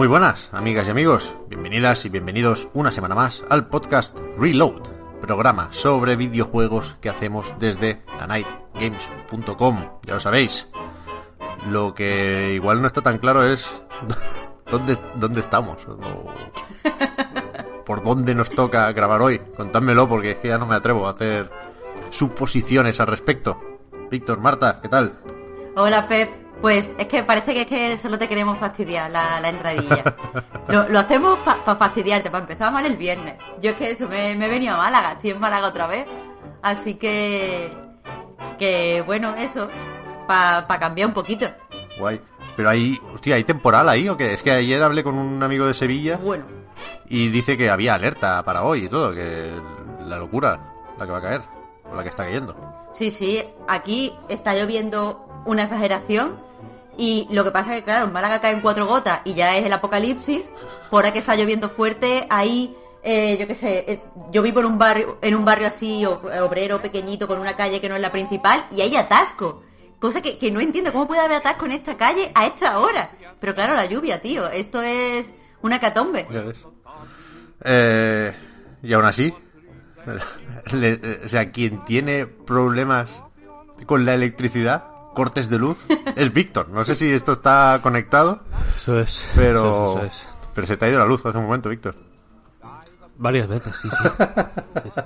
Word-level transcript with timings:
Muy 0.00 0.08
buenas, 0.08 0.48
amigas 0.54 0.88
y 0.88 0.92
amigos. 0.92 1.34
Bienvenidas 1.48 2.06
y 2.06 2.08
bienvenidos 2.08 2.68
una 2.72 2.90
semana 2.90 3.14
más 3.14 3.44
al 3.50 3.66
podcast 3.66 4.16
Reload, 4.38 4.80
programa 5.20 5.68
sobre 5.72 6.16
videojuegos 6.16 6.96
que 7.02 7.10
hacemos 7.10 7.52
desde 7.58 8.00
anightgames.com. 8.18 9.90
Ya 10.04 10.14
lo 10.14 10.20
sabéis. 10.20 10.70
Lo 11.68 11.92
que 11.94 12.54
igual 12.54 12.80
no 12.80 12.86
está 12.86 13.02
tan 13.02 13.18
claro 13.18 13.44
es 13.44 13.68
dónde, 14.70 14.96
dónde 15.16 15.40
estamos. 15.40 15.76
o 15.86 16.32
por 17.84 18.02
dónde 18.02 18.34
nos 18.34 18.48
toca 18.48 18.90
grabar 18.92 19.20
hoy. 19.20 19.38
Contádmelo 19.54 20.08
porque 20.08 20.30
es 20.30 20.36
que 20.38 20.48
ya 20.48 20.56
no 20.56 20.64
me 20.64 20.76
atrevo 20.76 21.08
a 21.08 21.10
hacer 21.10 21.50
suposiciones 22.08 23.00
al 23.00 23.08
respecto. 23.08 23.60
Víctor, 24.10 24.40
Marta, 24.40 24.80
¿qué 24.80 24.88
tal? 24.88 25.18
Hola 25.76 26.08
Pep, 26.08 26.30
pues 26.60 26.92
es 26.98 27.06
que 27.06 27.22
parece 27.22 27.54
que 27.54 27.60
es 27.62 27.66
que 27.66 27.98
solo 27.98 28.18
te 28.18 28.28
queremos 28.28 28.58
fastidiar 28.58 29.10
la, 29.10 29.40
la 29.40 29.48
entradilla. 29.48 30.04
Lo, 30.68 30.88
lo 30.88 31.00
hacemos 31.00 31.38
para 31.38 31.74
fastidiarte, 31.74 32.30
para 32.30 32.42
empezar 32.42 32.72
mal 32.72 32.86
el 32.86 32.96
viernes. 32.96 33.34
Yo 33.60 33.70
es 33.70 33.76
que 33.76 33.90
eso, 33.90 34.08
me, 34.08 34.36
me 34.36 34.46
he 34.46 34.48
venido 34.48 34.74
a 34.74 34.76
Málaga, 34.76 35.12
estoy 35.12 35.30
en 35.30 35.40
Málaga 35.40 35.66
otra 35.66 35.88
vez. 35.88 36.06
Así 36.62 36.94
que... 36.94 37.72
Que 38.56 39.02
bueno, 39.04 39.34
eso, 39.36 39.68
para 40.28 40.78
cambiar 40.78 41.08
un 41.08 41.14
poquito. 41.14 41.46
Guay. 41.98 42.20
Pero 42.56 42.68
hay, 42.68 43.00
hostia, 43.12 43.34
¿hay 43.36 43.44
temporal 43.44 43.88
ahí 43.88 44.08
o 44.08 44.16
qué? 44.16 44.32
Es 44.32 44.42
que 44.42 44.52
ayer 44.52 44.82
hablé 44.82 45.02
con 45.02 45.16
un 45.18 45.42
amigo 45.42 45.66
de 45.66 45.74
Sevilla 45.74 46.18
Bueno, 46.18 46.44
y 47.08 47.28
dice 47.28 47.56
que 47.56 47.70
había 47.70 47.94
alerta 47.94 48.42
para 48.44 48.62
hoy 48.62 48.84
y 48.84 48.88
todo, 48.88 49.12
que 49.12 49.52
la 50.04 50.18
locura, 50.18 50.60
la 50.98 51.06
que 51.06 51.12
va 51.12 51.18
a 51.18 51.22
caer, 51.22 51.40
o 51.90 51.94
la 51.94 52.02
que 52.02 52.10
está 52.10 52.24
cayendo. 52.24 52.54
sí, 52.92 53.10
sí, 53.10 53.42
aquí 53.66 54.12
está 54.28 54.54
lloviendo 54.54 55.26
una 55.46 55.62
exageración. 55.64 56.49
Y 57.00 57.26
lo 57.30 57.42
que 57.44 57.50
pasa 57.50 57.70
es 57.72 57.78
que, 57.80 57.84
claro, 57.84 58.04
en 58.04 58.12
Málaga 58.12 58.42
caen 58.42 58.60
cuatro 58.60 58.84
gotas 58.86 59.20
y 59.24 59.32
ya 59.32 59.56
es 59.56 59.64
el 59.64 59.72
apocalipsis. 59.72 60.42
Por 60.90 60.98
ahora 60.98 61.12
que 61.14 61.20
está 61.20 61.34
lloviendo 61.34 61.70
fuerte, 61.70 62.26
ahí, 62.28 62.76
eh, 63.02 63.38
yo 63.40 63.46
qué 63.46 63.54
sé, 63.54 63.84
eh, 63.90 64.02
yo 64.30 64.42
vivo 64.42 64.60
en 64.60 64.66
un 64.66 64.76
barrio, 64.78 65.16
en 65.22 65.34
un 65.34 65.42
barrio 65.42 65.68
así, 65.68 66.04
o- 66.04 66.20
obrero, 66.44 66.82
pequeñito, 66.82 67.26
con 67.26 67.38
una 67.38 67.56
calle 67.56 67.80
que 67.80 67.88
no 67.88 67.94
es 67.96 68.02
la 68.02 68.12
principal, 68.12 68.66
y 68.70 68.82
hay 68.82 68.96
atasco. 68.96 69.62
Cosa 69.98 70.20
que, 70.20 70.36
que 70.36 70.50
no 70.50 70.60
entiendo, 70.60 70.92
¿cómo 70.92 71.06
puede 71.06 71.22
haber 71.22 71.38
atasco 71.38 71.64
en 71.64 71.72
esta 71.72 71.96
calle 71.96 72.30
a 72.34 72.44
esta 72.46 72.78
hora? 72.78 73.10
Pero 73.40 73.54
claro, 73.54 73.74
la 73.74 73.86
lluvia, 73.86 74.20
tío, 74.20 74.48
esto 74.50 74.82
es 74.82 75.32
una 75.62 75.80
catombe. 75.80 76.26
Eh, 77.64 78.34
y 78.82 78.92
aún 78.92 79.06
así, 79.06 79.34
eh, 80.72 81.20
o 81.24 81.28
sea, 81.30 81.50
quien 81.50 81.82
tiene 81.86 82.26
problemas 82.26 83.22
con 83.86 84.04
la 84.04 84.12
electricidad, 84.12 84.84
cortes 85.20 85.50
de 85.50 85.58
luz, 85.58 85.76
es 86.16 86.32
Víctor. 86.32 86.70
No 86.70 86.82
sé 86.86 86.94
si 86.94 87.12
esto 87.12 87.32
está 87.32 87.78
conectado, 87.82 88.40
Eso 88.74 88.98
es. 88.98 89.30
pero, 89.36 89.98
Eso 89.98 90.06
es, 90.06 90.14
eso 90.16 90.26
es. 90.26 90.28
pero 90.54 90.66
se 90.66 90.78
te 90.78 90.86
ha 90.86 90.88
ido 90.88 90.98
la 90.98 91.04
luz 91.04 91.26
hace 91.26 91.36
un 91.36 91.44
momento, 91.44 91.68
Víctor. 91.68 91.94
Varias 93.18 93.46
veces, 93.46 93.76
sí, 93.76 93.88
sí. 93.90 94.08
Sí, 94.82 94.90
sí. 94.94 95.00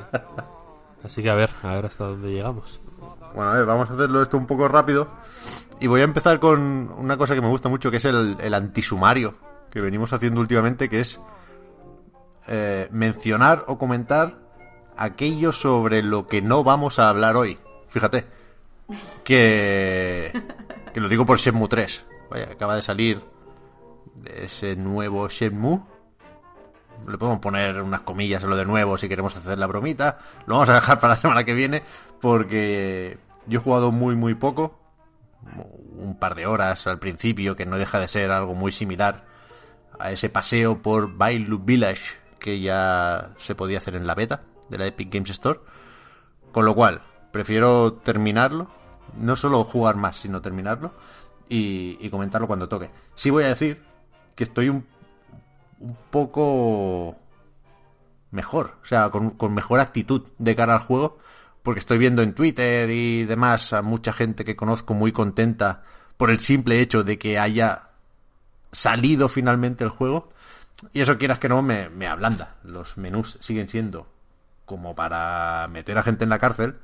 Así 1.02 1.20
que 1.24 1.30
a 1.30 1.34
ver, 1.34 1.50
a 1.64 1.74
ver 1.74 1.86
hasta 1.86 2.04
dónde 2.04 2.30
llegamos. 2.30 2.80
Bueno, 3.34 3.50
a 3.50 3.54
ver, 3.54 3.66
vamos 3.66 3.90
a 3.90 3.94
hacerlo 3.94 4.22
esto 4.22 4.36
un 4.36 4.46
poco 4.46 4.68
rápido. 4.68 5.08
Y 5.80 5.88
voy 5.88 6.00
a 6.00 6.04
empezar 6.04 6.38
con 6.38 6.92
una 6.96 7.16
cosa 7.16 7.34
que 7.34 7.40
me 7.40 7.48
gusta 7.48 7.68
mucho, 7.68 7.90
que 7.90 7.96
es 7.96 8.04
el, 8.04 8.36
el 8.40 8.54
antisumario 8.54 9.34
que 9.68 9.80
venimos 9.80 10.12
haciendo 10.12 10.40
últimamente, 10.40 10.88
que 10.88 11.00
es 11.00 11.18
eh, 12.46 12.86
mencionar 12.92 13.64
o 13.66 13.78
comentar 13.78 14.38
aquello 14.96 15.50
sobre 15.50 16.04
lo 16.04 16.28
que 16.28 16.40
no 16.40 16.62
vamos 16.62 17.00
a 17.00 17.08
hablar 17.08 17.34
hoy. 17.36 17.58
Fíjate, 17.88 18.43
que, 19.24 20.32
que 20.92 21.00
lo 21.00 21.08
digo 21.08 21.26
por 21.26 21.38
Shenmue 21.38 21.68
3. 21.68 22.04
Vaya, 22.30 22.48
acaba 22.52 22.76
de 22.76 22.82
salir 22.82 23.20
ese 24.24 24.76
nuevo 24.76 25.28
Shenmue. 25.28 25.82
Le 27.06 27.18
podemos 27.18 27.40
poner 27.40 27.82
unas 27.82 28.00
comillas 28.00 28.44
a 28.44 28.46
lo 28.46 28.56
de 28.56 28.64
nuevo 28.64 28.96
si 28.96 29.08
queremos 29.08 29.36
hacer 29.36 29.58
la 29.58 29.66
bromita. 29.66 30.18
Lo 30.46 30.54
vamos 30.54 30.68
a 30.70 30.74
dejar 30.74 31.00
para 31.00 31.14
la 31.14 31.20
semana 31.20 31.44
que 31.44 31.52
viene 31.52 31.82
porque 32.20 33.18
yo 33.46 33.60
he 33.60 33.62
jugado 33.62 33.92
muy 33.92 34.16
muy 34.16 34.34
poco. 34.34 34.78
Un 35.96 36.18
par 36.18 36.34
de 36.34 36.46
horas 36.46 36.86
al 36.86 36.98
principio 36.98 37.56
que 37.56 37.66
no 37.66 37.76
deja 37.76 38.00
de 38.00 38.08
ser 38.08 38.30
algo 38.30 38.54
muy 38.54 38.72
similar 38.72 39.26
a 39.98 40.10
ese 40.10 40.30
paseo 40.30 40.80
por 40.80 41.16
Bailu 41.16 41.58
Village 41.58 42.16
que 42.38 42.60
ya 42.60 43.32
se 43.38 43.54
podía 43.54 43.78
hacer 43.78 43.94
en 43.94 44.06
la 44.06 44.14
beta 44.14 44.42
de 44.68 44.78
la 44.78 44.86
Epic 44.86 45.12
Games 45.12 45.30
Store. 45.30 45.60
Con 46.52 46.64
lo 46.64 46.74
cual, 46.74 47.02
prefiero 47.34 47.94
terminarlo. 47.94 48.70
No 49.18 49.34
solo 49.34 49.64
jugar 49.64 49.96
más, 49.96 50.18
sino 50.18 50.40
terminarlo. 50.40 50.92
Y, 51.48 51.98
y 52.00 52.08
comentarlo 52.08 52.46
cuando 52.46 52.68
toque. 52.68 52.90
Sí 53.16 53.28
voy 53.28 53.42
a 53.42 53.48
decir 53.48 53.82
que 54.36 54.44
estoy 54.44 54.68
un 54.68 54.86
poco 56.10 57.16
mejor, 58.30 58.76
o 58.82 58.86
sea, 58.86 59.10
con, 59.10 59.34
mejor 59.52 59.80
actitud 59.80 60.22
de 60.38 60.56
cara 60.56 60.74
al 60.74 60.82
juego, 60.82 61.18
porque 61.64 61.80
estoy 61.80 61.98
viendo 61.98 62.22
en 62.22 62.34
Twitter 62.34 62.88
y 62.88 63.24
demás 63.24 63.72
a 63.72 63.82
mucha 63.82 64.12
gente 64.12 64.44
que 64.44 64.56
conozco 64.56 64.94
muy 64.94 65.10
contenta 65.12 65.82
por 66.16 66.30
el 66.30 66.38
simple 66.38 66.80
hecho 66.80 67.02
de 67.02 67.18
que 67.18 67.38
haya 67.38 67.90
salido 68.72 69.28
finalmente 69.28 69.82
el 69.82 69.90
juego. 69.90 70.30
Y 70.92 71.00
eso 71.00 71.18
quieras 71.18 71.40
que 71.40 71.48
no 71.48 71.62
me 71.62 72.06
ablanda. 72.06 72.56
Los 72.62 72.96
menús 72.96 73.38
siguen 73.40 73.68
siendo 73.68 74.06
como 74.66 74.94
para 74.94 75.68
meter 75.68 75.98
a 75.98 76.02
gente 76.02 76.24
en 76.24 76.30
la 76.30 76.38
cárcel, 76.38 76.76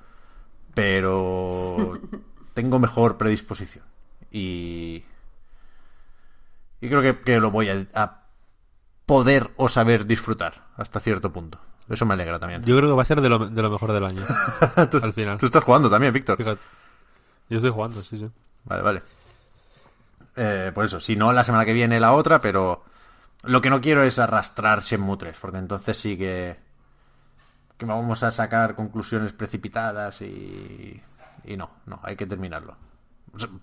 pero 0.74 1.98
tengo 2.54 2.78
mejor 2.78 3.16
predisposición. 3.16 3.84
Y, 4.30 5.04
y 6.80 6.88
creo 6.88 7.02
que, 7.02 7.20
que 7.20 7.40
lo 7.40 7.50
voy 7.50 7.68
a, 7.68 7.86
a 7.94 8.22
poder 9.06 9.50
o 9.56 9.68
saber 9.68 10.06
disfrutar 10.06 10.68
hasta 10.76 11.00
cierto 11.00 11.32
punto. 11.32 11.58
Eso 11.88 12.06
me 12.06 12.14
alegra 12.14 12.38
también. 12.38 12.62
Yo 12.62 12.76
creo 12.76 12.88
que 12.88 12.94
va 12.94 13.02
a 13.02 13.06
ser 13.06 13.20
de 13.20 13.28
lo, 13.28 13.48
de 13.48 13.62
lo 13.62 13.70
mejor 13.70 13.92
del 13.92 14.04
año. 14.04 14.22
tú, 14.90 15.00
al 15.02 15.12
final. 15.12 15.38
tú 15.38 15.46
estás 15.46 15.64
jugando 15.64 15.90
también, 15.90 16.12
Víctor. 16.12 16.36
Fíjate. 16.36 16.60
Yo 17.48 17.56
estoy 17.56 17.72
jugando, 17.72 18.00
sí, 18.02 18.16
sí. 18.16 18.30
Vale, 18.64 18.82
vale. 18.82 19.02
Eh, 20.36 20.70
pues 20.72 20.86
eso, 20.86 21.00
si 21.00 21.16
no, 21.16 21.32
la 21.32 21.42
semana 21.42 21.64
que 21.64 21.72
viene 21.72 21.98
la 21.98 22.12
otra, 22.12 22.38
pero 22.38 22.84
lo 23.42 23.60
que 23.60 23.70
no 23.70 23.80
quiero 23.80 24.04
es 24.04 24.20
arrastrar 24.20 24.82
Shenmue 24.82 25.16
3, 25.16 25.36
porque 25.40 25.58
entonces 25.58 25.96
sí 25.96 26.16
que, 26.16 26.56
que 27.80 27.86
vamos 27.86 28.22
a 28.22 28.30
sacar 28.30 28.74
conclusiones 28.74 29.32
precipitadas 29.32 30.20
y, 30.20 31.00
y 31.44 31.56
no, 31.56 31.70
no, 31.86 31.98
hay 32.02 32.14
que 32.14 32.26
terminarlo. 32.26 32.76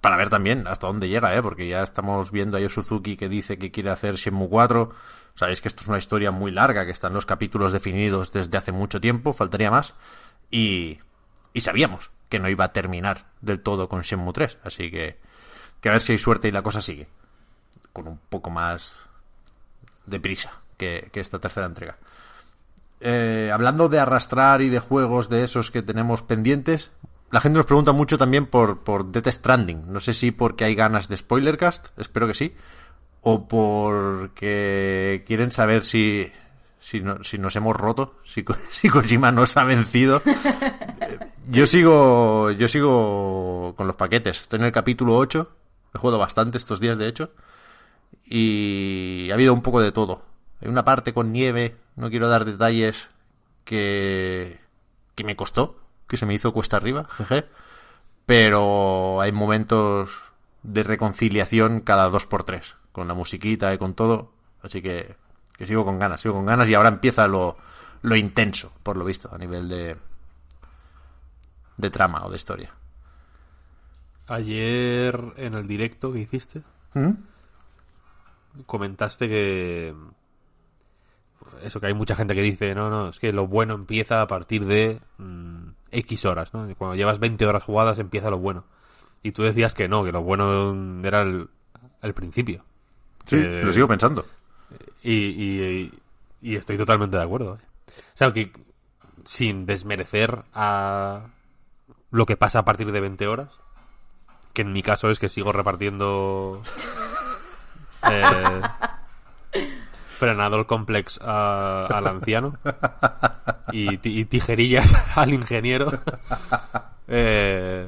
Para 0.02 0.18
ver 0.18 0.30
también 0.30 0.66
hasta 0.68 0.88
dónde 0.88 1.08
llega, 1.08 1.36
¿eh? 1.36 1.42
porque 1.42 1.68
ya 1.68 1.84
estamos 1.84 2.32
viendo 2.32 2.58
a 2.58 2.60
Yu 2.60 2.70
Suzuki 2.70 3.16
que 3.16 3.30
dice 3.30 3.58
que 3.60 3.70
quiere 3.70 3.92
hacer 3.92 4.16
Shenmue 4.16 4.50
4. 4.50 4.92
Sabéis 5.36 5.62
que 5.62 5.68
esto 5.68 5.82
es 5.82 5.88
una 5.88 6.00
historia 6.00 6.32
muy 6.32 6.52
larga, 6.52 6.86
que 6.86 6.92
están 6.92 7.14
los 7.14 7.28
capítulos 7.28 7.72
definidos 7.72 8.32
desde 8.32 8.58
hace 8.58 8.72
mucho 8.72 9.00
tiempo, 9.00 9.34
faltaría 9.34 9.70
más. 9.70 9.94
Y, 10.50 11.00
y 11.54 11.62
sabíamos 11.62 12.10
que 12.28 12.40
no 12.40 12.50
iba 12.50 12.66
a 12.66 12.74
terminar 12.74 13.26
del 13.42 13.62
todo 13.62 13.88
con 13.88 14.02
Shenmue 14.02 14.34
3, 14.34 14.58
así 14.64 14.90
que, 14.90 15.20
que 15.80 15.90
a 15.90 15.92
ver 15.92 16.02
si 16.02 16.14
hay 16.14 16.18
suerte 16.18 16.48
y 16.48 16.52
la 16.52 16.64
cosa 16.64 16.82
sigue. 16.82 17.08
Con 17.94 18.08
un 18.08 18.18
poco 18.18 18.50
más 18.50 18.98
de 20.08 20.20
prisa 20.20 20.54
que, 20.78 21.10
que 21.12 21.20
esta 21.20 21.38
tercera 21.38 21.68
entrega. 21.68 21.98
Eh, 23.00 23.52
hablando 23.54 23.90
de 23.90 24.00
arrastrar 24.00 24.62
y 24.62 24.70
de 24.70 24.80
juegos 24.80 25.30
de 25.30 25.44
esos 25.44 25.70
que 25.72 25.82
tenemos 25.84 26.22
pendientes, 26.24 26.90
la 27.32 27.42
gente 27.42 27.58
nos 27.58 27.66
pregunta 27.68 27.92
mucho 27.92 28.18
también 28.18 28.46
por, 28.46 28.80
por 28.80 29.12
Death 29.12 29.28
Stranding. 29.28 29.92
No 29.92 30.00
sé 30.00 30.14
si 30.14 30.32
porque 30.32 30.66
hay 30.66 30.76
ganas 30.76 31.08
de 31.08 31.18
Spoilercast, 31.18 31.88
espero 32.00 32.28
que 32.28 32.34
sí. 32.34 32.56
O 33.22 33.48
porque 33.48 35.24
quieren 35.28 35.52
saber 35.52 35.84
si, 35.84 36.32
si, 36.80 37.02
no- 37.02 37.24
si 37.24 37.38
nos 37.38 37.56
hemos 37.56 37.76
roto, 37.76 38.16
si, 38.26 38.44
si 38.72 38.90
Kojima 38.90 39.32
nos 39.32 39.58
ha 39.58 39.64
vencido. 39.66 40.22
Yo 41.50 41.66
sigo, 41.66 42.52
yo 42.52 42.68
sigo 42.68 43.74
con 43.78 43.88
los 43.88 43.96
paquetes. 43.96 44.42
Estoy 44.42 44.60
en 44.60 44.66
el 44.66 44.74
capítulo 44.74 45.16
8. 45.16 45.50
He 45.96 45.98
jugado 45.98 46.20
bastante 46.20 46.58
estos 46.58 46.82
días, 46.82 46.98
de 46.98 47.08
hecho. 47.08 47.32
Y 48.26 49.30
ha 49.32 49.36
habido 49.36 49.54
un 49.54 49.62
poco 49.62 49.80
de 49.82 49.94
todo. 49.94 50.24
Hay 50.62 50.68
una 50.68 50.84
parte 50.84 51.14
con 51.14 51.32
nieve, 51.32 51.76
no 51.96 52.10
quiero 52.10 52.28
dar 52.28 52.46
detalles, 52.46 53.10
que, 53.64 54.60
que 55.16 55.24
me 55.24 55.36
costó, 55.36 55.80
que 56.08 56.18
se 56.18 56.26
me 56.26 56.34
hizo 56.34 56.54
cuesta 56.54 56.78
arriba, 56.78 57.08
jeje. 57.18 57.46
Pero 58.26 59.22
hay 59.22 59.32
momentos 59.32 60.10
de 60.64 60.84
reconciliación 60.84 61.82
cada 61.82 62.10
dos 62.10 62.26
por 62.26 62.44
tres, 62.44 62.76
con 62.92 63.08
la 63.08 63.14
musiquita 63.14 63.74
y 63.74 63.78
con 63.78 63.94
todo. 63.94 64.32
Así 64.62 64.82
que, 64.82 65.16
que 65.58 65.68
sigo 65.68 65.86
con 65.86 66.00
ganas, 66.00 66.22
sigo 66.22 66.34
con 66.34 66.46
ganas 66.46 66.68
y 66.70 66.74
ahora 66.74 66.90
empieza 66.90 67.28
lo, 67.28 67.58
lo 68.02 68.16
intenso, 68.16 68.74
por 68.84 68.98
lo 68.98 69.06
visto, 69.06 69.30
a 69.34 69.38
nivel 69.38 69.70
de, 69.70 69.98
de 71.78 71.90
trama 71.90 72.26
o 72.26 72.30
de 72.30 72.38
historia. 72.38 72.74
Ayer 74.28 75.34
en 75.38 75.54
el 75.54 75.68
directo 75.68 76.12
que 76.12 76.20
hiciste, 76.20 76.62
¿Mm? 76.94 77.12
comentaste 78.66 79.30
que 79.30 79.96
eso 81.64 81.80
que 81.80 81.88
hay 81.88 81.94
mucha 81.94 82.16
gente 82.16 82.36
que 82.36 82.42
dice 82.42 82.74
no 82.76 82.90
no 82.90 83.10
es 83.10 83.20
que 83.20 83.32
lo 83.34 83.48
bueno 83.48 83.74
empieza 83.74 84.22
a 84.22 84.28
partir 84.28 84.66
de 84.66 85.00
mm, 85.18 85.70
x 85.92 86.26
horas 86.26 86.54
no 86.54 86.68
cuando 86.76 86.96
llevas 86.96 87.20
20 87.20 87.46
horas 87.46 87.64
jugadas 87.64 88.00
empieza 88.00 88.30
lo 88.30 88.38
bueno 88.40 88.64
y 89.24 89.32
tú 89.32 89.44
decías 89.44 89.74
que 89.74 89.88
no 89.88 90.04
que 90.04 90.12
lo 90.12 90.22
bueno 90.22 90.76
era 91.04 91.22
el, 91.22 91.50
el 92.02 92.14
principio 92.14 92.64
Sí, 93.26 93.36
Que- 93.38 93.64
lo 93.64 93.72
sigo 93.72 93.88
pensando. 93.88 94.26
y, 95.04 95.12
y- 95.14 95.94
y 96.42 96.56
estoy 96.56 96.78
totalmente 96.78 97.18
de 97.18 97.24
acuerdo 97.24 97.56
¿eh? 97.56 97.66
o 97.98 98.18
sea 98.18 98.32
que 98.32 98.52
sin 99.26 99.66
desmerecer 99.66 100.44
a 100.54 101.26
lo 102.12 102.26
que 102.26 102.38
pasa 102.38 102.60
a 102.60 102.66
partir 102.66 102.92
de 102.92 103.02
20 103.02 103.28
horas 103.28 103.50
que 104.54 104.62
en 104.62 104.72
mi 104.72 104.82
caso 104.82 105.10
es 105.12 105.20
que 105.20 105.30
sigo 105.30 105.52
repartiendo 105.52 106.62
eh, 108.12 108.62
frenado 110.18 110.58
el 110.58 110.66
complex 110.66 111.20
a- 111.22 111.86
al 111.92 112.08
anciano 112.08 112.54
y, 113.72 113.98
ti- 113.98 114.20
y 114.20 114.26
tijerillas 114.26 114.94
al 115.16 115.34
ingeniero 115.34 115.92
Eh, 117.10 117.88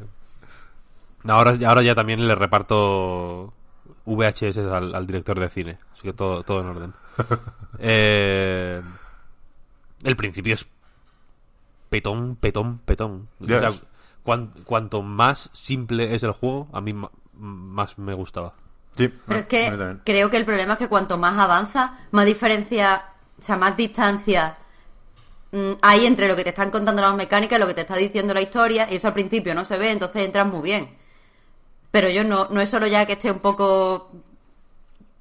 ahora, 1.28 1.54
ahora 1.68 1.82
ya 1.82 1.94
también 1.94 2.26
le 2.26 2.34
reparto 2.36 3.54
VHS 4.06 4.58
al, 4.60 4.96
al 4.96 5.06
director 5.06 5.38
de 5.38 5.50
cine 5.50 5.78
así 5.92 6.04
que 6.04 6.14
todo, 6.14 6.42
todo 6.44 6.62
en 6.62 6.68
orden 6.68 6.94
Eh, 7.80 8.82
el 10.04 10.16
principio 10.16 10.54
es 10.54 10.66
petón, 11.90 12.38
petón, 12.38 12.78
petón. 12.86 13.28
O 13.42 13.46
Yes. 13.46 13.60
sea, 13.60 13.72
cuan- 14.24 14.54
cuanto 14.64 15.02
más 15.02 15.50
simple 15.54 16.16
es 16.16 16.24
el 16.24 16.32
juego, 16.32 16.70
a 16.72 16.80
mí 16.80 16.94
más 17.34 17.98
me 17.98 18.14
gustaba. 18.14 18.54
Sí, 18.96 19.08
Pero 19.08 19.40
es 19.40 19.46
a 19.46 19.48
que 19.48 19.98
creo 20.04 20.30
que 20.30 20.38
el 20.38 20.46
problema 20.46 20.74
es 20.74 20.80
que 20.80 20.88
cuanto 20.88 21.18
más 21.18 21.38
avanza, 21.38 22.00
más 22.12 22.26
diferencia, 22.26 23.06
o 23.38 23.42
sea, 23.42 23.56
más 23.56 23.78
distancia 23.78 24.58
mm, 25.52 25.74
hay 25.82 26.06
entre 26.06 26.28
lo 26.28 26.36
que 26.36 26.44
te 26.44 26.50
están 26.50 26.70
contando 26.70 27.02
las 27.02 27.16
mecánicas 27.16 27.58
y 27.58 27.60
lo 27.60 27.68
que 27.68 27.74
te 27.74 27.82
está 27.82 27.96
diciendo 27.96 28.34
la 28.34 28.42
historia, 28.42 28.88
y 28.92 28.96
eso 28.96 29.08
al 29.08 29.14
principio 29.14 29.56
no 29.56 29.64
se 29.66 29.78
ve, 29.78 29.92
entonces 29.92 30.26
entras 30.26 30.48
muy 30.48 30.62
bien. 30.62 30.98
Pero 31.92 32.10
yo 32.10 32.24
no, 32.24 32.50
no 32.50 32.62
es 32.62 32.70
solo 32.70 32.88
ya 32.88 33.06
que 33.06 33.14
esté 33.14 33.32
un 33.32 33.40
poco 33.40 34.12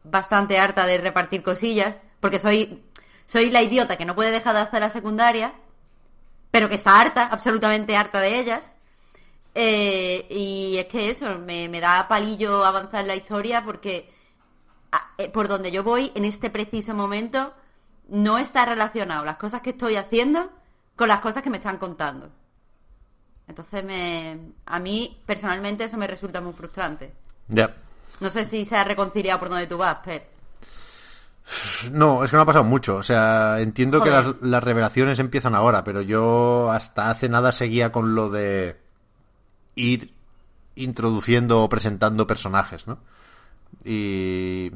bastante 0.04 0.58
harta 0.58 0.86
de 0.86 0.98
repartir 0.98 1.42
cosillas, 1.42 1.96
porque 2.20 2.38
soy, 2.38 2.82
soy 3.26 3.50
la 3.50 3.62
idiota 3.62 3.96
que 3.96 4.04
no 4.04 4.14
puede 4.14 4.30
dejar 4.30 4.54
de 4.54 4.60
hacer 4.62 4.80
la 4.80 4.90
secundaria, 4.90 5.52
pero 6.50 6.68
que 6.68 6.74
está 6.74 7.00
harta, 7.00 7.26
absolutamente 7.26 7.96
harta 7.96 8.20
de 8.20 8.38
ellas. 8.38 8.72
Eh, 9.60 10.24
y 10.30 10.76
es 10.78 10.84
que 10.86 11.10
eso, 11.10 11.36
me, 11.40 11.68
me 11.68 11.80
da 11.80 12.06
palillo 12.06 12.64
avanzar 12.64 13.04
la 13.04 13.16
historia 13.16 13.64
porque 13.64 14.08
a- 14.92 15.08
eh, 15.18 15.28
por 15.30 15.48
donde 15.48 15.72
yo 15.72 15.82
voy 15.82 16.12
en 16.14 16.24
este 16.24 16.48
preciso 16.48 16.94
momento 16.94 17.52
no 18.08 18.38
está 18.38 18.64
relacionado 18.64 19.24
las 19.24 19.36
cosas 19.36 19.60
que 19.60 19.70
estoy 19.70 19.96
haciendo 19.96 20.48
con 20.94 21.08
las 21.08 21.18
cosas 21.18 21.42
que 21.42 21.50
me 21.50 21.56
están 21.56 21.78
contando. 21.78 22.30
Entonces 23.48 23.82
me, 23.82 24.38
a 24.66 24.78
mí 24.78 25.20
personalmente 25.26 25.82
eso 25.84 25.96
me 25.96 26.06
resulta 26.06 26.40
muy 26.40 26.52
frustrante. 26.52 27.12
Ya. 27.48 27.74
No 28.20 28.30
sé 28.30 28.44
si 28.44 28.64
se 28.64 28.76
ha 28.76 28.84
reconciliado 28.84 29.40
por 29.40 29.48
donde 29.48 29.66
tú 29.66 29.76
vas, 29.78 29.96
Pep. 30.04 30.22
No, 31.90 32.22
es 32.22 32.30
que 32.30 32.36
no 32.36 32.42
ha 32.42 32.46
pasado 32.46 32.64
mucho. 32.64 32.94
O 32.96 33.02
sea, 33.02 33.58
entiendo 33.58 34.00
que 34.02 34.10
las, 34.10 34.26
las 34.40 34.62
revelaciones 34.62 35.18
empiezan 35.18 35.56
ahora, 35.56 35.82
pero 35.82 36.00
yo 36.02 36.70
hasta 36.70 37.10
hace 37.10 37.28
nada 37.28 37.50
seguía 37.50 37.90
con 37.90 38.14
lo 38.14 38.30
de 38.30 38.86
ir 39.78 40.12
introduciendo 40.74 41.62
o 41.62 41.68
presentando 41.68 42.26
personajes, 42.26 42.86
¿no? 42.86 42.98
Y, 43.84 44.70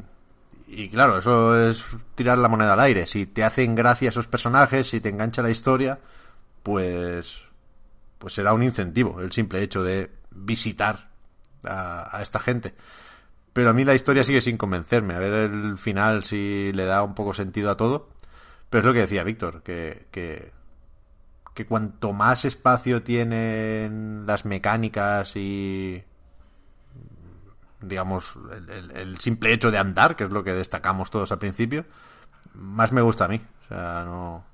y 0.68 0.88
claro, 0.88 1.18
eso 1.18 1.58
es 1.58 1.84
tirar 2.14 2.38
la 2.38 2.48
moneda 2.48 2.74
al 2.74 2.80
aire. 2.80 3.06
Si 3.06 3.26
te 3.26 3.44
hacen 3.44 3.74
gracia 3.74 4.08
esos 4.08 4.28
personajes, 4.28 4.88
si 4.88 5.00
te 5.00 5.08
engancha 5.08 5.42
la 5.42 5.50
historia, 5.50 5.98
pues, 6.62 7.40
pues 8.18 8.34
será 8.34 8.52
un 8.54 8.62
incentivo 8.62 9.20
el 9.20 9.32
simple 9.32 9.62
hecho 9.62 9.82
de 9.82 10.10
visitar 10.30 11.10
a, 11.64 12.16
a 12.16 12.22
esta 12.22 12.40
gente. 12.40 12.74
Pero 13.52 13.70
a 13.70 13.72
mí 13.72 13.84
la 13.84 13.94
historia 13.94 14.24
sigue 14.24 14.40
sin 14.40 14.56
convencerme. 14.56 15.14
A 15.14 15.18
ver 15.18 15.32
el 15.32 15.76
final 15.76 16.24
si 16.24 16.72
le 16.72 16.86
da 16.86 17.02
un 17.02 17.14
poco 17.14 17.34
sentido 17.34 17.70
a 17.70 17.76
todo. 17.76 18.08
Pero 18.70 18.80
es 18.80 18.86
lo 18.86 18.92
que 18.94 19.00
decía 19.00 19.24
Víctor, 19.24 19.62
que, 19.62 20.06
que, 20.10 20.52
que 21.54 21.66
cuanto 21.66 22.12
más 22.12 22.44
espacio 22.44 23.02
tienen 23.02 24.24
las 24.26 24.44
mecánicas 24.44 25.32
y 25.36 26.02
digamos 27.80 28.34
el, 28.56 28.70
el- 28.70 28.90
el 28.92 29.18
simple 29.18 29.52
hecho 29.52 29.70
de 29.70 29.78
andar, 29.78 30.14
que 30.16 30.24
es 30.24 30.30
lo 30.30 30.44
que 30.44 30.52
destacamos 30.54 31.10
todos 31.10 31.32
al 31.32 31.38
principio, 31.38 31.84
más 32.54 32.92
me 32.92 33.00
gusta 33.02 33.24
a 33.24 33.28
mí. 33.28 33.40
O 33.64 33.68
sea, 33.68 34.04
no... 34.04 34.44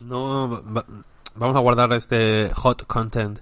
No, 0.00 0.62
va- 0.64 0.84
vamos 1.34 1.56
a 1.56 1.60
guardar 1.60 1.92
este 1.94 2.52
hot 2.54 2.86
content 2.86 3.38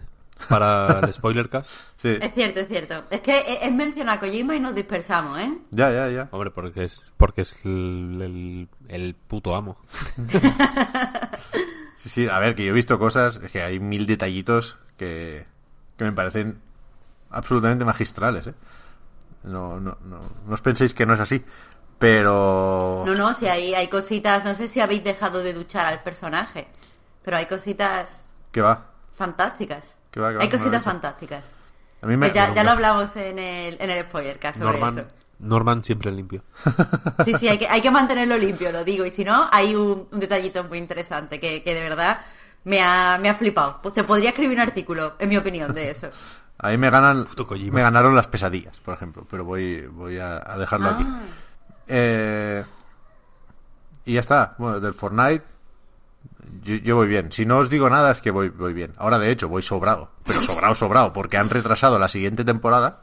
para 0.48 1.00
el 1.00 1.12
spoiler 1.12 1.48
cast. 1.48 1.70
Sí, 1.96 2.08
Es 2.20 2.34
cierto, 2.34 2.60
es 2.60 2.68
cierto. 2.68 3.04
Es 3.10 3.20
que 3.22 3.38
es- 3.38 3.62
es 3.62 3.72
mencionar 3.72 4.18
a 4.18 4.20
Kojima 4.20 4.54
y 4.54 4.60
nos 4.60 4.74
dispersamos, 4.74 5.38
¿eh? 5.40 5.58
ya, 5.70 5.90
ya, 5.90 6.08
ya. 6.10 6.28
Hombre, 6.30 6.50
porque 6.50 6.84
es 6.84 7.10
porque 7.16 7.40
es 7.40 7.64
el, 7.64 8.18
el- 8.22 8.68
el 8.88 9.14
puto 9.14 9.56
amo. 9.56 9.78
Sí, 12.06 12.10
sí, 12.10 12.28
a 12.28 12.38
ver, 12.38 12.54
que 12.54 12.64
yo 12.64 12.70
he 12.70 12.72
visto 12.74 13.00
cosas, 13.00 13.40
es 13.42 13.50
que 13.50 13.62
hay 13.64 13.80
mil 13.80 14.06
detallitos 14.06 14.76
que, 14.96 15.44
que 15.98 16.04
me 16.04 16.12
parecen 16.12 16.60
absolutamente 17.30 17.84
magistrales, 17.84 18.46
¿eh? 18.46 18.54
No, 19.42 19.80
no, 19.80 19.98
no, 20.04 20.20
no 20.46 20.54
os 20.54 20.60
penséis 20.60 20.94
que 20.94 21.04
no 21.04 21.14
es 21.14 21.20
así, 21.20 21.44
pero... 21.98 23.02
No, 23.04 23.14
no, 23.16 23.34
si 23.34 23.48
hay, 23.48 23.74
hay 23.74 23.88
cositas, 23.88 24.44
no 24.44 24.54
sé 24.54 24.68
si 24.68 24.80
habéis 24.80 25.02
dejado 25.02 25.42
de 25.42 25.52
duchar 25.52 25.86
al 25.86 26.02
personaje, 26.04 26.68
pero 27.24 27.38
hay 27.38 27.46
cositas 27.46 28.24
Que 28.52 28.60
va, 28.60 28.86
fantásticas. 29.16 29.96
que 30.12 30.20
va, 30.20 30.28
hay 30.28 30.48
cositas 30.48 30.84
fantásticas. 30.84 31.50
A 32.02 32.06
mí 32.06 32.16
me... 32.16 32.28
Que 32.28 32.34
ya, 32.36 32.54
ya 32.54 32.62
lo 32.62 32.70
hablamos 32.70 33.16
en 33.16 33.40
el, 33.40 33.76
en 33.80 33.90
el 33.90 34.04
spoiler, 34.04 34.38
caso 34.38 34.60
sobre 34.60 34.78
Norman, 34.78 34.98
eso. 35.00 35.15
Norman 35.38 35.84
siempre 35.84 36.10
limpio. 36.12 36.42
Sí, 37.24 37.34
sí, 37.34 37.48
hay 37.48 37.58
que, 37.58 37.66
hay 37.66 37.80
que 37.80 37.90
mantenerlo 37.90 38.36
limpio, 38.36 38.70
lo 38.70 38.84
digo. 38.84 39.04
Y 39.04 39.10
si 39.10 39.24
no, 39.24 39.48
hay 39.50 39.74
un, 39.74 40.08
un 40.10 40.20
detallito 40.20 40.62
muy 40.64 40.78
interesante 40.78 41.40
que, 41.40 41.62
que 41.62 41.74
de 41.74 41.80
verdad 41.80 42.20
me 42.64 42.82
ha, 42.82 43.18
me 43.20 43.28
ha 43.28 43.34
flipado. 43.34 43.80
Pues 43.82 43.94
te 43.94 44.04
podría 44.04 44.30
escribir 44.30 44.56
un 44.56 44.62
artículo, 44.62 45.14
en 45.18 45.28
mi 45.28 45.36
opinión, 45.36 45.74
de 45.74 45.90
eso. 45.90 46.08
Ahí 46.58 46.78
me 46.78 46.88
ganan, 46.88 47.26
me 47.70 47.82
ganaron 47.82 48.14
las 48.14 48.28
pesadillas, 48.28 48.76
por 48.78 48.94
ejemplo, 48.94 49.26
pero 49.30 49.44
voy, 49.44 49.86
voy 49.86 50.18
a, 50.18 50.42
a 50.44 50.56
dejarlo 50.56 50.88
aquí. 50.88 51.04
Ah. 51.06 51.20
Eh, 51.88 52.64
y 54.06 54.14
ya 54.14 54.20
está. 54.20 54.54
Bueno, 54.56 54.80
del 54.80 54.94
Fortnite 54.94 55.44
yo, 56.62 56.76
yo 56.76 56.96
voy 56.96 57.08
bien. 57.08 57.32
Si 57.32 57.44
no 57.46 57.58
os 57.58 57.70
digo 57.70 57.88
nada 57.90 58.12
es 58.12 58.20
que 58.20 58.30
voy, 58.30 58.48
voy 58.48 58.72
bien. 58.72 58.92
Ahora 58.98 59.18
de 59.18 59.30
hecho 59.30 59.48
voy 59.48 59.62
sobrado, 59.62 60.10
pero 60.24 60.42
sobrado, 60.42 60.74
sobrado, 60.74 61.12
porque 61.12 61.38
han 61.38 61.50
retrasado 61.50 61.98
la 61.98 62.08
siguiente 62.08 62.44
temporada 62.44 63.00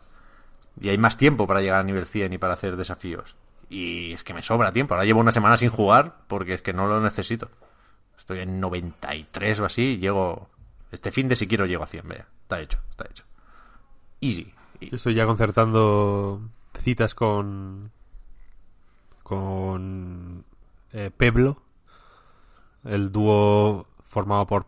y 0.80 0.90
hay 0.90 0.98
más 0.98 1.18
tiempo 1.18 1.48
para 1.48 1.62
llegar 1.62 1.80
a 1.82 1.84
nivel 1.84 2.06
100 2.06 2.34
y 2.34 2.38
para 2.38 2.54
hacer 2.54 2.76
desafíos. 2.78 3.36
Y 3.70 4.14
es 4.14 4.24
que 4.24 4.34
me 4.34 4.44
sobra 4.44 4.72
tiempo. 4.72 4.94
Ahora 4.94 5.06
llevo 5.06 5.20
una 5.20 5.32
semana 5.32 5.58
sin 5.58 5.70
jugar 5.70 6.18
porque 6.28 6.54
es 6.56 6.62
que 6.62 6.74
no 6.74 6.88
lo 6.88 7.00
necesito. 7.02 7.50
Estoy 8.18 8.40
en 8.40 8.60
93 8.60 9.60
o 9.60 9.66
así 9.66 9.82
y 9.94 9.98
llego... 9.98 10.50
Este 10.92 11.12
fin 11.12 11.28
de 11.28 11.36
si 11.36 11.48
quiero 11.48 11.66
llego 11.66 11.84
a 11.84 11.88
100, 11.88 12.08
vea. 12.08 12.28
Está 12.44 12.60
hecho, 12.62 12.78
está 12.92 13.06
hecho. 13.10 13.24
Easy. 14.22 14.54
Y- 14.80 14.90
Yo 14.92 14.98
estoy 14.98 15.16
ya 15.16 15.26
concertando 15.26 16.42
citas 16.76 17.16
con 17.16 17.92
con 19.24 20.44
eh, 20.92 21.10
Peblo, 21.16 21.62
el 22.84 23.12
dúo 23.12 23.88
formado 24.06 24.46
por 24.46 24.66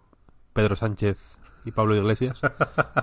Pedro 0.53 0.75
Sánchez 0.75 1.17
y 1.65 1.71
Pablo 1.71 1.95
Iglesias, 1.95 2.39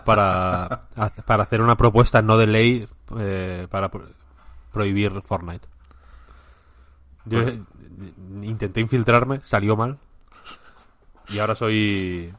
para, 0.05 0.83
para 1.27 1.43
hacer 1.43 1.61
una 1.61 1.77
propuesta 1.77 2.23
no 2.23 2.39
de 2.39 2.47
ley 2.47 2.89
eh, 3.19 3.67
para 3.71 3.91
pro- 3.91 4.07
prohibir 4.73 5.21
Fortnite. 5.23 5.67
Yo 7.25 7.43
Pues- 7.43 7.55
eh, 7.55 7.63
intenté 8.43 8.81
infiltrarme, 8.81 9.41
salió 9.43 9.77
mal, 9.77 9.99
y 11.29 11.39
ahora 11.39 11.55
soy 11.55 12.33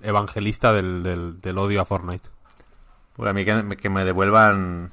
evangelista 0.00 0.72
del, 0.72 1.02
del, 1.02 1.40
del 1.40 1.58
odio 1.58 1.80
a 1.80 1.84
Fortnite. 1.84 2.28
Pues 3.14 3.28
a 3.30 3.32
mí 3.32 3.44
que, 3.44 3.62
me- 3.62 3.76
que 3.76 3.90
me 3.90 4.04
devuelvan 4.04 4.90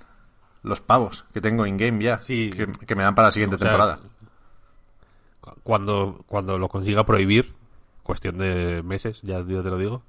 los 0.64 0.82
pavos 0.82 1.26
que 1.34 1.42
tengo 1.42 1.66
in-game 1.66 2.04
ya. 2.04 2.20
Sí. 2.22 2.50
Que, 2.56 2.68
que 2.68 2.96
me 2.96 3.04
dan 3.04 3.14
para 3.16 3.28
la 3.28 3.32
siguiente 3.32 3.56
O 3.56 3.60
sea, 3.60 3.68
temporada. 3.70 4.00
cu- 5.42 5.54
Cuando, 5.64 6.24
cuando 6.28 6.58
lo 6.58 6.68
consiga 6.70 7.06
prohibir, 7.06 7.54
cuestión 8.04 8.38
de 8.40 8.82
meses, 8.84 9.22
ya 9.22 9.42
yo 9.42 9.62
te 9.64 9.70
lo 9.70 9.78
digo, 9.78 10.02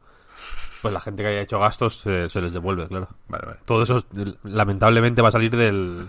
pues 0.82 0.92
la 0.94 1.00
gente 1.00 1.22
que 1.22 1.28
haya 1.28 1.40
hecho 1.40 1.58
gastos 1.58 1.98
se, 2.00 2.28
se 2.28 2.40
les 2.40 2.52
devuelve, 2.52 2.86
claro. 2.88 3.08
Vale, 3.28 3.46
vale. 3.46 3.58
Todo 3.64 3.82
eso 3.82 4.04
lamentablemente 4.44 5.22
va 5.22 5.28
a 5.28 5.32
salir 5.32 5.54
del, 5.56 6.06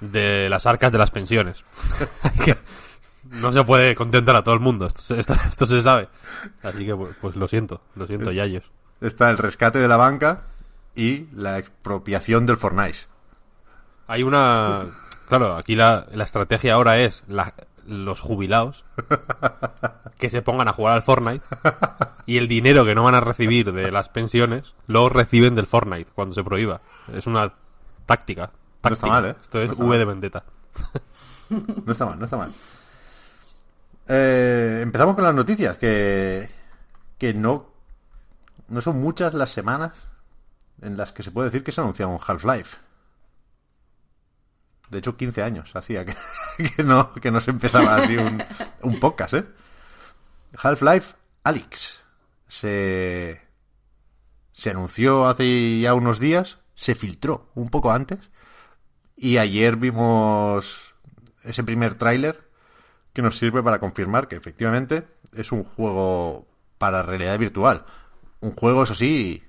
de 0.00 0.48
las 0.50 0.66
arcas 0.66 0.92
de 0.92 0.98
las 0.98 1.10
pensiones. 1.10 1.64
No 3.30 3.52
se 3.52 3.64
puede 3.64 3.94
contentar 3.94 4.36
a 4.36 4.44
todo 4.44 4.54
el 4.54 4.60
mundo, 4.60 4.86
esto, 4.86 5.00
se- 5.00 5.18
esto, 5.18 5.34
esto 5.48 5.66
se 5.66 5.80
sabe. 5.82 6.08
Así 6.62 6.84
que 6.84 6.94
pues, 6.94 7.16
pues 7.20 7.36
lo 7.36 7.48
siento, 7.48 7.80
lo 7.96 8.06
siento, 8.06 8.30
Yayos. 8.30 8.64
Está 9.00 9.30
el 9.30 9.38
rescate 9.38 9.78
de 9.78 9.88
la 9.88 9.96
banca 9.96 10.42
y 10.94 11.26
la 11.32 11.58
expropiación 11.58 12.46
del 12.46 12.58
Fortnite. 12.58 12.98
Hay 14.06 14.22
una... 14.22 14.84
Claro, 15.28 15.56
aquí 15.56 15.74
la, 15.74 16.06
la 16.12 16.24
estrategia 16.24 16.74
ahora 16.74 16.98
es 16.98 17.24
la- 17.26 17.54
los 17.86 18.20
jubilados 18.20 18.84
que 20.18 20.30
se 20.30 20.42
pongan 20.42 20.68
a 20.68 20.72
jugar 20.72 20.94
al 20.94 21.02
Fortnite 21.02 21.44
y 22.26 22.38
el 22.38 22.48
dinero 22.48 22.84
que 22.84 22.94
no 22.94 23.04
van 23.04 23.14
a 23.14 23.20
recibir 23.20 23.72
de 23.72 23.90
las 23.90 24.08
pensiones 24.08 24.74
lo 24.86 25.08
reciben 25.08 25.54
del 25.54 25.66
Fortnite 25.66 26.10
cuando 26.14 26.34
se 26.34 26.44
prohíba. 26.44 26.80
Es 27.12 27.26
una 27.26 27.52
táctica. 28.06 28.50
No 28.82 28.90
está 28.90 29.06
mal, 29.06 29.26
¿eh? 29.26 29.36
Esto 29.40 29.62
es 29.62 29.70
No 29.70 29.84
V 29.84 29.88
mal. 29.88 29.98
de 29.98 30.04
vendetta. 30.04 30.44
No 31.50 31.92
está 31.92 32.06
mal, 32.06 32.18
no 32.18 32.24
está 32.24 32.36
mal. 32.36 32.52
Eh, 34.08 34.80
empezamos 34.82 35.14
con 35.14 35.24
las 35.24 35.34
noticias, 35.34 35.76
que, 35.78 36.48
que 37.18 37.32
no, 37.32 37.70
no 38.68 38.80
son 38.80 39.00
muchas 39.00 39.34
las 39.34 39.50
semanas 39.50 39.92
en 40.82 40.96
las 40.96 41.12
que 41.12 41.22
se 41.22 41.30
puede 41.30 41.48
decir 41.48 41.64
que 41.64 41.72
se 41.72 41.80
ha 41.80 41.84
anunciado 41.84 42.12
un 42.12 42.20
Half-Life. 42.24 42.76
De 44.94 45.00
hecho, 45.00 45.16
15 45.16 45.42
años 45.42 45.74
hacía 45.74 46.06
que, 46.76 46.84
no, 46.84 47.12
que 47.12 47.32
no 47.32 47.40
se 47.40 47.50
empezaba 47.50 47.96
así 47.96 48.16
un, 48.16 48.40
un 48.82 49.00
podcast, 49.00 49.34
¿eh? 49.34 49.44
Half-Life 50.56 51.16
Alyx. 51.42 52.00
Se, 52.46 53.40
se 54.52 54.70
anunció 54.70 55.26
hace 55.26 55.80
ya 55.80 55.94
unos 55.94 56.20
días, 56.20 56.60
se 56.76 56.94
filtró 56.94 57.50
un 57.56 57.70
poco 57.70 57.90
antes, 57.90 58.30
y 59.16 59.38
ayer 59.38 59.76
vimos 59.76 60.94
ese 61.42 61.64
primer 61.64 61.96
tráiler 61.96 62.48
que 63.12 63.22
nos 63.22 63.36
sirve 63.36 63.64
para 63.64 63.80
confirmar 63.80 64.28
que 64.28 64.36
efectivamente 64.36 65.08
es 65.32 65.50
un 65.50 65.64
juego 65.64 66.46
para 66.78 67.02
realidad 67.02 67.36
virtual. 67.36 67.84
Un 68.40 68.52
juego, 68.52 68.84
eso 68.84 68.94
sí, 68.94 69.42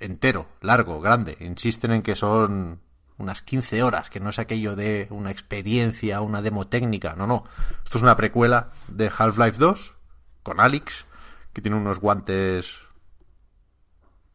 entero, 0.00 0.48
largo, 0.60 1.00
grande. 1.00 1.36
Insisten 1.38 1.92
en 1.92 2.02
que 2.02 2.16
son 2.16 2.80
unas 3.20 3.42
15 3.42 3.82
horas, 3.82 4.10
que 4.10 4.20
no 4.20 4.30
es 4.30 4.38
aquello 4.38 4.74
de 4.74 5.06
una 5.10 5.30
experiencia, 5.30 6.20
una 6.20 6.42
demo 6.42 6.66
técnica. 6.66 7.14
No, 7.16 7.26
no. 7.26 7.44
Esto 7.84 7.98
es 7.98 8.02
una 8.02 8.16
precuela 8.16 8.70
de 8.88 9.10
Half-Life 9.16 9.58
2 9.58 9.94
con 10.42 10.60
Alex, 10.60 11.06
que 11.52 11.62
tiene 11.62 11.76
unos 11.76 12.00
guantes 12.00 12.78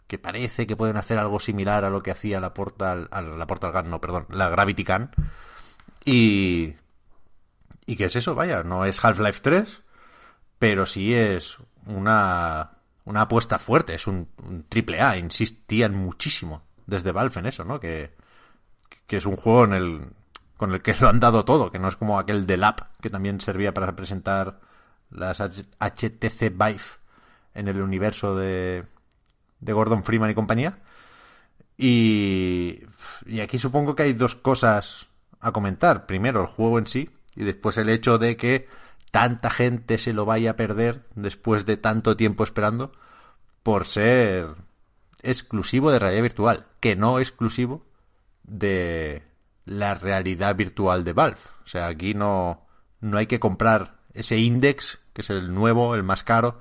que 0.07 0.19
parece 0.19 0.67
que 0.67 0.77
pueden 0.77 0.97
hacer 0.97 1.17
algo 1.17 1.39
similar 1.39 1.83
a 1.83 1.89
lo 1.89 2.03
que 2.03 2.11
hacía 2.11 2.39
la 2.39 2.53
Portal, 2.53 3.09
la 3.11 3.47
Portal 3.47 3.71
Gun, 3.71 3.89
no, 3.89 3.99
perdón, 3.99 4.27
la 4.29 4.49
Gravity 4.49 4.83
Gun. 4.83 5.09
Y 6.05 6.75
¿Y 7.85 7.95
qué 7.95 8.05
es 8.05 8.15
eso? 8.15 8.35
Vaya, 8.35 8.63
no 8.63 8.85
es 8.85 9.03
Half-Life 9.03 9.39
3, 9.41 9.81
pero 10.57 10.85
sí 10.85 11.13
es 11.13 11.57
una, 11.85 12.71
una 13.03 13.21
apuesta 13.21 13.59
fuerte, 13.59 13.93
es 13.93 14.07
un, 14.07 14.29
un 14.43 14.63
triple 14.63 15.01
A, 15.01 15.17
insistían 15.17 15.93
muchísimo 15.93 16.63
desde 16.87 17.11
Valve 17.11 17.39
en 17.39 17.45
eso, 17.45 17.63
¿no? 17.63 17.79
Que, 17.79 18.15
que 19.07 19.17
es 19.17 19.25
un 19.25 19.35
juego 19.35 19.65
en 19.65 19.73
el, 19.73 20.01
con 20.57 20.73
el 20.73 20.81
que 20.81 20.95
lo 20.99 21.09
han 21.09 21.19
dado 21.19 21.45
todo, 21.45 21.71
que 21.71 21.79
no 21.79 21.87
es 21.87 21.95
como 21.95 22.19
aquel 22.19 22.45
de 22.45 22.57
Lab, 22.57 22.87
que 23.01 23.09
también 23.09 23.41
servía 23.41 23.73
para 23.73 23.95
presentar 23.95 24.59
las 25.11 25.39
HTC 25.39 26.51
Vive 26.51 26.81
en 27.53 27.67
el 27.67 27.81
universo 27.81 28.35
de, 28.35 28.85
de 29.59 29.73
Gordon 29.73 30.03
Freeman 30.03 30.31
y 30.31 30.35
compañía. 30.35 30.79
Y, 31.77 32.83
y 33.25 33.39
aquí 33.41 33.59
supongo 33.59 33.95
que 33.95 34.03
hay 34.03 34.13
dos 34.13 34.35
cosas 34.35 35.07
a 35.39 35.51
comentar. 35.51 36.05
Primero, 36.05 36.41
el 36.41 36.47
juego 36.47 36.79
en 36.79 36.87
sí, 36.87 37.09
y 37.35 37.43
después 37.43 37.77
el 37.77 37.89
hecho 37.89 38.17
de 38.17 38.37
que 38.37 38.67
tanta 39.11 39.49
gente 39.49 39.97
se 39.97 40.13
lo 40.13 40.25
vaya 40.25 40.51
a 40.51 40.55
perder 40.55 41.05
después 41.15 41.65
de 41.65 41.77
tanto 41.77 42.17
tiempo 42.17 42.43
esperando 42.43 42.91
por 43.63 43.85
ser 43.85 44.55
exclusivo 45.21 45.91
de 45.91 45.99
realidad 45.99 46.21
virtual, 46.21 46.65
que 46.79 46.95
no 46.95 47.19
exclusivo 47.19 47.83
de 48.47 49.23
la 49.65 49.95
realidad 49.95 50.55
virtual 50.55 51.03
de 51.03 51.13
Valve. 51.13 51.39
O 51.65 51.67
sea, 51.67 51.87
aquí 51.87 52.13
no, 52.13 52.65
no 53.01 53.17
hay 53.17 53.27
que 53.27 53.39
comprar 53.39 53.95
ese 54.13 54.37
index, 54.37 54.99
que 55.13 55.21
es 55.21 55.29
el 55.29 55.53
nuevo, 55.53 55.95
el 55.95 56.03
más 56.03 56.23
caro, 56.23 56.59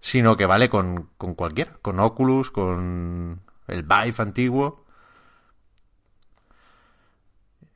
sino 0.00 0.36
que 0.36 0.46
vale 0.46 0.68
con, 0.68 1.10
con 1.16 1.34
cualquiera, 1.34 1.78
con 1.82 2.00
Oculus, 2.00 2.50
con 2.50 3.40
el 3.68 3.82
Vive 3.82 4.14
antiguo. 4.18 4.84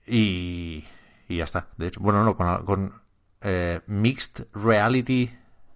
Y, 0.07 0.85
y 1.29 1.37
ya 1.37 1.45
está. 1.45 1.69
De 1.77 1.89
hecho, 1.89 2.01
bueno, 2.01 2.25
no, 2.25 2.37
con, 2.37 2.93
eh, 3.41 3.81
Mixed 3.87 4.47
Reality 4.53 5.31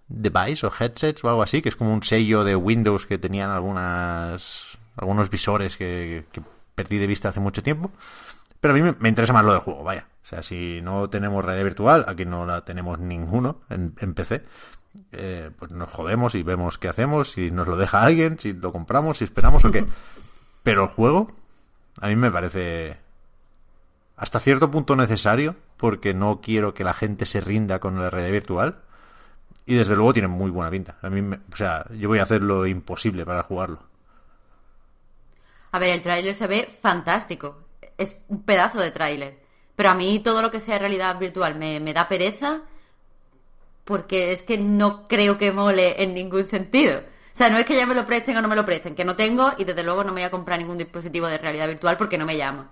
Device 0.07 0.65
o 0.65 0.71
headsets 0.77 1.23
o 1.23 1.29
algo 1.29 1.43
así, 1.43 1.61
que 1.61 1.69
es 1.69 1.75
como 1.75 1.93
un 1.93 2.03
sello 2.03 2.43
de 2.43 2.55
Windows 2.55 3.05
que 3.05 3.17
tenían 3.17 3.51
algunas 3.51 4.77
algunos 4.95 5.29
visores 5.29 5.77
que 5.77 6.25
perdí 6.83 6.97
de 6.97 7.07
vista 7.07 7.29
hace 7.29 7.39
mucho 7.39 7.61
tiempo. 7.61 7.91
Pero 8.61 8.73
a 8.73 8.77
mí 8.77 8.95
me, 8.99 9.09
interesa 9.09 9.33
más 9.33 9.43
lo 9.45 9.51
del 9.51 9.61
juego, 9.61 9.83
vaya. 9.83 10.07
O 10.23 10.27
sea, 10.27 10.43
si 10.43 10.79
no 10.81 11.09
tenemos 11.09 11.43
realidad 11.43 11.65
virtual, 11.65 12.05
aquí 12.07 12.25
no 12.25 12.45
la 12.45 12.63
tenemos 12.63 12.99
ninguno 12.99 13.61
en, 13.69 13.95
en 13.99 14.13
PC, 14.13 14.43
eh, 15.11 15.49
pues 15.57 15.71
nos 15.71 15.89
jodemos 15.89 16.35
y 16.35 16.43
vemos 16.43 16.77
qué 16.77 16.87
hacemos, 16.87 17.31
si 17.31 17.51
nos 17.51 17.67
lo 17.67 17.77
deja 17.77 18.01
alguien, 18.03 18.39
si 18.39 18.53
lo 18.53 18.71
compramos, 18.71 19.17
si 19.17 19.23
esperamos 19.25 19.63
o 19.65 19.71
qué. 19.71 19.85
Pero 20.63 20.83
el 20.83 20.89
juego, 20.89 21.31
a 22.01 22.07
mí 22.07 22.15
me 22.15 22.31
parece 22.31 22.97
hasta 24.17 24.39
cierto 24.39 24.69
punto 24.69 24.95
necesario, 24.95 25.55
porque 25.77 26.13
no 26.13 26.41
quiero 26.41 26.73
que 26.73 26.83
la 26.83 26.93
gente 26.93 27.25
se 27.25 27.41
rinda 27.41 27.79
con 27.79 27.97
la 27.99 28.09
realidad 28.09 28.33
virtual. 28.33 28.79
Y 29.65 29.75
desde 29.75 29.95
luego 29.95 30.13
tiene 30.13 30.27
muy 30.27 30.49
buena 30.51 30.71
pinta. 30.71 30.97
A 31.01 31.09
mí, 31.09 31.21
me- 31.21 31.39
o 31.51 31.55
sea, 31.55 31.85
yo 31.93 32.09
voy 32.09 32.19
a 32.19 32.23
hacer 32.23 32.41
lo 32.41 32.65
imposible 32.65 33.25
para 33.25 33.43
jugarlo. 33.43 33.83
A 35.71 35.79
ver, 35.79 35.89
el 35.89 36.01
tráiler 36.01 36.35
se 36.35 36.47
ve 36.47 36.69
fantástico. 36.81 37.57
Es 37.97 38.15
un 38.27 38.43
pedazo 38.43 38.79
de 38.79 38.91
tráiler. 38.91 39.39
Pero 39.75 39.89
a 39.89 39.95
mí 39.95 40.19
todo 40.19 40.41
lo 40.41 40.51
que 40.51 40.59
sea 40.59 40.77
realidad 40.79 41.17
virtual 41.17 41.55
me, 41.55 41.79
me 41.79 41.93
da 41.93 42.07
pereza 42.07 42.61
porque 43.89 44.31
es 44.31 44.43
que 44.43 44.57
no 44.57 45.07
creo 45.07 45.39
que 45.39 45.51
mole 45.51 46.03
en 46.03 46.13
ningún 46.13 46.47
sentido. 46.47 46.99
O 46.99 47.35
sea, 47.39 47.49
no 47.49 47.57
es 47.57 47.65
que 47.65 47.75
ya 47.75 47.87
me 47.87 47.95
lo 47.95 48.05
presten 48.05 48.37
o 48.37 48.41
no 48.41 48.47
me 48.47 48.55
lo 48.55 48.63
presten, 48.63 48.93
que 48.93 49.03
no 49.03 49.15
tengo 49.15 49.53
y 49.57 49.63
desde 49.63 49.83
luego 49.83 50.03
no 50.03 50.11
me 50.11 50.21
voy 50.21 50.27
a 50.27 50.29
comprar 50.29 50.59
ningún 50.59 50.77
dispositivo 50.77 51.25
de 51.25 51.39
realidad 51.39 51.67
virtual 51.67 51.97
porque 51.97 52.17
no 52.17 52.25
me 52.25 52.37
llama. 52.37 52.69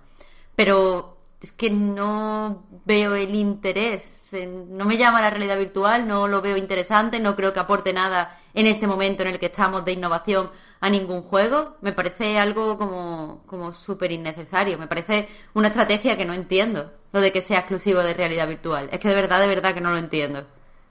Pero 0.54 1.17
es 1.40 1.52
que 1.52 1.70
no 1.70 2.64
veo 2.84 3.14
el 3.14 3.34
interés. 3.34 4.34
no 4.68 4.84
me 4.84 4.96
llama 4.96 5.22
la 5.22 5.30
realidad 5.30 5.56
virtual, 5.56 6.08
no 6.08 6.26
lo 6.26 6.42
veo 6.42 6.56
interesante, 6.56 7.20
no 7.20 7.36
creo 7.36 7.52
que 7.52 7.60
aporte 7.60 7.92
nada 7.92 8.36
en 8.54 8.66
este 8.66 8.88
momento 8.88 9.22
en 9.22 9.28
el 9.28 9.38
que 9.38 9.46
estamos 9.46 9.84
de 9.84 9.92
innovación 9.92 10.50
a 10.80 10.90
ningún 10.90 11.22
juego. 11.22 11.76
Me 11.80 11.92
parece 11.92 12.38
algo 12.38 12.76
como, 12.76 13.44
como 13.46 13.72
súper 13.72 14.10
innecesario. 14.10 14.78
Me 14.78 14.88
parece 14.88 15.28
una 15.54 15.68
estrategia 15.68 16.16
que 16.16 16.24
no 16.24 16.34
entiendo. 16.34 16.92
Lo 17.12 17.20
de 17.20 17.32
que 17.32 17.40
sea 17.40 17.60
exclusivo 17.60 18.02
de 18.02 18.14
realidad 18.14 18.48
virtual. 18.48 18.88
Es 18.92 18.98
que 18.98 19.08
de 19.08 19.14
verdad, 19.14 19.40
de 19.40 19.46
verdad 19.46 19.72
que 19.74 19.80
no 19.80 19.92
lo 19.92 19.98
entiendo. 19.98 20.44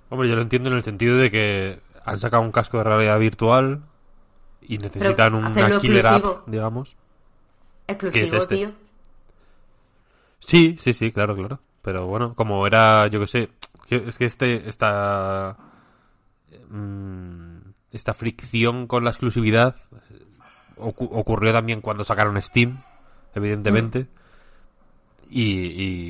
Hombre, 0.10 0.30
yo 0.30 0.36
lo 0.36 0.42
entiendo 0.42 0.70
en 0.70 0.78
el 0.78 0.84
sentido 0.84 1.18
de 1.18 1.30
que 1.30 1.80
han 2.06 2.20
sacado 2.20 2.42
un 2.42 2.52
casco 2.52 2.78
de 2.78 2.86
realidad 2.86 3.20
virtual 3.20 3.84
y 4.62 4.78
necesitan 4.78 5.36
hacerlo 5.44 5.80
killer 5.82 6.08
app, 6.08 6.16
exclusivo. 6.16 6.44
digamos. 6.48 6.96
Exclusivo, 7.88 8.38
este? 8.38 8.56
tío. 8.56 8.87
Sí, 10.48 10.78
sí, 10.80 10.94
sí, 10.94 11.12
claro, 11.12 11.36
claro. 11.36 11.60
Pero 11.82 12.08
bueno, 12.08 12.34
como 12.34 12.66
era, 12.66 13.08
yo 13.08 13.20
que 13.20 13.28
sé, 13.28 13.50
es 13.90 14.18
que 14.18 14.26
este, 14.26 14.70
esta, 14.70 15.58
mm, 16.70 17.58
esta 17.92 18.14
fricción 18.14 18.88
con 18.88 19.04
la 19.04 19.10
exclusividad 19.10 19.76
eh, 20.10 20.26
ocu- 20.78 21.10
ocurrió 21.12 21.52
también 21.52 21.82
cuando 21.82 22.06
sacaron 22.06 22.42
Steam, 22.42 22.82
evidentemente. 23.36 24.08
Y, 25.30 25.66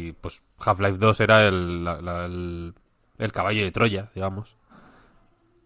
y, 0.10 0.12
pues 0.22 0.39
Half-Life 0.60 0.98
2 1.00 1.20
era 1.22 1.44
el, 1.48 1.84
la- 1.84 2.00
la- 2.01 2.25
el, 2.25 2.75
el 3.17 3.32
caballo 3.32 3.63
de 3.63 3.72
Troya, 3.72 4.12
digamos. 4.13 4.56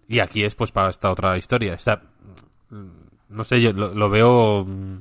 Y 0.08 0.20
aquí 0.20 0.44
es 0.46 0.56
pues 0.56 0.72
para 0.72 0.90
esta 0.90 1.12
otra 1.12 1.38
historia. 1.38 1.74
Esta, 1.74 2.02
mm, 2.70 2.88
no 3.30 3.44
sé, 3.44 3.62
yo 3.62 3.74
lo, 3.74 3.94
lo 3.94 4.10
veo 4.10 4.64
mm, 4.66 4.98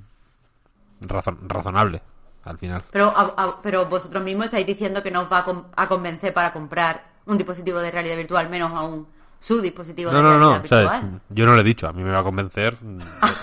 razon- 1.03 1.39
razonable 1.47 2.03
al 2.45 2.59
final. 2.59 2.83
Pero, 2.91 3.13
a- 3.17 3.35
a- 3.37 3.63
pero 3.63 3.87
vosotros 3.87 4.23
mismos 4.23 4.47
estáis 4.47 4.67
diciendo 4.67 5.03
que 5.03 5.11
no 5.11 5.23
os 5.23 5.33
va 5.33 5.39
a, 5.39 5.45
con- 5.45 5.67
a 5.77 5.87
convencer 5.89 6.33
para 6.35 6.53
comprar 6.53 7.05
un 7.27 7.37
dispositivo 7.39 7.79
de 7.81 7.91
realidad 7.91 8.17
virtual, 8.17 8.49
menos 8.49 8.73
aún 8.73 9.07
su 9.39 9.61
dispositivo 9.61 10.11
No, 10.11 10.19
de 10.19 10.23
no, 10.23 10.31
no, 10.39 10.39
realidad 10.39 10.65
o 10.65 10.69
sea, 10.69 10.79
virtual. 10.81 11.21
yo 11.31 11.47
no 11.47 11.55
lo 11.55 11.61
he 11.61 11.65
dicho, 11.65 11.87
a 11.89 11.93
mí 11.93 12.03
me 12.03 12.11
va 12.11 12.19
a 12.21 12.23
convencer. 12.25 12.77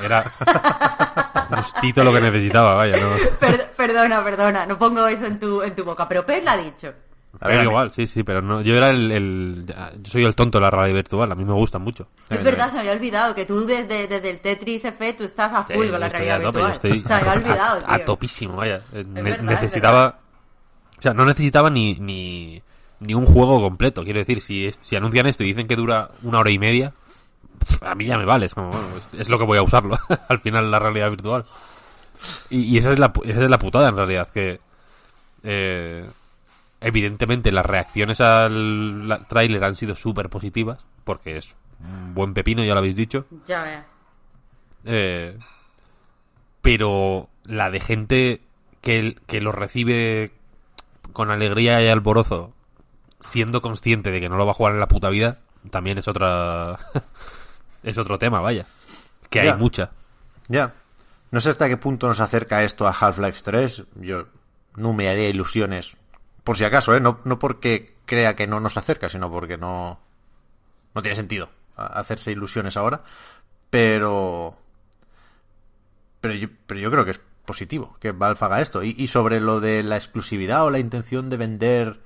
Era 0.03 0.23
justito 1.57 2.03
lo 2.03 2.13
que 2.13 2.21
necesitaba, 2.21 2.75
vaya, 2.75 2.97
no. 2.99 3.07
Per- 3.39 3.71
perdona, 3.71 4.23
perdona, 4.23 4.65
no 4.65 4.77
pongo 4.77 5.07
eso 5.07 5.25
en 5.25 5.39
tu, 5.39 5.61
en 5.63 5.73
tu 5.75 5.83
boca, 5.83 6.07
pero 6.07 6.25
Pep 6.25 6.43
lo 6.43 6.51
ha 6.51 6.57
dicho. 6.57 6.93
A 7.39 7.49
ver, 7.49 7.63
igual, 7.65 7.91
sí, 7.93 8.07
sí, 8.07 8.23
pero 8.23 8.41
no, 8.41 8.61
yo 8.61 8.75
era 8.75 8.89
el, 8.89 9.11
el- 9.11 9.65
yo 10.01 10.11
soy 10.11 10.25
el 10.25 10.33
tonto 10.33 10.57
de 10.57 10.63
la 10.63 10.71
realidad 10.71 10.95
virtual, 10.95 11.31
a 11.31 11.35
mí 11.35 11.45
me 11.45 11.53
guustan 11.53 11.83
mucho. 11.83 12.07
Es 12.29 12.43
verdad, 12.43 12.67
se 12.69 12.73
me 12.75 12.79
había 12.79 12.93
olvidado 12.93 13.35
que 13.35 13.45
tú 13.45 13.65
desde, 13.65 14.07
desde 14.07 14.29
el 14.31 14.39
Tetris 14.39 14.85
F 14.85 15.13
tú 15.13 15.23
estás 15.23 15.53
a 15.53 15.63
full 15.63 15.85
Sí, 15.85 15.91
con 15.91 15.99
la 15.99 16.09
realidad 16.09 16.37
a 16.37 16.43
tope, 16.43 16.59
yo 16.59 16.67
virtual. 16.69 16.93
estoy 16.93 17.03
Se 17.05 17.09
me 17.09 17.15
había 17.19 17.31
a- 17.31 17.35
olvidado, 17.35 17.81
a, 17.85 17.99
topísimo, 17.99 18.55
vaya. 18.55 18.81
Ne- 18.91 19.21
verdad, 19.21 19.39
es 19.39 19.43
necesitaba, 19.43 20.19
o 20.97 21.01
sea, 21.01 21.13
no 21.13 21.25
necesitaba 21.25 21.69
ni, 21.69 21.93
ni, 21.95 22.61
ni 23.01 23.13
un 23.13 23.25
juego 23.27 23.61
completo. 23.61 24.03
Quiero 24.03 24.17
decir, 24.19 24.41
si, 24.41 24.71
si 24.79 24.95
anuncian 24.95 25.27
esto 25.27 25.43
y 25.43 25.47
dicen 25.47 25.67
que 25.67 25.75
dura 25.75 26.09
una 26.23 26.39
hora 26.39 26.49
y 26.49 26.57
media, 26.57 26.93
a 27.81 27.93
mí 27.93 28.05
ya 28.05 28.17
me 28.17 28.25
vale, 28.25 28.47
es 28.47 28.55
como, 28.55 28.69
bueno, 28.71 28.87
es, 29.13 29.19
es 29.21 29.29
lo 29.29 29.37
que 29.37 29.45
voy 29.45 29.57
a 29.59 29.63
usarlo 29.63 29.99
al 30.27 30.39
final 30.39 30.71
la 30.71 30.79
realidad 30.79 31.09
virtual. 31.11 31.45
Y, 32.49 32.61
y 32.61 32.77
esa, 32.79 32.91
es 32.93 32.97
la, 32.99 33.13
pu- 33.13 33.29
esa 33.29 33.43
es 33.43 33.49
la 33.49 33.59
putada 33.59 33.89
en 33.89 33.95
realidad, 33.95 34.27
que 34.29 34.59
eh, 35.43 36.03
evidentemente 36.81 37.51
las 37.51 37.65
reacciones 37.65 38.21
al 38.21 39.25
tráiler 39.27 39.63
han 39.63 39.75
sido 39.75 39.95
súper 39.95 40.29
positivas, 40.29 40.79
porque 41.03 41.37
es 41.37 41.55
un 41.79 42.13
buen 42.13 42.33
pepino, 42.33 42.63
ya 42.63 42.73
lo 42.73 42.79
habéis 42.79 42.95
dicho. 42.95 43.25
Ya 43.47 43.63
ves. 43.63 43.83
Eh, 44.85 45.37
pero 46.61 47.29
la 47.43 47.69
de 47.69 47.79
gente 47.79 48.41
que, 48.81 49.15
que 49.25 49.41
lo 49.41 49.51
recibe 49.51 50.31
con 51.13 51.31
alegría 51.31 51.81
y 51.81 51.87
alborozo, 51.87 52.53
siendo 53.19 53.61
consciente 53.61 54.11
de 54.11 54.19
que 54.21 54.29
no 54.29 54.37
lo 54.37 54.45
va 54.45 54.51
a 54.51 54.55
jugar 54.55 54.73
en 54.73 54.79
la 54.79 54.87
puta 54.87 55.09
vida, 55.09 55.39
también 55.71 55.97
es 55.97 56.07
otra. 56.07 56.77
es 57.83 57.97
otro 57.97 58.17
tema, 58.19 58.41
vaya. 58.41 58.65
Que 59.29 59.43
Ya. 59.45 59.53
hay 59.53 59.59
mucha. 59.59 59.91
Ya. 60.47 60.73
No 61.31 61.41
sé 61.41 61.49
hasta 61.49 61.67
qué 61.67 61.77
punto 61.77 62.07
nos 62.07 62.19
acerca 62.19 62.63
esto 62.63 62.87
a 62.87 62.91
Half-Life 62.91 63.41
3. 63.43 63.83
Yo 64.01 64.27
no 64.75 64.93
me 64.93 65.09
haría 65.09 65.27
ilusiones. 65.29 65.97
Por 66.47 66.55
si 66.55 66.63
acaso, 66.63 66.95
¿eh? 66.95 67.01
No, 67.01 67.19
no 67.25 67.39
porque 67.39 67.97
crea 68.05 68.37
que 68.37 68.47
no 68.47 68.61
nos 68.61 68.77
acerca, 68.77 69.09
sino 69.09 69.29
porque 69.29 69.57
no. 69.57 69.99
No 70.95 71.01
tiene 71.01 71.17
sentido 71.17 71.49
hacerse 71.75 72.31
ilusiones 72.31 72.77
ahora. 72.77 73.03
Pero. 73.69 74.55
Pero 76.21 76.33
yo, 76.35 76.47
pero 76.65 76.79
yo 76.79 76.89
creo 76.89 77.03
que 77.03 77.11
es 77.11 77.19
positivo 77.43 77.97
que 77.99 78.13
Valve 78.13 78.39
haga 78.39 78.61
esto. 78.61 78.81
Y, 78.81 78.95
y 78.97 79.07
sobre 79.07 79.41
lo 79.41 79.59
de 79.59 79.83
la 79.83 79.97
exclusividad 79.97 80.63
o 80.63 80.69
la 80.69 80.79
intención 80.79 81.29
de 81.29 81.35
vender 81.35 81.99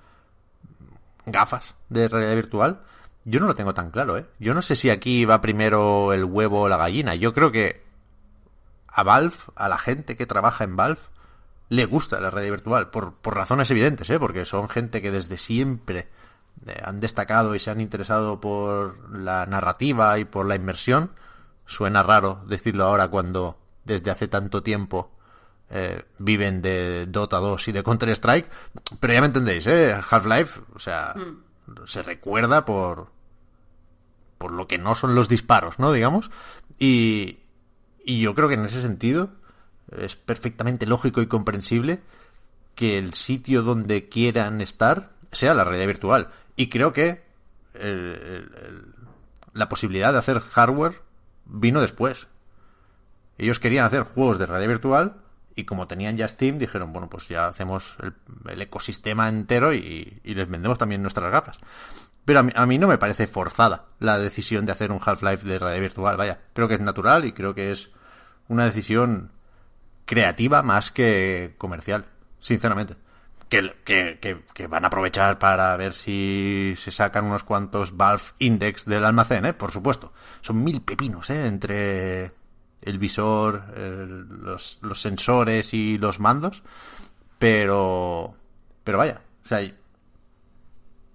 gafas 1.27 1.75
de 1.89 2.07
realidad 2.07 2.33
virtual, 2.33 2.81
yo 3.25 3.41
no 3.41 3.45
lo 3.45 3.53
tengo 3.53 3.75
tan 3.75 3.91
claro, 3.91 4.17
¿eh? 4.17 4.25
Yo 4.39 4.55
no 4.55 4.63
sé 4.63 4.73
si 4.73 4.89
aquí 4.89 5.23
va 5.23 5.39
primero 5.39 6.13
el 6.13 6.23
huevo 6.23 6.61
o 6.61 6.67
la 6.67 6.77
gallina. 6.77 7.13
Yo 7.13 7.35
creo 7.35 7.51
que 7.51 7.83
a 8.87 9.03
Valve, 9.03 9.35
a 9.53 9.69
la 9.69 9.77
gente 9.77 10.17
que 10.17 10.25
trabaja 10.25 10.63
en 10.63 10.75
Valve, 10.75 11.01
le 11.71 11.85
gusta 11.85 12.19
la 12.19 12.29
realidad 12.29 12.55
virtual, 12.55 12.89
por, 12.89 13.13
por 13.13 13.33
razones 13.33 13.71
evidentes, 13.71 14.09
¿eh? 14.09 14.19
Porque 14.19 14.43
son 14.43 14.67
gente 14.67 15.01
que 15.01 15.09
desde 15.09 15.37
siempre 15.37 16.09
eh, 16.67 16.81
han 16.83 16.99
destacado 16.99 17.55
y 17.55 17.61
se 17.61 17.71
han 17.71 17.79
interesado 17.79 18.41
por 18.41 19.09
la 19.17 19.45
narrativa 19.45 20.19
y 20.19 20.25
por 20.25 20.45
la 20.45 20.55
inmersión. 20.55 21.11
Suena 21.65 22.03
raro 22.03 22.43
decirlo 22.45 22.83
ahora 22.83 23.07
cuando 23.07 23.57
desde 23.85 24.11
hace 24.11 24.27
tanto 24.27 24.61
tiempo 24.61 25.11
eh, 25.69 26.03
viven 26.17 26.61
de 26.61 27.05
Dota 27.05 27.37
2 27.37 27.69
y 27.69 27.71
de 27.71 27.83
Counter-Strike, 27.83 28.49
pero 28.99 29.13
ya 29.13 29.21
me 29.21 29.27
entendéis, 29.27 29.65
¿eh? 29.65 29.93
Half-Life, 29.93 30.59
o 30.75 30.79
sea, 30.79 31.15
se 31.85 32.03
recuerda 32.03 32.65
por, 32.65 33.13
por 34.37 34.51
lo 34.51 34.67
que 34.67 34.77
no 34.77 34.93
son 34.93 35.15
los 35.15 35.29
disparos, 35.29 35.79
¿no? 35.79 35.93
Digamos. 35.93 36.31
Y, 36.77 37.39
y 38.03 38.19
yo 38.19 38.35
creo 38.35 38.49
que 38.49 38.55
en 38.55 38.65
ese 38.65 38.81
sentido 38.81 39.29
es 39.97 40.15
perfectamente 40.15 40.85
lógico 40.85 41.21
y 41.21 41.27
comprensible 41.27 42.01
que 42.75 42.97
el 42.97 43.13
sitio 43.13 43.61
donde 43.63 44.09
quieran 44.09 44.61
estar 44.61 45.11
sea 45.31 45.53
la 45.53 45.63
realidad 45.63 45.87
virtual. 45.87 46.29
Y 46.55 46.69
creo 46.69 46.93
que 46.93 47.23
la 49.53 49.69
posibilidad 49.69 50.11
de 50.13 50.19
hacer 50.19 50.39
hardware 50.39 51.01
vino 51.45 51.81
después. 51.81 52.27
Ellos 53.37 53.59
querían 53.59 53.85
hacer 53.85 54.03
juegos 54.03 54.37
de 54.37 54.45
realidad 54.45 54.69
virtual 54.69 55.15
y 55.55 55.65
como 55.65 55.87
tenían 55.87 56.17
ya 56.17 56.27
Steam 56.27 56.59
dijeron, 56.59 56.93
bueno, 56.93 57.09
pues 57.09 57.27
ya 57.27 57.47
hacemos 57.47 57.95
el, 58.01 58.13
el 58.49 58.61
ecosistema 58.61 59.29
entero 59.29 59.73
y, 59.73 60.19
y 60.23 60.33
les 60.33 60.49
vendemos 60.49 60.77
también 60.77 61.01
nuestras 61.01 61.31
gafas. 61.31 61.59
Pero 62.23 62.39
a 62.39 62.43
mí, 62.43 62.51
a 62.55 62.65
mí 62.65 62.77
no 62.77 62.87
me 62.87 62.97
parece 62.97 63.27
forzada 63.27 63.85
la 63.99 64.19
decisión 64.19 64.65
de 64.65 64.71
hacer 64.71 64.91
un 64.91 65.01
Half-Life 65.03 65.47
de 65.47 65.59
realidad 65.59 65.81
virtual. 65.81 66.17
Vaya, 66.17 66.39
creo 66.53 66.67
que 66.67 66.75
es 66.75 66.81
natural 66.81 67.25
y 67.25 67.33
creo 67.33 67.55
que 67.55 67.71
es 67.71 67.89
una 68.47 68.65
decisión 68.65 69.31
creativa 70.05 70.63
más 70.63 70.91
que 70.91 71.55
comercial, 71.57 72.05
sinceramente. 72.39 72.95
Que, 73.49 73.73
que, 73.83 74.45
que, 74.53 74.67
van 74.67 74.85
a 74.85 74.87
aprovechar 74.87 75.37
para 75.37 75.75
ver 75.75 75.93
si 75.93 76.73
se 76.77 76.89
sacan 76.89 77.25
unos 77.25 77.43
cuantos 77.43 77.97
Valve 77.97 78.23
Index 78.39 78.85
del 78.85 79.03
almacén, 79.03 79.45
¿eh? 79.45 79.53
Por 79.53 79.71
supuesto. 79.71 80.13
Son 80.39 80.63
mil 80.63 80.81
pepinos, 80.81 81.29
¿eh? 81.29 81.47
Entre 81.47 82.31
el 82.81 82.97
visor, 82.97 83.65
los, 83.77 84.79
los 84.81 85.01
sensores 85.01 85.73
y 85.73 85.97
los 85.97 86.19
mandos. 86.21 86.63
Pero... 87.37 88.35
Pero 88.85 88.97
vaya, 88.97 89.21
o 89.43 89.47
sea, 89.47 89.59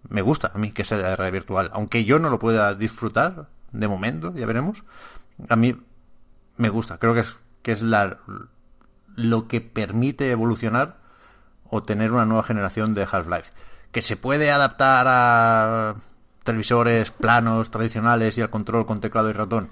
me 0.09 0.23
gusta 0.23 0.53
a 0.55 0.59
mí 0.59 0.73
que 0.73 0.85
sea 0.85 0.99
de 0.99 1.17
realidad 1.17 1.33
virtual. 1.33 1.71
Aunque 1.73 2.05
yo 2.05 2.19
no 2.19 2.31
lo 2.31 2.39
pueda 2.39 2.75
disfrutar 2.75 3.49
de 3.73 3.89
momento, 3.89 4.35
ya 4.35 4.47
veremos. 4.47 4.85
A 5.49 5.57
mí 5.57 5.77
me 6.57 6.69
gusta. 6.69 6.99
Creo 6.99 7.15
que 7.15 7.21
es, 7.21 7.37
que 7.63 7.73
es 7.73 7.83
la, 7.83 8.19
lo 9.17 9.49
que 9.49 9.61
permite 9.61 10.31
evolucionar 10.31 10.99
o 11.65 11.83
tener 11.83 12.13
una 12.13 12.27
nueva 12.27 12.45
generación 12.45 12.95
de 12.95 13.07
Half-Life. 13.11 13.51
Que 13.91 14.03
se 14.03 14.17
puede 14.17 14.51
adaptar 14.51 15.07
a 15.09 15.95
televisores 16.45 17.11
planos 17.11 17.71
tradicionales 17.71 18.39
y 18.39 18.43
al 18.43 18.51
control 18.51 18.87
con 18.87 19.01
teclado 19.01 19.31
y 19.31 19.33
ratón. 19.33 19.71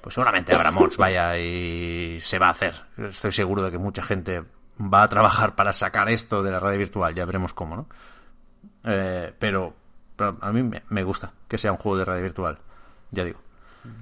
Pues 0.00 0.14
seguramente 0.14 0.54
habrá 0.54 0.70
mods, 0.70 0.96
vaya, 0.96 1.38
y 1.38 2.20
se 2.22 2.38
va 2.38 2.48
a 2.48 2.50
hacer. 2.50 2.74
Estoy 2.96 3.32
seguro 3.32 3.62
de 3.62 3.70
que 3.70 3.78
mucha 3.78 4.02
gente 4.02 4.44
va 4.80 5.02
a 5.02 5.08
trabajar 5.08 5.54
para 5.54 5.72
sacar 5.72 6.08
esto 6.08 6.42
de 6.42 6.50
la 6.50 6.60
radio 6.60 6.78
virtual. 6.78 7.14
Ya 7.14 7.24
veremos 7.24 7.52
cómo, 7.52 7.76
¿no? 7.76 7.86
Eh, 8.84 9.32
pero, 9.38 9.74
pero 10.16 10.36
a 10.40 10.52
mí 10.52 10.62
me, 10.62 10.82
me 10.88 11.02
gusta 11.04 11.32
que 11.48 11.58
sea 11.58 11.72
un 11.72 11.78
juego 11.78 11.98
de 11.98 12.04
radio 12.04 12.22
virtual. 12.22 12.58
Ya 13.10 13.24
digo. 13.24 13.40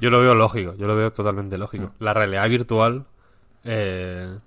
Yo 0.01 0.11
lo 0.11 0.21
veo 0.21 0.35
lógico, 0.35 0.75
yo 0.77 0.87
lo 0.87 0.97
veo 0.97 1.13
totalmente 1.13 1.59
lógico. 1.59 1.93
La 1.99 2.15
realidad 2.15 2.49
virtual, 2.49 3.05
eh, 3.65 4.39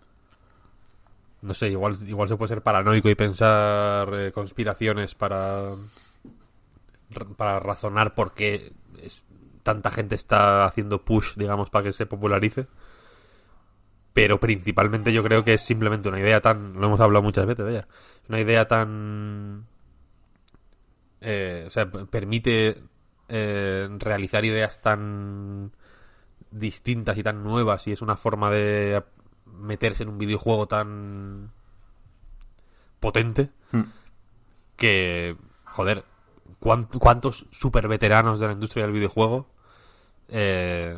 no 1.45 1.53
sé, 1.53 1.69
igual, 1.69 1.95
igual 2.07 2.29
se 2.29 2.37
puede 2.37 2.49
ser 2.49 2.63
paranoico 2.63 3.09
y 3.09 3.15
pensar 3.15 4.09
eh, 4.13 4.31
conspiraciones 4.33 5.15
para, 5.15 5.75
para 7.37 7.59
razonar 7.59 8.15
por 8.15 8.33
qué 8.33 8.73
es- 9.01 9.23
tanta 9.63 9.89
gente 9.91 10.15
está 10.15 10.65
haciendo 10.65 11.03
push, 11.03 11.35
digamos, 11.35 11.69
para 11.69 11.85
que 11.85 11.93
se 11.93 12.05
popularice. 12.05 12.67
Pero 14.13 14.39
principalmente 14.39 15.11
yo 15.11 15.23
creo 15.23 15.43
que 15.43 15.55
es 15.55 15.61
simplemente 15.61 16.07
una 16.07 16.19
idea 16.19 16.39
tan, 16.41 16.73
lo 16.79 16.87
hemos 16.87 16.99
hablado 17.01 17.21
muchas 17.23 17.45
veces, 17.45 17.65
vaya, 17.65 17.87
una 18.29 18.39
idea 18.39 18.65
tan 18.67 19.65
eh, 21.21 21.65
o 21.67 21.69
sea, 21.71 21.89
permite 21.89 22.83
eh, 23.27 23.87
realizar 23.99 24.45
ideas 24.45 24.81
tan 24.81 25.71
distintas 26.51 27.17
y 27.17 27.23
tan 27.23 27.43
nuevas 27.43 27.87
y 27.87 27.91
es 27.93 28.01
una 28.01 28.15
forma 28.17 28.51
de 28.51 29.03
meterse 29.45 30.03
en 30.03 30.09
un 30.09 30.17
videojuego 30.17 30.67
tan 30.67 31.51
potente 32.99 33.49
Hmm. 33.71 33.83
que, 34.75 35.37
joder, 35.65 36.03
¿cuán- 36.59 36.87
¿cuántos 36.99 37.45
super 37.51 37.87
veteranos 37.87 38.39
de 38.39 38.47
la 38.47 38.53
industria 38.53 38.83
del 38.85 38.93
videojuego 38.93 39.47
eh, 40.29 40.97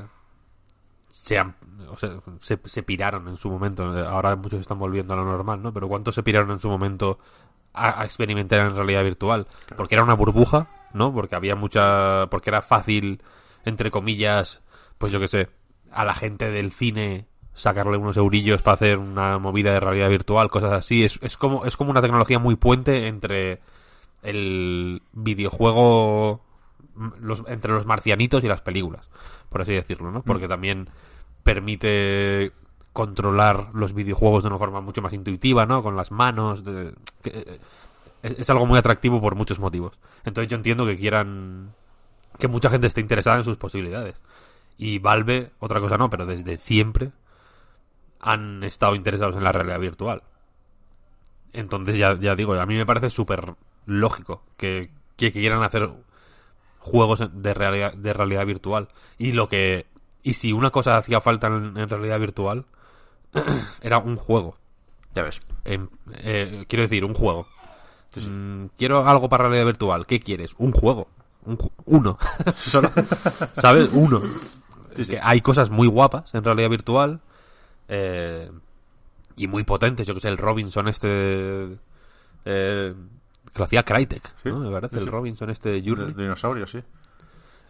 se, 1.09 1.37
han- 1.37 1.55
o 1.89 1.97
sea, 1.97 2.21
se, 2.41 2.59
se 2.65 2.83
piraron 2.83 3.27
en 3.27 3.37
su 3.37 3.49
momento? 3.49 3.83
Ahora 4.07 4.35
muchos 4.35 4.61
están 4.61 4.79
volviendo 4.79 5.13
a 5.13 5.17
lo 5.17 5.25
normal, 5.25 5.61
¿no? 5.61 5.73
Pero 5.73 5.87
¿cuántos 5.87 6.15
se 6.15 6.23
piraron 6.23 6.51
en 6.51 6.59
su 6.59 6.69
momento 6.69 7.19
a, 7.73 8.01
a 8.01 8.05
experimentar 8.05 8.65
en 8.65 8.75
realidad 8.75 9.03
virtual? 9.03 9.47
Porque 9.75 9.95
era 9.95 10.03
una 10.03 10.13
burbuja, 10.15 10.67
¿no? 10.93 11.13
Porque 11.13 11.35
había 11.35 11.55
mucha... 11.55 12.27
Porque 12.29 12.49
era 12.49 12.61
fácil, 12.61 13.21
entre 13.65 13.91
comillas, 13.91 14.61
pues 14.97 15.11
yo 15.11 15.19
qué 15.19 15.27
sé, 15.27 15.49
a 15.91 16.05
la 16.05 16.13
gente 16.13 16.49
del 16.51 16.71
cine 16.71 17.27
sacarle 17.57 17.97
unos 17.97 18.15
eurillos 18.17 18.61
para 18.61 18.75
hacer 18.75 18.97
una 18.99 19.39
movida 19.39 19.73
de 19.73 19.79
realidad 19.79 20.09
virtual, 20.09 20.49
cosas 20.49 20.71
así. 20.71 21.03
Es, 21.03 21.19
es 21.21 21.35
como 21.37 21.65
es 21.65 21.75
como 21.75 21.91
una 21.91 22.01
tecnología 22.01 22.39
muy 22.39 22.55
puente 22.55 23.07
entre 23.07 23.59
el 24.23 25.01
videojuego 25.13 26.41
los, 27.19 27.43
entre 27.47 27.73
los 27.73 27.85
marcianitos 27.85 28.43
y 28.43 28.47
las 28.47 28.61
películas, 28.61 29.07
por 29.49 29.61
así 29.61 29.73
decirlo, 29.73 30.11
¿no? 30.11 30.21
Porque 30.23 30.47
también 30.47 30.89
permite 31.43 32.51
controlar 32.93 33.69
los 33.73 33.93
videojuegos 33.93 34.43
de 34.43 34.49
una 34.49 34.57
forma 34.57 34.81
mucho 34.81 35.01
más 35.01 35.13
intuitiva, 35.13 35.65
¿no? 35.65 35.83
Con 35.83 35.95
las 35.95 36.11
manos. 36.11 36.63
de- 36.63 36.93
que, 37.21 37.29
eh, 37.29 37.59
es, 38.23 38.39
es 38.39 38.49
algo 38.49 38.65
muy 38.65 38.77
atractivo 38.79 39.21
por 39.21 39.35
muchos 39.35 39.59
motivos. 39.59 39.93
Entonces 40.25 40.49
yo 40.49 40.57
entiendo 40.57 40.85
que 40.85 40.97
quieran 40.97 41.73
que 42.39 42.47
mucha 42.47 42.69
gente 42.69 42.87
esté 42.87 43.01
interesada 43.01 43.37
en 43.37 43.43
sus 43.43 43.57
posibilidades. 43.57 44.15
Y 44.77 44.99
Valve, 44.99 45.51
otra 45.59 45.79
cosa 45.79 45.97
no, 45.97 46.09
pero 46.09 46.25
desde 46.25 46.57
siempre 46.57 47.11
han 48.19 48.63
estado 48.63 48.95
interesados 48.95 49.35
en 49.35 49.43
la 49.43 49.51
realidad 49.51 49.79
virtual. 49.79 50.23
Entonces, 51.53 51.95
ya, 51.95 52.17
ya 52.19 52.35
digo, 52.35 52.53
a 52.55 52.65
mí 52.65 52.75
me 52.75 52.85
parece 52.85 53.09
súper 53.09 53.55
lógico 53.85 54.43
que, 54.57 54.91
que 55.15 55.31
quieran 55.31 55.63
hacer 55.63 55.89
juegos 56.79 57.21
de 57.33 57.53
realidad, 57.53 57.93
de 57.93 58.13
realidad 58.13 58.45
virtual. 58.45 58.89
Y 59.17 59.31
lo 59.31 59.49
que. 59.49 59.85
Y 60.23 60.33
si 60.33 60.51
una 60.51 60.69
cosa 60.71 60.97
hacía 60.97 61.21
falta 61.21 61.47
en, 61.47 61.77
en 61.77 61.89
realidad 61.89 62.19
virtual, 62.19 62.65
era 63.81 63.97
un 63.99 64.17
juego. 64.17 64.57
Ya 65.13 65.23
ves. 65.23 65.39
Eh, 65.65 66.65
quiero 66.67 66.83
decir, 66.83 67.03
un 67.05 67.13
juego. 67.13 67.47
Mm, 68.15 68.65
quiero 68.77 69.07
algo 69.07 69.29
para 69.29 69.45
realidad 69.45 69.65
virtual. 69.65 70.05
¿Qué 70.05 70.19
quieres? 70.19 70.51
Un 70.57 70.71
juego. 70.73 71.07
Un 71.45 71.57
ju- 71.57 71.71
uno. 71.85 72.17
Solo- 72.57 72.91
¿Sabes? 73.55 73.89
Uno. 73.93 74.21
Sí. 74.95 75.05
Que 75.05 75.19
hay 75.21 75.41
cosas 75.41 75.69
muy 75.69 75.87
guapas 75.87 76.33
en 76.35 76.43
realidad 76.43 76.69
virtual. 76.69 77.21
Eh, 77.87 78.51
y 79.35 79.47
muy 79.47 79.63
potentes. 79.63 80.05
Yo 80.07 80.13
que 80.13 80.19
sé, 80.19 80.29
el 80.29 80.37
Robinson 80.37 80.87
este. 80.87 81.77
eh, 82.45 82.93
que 83.53 83.59
lo 83.59 83.65
hacía 83.65 83.83
Crytek, 83.83 84.33
Sí, 84.43 84.49
¿no? 84.49 84.59
Me 84.59 84.71
parece. 84.71 84.97
sí, 84.97 85.03
El. 85.03 85.07
Robinson 85.11 85.49
este 85.49 85.69
de 85.69 85.81
Journey. 85.87 86.13
De- 86.13 86.23
Dinosaurio, 86.23 86.67
sí. 86.67 86.79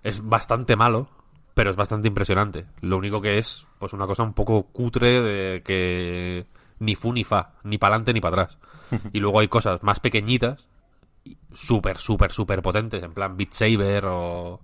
Es 0.03 0.23
bastante 0.27 0.75
malo, 0.75 1.09
pero 1.53 1.69
es 1.71 1.75
bastante 1.75 2.07
impresionante. 2.07 2.65
Lo 2.81 2.97
único 2.97 3.21
que 3.21 3.37
es, 3.37 3.65
pues, 3.79 3.93
una 3.93 4.05
cosa 4.07 4.23
un 4.23 4.33
poco 4.33 4.63
cutre 4.67 5.21
de 5.21 5.63
que 5.63 6.45
ni 6.79 6.95
fu 6.95 7.11
ni 7.13 7.23
fa, 7.23 7.53
ni 7.63 7.77
para 7.77 7.95
adelante 7.95 8.13
ni 8.13 8.21
para 8.21 8.43
atrás. 8.43 8.57
y 9.13 9.19
luego 9.19 9.39
hay 9.39 9.47
cosas 9.47 9.81
más 9.83 9.99
pequeñitas, 9.99 10.67
súper, 11.53 11.97
súper, 11.97 12.31
súper 12.31 12.61
potentes, 12.61 13.03
en 13.03 13.13
plan 13.13 13.35
Beat 13.35 13.51
Saber 13.51 14.05
o, 14.05 14.61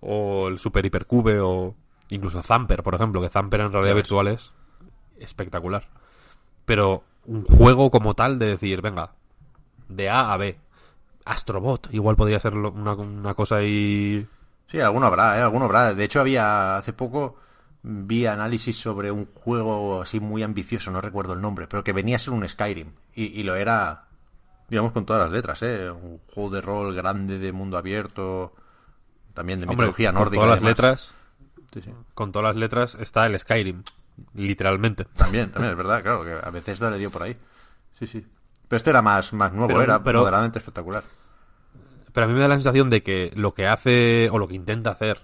o 0.00 0.48
el 0.48 0.58
Super 0.58 0.84
Hypercube 0.86 1.38
o 1.40 1.74
incluso 2.10 2.42
Zamper, 2.42 2.82
por 2.82 2.94
ejemplo, 2.94 3.20
que 3.20 3.28
Zamper 3.28 3.60
en 3.60 3.72
realidad 3.72 3.94
virtual 3.94 4.28
es 4.28 4.52
espectacular. 5.20 5.88
Pero 6.64 7.02
un 7.26 7.44
juego 7.44 7.90
como 7.90 8.14
tal 8.14 8.38
de 8.38 8.46
decir, 8.46 8.80
venga, 8.82 9.12
de 9.88 10.08
A 10.10 10.32
a 10.32 10.36
B. 10.36 10.58
Astrobot, 11.24 11.88
igual 11.92 12.16
podría 12.16 12.40
ser 12.40 12.54
una, 12.54 12.92
una 12.94 13.34
cosa 13.34 13.56
ahí 13.56 14.26
Sí, 14.66 14.80
alguno 14.80 15.06
habrá, 15.06 15.38
¿eh? 15.38 15.42
Alguno 15.42 15.66
habrá. 15.66 15.92
De 15.94 16.04
hecho, 16.04 16.20
había 16.20 16.76
hace 16.76 16.92
poco 16.92 17.36
vi 17.82 18.26
análisis 18.26 18.76
sobre 18.78 19.10
un 19.10 19.26
juego 19.32 20.02
así 20.02 20.20
muy 20.20 20.42
ambicioso, 20.42 20.90
no 20.90 21.00
recuerdo 21.00 21.32
el 21.34 21.40
nombre, 21.40 21.66
pero 21.68 21.84
que 21.84 21.92
venía 21.92 22.16
a 22.16 22.18
ser 22.18 22.32
un 22.34 22.46
Skyrim. 22.48 22.92
Y, 23.14 23.26
y 23.40 23.42
lo 23.44 23.56
era, 23.56 24.06
digamos, 24.68 24.92
con 24.92 25.06
todas 25.06 25.22
las 25.22 25.32
letras, 25.32 25.62
¿eh? 25.62 25.90
Un 25.90 26.18
juego 26.32 26.50
de 26.50 26.60
rol 26.60 26.94
grande 26.94 27.38
de 27.38 27.52
mundo 27.52 27.76
abierto, 27.78 28.52
también 29.34 29.60
de 29.60 29.64
Hombre, 29.64 29.76
mitología 29.86 30.12
con 30.12 30.20
nórdica. 30.20 30.42
todas 30.44 30.58
y 30.58 30.60
las 30.62 30.68
letras, 30.70 31.14
Sí, 31.72 31.82
sí. 31.82 31.90
con 32.14 32.32
todas 32.32 32.54
las 32.54 32.56
letras 32.56 32.94
está 32.98 33.26
el 33.26 33.38
Skyrim, 33.38 33.82
literalmente. 34.34 35.04
También, 35.16 35.50
también, 35.50 35.72
es 35.72 35.76
verdad, 35.76 36.02
claro, 36.02 36.24
que 36.24 36.32
a 36.46 36.50
veces 36.50 36.80
le 36.80 36.98
dio 36.98 37.10
por 37.10 37.22
ahí. 37.22 37.36
Sí, 37.98 38.06
sí. 38.06 38.26
Pero 38.68 38.76
este 38.76 38.90
era 38.90 39.02
más, 39.02 39.32
más 39.32 39.52
nuevo, 39.52 39.68
Pero- 39.68 39.82
era 39.82 40.02
pero- 40.02 40.20
moderadamente 40.20 40.58
espectacular. 40.58 41.02
Pero 42.12 42.24
a 42.24 42.28
mí 42.28 42.34
me 42.34 42.40
da 42.40 42.48
la 42.48 42.54
sensación 42.56 42.90
de 42.90 43.02
que 43.02 43.30
lo 43.36 43.54
que 43.54 43.66
hace 43.66 44.28
o 44.30 44.38
lo 44.38 44.48
que 44.48 44.54
intenta 44.54 44.90
hacer 44.90 45.20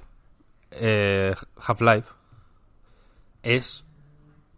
eh, 0.71 1.35
Half-Life 1.57 2.09
es 3.43 3.85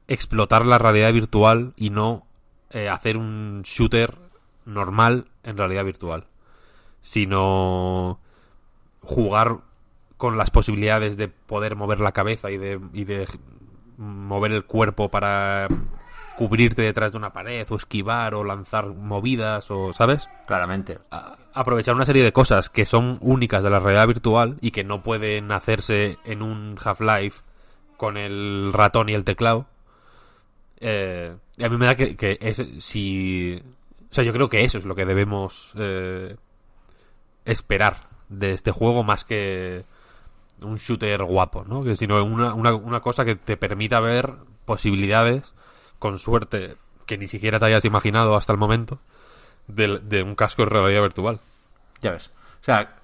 explotar 0.08 0.64
la 0.66 0.78
realidad 0.78 1.12
virtual 1.12 1.72
y 1.76 1.90
no 1.90 2.26
eh, 2.70 2.88
hacer 2.88 3.16
un 3.16 3.62
shooter 3.64 4.18
normal 4.64 5.28
en 5.44 5.56
realidad 5.56 5.84
virtual, 5.84 6.26
sino 7.02 8.20
jugar 9.02 9.58
con 10.16 10.36
las 10.36 10.50
posibilidades 10.50 11.16
de 11.16 11.28
poder 11.28 11.76
mover 11.76 12.00
la 12.00 12.12
cabeza 12.12 12.50
y 12.50 12.58
de, 12.58 12.80
y 12.92 13.04
de 13.04 13.26
mover 13.98 14.52
el 14.52 14.64
cuerpo 14.64 15.08
para 15.10 15.68
cubrirte 16.36 16.82
detrás 16.82 17.12
de 17.12 17.18
una 17.18 17.32
pared 17.32 17.66
o 17.70 17.76
esquivar 17.76 18.34
o 18.34 18.44
lanzar 18.44 18.86
movidas 18.88 19.70
o, 19.70 19.92
¿sabes? 19.94 20.28
Claramente. 20.46 20.98
a- 21.10 21.36
aprovechar 21.54 21.94
una 21.94 22.04
serie 22.04 22.22
de 22.22 22.32
cosas 22.32 22.68
que 22.68 22.84
son 22.84 23.16
únicas 23.22 23.62
de 23.62 23.70
la 23.70 23.80
realidad 23.80 24.06
virtual 24.08 24.58
y 24.60 24.70
que 24.72 24.84
no 24.84 25.02
pueden 25.02 25.50
hacerse 25.50 26.18
en 26.26 26.42
un 26.42 26.76
Half-Life 26.84 27.40
con 27.96 28.18
el 28.18 28.72
ratón 28.74 29.08
y 29.08 29.14
el 29.14 29.24
teclado. 29.24 29.64
Eh, 30.80 31.34
y 31.56 31.64
a 31.64 31.70
mí 31.70 31.78
me 31.78 31.86
da 31.86 31.94
que, 31.94 32.14
que 32.16 32.36
es, 32.42 32.62
si... 32.80 33.62
O 34.10 34.14
sea, 34.14 34.22
yo 34.22 34.34
creo 34.34 34.50
que 34.50 34.64
eso 34.64 34.76
es 34.76 34.84
lo 34.84 34.94
que 34.94 35.06
debemos 35.06 35.70
eh, 35.76 36.36
esperar 37.46 37.96
de 38.28 38.52
este 38.52 38.70
juego 38.72 39.02
más 39.02 39.24
que 39.24 39.84
un 40.62 40.76
shooter 40.76 41.22
guapo, 41.24 41.64
¿no? 41.66 41.82
Que 41.84 41.96
sino 41.96 42.22
una, 42.24 42.54
una, 42.54 42.74
una 42.74 43.00
cosa 43.00 43.24
que 43.24 43.36
te 43.36 43.56
permita 43.56 44.00
ver 44.00 44.34
posibilidades 44.64 45.54
con 45.98 46.18
suerte 46.18 46.76
que 47.06 47.18
ni 47.18 47.28
siquiera 47.28 47.58
te 47.58 47.66
hayas 47.66 47.84
imaginado 47.84 48.36
hasta 48.36 48.52
el 48.52 48.58
momento 48.58 48.98
de, 49.68 49.98
de 50.00 50.22
un 50.22 50.34
casco 50.34 50.62
de 50.62 50.70
realidad 50.70 51.02
virtual. 51.02 51.40
Ya 52.02 52.12
ves. 52.12 52.30
O 52.60 52.64
sea, 52.64 52.96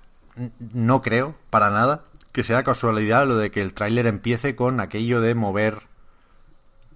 no 0.74 1.02
creo 1.02 1.36
para 1.50 1.70
nada 1.70 2.02
que 2.32 2.42
sea 2.44 2.64
casualidad 2.64 3.26
lo 3.26 3.36
de 3.36 3.50
que 3.50 3.60
el 3.62 3.74
tráiler 3.74 4.06
empiece 4.06 4.56
con 4.56 4.80
aquello 4.80 5.20
de 5.20 5.34
mover, 5.34 5.82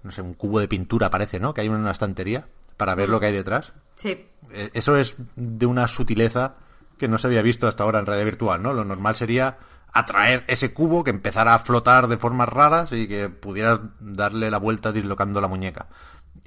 no 0.03 0.11
sé, 0.11 0.21
un 0.21 0.33
cubo 0.33 0.59
de 0.59 0.67
pintura 0.67 1.09
parece, 1.09 1.39
¿no? 1.39 1.53
Que 1.53 1.61
hay 1.61 1.69
una 1.69 1.91
estantería 1.91 2.47
para 2.75 2.95
ver 2.95 3.09
lo 3.09 3.19
que 3.19 3.27
hay 3.27 3.33
detrás. 3.33 3.73
Sí. 3.95 4.27
Eh, 4.51 4.71
Eso 4.73 4.97
es 4.97 5.15
de 5.35 5.65
una 5.65 5.87
sutileza 5.87 6.55
que 6.97 7.07
no 7.07 7.17
se 7.19 7.27
había 7.27 7.41
visto 7.43 7.67
hasta 7.67 7.83
ahora 7.83 7.99
en 7.99 8.05
realidad 8.05 8.25
virtual, 8.25 8.61
¿no? 8.61 8.73
Lo 8.73 8.83
normal 8.83 9.15
sería 9.15 9.57
atraer 9.99 10.43
ese 10.47 10.73
cubo 10.73 11.03
que 11.03 11.11
empezara 11.11 11.53
a 11.53 11.59
flotar 11.59 12.07
de 12.07 12.17
formas 12.17 12.49
raras 12.49 12.91
y 12.91 13.07
que 13.07 13.29
pudieras 13.29 13.79
darle 13.99 14.51
la 14.51 14.57
vuelta 14.57 14.91
dislocando 14.91 15.41
la 15.41 15.47
muñeca. 15.47 15.87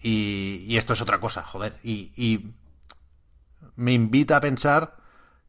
Y, 0.02 0.64
y 0.66 0.76
esto 0.76 0.92
es 0.92 1.00
otra 1.00 1.20
cosa, 1.20 1.42
joder. 1.42 1.78
Y, 1.82 2.12
y 2.16 2.54
me 3.76 3.92
invita 3.92 4.36
a 4.36 4.40
pensar 4.40 4.96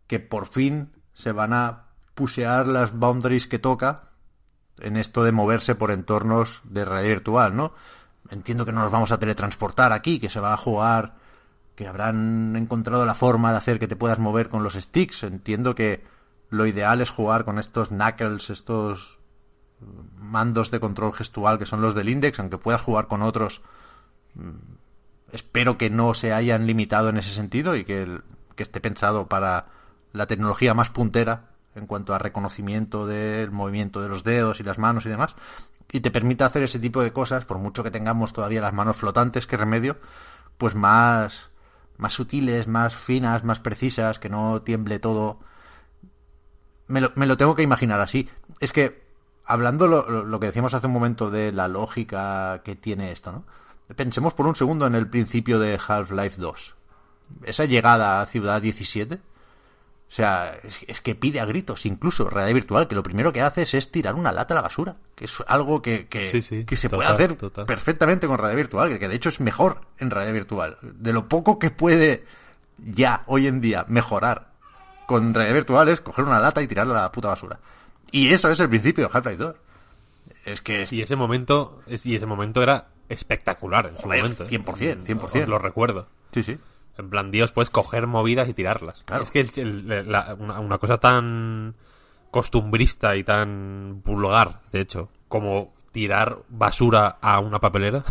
que 0.08 0.20
por 0.20 0.48
fin 0.48 0.92
se 1.14 1.32
van 1.32 1.54
a 1.54 1.88
pusear 2.16 2.68
las 2.68 2.98
boundaries 2.98 3.48
que 3.48 3.60
toca 3.60 4.10
en 4.80 4.98
esto 4.98 5.24
de 5.24 5.32
moverse 5.32 5.76
por 5.76 5.92
entornos 5.92 6.62
de 6.64 6.86
realidad 6.86 7.10
virtual, 7.10 7.56
¿no? 7.56 7.74
Entiendo 8.30 8.66
que 8.66 8.72
no 8.72 8.82
nos 8.82 8.92
vamos 8.92 9.12
a 9.12 9.20
teletransportar 9.20 9.92
aquí, 9.92 10.20
que 10.20 10.30
se 10.30 10.40
va 10.40 10.54
a 10.54 10.58
jugar, 10.58 11.16
que 11.76 11.88
habrán 11.88 12.56
encontrado 12.56 13.06
la 13.06 13.16
forma 13.16 13.52
de 13.52 13.58
hacer 13.58 13.80
que 13.80 13.88
te 13.88 13.96
puedas 13.96 14.20
mover 14.20 14.50
con 14.50 14.64
los 14.64 14.74
sticks. 14.74 15.24
Entiendo 15.24 15.76
que 15.76 16.04
lo 16.52 16.68
ideal 16.68 17.02
es 17.02 17.10
jugar 17.10 17.44
con 17.46 17.58
estos 17.58 17.90
knuckles, 17.90 18.52
estos 18.52 19.20
mandos 20.16 20.70
de 20.70 20.80
control 20.80 21.14
gestual 21.14 21.58
que 21.58 21.66
son 21.66 21.82
los 21.82 21.96
del 21.96 22.10
Index, 22.10 22.40
aunque 22.40 22.60
puedas 22.60 22.82
jugar 22.82 23.08
con 23.08 23.24
otros. 23.24 23.62
mm, 24.36 24.76
Espero 25.32 25.78
que 25.78 25.90
no 25.90 26.14
se 26.14 26.34
hayan 26.34 26.68
limitado 26.68 27.08
en 27.10 27.18
ese 27.18 27.34
sentido 27.34 27.76
y 27.78 27.86
que, 27.86 28.20
que 28.56 28.64
esté 28.64 28.82
pensado 28.82 29.28
para 29.28 29.68
la 30.12 30.28
tecnología 30.28 30.74
más 30.74 30.90
puntera 30.90 31.52
en 31.74 31.88
cuanto 31.88 32.14
a 32.14 32.20
reconocimiento 32.20 33.08
del 33.08 33.50
movimiento 33.52 34.02
de 34.02 34.10
los 34.10 34.26
dedos 34.26 34.60
y 34.60 34.64
las 34.64 34.78
manos 34.78 35.06
y 35.06 35.10
demás, 35.10 35.36
y 35.90 36.02
te 36.02 36.12
permita 36.12 36.46
hacer 36.46 36.64
ese 36.64 36.80
tipo 36.80 37.02
de 37.02 37.14
cosas, 37.14 37.46
por 37.46 37.60
mucho 37.60 37.82
que 37.84 37.92
tengamos 37.92 38.34
todavía 38.34 38.60
las 38.60 38.74
manos 38.74 38.98
flotantes, 38.98 39.48
que 39.48 39.56
remedio, 39.56 39.98
pues 40.58 40.76
más, 40.76 41.50
más 41.98 42.14
sutiles, 42.14 42.68
más 42.68 42.96
finas, 42.96 43.44
más 43.44 43.60
precisas, 43.60 44.20
que 44.20 44.30
no 44.30 44.62
tiemble 44.62 45.00
todo. 45.00 45.40
Me 46.92 47.02
lo, 47.02 47.12
me 47.16 47.26
lo 47.26 47.38
tengo 47.38 47.56
que 47.56 47.64
imaginar 47.64 48.00
así. 48.02 48.30
Es 48.60 48.74
que, 48.74 49.04
hablando 49.46 49.88
lo, 49.88 50.24
lo- 50.24 50.40
que 50.40 50.48
decíamos 50.48 50.74
hace 50.74 50.88
un 50.88 50.94
momento 50.94 51.32
de 51.32 51.52
la 51.52 51.68
lógica 51.68 52.62
que 52.64 52.76
tiene 52.76 53.12
esto, 53.12 53.32
¿no? 53.32 53.46
Pensemos 53.96 54.34
por 54.34 54.46
un 54.48 54.56
segundo 54.56 54.88
en 54.88 54.96
el 54.96 55.08
principio 55.10 55.60
de 55.60 55.78
Half-Life 55.86 56.40
2. 56.40 56.76
Esa 57.44 57.66
llegada 57.66 58.22
a 58.22 58.26
Ciudad 58.26 58.62
17 58.62 59.16
o 59.16 60.14
sea, 60.14 60.60
es, 60.64 60.82
es 60.90 61.00
que 61.00 61.16
pide 61.16 61.40
a 61.40 61.46
gritos, 61.46 61.86
incluso 61.86 62.30
realidad 62.30 62.54
virtual, 62.54 62.88
que 62.90 62.96
lo 62.96 63.04
primero 63.04 63.32
que 63.32 63.42
haces 63.42 63.74
es 63.74 63.92
tirar 63.92 64.16
una 64.16 64.34
lata 64.34 64.54
a 64.54 64.56
la 64.56 64.62
basura, 64.62 64.98
que 65.16 65.24
es 65.24 65.38
algo 65.48 65.82
que, 65.82 66.08
que, 66.10 66.30
Sí, 66.30 66.42
sí, 66.42 66.66
que 66.66 66.76
se 66.76 66.90
total, 66.90 66.98
puede 66.98 67.14
hacer 67.26 67.38
total. 67.38 67.66
perfectamente 67.66 68.28
con 68.28 68.38
realidad 68.38 68.58
virtual, 68.58 68.90
que, 68.90 69.00
que 69.00 69.08
de 69.08 69.16
hecho 69.16 69.30
es 69.30 69.40
mejor 69.40 69.80
en 70.00 70.10
realidad 70.12 70.34
virtual. 70.34 70.78
De 70.82 71.14
lo 71.14 71.30
poco 71.30 71.60
que 71.60 71.72
puede 71.72 72.26
ya 72.78 73.24
hoy 73.28 73.48
en 73.48 73.62
día 73.62 73.86
mejorar 73.88 74.51
con 75.12 75.34
realidad 75.34 75.56
virtual 75.56 75.88
es 75.90 76.02
coger 76.02 76.26
una 76.26 76.40
lata 76.40 76.62
y 76.62 76.68
tirarla 76.68 77.00
a 77.00 77.02
la 77.04 77.12
puta 77.12 77.30
basura. 77.30 77.60
Y 78.12 78.30
eso 78.34 78.50
es 78.50 78.60
el 78.60 78.70
principio 78.70 79.06
de 79.08 79.10
Half-Life 79.14 79.38
2. 79.44 79.56
Es 80.46 80.62
que 80.62 80.86
Y 80.90 81.02
ese 81.02 81.16
momento, 81.16 81.82
y 81.88 82.16
ese 82.16 82.26
momento 82.26 82.62
era 82.64 82.88
espectacular 83.10 83.88
en 83.88 83.96
su 83.98 84.04
Joder, 84.04 84.22
momento. 84.24 84.44
¿eh? 84.46 84.48
100%, 84.50 85.04
100%. 85.06 85.42
Os 85.44 85.48
lo 85.48 85.60
recuerdo. 85.60 86.08
Sí, 86.34 86.44
sí. 86.44 86.58
En 86.98 87.10
plan, 87.10 87.32
Dios, 87.32 87.52
puedes 87.52 87.70
coger 87.70 88.08
movidas 88.08 88.48
y 88.50 88.54
tirarlas. 88.54 89.04
Claro. 89.06 89.24
Es 89.24 89.32
que 89.32 89.42
el- 89.42 89.92
el- 89.92 90.12
la- 90.12 90.36
una, 90.38 90.60
una 90.60 90.78
cosa 90.78 90.98
tan 90.98 91.76
costumbrista 92.32 93.16
y 93.16 93.24
tan 93.24 94.02
vulgar, 94.04 94.60
de 94.72 94.82
hecho, 94.82 95.10
como 95.28 95.74
tirar 95.92 96.38
basura 96.50 97.18
a 97.22 97.40
una 97.40 97.60
papelera, 97.60 98.04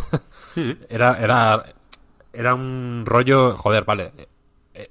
Sí, 0.55 0.73
sí. 0.73 0.79
era, 0.91 1.15
era, 1.19 1.65
era 2.33 2.55
un 2.55 3.05
rollo, 3.07 3.57
joder, 3.57 3.85
vale, 3.85 4.13
eh, 4.19 4.29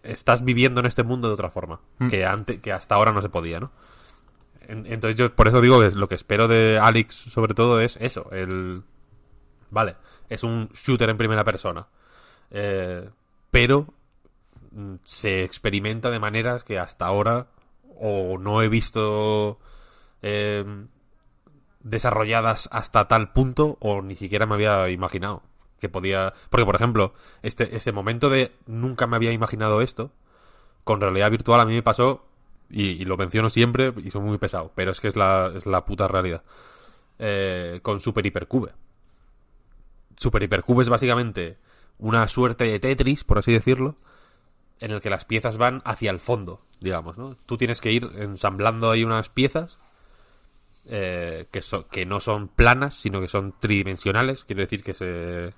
estás 0.04 0.44
viviendo 0.44 0.80
en 0.80 0.86
este 0.86 1.04
mundo 1.04 1.28
de 1.28 1.34
otra 1.34 1.50
forma, 1.50 1.80
Mm. 2.00 2.10
que 2.10 2.26
antes, 2.26 2.60
que 2.60 2.72
hasta 2.72 2.96
ahora 2.96 3.12
no 3.12 3.22
se 3.22 3.30
podía, 3.30 3.60
¿no? 3.60 3.72
En- 4.68 4.86
Entonces 4.86 5.16
yo 5.18 5.34
por 5.36 5.48
eso 5.48 5.62
digo 5.62 5.80
que 5.80 5.90
lo 5.92 6.08
que 6.08 6.16
espero 6.16 6.48
de 6.48 6.78
Alex 6.80 7.16
sobre 7.16 7.54
todo 7.54 7.80
es 7.80 7.98
eso, 8.02 8.30
el... 8.32 8.84
Vale, 9.72 9.96
es 10.30 10.44
un 10.44 10.70
shooter 10.74 11.10
en 11.10 11.18
primera 11.18 11.44
persona. 11.44 11.88
Eh, 12.52 13.10
pero 13.52 13.88
mm, 14.72 14.96
se 15.04 15.44
experimenta 15.44 16.10
de 16.12 16.20
maneras 16.20 16.64
que 16.64 16.78
hasta 16.80 17.06
ahora 17.06 17.48
o 18.02 18.38
no 18.40 18.62
he 18.62 18.70
visto 18.70 19.60
eh, 20.22 20.64
desarrolladas 21.82 22.68
hasta 22.72 23.08
tal 23.08 23.32
punto 23.32 23.78
o 23.80 24.02
ni 24.02 24.16
siquiera 24.16 24.46
me 24.46 24.56
había 24.56 24.90
imaginado 24.90 25.42
que 25.80 25.90
podía... 25.90 26.34
Porque, 26.50 26.66
por 26.66 26.76
ejemplo, 26.76 27.14
este, 27.42 27.76
ese 27.76 27.92
momento 27.92 28.30
de 28.30 28.52
nunca 28.68 29.08
me 29.08 29.16
había 29.16 29.32
imaginado 29.32 29.82
esto, 29.82 30.12
con 30.84 31.02
realidad 31.02 31.32
virtual 31.32 31.60
a 31.60 31.66
mí 31.66 31.74
me 31.74 31.84
pasó, 31.84 32.26
y, 32.70 33.04
lo 33.06 33.18
menciono 33.18 33.50
siempre, 33.50 33.94
y 33.98 34.12
soy 34.12 34.22
muy 34.22 34.38
pesado, 34.38 34.72
pero 34.76 34.92
es 34.92 35.00
que 35.00 35.08
es 35.08 35.16
la, 35.16 35.52
es 35.56 35.66
la 35.66 35.86
puta 35.86 36.08
realidad, 36.08 36.44
eh, 37.18 37.80
con 37.82 38.00
Super 38.00 38.26
Hipercube. 38.26 38.74
Super 40.16 40.44
Hipercube 40.44 40.84
es 40.84 40.90
básicamente 40.90 41.58
una 41.98 42.28
suerte 42.28 42.66
de 42.66 42.80
Tetris, 42.80 43.24
por 43.24 43.40
así 43.40 43.52
decirlo, 43.52 43.96
en 44.80 44.92
el 44.92 45.02
que 45.02 45.10
las 45.10 45.26
piezas 45.26 45.58
van 45.58 45.82
hacia 45.84 46.12
el 46.12 46.20
fondo, 46.20 46.62
digamos, 46.80 47.18
¿no? 47.18 47.36
Tú 47.46 47.58
tienes 47.58 47.82
que 47.82 47.92
ir 47.92 48.10
ensamblando 48.18 48.92
ahí 48.92 49.04
unas 49.04 49.30
piezas 49.30 49.78
eh, 50.86 51.48
que, 51.52 51.62
so- 51.62 51.88
que 51.88 52.06
no 52.06 52.20
son 52.20 52.48
planas, 52.48 52.96
sino 52.96 53.20
que 53.22 53.28
son 53.28 53.54
tridimensionales, 53.60 54.44
quiere 54.46 54.64
decir 54.64 54.84
que 54.84 54.94
se 54.94 55.54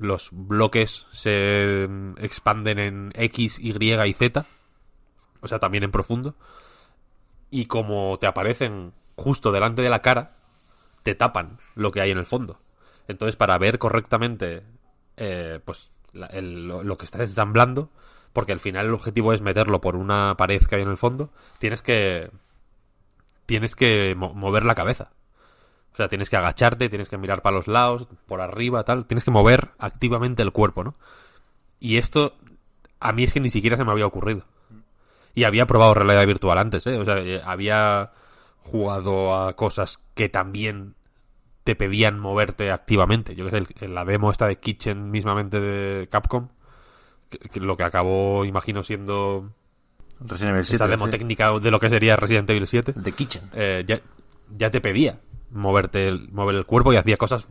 los 0.00 0.30
bloques 0.32 1.06
se 1.12 1.86
mm, 1.88 2.14
expanden 2.18 2.78
en 2.80 3.12
X, 3.14 3.58
Y 3.60 3.72
y 3.72 4.12
Z, 4.14 4.46
o 5.40 5.46
sea, 5.48 5.58
también 5.60 5.84
en 5.84 5.92
profundo, 5.92 6.34
y 7.50 7.66
como 7.66 8.16
te 8.18 8.26
aparecen 8.26 8.92
justo 9.16 9.52
delante 9.52 9.82
de 9.82 9.90
la 9.90 10.02
cara, 10.02 10.36
te 11.02 11.14
tapan 11.14 11.58
lo 11.74 11.92
que 11.92 12.00
hay 12.00 12.10
en 12.10 12.18
el 12.18 12.26
fondo. 12.26 12.60
Entonces, 13.08 13.36
para 13.36 13.58
ver 13.58 13.78
correctamente 13.78 14.62
eh, 15.16 15.60
pues 15.64 15.90
lo 16.12 16.98
que 16.98 17.04
estás 17.04 17.22
ensamblando, 17.22 17.90
porque 18.32 18.52
al 18.52 18.60
final 18.60 18.86
el 18.86 18.94
objetivo 18.94 19.32
es 19.32 19.40
meterlo 19.42 19.80
por 19.80 19.96
una 19.96 20.36
pared 20.36 20.62
que 20.62 20.76
hay 20.76 20.82
en 20.82 20.88
el 20.90 20.96
fondo, 20.96 21.30
tienes 21.58 21.82
que 21.82 22.30
tienes 23.46 23.74
que 23.74 24.14
mo- 24.14 24.34
mover 24.34 24.64
la 24.64 24.74
cabeza. 24.74 25.10
O 26.00 26.02
sea, 26.02 26.08
tienes 26.08 26.30
que 26.30 26.36
agacharte, 26.38 26.88
tienes 26.88 27.10
que 27.10 27.18
mirar 27.18 27.42
para 27.42 27.56
los 27.56 27.68
lados, 27.68 28.08
por 28.26 28.40
arriba, 28.40 28.84
tal. 28.84 29.04
Tienes 29.04 29.22
que 29.22 29.30
mover 29.30 29.72
activamente 29.78 30.40
el 30.40 30.50
cuerpo, 30.50 30.82
¿no? 30.82 30.94
Y 31.78 31.98
esto, 31.98 32.36
a 33.00 33.12
mí 33.12 33.24
es 33.24 33.34
que 33.34 33.40
ni 33.40 33.50
siquiera 33.50 33.76
se 33.76 33.84
me 33.84 33.92
había 33.92 34.06
ocurrido. 34.06 34.46
Y 35.34 35.44
había 35.44 35.66
probado 35.66 35.92
realidad 35.92 36.26
virtual 36.26 36.56
antes, 36.56 36.86
¿eh? 36.86 36.96
O 36.96 37.04
sea, 37.04 37.18
eh, 37.18 37.42
había 37.44 38.12
jugado 38.62 39.34
a 39.34 39.54
cosas 39.56 40.00
que 40.14 40.30
también 40.30 40.94
te 41.64 41.76
pedían 41.76 42.18
moverte 42.18 42.70
activamente. 42.70 43.34
Yo 43.34 43.50
que 43.50 43.62
sé, 43.62 43.86
la 43.86 44.06
demo 44.06 44.30
esta 44.30 44.46
de 44.46 44.56
Kitchen 44.56 45.10
mismamente 45.10 45.60
de 45.60 46.08
Capcom, 46.08 46.48
que, 47.28 47.40
que 47.40 47.60
lo 47.60 47.76
que 47.76 47.84
acabó, 47.84 48.46
imagino, 48.46 48.82
siendo 48.82 49.50
Resident 50.18 50.54
Evil 50.54 50.64
7. 50.64 50.76
esa 50.76 50.90
demo 50.90 51.04
sí. 51.04 51.10
técnica 51.10 51.58
de 51.58 51.70
lo 51.70 51.78
que 51.78 51.90
sería 51.90 52.16
Resident 52.16 52.48
Evil 52.48 52.66
7 52.66 52.94
The 52.94 53.12
Kitchen. 53.12 53.50
eh, 53.52 53.84
ya, 53.86 54.00
ya 54.56 54.70
te 54.70 54.80
pedía 54.80 55.18
moverte 55.50 56.08
el, 56.08 56.30
mover 56.32 56.54
el 56.56 56.66
cuerpo 56.66 56.92
y 56.92 56.96
hacía 56.96 57.16
cosas 57.16 57.46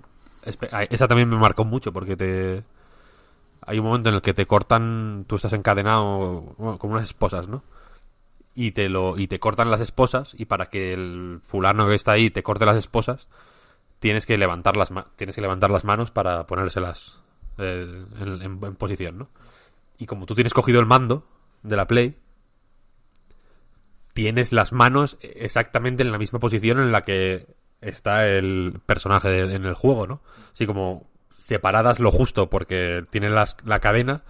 esa 0.90 1.08
también 1.08 1.30
me 1.30 1.38
marcó 1.38 1.66
mucho 1.66 1.92
porque 1.92 2.16
te 2.16 2.64
hay 3.66 3.78
un 3.80 3.86
momento 3.86 4.10
en 4.10 4.16
el 4.16 4.22
que 4.22 4.34
te 4.34 4.46
cortan 4.46 5.26
tú 5.28 5.36
estás 5.36 5.54
encadenado 5.54 6.56
bueno, 6.58 6.78
con 6.80 6.92
unas 6.92 7.04
esposas 7.04 7.48
no 7.48 7.64
y 8.56 8.72
te 8.72 8.90
lo 8.90 9.18
y 9.18 9.28
te 9.28 9.40
cortan 9.40 9.70
las 9.70 9.82
esposas 9.82 10.34
y 10.38 10.46
para 10.46 10.68
que 10.70 10.94
el 10.94 11.40
fulano 11.44 11.88
que 11.88 11.96
está 11.96 12.14
ahí 12.14 12.30
te 12.30 12.42
corte 12.44 12.66
las 12.66 12.78
esposas 12.78 13.28
tienes 14.00 14.26
que 14.26 14.38
levantar 14.38 14.78
las 14.78 14.92
tienes 15.18 15.36
que 15.36 15.42
levantar 15.42 15.70
las 15.72 15.84
manos 15.84 16.10
para 16.10 16.48
ponérselas 16.48 17.20
eh, 17.58 18.06
en- 18.22 18.42
en 18.42 18.76
posición 18.76 19.18
no 19.18 19.30
y 19.98 20.06
como 20.06 20.26
tú 20.26 20.36
tienes 20.36 20.54
cogido 20.54 20.80
el 20.80 20.86
mando 20.86 21.26
de 21.64 21.76
la 21.76 21.86
play 21.86 22.18
tienes 24.14 24.52
las 24.52 24.74
manos 24.74 25.18
exactamente 25.22 26.04
en 26.04 26.12
la 26.12 26.18
misma 26.18 26.40
posición 26.40 26.80
en 26.80 26.92
la 26.92 27.04
que 27.04 27.48
está 27.82 28.28
el 28.28 28.80
personaje 28.86 29.42
en 29.42 29.66
el 29.66 29.74
juego, 29.74 30.08
¿no? 30.08 30.22
Así 30.54 30.66
como 30.66 31.08
separadas 31.38 32.00
lo 32.00 32.12
justo 32.12 32.50
porque 32.50 33.06
tienen 33.10 33.34
las, 33.36 33.56
la 33.66 33.80
cadena. 33.80 34.24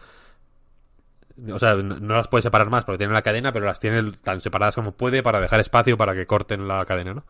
O 1.51 1.57
sea, 1.57 1.73
no 1.75 2.15
las 2.15 2.27
puede 2.27 2.41
separar 2.41 2.69
más 2.69 2.83
porque 2.83 2.97
tienen 2.97 3.13
la 3.13 3.21
cadena, 3.21 3.53
pero 3.53 3.65
las 3.65 3.79
tiene 3.79 4.11
tan 4.11 4.41
separadas 4.41 4.75
como 4.75 4.91
puede 4.91 5.23
para 5.23 5.39
dejar 5.39 5.61
espacio 5.61 5.97
para 5.97 6.13
que 6.13 6.27
corten 6.27 6.67
la 6.67 6.85
cadena, 6.85 7.13
¿no? 7.13 7.23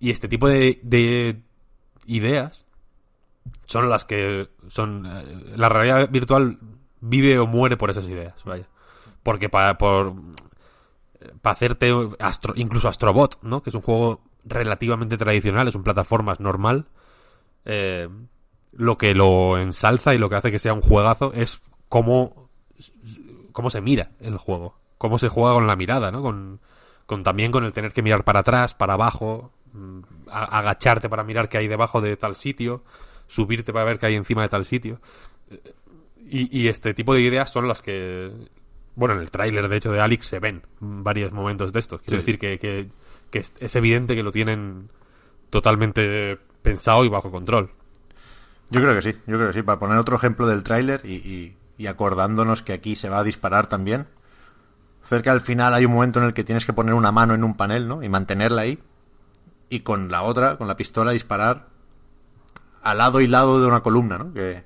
Y 0.00 0.10
este 0.10 0.26
tipo 0.26 0.48
de, 0.48 0.80
de 0.82 1.40
ideas 2.06 2.66
son 3.66 3.88
las 3.88 4.04
que 4.04 4.48
son... 4.68 5.06
eh, 5.06 5.54
La 5.56 5.68
realidad 5.68 6.08
virtual 6.10 6.58
vive 7.00 7.38
o 7.38 7.46
muere 7.46 7.76
por 7.76 7.90
esas 7.90 8.06
ideas, 8.06 8.34
vaya. 8.44 8.66
Porque 9.22 9.48
para 9.48 9.78
por 9.78 10.14
para 11.40 11.54
hacerte 11.54 11.92
Astro- 12.18 12.54
incluso 12.56 12.88
Astrobot, 12.88 13.40
¿no? 13.42 13.62
Que 13.62 13.70
es 13.70 13.76
un 13.76 13.82
juego 13.82 14.20
relativamente 14.44 15.16
tradicional, 15.16 15.68
es 15.68 15.74
un 15.74 15.82
plataformas 15.84 16.40
normal. 16.40 16.86
eh, 17.64 18.08
lo 18.72 18.96
que 18.96 19.14
lo 19.14 19.58
ensalza 19.58 20.14
y 20.14 20.18
lo 20.18 20.30
que 20.30 20.36
hace 20.36 20.50
que 20.50 20.58
sea 20.58 20.72
un 20.72 20.80
juegazo 20.80 21.32
es 21.34 21.60
cómo, 21.90 22.48
cómo 23.52 23.68
se 23.70 23.80
mira 23.82 24.12
el 24.20 24.38
juego, 24.38 24.74
cómo 24.98 25.18
se 25.18 25.28
juega 25.28 25.52
con 25.54 25.66
la 25.66 25.76
mirada, 25.76 26.10
¿no? 26.10 26.22
Con, 26.22 26.58
con 27.04 27.22
también 27.22 27.52
con 27.52 27.64
el 27.64 27.72
tener 27.74 27.92
que 27.92 28.00
mirar 28.02 28.24
para 28.24 28.40
atrás, 28.40 28.72
para 28.74 28.94
abajo, 28.94 29.52
mm, 29.74 30.00
a- 30.30 30.58
agacharte 30.58 31.08
para 31.10 31.22
mirar 31.22 31.48
qué 31.50 31.58
hay 31.58 31.68
debajo 31.68 32.00
de 32.00 32.16
tal 32.16 32.34
sitio, 32.34 32.82
subirte 33.28 33.72
para 33.74 33.84
ver 33.84 33.98
qué 33.98 34.06
hay 34.06 34.14
encima 34.14 34.40
de 34.42 34.48
tal 34.48 34.64
sitio. 34.64 35.00
Y, 36.24 36.58
y 36.62 36.68
este 36.68 36.94
tipo 36.94 37.14
de 37.14 37.20
ideas 37.20 37.50
son 37.50 37.68
las 37.68 37.82
que, 37.82 38.30
bueno, 38.94 39.14
en 39.14 39.20
el 39.20 39.30
tráiler 39.30 39.68
de 39.68 39.76
hecho 39.76 39.92
de 39.92 40.00
Alex 40.00 40.26
se 40.26 40.38
ven 40.38 40.62
varios 40.80 41.30
momentos 41.32 41.72
de 41.72 41.80
estos. 41.80 42.00
Quiero 42.00 42.20
Sí. 42.22 42.26
decir 42.26 42.38
que, 42.38 42.58
que, 42.58 42.88
que 43.32 43.40
es, 43.40 43.52
es 43.58 43.74
evidente 43.74 44.14
que 44.14 44.22
lo 44.22 44.30
tienen 44.30 44.90
totalmente 45.50 46.38
pensado 46.62 47.04
y 47.04 47.08
bajo 47.08 47.32
control. 47.32 47.70
Yo 48.70 48.80
creo 48.80 48.94
que 48.94 49.02
sí, 49.02 49.12
yo 49.26 49.36
creo 49.36 49.48
que 49.48 49.52
sí. 49.54 49.62
Para 49.62 49.78
poner 49.80 49.98
otro 49.98 50.16
ejemplo 50.16 50.46
del 50.46 50.62
tráiler 50.62 51.00
y, 51.04 51.14
y- 51.14 51.56
y 51.78 51.86
acordándonos 51.88 52.62
que 52.62 52.72
aquí 52.72 52.94
se 52.94 53.08
va 53.08 53.18
a 53.18 53.24
disparar 53.24 53.66
también. 53.66 54.06
Cerca 55.02 55.32
al 55.32 55.40
final 55.40 55.74
hay 55.74 55.84
un 55.84 55.92
momento 55.92 56.20
en 56.20 56.26
el 56.26 56.32
que 56.34 56.44
tienes 56.44 56.64
que 56.64 56.72
poner 56.72 56.94
una 56.94 57.10
mano 57.10 57.34
en 57.34 57.42
un 57.42 57.56
panel, 57.56 57.88
¿no? 57.88 58.02
Y 58.04 58.08
mantenerla 58.08 58.62
ahí. 58.62 58.78
Y 59.68 59.80
con 59.80 60.10
la 60.10 60.22
otra, 60.22 60.56
con 60.58 60.68
la 60.68 60.76
pistola, 60.76 61.10
disparar 61.12 61.66
al 62.82 62.98
lado 62.98 63.20
y 63.20 63.26
lado 63.26 63.60
de 63.60 63.66
una 63.66 63.80
columna, 63.80 64.18
¿no? 64.18 64.32
Que, 64.32 64.62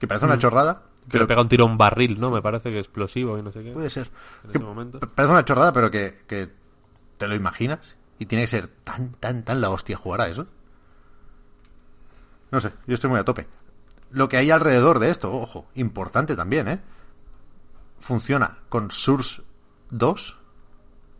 que 0.00 0.06
parece 0.08 0.26
una 0.26 0.38
chorrada. 0.38 0.82
Que 1.08 1.18
le 1.18 1.26
pega 1.26 1.42
un 1.42 1.48
tiro 1.48 1.64
a 1.64 1.68
un 1.68 1.76
barril, 1.78 2.18
¿no? 2.20 2.30
Me 2.30 2.40
parece 2.42 2.70
que 2.70 2.78
explosivo 2.78 3.36
y 3.38 3.42
no 3.42 3.52
sé 3.52 3.62
qué. 3.62 3.72
Puede 3.72 3.90
ser. 3.90 4.08
En 4.44 4.50
Que 4.52 4.58
ese 4.58 4.66
momento. 4.66 5.00
p- 5.00 5.06
parece 5.08 5.32
una 5.32 5.44
chorrada, 5.44 5.72
pero 5.72 5.90
que, 5.90 6.20
que 6.26 6.48
te 7.22 7.28
lo 7.28 7.36
imaginas. 7.36 7.96
Y 8.18 8.26
tiene 8.26 8.42
que 8.44 8.50
ser 8.50 8.66
tan, 8.82 9.12
tan, 9.12 9.44
tan 9.44 9.60
la 9.60 9.70
hostia 9.70 9.96
jugar 9.96 10.22
a 10.22 10.26
eso. 10.26 10.48
No 12.50 12.60
sé, 12.60 12.72
yo 12.84 12.96
estoy 12.96 13.10
muy 13.10 13.20
a 13.20 13.24
tope. 13.24 13.46
Lo 14.10 14.28
que 14.28 14.38
hay 14.38 14.50
alrededor 14.50 14.98
de 14.98 15.10
esto, 15.10 15.32
ojo, 15.32 15.66
importante 15.76 16.34
también, 16.34 16.66
¿eh? 16.66 16.80
Funciona 18.00 18.58
con 18.68 18.90
Source 18.90 19.40
2, 19.90 20.36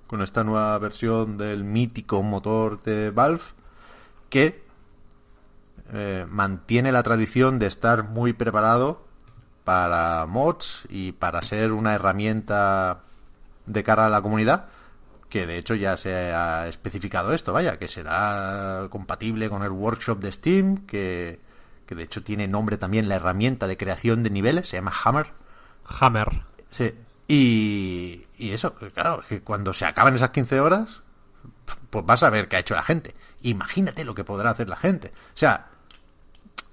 con 0.08 0.22
esta 0.22 0.42
nueva 0.42 0.76
versión 0.78 1.38
del 1.38 1.62
mítico 1.62 2.20
motor 2.24 2.80
de 2.80 3.10
Valve, 3.10 3.44
que 4.28 4.64
eh, 5.92 6.26
mantiene 6.28 6.90
la 6.90 7.04
tradición 7.04 7.60
de 7.60 7.66
estar 7.66 8.08
muy 8.08 8.32
preparado 8.32 9.06
para 9.62 10.26
mods 10.26 10.84
y 10.88 11.12
para 11.12 11.42
ser 11.42 11.70
una 11.70 11.94
herramienta 11.94 13.02
de 13.66 13.84
cara 13.84 14.06
a 14.06 14.10
la 14.10 14.20
comunidad 14.20 14.66
que 15.33 15.47
de 15.47 15.57
hecho 15.57 15.75
ya 15.75 15.97
se 15.97 16.12
ha 16.14 16.68
especificado 16.68 17.33
esto, 17.33 17.55
vaya, 17.55 17.79
que 17.79 17.88
será 17.88 18.87
compatible 18.90 19.49
con 19.49 19.62
el 19.62 19.71
workshop 19.71 20.18
de 20.21 20.31
Steam, 20.31 20.77
que, 20.87 21.40
que 21.87 21.95
de 21.95 22.03
hecho 22.03 22.23
tiene 22.23 22.47
nombre 22.49 22.77
también 22.77 23.09
la 23.09 23.14
herramienta 23.14 23.66
de 23.66 23.79
creación 23.79 24.23
de 24.25 24.29
niveles, 24.29 24.68
se 24.68 24.77
llama 24.77 24.92
Hammer. 25.05 25.29
Hammer. 26.01 26.42
Sí. 26.71 26.92
Y, 27.29 28.23
y 28.37 28.51
eso, 28.51 28.75
claro, 28.75 29.25
que 29.27 29.40
cuando 29.40 29.73
se 29.73 29.87
acaban 29.87 30.14
esas 30.14 30.33
15 30.33 30.61
horas, 30.61 31.03
pues 31.88 32.05
vas 32.05 32.23
a 32.25 32.29
ver 32.29 32.47
qué 32.47 32.57
ha 32.57 32.61
hecho 32.61 32.75
la 32.75 32.83
gente. 32.83 33.14
Imagínate 33.40 34.05
lo 34.05 34.14
que 34.14 34.25
podrá 34.25 34.51
hacer 34.51 34.68
la 34.68 34.77
gente. 34.77 35.12
O 35.29 35.33
sea, 35.38 35.68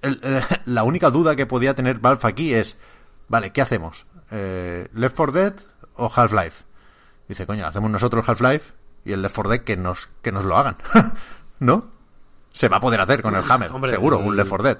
el- 0.02 0.20
el- 0.22 0.42
la 0.66 0.82
única 0.82 1.08
duda 1.08 1.34
que 1.34 1.46
podía 1.46 1.74
tener 1.74 1.98
Valve 1.98 2.20
aquí 2.28 2.52
es, 2.52 2.76
vale, 3.26 3.52
¿qué 3.52 3.62
hacemos? 3.62 4.04
Eh, 4.30 4.86
¿Left 4.92 5.16
4 5.16 5.32
Dead 5.32 5.54
o 5.94 6.12
Half-Life? 6.14 6.64
Dice, 7.30 7.46
coño, 7.46 7.64
hacemos 7.64 7.88
nosotros 7.92 8.28
Half-Life 8.28 8.72
y 9.04 9.12
el 9.12 9.22
Left 9.22 9.36
4 9.36 9.50
Dead 9.52 9.60
que 9.60 9.76
nos, 9.76 10.08
que 10.20 10.32
nos 10.32 10.44
lo 10.44 10.56
hagan. 10.56 10.76
¿No? 11.60 11.86
Se 12.52 12.68
va 12.68 12.78
a 12.78 12.80
poder 12.80 13.00
hacer 13.00 13.22
con 13.22 13.36
el 13.36 13.44
Hammer, 13.48 13.70
Hombre, 13.70 13.88
seguro, 13.92 14.18
el- 14.18 14.26
un 14.26 14.36
Left 14.36 14.48
4 14.50 14.64
Dead. 14.64 14.78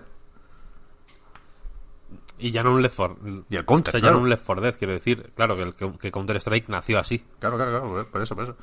Y 2.39 2.51
ya 2.51 2.63
no 2.65 2.73
un 2.73 2.83
Left 2.83 2.97
4 2.97 3.17
Y 3.51 3.57
el 3.57 3.65
Counter, 3.65 3.95
O 3.95 3.99
sea, 3.99 4.09
ya 4.09 4.13
no 4.13 4.19
un 4.19 4.29
Left 4.29 4.45
4 4.45 4.63
Dead, 4.63 4.75
quiero 4.77 4.93
decir. 4.95 5.31
Claro, 5.37 5.55
que, 5.57 5.63
el, 5.63 5.75
que, 5.75 5.93
que 5.99 6.11
Counter-Strike 6.11 6.69
nació 6.71 6.99
así. 6.99 7.25
Claro, 7.39 7.57
claro, 7.57 7.71
claro, 7.71 8.09
por 8.11 8.21
eso, 8.23 8.35
por 8.35 8.45
eso. 8.45 8.57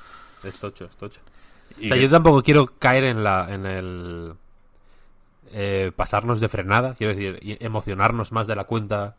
Es 0.44 0.60
tocho, 0.60 0.86
es 0.86 0.96
tocho. 0.98 1.22
Y 1.78 1.86
O 1.86 1.88
sea, 1.88 1.96
que- 1.98 2.04
yo 2.04 2.10
tampoco 2.10 2.44
quiero 2.44 2.68
caer 2.80 3.06
en 3.06 3.24
la 3.24 3.54
en 3.54 3.66
el 3.66 4.34
eh, 5.54 5.92
pasarnos 5.96 6.42
de 6.42 6.50
frenada, 6.50 6.94
quiero 6.96 7.16
decir, 7.16 7.40
emocionarnos 7.62 8.34
más 8.34 8.48
de 8.48 8.56
la 8.58 8.66
cuenta 8.66 9.16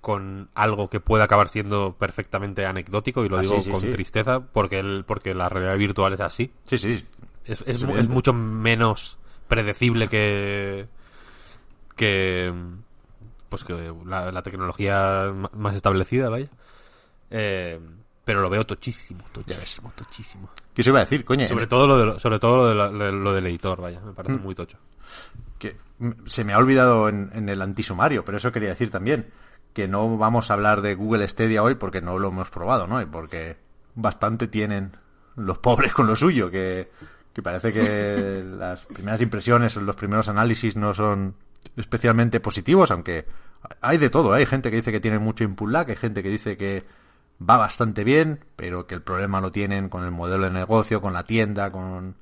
con 0.00 0.48
algo 0.54 0.88
que 0.90 1.00
pueda 1.00 1.24
acabar 1.24 1.48
siendo 1.48 1.94
perfectamente 1.98 2.64
anecdótico 2.66 3.24
y 3.24 3.28
lo 3.28 3.38
Ah, 3.38 3.42
digo 3.42 3.56
sí, 3.56 3.62
sí, 3.64 3.70
con 3.70 3.80
sí. 3.80 3.90
tristeza 3.90 4.40
porque 4.40 4.78
el 4.78 5.04
porque 5.06 5.34
la 5.34 5.48
realidad 5.48 5.76
virtual 5.76 6.12
es 6.12 6.20
así. 6.20 6.52
Sí, 6.64 6.78
sí. 6.78 6.92
Es, 7.44 7.62
es, 7.66 7.82
Es 7.82 8.08
mucho 8.08 8.32
menos 8.32 9.18
predecible 9.48 10.08
que 10.08 10.86
que 11.96 12.52
pues 13.48 13.64
que 13.64 13.92
la, 14.06 14.30
la 14.30 14.42
tecnología 14.42 15.32
más 15.52 15.74
establecida, 15.74 16.28
vaya. 16.28 16.48
Eh, 17.30 17.80
pero 18.24 18.42
lo 18.42 18.50
veo 18.50 18.64
tochísimo, 18.66 19.24
tochísimo, 19.32 19.90
tochísimo. 19.96 20.50
¿Qué 20.74 20.82
se 20.82 20.90
iba 20.90 20.98
a 21.00 21.04
decir, 21.04 21.24
coño? 21.24 21.46
Sobre 21.48 21.66
todo 21.66 21.86
lo, 21.86 21.98
de 21.98 22.04
lo- 22.04 22.20
sobre 22.20 22.38
todo 22.38 22.58
lo, 22.58 22.68
de 22.68 22.74
la- 22.98 23.04
de 23.06 23.12
lo 23.12 23.32
del 23.32 23.46
editor, 23.46 23.80
vaya, 23.80 24.00
me 24.00 24.12
parece 24.12 24.34
muy 24.36 24.54
tocho. 24.54 24.78
que 25.58 25.76
mm, 25.98 26.10
se 26.26 26.44
me 26.44 26.52
ha 26.52 26.58
olvidado 26.58 27.08
en, 27.08 27.30
en 27.34 27.48
el 27.48 27.62
antisumario, 27.62 28.24
pero 28.24 28.36
eso 28.36 28.52
quería 28.52 28.68
decir 28.68 28.90
también, 28.90 29.26
que 29.78 29.86
no 29.86 30.18
vamos 30.18 30.50
a 30.50 30.54
hablar 30.54 30.82
de 30.82 30.96
Google 30.96 31.28
Stadia 31.28 31.62
hoy 31.62 31.76
porque 31.76 32.00
no 32.00 32.18
lo 32.18 32.30
hemos 32.30 32.50
probado, 32.50 32.88
¿no? 32.88 33.00
Y 33.00 33.06
porque 33.06 33.58
bastante 33.94 34.48
tienen 34.48 34.90
los 35.36 35.58
pobres 35.58 35.92
con 35.92 36.08
lo 36.08 36.16
suyo, 36.16 36.50
que, 36.50 36.90
que 37.32 37.42
parece 37.42 37.72
que 37.72 38.42
las 38.58 38.80
primeras 38.86 39.20
impresiones, 39.20 39.76
los 39.76 39.94
primeros 39.94 40.26
análisis 40.26 40.74
no 40.74 40.94
son 40.94 41.36
especialmente 41.76 42.40
positivos, 42.40 42.90
aunque 42.90 43.26
hay 43.80 43.98
de 43.98 44.10
todo, 44.10 44.34
¿eh? 44.34 44.40
hay 44.40 44.46
gente 44.46 44.68
que 44.68 44.78
dice 44.78 44.90
que 44.90 44.98
tiene 44.98 45.20
mucho 45.20 45.44
input 45.44 45.70
lag, 45.70 45.88
hay 45.88 45.94
gente 45.94 46.24
que 46.24 46.30
dice 46.30 46.56
que 46.56 46.84
va 47.40 47.56
bastante 47.56 48.02
bien, 48.02 48.44
pero 48.56 48.88
que 48.88 48.96
el 48.96 49.02
problema 49.02 49.40
lo 49.40 49.52
tienen 49.52 49.88
con 49.88 50.04
el 50.04 50.10
modelo 50.10 50.46
de 50.46 50.50
negocio, 50.50 51.00
con 51.00 51.12
la 51.12 51.22
tienda, 51.22 51.70
con, 51.70 52.16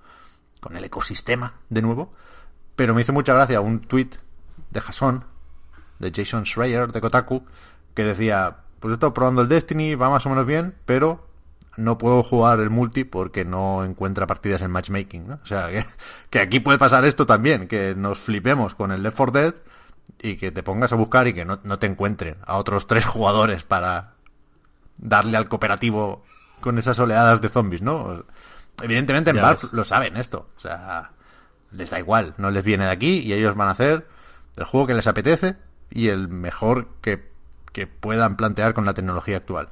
con 0.60 0.76
el 0.76 0.84
ecosistema, 0.84 1.54
de 1.70 1.80
nuevo. 1.80 2.12
Pero 2.74 2.94
me 2.94 3.00
hizo 3.00 3.14
mucha 3.14 3.32
gracia 3.32 3.62
un 3.62 3.80
tweet 3.80 4.10
de 4.68 4.80
Jason, 4.82 5.24
de 5.98 6.12
Jason 6.14 6.44
Schreier, 6.44 6.92
de 6.92 7.00
Kotaku, 7.00 7.44
que 7.94 8.04
decía, 8.04 8.58
pues 8.80 8.92
he 8.92 8.94
estado 8.94 9.14
probando 9.14 9.42
el 9.42 9.48
Destiny, 9.48 9.94
va 9.94 10.10
más 10.10 10.26
o 10.26 10.28
menos 10.28 10.46
bien, 10.46 10.74
pero 10.84 11.26
no 11.76 11.98
puedo 11.98 12.22
jugar 12.22 12.60
el 12.60 12.70
multi 12.70 13.04
porque 13.04 13.44
no 13.44 13.84
encuentra 13.84 14.26
partidas 14.26 14.62
en 14.62 14.70
matchmaking, 14.70 15.28
¿no? 15.28 15.40
O 15.42 15.46
sea, 15.46 15.68
que, 15.68 15.84
que 16.30 16.40
aquí 16.40 16.60
puede 16.60 16.78
pasar 16.78 17.04
esto 17.04 17.26
también, 17.26 17.68
que 17.68 17.94
nos 17.96 18.18
flipemos 18.18 18.74
con 18.74 18.92
el 18.92 19.02
Left 19.02 19.16
4 19.16 19.40
Dead 19.40 19.54
y 20.20 20.36
que 20.36 20.52
te 20.52 20.62
pongas 20.62 20.92
a 20.92 20.96
buscar 20.96 21.26
y 21.26 21.34
que 21.34 21.44
no, 21.44 21.60
no 21.64 21.78
te 21.78 21.86
encuentren 21.86 22.36
a 22.46 22.56
otros 22.56 22.86
tres 22.86 23.04
jugadores 23.06 23.64
para 23.64 24.14
darle 24.98 25.36
al 25.36 25.48
cooperativo 25.48 26.24
con 26.60 26.78
esas 26.78 26.98
oleadas 26.98 27.40
de 27.40 27.48
zombies, 27.48 27.82
¿no? 27.82 28.24
Evidentemente 28.82 29.30
en 29.30 29.40
Valve 29.40 29.68
lo 29.72 29.84
saben 29.84 30.16
esto, 30.16 30.50
o 30.56 30.60
sea, 30.60 31.12
les 31.72 31.88
da 31.88 31.98
igual, 31.98 32.34
no 32.36 32.50
les 32.50 32.64
viene 32.64 32.84
de 32.84 32.90
aquí 32.90 33.20
y 33.20 33.32
ellos 33.32 33.54
van 33.56 33.68
a 33.68 33.72
hacer 33.72 34.06
el 34.56 34.64
juego 34.64 34.86
que 34.86 34.94
les 34.94 35.06
apetece 35.06 35.56
y 35.90 36.08
el 36.08 36.28
mejor 36.28 36.88
que, 37.00 37.30
que 37.72 37.86
puedan 37.86 38.36
plantear 38.36 38.74
con 38.74 38.84
la 38.84 38.94
tecnología 38.94 39.36
actual. 39.38 39.68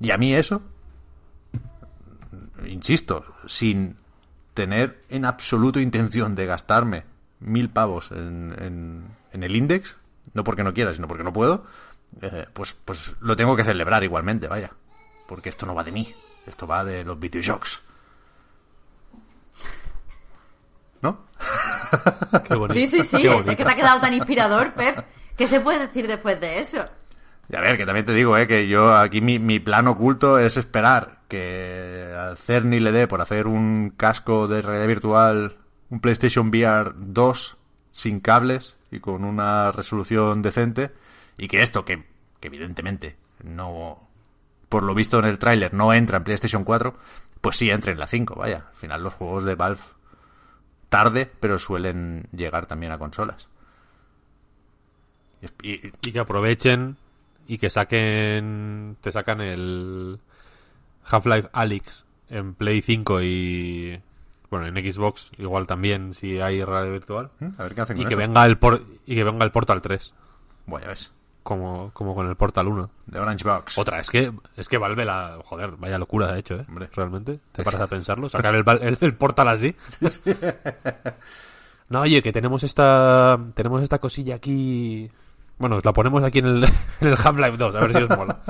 Y 0.00 0.10
a 0.10 0.18
mí 0.18 0.34
eso, 0.34 0.62
insisto, 2.66 3.24
sin 3.46 3.96
tener 4.54 5.02
en 5.08 5.24
absoluto 5.24 5.80
intención 5.80 6.34
de 6.34 6.46
gastarme 6.46 7.04
mil 7.40 7.68
pavos 7.70 8.10
en, 8.12 8.54
en- 8.58 9.04
en 9.32 9.42
el 9.42 9.54
index, 9.56 9.96
no 10.32 10.44
porque 10.44 10.64
no 10.64 10.72
quiera, 10.72 10.94
sino 10.94 11.08
porque 11.08 11.24
no 11.24 11.32
puedo, 11.32 11.64
eh, 12.22 12.46
pues, 12.52 12.74
pues 12.84 13.14
lo 13.20 13.36
tengo 13.36 13.54
que 13.56 13.64
celebrar 13.64 14.02
igualmente, 14.04 14.48
vaya. 14.48 14.70
Porque 15.28 15.48
esto 15.50 15.66
no 15.66 15.74
va 15.74 15.84
de 15.84 15.92
mí, 15.92 16.14
esto 16.46 16.66
va 16.66 16.84
de 16.84 17.04
los 17.04 17.18
videojuegos. 17.18 17.82
Qué 22.46 22.54
bonito. 22.54 22.74
Sí, 22.74 22.86
sí, 22.86 23.02
sí. 23.02 23.22
Qué 23.22 23.28
Es 23.28 23.56
que 23.56 23.64
te 23.64 23.70
ha 23.70 23.76
quedado 23.76 24.00
tan 24.00 24.14
inspirador, 24.14 24.72
Pep. 24.74 25.04
¿Qué 25.36 25.46
se 25.46 25.60
puede 25.60 25.86
decir 25.86 26.06
después 26.06 26.40
de 26.40 26.60
eso? 26.60 26.84
Y 27.48 27.56
a 27.56 27.60
ver, 27.60 27.76
que 27.76 27.86
también 27.86 28.06
te 28.06 28.12
digo, 28.12 28.36
eh, 28.36 28.46
que 28.46 28.66
yo 28.66 28.94
aquí 28.96 29.20
mi, 29.20 29.38
mi 29.38 29.60
plan 29.60 29.86
oculto 29.86 30.38
es 30.38 30.56
esperar 30.56 31.20
que 31.28 32.12
al 32.16 32.36
Cerny 32.36 32.80
le 32.80 32.92
dé 32.92 33.06
por 33.06 33.20
hacer 33.20 33.46
un 33.46 33.92
casco 33.96 34.48
de 34.48 34.62
realidad 34.62 34.86
virtual, 34.86 35.56
un 35.90 36.00
PlayStation 36.00 36.48
VR 36.48 36.92
2 36.96 37.56
sin 37.92 38.20
cables 38.20 38.76
y 38.90 39.00
con 39.00 39.24
una 39.24 39.72
resolución 39.72 40.42
decente, 40.42 40.92
y 41.38 41.48
que 41.48 41.62
esto, 41.62 41.84
que, 41.84 42.04
que 42.40 42.48
evidentemente 42.48 43.16
no, 43.42 44.08
por 44.68 44.82
lo 44.82 44.94
visto 44.94 45.18
en 45.18 45.26
el 45.26 45.38
tráiler, 45.38 45.74
no 45.74 45.92
entra 45.92 46.18
en 46.18 46.24
PlayStation 46.24 46.64
4, 46.64 46.96
pues 47.40 47.56
sí 47.56 47.70
entre 47.70 47.92
en 47.92 47.98
la 47.98 48.06
5, 48.06 48.34
vaya. 48.34 48.66
Al 48.70 48.76
final 48.76 49.02
los 49.02 49.14
juegos 49.14 49.44
de 49.44 49.54
Valve 49.54 49.80
tarde, 50.88 51.30
pero 51.40 51.58
suelen 51.58 52.26
llegar 52.32 52.66
también 52.66 52.92
a 52.92 52.98
consolas. 52.98 53.48
Y- 55.62 55.90
que 56.12 56.18
aprovechen 56.18 56.96
y 57.46 57.58
que 57.58 57.70
saquen. 57.70 58.96
Te 59.00 59.12
sacan 59.12 59.40
el 59.40 60.18
Half-Life 61.04 61.48
Alyx 61.52 62.04
en 62.30 62.54
Play 62.54 62.82
5 62.82 63.20
y. 63.22 64.00
Bueno, 64.50 64.66
en 64.66 64.92
Xbox 64.92 65.30
igual 65.38 65.66
también 65.66 66.14
si 66.14 66.40
hay 66.40 66.62
radio 66.64 66.92
virtual. 66.92 67.30
a 67.58 67.62
ver 67.64 67.74
qué 67.74 67.80
hacen 67.80 67.96
Y 67.96 68.00
con 68.02 68.08
que, 68.08 68.14
eso. 68.14 68.18
venga 68.18 68.46
el 68.46 68.58
por, 68.58 68.82
y 69.04 69.14
que 69.16 69.24
venga 69.24 69.44
el 69.44 69.50
Portal 69.50 69.82
3, 69.82 70.14
Bueno, 70.66 70.84
ya 70.84 70.90
ves. 70.90 71.12
Como, 71.46 71.92
como 71.92 72.12
con 72.14 72.26
el 72.26 72.34
Portal 72.34 72.66
1. 72.66 72.90
De 73.06 73.20
Orange 73.20 73.44
Box. 73.44 73.78
Otra, 73.78 74.00
es 74.00 74.10
que 74.10 74.32
es 74.56 74.68
que 74.68 74.78
Valve 74.78 75.04
la... 75.04 75.38
Joder, 75.44 75.76
vaya 75.76 75.96
locura 75.96 76.32
ha 76.32 76.38
hecho, 76.38 76.56
¿eh? 76.56 76.64
Hombre. 76.68 76.90
Realmente. 76.92 77.38
¿Te 77.52 77.62
paras 77.62 77.80
a 77.82 77.86
pensarlo? 77.86 78.28
Sacar 78.30 78.52
el, 78.54 78.98
el 79.00 79.14
Portal 79.14 79.48
así. 79.48 79.74
No, 81.88 82.00
oye, 82.00 82.20
que 82.20 82.32
tenemos 82.32 82.64
esta... 82.64 83.38
Tenemos 83.54 83.80
esta 83.80 84.00
cosilla 84.00 84.34
aquí... 84.34 85.08
Bueno, 85.56 85.78
la 85.84 85.92
ponemos 85.92 86.24
aquí 86.24 86.40
en 86.40 86.46
el, 86.46 86.64
en 87.00 87.06
el 87.06 87.12
Half-Life 87.14 87.56
2, 87.56 87.74
a 87.76 87.78
ver 87.78 87.92
si 87.92 88.02
os 88.02 88.10
mola. 88.10 88.40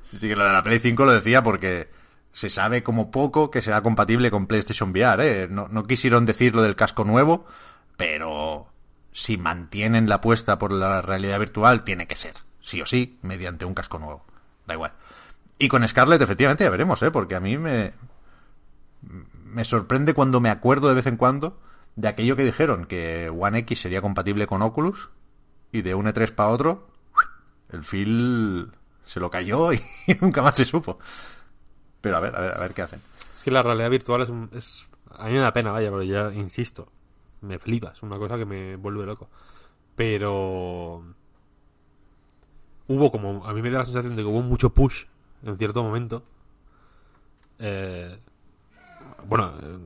Sí, 0.00 0.18
sí, 0.18 0.26
que 0.26 0.34
lo 0.34 0.44
de 0.44 0.52
la 0.54 0.62
Play 0.62 0.78
5 0.78 1.04
lo 1.04 1.12
decía 1.12 1.42
porque 1.42 1.90
se 2.32 2.48
sabe 2.48 2.82
como 2.82 3.10
poco 3.10 3.50
que 3.50 3.60
será 3.60 3.82
compatible 3.82 4.30
con 4.30 4.46
PlayStation 4.46 4.92
VR, 4.92 5.42
¿eh? 5.42 5.48
No, 5.50 5.68
no 5.68 5.84
quisieron 5.84 6.24
decir 6.24 6.54
lo 6.54 6.62
del 6.62 6.74
casco 6.74 7.04
nuevo, 7.04 7.44
pero 7.98 8.66
si 9.12 9.36
mantienen 9.36 10.08
la 10.08 10.16
apuesta 10.16 10.58
por 10.58 10.72
la 10.72 11.02
realidad 11.02 11.38
virtual, 11.38 11.84
tiene 11.84 12.06
que 12.06 12.16
ser, 12.16 12.34
sí 12.62 12.80
o 12.80 12.86
sí, 12.86 13.18
mediante 13.22 13.64
un 13.64 13.74
casco 13.74 13.98
nuevo. 13.98 14.24
Da 14.66 14.74
igual. 14.74 14.92
Y 15.58 15.68
con 15.68 15.86
Scarlett, 15.86 16.22
efectivamente, 16.22 16.64
ya 16.64 16.70
veremos, 16.70 17.02
¿eh? 17.02 17.10
Porque 17.10 17.34
a 17.36 17.40
mí 17.40 17.58
me, 17.58 17.92
me 19.44 19.64
sorprende 19.64 20.14
cuando 20.14 20.40
me 20.40 20.50
acuerdo 20.50 20.88
de 20.88 20.94
vez 20.94 21.06
en 21.06 21.16
cuando 21.16 21.58
de 21.96 22.08
aquello 22.08 22.36
que 22.36 22.44
dijeron, 22.44 22.86
que 22.86 23.28
One 23.30 23.58
X 23.58 23.80
sería 23.80 24.00
compatible 24.00 24.46
con 24.46 24.62
Oculus, 24.62 25.10
y 25.72 25.82
de 25.82 25.94
un 25.94 26.06
E3 26.06 26.32
para 26.32 26.48
otro, 26.50 26.88
el 27.70 27.82
Phil 27.82 28.70
se 29.04 29.20
lo 29.20 29.30
cayó 29.30 29.72
y 29.72 29.82
nunca 30.20 30.40
más 30.42 30.56
se 30.56 30.64
supo. 30.64 30.98
Pero 32.00 32.16
a 32.16 32.20
ver, 32.20 32.34
a 32.36 32.40
ver, 32.40 32.56
a 32.56 32.60
ver 32.60 32.72
qué 32.74 32.82
hacen. 32.82 33.00
Es 33.36 33.42
que 33.42 33.50
la 33.50 33.62
realidad 33.62 33.90
virtual 33.90 34.22
es, 34.22 34.28
un- 34.30 34.50
es... 34.54 34.88
A 35.10 35.26
mí 35.26 35.32
me 35.34 35.40
da 35.40 35.52
pena, 35.52 35.72
vaya, 35.72 35.90
pero 35.90 36.02
ya, 36.02 36.32
insisto, 36.32 36.90
me 37.42 37.58
flipa, 37.58 37.92
es 37.92 38.02
una 38.02 38.18
cosa 38.18 38.36
que 38.36 38.44
me 38.44 38.76
vuelve 38.76 39.06
loco. 39.06 39.28
Pero... 39.96 41.04
Hubo 42.88 43.10
como... 43.10 43.46
A 43.46 43.52
mí 43.52 43.62
me 43.62 43.70
da 43.70 43.80
la 43.80 43.84
sensación 43.84 44.16
de 44.16 44.22
que 44.22 44.28
hubo 44.28 44.42
mucho 44.42 44.70
push 44.70 45.04
en 45.44 45.56
cierto 45.58 45.82
momento. 45.82 46.22
Eh, 47.58 48.18
bueno, 49.26 49.52
eh, 49.62 49.78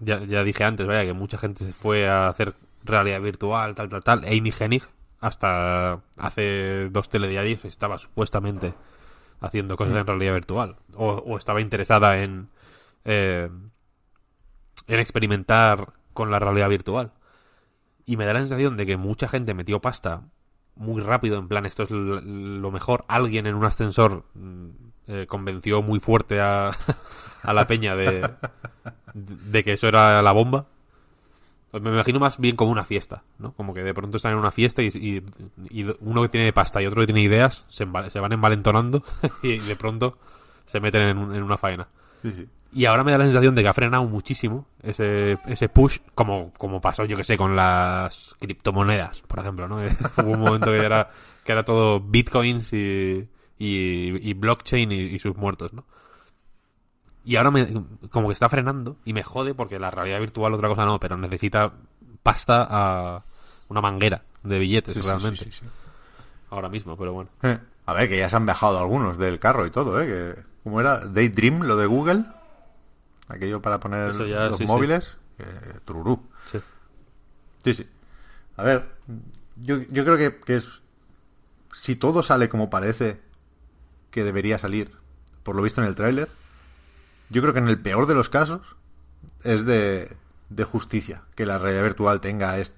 ya, 0.00 0.24
ya 0.24 0.42
dije 0.42 0.64
antes, 0.64 0.86
vaya, 0.86 1.04
que 1.04 1.12
mucha 1.12 1.38
gente 1.38 1.64
se 1.64 1.72
fue 1.72 2.08
a 2.08 2.28
hacer 2.28 2.54
realidad 2.84 3.20
virtual, 3.20 3.74
tal, 3.74 3.88
tal, 3.88 4.04
tal. 4.04 4.24
Amy 4.24 4.52
Hennig, 4.58 4.84
hasta 5.20 6.00
hace 6.16 6.88
dos 6.90 7.08
telediarios, 7.08 7.64
estaba 7.64 7.98
supuestamente 7.98 8.74
haciendo 9.40 9.76
cosas 9.76 9.96
en 9.96 10.06
realidad 10.06 10.34
virtual. 10.34 10.76
O, 10.94 11.10
o 11.10 11.36
estaba 11.36 11.60
interesada 11.60 12.22
en, 12.22 12.48
eh, 13.04 13.50
en 14.86 14.98
experimentar 14.98 15.92
con 16.16 16.32
la 16.32 16.40
realidad 16.40 16.68
virtual. 16.68 17.12
Y 18.04 18.16
me 18.16 18.24
da 18.24 18.32
la 18.32 18.40
sensación 18.40 18.76
de 18.76 18.86
que 18.86 18.96
mucha 18.96 19.28
gente 19.28 19.54
metió 19.54 19.80
pasta 19.80 20.22
muy 20.74 21.00
rápido, 21.02 21.38
en 21.38 21.46
plan, 21.46 21.66
esto 21.66 21.84
es 21.84 21.90
lo 21.90 22.70
mejor. 22.70 23.04
Alguien 23.06 23.46
en 23.46 23.54
un 23.54 23.64
ascensor 23.64 24.24
mm, 24.34 24.66
eh, 25.06 25.26
convenció 25.28 25.82
muy 25.82 26.00
fuerte 26.00 26.40
a, 26.40 26.72
la 27.44 27.66
peña 27.66 27.94
de, 27.94 28.28
que 29.64 29.72
eso 29.72 29.86
era 29.88 30.20
la 30.22 30.32
bomba. 30.32 30.66
Pues 31.70 31.82
Me 31.82 31.90
imagino 31.90 32.20
más 32.20 32.38
bien 32.38 32.56
como 32.56 32.70
una 32.70 32.84
fiesta, 32.84 33.22
¿no? 33.38 33.52
Como 33.52 33.74
que 33.74 33.82
de 33.82 33.92
pronto 33.92 34.16
están 34.16 34.32
en 34.32 34.38
una 34.38 34.50
fiesta 34.50 34.82
y, 34.82 35.22
uno 36.00 36.22
que 36.22 36.28
tiene 36.28 36.52
pasta 36.52 36.80
y 36.80 36.86
otro 36.86 37.00
que 37.00 37.06
tiene 37.06 37.22
ideas 37.22 37.64
se, 37.68 37.86
se 38.10 38.20
van 38.20 38.32
envalentonando 38.32 39.02
y 39.42 39.58
de 39.58 39.76
pronto 39.76 40.16
se 40.64 40.80
meten 40.80 41.02
en, 41.02 41.34
en 41.34 41.42
una 41.42 41.56
faena. 41.56 41.88
Sí, 42.22 42.32
sí. 42.32 42.48
Y 42.72 42.84
ahora 42.84 43.04
me 43.04 43.12
da 43.12 43.18
la 43.18 43.24
sensación 43.24 43.54
de 43.54 43.62
que 43.62 43.68
ha 43.68 43.74
frenado 43.74 44.04
muchísimo 44.04 44.66
ese, 44.82 45.38
ese 45.46 45.68
push, 45.68 45.98
como, 46.14 46.52
como 46.58 46.80
pasó, 46.80 47.04
yo 47.04 47.16
que 47.16 47.24
sé, 47.24 47.36
con 47.38 47.56
las 47.56 48.34
criptomonedas, 48.38 49.22
por 49.22 49.38
ejemplo, 49.38 49.66
¿no? 49.68 49.76
Hubo 50.18 50.30
un 50.30 50.40
momento 50.40 50.66
que 50.66 50.78
era, 50.84 51.08
que 51.44 51.52
era 51.52 51.64
todo 51.64 52.00
bitcoins 52.00 52.72
y, 52.74 53.28
y, 53.58 54.28
y 54.30 54.34
blockchain 54.34 54.92
y, 54.92 54.96
y 54.96 55.18
sus 55.18 55.36
muertos, 55.36 55.72
¿no? 55.72 55.84
Y 57.24 57.36
ahora 57.36 57.50
me, 57.50 57.66
como 58.10 58.28
que 58.28 58.34
está 58.34 58.48
frenando 58.48 58.96
y 59.04 59.12
me 59.12 59.22
jode 59.24 59.54
porque 59.54 59.78
la 59.78 59.90
realidad 59.90 60.20
virtual 60.20 60.54
otra 60.54 60.68
cosa 60.68 60.84
no, 60.84 61.00
pero 61.00 61.16
necesita 61.16 61.72
pasta 62.22 62.66
a 62.68 63.24
una 63.68 63.80
manguera 63.80 64.22
de 64.44 64.58
billetes 64.60 64.94
Sí, 64.94 65.00
sí, 65.00 65.06
realmente. 65.06 65.36
sí, 65.44 65.50
sí, 65.50 65.58
sí. 65.60 65.66
Ahora 66.50 66.68
mismo, 66.68 66.96
pero 66.96 67.12
bueno. 67.14 67.30
Eh, 67.42 67.58
A 67.86 67.92
ver, 67.94 68.08
que 68.08 68.18
ya 68.18 68.30
se 68.30 68.36
han 68.36 68.46
bajado 68.46 68.78
algunos 68.78 69.18
del 69.18 69.40
carro 69.40 69.66
y 69.66 69.70
todo, 69.70 70.00
¿eh? 70.00 70.06
Que, 70.06 70.42
¿Cómo 70.62 70.80
era? 70.80 70.98
Daydream, 71.00 71.62
lo 71.62 71.76
de 71.76 71.86
Google. 71.86 72.24
Aquello 73.28 73.60
para 73.62 73.80
poner 73.80 74.12
ya, 74.28 74.46
los 74.48 74.58
sí, 74.58 74.64
sí. 74.64 74.66
móviles. 74.66 75.16
que 75.36 75.44
tururú. 75.84 76.22
Sí. 76.50 76.58
Sí, 77.64 77.74
sí. 77.74 77.86
A 78.56 78.62
ver, 78.62 78.88
yo, 79.56 79.78
yo 79.90 80.04
creo 80.04 80.16
que, 80.16 80.36
que 80.40 80.56
es... 80.56 80.80
Si 81.74 81.96
todo 81.96 82.22
sale 82.22 82.48
como 82.48 82.70
parece 82.70 83.20
que 84.10 84.24
debería 84.24 84.58
salir, 84.58 84.92
por 85.42 85.56
lo 85.56 85.62
visto 85.62 85.82
en 85.82 85.88
el 85.88 85.94
tráiler, 85.94 86.28
yo 87.28 87.42
creo 87.42 87.52
que 87.52 87.58
en 87.60 87.68
el 87.68 87.80
peor 87.80 88.06
de 88.06 88.14
los 88.14 88.28
casos 88.30 88.62
es 89.44 89.66
de, 89.66 90.16
de 90.48 90.64
justicia 90.64 91.22
que 91.34 91.44
la 91.44 91.58
realidad 91.58 91.82
virtual 91.82 92.20
tenga 92.20 92.58
est- 92.58 92.76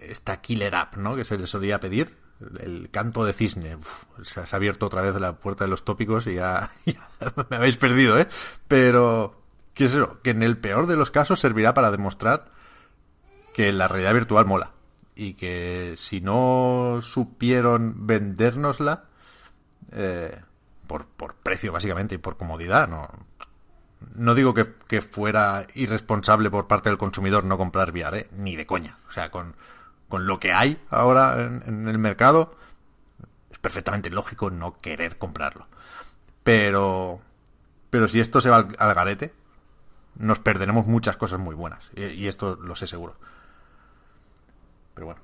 esta 0.00 0.40
killer 0.40 0.74
app, 0.76 0.96
¿no? 0.96 1.16
Que 1.16 1.24
se 1.24 1.36
le 1.38 1.46
solía 1.46 1.80
pedir. 1.80 2.16
El 2.60 2.88
canto 2.92 3.24
de 3.24 3.32
cisne. 3.32 3.74
Uf, 3.74 4.04
se 4.22 4.38
ha 4.40 4.44
abierto 4.52 4.86
otra 4.86 5.02
vez 5.02 5.16
la 5.16 5.32
puerta 5.36 5.64
de 5.64 5.70
los 5.70 5.84
tópicos 5.84 6.28
y 6.28 6.34
ya, 6.34 6.70
ya 6.86 7.08
me 7.50 7.56
habéis 7.56 7.76
perdido, 7.76 8.16
¿eh? 8.20 8.28
Pero, 8.68 9.42
¿qué 9.78 9.84
es 9.84 9.94
eso? 9.94 10.20
Que 10.22 10.30
en 10.30 10.42
el 10.42 10.58
peor 10.58 10.88
de 10.88 10.96
los 10.96 11.12
casos 11.12 11.38
servirá 11.38 11.72
para 11.72 11.92
demostrar 11.92 12.46
que 13.54 13.70
la 13.70 13.86
realidad 13.86 14.12
virtual 14.12 14.44
mola. 14.44 14.72
Y 15.14 15.34
que 15.34 15.94
si 15.96 16.20
no 16.20 16.98
supieron 17.00 18.04
vendérnosla, 18.04 19.04
eh, 19.92 20.36
por, 20.88 21.06
por 21.06 21.36
precio 21.36 21.70
básicamente 21.70 22.16
y 22.16 22.18
por 22.18 22.36
comodidad, 22.36 22.88
no, 22.88 23.08
no 24.16 24.34
digo 24.34 24.52
que, 24.52 24.66
que 24.88 25.00
fuera 25.00 25.64
irresponsable 25.74 26.50
por 26.50 26.66
parte 26.66 26.88
del 26.88 26.98
consumidor 26.98 27.44
no 27.44 27.56
comprar 27.56 27.92
VR, 27.92 28.18
¿eh? 28.18 28.28
ni 28.32 28.56
de 28.56 28.66
coña. 28.66 28.98
O 29.08 29.12
sea, 29.12 29.30
con, 29.30 29.54
con 30.08 30.26
lo 30.26 30.40
que 30.40 30.52
hay 30.52 30.76
ahora 30.90 31.40
en, 31.40 31.62
en 31.66 31.88
el 31.88 31.98
mercado, 31.98 32.56
es 33.48 33.58
perfectamente 33.58 34.10
lógico 34.10 34.50
no 34.50 34.76
querer 34.76 35.18
comprarlo. 35.18 35.68
Pero, 36.42 37.20
pero 37.90 38.08
si 38.08 38.18
esto 38.18 38.40
se 38.40 38.50
va 38.50 38.56
al, 38.56 38.76
al 38.76 38.94
garete, 38.94 39.38
nos 40.18 40.38
perderemos 40.40 40.86
muchas 40.86 41.16
cosas 41.16 41.40
muy 41.40 41.54
buenas. 41.54 41.80
Y, 41.94 42.26
esto 42.26 42.56
lo 42.56 42.76
sé 42.76 42.86
seguro. 42.86 43.16
Pero 44.94 45.06
bueno. 45.06 45.20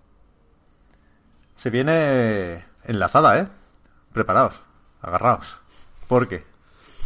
Se 1.59 1.70
viene 1.70 2.64
enlazada, 2.84 3.38
¿eh? 3.38 3.49
Preparaos, 4.12 4.61
agarraos. 5.03 5.57
Porque 6.07 6.45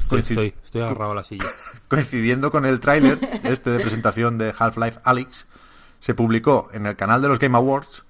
Estoy, 0.03 0.20
estoy, 0.20 0.55
estoy 0.64 0.80
agarrado 0.80 1.12
a 1.12 1.16
la 1.16 1.24
silla. 1.24 1.45
coincidiendo 1.89 2.51
con 2.51 2.64
el 2.64 2.80
tráiler 2.80 3.18
este 3.45 3.70
de 3.70 3.80
presentación 3.80 4.39
de 4.39 4.55
Half-Life 4.59 5.01
Alyx, 5.05 5.47
se 6.01 6.14
publicó 6.14 6.70
en 6.72 6.86
el 6.86 6.97
canal 6.97 7.20
de 7.20 7.28
los 7.28 7.39
Game 7.39 7.57
Awards 7.57 8.05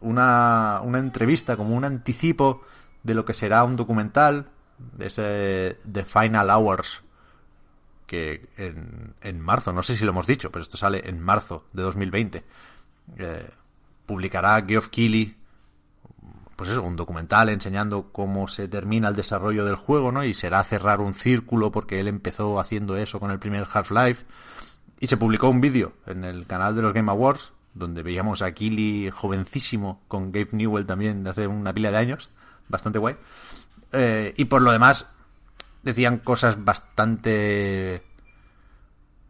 una, 0.00 0.80
una 0.82 0.98
entrevista, 0.98 1.56
como 1.56 1.74
un 1.74 1.84
anticipo 1.84 2.62
de 3.02 3.14
lo 3.14 3.24
que 3.24 3.34
será 3.34 3.64
un 3.64 3.76
documental, 3.76 4.46
de 4.78 5.06
ese 5.06 5.78
The 5.90 6.04
Final 6.04 6.50
Hours, 6.50 7.02
que 8.10 8.48
en, 8.56 9.14
en 9.20 9.38
marzo, 9.38 9.72
no 9.72 9.84
sé 9.84 9.96
si 9.96 10.04
lo 10.04 10.10
hemos 10.10 10.26
dicho, 10.26 10.50
pero 10.50 10.64
esto 10.64 10.76
sale 10.76 11.00
en 11.04 11.20
marzo 11.20 11.66
de 11.72 11.82
2020, 11.82 12.44
eh, 13.18 13.48
publicará 14.04 14.60
Geoff 14.66 14.88
Keighley 14.88 15.36
pues 16.56 16.70
eso, 16.70 16.82
un 16.82 16.96
documental 16.96 17.50
enseñando 17.50 18.10
cómo 18.10 18.48
se 18.48 18.66
termina 18.66 19.06
el 19.06 19.14
desarrollo 19.14 19.64
del 19.64 19.76
juego, 19.76 20.10
¿no? 20.10 20.24
Y 20.24 20.34
será 20.34 20.62
cerrar 20.64 21.00
un 21.00 21.14
círculo 21.14 21.70
porque 21.70 22.00
él 22.00 22.08
empezó 22.08 22.58
haciendo 22.58 22.96
eso 22.96 23.20
con 23.20 23.30
el 23.30 23.38
primer 23.38 23.68
Half-Life. 23.72 24.24
Y 24.98 25.06
se 25.06 25.16
publicó 25.16 25.48
un 25.48 25.60
vídeo 25.60 25.92
en 26.06 26.24
el 26.24 26.48
canal 26.48 26.74
de 26.74 26.82
los 26.82 26.92
Game 26.92 27.10
Awards, 27.12 27.52
donde 27.72 28.02
veíamos 28.02 28.42
a 28.42 28.52
Keighley 28.52 29.08
jovencísimo, 29.10 30.02
con 30.08 30.32
Gabe 30.32 30.50
Newell 30.50 30.84
también 30.84 31.22
de 31.22 31.30
hace 31.30 31.46
una 31.46 31.72
pila 31.72 31.92
de 31.92 31.96
años, 31.96 32.28
bastante 32.68 32.98
guay. 32.98 33.16
Eh, 33.92 34.34
y 34.36 34.46
por 34.46 34.60
lo 34.60 34.72
demás, 34.72 35.06
decían 35.82 36.18
cosas 36.18 36.64
bastante 36.64 38.02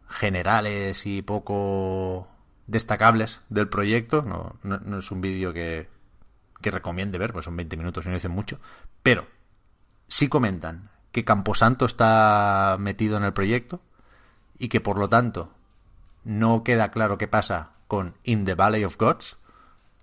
generales 0.07 1.05
y 1.05 1.21
poco 1.21 2.27
destacables 2.67 3.41
del 3.49 3.69
proyecto. 3.69 4.21
No, 4.23 4.57
no, 4.63 4.99
es 4.99 5.11
un 5.11 5.21
vídeo 5.21 5.53
que, 5.53 5.89
que 6.61 6.71
recomiende 6.71 7.17
ver, 7.17 7.33
pues 7.33 7.45
son 7.45 7.55
20 7.55 7.77
minutos 7.77 8.05
y 8.05 8.09
no 8.09 8.15
dicen 8.15 8.31
mucho. 8.31 8.59
Pero 9.03 9.27
sí 10.07 10.27
comentan 10.27 10.89
que 11.11 11.25
Camposanto 11.25 11.85
está 11.85 12.77
metido 12.79 13.17
en 13.17 13.23
el 13.23 13.33
proyecto 13.33 13.81
y 14.57 14.69
que 14.69 14.81
por 14.81 14.97
lo 14.97 15.09
tanto 15.09 15.51
no 16.23 16.63
queda 16.63 16.91
claro 16.91 17.17
qué 17.17 17.27
pasa 17.27 17.71
con 17.87 18.15
In 18.23 18.45
the 18.45 18.55
Valley 18.55 18.83
of 18.83 18.97
Gods. 18.97 19.37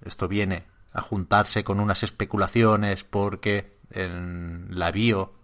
Esto 0.02 0.28
viene 0.28 0.66
a 0.92 1.00
juntarse 1.00 1.64
con 1.64 1.80
unas 1.80 2.02
especulaciones 2.02 3.04
porque 3.04 3.78
en 3.90 4.68
la 4.70 4.90
bio 4.90 5.37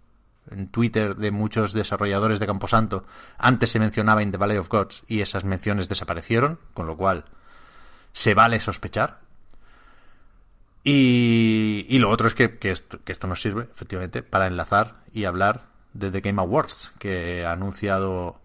en 0.51 0.67
Twitter 0.67 1.15
de 1.15 1.31
muchos 1.31 1.73
desarrolladores 1.73 2.39
de 2.39 2.47
Camposanto 2.47 3.05
antes 3.37 3.71
se 3.71 3.79
mencionaba 3.79 4.23
In 4.23 4.31
the 4.31 4.37
Valley 4.37 4.57
of 4.57 4.69
Gods 4.69 5.03
y 5.07 5.21
esas 5.21 5.43
menciones 5.43 5.87
desaparecieron, 5.89 6.59
con 6.73 6.87
lo 6.87 6.97
cual 6.97 7.25
se 8.13 8.33
vale 8.33 8.59
sospechar. 8.59 9.19
Y, 10.83 11.85
y 11.89 11.97
lo 11.97 12.09
otro 12.09 12.27
es 12.27 12.35
que, 12.35 12.59
que 12.59 12.71
esto, 12.71 13.03
que 13.03 13.11
esto 13.11 13.27
nos 13.27 13.41
sirve, 13.41 13.63
efectivamente, 13.63 14.21
para 14.21 14.47
enlazar 14.47 14.97
y 15.11 15.25
hablar 15.25 15.65
de 15.93 16.11
The 16.11 16.21
Game 16.21 16.41
Awards, 16.41 16.93
que 16.99 17.45
ha 17.45 17.53
anunciado 17.53 18.39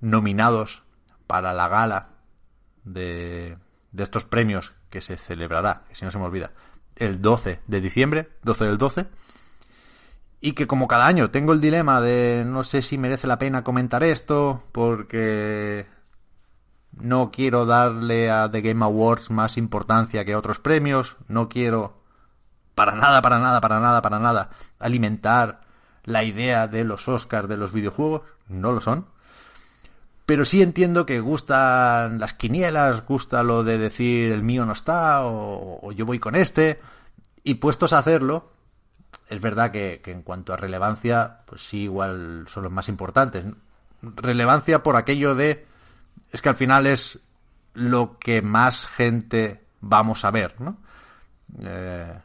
nominados 0.00 0.82
para 1.26 1.54
la 1.54 1.68
gala 1.68 2.08
de, 2.84 3.56
de 3.92 4.02
estos 4.02 4.24
premios 4.24 4.74
que 4.90 5.00
se 5.00 5.16
celebrará, 5.16 5.84
que 5.88 5.94
si 5.94 6.04
no 6.04 6.10
se 6.10 6.18
me 6.18 6.24
olvida, 6.24 6.52
el 6.96 7.20
12 7.20 7.60
de 7.66 7.80
diciembre, 7.80 8.30
12 8.42 8.64
del 8.64 8.78
12. 8.78 9.06
Y 10.40 10.52
que 10.52 10.66
como 10.66 10.86
cada 10.86 11.06
año 11.06 11.30
tengo 11.30 11.52
el 11.52 11.60
dilema 11.60 12.00
de 12.00 12.44
no 12.46 12.62
sé 12.62 12.82
si 12.82 12.98
merece 12.98 13.26
la 13.26 13.38
pena 13.38 13.64
comentar 13.64 14.02
esto, 14.02 14.62
porque 14.72 15.86
no 16.92 17.30
quiero 17.30 17.66
darle 17.66 18.30
a 18.30 18.50
The 18.50 18.60
Game 18.60 18.84
Awards 18.84 19.30
más 19.30 19.56
importancia 19.56 20.24
que 20.24 20.32
a 20.32 20.38
otros 20.38 20.60
premios. 20.60 21.16
No 21.28 21.48
quiero 21.48 22.02
para 22.74 22.94
nada, 22.94 23.22
para 23.22 23.38
nada, 23.38 23.60
para 23.60 23.80
nada, 23.80 24.02
para 24.02 24.18
nada 24.18 24.50
alimentar 24.78 25.62
la 26.04 26.24
idea 26.24 26.68
de 26.68 26.84
los 26.84 27.08
Oscars 27.08 27.48
de 27.48 27.56
los 27.56 27.72
videojuegos. 27.72 28.22
No 28.48 28.72
lo 28.72 28.80
son. 28.80 29.06
Pero 30.26 30.44
sí 30.44 30.60
entiendo 30.60 31.06
que 31.06 31.20
gustan 31.20 32.18
las 32.18 32.34
quinielas, 32.34 33.06
gusta 33.06 33.42
lo 33.42 33.64
de 33.64 33.78
decir 33.78 34.32
el 34.32 34.42
mío 34.42 34.66
no 34.66 34.72
está 34.72 35.24
o, 35.24 35.78
o 35.82 35.92
yo 35.92 36.04
voy 36.04 36.18
con 36.18 36.34
este. 36.34 36.80
Y 37.44 37.54
puestos 37.54 37.92
a 37.92 37.98
hacerlo, 37.98 38.50
es 39.28 39.40
verdad 39.40 39.70
que, 39.70 40.00
que 40.02 40.12
en 40.12 40.22
cuanto 40.22 40.52
a 40.52 40.56
relevancia, 40.56 41.38
pues 41.46 41.62
sí, 41.66 41.82
igual 41.82 42.46
son 42.48 42.62
los 42.62 42.72
más 42.72 42.88
importantes. 42.88 43.44
Relevancia 44.02 44.82
por 44.82 44.96
aquello 44.96 45.34
de 45.34 45.66
es 46.32 46.42
que 46.42 46.48
al 46.48 46.56
final 46.56 46.86
es 46.86 47.18
lo 47.74 48.18
que 48.18 48.42
más 48.42 48.86
gente 48.86 49.62
vamos 49.80 50.24
a 50.24 50.30
ver, 50.30 50.54
¿no? 50.60 50.76
Eh, 51.60 52.18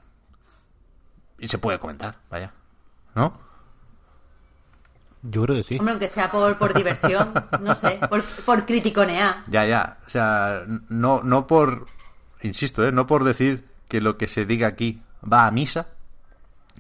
y 1.40 1.48
se 1.48 1.58
puede 1.58 1.80
comentar, 1.80 2.16
vaya. 2.30 2.52
¿No? 3.16 3.40
Yo 5.24 5.44
creo 5.44 5.58
que 5.58 5.64
sí. 5.64 5.78
Hombre, 5.78 5.92
aunque 5.94 6.08
sea 6.08 6.32
por, 6.32 6.58
por 6.58 6.74
diversión, 6.74 7.34
no 7.62 7.76
sé, 7.76 8.00
por, 8.10 8.24
por 8.24 8.66
criticonear. 8.66 9.44
Ya, 9.48 9.66
ya. 9.66 9.98
O 10.08 10.10
sea, 10.10 10.64
no, 10.90 11.22
no 11.24 11.46
por. 11.48 11.88
Insisto, 12.42 12.86
¿eh? 12.86 12.92
No 12.92 13.06
por 13.06 13.24
decir 13.24 13.68
que 13.88 14.02
lo 14.02 14.18
que 14.18 14.28
se 14.28 14.46
diga 14.46 14.68
aquí 14.68 15.02
va 15.32 15.46
a 15.46 15.52
misa, 15.52 15.88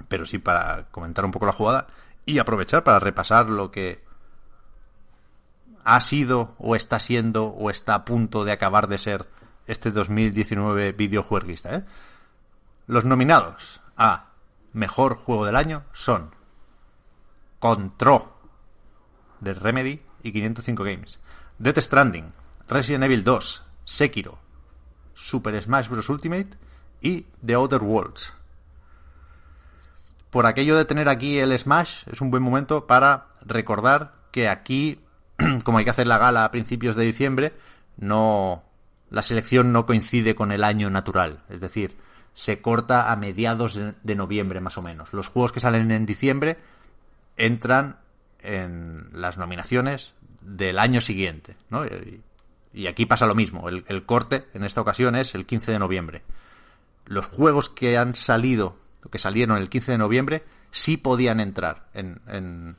pero 0.07 0.25
sí 0.25 0.37
para 0.37 0.85
comentar 0.91 1.25
un 1.25 1.31
poco 1.31 1.45
la 1.45 1.53
jugada 1.53 1.87
y 2.25 2.39
aprovechar 2.39 2.83
para 2.83 2.99
repasar 2.99 3.47
lo 3.49 3.71
que 3.71 4.03
ha 5.83 5.99
sido 6.01 6.55
o 6.59 6.75
está 6.75 6.99
siendo 6.99 7.47
o 7.47 7.69
está 7.69 7.95
a 7.95 8.05
punto 8.05 8.43
de 8.43 8.51
acabar 8.51 8.87
de 8.87 8.97
ser 8.97 9.27
este 9.67 9.91
2019 9.91 10.91
videojueguista. 10.91 11.75
¿eh? 11.75 11.85
Los 12.87 13.05
nominados 13.05 13.81
a 13.97 14.27
Mejor 14.73 15.15
Juego 15.15 15.45
del 15.45 15.55
Año 15.55 15.83
son 15.93 16.33
Control 17.59 18.23
de 19.39 19.53
Remedy 19.53 20.01
y 20.23 20.31
505 20.31 20.83
Games, 20.83 21.19
Death 21.57 21.79
Stranding, 21.79 22.31
Resident 22.67 23.03
Evil 23.03 23.23
2, 23.23 23.63
Sekiro, 23.83 24.39
Super 25.13 25.61
Smash 25.61 25.89
Bros. 25.89 26.09
Ultimate 26.09 26.57
y 27.01 27.25
The 27.45 27.55
Outer 27.55 27.81
Worlds. 27.81 28.33
Por 30.31 30.47
aquello 30.47 30.75
de 30.75 30.85
tener 30.85 31.07
aquí 31.07 31.37
el 31.39 31.57
Smash, 31.57 32.03
es 32.11 32.21
un 32.21 32.31
buen 32.31 32.41
momento 32.41 32.87
para 32.87 33.27
recordar 33.45 34.13
que 34.31 34.49
aquí 34.49 34.99
como 35.63 35.77
hay 35.77 35.83
que 35.83 35.91
hacer 35.91 36.07
la 36.07 36.17
gala 36.17 36.45
a 36.45 36.51
principios 36.51 36.95
de 36.95 37.05
diciembre, 37.05 37.53
no 37.97 38.63
la 39.09 39.21
selección 39.21 39.73
no 39.73 39.85
coincide 39.85 40.35
con 40.35 40.51
el 40.51 40.63
año 40.63 40.89
natural, 40.89 41.43
es 41.49 41.59
decir, 41.59 41.97
se 42.33 42.61
corta 42.61 43.11
a 43.11 43.15
mediados 43.17 43.75
de, 43.75 44.15
noviembre 44.15 44.61
más 44.61 44.77
o 44.77 44.81
menos. 44.81 45.11
Los 45.11 45.27
juegos 45.27 45.51
que 45.51 45.59
salen 45.59 45.91
en 45.91 46.05
diciembre 46.05 46.57
entran 47.35 47.97
en 48.39 49.09
las 49.13 49.37
nominaciones 49.37 50.13
del 50.39 50.79
año 50.79 51.01
siguiente, 51.01 51.57
¿no? 51.69 51.85
Y, 51.85 52.21
y 52.73 52.87
aquí 52.87 53.05
pasa 53.05 53.25
lo 53.25 53.35
mismo, 53.35 53.67
el, 53.67 53.83
el 53.89 54.05
corte 54.05 54.45
en 54.53 54.63
esta 54.63 54.79
ocasión 54.79 55.17
es 55.17 55.35
el 55.35 55.45
15 55.45 55.73
de 55.73 55.79
noviembre. 55.79 56.23
Los 57.05 57.27
juegos 57.27 57.69
que 57.69 57.97
han 57.97 58.15
salido, 58.15 58.77
que 59.09 59.17
salieron 59.17 59.57
el 59.57 59.69
15 59.69 59.93
de 59.93 59.97
noviembre, 59.97 60.43
sí 60.69 60.97
podían 60.97 61.39
entrar 61.39 61.87
en, 61.93 62.21
en, 62.27 62.77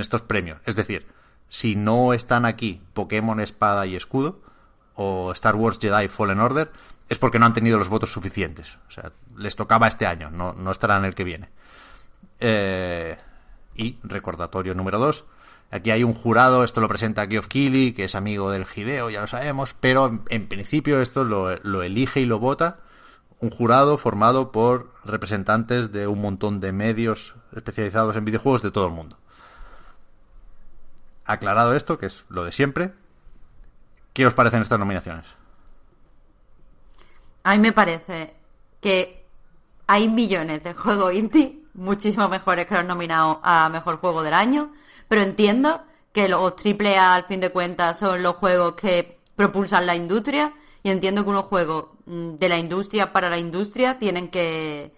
estos 0.00 0.22
premios. 0.22 0.58
Es 0.64 0.76
decir, 0.76 1.06
si 1.48 1.76
no 1.76 2.12
están 2.12 2.44
aquí 2.44 2.82
Pokémon 2.94 3.40
Espada 3.40 3.86
y 3.86 3.96
Escudo 3.96 4.40
o 4.94 5.32
Star 5.32 5.54
Wars 5.54 5.78
Jedi 5.80 6.08
Fallen 6.08 6.40
Order, 6.40 6.72
es 7.08 7.18
porque 7.18 7.38
no 7.38 7.46
han 7.46 7.54
tenido 7.54 7.78
los 7.78 7.88
votos 7.88 8.10
suficientes. 8.10 8.78
O 8.88 8.90
sea, 8.90 9.12
les 9.36 9.54
tocaba 9.54 9.86
este 9.86 10.06
año, 10.06 10.30
no, 10.30 10.52
no 10.54 10.70
estarán 10.70 11.04
el 11.04 11.14
que 11.14 11.24
viene. 11.24 11.50
Eh, 12.40 13.16
y 13.74 13.98
recordatorio 14.02 14.74
número 14.74 14.98
2. 14.98 15.24
Aquí 15.70 15.90
hay 15.90 16.04
un 16.04 16.14
jurado, 16.14 16.64
esto 16.64 16.80
lo 16.80 16.88
presenta 16.88 17.26
Geoff 17.26 17.48
Keighley, 17.48 17.92
que 17.92 18.04
es 18.04 18.14
amigo 18.14 18.50
del 18.50 18.66
Hideo, 18.72 19.10
ya 19.10 19.20
lo 19.20 19.26
sabemos, 19.26 19.74
pero 19.78 20.22
en, 20.28 20.46
principio 20.46 21.00
esto 21.00 21.24
lo 21.24 21.82
elige 21.82 22.20
y 22.20 22.24
lo 22.24 22.38
vota 22.38 22.78
un 23.40 23.50
jurado 23.50 23.98
formado 23.98 24.50
por 24.50 24.92
representantes 25.04 25.92
de 25.92 26.06
un 26.06 26.20
montón 26.20 26.60
de 26.60 26.72
medios 26.72 27.34
especializados 27.54 28.16
en 28.16 28.24
videojuegos 28.24 28.62
de 28.62 28.70
todo 28.70 28.86
el 28.86 28.92
mundo. 28.92 29.18
Aclarado 31.24 31.74
esto, 31.74 31.98
que 31.98 32.06
es 32.06 32.24
lo 32.28 32.44
de 32.44 32.52
siempre, 32.52 32.92
¿qué 34.12 34.26
os 34.26 34.34
parecen 34.34 34.62
estas 34.62 34.78
nominaciones? 34.78 35.26
A 37.42 37.52
mí 37.52 37.58
me 37.58 37.72
parece 37.72 38.34
que 38.80 39.24
hay 39.86 40.08
millones 40.08 40.64
de 40.64 40.74
juegos 40.74 41.14
indie 41.14 41.66
muchísimo 41.76 42.28
mejores 42.28 42.66
que 42.66 42.74
los 42.74 42.84
nominados 42.84 43.38
a 43.42 43.68
Mejor 43.68 43.98
Juego 43.98 44.22
del 44.22 44.34
Año, 44.34 44.72
pero 45.08 45.22
entiendo 45.22 45.82
que 46.12 46.28
los 46.28 46.54
AAA 46.64 47.14
al 47.14 47.24
fin 47.24 47.40
de 47.40 47.50
cuentas 47.50 47.98
son 47.98 48.22
los 48.22 48.36
juegos 48.36 48.74
que 48.74 49.18
propulsan 49.36 49.86
la 49.86 49.94
industria 49.94 50.54
y 50.82 50.90
entiendo 50.90 51.22
que 51.22 51.30
unos 51.30 51.44
juegos 51.44 51.95
de 52.06 52.48
la 52.48 52.56
industria 52.58 53.12
para 53.12 53.28
la 53.28 53.38
industria 53.38 53.98
tienen 53.98 54.28
que, 54.28 54.92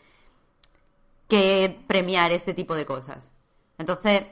que 1.27 1.81
premiar 1.87 2.33
este 2.33 2.55
tipo 2.55 2.75
de 2.75 2.87
cosas. 2.87 3.31
Entonces, 3.79 4.25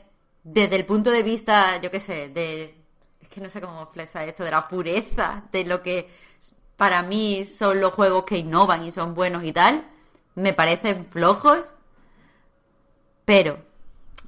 desde 0.45 0.77
el 0.77 0.85
punto 0.85 1.11
de 1.11 1.23
vista, 1.23 1.81
yo 1.81 1.91
qué 1.91 2.01
sé, 2.01 2.29
de... 2.29 2.75
Es 3.21 3.29
que 3.29 3.41
no 3.41 3.49
sé 3.49 3.61
cómo 3.61 3.87
flexa 3.89 4.25
esto, 4.25 4.45
de 4.45 4.51
la 4.51 4.69
pureza, 4.69 5.45
de 5.51 5.65
lo 5.65 5.83
que 5.83 6.09
para 6.77 7.03
mí 7.03 7.47
son 7.47 7.81
los 7.81 7.95
juegos 7.95 8.25
que 8.25 8.39
innovan 8.39 8.85
y 8.85 8.93
son 8.93 9.15
buenos 9.15 9.43
y 9.43 9.53
tal, 9.53 9.85
me 10.35 10.53
parecen 10.53 11.07
flojos, 11.07 11.75
pero, 13.25 13.59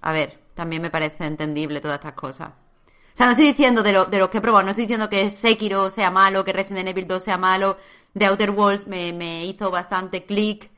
a 0.00 0.12
ver, 0.12 0.38
también 0.54 0.82
me 0.82 0.90
parece 0.90 1.26
entendible 1.26 1.80
todas 1.80 1.96
estas 1.96 2.14
cosas. 2.14 2.48
O 2.48 3.16
sea, 3.18 3.26
no 3.26 3.32
estoy 3.32 3.46
diciendo 3.46 3.82
de, 3.82 3.92
lo, 3.92 4.06
de 4.06 4.18
los 4.18 4.28
que 4.28 4.38
he 4.38 4.40
probado, 4.40 4.64
no 4.64 4.70
estoy 4.70 4.84
diciendo 4.84 5.08
que 5.08 5.28
Sekiro 5.30 5.90
sea 5.90 6.10
malo, 6.10 6.44
que 6.44 6.52
Resident 6.52 6.88
Evil 6.88 7.06
2 7.06 7.22
sea 7.22 7.36
malo, 7.36 7.76
The 8.16 8.26
Outer 8.26 8.50
Worlds 8.50 8.86
me, 8.86 9.12
me 9.12 9.44
hizo 9.44 9.70
bastante 9.70 10.24
clic, 10.24 10.70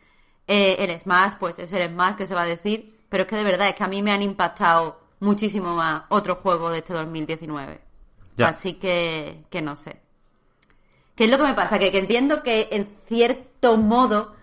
eh, 0.47 0.77
el 0.81 0.99
Smash, 0.99 1.35
pues 1.39 1.59
es 1.59 1.73
el 1.73 1.89
Smash 1.89 2.17
que 2.17 2.27
se 2.27 2.35
va 2.35 2.43
a 2.43 2.47
decir, 2.47 2.99
pero 3.09 3.23
es 3.23 3.29
que 3.29 3.37
de 3.37 3.45
verdad 3.45 3.69
es 3.69 3.75
que 3.75 3.85
a 3.85 3.89
mí 3.89 4.03
me 4.03 4.13
han 4.13 4.23
impactado 4.23 5.01
muchísimo 5.21 5.75
más 5.75 6.03
otros 6.09 6.39
juegos 6.39 6.73
de 6.73 6.79
este 6.79 6.93
2019. 6.93 7.81
Ya. 8.37 8.49
Así 8.49 8.75
que, 8.75 9.45
que 9.51 9.63
no 9.63 9.77
sé. 9.77 10.01
¿Qué 11.15 11.25
es 11.25 11.31
lo 11.31 11.37
que 11.37 11.45
me 11.45 11.55
pasa? 11.55 11.79
Que, 11.79 11.93
que 11.93 11.99
entiendo 11.99 12.43
que 12.43 12.69
en 12.73 12.89
cierto 13.07 13.77
modo 13.77 14.35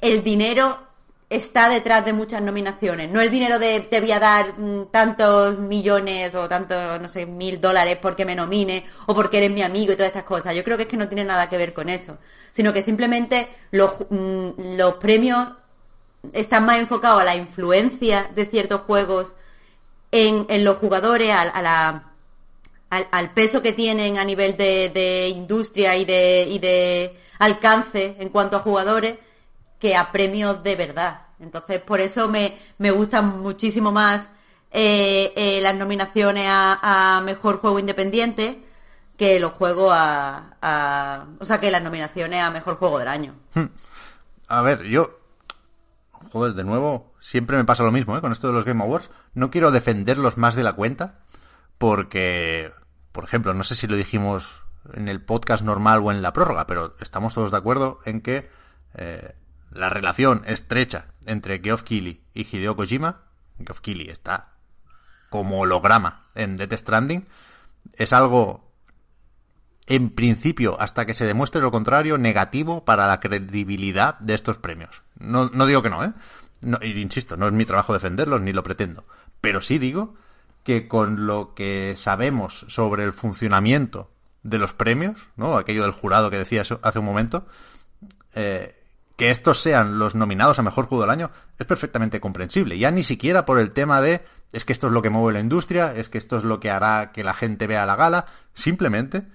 el 0.00 0.22
dinero 0.22 0.87
está 1.30 1.68
detrás 1.68 2.04
de 2.04 2.12
muchas 2.12 2.40
nominaciones. 2.42 3.10
No 3.10 3.20
el 3.20 3.30
dinero 3.30 3.58
de 3.58 3.80
te 3.80 4.00
voy 4.00 4.12
a 4.12 4.20
dar 4.20 4.58
mm, 4.58 4.86
tantos 4.90 5.58
millones 5.58 6.34
o 6.34 6.48
tantos, 6.48 7.00
no 7.00 7.08
sé, 7.08 7.26
mil 7.26 7.60
dólares 7.60 7.98
porque 8.00 8.24
me 8.24 8.34
nomine 8.34 8.84
o 9.06 9.14
porque 9.14 9.38
eres 9.38 9.50
mi 9.50 9.62
amigo 9.62 9.92
y 9.92 9.96
todas 9.96 10.08
estas 10.08 10.24
cosas. 10.24 10.54
Yo 10.54 10.64
creo 10.64 10.76
que 10.76 10.84
es 10.84 10.88
que 10.88 10.96
no 10.96 11.08
tiene 11.08 11.24
nada 11.24 11.48
que 11.48 11.58
ver 11.58 11.74
con 11.74 11.88
eso. 11.88 12.18
Sino 12.50 12.72
que 12.72 12.82
simplemente 12.82 13.48
los, 13.70 13.92
mm, 14.08 14.76
los 14.76 14.94
premios 14.94 15.48
están 16.32 16.64
más 16.64 16.78
enfocados 16.78 17.20
a 17.22 17.24
la 17.24 17.36
influencia 17.36 18.30
de 18.34 18.46
ciertos 18.46 18.82
juegos 18.82 19.34
en, 20.10 20.46
en 20.48 20.64
los 20.64 20.78
jugadores, 20.78 21.32
al, 21.34 22.02
al 22.90 23.30
peso 23.34 23.60
que 23.62 23.72
tienen 23.72 24.18
a 24.18 24.24
nivel 24.24 24.56
de, 24.56 24.88
de 24.88 25.28
industria 25.28 25.96
y 25.96 26.04
de, 26.06 26.46
y 26.48 26.58
de 26.58 27.16
alcance 27.38 28.16
en 28.18 28.30
cuanto 28.30 28.56
a 28.56 28.60
jugadores 28.60 29.16
que 29.78 29.96
a 29.96 30.10
premios 30.12 30.62
de 30.62 30.76
verdad. 30.76 31.22
Entonces, 31.40 31.80
por 31.80 32.00
eso 32.00 32.28
me, 32.28 32.58
me 32.78 32.90
gustan 32.90 33.40
muchísimo 33.40 33.92
más 33.92 34.30
eh, 34.70 35.32
eh, 35.36 35.60
las 35.60 35.74
nominaciones 35.74 36.46
a, 36.48 37.22
Mejor 37.24 37.60
Juego 37.60 37.78
Independiente 37.78 38.64
que 39.16 39.40
los 39.40 39.52
juegos 39.52 39.92
a, 39.94 40.56
a... 40.62 41.26
O 41.40 41.44
sea, 41.44 41.58
que 41.58 41.70
las 41.70 41.82
nominaciones 41.82 42.42
a 42.42 42.50
Mejor 42.50 42.76
Juego 42.76 42.98
del 42.98 43.08
Año. 43.08 43.34
A 44.46 44.62
ver, 44.62 44.84
yo. 44.84 45.18
Joder, 46.32 46.54
de 46.54 46.64
nuevo, 46.64 47.14
siempre 47.20 47.56
me 47.56 47.64
pasa 47.64 47.82
lo 47.82 47.92
mismo, 47.92 48.16
¿eh? 48.16 48.20
Con 48.20 48.32
esto 48.32 48.48
de 48.48 48.52
los 48.52 48.64
Game 48.64 48.82
Awards. 48.82 49.10
No 49.34 49.50
quiero 49.50 49.70
defenderlos 49.70 50.36
más 50.36 50.54
de 50.54 50.62
la 50.62 50.74
cuenta, 50.74 51.20
porque, 51.78 52.72
por 53.12 53.24
ejemplo, 53.24 53.54
no 53.54 53.64
sé 53.64 53.74
si 53.74 53.86
lo 53.86 53.96
dijimos 53.96 54.62
en 54.94 55.08
el 55.08 55.20
podcast 55.20 55.64
normal 55.64 56.00
o 56.02 56.10
en 56.10 56.22
la 56.22 56.32
prórroga, 56.32 56.66
pero 56.66 56.94
estamos 57.00 57.34
todos 57.34 57.50
de 57.50 57.56
acuerdo 57.56 58.00
en 58.04 58.20
que 58.20 58.50
eh, 58.94 59.34
la 59.78 59.88
relación 59.88 60.42
estrecha 60.46 61.06
entre 61.26 61.60
Geoff 61.60 61.82
Keighley 61.82 62.20
y 62.34 62.46
Hideo 62.46 62.76
Kojima, 62.76 63.22
Geoff 63.64 63.80
Keighley 63.80 64.08
está 64.08 64.52
como 65.30 65.60
holograma 65.60 66.26
en 66.34 66.56
Death 66.56 66.74
Stranding, 66.74 67.26
es 67.94 68.12
algo 68.12 68.68
en 69.86 70.10
principio, 70.10 70.78
hasta 70.80 71.06
que 71.06 71.14
se 71.14 71.26
demuestre 71.26 71.62
lo 71.62 71.70
contrario, 71.70 72.18
negativo 72.18 72.84
para 72.84 73.06
la 73.06 73.20
credibilidad 73.20 74.18
de 74.18 74.34
estos 74.34 74.58
premios. 74.58 75.02
No, 75.18 75.48
no 75.48 75.66
digo 75.66 75.82
que 75.82 75.90
no, 75.90 76.04
¿eh? 76.04 76.12
Insisto, 76.82 77.36
no 77.36 77.46
es 77.46 77.52
mi 77.54 77.64
trabajo 77.64 77.94
defenderlos, 77.94 78.42
ni 78.42 78.52
lo 78.52 78.62
pretendo. 78.62 79.06
Pero 79.40 79.62
sí 79.62 79.78
digo 79.78 80.14
que 80.62 80.88
con 80.88 81.26
lo 81.26 81.54
que 81.54 81.94
sabemos 81.96 82.66
sobre 82.68 83.04
el 83.04 83.14
funcionamiento 83.14 84.10
de 84.42 84.58
los 84.58 84.74
premios, 84.74 85.28
¿no? 85.36 85.56
Aquello 85.56 85.84
del 85.84 85.92
jurado 85.92 86.30
que 86.30 86.38
decía 86.38 86.60
hace 86.60 86.98
un 86.98 87.04
momento, 87.04 87.46
eh, 88.34 88.77
que 89.18 89.32
estos 89.32 89.60
sean 89.60 89.98
los 89.98 90.14
nominados 90.14 90.60
a 90.60 90.62
mejor 90.62 90.86
juego 90.86 91.02
del 91.02 91.10
año 91.10 91.32
es 91.58 91.66
perfectamente 91.66 92.20
comprensible. 92.20 92.78
Ya 92.78 92.92
ni 92.92 93.02
siquiera 93.02 93.44
por 93.44 93.58
el 93.58 93.72
tema 93.72 94.00
de 94.00 94.24
es 94.52 94.64
que 94.64 94.72
esto 94.72 94.86
es 94.86 94.92
lo 94.92 95.02
que 95.02 95.10
mueve 95.10 95.32
la 95.32 95.40
industria, 95.40 95.92
es 95.92 96.08
que 96.08 96.18
esto 96.18 96.38
es 96.38 96.44
lo 96.44 96.60
que 96.60 96.70
hará 96.70 97.10
que 97.10 97.24
la 97.24 97.34
gente 97.34 97.66
vea 97.66 97.84
la 97.84 97.96
gala, 97.96 98.26
simplemente 98.54 99.26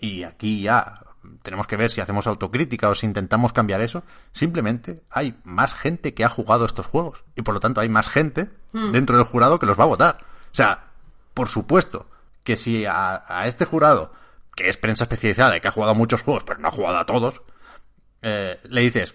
y 0.00 0.24
aquí 0.24 0.62
ya 0.62 1.02
tenemos 1.44 1.68
que 1.68 1.76
ver 1.76 1.92
si 1.92 2.00
hacemos 2.00 2.26
autocrítica 2.26 2.88
o 2.88 2.96
si 2.96 3.06
intentamos 3.06 3.52
cambiar 3.52 3.80
eso, 3.80 4.02
simplemente 4.32 5.04
hay 5.08 5.38
más 5.44 5.76
gente 5.76 6.14
que 6.14 6.24
ha 6.24 6.28
jugado 6.30 6.64
estos 6.64 6.86
juegos 6.86 7.22
y 7.36 7.42
por 7.42 7.54
lo 7.54 7.60
tanto 7.60 7.80
hay 7.80 7.88
más 7.88 8.08
gente 8.08 8.50
dentro 8.72 9.16
del 9.16 9.24
jurado 9.24 9.60
que 9.60 9.66
los 9.66 9.78
va 9.78 9.84
a 9.84 9.86
votar. 9.86 10.18
O 10.50 10.54
sea, 10.54 10.88
por 11.32 11.46
supuesto 11.46 12.10
que 12.42 12.56
si 12.56 12.86
a, 12.86 13.22
a 13.28 13.46
este 13.46 13.66
jurado, 13.66 14.12
que 14.56 14.68
es 14.68 14.76
prensa 14.78 15.04
especializada 15.04 15.56
y 15.56 15.60
que 15.60 15.68
ha 15.68 15.72
jugado 15.72 15.92
a 15.92 15.96
muchos 15.96 16.22
juegos, 16.22 16.42
pero 16.42 16.58
no 16.58 16.66
ha 16.66 16.72
jugado 16.72 16.98
a 16.98 17.06
todos, 17.06 17.40
eh, 18.22 18.58
le 18.64 18.80
dices, 18.80 19.14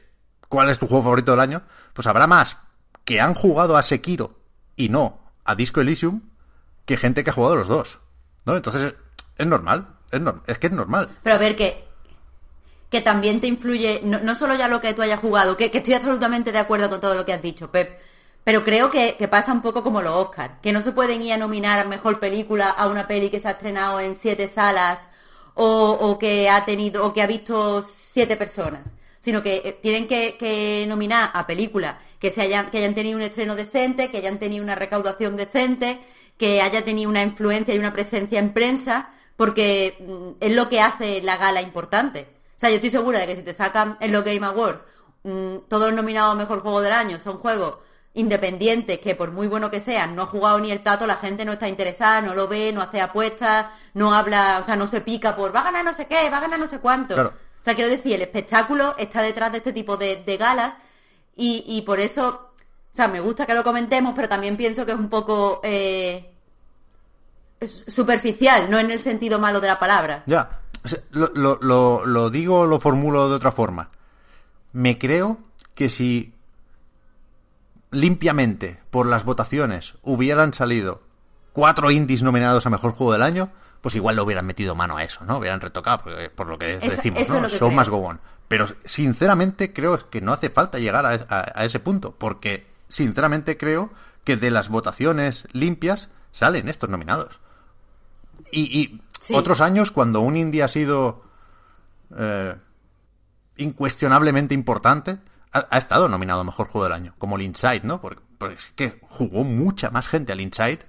¿cuál 0.53 0.69
es 0.69 0.77
tu 0.77 0.85
juego 0.85 1.01
favorito 1.01 1.31
del 1.31 1.39
año? 1.39 1.63
Pues 1.95 2.05
habrá 2.05 2.27
más 2.27 2.57
que 3.05 3.19
han 3.19 3.33
jugado 3.33 3.75
a 3.75 3.81
Sekiro 3.81 4.35
y 4.75 4.87
no 4.87 5.19
a 5.43 5.55
Disco 5.55 5.81
Elysium 5.81 6.21
que 6.85 6.95
gente 6.95 7.23
que 7.23 7.31
ha 7.31 7.33
jugado 7.33 7.55
los 7.55 7.67
dos. 7.67 7.99
¿No? 8.45 8.55
Entonces, 8.55 8.93
es 9.35 9.47
normal. 9.47 9.87
Es, 10.45 10.59
que 10.59 10.67
es 10.67 10.73
normal. 10.73 11.09
Pero 11.23 11.35
a 11.35 11.39
ver, 11.39 11.55
que, 11.55 11.85
que 12.91 13.01
también 13.01 13.41
te 13.41 13.47
influye, 13.47 14.01
no, 14.03 14.35
solo 14.35 14.53
ya 14.53 14.67
lo 14.67 14.79
que 14.79 14.93
tú 14.93 15.01
hayas 15.01 15.19
jugado, 15.19 15.57
que, 15.57 15.71
estoy 15.73 15.95
absolutamente 15.95 16.51
de 16.51 16.59
acuerdo 16.59 16.87
con 16.87 17.01
todo 17.01 17.15
lo 17.15 17.25
que 17.25 17.33
has 17.33 17.41
dicho, 17.41 17.71
Pep, 17.71 17.99
pero 18.43 18.63
creo 18.63 18.91
que, 18.91 19.15
que 19.17 19.27
pasa 19.27 19.53
un 19.53 19.63
poco 19.63 19.81
como 19.81 20.03
los 20.03 20.13
Oscars, 20.13 20.53
que 20.61 20.71
no 20.71 20.83
se 20.83 20.91
pueden 20.91 21.23
ir 21.23 21.33
a 21.33 21.37
nominar 21.37 21.79
a 21.79 21.85
mejor 21.85 22.19
película 22.19 22.69
a 22.69 22.85
una 22.85 23.07
peli 23.07 23.31
que 23.31 23.39
se 23.39 23.47
ha 23.47 23.51
estrenado 23.51 23.99
en 23.99 24.15
siete 24.15 24.45
salas 24.47 25.09
o, 25.55 25.89
o 25.89 26.19
que 26.19 26.47
ha 26.47 26.63
tenido, 26.63 27.03
o 27.07 27.11
que 27.11 27.23
ha 27.23 27.27
visto 27.27 27.81
siete 27.81 28.37
personas, 28.37 28.93
sino 29.24 29.41
que 29.41 29.61
eh, 29.63 29.80
tienen 29.82 30.05
que, 30.05 30.36
que 30.38 30.86
nominar 30.86 31.32
a 31.34 31.47
películas 31.47 31.95
que 32.19 32.30
se 32.30 32.41
hayan, 32.41 32.69
que 32.69 32.80
hayan 32.80 32.93
tenido 32.93 33.15
un 33.15 33.24
estreno 33.24 33.55
decente, 33.55 34.11
que 34.11 34.17
hayan 34.17 34.38
tenido 34.38 34.61
una 34.61 34.76
recaudación 34.76 35.38
decente, 35.38 36.01
que 36.38 36.61
haya 36.61 36.84
tenido 36.84 37.09
una 37.09 37.24
influencia 37.24 37.74
y 37.74 37.80
una 37.80 37.93
presencia 37.93 38.38
en 38.38 38.51
prensa, 38.51 39.11
porque 39.38 39.95
mm, 40.05 40.43
es 40.43 40.51
lo 40.51 40.67
que 40.67 40.82
hace 40.82 41.21
la 41.21 41.38
gala 41.38 41.61
importante. 41.61 42.28
O 42.53 42.59
sea, 42.59 42.69
yo 42.69 42.76
estoy 42.76 42.89
segura 42.89 43.19
de 43.19 43.28
que 43.28 43.38
si 43.38 43.43
te 43.43 43.53
sacan 43.53 43.97
en 44.01 44.11
los 44.11 44.26
Game 44.26 44.45
Awards 44.45 44.84
mm, 45.24 45.69
todos 45.69 45.86
los 45.86 45.93
nominados 45.93 46.34
a 46.34 46.38
Mejor 46.38 46.59
Juego 46.59 46.82
del 46.82 46.91
Año 46.91 47.17
son 47.21 47.38
juegos 47.38 47.76
independientes 48.15 48.99
que 48.99 49.15
por 49.15 49.32
muy 49.32 49.47
bueno 49.47 49.71
que 49.71 49.80
sean, 49.80 50.15
no 50.15 50.24
ha 50.24 50.28
jugado 50.28 50.59
ni 50.59 50.69
el 50.69 50.84
tato, 50.84 51.07
la 51.07 51.15
gente 51.15 51.45
no 51.45 51.53
está 51.53 51.69
interesada, 51.69 52.21
no 52.21 52.36
lo 52.36 52.49
ve, 52.49 52.74
no 52.74 52.82
hace 52.82 52.99
apuestas, 52.99 53.67
no 53.93 54.13
habla, 54.13 54.59
o 54.59 54.63
sea, 54.63 54.76
no 54.76 54.86
se 54.86 54.99
pica 54.99 55.34
por 55.34 55.55
va 55.55 55.61
a 55.61 55.63
ganar 55.63 55.86
no 55.86 55.93
sé 55.93 56.07
qué, 56.07 56.30
va 56.30 56.38
a 56.39 56.41
ganar 56.41 56.59
no 56.59 56.67
sé 56.67 56.80
cuánto. 56.80 57.13
Claro. 57.13 57.34
O 57.64 57.66
sea, 57.66 57.76
quiero 57.76 57.89
decir, 57.89 58.16
el 58.16 58.24
espectáculo 58.24 58.93
está 58.97 59.22
detrás 59.22 59.49
de 59.53 59.59
este 59.59 59.72
tipo 59.72 59.95
de, 59.95 60.18
de 60.18 60.36
galas 60.36 60.78
y, 61.34 61.64
y 61.66 61.84
por 61.84 62.01
eso, 62.01 62.51
o 62.57 62.93
sea, 62.93 63.07
me 63.07 63.22
gusta 63.22 63.45
que 63.45 63.53
lo 63.53 63.64
comentemos, 63.64 64.11
pero 64.14 64.28
también 64.28 64.57
pienso 64.57 64.86
que 64.86 64.91
es 64.91 64.99
un 64.99 65.07
poco 65.07 65.61
eh, 65.64 66.30
superficial, 67.61 68.70
no 68.70 68.80
en 68.80 68.91
el 68.91 68.99
sentido 68.99 69.39
malo 69.39 69.61
de 69.61 69.70
la 69.70 69.80
palabra. 69.80 70.24
Ya, 70.26 70.59
lo, 71.11 71.32
lo, 71.34 71.57
lo, 71.61 72.05
lo 72.05 72.30
digo, 72.30 72.66
lo 72.68 72.82
formulo 72.82 73.30
de 73.30 73.36
otra 73.36 73.53
forma. 73.53 73.88
Me 74.74 74.99
creo 74.99 75.38
que 75.74 75.89
si 75.89 76.34
limpiamente 77.91 78.82
por 78.91 79.05
las 79.05 79.24
votaciones 79.24 79.93
hubieran 80.01 80.53
salido 80.53 81.01
cuatro 81.53 81.91
indies 81.91 82.24
nominados 82.24 82.66
a 82.66 82.70
mejor 82.70 82.91
juego 82.91 83.14
del 83.14 83.24
año, 83.24 83.51
pues 83.84 83.93
igual 83.95 84.15
lo 84.15 84.23
hubieran 84.23 84.45
metido 84.47 84.73
mano 84.73 84.97
a 84.97 85.03
eso, 85.03 85.23
¿no? 85.25 85.38
Hubieran 85.38 85.61
retocado, 85.61 86.03
por 86.36 86.47
lo 86.47 86.57
que 86.57 86.77
decimos, 86.79 87.21
eso 87.21 87.34
es 87.34 87.36
¿no? 87.36 87.41
lo 87.41 87.47
que 87.49 87.57
Show 87.59 87.67
creo. 87.67 87.79
must 87.79 87.89
go 87.91 87.97
on. 87.97 88.19
Pero 88.47 88.67
sinceramente 88.86 89.73
creo 89.73 90.09
que 90.09 90.21
no 90.21 90.31
hace 90.34 90.49
falta 90.49 90.79
llegar 90.79 91.05
a, 91.05 91.09
a- 91.29 91.51
a 91.53 91.65
ese 91.65 91.79
punto, 91.79 92.15
porque 92.17 92.65
sinceramente 92.89 93.57
creo 93.57 93.91
que 94.23 94.38
de 94.38 94.51
las 94.51 94.69
votaciones 94.69 95.45
limpias 95.51 96.09
salen 96.31 96.69
estos 96.69 96.89
nominados. 96.89 97.39
Y, 98.51 98.61
y 98.81 99.01
Sí. 99.19 99.34
otros 99.36 99.61
años, 99.61 99.91
cuando 99.91 100.21
un 100.21 100.36
indie 100.38 100.63
ha 100.63 100.67
sido 100.67 101.23
eh, 102.17 102.55
incuestionablemente 103.57 104.53
importante, 104.53 105.17
ha, 105.51 105.67
ha 105.69 105.77
estado 105.77 106.09
nominado 106.09 106.41
a 106.41 106.43
Mejor 106.43 106.67
Juego 106.67 106.86
del 106.86 106.93
Año, 106.93 107.15
como 107.17 107.36
el 107.36 107.41
Inside, 107.43 107.81
¿no? 107.84 108.01
Porque, 108.01 108.21
porque 108.38 108.55
es 108.55 108.67
que 108.75 108.99
jugó 109.09 109.43
mucha 109.43 109.89
más 109.91 110.07
gente 110.07 110.31
al 110.34 110.41
Inside 110.41 110.79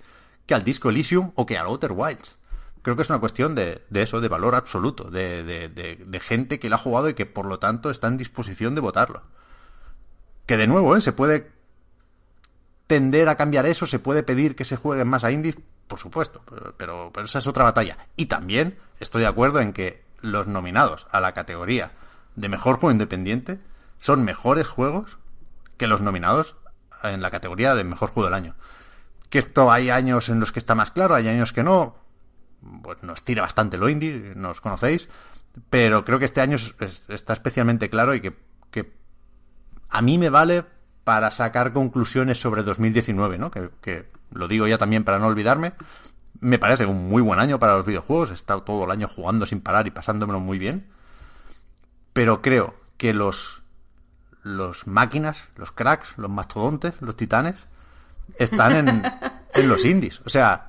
que 0.46 0.54
al 0.54 0.64
Disco 0.64 0.90
Elysium 0.90 1.32
o 1.34 1.46
que 1.46 1.56
al 1.58 1.66
Outer 1.66 1.92
Wilds. 1.92 2.36
Creo 2.84 2.94
que 2.96 3.02
es 3.02 3.08
una 3.10 3.18
cuestión 3.18 3.54
de, 3.56 3.82
de 3.90 4.02
eso, 4.02 4.20
de 4.20 4.28
valor 4.28 4.54
absoluto, 4.54 5.10
de, 5.10 5.42
de- 5.42 5.68
de- 5.70 6.20
gente 6.20 6.60
que 6.60 6.68
lo 6.68 6.76
ha 6.76 6.78
jugado 6.78 7.08
y 7.08 7.14
que 7.14 7.26
por 7.26 7.46
lo 7.46 7.58
tanto 7.58 7.90
está 7.90 8.06
en 8.08 8.18
disposición 8.18 8.74
de 8.76 8.82
votarlo. 8.82 9.22
Que 10.46 10.56
de 10.58 10.66
nuevo, 10.66 10.94
¿eh? 10.94 11.00
Se 11.00 11.12
puede 11.14 11.50
tender 12.86 13.28
a 13.28 13.36
cambiar 13.36 13.64
eso, 13.66 13.86
se 13.86 13.98
puede 13.98 14.22
pedir 14.22 14.54
que 14.54 14.64
se 14.66 14.76
jueguen 14.76 15.08
más 15.08 15.24
a 15.24 15.30
indies, 15.30 15.56
por 15.86 15.98
supuesto, 15.98 16.42
pero, 16.76 17.10
pero 17.12 17.24
esa 17.24 17.38
es 17.38 17.46
otra 17.46 17.64
batalla. 17.64 17.96
Y 18.16 18.26
también 18.26 18.78
estoy 19.00 19.22
de 19.22 19.28
acuerdo 19.28 19.60
en 19.60 19.72
que 19.72 20.04
los 20.20 20.46
nominados 20.46 21.06
a 21.10 21.20
la 21.20 21.32
categoría 21.32 21.92
de 22.36 22.48
mejor 22.48 22.76
juego 22.76 22.92
independiente 22.92 23.60
son 24.00 24.24
mejores 24.24 24.66
juegos 24.68 25.16
que 25.78 25.86
los 25.86 26.02
nominados 26.02 26.56
en 27.02 27.22
la 27.22 27.30
categoría 27.30 27.74
de 27.74 27.84
mejor 27.84 28.10
juego 28.10 28.26
del 28.26 28.34
año. 28.34 28.54
Que 29.30 29.38
esto 29.38 29.72
hay 29.72 29.88
años 29.90 30.28
en 30.28 30.40
los 30.40 30.52
que 30.52 30.58
está 30.58 30.74
más 30.74 30.90
claro, 30.90 31.14
hay 31.14 31.28
años 31.28 31.52
que 31.54 31.62
no. 31.62 31.96
Pues 32.82 33.02
nos 33.02 33.22
tira 33.22 33.42
bastante 33.42 33.76
lo 33.76 33.88
indie, 33.88 34.32
nos 34.36 34.60
conocéis. 34.60 35.08
Pero 35.70 36.04
creo 36.04 36.18
que 36.18 36.24
este 36.24 36.40
año 36.40 36.56
es- 36.56 36.74
es- 36.80 37.02
está 37.08 37.32
especialmente 37.32 37.88
claro 37.90 38.14
y 38.14 38.20
que, 38.20 38.36
que 38.70 38.92
a 39.90 40.02
mí 40.02 40.18
me 40.18 40.30
vale 40.30 40.64
para 41.04 41.30
sacar 41.30 41.72
conclusiones 41.72 42.40
sobre 42.40 42.62
2019, 42.62 43.38
¿no? 43.38 43.50
Que, 43.50 43.70
que 43.80 44.10
lo 44.32 44.48
digo 44.48 44.66
ya 44.66 44.78
también 44.78 45.04
para 45.04 45.18
no 45.18 45.26
olvidarme. 45.26 45.74
Me 46.40 46.58
parece 46.58 46.86
un 46.86 47.08
muy 47.08 47.22
buen 47.22 47.38
año 47.38 47.58
para 47.58 47.76
los 47.76 47.86
videojuegos. 47.86 48.30
He 48.30 48.34
estado 48.34 48.62
todo 48.62 48.84
el 48.84 48.90
año 48.90 49.08
jugando 49.08 49.46
sin 49.46 49.60
parar 49.60 49.86
y 49.86 49.90
pasándomelo 49.90 50.40
muy 50.40 50.58
bien. 50.58 50.88
Pero 52.12 52.42
creo 52.42 52.74
que 52.96 53.12
los, 53.14 53.62
los 54.42 54.86
máquinas, 54.86 55.44
los 55.56 55.72
cracks, 55.72 56.14
los 56.16 56.30
mastodontes, 56.30 56.94
los 57.00 57.16
titanes, 57.16 57.66
están 58.38 58.88
en, 58.88 59.02
en 59.54 59.68
los 59.68 59.84
indies. 59.84 60.20
O 60.24 60.28
sea, 60.30 60.68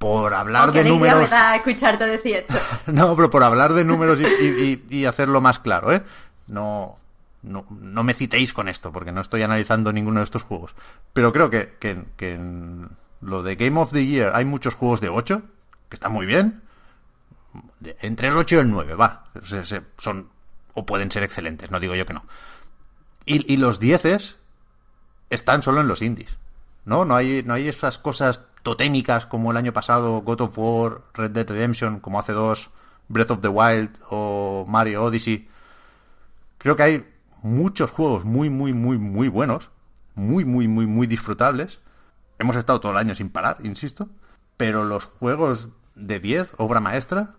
por 0.00 0.32
hablar 0.32 0.62
Aunque 0.62 0.78
de 0.78 0.84
me 0.84 0.90
números... 0.92 1.28
da 1.28 1.56
escucharte 1.56 2.06
decir 2.06 2.36
esto. 2.36 2.54
No, 2.86 3.14
pero 3.14 3.28
por 3.28 3.42
hablar 3.42 3.74
de 3.74 3.84
números 3.84 4.18
y, 4.18 4.24
y- 4.24 4.82
y- 4.88 4.96
y 5.00 5.04
hacerlo 5.04 5.42
más 5.42 5.58
claro, 5.58 5.92
¿eh? 5.92 6.02
No, 6.46 6.96
no, 7.42 7.66
no 7.68 8.02
me 8.02 8.14
citéis 8.14 8.54
con 8.54 8.68
esto, 8.70 8.90
porque 8.92 9.12
no 9.12 9.20
estoy 9.20 9.42
analizando 9.42 9.92
ninguno 9.92 10.20
de 10.20 10.24
estos 10.24 10.42
juegos. 10.42 10.74
Pero 11.12 11.34
creo 11.34 11.50
que, 11.50 11.76
que- 11.78 12.02
que 12.16 12.32
en 12.32 12.88
lo 13.20 13.42
de 13.42 13.56
Game 13.56 13.78
of 13.78 13.92
the 13.92 14.06
Year 14.06 14.32
hay 14.34 14.46
muchos 14.46 14.74
juegos 14.74 15.02
de 15.02 15.10
8, 15.10 15.42
que 15.90 15.96
están 15.96 16.12
muy 16.12 16.24
bien. 16.24 16.62
Entre 18.00 18.28
el 18.28 18.36
8 18.36 18.56
y 18.56 18.58
el 18.60 18.70
9, 18.70 18.94
va. 18.94 19.24
Se- 19.42 19.66
se- 19.66 19.82
son, 19.98 20.30
o 20.72 20.86
pueden 20.86 21.10
ser 21.10 21.24
excelentes, 21.24 21.70
no 21.70 21.78
digo 21.78 21.94
yo 21.94 22.06
que 22.06 22.14
no. 22.14 22.24
Y, 23.26 23.52
y 23.52 23.58
los 23.58 23.78
10 23.78 24.38
están 25.28 25.62
solo 25.62 25.82
en 25.82 25.88
los 25.88 26.00
indies. 26.00 26.38
¿No? 26.86 27.04
No 27.04 27.14
hay, 27.16 27.42
no 27.44 27.52
hay 27.52 27.68
esas 27.68 27.98
cosas 27.98 28.46
totémicas 28.62 29.26
como 29.26 29.50
el 29.50 29.56
año 29.56 29.72
pasado, 29.72 30.20
God 30.22 30.40
of 30.42 30.58
War, 30.58 31.02
Red 31.14 31.30
Dead 31.30 31.48
Redemption, 31.48 32.00
como 32.00 32.18
hace 32.18 32.32
dos, 32.32 32.70
Breath 33.08 33.30
of 33.30 33.40
the 33.40 33.48
Wild 33.48 33.90
o 34.10 34.64
Mario 34.68 35.04
Odyssey. 35.04 35.48
Creo 36.58 36.76
que 36.76 36.82
hay 36.82 37.06
muchos 37.42 37.90
juegos 37.90 38.24
muy, 38.24 38.50
muy, 38.50 38.72
muy, 38.72 38.98
muy 38.98 39.28
buenos, 39.28 39.70
muy, 40.14 40.44
muy, 40.44 40.68
muy, 40.68 40.86
muy 40.86 41.06
disfrutables. 41.06 41.80
Hemos 42.38 42.56
estado 42.56 42.80
todo 42.80 42.92
el 42.92 42.98
año 42.98 43.14
sin 43.14 43.30
parar, 43.30 43.58
insisto. 43.64 44.08
Pero 44.56 44.84
los 44.84 45.06
juegos 45.06 45.70
de 45.94 46.20
10, 46.20 46.54
obra 46.58 46.80
maestra, 46.80 47.34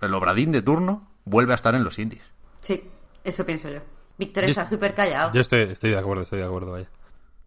el 0.00 0.14
obradín 0.14 0.52
de 0.52 0.62
turno, 0.62 1.08
vuelve 1.24 1.52
a 1.52 1.56
estar 1.56 1.74
en 1.74 1.82
los 1.82 1.98
indies. 1.98 2.22
Sí, 2.60 2.88
eso 3.24 3.44
pienso 3.44 3.68
yo. 3.68 3.80
Víctor 4.18 4.44
está 4.44 4.64
súper 4.66 4.94
callado. 4.94 5.32
Yo 5.32 5.40
estoy, 5.40 5.60
estoy 5.60 5.90
de 5.90 5.98
acuerdo, 5.98 6.22
estoy 6.22 6.38
de 6.38 6.46
acuerdo, 6.46 6.72
vaya. 6.72 6.88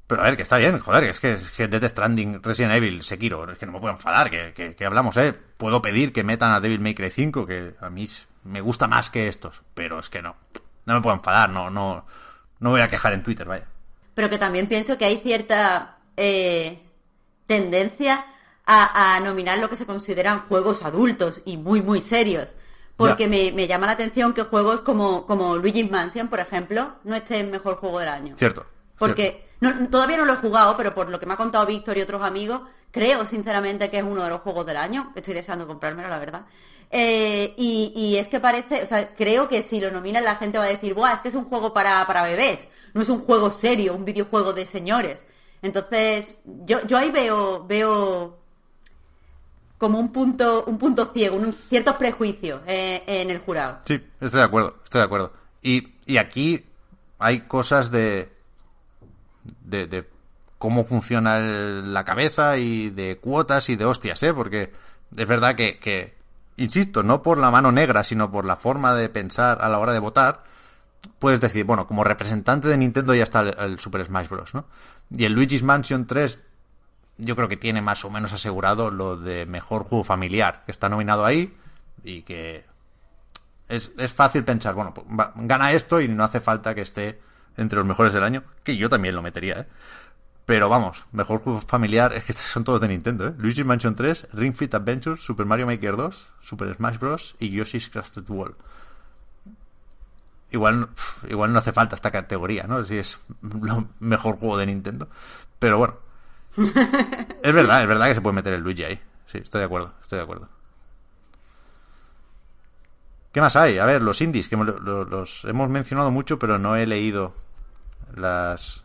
Pero 0.10 0.24
a 0.24 0.26
ver, 0.26 0.38
que 0.38 0.42
está 0.42 0.58
bien, 0.58 0.80
joder, 0.80 1.04
es 1.04 1.20
que, 1.20 1.34
es 1.34 1.52
que 1.52 1.68
Death 1.68 1.92
Stranding, 1.92 2.42
Resident 2.42 2.74
Evil, 2.74 3.04
Sekiro, 3.04 3.52
es 3.52 3.60
que 3.60 3.68
no 3.68 3.74
me 3.74 3.80
puedo 3.80 3.94
enfadar, 3.94 4.32
que, 4.32 4.54
que, 4.56 4.76
que 4.76 4.84
hablamos, 4.84 5.16
¿eh? 5.18 5.36
Puedo 5.56 5.84
pedir 5.84 6.12
que 6.12 6.24
metan 6.24 6.52
a 6.52 6.60
Devil 6.60 6.80
May 6.80 6.96
Cry 6.96 7.12
5, 7.12 7.46
que 7.46 7.76
a 7.80 7.92
mí 7.92 8.10
me 8.46 8.60
gusta 8.60 8.88
más 8.88 9.12
que 9.12 9.28
estos, 9.28 9.62
pero 9.76 10.00
es 10.00 10.10
que 10.10 10.24
no, 10.24 10.36
no 10.86 10.96
me 10.96 11.02
puedo 11.02 11.16
enfadar, 11.16 11.52
no, 11.52 11.70
no, 11.70 12.08
no 12.60 12.70
voy 12.72 12.82
a 12.82 12.88
quejar 12.88 13.14
en 13.14 13.22
Twitter, 13.22 13.46
vaya. 13.46 13.68
Pero 14.16 14.32
que 14.32 14.40
también 14.40 14.66
pienso 14.66 14.98
que 14.98 15.06
hay 15.06 15.18
cierta 15.18 16.00
eh, 16.18 16.82
tendencia 17.46 18.26
a, 18.66 19.16
a 19.16 19.20
nominar 19.20 19.60
lo 19.60 19.70
que 19.70 19.76
se 19.76 19.86
consideran 19.86 20.40
juegos 20.48 20.82
adultos 20.82 21.44
y 21.46 21.58
muy, 21.58 21.84
muy 21.84 22.02
serios. 22.02 22.58
Porque 22.98 23.28
me, 23.28 23.52
me 23.52 23.68
llama 23.68 23.86
la 23.86 23.92
atención 23.94 24.34
que 24.34 24.42
juegos 24.42 24.82
como, 24.82 25.28
como 25.28 25.56
Luigi's 25.56 25.92
Mansion, 25.92 26.30
por 26.30 26.40
ejemplo, 26.40 26.96
no 27.04 27.16
esté 27.16 27.38
en 27.38 27.52
mejor 27.52 27.76
juego 27.76 28.00
del 28.00 28.10
año. 28.10 28.36
Cierto. 28.36 28.66
Porque 28.98 29.49
no- 29.62 29.90
todavía 29.90 30.18
no 30.18 30.26
lo 30.26 30.34
he 30.34 30.38
jugado, 30.38 30.76
pero 30.78 30.94
por 30.94 31.10
lo 31.10 31.20
que 31.20 31.26
me 31.26 31.34
ha 31.34 31.38
contado 31.38 31.66
Víctor 31.66 31.98
y 31.98 32.02
otros 32.02 32.22
amigos, 32.22 32.62
creo 32.92 33.26
sinceramente 33.26 33.90
que 33.90 33.98
es 34.00 34.04
uno 34.04 34.24
de 34.24 34.30
los 34.30 34.42
juegos 34.42 34.66
del 34.66 34.78
año. 34.78 35.12
Estoy 35.16 35.34
deseando 35.34 35.68
comprármelo, 35.68 36.10
la 36.10 36.20
verdad. 36.20 36.42
Eh, 36.92 37.54
y, 37.58 37.92
y 37.96 38.18
es 38.18 38.28
que 38.30 38.40
parece, 38.40 38.82
o 38.82 38.86
sea, 38.88 39.14
creo 39.16 39.48
que 39.48 39.62
si 39.62 39.80
lo 39.80 39.92
nominan 39.92 40.24
la 40.24 40.38
gente 40.38 40.58
va 40.58 40.64
a 40.64 40.68
decir, 40.68 40.94
Buah, 40.96 41.14
es 41.14 41.22
que 41.22 41.28
es 41.30 41.36
un 41.36 41.46
juego 41.46 41.72
para, 41.72 42.06
para 42.08 42.24
bebés, 42.24 42.68
no 42.96 43.02
es 43.04 43.10
un 43.10 43.20
juego 43.22 43.52
serio, 43.52 43.94
un 43.94 44.06
videojuego 44.06 44.54
de 44.54 44.66
señores. 44.66 45.24
Entonces, 45.62 46.34
yo, 46.66 46.82
yo 46.88 46.98
ahí 46.98 47.12
veo, 47.12 47.66
veo 47.68 48.40
como 49.78 50.00
un 50.00 50.12
punto, 50.12 50.64
un 50.66 50.78
punto 50.78 51.12
ciego, 51.14 51.36
un 51.38 51.54
ciertos 51.70 51.96
prejuicios 51.96 52.62
eh, 52.66 53.04
en 53.06 53.30
el 53.30 53.40
jurado. 53.40 53.80
Sí, 53.86 54.02
estoy 54.20 54.40
de 54.40 54.46
acuerdo, 54.46 54.76
estoy 54.84 55.00
de 55.00 55.06
acuerdo. 55.06 55.34
Y, 55.62 55.88
y 56.06 56.18
aquí 56.18 56.66
hay 57.20 57.42
cosas 57.42 57.92
de, 57.92 58.30
de, 59.70 60.08
cómo 60.58 60.84
funciona 60.84 61.40
la 61.40 62.04
cabeza 62.04 62.58
y 62.58 62.90
de 62.90 63.18
cuotas 63.18 63.70
y 63.70 63.76
de 63.76 63.86
hostias, 63.86 64.22
¿eh? 64.24 64.34
Porque 64.34 64.72
es 65.16 65.28
verdad 65.28 65.56
que, 65.56 65.80
que, 65.80 66.16
insisto, 66.58 67.04
no 67.04 67.24
por 67.24 67.38
la 67.38 67.52
mano 67.52 67.72
negra, 67.72 68.04
sino 68.04 68.32
por 68.32 68.46
la 68.46 68.58
forma 68.58 68.94
de 68.94 69.10
pensar 69.10 69.60
a 69.62 69.70
la 69.70 69.80
hora 69.80 69.94
de 69.94 70.00
votar, 70.00 70.44
puedes 71.18 71.40
decir, 71.40 71.66
bueno, 71.66 71.88
como 71.88 72.04
representante 72.04 72.68
de 72.68 72.78
Nintendo 72.78 73.14
ya 73.16 73.24
está 73.24 73.42
el, 73.42 73.80
Super 73.80 74.06
Smash 74.06 74.28
Bros., 74.28 74.54
¿no? 74.54 74.66
Y 75.10 75.26
el 75.26 75.34
Luigi's 75.34 75.64
Mansion 75.64 76.06
3 76.06 76.40
yo 77.18 77.36
creo 77.36 77.50
que 77.50 77.58
tiene 77.58 77.82
más 77.82 78.06
o 78.06 78.10
menos 78.10 78.32
asegurado 78.32 78.92
lo 78.92 79.18
de 79.18 79.46
mejor 79.46 79.84
juego 79.84 80.04
familiar, 80.04 80.64
que 80.66 80.72
está 80.72 80.88
nominado 80.88 81.26
ahí 81.26 81.54
y 82.04 82.22
que 82.22 82.66
es, 83.68 83.92
es 83.98 84.14
fácil 84.14 84.44
pensar, 84.46 84.74
bueno, 84.74 84.94
pues, 84.94 85.06
gana 85.36 85.72
esto 85.74 86.00
y 86.00 86.08
no 86.08 86.24
hace 86.24 86.40
falta 86.40 86.74
que 86.74 86.82
esté 86.82 87.20
entre 87.58 87.78
los 87.78 87.88
mejores 87.88 88.14
del 88.14 88.24
año, 88.24 88.44
que 88.64 88.78
yo 88.78 88.90
también 88.90 89.16
lo 89.16 89.22
metería, 89.22 89.62
¿eh? 89.62 89.68
Pero 90.46 90.68
vamos, 90.68 91.06
mejor 91.12 91.42
juego 91.42 91.62
familiar, 91.62 92.14
es 92.14 92.24
que 92.24 92.34
son 92.54 92.64
todos 92.64 92.82
de 92.82 92.88
Nintendo, 92.88 93.28
¿eh? 93.28 93.34
Luigi's 93.38 93.66
Mansion 93.66 93.96
3, 93.96 94.30
Ring 94.34 94.56
Fit 94.56 94.74
Adventure, 94.74 95.18
Super 95.22 95.46
Mario 95.46 95.68
Maker 95.68 95.96
2, 95.96 96.28
Super 96.42 96.76
Smash 96.76 96.98
Bros. 96.98 97.36
y 97.40 97.52
Yoshi's 97.52 97.90
Crafted 97.90 98.28
World. 98.28 98.56
Igual, 100.52 100.90
igual 101.28 101.54
no 101.54 101.60
hace 101.60 101.72
falta 101.72 101.96
esta 101.96 102.10
categoría, 102.10 102.64
¿no? 102.64 102.84
Si 102.84 102.98
es 102.98 103.20
lo 103.42 103.90
mejor 104.00 104.38
juego 104.38 104.58
de 104.58 104.66
Nintendo. 104.66 105.08
Pero 105.60 105.78
bueno, 105.78 105.98
es 106.58 107.54
verdad, 107.54 107.84
es 107.84 107.88
verdad 107.88 108.08
que 108.08 108.16
se 108.16 108.22
puede 108.22 108.36
meter 108.36 108.54
el 108.54 108.62
Luigi 108.62 108.84
ahí. 108.84 109.00
Sí, 109.28 109.38
estoy 109.38 109.60
de 109.60 109.66
acuerdo, 109.66 109.94
estoy 110.02 110.18
de 110.18 110.24
acuerdo. 110.24 110.50
¿Qué 113.32 113.42
más 113.42 113.56
hay? 113.56 113.78
A 113.78 113.86
ver, 113.86 114.02
los 114.02 114.22
indies, 114.22 114.48
que 114.48 114.58
lo- 114.58 114.80
lo- 114.80 115.04
los 115.06 115.46
hemos 115.46 115.70
mencionado 115.70 116.10
mucho, 116.12 116.40
pero 116.40 116.58
no 116.58 116.76
he 116.76 116.88
leído 116.88 117.34
las, 118.16 118.84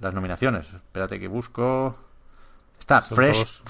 las 0.00 0.12
nominaciones. 0.14 0.66
Espérate 0.66 1.20
que 1.20 1.28
busco. 1.28 1.96
Está 2.78 3.02
Fresh. 3.02 3.62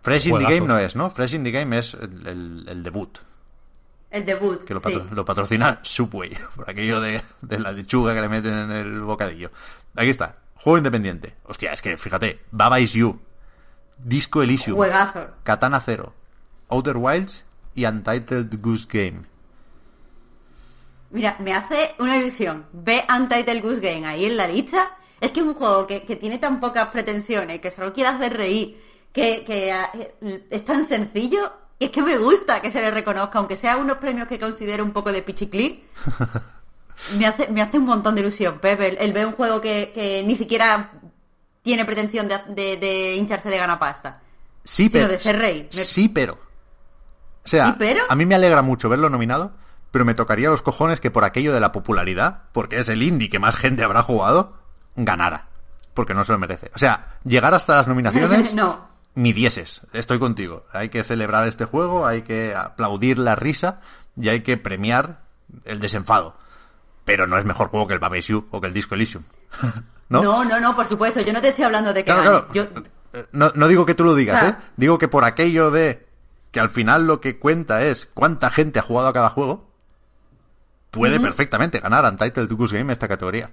Fresh 0.00 0.26
in 0.26 0.32
the 0.32 0.38
juegazos. 0.38 0.54
Game 0.54 0.66
no 0.68 0.78
es, 0.78 0.96
¿no? 0.96 1.10
Fresh 1.10 1.34
in 1.34 1.44
the 1.44 1.50
Game 1.50 1.76
es 1.78 1.94
el, 1.94 2.26
el- 2.26 2.64
el 2.68 2.82
debut. 2.82 3.18
El 4.10 4.24
debut. 4.24 4.64
Que 4.64 4.72
lo, 4.74 4.80
sí. 4.80 4.84
patro- 4.84 5.06
lo 5.14 5.24
patrocina 5.24 5.80
Subway. 5.82 6.36
Por 6.56 6.70
aquello 6.70 7.00
de, 7.00 7.20
de 7.42 7.58
la 7.58 7.72
lechuga 7.72 8.14
que 8.14 8.20
le 8.20 8.28
meten 8.28 8.54
en 8.54 8.70
el 8.70 9.00
bocadillo. 9.02 9.50
Aquí 9.96 10.10
está. 10.10 10.36
Juego 10.54 10.78
independiente. 10.78 11.34
Hostia, 11.44 11.72
es 11.72 11.82
que 11.82 11.96
fíjate. 11.96 12.40
Baba 12.50 12.80
is 12.80 12.92
You. 12.92 13.20
Disco 13.98 14.42
Elysium. 14.42 14.76
Juegazo. 14.76 15.30
Katana 15.42 15.80
Zero. 15.80 16.14
Outer 16.68 16.96
Wilds 16.96 17.44
y 17.74 17.84
Untitled 17.84 18.60
Goose 18.60 18.86
Game. 18.90 19.22
Mira, 21.10 21.36
me 21.40 21.54
hace 21.54 21.94
una 21.98 22.16
ilusión. 22.16 22.66
Ve 22.72 23.04
Untitled 23.08 23.62
Goose 23.62 23.80
Game 23.80 24.06
ahí 24.06 24.26
en 24.26 24.36
la 24.36 24.46
lista. 24.46 24.96
Es 25.20 25.32
que 25.32 25.40
es 25.40 25.46
un 25.46 25.54
juego 25.54 25.86
que, 25.86 26.02
que 26.04 26.16
tiene 26.16 26.38
tan 26.38 26.60
pocas 26.60 26.88
pretensiones, 26.88 27.60
que 27.60 27.70
solo 27.70 27.92
quiere 27.92 28.10
hacer 28.10 28.36
reír, 28.36 28.78
que, 29.12 29.44
que, 29.44 29.72
ah, 29.72 29.90
eh, 29.94 30.46
es 30.50 30.64
tan 30.64 30.86
sencillo. 30.86 31.52
Y 31.78 31.86
es 31.86 31.90
que 31.90 32.02
me 32.02 32.18
gusta 32.18 32.60
que 32.60 32.70
se 32.70 32.80
le 32.80 32.90
reconozca, 32.90 33.38
aunque 33.38 33.56
sea 33.56 33.76
unos 33.76 33.98
premios 33.98 34.28
que 34.28 34.38
considero 34.38 34.84
un 34.84 34.92
poco 34.92 35.10
de 35.12 35.22
pichiclí. 35.22 35.84
me, 37.16 37.26
hace, 37.26 37.48
me 37.48 37.62
hace 37.62 37.78
un 37.78 37.86
montón 37.86 38.14
de 38.14 38.20
ilusión, 38.20 38.58
Pepe, 38.58 38.88
el, 38.88 38.98
el 38.98 39.12
ver 39.12 39.26
un 39.26 39.32
juego 39.32 39.60
que, 39.60 39.92
que 39.94 40.22
ni 40.26 40.36
siquiera 40.36 40.92
tiene 41.62 41.84
pretensión 41.84 42.28
de, 42.28 42.38
de- 42.48 42.76
de 42.76 43.16
hincharse 43.16 43.50
de 43.50 43.58
ganapasta. 43.58 44.20
Sí, 44.64 44.84
Sino 44.84 44.92
pero. 44.92 45.08
de 45.08 45.18
ser 45.18 45.38
rey. 45.38 45.66
Sí, 45.70 46.08
pero. 46.08 46.38
O 47.44 47.48
sea, 47.48 47.68
Sí, 47.68 47.74
pero. 47.78 48.02
a 48.08 48.14
mí 48.14 48.26
me 48.26 48.34
alegra 48.34 48.62
mucho 48.62 48.88
verlo 48.88 49.08
nominado, 49.08 49.52
pero 49.90 50.04
me 50.04 50.14
tocaría 50.14 50.50
los 50.50 50.62
cojones 50.62 51.00
que 51.00 51.10
por 51.10 51.24
aquello 51.24 51.52
de 51.52 51.60
la 51.60 51.72
popularidad, 51.72 52.42
porque 52.52 52.78
es 52.78 52.88
el 52.88 53.02
indie 53.02 53.28
que 53.30 53.38
más 53.38 53.56
gente 53.56 53.82
habrá 53.84 54.02
jugado, 54.02 54.54
ganara. 54.96 55.46
Porque 55.94 56.14
no 56.14 56.22
se 56.24 56.32
lo 56.32 56.38
merece. 56.38 56.70
O 56.74 56.78
sea, 56.78 57.18
llegar 57.24 57.54
hasta 57.54 57.76
las 57.76 57.88
nominaciones. 57.88 58.54
no. 58.54 58.86
Ni 59.14 59.32
dieces. 59.32 59.80
Estoy 59.92 60.18
contigo. 60.20 60.64
Hay 60.72 60.90
que 60.90 61.02
celebrar 61.02 61.48
este 61.48 61.64
juego, 61.64 62.06
hay 62.06 62.22
que 62.22 62.54
aplaudir 62.54 63.18
la 63.18 63.34
risa 63.34 63.80
y 64.16 64.28
hay 64.28 64.42
que 64.42 64.56
premiar 64.56 65.22
el 65.64 65.80
desenfado. 65.80 66.36
Pero 67.04 67.26
no 67.26 67.36
es 67.38 67.44
mejor 67.44 67.68
juego 67.68 67.88
que 67.88 67.94
el 67.94 68.22
You 68.22 68.46
o 68.50 68.60
que 68.60 68.68
el 68.68 68.74
Disco 68.74 68.94
Elysium. 68.94 69.24
¿No? 70.08 70.22
¿No? 70.22 70.44
no, 70.44 70.60
no, 70.60 70.76
por 70.76 70.86
supuesto. 70.86 71.20
Yo 71.20 71.32
no 71.32 71.40
te 71.40 71.48
estoy 71.48 71.64
hablando 71.64 71.92
de 71.92 72.04
que 72.04 72.12
Claro, 72.12 72.22
gane. 72.22 72.44
claro. 72.52 72.70
Yo- 73.12 73.22
No, 73.32 73.50
no 73.54 73.66
digo 73.68 73.84
que 73.86 73.94
tú 73.94 74.04
lo 74.04 74.14
digas. 74.14 74.42
¿eh? 74.42 74.54
Digo 74.76 74.98
que 74.98 75.08
por 75.08 75.24
aquello 75.24 75.70
de 75.70 76.06
que 76.52 76.60
al 76.60 76.70
final 76.70 77.06
lo 77.06 77.20
que 77.20 77.38
cuenta 77.38 77.82
es 77.82 78.06
cuánta 78.14 78.50
gente 78.50 78.78
ha 78.78 78.82
jugado 78.82 79.08
a 79.08 79.12
cada 79.12 79.30
juego, 79.30 79.68
puede 80.90 81.20
perfectamente 81.20 81.80
ganar 81.80 82.04
Untitled 82.04 82.52
Goose 82.52 82.78
Game 82.78 82.92
esta 82.92 83.08
categoría. 83.08 83.50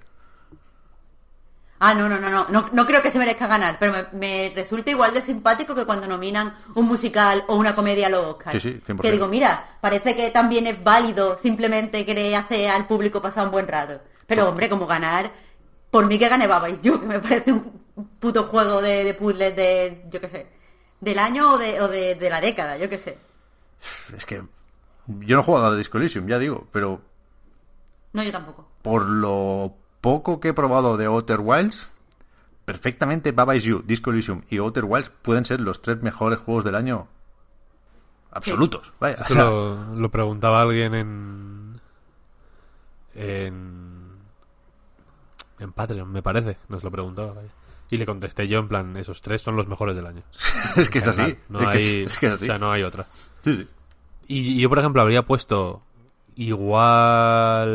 Ah, 1.78 1.92
no, 1.92 2.08
no, 2.08 2.18
no, 2.18 2.30
no, 2.30 2.46
no, 2.48 2.70
no 2.72 2.86
creo 2.86 3.02
que 3.02 3.10
se 3.10 3.18
merezca 3.18 3.46
ganar, 3.46 3.76
pero 3.78 3.92
me, 3.92 4.06
me 4.18 4.52
resulta 4.54 4.90
igual 4.90 5.12
de 5.12 5.20
simpático 5.20 5.74
que 5.74 5.84
cuando 5.84 6.06
nominan 6.06 6.54
un 6.74 6.86
musical 6.86 7.44
o 7.48 7.56
una 7.56 7.74
comedia 7.74 8.06
a 8.06 8.10
los 8.10 8.24
Oscars. 8.24 8.62
Sí, 8.62 8.80
sí, 8.80 8.80
100%. 8.86 9.02
Que 9.02 9.12
digo, 9.12 9.28
mira, 9.28 9.76
parece 9.80 10.16
que 10.16 10.30
también 10.30 10.66
es 10.66 10.82
válido 10.82 11.36
simplemente 11.36 12.06
que 12.06 12.14
le 12.14 12.34
hace 12.34 12.70
al 12.70 12.86
público 12.86 13.20
pasar 13.20 13.44
un 13.44 13.50
buen 13.52 13.68
rato. 13.68 14.00
Pero 14.26 14.48
hombre, 14.48 14.70
como 14.70 14.86
ganar, 14.86 15.30
por 15.90 16.06
mí 16.06 16.18
que 16.18 16.30
gane 16.30 16.46
Baba 16.46 16.70
Is 16.70 16.80
You, 16.80 16.98
que 16.98 17.06
me 17.06 17.20
parece 17.20 17.52
un 17.52 17.82
puto 18.18 18.44
juego 18.44 18.80
de, 18.80 19.04
de 19.04 19.12
puzzles 19.12 19.54
de, 19.54 20.06
yo 20.10 20.18
qué 20.18 20.28
sé, 20.30 20.46
del 20.98 21.18
año 21.18 21.52
o 21.52 21.58
de, 21.58 21.80
o 21.82 21.88
de, 21.88 22.14
de 22.14 22.30
la 22.30 22.40
década, 22.40 22.78
yo 22.78 22.88
qué 22.88 22.96
sé. 22.96 23.18
Es 24.16 24.24
que 24.24 24.42
yo 25.06 25.36
no 25.36 25.42
he 25.42 25.44
jugado 25.44 25.66
a 25.66 25.76
Disco 25.76 25.98
Elysium, 25.98 26.26
ya 26.26 26.38
digo, 26.38 26.66
pero 26.72 27.02
No, 28.16 28.22
yo 28.22 28.32
tampoco. 28.32 28.66
por 28.80 29.06
lo 29.06 29.74
poco 30.00 30.40
que 30.40 30.48
he 30.48 30.54
probado 30.54 30.96
de 30.96 31.04
Outer 31.04 31.40
Wilds, 31.40 31.86
perfectamente 32.64 33.32
Baba 33.32 33.54
Is 33.54 33.64
You, 33.64 33.82
Disco 33.84 34.10
Elysium 34.10 34.42
y 34.48 34.56
Outer 34.56 34.84
Wilds 34.86 35.10
pueden 35.22 35.44
ser 35.44 35.60
los 35.60 35.82
tres 35.82 36.02
mejores 36.02 36.38
juegos 36.38 36.64
del 36.64 36.76
año 36.76 37.08
absolutos. 38.36 38.92
Vaya, 39.00 39.16
Esto 39.20 39.34
lo, 39.34 39.94
lo 39.96 40.10
preguntaba 40.10 40.62
alguien 40.62 40.94
en. 40.94 41.80
En. 43.14 44.06
En 45.58 45.72
Patreon, 45.72 46.10
me 46.10 46.22
parece. 46.22 46.58
Nos 46.68 46.82
lo 46.84 46.90
preguntaba. 46.90 47.34
vaya. 47.34 47.50
Y 47.90 47.98
le 47.98 48.06
contesté 48.06 48.48
yo 48.48 48.58
en 48.58 48.68
plan: 48.68 48.96
esos 48.96 49.20
tres 49.20 49.42
son 49.42 49.56
los 49.56 49.66
mejores 49.66 49.94
del 49.96 50.06
año. 50.06 50.22
es 50.76 50.90
que 50.90 50.98
es 50.98 51.08
así. 51.08 51.36
No 51.48 51.66
hay, 51.68 52.04
es 52.06 52.18
que 52.18 52.28
es 52.28 52.34
así. 52.34 52.44
O 52.44 52.46
sea, 52.46 52.58
no 52.58 52.70
hay 52.70 52.82
otra. 52.82 53.06
Sí, 53.42 53.56
sí. 53.56 53.68
Y 54.28 54.60
yo, 54.60 54.68
por 54.68 54.78
ejemplo, 54.78 55.00
habría 55.02 55.22
puesto 55.22 55.82
igual 56.36 57.72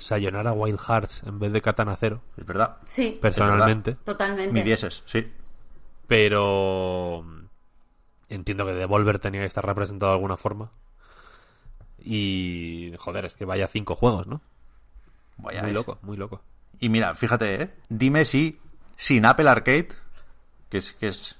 Sayonara 0.00 0.52
Wild 0.52 0.78
Hearts 0.80 1.22
en 1.26 1.38
vez 1.38 1.52
de 1.52 1.60
Katana 1.60 1.96
Zero, 1.96 2.22
Es 2.36 2.46
verdad. 2.46 2.78
Sí, 2.84 3.18
personalmente. 3.20 3.96
totalmente. 4.04 4.52
Mi 4.52 4.62
dieces, 4.62 5.02
sí. 5.06 5.30
Pero 6.06 7.24
entiendo 8.28 8.64
que 8.64 8.72
Devolver 8.72 9.18
tenía 9.18 9.40
que 9.40 9.46
estar 9.46 9.66
representado 9.66 10.12
de 10.12 10.16
alguna 10.16 10.36
forma. 10.36 10.70
Y 11.98 12.92
joder, 12.98 13.26
es 13.26 13.34
que 13.34 13.44
vaya 13.44 13.66
cinco 13.68 13.94
juegos, 13.94 14.26
¿no? 14.26 14.40
Vaya 15.38 15.62
muy 15.62 15.70
es. 15.70 15.74
loco, 15.74 15.98
muy 16.02 16.16
loco. 16.16 16.40
Y 16.80 16.88
mira, 16.88 17.14
fíjate, 17.14 17.62
¿eh? 17.62 17.70
Dime 17.88 18.24
si 18.24 18.58
sin 18.96 19.24
Apple 19.26 19.48
Arcade, 19.48 19.88
que 20.68 20.78
es, 20.78 20.92
que 20.94 21.08
es 21.08 21.36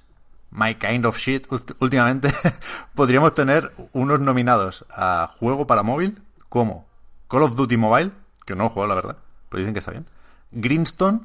my 0.51 0.75
kind 0.75 1.05
of 1.05 1.17
shit 1.17 1.47
últimamente, 1.79 2.29
podríamos 2.95 3.33
tener 3.33 3.71
unos 3.93 4.19
nominados 4.19 4.85
a 4.89 5.31
juego 5.39 5.65
para 5.67 5.83
móvil 5.83 6.21
como 6.53 6.87
Call 7.27 7.41
of 7.41 7.55
Duty 7.55 7.77
Mobile, 7.77 8.11
que 8.45 8.53
no 8.55 8.65
lo 8.65 8.69
juego 8.69 8.87
la 8.87 8.93
verdad, 8.93 9.17
pero 9.49 9.57
dicen 9.61 9.73
que 9.73 9.79
está 9.79 9.89
bien, 9.89 10.05
Greenstone, 10.51 11.21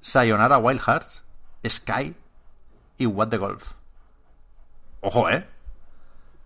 Sayonara 0.00 0.58
Wild 0.58 0.80
Hearts, 0.80 1.22
Sky 1.64 2.16
y 2.98 3.06
What 3.06 3.28
the 3.28 3.36
Golf. 3.36 3.74
Ojo, 5.00 5.30
¿eh? 5.30 5.46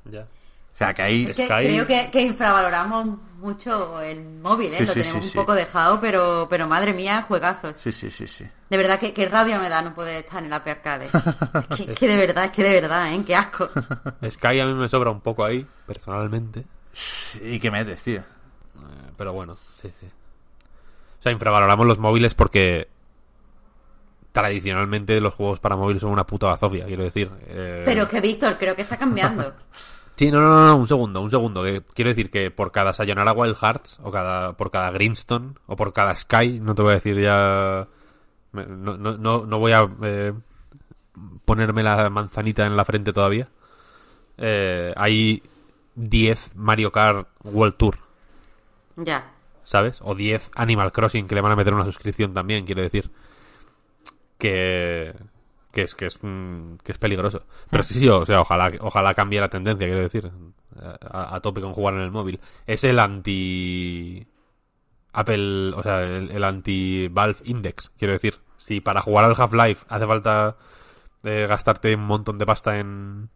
Ya. 0.05 0.20
O 0.74 0.76
sea, 0.78 0.93
que 0.93 1.01
ahí... 1.01 1.24
Es 1.24 1.34
que 1.34 1.47
Sky- 1.47 1.62
creo 1.66 1.87
que, 1.87 2.11
que 2.11 2.20
infravaloramos 2.20 3.07
mucho 3.39 4.01
el 4.03 4.22
móvil, 4.41 4.74
¿eh? 4.74 4.78
Sí, 4.80 4.84
Lo 4.84 4.93
sí, 4.93 5.01
tenemos 5.01 5.22
sí, 5.22 5.28
un 5.28 5.32
sí. 5.32 5.39
poco 5.39 5.55
dejado, 5.55 5.99
pero, 5.99 6.47
pero 6.51 6.68
madre 6.68 6.93
mía, 6.93 7.22
juegazos. 7.26 7.74
Sí, 7.78 7.91
sí, 7.91 8.11
sí, 8.11 8.26
sí. 8.26 8.47
De 8.68 8.76
verdad 8.76 8.99
que, 8.99 9.14
que 9.14 9.26
rabia 9.26 9.59
me 9.59 9.70
da 9.70 9.80
no 9.80 9.95
poder 9.95 10.24
estar 10.26 10.43
en 10.45 10.51
la 10.51 10.57
Arcade. 10.57 11.09
Es 11.70 11.76
que, 11.87 11.95
que 11.95 12.07
de 12.09 12.16
verdad, 12.18 12.45
es 12.45 12.51
que 12.51 12.62
de 12.62 12.78
verdad, 12.82 13.11
¿eh? 13.14 13.24
Qué 13.26 13.34
asco. 13.34 13.70
Sky 14.30 14.61
a 14.61 14.66
mí 14.66 14.74
me 14.74 14.91
sobra 14.91 15.11
un 15.11 15.22
poco 15.22 15.43
ahí, 15.43 15.66
personalmente. 15.87 16.66
¿Y 17.42 17.59
qué 17.59 17.70
metes, 17.70 18.03
tío? 18.03 18.20
Eh, 18.20 19.11
Pero 19.16 19.32
bueno, 19.32 19.57
sí, 19.80 19.90
sí. 20.01 20.07
O 20.07 21.22
sea, 21.22 21.32
infravaloramos 21.32 21.86
los 21.86 21.99
móviles 21.99 22.34
porque 22.34 22.88
tradicionalmente 24.32 25.20
los 25.20 25.34
juegos 25.34 25.61
para 25.61 25.76
móvil 25.76 25.99
son 25.99 26.11
una 26.11 26.24
puta 26.26 26.47
bazofia, 26.49 26.84
quiero 26.86 27.05
decir. 27.05 27.30
Eh, 27.49 27.82
Pero 27.84 28.07
que 28.07 28.20
Víctor, 28.20 28.57
creo 28.59 28.74
que 28.76 28.82
está 28.82 28.97
cambiando. 28.97 29.55
Sí, 30.18 30.30
no, 30.30 30.40
no, 30.40 30.49
no, 30.49 30.66
no, 30.68 30.76
un 30.76 30.88
segundo, 30.88 31.20
un 31.20 31.28
segundo. 31.28 31.62
Que 31.62 31.82
quiero 31.92 32.09
decir 32.09 32.30
que 32.30 32.51
por 32.51 32.72
cada 32.72 32.94
Sayonara 32.94 33.32
Wild 33.34 33.55
Hearts, 33.55 33.99
o 34.03 34.11
cada, 34.11 34.55
por 34.57 34.70
cada 34.70 34.90
Greenstone, 34.90 35.53
o 35.66 35.76
por 35.76 35.92
cada 35.92 36.16
Sky, 36.16 36.59
no 36.59 36.74
te 36.74 36.80
voy 36.80 36.92
a 36.92 36.94
decir 36.94 37.20
ya. 37.20 37.86
me- 38.53 38.64
No, 38.64 38.97
no, 38.97 39.18
no, 39.18 39.44
no 39.44 39.59
voy 39.59 39.72
a 39.72 39.86
eh, 40.05 40.32
ponerme 41.44 41.82
la 41.82 42.09
manzanita 42.09 42.64
en 42.64 42.78
la 42.78 42.86
frente 42.86 43.12
todavía. 43.12 43.47
Eh, 44.38 44.90
hay 44.97 45.42
10 45.97 46.55
Mario 46.55 46.92
Kart 46.92 47.28
World 47.42 47.76
Tour, 47.76 47.99
Ya. 48.97 49.32
¿sabes? 49.64 50.01
O 50.03 50.14
10 50.14 50.51
Animal 50.55 50.92
Crossing 50.92 51.26
que 51.26 51.34
le 51.34 51.40
van 51.40 51.53
a 51.53 51.57
meter 51.57 51.74
una 51.74 51.84
suscripción 51.84 52.32
también, 52.34 52.64
quiero 52.64 52.82
decir. 52.82 53.11
Que. 54.38 55.14
Que 55.72 55.82
es, 55.82 55.94
que 55.94 56.07
es, 56.07 56.18
mm, 56.22 56.76
que 56.82 56.92
es 56.92 56.99
peligroso. 56.99 57.44
Pero 57.70 57.82
sí, 57.82 57.94
sí, 57.94 58.09
o 58.09 58.24
sea, 58.24 58.40
ojalá, 58.40 58.72
ojalá 58.80 59.12
cambie 59.14 59.40
la 59.40 59.49
tendencia, 59.51 59.86
quiero 59.86 60.03
decir. 60.03 60.30
A, 60.80 61.36
a 61.36 61.40
tope 61.40 61.61
con 61.61 61.72
jugar 61.74 61.94
en 61.94 62.01
el 62.01 62.11
móvil. 62.11 62.40
Es 62.66 62.84
el 62.84 62.99
anti. 62.99 64.26
Apple, 65.12 65.72
o 65.74 65.82
sea, 65.82 66.03
el, 66.03 66.30
el 66.30 66.44
anti 66.44 67.09
Valve 67.09 67.40
Index, 67.44 67.90
quiero 67.99 68.12
decir. 68.12 68.38
Si 68.59 68.80
para 68.80 69.03
jugar 69.03 69.24
al 69.26 69.34
Half-Life 69.36 69.86
hace 69.88 70.07
falta 70.07 70.57
eh, 71.24 71.47
gastarte 71.49 71.94
un 71.94 72.07
montón 72.07 72.38
de 72.38 72.47
pasta 72.47 72.78
en, 72.78 73.28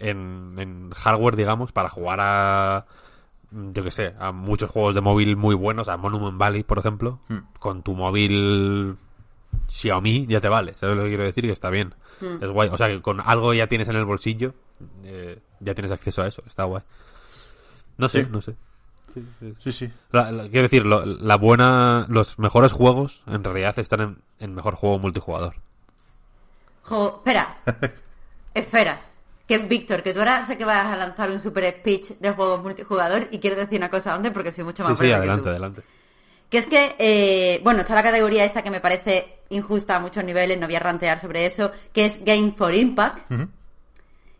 en, 0.00 0.54
en 0.58 0.90
hardware, 0.90 1.36
digamos, 1.36 1.72
para 1.72 1.88
jugar 1.88 2.18
a, 2.20 2.86
yo 3.52 3.82
que 3.84 3.90
sé, 3.90 4.14
a 4.18 4.32
muchos 4.32 4.70
juegos 4.70 4.94
de 4.94 5.00
móvil 5.00 5.36
muy 5.36 5.54
buenos, 5.54 5.88
a 5.88 5.96
Monument 5.96 6.38
Valley, 6.38 6.62
por 6.62 6.78
ejemplo, 6.78 7.20
con 7.58 7.82
tu 7.82 7.94
móvil 7.94 8.96
Xiaomi 9.68 10.26
ya 10.26 10.40
te 10.40 10.48
vale, 10.48 10.74
¿sabes 10.78 10.96
lo 10.96 11.02
que 11.02 11.08
quiero 11.08 11.24
decir? 11.24 11.44
Que 11.44 11.52
está 11.52 11.70
bien, 11.70 11.94
es 12.20 12.48
guay, 12.50 12.68
o 12.72 12.76
sea, 12.76 12.88
que 12.88 13.00
con 13.02 13.20
algo 13.20 13.52
ya 13.54 13.66
tienes 13.66 13.88
en 13.88 13.96
el 13.96 14.04
bolsillo, 14.04 14.54
eh, 15.04 15.38
ya 15.60 15.74
tienes 15.74 15.92
acceso 15.92 16.22
a 16.22 16.26
eso, 16.28 16.42
está 16.46 16.64
guay. 16.64 16.82
No 17.98 18.08
sé, 18.08 18.22
Sí. 18.24 18.28
no 18.30 18.40
sé. 18.40 18.54
Sí, 19.58 19.72
sí. 19.72 19.92
La- 20.12 20.30
la- 20.30 20.44
quiero 20.44 20.62
decir, 20.62 20.86
lo- 20.86 21.04
la 21.04 21.36
buena, 21.36 22.06
los 22.08 22.38
mejores 22.38 22.70
juegos 22.70 23.22
en 23.26 23.42
realidad 23.42 23.76
están 23.80 24.00
en, 24.00 24.18
en 24.38 24.54
mejor 24.54 24.76
juego 24.76 25.00
multijugador. 25.00 25.56
Jo, 26.84 27.16
espera. 27.18 27.56
Espera. 28.54 29.00
Que 29.50 29.58
Víctor, 29.58 30.00
que 30.04 30.12
tú 30.12 30.20
ahora 30.20 30.46
sé 30.46 30.56
que 30.56 30.64
vas 30.64 30.86
a 30.86 30.96
lanzar 30.96 31.28
un 31.28 31.40
super 31.40 31.64
speech 31.80 32.10
de 32.20 32.30
juegos 32.30 32.62
multijugador 32.62 33.26
y 33.32 33.40
quiero 33.40 33.56
decir 33.56 33.78
una 33.80 33.90
cosa 33.90 34.14
antes 34.14 34.30
porque 34.30 34.52
soy 34.52 34.62
mucho 34.62 34.84
más 34.84 34.92
Sí, 34.92 34.94
sí, 34.94 34.98
breve 35.00 35.12
que 35.14 35.18
adelante, 35.18 35.42
tú. 35.42 35.48
adelante. 35.48 35.82
Que 36.48 36.58
es 36.58 36.66
que, 36.66 36.94
eh, 37.00 37.60
bueno, 37.64 37.80
está 37.80 37.96
la 37.96 38.02
categoría 38.04 38.44
esta 38.44 38.62
que 38.62 38.70
me 38.70 38.78
parece 38.80 39.40
injusta 39.48 39.96
a 39.96 39.98
muchos 39.98 40.22
niveles, 40.22 40.56
no 40.56 40.66
voy 40.68 40.76
a 40.76 40.78
rantear 40.78 41.18
sobre 41.18 41.46
eso, 41.46 41.72
que 41.92 42.04
es 42.04 42.24
Game 42.24 42.52
for 42.56 42.72
Impact. 42.72 43.28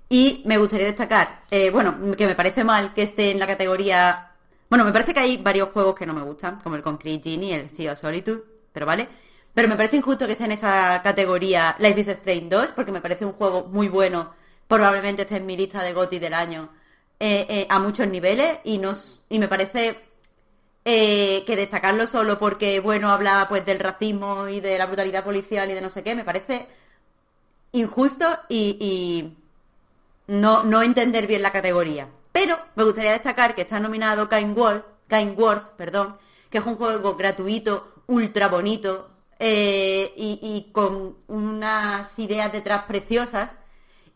Y 0.08 0.42
me 0.46 0.58
gustaría 0.58 0.86
destacar, 0.86 1.42
eh, 1.50 1.70
bueno, 1.70 1.96
que 2.16 2.26
me 2.28 2.36
parece 2.36 2.62
mal 2.62 2.94
que 2.94 3.02
esté 3.02 3.32
en 3.32 3.40
la 3.40 3.48
categoría... 3.48 4.30
Bueno, 4.68 4.84
me 4.84 4.92
parece 4.92 5.12
que 5.12 5.18
hay 5.18 5.36
varios 5.38 5.70
juegos 5.70 5.96
que 5.96 6.06
no 6.06 6.14
me 6.14 6.22
gustan, 6.22 6.61
como 6.61 6.76
el 6.76 6.82
Concrete 6.82 7.30
Genie, 7.30 7.54
el 7.56 7.70
Sea 7.70 7.94
of 7.94 8.00
Solitude, 8.00 8.42
pero 8.72 8.86
vale. 8.86 9.08
Pero 9.52 9.66
me 9.66 9.74
parece 9.76 9.96
injusto 9.96 10.26
que 10.26 10.32
esté 10.32 10.44
en 10.44 10.52
esa 10.52 11.00
categoría 11.02 11.74
Life 11.80 11.98
is 12.00 12.08
Strange 12.08 12.46
2, 12.48 12.66
porque 12.76 12.92
me 12.92 13.00
parece 13.00 13.24
un 13.24 13.32
juego 13.32 13.66
muy 13.66 13.88
bueno, 13.88 14.38
probablemente 14.70 15.22
esté 15.22 15.36
en 15.38 15.46
mi 15.46 15.56
lista 15.56 15.82
de 15.82 15.92
GOTY 15.92 16.20
del 16.20 16.32
año, 16.32 16.70
eh, 17.18 17.44
eh, 17.48 17.66
a 17.68 17.80
muchos 17.80 18.06
niveles, 18.06 18.60
y, 18.62 18.78
nos, 18.78 19.20
y 19.28 19.40
me 19.40 19.48
parece 19.48 19.98
eh, 20.84 21.42
que 21.44 21.56
destacarlo 21.56 22.06
solo 22.06 22.38
porque, 22.38 22.78
bueno, 22.78 23.10
habla 23.10 23.46
pues 23.48 23.66
del 23.66 23.80
racismo 23.80 24.46
y 24.46 24.60
de 24.60 24.78
la 24.78 24.86
brutalidad 24.86 25.24
policial 25.24 25.68
y 25.68 25.74
de 25.74 25.80
no 25.80 25.90
sé 25.90 26.04
qué, 26.04 26.14
me 26.14 26.22
parece 26.22 26.68
injusto 27.72 28.24
y, 28.48 28.76
y 28.80 29.36
no, 30.28 30.62
no 30.62 30.82
entender 30.82 31.26
bien 31.26 31.42
la 31.42 31.50
categoría. 31.50 32.08
Pero 32.30 32.56
me 32.76 32.84
gustaría 32.84 33.10
destacar 33.10 33.56
que 33.56 33.62
está 33.62 33.80
nominado 33.80 34.28
Kind, 34.28 34.56
World, 34.56 34.84
kind 35.08 35.36
Wars, 35.36 35.74
perdón, 35.76 36.16
que 36.48 36.58
es 36.58 36.64
un 36.64 36.76
juego 36.76 37.16
gratuito, 37.16 37.92
ultra 38.06 38.46
bonito 38.46 39.10
eh, 39.40 40.12
y 40.16 40.68
con 40.70 41.16
unas 41.26 42.16
ideas 42.20 42.52
detrás 42.52 42.84
preciosas. 42.84 43.56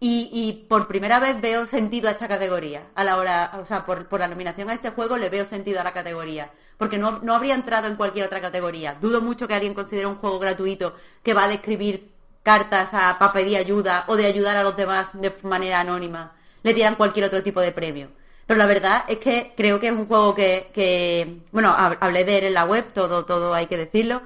Y, 0.01 0.28
y 0.32 0.66
por 0.68 0.86
primera 0.86 1.18
vez 1.18 1.40
veo 1.40 1.66
sentido 1.66 2.09
a 2.09 2.12
esta 2.12 2.28
categoría. 2.28 2.82
A 2.95 3.05
la 3.05 3.16
hora, 3.16 3.53
o 3.61 3.64
sea, 3.64 3.86
por, 3.86 4.07
por 4.07 4.20
la 4.20 4.28
nominación 4.28 4.68
a 4.68 4.74
este 4.74 4.90
juego 4.90 5.16
le 5.16 5.30
veo 5.30 5.47
sentido 5.47 5.80
a 5.80 5.84
la 5.84 5.92
categoría. 5.92 6.51
Porque 6.76 6.99
no, 6.99 7.20
no 7.22 7.34
habría 7.34 7.55
entrado 7.55 7.88
en 7.88 7.97
cualquier 7.97 8.26
otra 8.26 8.40
categoría. 8.40 8.97
Dudo 9.01 9.20
mucho 9.22 9.49
que 9.49 9.55
alguien 9.55 9.72
considere 9.74 10.07
un 10.07 10.16
juego 10.16 10.38
gratuito 10.38 10.95
que 11.22 11.32
va 11.34 11.45
a 11.45 11.49
describir 11.49 12.11
cartas 12.42 12.90
a, 12.92 13.18
para 13.18 13.32
pedir 13.32 13.57
ayuda 13.57 14.05
o 14.09 14.16
de 14.16 14.26
ayudar 14.26 14.57
a 14.57 14.62
los 14.62 14.76
demás 14.76 15.09
de 15.14 15.32
manera 15.42 15.80
anónima. 15.80 16.32
Le 16.62 16.74
dieran 16.74 16.97
cualquier 16.97 17.24
otro 17.26 17.42
tipo 17.42 17.61
de 17.61 17.72
premio. 17.72 18.11
Pero 18.47 18.59
la 18.59 18.66
verdad 18.66 19.05
es 19.09 19.18
que 19.18 19.55
creo 19.57 19.80
que 19.80 19.86
es 19.86 19.92
un 19.92 20.07
juego 20.07 20.34
que, 20.34 20.70
que 20.74 21.38
bueno, 21.53 21.74
hab- 21.74 21.97
hablé 22.01 22.24
de 22.24 22.38
él 22.38 22.45
en 22.45 22.55
la 22.55 22.64
web, 22.66 22.92
todo, 22.92 23.24
todo 23.24 23.55
hay 23.55 23.66
que 23.68 23.78
decirlo. 23.78 24.20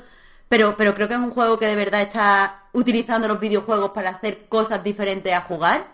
Pero, 0.48 0.76
pero 0.76 0.94
creo 0.94 1.06
que 1.08 1.14
es 1.14 1.20
un 1.20 1.30
juego 1.30 1.58
que 1.58 1.66
de 1.66 1.76
verdad 1.76 2.00
está 2.02 2.64
utilizando 2.78 3.26
los 3.28 3.40
videojuegos 3.40 3.90
para 3.90 4.10
hacer 4.10 4.46
cosas 4.48 4.82
diferentes 4.82 5.32
a 5.32 5.40
jugar. 5.42 5.86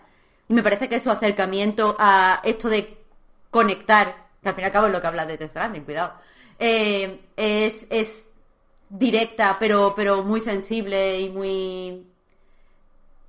Y 0.47 0.53
me 0.53 0.63
parece 0.63 0.87
que 0.87 0.99
su 0.99 1.09
acercamiento 1.09 1.95
a 1.97 2.41
esto 2.43 2.69
de 2.69 2.97
conectar, 3.49 4.27
que 4.41 4.49
al 4.49 4.55
fin 4.55 4.63
y 4.63 4.65
al 4.65 4.71
cabo 4.71 4.87
es 4.87 4.93
lo 4.93 5.01
que 5.01 5.07
habla 5.07 5.25
de 5.25 5.49
Stranding, 5.49 5.83
cuidado, 5.83 6.13
eh, 6.59 7.21
es, 7.35 7.87
es 7.89 8.25
directa, 8.89 9.57
pero, 9.59 9.93
pero 9.95 10.23
muy 10.23 10.39
sensible 10.39 11.19
y 11.19 11.29
muy, 11.29 12.05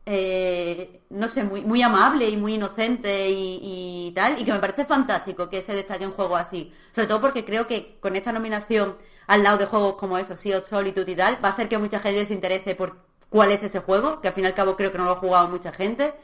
eh, 0.04 1.00
no 1.10 1.28
sé, 1.28 1.44
muy, 1.44 1.62
muy 1.62 1.80
amable 1.80 2.28
y 2.28 2.36
muy 2.36 2.54
inocente 2.54 3.30
y, 3.30 4.08
y 4.08 4.12
tal, 4.14 4.38
y 4.40 4.44
que 4.44 4.52
me 4.52 4.58
parece 4.58 4.84
fantástico 4.84 5.48
que 5.48 5.62
se 5.62 5.74
destaque 5.74 6.06
un 6.06 6.12
juego 6.12 6.36
así. 6.36 6.72
Sobre 6.92 7.08
todo 7.08 7.20
porque 7.22 7.44
creo 7.44 7.66
que 7.66 7.96
con 8.00 8.14
esta 8.14 8.32
nominación 8.32 8.96
al 9.26 9.42
lado 9.42 9.58
de 9.58 9.66
juegos 9.66 9.94
como 9.94 10.18
eso, 10.18 10.36
Sea 10.36 10.58
of 10.58 10.68
Solitude 10.68 11.10
y 11.12 11.16
tal, 11.16 11.42
va 11.42 11.48
a 11.48 11.52
hacer 11.52 11.68
que 11.68 11.78
mucha 11.78 12.00
gente 12.00 12.26
se 12.26 12.34
interese 12.34 12.74
por 12.74 13.06
cuál 13.28 13.50
es 13.52 13.62
ese 13.62 13.80
juego, 13.80 14.20
que 14.20 14.28
al 14.28 14.34
fin 14.34 14.44
y 14.44 14.46
al 14.46 14.54
cabo 14.54 14.76
creo 14.76 14.92
que 14.92 14.98
no 14.98 15.04
lo 15.04 15.12
ha 15.12 15.16
jugado 15.16 15.48
mucha 15.48 15.72
gente, 15.72 16.14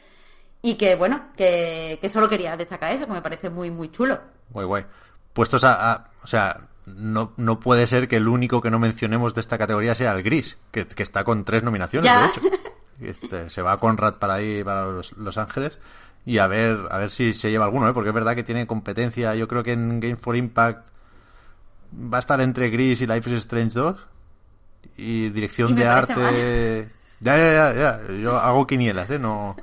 y 0.61 0.75
que 0.75 0.95
bueno, 0.95 1.29
que, 1.35 1.97
que 2.01 2.09
solo 2.09 2.29
quería 2.29 2.55
destacar 2.57 2.93
eso, 2.93 3.05
que 3.05 3.11
me 3.11 3.21
parece 3.21 3.49
muy, 3.49 3.69
muy 3.71 3.91
chulo. 3.91 4.19
Guay, 4.49 4.65
guay. 4.65 4.85
Puestos 5.33 5.63
a, 5.63 5.91
a- 5.91 6.09
o 6.23 6.27
sea, 6.27 6.61
no, 6.85 7.33
no 7.37 7.59
puede 7.59 7.87
ser 7.87 8.07
que 8.07 8.17
el 8.17 8.27
único 8.27 8.61
que 8.61 8.71
no 8.71 8.79
mencionemos 8.79 9.33
de 9.33 9.41
esta 9.41 9.57
categoría 9.57 9.95
sea 9.95 10.13
el 10.13 10.23
gris, 10.23 10.57
que, 10.71 10.85
que 10.87 11.03
está 11.03 11.23
con 11.23 11.43
tres 11.45 11.63
nominaciones, 11.63 12.05
Ya. 12.11 12.21
de 12.21 12.27
hecho. 12.27 12.41
Este, 13.01 13.49
se 13.49 13.61
va 13.63 13.77
Conrad 13.79 14.15
para 14.19 14.35
ahí, 14.35 14.63
para 14.63 14.85
los, 14.85 15.13
Los 15.13 15.37
Ángeles, 15.37 15.79
y 16.25 16.37
a 16.37 16.47
ver, 16.47 16.77
a 16.91 16.99
ver 16.99 17.09
si 17.09 17.33
se 17.33 17.49
lleva 17.49 17.65
alguno, 17.65 17.89
¿eh? 17.89 17.93
porque 17.93 18.09
es 18.09 18.15
verdad 18.15 18.35
que 18.35 18.43
tiene 18.43 18.67
competencia. 18.67 19.35
Yo 19.35 19.47
creo 19.47 19.63
que 19.63 19.73
en 19.73 19.99
Game 19.99 20.15
for 20.15 20.37
Impact 20.37 20.87
va 21.93 22.17
a 22.17 22.19
estar 22.19 22.39
entre 22.39 22.69
Gris 22.69 23.01
y 23.01 23.07
Life 23.07 23.29
is 23.29 23.37
Strange 23.37 23.73
2. 23.77 23.97
Y 24.97 25.29
dirección 25.29 25.71
Y 25.71 25.73
de 25.75 25.87
arte. 25.87 26.89
Ya, 27.23 27.37
ya, 27.37 27.53
ya, 27.73 27.73
ya. 27.73 28.13
Yo 28.15 28.35
hago 28.37 28.67
quinielas, 28.67 29.09
¿eh? 29.09 29.17
No, 29.17 29.55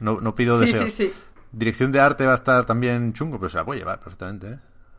no, 0.00 0.20
no 0.20 0.34
pido 0.34 0.58
Sí, 0.58 0.66
deseos. 0.66 0.84
sí, 0.86 0.90
sí. 0.90 1.14
Dirección 1.52 1.92
de 1.92 2.00
arte 2.00 2.26
va 2.26 2.32
a 2.32 2.36
estar 2.36 2.64
también 2.66 3.12
chungo, 3.12 3.38
pero 3.38 3.48
se 3.48 3.56
la 3.56 3.64
puede 3.64 3.78
llevar 3.78 4.00
perfectamente, 4.00 4.48
¿eh? 4.48 4.58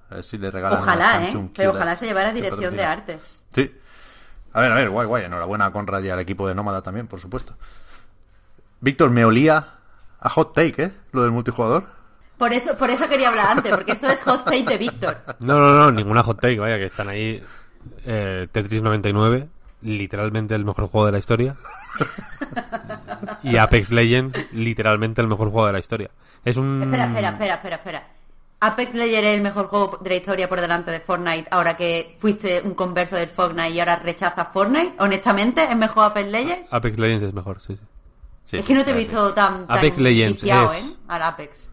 A 0.09 0.15
ver 0.15 0.23
si 0.23 0.37
le 0.37 0.49
regalan 0.49 0.81
una 0.81 0.93
Ojalá, 0.93 1.21
¿eh? 1.23 1.25
Samsung 1.25 1.49
Pero 1.53 1.71
ojalá 1.71 1.93
se 1.97 2.05
llevara 2.05 2.31
dirección 2.31 2.73
de 2.73 2.83
arte. 2.85 3.19
Sí. 3.53 3.69
A 4.53 4.61
ver, 4.61 4.71
a 4.71 4.75
ver, 4.75 4.89
guay, 4.91 5.05
guay. 5.07 5.25
Enhorabuena 5.25 5.65
a 5.65 5.71
Conrad 5.73 6.01
y 6.03 6.09
al 6.09 6.19
equipo 6.21 6.47
de 6.47 6.55
Nómada 6.55 6.81
también, 6.81 7.07
por 7.07 7.19
supuesto. 7.19 7.57
Víctor, 8.79 9.09
me 9.09 9.25
olía 9.25 9.67
a 10.17 10.29
hot 10.29 10.53
take, 10.53 10.83
¿eh? 10.83 10.91
Lo 11.11 11.21
del 11.23 11.31
multijugador. 11.31 11.85
Por 12.37 12.53
eso, 12.53 12.77
por 12.77 12.89
eso 12.89 13.09
quería 13.09 13.27
hablar 13.27 13.47
antes, 13.47 13.71
porque 13.75 13.91
esto 13.91 14.07
es 14.07 14.21
hot 14.23 14.45
take 14.45 14.63
de 14.63 14.77
Víctor. 14.77 15.17
No, 15.41 15.59
no, 15.59 15.75
no, 15.75 15.91
ninguna 15.91 16.23
hot 16.23 16.39
take, 16.39 16.59
vaya, 16.59 16.77
que 16.77 16.85
están 16.85 17.09
ahí. 17.09 17.43
eh, 18.05 18.47
Tetris 18.51 18.81
99, 18.81 19.49
literalmente 19.85 20.55
el 20.55 20.65
mejor 20.65 20.87
juego 20.87 21.05
de 21.05 21.11
la 21.13 21.19
historia. 21.19 21.55
y 23.43 23.57
Apex 23.57 23.91
Legends, 23.91 24.35
literalmente 24.53 25.21
el 25.21 25.27
mejor 25.27 25.49
juego 25.51 25.67
de 25.67 25.73
la 25.73 25.79
historia. 25.79 26.09
Es 26.43 26.57
un. 26.57 26.83
Espera, 26.83 27.05
espera, 27.07 27.29
espera, 27.29 27.53
espera, 27.55 27.75
espera. 27.77 28.07
Apex 28.61 28.93
Legends 28.93 29.27
es 29.27 29.35
el 29.35 29.41
mejor 29.41 29.67
juego 29.67 29.99
de 30.01 30.09
la 30.09 30.15
historia 30.15 30.49
por 30.49 30.59
delante 30.61 30.89
de 30.89 30.99
Fortnite, 30.99 31.47
ahora 31.51 31.75
que 31.77 32.15
fuiste 32.19 32.61
un 32.63 32.73
converso 32.73 33.15
del 33.15 33.29
Fortnite 33.29 33.69
y 33.71 33.79
ahora 33.79 33.97
rechazas 33.97 34.47
Fortnite. 34.51 34.93
Honestamente, 34.99 35.63
¿es 35.63 35.75
mejor 35.75 36.05
Apex 36.05 36.29
Legends? 36.29 36.67
Apex 36.71 36.97
Legends 36.99 37.23
es 37.27 37.33
mejor, 37.33 37.61
sí, 37.61 37.75
sí. 37.75 37.81
Sí, 38.45 38.57
es 38.57 38.65
que 38.65 38.73
no 38.75 38.85
te 38.85 38.91
he 38.91 38.93
visto 38.93 39.33
tan, 39.33 39.65
tan 39.67 39.77
Apex 39.79 39.97
Legends 39.97 40.41
viciado, 40.41 40.71
es- 40.71 40.85
¿eh? 40.85 40.93
Al 41.07 41.23
Apex. 41.23 41.69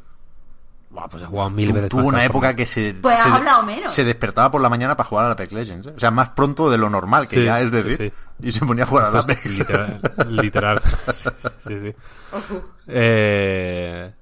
Buah, 0.92 1.08
pues 1.08 1.22
he 1.22 1.26
jugado 1.26 1.48
mil 1.50 1.68
Tu- 1.70 1.74
veces 1.74 1.88
Tuvo 1.90 2.02
una 2.04 2.22
época 2.24 2.54
que 2.54 2.66
se, 2.66 2.92
Pues 3.00 3.18
se, 3.18 3.28
hablado 3.28 3.62
menos. 3.62 3.94
se 3.94 4.04
despertaba 4.04 4.50
por 4.50 4.60
la 4.60 4.68
mañana 4.68 4.94
para 4.94 5.08
jugar 5.08 5.24
al 5.26 5.32
Apex 5.32 5.52
Legends. 5.52 5.86
¿eh? 5.86 5.92
O 5.96 5.98
sea, 5.98 6.10
más 6.10 6.30
pronto 6.30 6.70
de 6.70 6.76
lo 6.76 6.90
normal, 6.90 7.26
que 7.26 7.36
Sí, 7.36 7.44
ya 7.44 7.60
es 7.60 7.70
decir. 7.72 7.96
sí. 7.96 8.46
Y 8.46 8.52
se 8.52 8.64
ponía 8.66 8.84
a 8.84 8.86
jugar 8.86 9.06
Esto 9.06 9.18
es 9.18 9.24
Apex. 9.24 9.44
Literal. 9.58 10.00
literal. 10.28 10.82
sí, 11.66 11.80
sí. 11.80 11.94
Eh, 12.88 14.12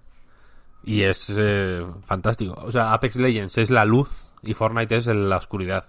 y 0.84 1.02
es 1.02 1.32
eh, 1.36 1.84
fantástico. 2.06 2.54
O 2.64 2.70
sea, 2.70 2.92
Apex 2.92 3.16
Legends 3.16 3.58
es 3.58 3.70
la 3.70 3.84
luz 3.84 4.08
y 4.42 4.54
Fortnite 4.54 4.96
es 4.96 5.06
la 5.06 5.38
oscuridad. 5.38 5.86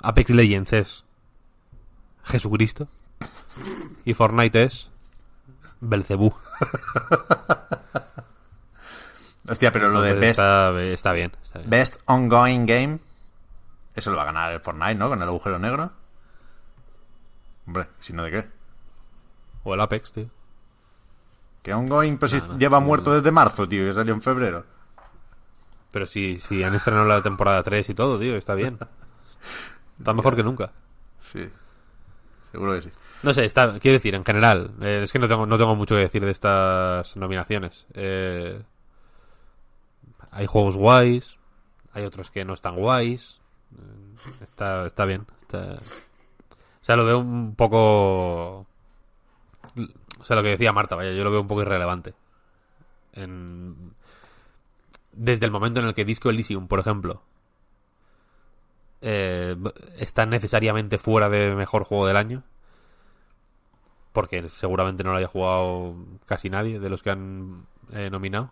Apex 0.00 0.30
Legends 0.30 0.72
es 0.74 1.04
Jesucristo 2.24 2.86
y 4.04 4.12
Fortnite 4.14 4.62
es 4.64 4.90
Belcebú. 5.80 6.32
Hostia, 9.48 9.72
pero 9.72 9.88
lo 9.88 10.00
de 10.00 10.14
Best, 10.14 10.38
está, 10.38 10.80
está 10.82 11.12
bien. 11.12 11.32
está 11.42 11.58
bien. 11.58 11.70
best 11.70 12.00
Ongoing 12.06 12.64
Game, 12.64 13.00
eso 13.94 14.10
lo 14.10 14.16
va 14.16 14.22
a 14.22 14.26
ganar 14.26 14.52
el 14.52 14.60
Fortnite, 14.60 14.94
¿no? 14.94 15.08
Con 15.08 15.20
el 15.20 15.28
agujero 15.28 15.58
negro. 15.58 15.92
Hombre, 17.66 17.88
si 18.00 18.12
no 18.12 18.24
de 18.24 18.30
qué. 18.30 18.48
O 19.64 19.74
el 19.74 19.80
Apex, 19.80 20.12
tío. 20.12 20.30
Que 21.62 21.74
Ongoing, 21.74 22.18
pues 22.18 22.32
si 22.32 22.38
No, 22.38 22.48
no, 22.48 22.58
lleva 22.58 22.80
muerto 22.80 23.12
desde 23.14 23.30
marzo, 23.30 23.68
tío, 23.68 23.86
que 23.86 23.94
salió 23.94 24.14
en 24.14 24.22
febrero. 24.22 24.64
Pero 25.92 26.06
si, 26.06 26.38
si 26.38 26.62
han 26.64 26.74
estrenado 26.74 27.06
la 27.06 27.22
temporada 27.22 27.62
3 27.62 27.90
y 27.90 27.94
todo, 27.94 28.18
tío, 28.18 28.36
está 28.36 28.54
bien. 28.54 28.78
Está 29.98 30.14
mejor 30.14 30.34
que 30.34 30.42
nunca. 30.42 30.72
Sí, 31.32 31.48
seguro 32.50 32.74
que 32.74 32.82
sí. 32.82 32.90
No 33.22 33.32
sé, 33.32 33.44
está, 33.44 33.78
quiero 33.78 33.94
decir, 33.94 34.16
en 34.16 34.24
general, 34.24 34.72
eh, 34.80 35.02
es 35.04 35.12
que 35.12 35.20
no 35.20 35.28
tengo, 35.28 35.46
no 35.46 35.56
tengo 35.56 35.76
mucho 35.76 35.94
que 35.94 36.00
decir 36.00 36.24
de 36.24 36.32
estas 36.32 37.16
nominaciones. 37.16 37.86
Eh, 37.94 38.60
hay 40.32 40.46
juegos 40.46 40.76
guays, 40.76 41.36
hay 41.92 42.04
otros 42.04 42.30
que 42.30 42.44
no 42.44 42.54
están 42.54 42.74
guays. 42.76 43.40
Está, 44.42 44.86
está 44.86 45.04
bien. 45.04 45.26
está- 45.42 45.78
O 45.78 46.84
sea, 46.84 46.96
lo 46.96 47.04
veo 47.04 47.18
un 47.20 47.54
poco... 47.54 48.66
O 50.18 50.24
sea, 50.24 50.36
lo 50.36 50.42
que 50.42 50.48
decía 50.50 50.72
Marta, 50.72 50.96
vaya, 50.96 51.12
yo 51.12 51.22
lo 51.24 51.30
veo 51.30 51.40
un 51.40 51.48
poco 51.48 51.62
irrelevante. 51.62 52.14
En- 53.12 53.94
Desde 55.12 55.46
el 55.46 55.52
momento 55.52 55.80
en 55.80 55.86
el 55.86 55.94
que 55.94 56.04
Disco 56.04 56.28
Elysium, 56.30 56.66
por 56.68 56.80
ejemplo, 56.80 57.22
eh, 59.00 59.56
está 59.98 60.26
necesariamente 60.26 60.98
fuera 60.98 61.28
de 61.28 61.54
mejor 61.54 61.84
juego 61.84 62.06
del 62.06 62.16
año 62.16 62.44
porque 64.12 64.48
seguramente 64.50 65.02
no 65.02 65.10
lo 65.12 65.16
haya 65.18 65.26
jugado 65.26 65.96
casi 66.26 66.50
nadie 66.50 66.78
de 66.78 66.90
los 66.90 67.02
que 67.02 67.10
han 67.10 67.66
eh, 67.92 68.10
nominado, 68.10 68.50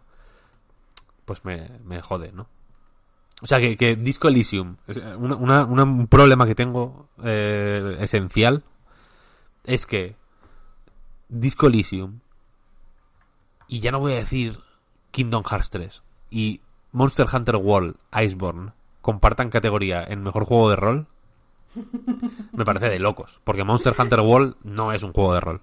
pues 1.30 1.44
me, 1.44 1.78
me 1.84 2.02
jode, 2.02 2.32
¿no? 2.32 2.48
O 3.40 3.46
sea, 3.46 3.60
que, 3.60 3.76
que 3.76 3.94
Disco 3.94 4.26
Elysium, 4.26 4.78
eh, 4.88 5.14
una- 5.16 5.62
un 5.64 6.08
problema 6.08 6.44
que 6.44 6.56
tengo 6.56 7.06
eh, 7.22 7.98
esencial 8.00 8.64
es 9.62 9.86
que 9.86 10.16
Disco 11.28 11.68
Elysium, 11.68 12.18
y 13.68 13.78
ya 13.78 13.92
no 13.92 14.00
voy 14.00 14.14
a 14.14 14.16
decir 14.16 14.58
Kingdom 15.12 15.44
Hearts 15.44 15.70
3, 15.70 16.02
y 16.30 16.62
Monster 16.90 17.28
Hunter 17.32 17.54
World 17.54 17.94
Iceborne 18.12 18.72
compartan 19.02 19.50
categoría 19.50 20.02
en 20.02 20.24
mejor 20.24 20.44
juego 20.46 20.68
de 20.70 20.74
rol, 20.76 21.06
Me 22.52 22.64
parece 22.64 22.88
de 22.88 22.98
locos. 22.98 23.38
Porque 23.44 23.62
Monster 23.62 23.94
Hunter 23.96 24.18
World 24.18 24.56
no 24.64 24.92
es 24.92 25.04
un 25.04 25.12
juego 25.12 25.34
de 25.34 25.40
rol. 25.40 25.60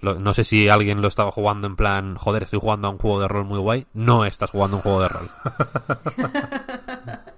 Lo- 0.00 0.18
no 0.18 0.34
sé 0.34 0.44
si 0.44 0.68
alguien 0.68 1.00
lo 1.02 1.08
estaba 1.08 1.30
jugando 1.32 1.66
en 1.66 1.76
plan, 1.76 2.16
joder, 2.16 2.42
estoy 2.44 2.60
jugando 2.60 2.88
a 2.88 2.90
un 2.90 2.98
juego 2.98 3.20
de 3.20 3.28
rol 3.28 3.44
muy 3.44 3.58
guay. 3.58 3.86
No 3.94 4.24
estás 4.24 4.50
jugando 4.50 4.76
a 4.76 4.78
un 4.78 4.82
juego 4.82 5.00
de 5.02 5.08
rol. 5.08 5.30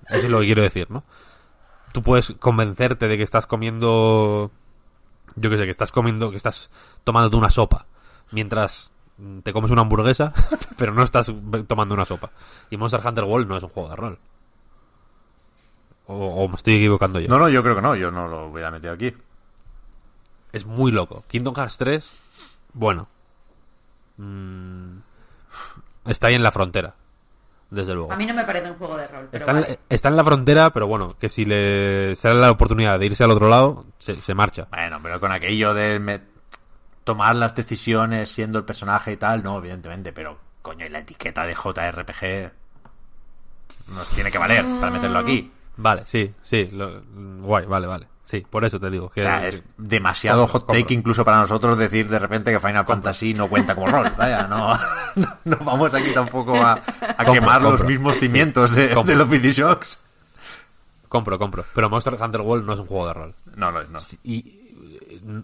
Eso 0.08 0.26
es 0.26 0.30
lo 0.30 0.40
que 0.40 0.46
quiero 0.46 0.62
decir, 0.62 0.90
¿no? 0.90 1.04
Tú 1.92 2.02
puedes 2.02 2.32
convencerte 2.38 3.08
de 3.08 3.16
que 3.16 3.22
estás 3.22 3.46
comiendo. 3.46 4.50
Yo 5.36 5.50
qué 5.50 5.56
sé, 5.58 5.64
que 5.64 5.70
estás 5.70 5.92
comiendo, 5.92 6.30
que 6.30 6.36
estás 6.36 6.70
tomándote 7.04 7.36
una 7.36 7.50
sopa. 7.50 7.86
Mientras 8.30 8.92
te 9.42 9.52
comes 9.52 9.70
una 9.70 9.82
hamburguesa, 9.82 10.32
pero 10.76 10.92
no 10.92 11.02
estás 11.02 11.32
tomando 11.66 11.94
una 11.94 12.04
sopa. 12.04 12.30
Y 12.70 12.76
Monster 12.76 13.00
Hunter 13.04 13.24
World 13.24 13.48
no 13.48 13.56
es 13.56 13.62
un 13.62 13.68
juego 13.70 13.88
de 13.90 13.96
rol. 13.96 14.18
O, 16.06 16.14
o 16.44 16.48
me 16.48 16.54
estoy 16.56 16.74
equivocando 16.74 17.20
yo. 17.20 17.28
No, 17.28 17.38
no, 17.38 17.48
yo 17.48 17.62
creo 17.62 17.74
que 17.76 17.82
no, 17.82 17.94
yo 17.94 18.10
no 18.10 18.28
lo 18.28 18.46
hubiera 18.46 18.70
metido 18.70 18.92
aquí. 18.94 19.14
Es 20.52 20.64
muy 20.64 20.90
loco. 20.90 21.24
Kingdom 21.28 21.54
Hearts 21.54 21.76
3, 21.76 22.10
bueno. 22.72 23.08
mm, 24.16 24.98
está 26.06 26.28
ahí 26.28 26.34
en 26.34 26.42
la 26.42 26.52
frontera. 26.52 26.94
Desde 27.70 27.92
luego. 27.94 28.10
A 28.12 28.16
mí 28.16 28.24
no 28.24 28.32
me 28.32 28.44
parece 28.44 28.70
un 28.70 28.78
juego 28.78 28.96
de 28.96 29.06
rol, 29.08 29.28
pero 29.30 29.42
Está, 29.44 29.52
en, 29.52 29.60
vale. 29.60 29.78
está 29.90 30.08
en 30.08 30.16
la 30.16 30.24
frontera, 30.24 30.70
pero 30.70 30.86
bueno, 30.86 31.08
que 31.18 31.28
si 31.28 31.44
le 31.44 32.16
sale 32.16 32.40
la 32.40 32.50
oportunidad 32.50 32.98
de 32.98 33.04
irse 33.06 33.24
al 33.24 33.30
otro 33.30 33.50
lado, 33.50 33.84
se, 33.98 34.16
se 34.16 34.32
marcha. 34.34 34.68
Bueno, 34.70 34.98
pero 35.02 35.20
con 35.20 35.32
aquello 35.32 35.74
de 35.74 35.98
me- 35.98 36.22
tomar 37.04 37.36
las 37.36 37.54
decisiones 37.54 38.30
siendo 38.30 38.58
el 38.58 38.64
personaje 38.64 39.12
y 39.12 39.16
tal, 39.18 39.42
no, 39.42 39.58
evidentemente, 39.58 40.14
pero 40.14 40.38
coño, 40.62 40.86
y 40.86 40.88
la 40.88 41.00
etiqueta 41.00 41.44
de 41.44 41.54
JRPG 41.54 42.52
nos 43.94 44.08
tiene 44.10 44.30
que 44.30 44.38
valer 44.38 44.64
para 44.80 44.90
meterlo 44.90 45.18
aquí. 45.18 45.52
Vale, 45.76 46.04
sí, 46.06 46.34
sí. 46.42 46.68
lo- 46.72 47.02
guay, 47.42 47.66
vale, 47.66 47.86
vale. 47.86 48.06
Sí, 48.28 48.44
por 48.48 48.62
eso 48.62 48.78
te 48.78 48.90
digo. 48.90 49.08
Que, 49.08 49.22
O 49.22 49.24
sea, 49.24 49.48
es 49.48 49.62
demasiado 49.78 50.42
Compro, 50.42 50.60
hot 50.60 50.66
take 50.68 50.80
compro. 50.80 50.94
incluso 50.98 51.24
para 51.24 51.38
nosotros 51.40 51.78
decir 51.78 52.10
de 52.10 52.18
repente 52.18 52.52
que 52.52 52.60
Final 52.60 52.84
Fantasy 52.84 53.32
no 53.32 53.48
cuenta 53.48 53.74
como 53.74 53.86
rol. 53.86 54.12
Vaya, 54.18 54.46
no, 54.46 54.76
no, 55.16 55.28
no 55.46 55.56
vamos 55.64 55.94
aquí 55.94 56.12
tampoco 56.12 56.54
a, 56.56 56.72
a 56.72 57.24
Compro, 57.24 57.32
quemar 57.32 57.62
los 57.62 57.82
mismos 57.84 58.16
cimientos 58.18 58.74
de, 58.74 58.88
de 58.94 59.16
los 59.16 59.28
PC 59.28 59.52
Shocks. 59.54 59.98
Compro, 61.08 61.38
compro. 61.38 61.64
Pero 61.74 61.88
Monster 61.88 62.18
Hunter 62.20 62.42
World 62.42 62.66
no 62.66 62.74
es 62.74 62.80
un 62.80 62.86
juego 62.86 63.06
de 63.06 63.14
rol. 63.14 63.34
No, 63.56 63.72
no, 63.72 63.82
no. 63.84 63.98
y 64.24 64.54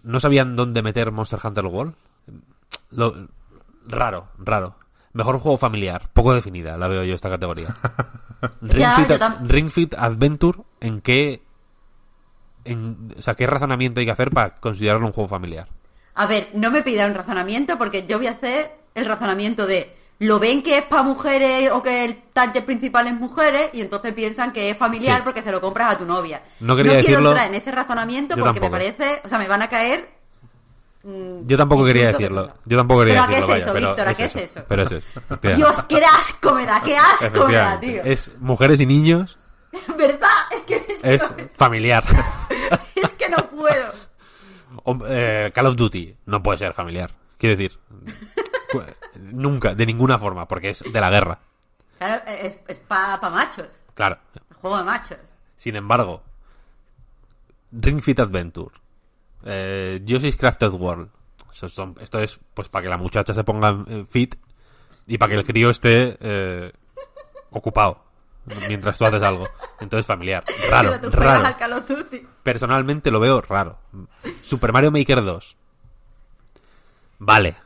no 0.03 0.21
sabían 0.21 0.55
dónde 0.55 0.83
meter 0.83 1.11
Monster 1.11 1.41
Hunter 1.43 1.65
World. 1.65 1.95
Lo, 2.91 3.29
raro, 3.89 4.29
raro. 4.39 4.75
Mejor 5.15 5.39
juego 5.39 5.57
familiar, 5.57 6.11
poco 6.13 6.35
definida, 6.35 6.77
la 6.77 6.89
veo 6.89 7.03
yo 7.05 7.15
esta 7.15 7.31
categoría. 7.31 7.69
Ring, 8.61 8.79
Ya, 8.79 8.97
Fit, 8.97 9.09
yo 9.09 9.19
tam- 9.19 9.39
Ring 9.47 9.71
Fit 9.71 9.95
Adventure, 9.95 10.59
¿en 10.81 11.01
qué, 11.01 11.44
en, 12.65 13.15
o 13.19 13.23
sea, 13.23 13.35
qué 13.35 13.47
razonamiento 13.47 14.01
hay 14.01 14.07
que 14.07 14.13
hacer 14.13 14.31
para 14.31 14.57
considerarlo 14.57 15.07
un 15.07 15.13
juego 15.13 15.29
familiar? 15.29 15.69
A 16.15 16.27
ver, 16.27 16.49
no 16.55 16.71
me 16.71 16.83
pida 16.83 17.07
un 17.07 17.15
razonamiento 17.15 17.77
porque 17.79 18.07
yo 18.07 18.19
voy 18.19 18.29
a 18.29 18.33
hacer 18.33 18.73
el 18.95 19.05
razonamiento 19.07 19.67
de 19.67 19.95
lo 20.21 20.39
ven 20.39 20.63
que 20.63 20.79
es 20.79 20.85
para 20.85 21.03
mujeres 21.03 21.71
o 21.73 21.83
que 21.83 22.05
el 22.05 22.23
target 22.33 22.65
principal 22.65 23.09
es 23.09 23.15
mujeres 23.15 23.71
y 23.73 23.81
entonces 23.81 24.13
piensan 24.15 24.53
que 24.53 24.71
es 24.71 24.77
familiar 24.77 25.17
Sí. 25.19 25.23
porque 25.25 25.43
se 25.43 25.51
lo 25.51 25.61
compras 25.61 25.93
a 25.95 25.99
tu 25.99 26.05
novia. 26.07 26.41
No 26.61 26.77
quería 26.77 26.93
quiero 27.01 27.07
decirlo- 27.19 27.31
entrar 27.33 27.49
en 27.49 27.55
ese 27.57 27.73
razonamiento 27.73 28.37
porque 28.37 28.61
me 28.61 28.71
parece, 28.71 29.21
o 29.25 29.29
sea, 29.29 29.39
me 29.39 29.49
van 29.49 29.63
a 29.63 29.69
caer 29.69 30.09
mm, 31.03 31.47
Yo 31.47 31.57
tampoco 31.57 31.85
quería 31.85 32.07
de 32.07 32.13
decirlo. 32.13 32.53
Yo 32.65 32.77
tampoco 32.79 33.01
quería 33.01 33.15
¿Pero 33.15 33.25
a 33.25 33.27
qué 33.29 33.35
decirlo. 33.35 33.57
es 33.57 33.63
eso, 33.65 33.75
Víctor? 33.75 34.09
¿A 34.09 34.15
qué 34.15 34.25
es 34.25 34.37
eso? 34.37 34.65
Pero. 34.69 34.85
Dios, 35.57 35.83
qué 35.89 36.05
asco 36.05 36.55
me 36.55 36.65
da, 36.67 36.81
qué 36.81 36.97
asco 36.97 37.47
me 37.49 37.55
da, 37.55 37.81
tío. 37.81 38.03
Es 38.05 38.31
mujeres 38.39 38.81
y 38.81 38.87
niños, 38.87 39.37
¿Verdad? 39.99 40.29
Es 40.53 40.61
que, 40.63 40.87
es 40.89 41.05
es 41.23 41.33
familiar. 41.53 42.05
es 42.95 43.11
que 43.13 43.29
no 43.29 43.49
puedo. 43.51 43.93
O, 44.85 44.99
eh, 45.07 45.51
Call 45.55 45.67
of 45.67 45.77
Duty 45.77 46.17
no 46.27 46.43
puede 46.43 46.59
ser 46.59 46.73
familiar. 46.73 47.13
Quiero 47.39 47.57
decir, 47.57 47.79
nunca, 49.17 49.75
de 49.75 49.87
ninguna 49.87 50.19
forma, 50.19 50.47
porque 50.49 50.71
es 50.71 50.81
de 50.81 51.01
la 51.01 51.11
guerra. 51.11 51.39
Claro, 51.99 52.23
es, 52.27 52.59
es 52.69 52.79
para 52.81 53.31
machos. 53.31 53.83
Claro. 53.95 54.19
El 54.51 54.57
juego 54.57 54.79
de 54.79 54.85
machos. 54.85 55.19
Sin 55.57 55.77
embargo, 55.77 56.23
Ring 57.73 58.01
Fit 58.03 58.21
Adventure, 58.21 58.75
eh, 59.45 60.01
Yoshi's 60.05 60.37
Crafted 60.37 60.73
World, 60.73 61.09
eso 61.53 61.69
son- 61.69 61.95
esto 62.01 62.19
es 62.21 62.39
pues 62.53 62.69
para 62.69 62.83
que 62.83 62.89
la 62.89 62.97
muchacha 62.99 63.33
se 63.35 63.45
ponga 63.45 63.85
eh, 63.87 64.05
fit 64.09 64.35
y 65.07 65.19
para 65.19 65.31
que 65.33 65.39
el 65.39 65.45
crío 65.47 65.71
esté 65.71 66.17
eh, 66.21 66.73
ocupado 67.51 68.03
mientras 68.69 68.99
tú 68.99 69.05
haces 69.05 69.23
algo. 69.23 69.49
Entonces 69.81 70.07
familiar. 70.07 70.45
Raro, 70.71 70.99
raro. 71.11 71.57
Personalmente 72.43 73.11
lo 73.11 73.21
veo 73.21 73.41
raro. 73.41 73.79
Super 74.43 74.73
Mario 74.73 74.91
Maker 74.91 75.25
2. 75.25 75.57
Vale. 77.19 77.57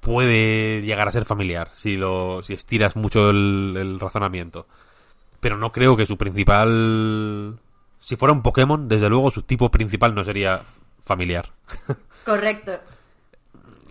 Puede 0.00 0.82
llegar 0.82 1.08
a 1.08 1.12
ser 1.12 1.24
familiar 1.24 1.70
si 1.74 1.96
lo 1.96 2.42
si 2.42 2.54
estiras 2.54 2.96
mucho 2.96 3.30
el, 3.30 3.76
el 3.76 4.00
razonamiento. 4.00 4.66
Pero 5.40 5.56
no 5.56 5.72
creo 5.72 5.96
que 5.96 6.06
su 6.06 6.16
principal 6.16 7.58
si 8.00 8.16
fuera 8.16 8.32
un 8.32 8.42
Pokémon, 8.42 8.88
desde 8.88 9.08
luego 9.08 9.30
su 9.30 9.42
tipo 9.42 9.70
principal 9.70 10.14
no 10.14 10.24
sería 10.24 10.62
familiar. 11.04 11.50
Correcto. 12.24 12.72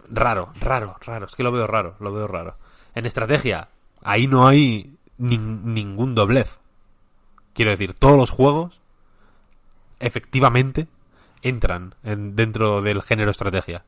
Raro, 0.10 0.52
raro, 0.60 0.98
raro. 1.06 1.28
Es 1.28 1.36
que 1.36 1.44
lo 1.44 1.52
veo 1.52 1.68
raro, 1.68 1.96
lo 2.00 2.12
veo 2.12 2.28
raro. 2.28 2.58
En 2.96 3.06
estrategia, 3.06 3.70
ahí 4.02 4.28
no 4.28 4.48
hay 4.48 4.98
nin- 5.20 5.62
ningún 5.64 6.16
doblez. 6.16 6.60
Quiero 7.54 7.72
decir, 7.72 7.94
todos 7.94 8.18
los 8.18 8.30
juegos 8.30 8.80
efectivamente 10.00 10.88
entran 11.42 11.96
en- 12.04 12.36
dentro 12.36 12.82
del 12.82 13.02
género 13.02 13.32
estrategia. 13.32 13.84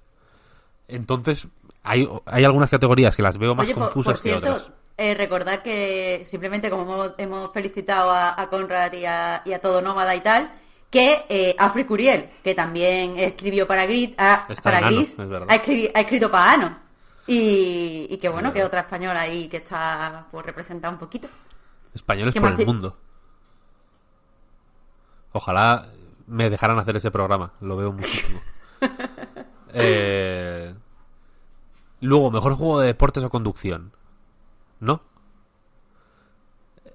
Entonces, 0.88 1.48
hay, 1.84 2.08
hay 2.26 2.44
algunas 2.46 2.70
categorías 2.70 3.16
que 3.16 3.22
las 3.24 3.38
veo 3.38 3.56
más 3.56 3.66
Oye, 3.66 3.74
confusas 3.74 4.14
por 4.16 4.22
que 4.24 4.30
cierto, 4.30 4.52
otras. 4.54 4.70
eh, 4.98 5.14
recordar 5.14 5.64
que 5.64 6.26
simplemente 6.30 6.70
como 6.70 6.84
hemos, 6.84 7.12
hemos 7.18 7.52
felicitado 7.54 8.12
a, 8.12 8.40
a 8.40 8.50
Conrad 8.50 8.94
y 8.94 9.06
a, 9.06 9.42
y 9.46 9.54
a 9.54 9.60
todo 9.62 9.82
Nómada 9.82 10.16
y 10.16 10.22
tal, 10.22 10.52
que 10.90 11.24
eh, 11.30 11.56
Afri 11.58 11.86
Curiel, 11.86 12.30
que 12.44 12.54
también 12.54 13.18
escribió 13.18 13.66
para 13.66 13.86
Gris, 13.86 14.10
Está 14.50 14.56
para 14.62 14.78
Ano, 14.80 14.88
Gris 14.88 15.12
es 15.18 15.20
ha, 15.20 15.54
ha 15.98 16.02
escrito 16.02 16.30
para 16.30 16.52
Ano. 16.52 16.78
Y, 17.28 18.08
y 18.10 18.18
que 18.18 18.30
bueno, 18.30 18.52
que 18.52 18.64
otra 18.64 18.82
española 18.82 19.22
ahí 19.22 19.48
que 19.48 19.58
está 19.58 20.28
pues 20.32 20.46
representada 20.46 20.92
un 20.94 21.00
poquito. 21.00 21.28
Españoles 21.94 22.34
¿Qué 22.34 22.42
por 22.42 22.50
el 22.52 22.58
te- 22.58 22.66
mundo. 22.66 22.98
Ojalá 25.34 25.88
me 26.28 26.50
dejaran 26.50 26.80
hacer 26.80 26.96
ese 26.98 27.12
programa. 27.12 27.52
Lo 27.62 27.76
veo 27.78 27.92
muchísimo. 27.92 28.40
Eh, 29.74 30.76
Luego, 32.02 32.30
mejor 32.30 32.56
juego 32.56 32.82
de 32.82 32.88
deportes 32.88 33.24
o 33.24 33.30
conducción. 33.30 33.94
¿No? 34.82 35.02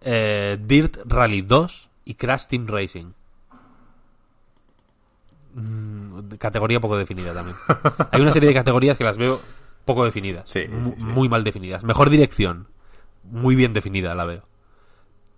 Eh, 0.03 0.59
Dirt 0.61 0.99
Rally 1.07 1.41
2 1.41 1.89
y 2.05 2.15
Crash 2.17 2.45
Team 2.47 2.67
Racing. 2.67 3.13
Mm, 5.55 6.35
categoría 6.39 6.81
poco 6.81 6.99
definida 6.99 7.33
también. 7.33 7.57
Hay 8.13 8.21
una 8.21 8.33
serie 8.33 8.49
de 8.51 8.55
categorías 8.55 8.99
que 8.99 9.05
las 9.05 9.17
veo 9.17 9.41
poco 9.87 10.05
definidas. 10.05 10.45
Sí, 10.49 10.67
mu- 10.69 10.91
sí, 10.91 10.97
sí. 11.01 11.07
Muy 11.07 11.29
mal 11.31 11.43
definidas. 11.45 11.83
Mejor 11.83 12.11
dirección. 12.11 12.69
Muy 13.25 13.55
bien 13.55 13.73
definida 13.73 14.15
la 14.15 14.27
veo. 14.27 14.43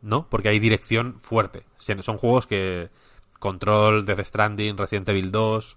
¿No? 0.02 0.28
Porque 0.28 0.48
hay 0.48 0.58
dirección 0.58 1.16
fuerte. 1.20 1.64
Se- 1.78 2.02
Son 2.02 2.18
juegos 2.18 2.46
que... 2.48 2.90
Control, 3.38 4.04
Death 4.04 4.24
Stranding, 4.24 4.76
Resident 4.76 5.08
Evil 5.10 5.30
2, 5.30 5.76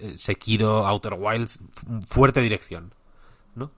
eh, 0.00 0.14
Sekiro, 0.16 0.86
Outer 0.86 1.12
Wilds, 1.18 1.58
fuerte 2.06 2.40
dirección, 2.40 2.94
¿no? 3.54 3.70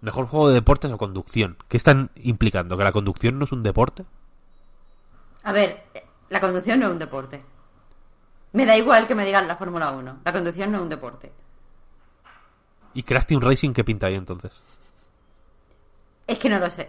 Mejor 0.00 0.26
juego 0.26 0.48
de 0.48 0.54
deportes 0.54 0.90
o 0.90 0.98
conducción. 0.98 1.56
¿Qué 1.68 1.76
están 1.76 2.10
implicando? 2.16 2.76
¿Que 2.76 2.82
la 2.82 2.90
conducción 2.90 3.38
no 3.38 3.44
es 3.44 3.52
un 3.52 3.62
deporte? 3.62 4.04
A 5.44 5.52
ver, 5.52 5.84
la 6.28 6.40
conducción 6.40 6.80
no 6.80 6.86
es 6.86 6.92
un 6.92 6.98
deporte. 6.98 7.44
Me 8.52 8.66
da 8.66 8.76
igual 8.76 9.06
que 9.06 9.14
me 9.14 9.24
digan 9.24 9.46
la 9.46 9.54
Fórmula 9.54 9.92
1. 9.92 10.18
La 10.24 10.32
conducción 10.32 10.72
no 10.72 10.78
es 10.78 10.82
un 10.82 10.88
deporte. 10.88 11.30
¿Y 12.96 13.02
Crash 13.02 13.26
Team 13.26 13.40
Racing 13.42 13.72
qué 13.74 13.84
pinta 13.84 14.06
ahí 14.06 14.14
entonces? 14.14 14.52
Es 16.26 16.38
que 16.38 16.48
no 16.48 16.58
lo 16.58 16.70
sé. 16.70 16.88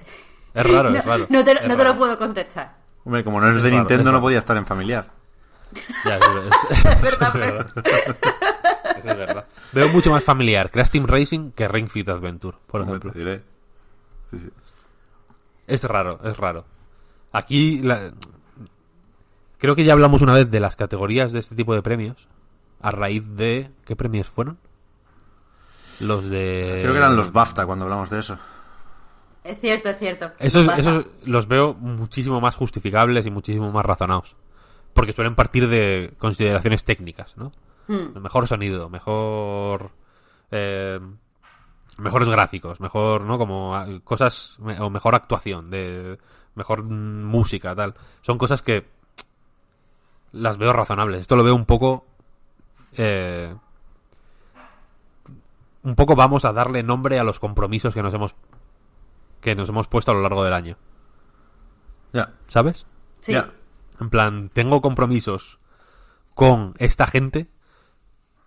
Es 0.53 0.65
raro, 0.65 0.89
no, 0.89 0.97
es 0.97 1.05
raro. 1.05 1.25
No 1.29 1.43
te, 1.43 1.51
Es 1.51 1.67
no 1.67 1.75
te 1.75 1.83
lo 1.83 1.97
puedo 1.97 2.17
contestar. 2.17 2.75
Hombre, 3.03 3.23
como 3.23 3.39
no 3.41 3.47
eres 3.47 3.57
Es 3.57 3.63
de 3.63 3.69
raro, 3.71 3.81
Nintendo, 3.81 4.09
es 4.09 4.13
no 4.13 4.21
podía 4.21 4.39
estar 4.39 4.55
en 4.57 4.65
familiar. 4.65 5.09
Ya, 6.05 6.15
es, 6.17 6.23
es- 6.69 6.85
es 6.85 7.19
verdad, 7.19 7.33
verdad. 7.33 7.71
Es 8.95 9.03
verdad. 9.03 9.45
Veo 9.73 9.89
mucho 9.89 10.09
más 10.11 10.23
familiar 10.23 10.71
Crash 10.71 10.89
Team 10.91 11.05
Racing 11.05 11.51
que 11.51 11.67
Ring 11.67 11.89
Fit 11.89 12.07
Adventure, 12.07 12.57
por 12.67 12.81
Hombre, 12.81 12.97
ejemplo. 12.97 13.11
te 13.11 13.19
diré. 13.19 13.43
Sí, 14.31 14.39
sí. 14.39 14.49
Es 15.67 15.83
raro, 15.83 16.19
es 16.23 16.37
raro. 16.37 16.63
Aquí 17.33 17.81
la- 17.81 18.13
creo 19.57 19.75
que 19.75 19.83
ya 19.83 19.91
hablamos 19.91 20.21
una 20.21 20.33
vez 20.33 20.49
de 20.49 20.61
las 20.61 20.77
categorías 20.77 21.33
de 21.33 21.39
este 21.39 21.53
tipo 21.55 21.73
de 21.75 21.81
premios 21.81 22.15
a 22.81 22.91
raíz 22.91 23.35
de 23.35 23.69
¿qué 23.85 23.95
premios 23.97 24.27
fueron? 24.27 24.57
Los 25.99 26.29
de 26.29 26.79
Creo 26.81 26.91
que 26.91 26.97
eran 26.99 27.15
los 27.15 27.31
BAFTA 27.31 27.65
cuando 27.65 27.85
hablamos 27.85 28.09
de 28.09 28.19
eso. 28.19 28.37
Es 29.43 29.59
cierto, 29.59 29.89
es 29.89 29.97
cierto. 29.97 30.31
esos, 30.39 30.67
esos 30.77 31.05
los 31.23 31.47
veo 31.47 31.73
muchísimo 31.73 32.41
más 32.41 32.55
justificables 32.55 33.25
y 33.25 33.31
muchísimo 33.31 33.71
más 33.71 33.85
razonados. 33.85 34.35
porque 34.93 35.13
suelen 35.13 35.35
partir 35.35 35.69
de 35.69 36.13
consideraciones 36.17 36.83
técnicas, 36.83 37.37
¿no? 37.37 37.51
Hmm. 37.87 38.19
Mejor 38.19 38.47
sonido, 38.47 38.89
mejor... 38.89 39.91
eh, 40.51 40.99
mejores 41.99 42.27
gráficos, 42.29 42.79
mejor, 42.79 43.21
¿no? 43.21 43.37
Como 43.37 43.75
ah, 43.75 43.87
cosas, 44.03 44.57
o 44.79 44.89
mejor 44.89 45.15
actuación, 45.15 45.69
de 45.69 46.17
mejor 46.55 46.83
música, 46.83 47.75
tal. 47.75 47.93
Son 48.21 48.37
cosas 48.37 48.61
que 48.63 48.87
las 50.31 50.57
veo 50.57 50.73
razonables. 50.73 51.21
Esto 51.21 51.35
lo 51.35 51.43
veo 51.43 51.55
un 51.55 51.65
poco... 51.65 52.05
eh, 52.93 53.55
un 55.87 55.95
poco 55.95 56.15
vamos 56.15 56.43
a 56.43 56.51
darle 56.51 56.83
nombre 56.83 57.17
a 57.17 57.23
los 57.23 57.39
compromisos 57.39 57.93
que 57.93 58.03
nos 58.03 58.13
hemos 58.13 58.35
que 59.39 59.55
nos 59.55 59.69
hemos 59.69 59.87
puesto 59.87 60.11
a 60.11 60.13
lo 60.15 60.21
largo 60.21 60.43
del 60.43 60.53
año, 60.53 60.75
Ya. 62.11 62.33
¿sabes? 62.47 62.85
Sí. 63.19 63.33
En 63.99 64.09
plan, 64.09 64.49
tengo 64.49 64.81
compromisos 64.81 65.59
con 66.35 66.73
esta 66.79 67.07
gente. 67.07 67.47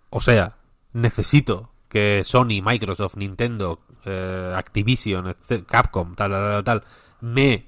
O 0.09 0.21
sea, 0.21 0.57
necesito 0.93 1.71
que 1.89 2.23
Sony, 2.23 2.61
Microsoft, 2.63 3.15
Nintendo, 3.15 3.79
eh, 4.05 4.53
Activision, 4.55 5.25
etc- 5.27 5.65
Capcom, 5.65 6.13
tal, 6.15 6.31
tal, 6.31 6.41
tal, 6.41 6.63
tal, 6.63 6.83
me 7.21 7.67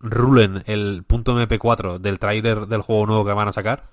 rulen 0.00 0.64
el 0.66 1.04
punto 1.04 1.38
MP4 1.38 1.98
del 1.98 2.18
tráiler 2.18 2.66
del 2.66 2.82
juego 2.82 3.06
nuevo 3.06 3.24
que 3.24 3.32
van 3.32 3.48
a 3.48 3.52
sacar. 3.52 3.84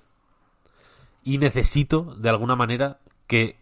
Y 1.22 1.38
necesito, 1.38 2.14
de 2.16 2.28
alguna 2.30 2.56
manera, 2.56 2.98
que 3.26 3.58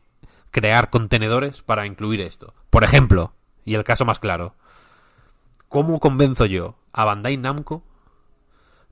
crear 0.55 0.88
contenedores 0.88 1.62
para 1.62 1.84
incluir 1.84 2.20
esto. 2.20 2.55
Por 2.70 2.84
ejemplo, 2.84 3.32
y 3.64 3.74
el 3.74 3.82
caso 3.82 4.05
más 4.05 4.20
claro, 4.20 4.55
¿cómo 5.68 5.98
convenzo 5.98 6.46
yo 6.46 6.76
a 6.92 7.05
Bandai 7.05 7.36
Namco 7.36 7.82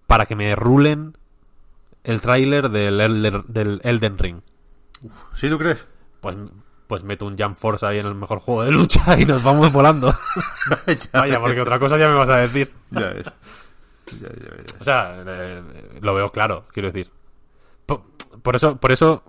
para 0.09 0.27
que 0.27 0.35
me 0.35 0.55
rulen 0.57 1.17
el 2.03 2.21
tráiler 2.21 2.69
del, 2.69 3.01
Elder- 3.01 3.45
del 3.45 3.81
Elden 3.85 4.19
Ring. 4.19 4.41
¿Sí 5.35 5.49
tú 5.49 5.57
crees? 5.57 5.87
Pues, 6.21 6.37
pues 6.89 7.05
meto 7.05 7.27
un 7.27 7.39
Jump 7.39 7.55
Force 7.55 7.87
ahí 7.87 7.99
en 8.01 8.07
el 8.07 8.17
mejor 8.17 8.41
juego 8.41 8.65
de 8.65 8.73
lucha 8.73 9.17
y 9.21 9.25
nos 9.25 9.43
vamos 9.45 9.73
volando. 9.73 10.13
Ya 10.89 11.21
Vaya, 11.21 11.41
porque 11.41 11.61
otra 11.61 11.79
cosa 11.79 11.97
ya 11.97 12.09
me 12.09 12.15
vas 12.17 12.29
a 12.29 12.39
decir. 12.39 12.73
Ya 12.91 13.11
ves. 13.11 13.27
Ya, 14.21 14.29
ya, 14.29 14.57
ya. 14.57 14.81
O 14.81 14.85
sea, 14.85 15.23
eh, 15.25 15.63
lo 16.01 16.13
veo 16.15 16.31
claro, 16.31 16.67
quiero 16.73 16.91
decir. 16.91 17.11
Por, 17.87 18.03
por 18.43 18.57
eso, 18.57 18.77
por 18.77 18.91
eso 18.91 19.23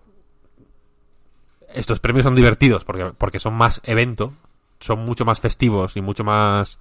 estos 1.73 1.99
premios 1.99 2.23
son 2.23 2.35
divertidos, 2.35 2.85
porque, 2.85 3.11
porque 3.17 3.39
son 3.39 3.53
más 3.55 3.81
evento, 3.83 4.33
son 4.79 4.99
mucho 5.05 5.25
más 5.25 5.39
festivos 5.39 5.95
y 5.97 6.01
mucho 6.01 6.23
más 6.23 6.77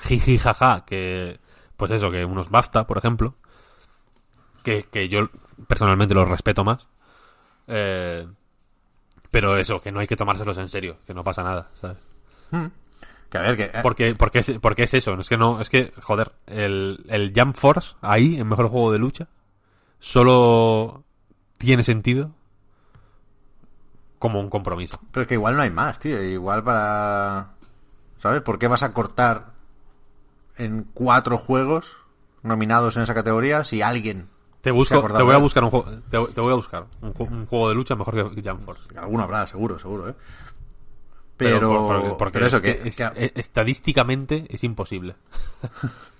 jiji 0.00 0.38
jaja 0.38 0.84
que, 0.84 1.38
pues 1.76 1.90
eso, 1.92 2.10
que 2.10 2.24
unos 2.24 2.50
BAFTA, 2.50 2.86
por 2.86 2.98
ejemplo, 2.98 3.34
que, 4.62 4.84
que 4.84 5.08
yo 5.08 5.28
personalmente 5.66 6.14
los 6.14 6.28
respeto 6.28 6.64
más. 6.64 6.86
Eh, 7.68 8.26
pero 9.30 9.56
eso, 9.56 9.80
que 9.80 9.92
no 9.92 10.00
hay 10.00 10.06
que 10.06 10.16
tomárselos 10.16 10.58
en 10.58 10.68
serio, 10.68 10.98
que 11.06 11.14
no 11.14 11.24
pasa 11.24 11.42
nada, 11.42 11.70
¿sabes? 11.80 11.96
Que 13.30 13.38
a 13.38 13.42
ver, 13.42 13.56
que... 13.56 13.64
eh, 13.64 13.80
Porque, 13.82 14.14
porque, 14.14 14.40
es, 14.40 14.52
porque 14.60 14.82
es 14.82 14.92
eso, 14.94 15.14
es 15.14 15.28
que 15.28 15.38
no, 15.38 15.60
es 15.60 15.70
que, 15.70 15.92
joder, 16.02 16.32
el, 16.46 17.04
el 17.08 17.32
Jump 17.34 17.56
Force 17.56 17.94
ahí, 18.02 18.38
en 18.38 18.46
mejor 18.48 18.68
juego 18.68 18.92
de 18.92 18.98
lucha, 18.98 19.28
solo 20.00 21.04
tiene 21.56 21.82
sentido 21.84 22.32
como 24.22 24.38
un 24.38 24.48
compromiso. 24.48 25.00
Pero 25.10 25.22
es 25.22 25.28
que 25.28 25.34
igual 25.34 25.56
no 25.56 25.62
hay 25.62 25.70
más, 25.70 25.98
tío. 25.98 26.22
Igual 26.22 26.62
para... 26.62 27.48
¿Sabes? 28.18 28.40
¿Por 28.42 28.56
qué 28.60 28.68
vas 28.68 28.84
a 28.84 28.92
cortar 28.92 29.46
en 30.58 30.86
cuatro 30.94 31.38
juegos 31.38 31.96
nominados 32.44 32.96
en 32.96 33.02
esa 33.02 33.14
categoría 33.14 33.64
si 33.64 33.82
alguien... 33.82 34.28
Te 34.60 34.70
busco, 34.70 35.02
te 35.08 35.22
voy 35.24 35.34
a 35.34 35.38
buscar 35.38 35.64
un 35.64 35.70
juego, 35.70 35.90
te, 36.08 36.24
te 36.34 36.40
voy 36.40 36.52
a 36.52 36.54
buscar 36.54 36.86
un, 37.00 37.12
un 37.18 37.46
juego 37.46 37.68
de 37.68 37.74
lucha 37.74 37.96
mejor 37.96 38.32
que 38.32 38.48
Jump 38.48 38.60
Force. 38.60 38.82
Alguno 38.96 39.24
habrá, 39.24 39.44
seguro, 39.48 39.76
seguro, 39.80 40.10
¿eh? 40.10 40.14
Pero... 41.36 41.68
por- 41.68 41.86
porque, 42.00 42.14
porque 42.16 42.32
pero 42.34 42.46
eso, 42.46 42.56
es- 42.58 42.62
que, 42.62 42.88
es- 42.88 42.96
que- 42.96 43.32
estadísticamente 43.34 44.46
es 44.50 44.62
imposible. 44.62 45.16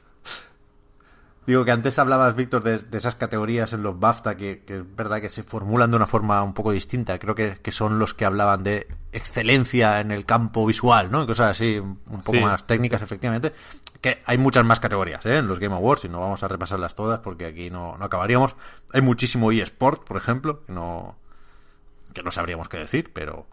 Digo 1.44 1.64
que 1.64 1.72
antes 1.72 1.98
hablabas, 1.98 2.36
Víctor, 2.36 2.62
de, 2.62 2.78
de 2.78 2.98
esas 2.98 3.16
categorías 3.16 3.72
en 3.72 3.82
los 3.82 3.98
BAFTA 3.98 4.36
que, 4.36 4.62
que 4.64 4.76
es 4.78 4.96
verdad 4.96 5.20
que 5.20 5.28
se 5.28 5.42
formulan 5.42 5.90
de 5.90 5.96
una 5.96 6.06
forma 6.06 6.40
un 6.42 6.54
poco 6.54 6.70
distinta. 6.70 7.18
Creo 7.18 7.34
que, 7.34 7.58
que 7.60 7.72
son 7.72 7.98
los 7.98 8.14
que 8.14 8.24
hablaban 8.24 8.62
de 8.62 8.86
excelencia 9.10 10.00
en 10.00 10.12
el 10.12 10.24
campo 10.24 10.64
visual, 10.64 11.10
¿no? 11.10 11.26
Cosas 11.26 11.50
así, 11.50 11.78
un 11.80 11.96
poco 12.22 12.38
Sí, 12.38 12.40
más 12.40 12.64
técnicas, 12.66 13.02
efectivamente. 13.02 13.52
Que 14.00 14.22
hay 14.24 14.38
muchas 14.38 14.64
más 14.64 14.78
categorías, 14.78 15.26
¿eh? 15.26 15.38
En 15.38 15.48
los 15.48 15.58
Game 15.58 15.74
Awards 15.74 16.04
y 16.04 16.08
no 16.08 16.20
vamos 16.20 16.42
a 16.44 16.48
repasarlas 16.48 16.94
todas 16.94 17.18
porque 17.18 17.46
aquí 17.46 17.70
no, 17.70 17.96
no 17.98 18.04
acabaríamos. 18.04 18.54
Hay 18.92 19.00
muchísimo 19.02 19.50
eSport, 19.50 20.04
por 20.04 20.16
ejemplo, 20.18 20.64
que 20.64 20.72
no, 20.72 21.16
que 22.14 22.22
no 22.22 22.30
sabríamos 22.30 22.68
qué 22.68 22.76
decir, 22.78 23.10
pero 23.12 23.46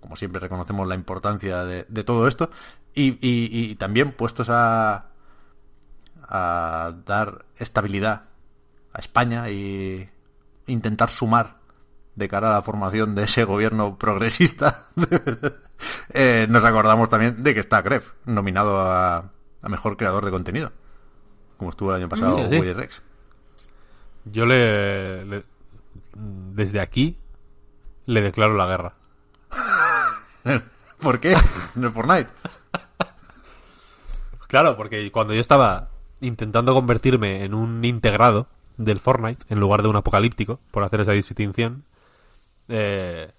como 0.00 0.14
siempre 0.14 0.38
reconocemos 0.40 0.86
la 0.86 0.94
importancia 0.94 1.64
de, 1.64 1.84
de 1.88 2.04
todo 2.04 2.28
esto. 2.28 2.48
Y, 2.94 3.08
y- 3.20 3.70
y 3.70 3.74
también 3.74 4.12
puestos 4.12 4.48
a, 4.50 5.07
a 6.28 6.92
dar 7.06 7.44
estabilidad 7.56 8.24
a 8.92 8.98
España 9.00 9.48
y 9.50 10.08
intentar 10.66 11.10
sumar 11.10 11.56
de 12.14 12.28
cara 12.28 12.50
a 12.50 12.54
la 12.54 12.62
formación 12.62 13.14
de 13.14 13.24
ese 13.24 13.44
gobierno 13.44 13.96
progresista, 13.96 14.86
eh, 16.12 16.46
nos 16.50 16.64
acordamos 16.64 17.08
también 17.08 17.42
de 17.42 17.54
que 17.54 17.60
está 17.60 17.80
Gref, 17.82 18.10
nominado 18.24 18.80
a, 18.80 19.18
a 19.62 19.68
Mejor 19.68 19.96
Creador 19.96 20.24
de 20.24 20.30
Contenido, 20.32 20.72
como 21.56 21.70
estuvo 21.70 21.90
el 21.90 21.96
año 22.02 22.08
pasado 22.08 22.36
Sí, 22.36 22.42
sí. 22.50 22.58
Willy 22.60 22.72
Rex. 22.72 23.02
Yo 24.24 24.46
le, 24.46 25.24
le- 25.24 25.44
desde 26.14 26.80
aquí 26.80 27.16
le 28.06 28.20
declaro 28.20 28.54
la 28.54 28.66
guerra. 28.66 28.94
¿Por 31.00 31.20
qué? 31.20 31.36
En 31.76 31.84
el 31.84 31.92
Fortnite. 31.92 32.28
Claro, 34.48 34.76
porque 34.76 35.10
cuando 35.12 35.34
yo 35.34 35.40
estaba 35.40 35.88
intentando 36.20 36.74
convertirme 36.74 37.44
en 37.44 37.54
un 37.54 37.84
integrado 37.84 38.46
del 38.76 39.00
Fortnite 39.00 39.44
en 39.48 39.60
lugar 39.60 39.82
de 39.82 39.88
un 39.88 39.96
apocalíptico, 39.96 40.60
por 40.70 40.82
hacer 40.82 41.00
esa 41.00 41.12
distinción, 41.12 41.84
eh, 42.68 43.32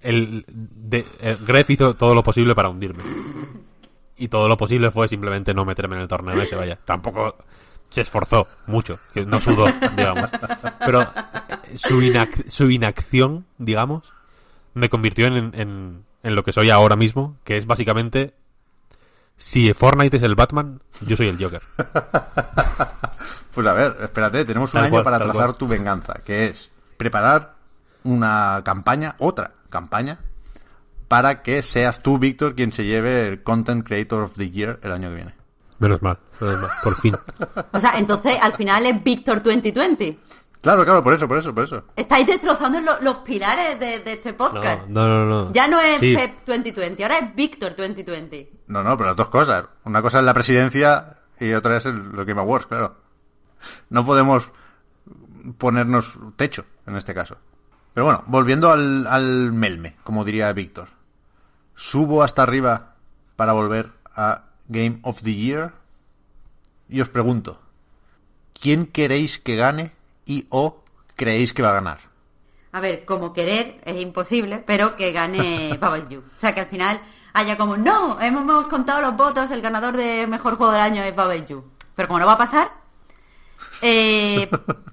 el, 0.00 0.44
de, 0.48 1.04
eh, 1.20 1.36
Gref 1.46 1.70
hizo 1.70 1.94
todo 1.94 2.14
lo 2.14 2.22
posible 2.22 2.54
para 2.54 2.68
hundirme. 2.68 3.02
Y 4.16 4.28
todo 4.28 4.48
lo 4.48 4.56
posible 4.56 4.90
fue 4.90 5.08
simplemente 5.08 5.54
no 5.54 5.64
meterme 5.64 5.96
en 5.96 6.02
el 6.02 6.08
torneo 6.08 6.40
ese, 6.40 6.54
vaya. 6.54 6.78
Tampoco 6.84 7.36
se 7.88 8.02
esforzó 8.02 8.46
mucho, 8.66 8.98
que 9.14 9.24
no 9.24 9.40
sudó, 9.40 9.64
digamos. 9.96 10.28
Pero 10.84 11.06
su, 11.74 12.00
inac- 12.02 12.48
su 12.48 12.70
inacción, 12.70 13.46
digamos, 13.58 14.04
me 14.74 14.88
convirtió 14.88 15.26
en, 15.26 16.04
en 16.22 16.34
lo 16.34 16.44
que 16.44 16.52
soy 16.52 16.70
ahora 16.70 16.96
mismo, 16.96 17.36
que 17.44 17.56
es 17.56 17.66
básicamente 17.66 18.34
si 19.40 19.72
Fortnite 19.72 20.18
es 20.18 20.22
el 20.22 20.34
Batman, 20.34 20.82
yo 21.00 21.16
soy 21.16 21.28
el 21.28 21.42
Joker. 21.42 21.62
Pues 23.52 23.66
a 23.66 23.72
ver, 23.72 23.96
espérate, 24.02 24.44
tenemos 24.44 24.70
un 24.70 24.74
Tal 24.74 24.84
año 24.84 24.90
cual, 24.92 25.04
para 25.04 25.18
trazar 25.18 25.34
cual. 25.34 25.56
tu 25.56 25.66
venganza, 25.66 26.14
que 26.24 26.46
es 26.46 26.70
preparar 26.96 27.54
una 28.04 28.62
campaña, 28.64 29.16
otra 29.18 29.50
campaña, 29.68 30.18
para 31.08 31.42
que 31.42 31.62
seas 31.64 32.00
tú, 32.00 32.18
Víctor, 32.18 32.54
quien 32.54 32.72
se 32.72 32.84
lleve 32.84 33.26
el 33.26 33.42
Content 33.42 33.84
Creator 33.84 34.22
of 34.22 34.36
the 34.36 34.50
Year 34.50 34.78
el 34.82 34.92
año 34.92 35.08
que 35.08 35.14
viene. 35.16 35.34
Menos 35.80 36.00
mal, 36.00 36.18
menos 36.40 36.60
mal, 36.60 36.70
por 36.84 36.94
fin. 36.94 37.16
O 37.72 37.80
sea, 37.80 37.98
entonces 37.98 38.36
al 38.40 38.52
final 38.52 38.86
es 38.86 39.02
Víctor 39.02 39.42
2020. 39.42 40.18
Claro, 40.60 40.84
claro, 40.84 41.02
por 41.02 41.14
eso, 41.14 41.26
por 41.26 41.38
eso, 41.38 41.54
por 41.54 41.64
eso. 41.64 41.84
Estáis 41.96 42.26
destrozando 42.26 42.80
lo- 42.82 43.00
los 43.00 43.16
pilares 43.18 43.80
de, 43.80 44.00
de 44.00 44.12
este 44.12 44.32
No, 44.32 44.36
podcast. 44.38 44.86
no, 44.88 45.08
no, 45.08 45.24
no. 45.24 45.52
Ya 45.52 45.66
no 45.66 45.80
es 45.80 46.00
Sí, 46.00 46.14
Pep 46.14 46.40
2020, 46.46 47.02
ahora 47.02 47.18
es 47.18 47.34
Víctor 47.34 47.74
2020. 47.74 48.52
No, 48.66 48.82
no, 48.82 48.96
pero 48.96 49.08
las 49.10 49.16
dos 49.16 49.28
cosas. 49.28 49.64
Una 49.84 50.02
cosa 50.02 50.18
es 50.18 50.24
la 50.24 50.34
presidencia 50.34 51.16
y 51.38 51.52
otra 51.52 51.78
es 51.78 51.86
el, 51.86 51.96
los 52.12 52.26
Game 52.26 52.40
Awards, 52.40 52.66
claro. 52.66 52.96
No 53.88 54.04
podemos 54.04 54.50
ponernos 55.58 56.12
techo 56.36 56.64
en 56.86 56.96
este 56.96 57.14
caso. 57.14 57.36
Pero 57.94 58.04
bueno, 58.04 58.22
volviendo 58.26 58.70
al, 58.70 59.06
al 59.06 59.52
melme, 59.52 59.96
como 60.04 60.24
diría 60.24 60.52
Víctor. 60.52 60.88
Subo 61.74 62.22
hasta 62.22 62.42
arriba 62.42 62.96
para 63.36 63.52
volver 63.52 63.92
a 64.14 64.44
Game 64.68 65.00
of 65.02 65.22
the 65.22 65.34
Year. 65.34 65.72
Y 66.88 67.00
os 67.00 67.08
pregunto, 67.08 67.60
¿quién 68.52 68.86
queréis 68.86 69.38
que 69.38 69.56
gane 69.56 69.92
y 70.30 70.46
o 70.50 70.84
creéis 71.16 71.52
que 71.52 71.60
va 71.60 71.70
a 71.70 71.80
ganar? 71.80 71.98
A 72.70 72.80
ver, 72.80 73.04
como 73.04 73.32
querer 73.32 73.80
es 73.84 74.00
imposible, 74.00 74.62
pero 74.64 74.94
que 74.94 75.10
gane 75.10 75.70
You. 76.08 76.20
O 76.20 76.40
sea, 76.40 76.54
que 76.54 76.60
al 76.60 76.66
final 76.66 77.00
haya 77.32 77.56
como, 77.56 77.76
no, 77.76 78.20
hemos, 78.20 78.68
contado 78.68 79.00
los 79.00 79.16
votos, 79.16 79.50
el 79.50 79.60
ganador 79.60 79.96
de 79.96 80.28
mejor 80.28 80.54
juego 80.56 80.72
del 80.72 80.82
año 80.82 81.02
es 81.02 81.48
You. 81.48 81.64
Pero 81.96 82.06
como 82.06 82.20
no 82.20 82.26
va 82.26 82.34
a 82.34 82.38
pasar, 82.38 82.70
eh, 83.82 84.48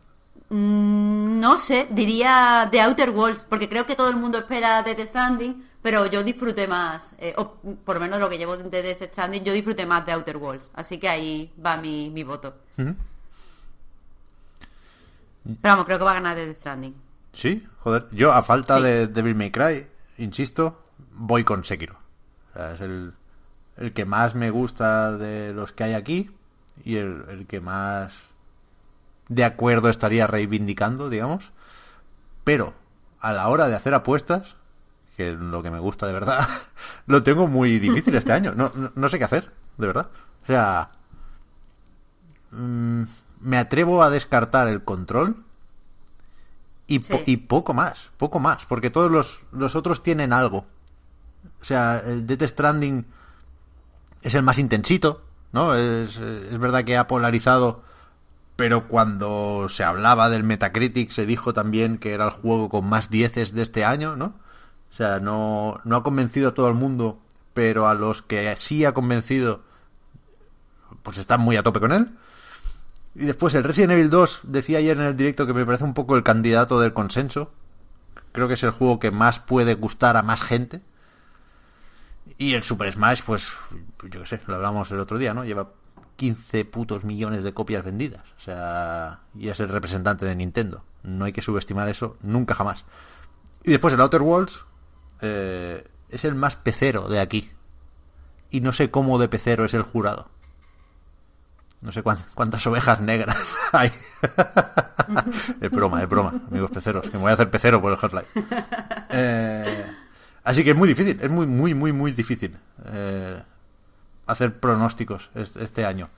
mm, 0.50 1.40
no 1.40 1.60
sé, 1.60 1.88
diría 1.92 2.68
The 2.72 2.82
Outer 2.82 3.12
Worlds, 3.12 3.46
porque 3.48 3.70
creo 3.70 3.86
que 3.86 3.96
todo 3.96 4.10
el 4.10 4.16
mundo 4.16 4.40
espera 4.40 4.82
de 4.82 4.96
The 4.96 5.06
Stranding, 5.06 5.64
pero 5.84 6.08
yo 6.08 6.24
disfruté 6.24 6.68
más, 6.68 7.14
eh, 7.20 7.36
o 7.38 7.58
por 7.86 7.98
lo 7.98 8.02
menos 8.02 8.20
lo 8.20 8.28
que 8.28 8.40
llevo 8.40 8.58
de 8.58 8.82
The 8.82 9.06
Stranding, 9.06 9.44
yo 9.44 9.54
disfruté 9.54 9.86
más 9.86 10.04
de 10.04 10.14
Outer 10.14 10.38
Worlds. 10.38 10.72
Así 10.74 10.98
que 10.98 11.08
ahí 11.08 11.54
va 11.64 11.78
mi, 11.78 12.10
mi 12.10 12.24
voto. 12.24 12.56
Pero 15.62 15.74
vamos, 15.74 15.86
creo 15.86 15.98
que 15.98 16.04
va 16.06 16.12
a 16.12 16.16
ganar 16.16 16.36
Death 16.36 16.56
Stranding. 16.58 16.96
Sí, 17.34 17.66
joder. 17.80 18.08
Yo, 18.12 18.32
a 18.34 18.44
falta 18.44 18.78
Sí. 18.78 18.84
de 18.84 19.08
Devil 19.08 19.36
May 19.36 19.52
Cry, 19.52 19.88
insisto, 20.18 20.84
voy 21.14 21.44
con 21.44 21.64
Sekiro. 21.64 21.98
O 22.52 22.54
sea, 22.54 22.74
es 22.74 22.82
el, 22.82 23.14
el 23.78 23.94
que 23.94 24.06
más 24.06 24.36
me 24.36 24.50
gusta 24.50 25.12
de 25.18 25.54
los 25.54 25.72
que 25.72 25.84
hay 25.86 25.94
aquí 25.94 26.32
y 26.84 26.96
el, 26.98 27.24
el 27.30 27.48
que 27.48 27.60
más 27.62 28.14
de 29.30 29.44
acuerdo 29.46 29.90
estaría 29.90 30.26
reivindicando, 30.28 31.10
digamos. 31.10 31.52
Pero 32.44 32.74
a 33.20 33.34
la 33.34 33.48
hora 33.50 33.68
de 33.68 33.76
hacer 33.76 33.94
apuestas, 33.94 34.56
que 35.16 35.32
es 35.34 35.38
lo 35.40 35.62
que 35.64 35.70
me 35.72 35.80
gusta 35.80 36.08
de 36.08 36.14
verdad, 36.14 36.48
lo 37.08 37.22
tengo 37.24 37.48
muy 37.48 37.78
difícil 37.80 38.16
este 38.16 38.34
año. 38.34 38.54
No, 38.56 38.72
no, 38.76 38.92
no 38.96 39.10
sé 39.10 39.18
qué 39.20 39.26
hacer, 39.26 39.52
de 39.78 39.88
verdad. 39.88 40.10
O 40.44 40.46
sea, 40.48 40.90
mm, 42.52 43.04
me 43.40 43.58
atrevo 43.58 44.04
a 44.04 44.10
descartar 44.10 44.68
el 44.68 44.84
control 44.84 45.44
y, 46.88 47.00
po- 47.00 47.18
Sí. 47.18 47.24
y 47.26 47.38
poco 47.38 47.74
más, 47.74 48.10
poco 48.18 48.40
más, 48.40 48.66
porque 48.66 48.90
todos 48.90 49.12
los, 49.12 49.42
los 49.52 49.76
otros 49.76 50.04
tienen 50.04 50.34
algo. 50.34 50.66
O 51.62 51.66
sea, 51.66 52.00
el 52.06 52.26
Death 52.28 52.44
Stranding 52.44 53.06
es 54.22 54.34
el 54.34 54.44
más 54.44 54.58
intensito, 54.58 55.24
¿no? 55.52 55.76
Es, 55.76 56.18
es 56.18 56.58
verdad 56.60 56.84
que 56.84 56.98
ha 56.98 57.08
polarizado, 57.08 57.84
pero 58.56 58.88
cuando 58.88 59.68
se 59.70 59.84
hablaba 59.84 60.30
del 60.30 60.44
Metacritic 60.44 61.12
se 61.12 61.26
dijo 61.26 61.54
también 61.54 61.98
que 61.98 62.14
era 62.14 62.26
el 62.26 62.32
juego 62.32 62.70
con 62.70 62.88
más 62.88 63.10
dieces 63.10 63.54
de 63.54 63.62
este 63.64 63.86
año, 63.86 64.16
¿no? 64.16 64.34
O 64.92 64.96
sea, 64.98 65.20
no, 65.20 65.80
no 65.84 65.96
ha 65.98 66.04
convencido 66.04 66.50
a 66.50 66.54
todo 66.54 66.68
el 66.70 66.74
mundo, 66.74 67.20
pero 67.54 67.88
a 67.88 67.94
los 67.94 68.22
que 68.22 68.56
sí 68.58 68.84
ha 68.86 68.94
convencido, 68.94 69.62
pues 71.04 71.18
están 71.18 71.42
muy 71.42 71.56
a 71.58 71.64
tope 71.64 71.80
con 71.80 71.92
él. 71.92 72.18
Y 73.20 73.26
después 73.26 73.56
el 73.56 73.64
Resident 73.64 73.94
Evil 73.94 74.12
2 74.12 74.42
decía 74.44 74.78
ayer 74.78 74.96
en 74.96 75.04
el 75.04 75.18
directo 75.18 75.48
que 75.48 75.54
me 75.54 75.66
parece 75.66 75.84
un 75.84 75.96
poco 75.96 76.16
el 76.16 76.22
candidato 76.22 76.80
del 76.80 76.94
consenso. 76.94 77.52
Creo 78.32 78.48
que 78.48 78.54
es 78.54 78.64
el 78.64 78.70
juego 78.70 79.00
que 79.00 79.10
más 79.10 79.40
puede 79.40 79.74
gustar 79.74 80.18
a 80.18 80.22
más 80.22 80.44
gente. 80.44 80.82
Y 82.38 82.54
el 82.54 82.62
Super 82.62 82.94
Smash, 82.94 83.24
pues, 83.26 83.52
yo 84.04 84.22
qué 84.22 84.28
sé, 84.28 84.42
lo 84.46 84.56
hablamos 84.56 84.92
el 84.92 85.00
otro 85.00 85.18
día, 85.18 85.34
¿no? 85.34 85.44
Lleva 85.44 85.72
15 86.16 86.66
putos 86.66 87.04
millones 87.06 87.44
de 87.44 87.56
copias 87.56 87.84
vendidas. 87.84 88.22
O 88.38 88.42
sea, 88.42 89.22
y 89.34 89.50
es 89.50 89.60
el 89.60 89.70
representante 89.70 90.28
de 90.28 90.36
Nintendo. 90.36 90.84
No 91.02 91.26
hay 91.26 91.34
que 91.34 91.42
subestimar 91.42 91.90
eso 91.90 92.18
nunca 92.22 92.54
jamás. 92.54 92.86
Y 93.64 93.72
después 93.72 93.96
el 93.96 94.02
Outer 94.02 94.22
Worlds 94.22 94.64
eh, 95.22 95.88
es 96.10 96.24
el 96.24 96.36
más 96.36 96.56
pecero 96.56 97.10
de 97.10 97.20
aquí. 97.20 97.50
Y 98.52 98.62
no 98.62 98.74
sé 98.74 98.92
cómo 98.92 99.18
de 99.18 99.28
pecero 99.28 99.66
es 99.66 99.74
el 99.74 99.82
jurado. 99.82 100.30
No 101.82 101.92
sé 101.92 102.02
cuán- 102.02 102.24
cuántas 102.34 102.66
ovejas 102.68 103.00
negras 103.02 103.38
hay. 103.72 103.92
es 105.62 105.70
broma, 105.72 106.02
es 106.02 106.10
broma, 106.10 106.34
amigos 106.50 106.72
peceros. 106.72 107.04
Que 107.08 107.18
me 107.18 107.24
voy 107.24 107.32
a 107.32 107.34
hacer 107.36 107.50
pecero 107.52 107.82
por 107.82 107.94
el 107.94 108.00
Half-Life. 108.02 108.28
Eh, 109.12 109.86
así 110.44 110.64
que 110.64 110.72
es 110.72 110.76
muy 110.76 110.88
difícil, 110.88 111.20
es 111.22 111.30
muy, 111.30 111.46
muy, 111.46 111.74
muy, 111.76 111.92
muy 111.94 112.12
difícil 112.14 112.58
eh, 112.86 113.42
hacer 114.26 114.60
pronósticos 114.60 115.30
este, 115.36 115.86
año. 115.86 116.10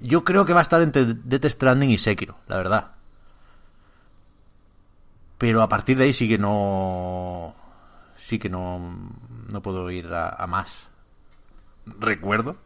Yo 0.00 0.22
creo 0.22 0.44
que 0.44 0.52
va 0.52 0.60
a 0.60 0.62
estar 0.62 0.82
entre 0.82 1.06
Death 1.14 1.46
Stranding 1.46 1.90
y 1.90 1.98
Sekiro, 1.98 2.36
la 2.46 2.56
verdad. 2.58 2.90
Pero 5.38 5.62
a 5.62 5.68
partir 5.68 5.96
de 5.96 6.04
ahí 6.04 6.12
sí 6.12 6.28
que 6.28 6.38
no. 6.38 7.54
Sí 8.16 8.38
que 8.38 8.48
no. 8.48 8.78
No 9.50 9.62
puedo 9.62 9.90
ir 9.90 10.12
a 10.12 10.46
más. 10.46 10.70
Recuerdo. 11.86 12.56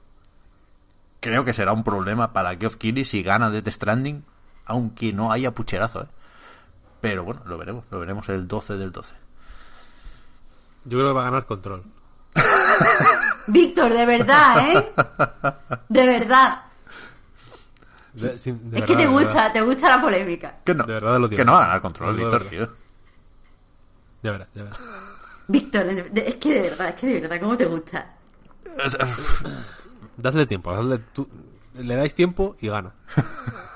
Creo 1.23 1.45
que 1.45 1.55
será 1.55 1.73
un 1.73 1.85
problema 1.85 2.33
para 2.35 2.55
Geoff 2.57 2.77
Keighley 2.77 3.05
si 3.05 3.23
gana 3.23 3.49
Death 3.49 3.69
Stranding, 3.69 4.25
aunque 4.67 5.13
no 5.13 5.31
haya 5.33 5.53
pucherazo, 5.53 6.03
¿eh? 6.03 6.07
Pero 7.01 7.23
bueno, 7.25 7.43
lo 7.47 7.57
veremos, 7.59 7.85
lo 7.91 8.01
veremos 8.01 8.29
el 8.29 8.47
12 8.49 8.77
del 8.77 8.91
12. 8.93 9.15
Yo 10.85 10.99
creo 10.99 11.09
que 11.11 11.15
va 11.15 11.21
a 11.23 11.25
ganar 11.25 11.47
control. 11.47 11.85
Víctor, 13.47 13.93
de 13.93 14.05
verdad, 14.07 14.69
¿eh? 14.69 14.93
De 15.89 16.07
verdad. 16.07 16.63
De- 18.15 18.39
sin- 18.39 18.69
de 18.71 18.79
es 18.79 18.85
que 18.85 18.97
te 18.97 19.07
gusta, 19.07 19.27
verdad. 19.35 19.53
te 19.53 19.61
gusta 19.63 19.89
la 19.97 20.03
polémica. 20.03 20.57
Que 20.65 20.75
no, 20.75 20.85
De 20.85 20.95
verdad 20.95 21.19
lo 21.21 21.29
que 21.31 21.45
no 21.45 21.53
va 21.53 21.59
a 21.63 21.67
ganar 21.67 21.81
control, 21.83 22.17
de 22.17 22.23
Víctor, 22.25 22.45
verdad. 22.51 22.67
tío. 22.69 22.77
Ya 24.25 24.33
verás, 24.33 24.49
ya 24.55 24.63
verás. 24.65 24.79
Víctor, 25.49 25.87
es 25.87 26.35
que 26.37 26.53
de 26.55 26.61
verdad, 26.71 26.89
es 26.89 26.95
que 26.97 27.07
de 27.07 27.21
verdad, 27.21 27.41
¿cómo 27.41 27.57
te 27.57 27.65
gusta? 27.67 28.07
Dadle 30.23 30.47
tiempo, 30.47 30.73
dadle 30.73 30.99
tú- 31.13 31.29
le 31.75 31.97
dais 31.97 32.15
tiempo 32.15 32.57
y 32.61 32.69
gana. 32.69 32.93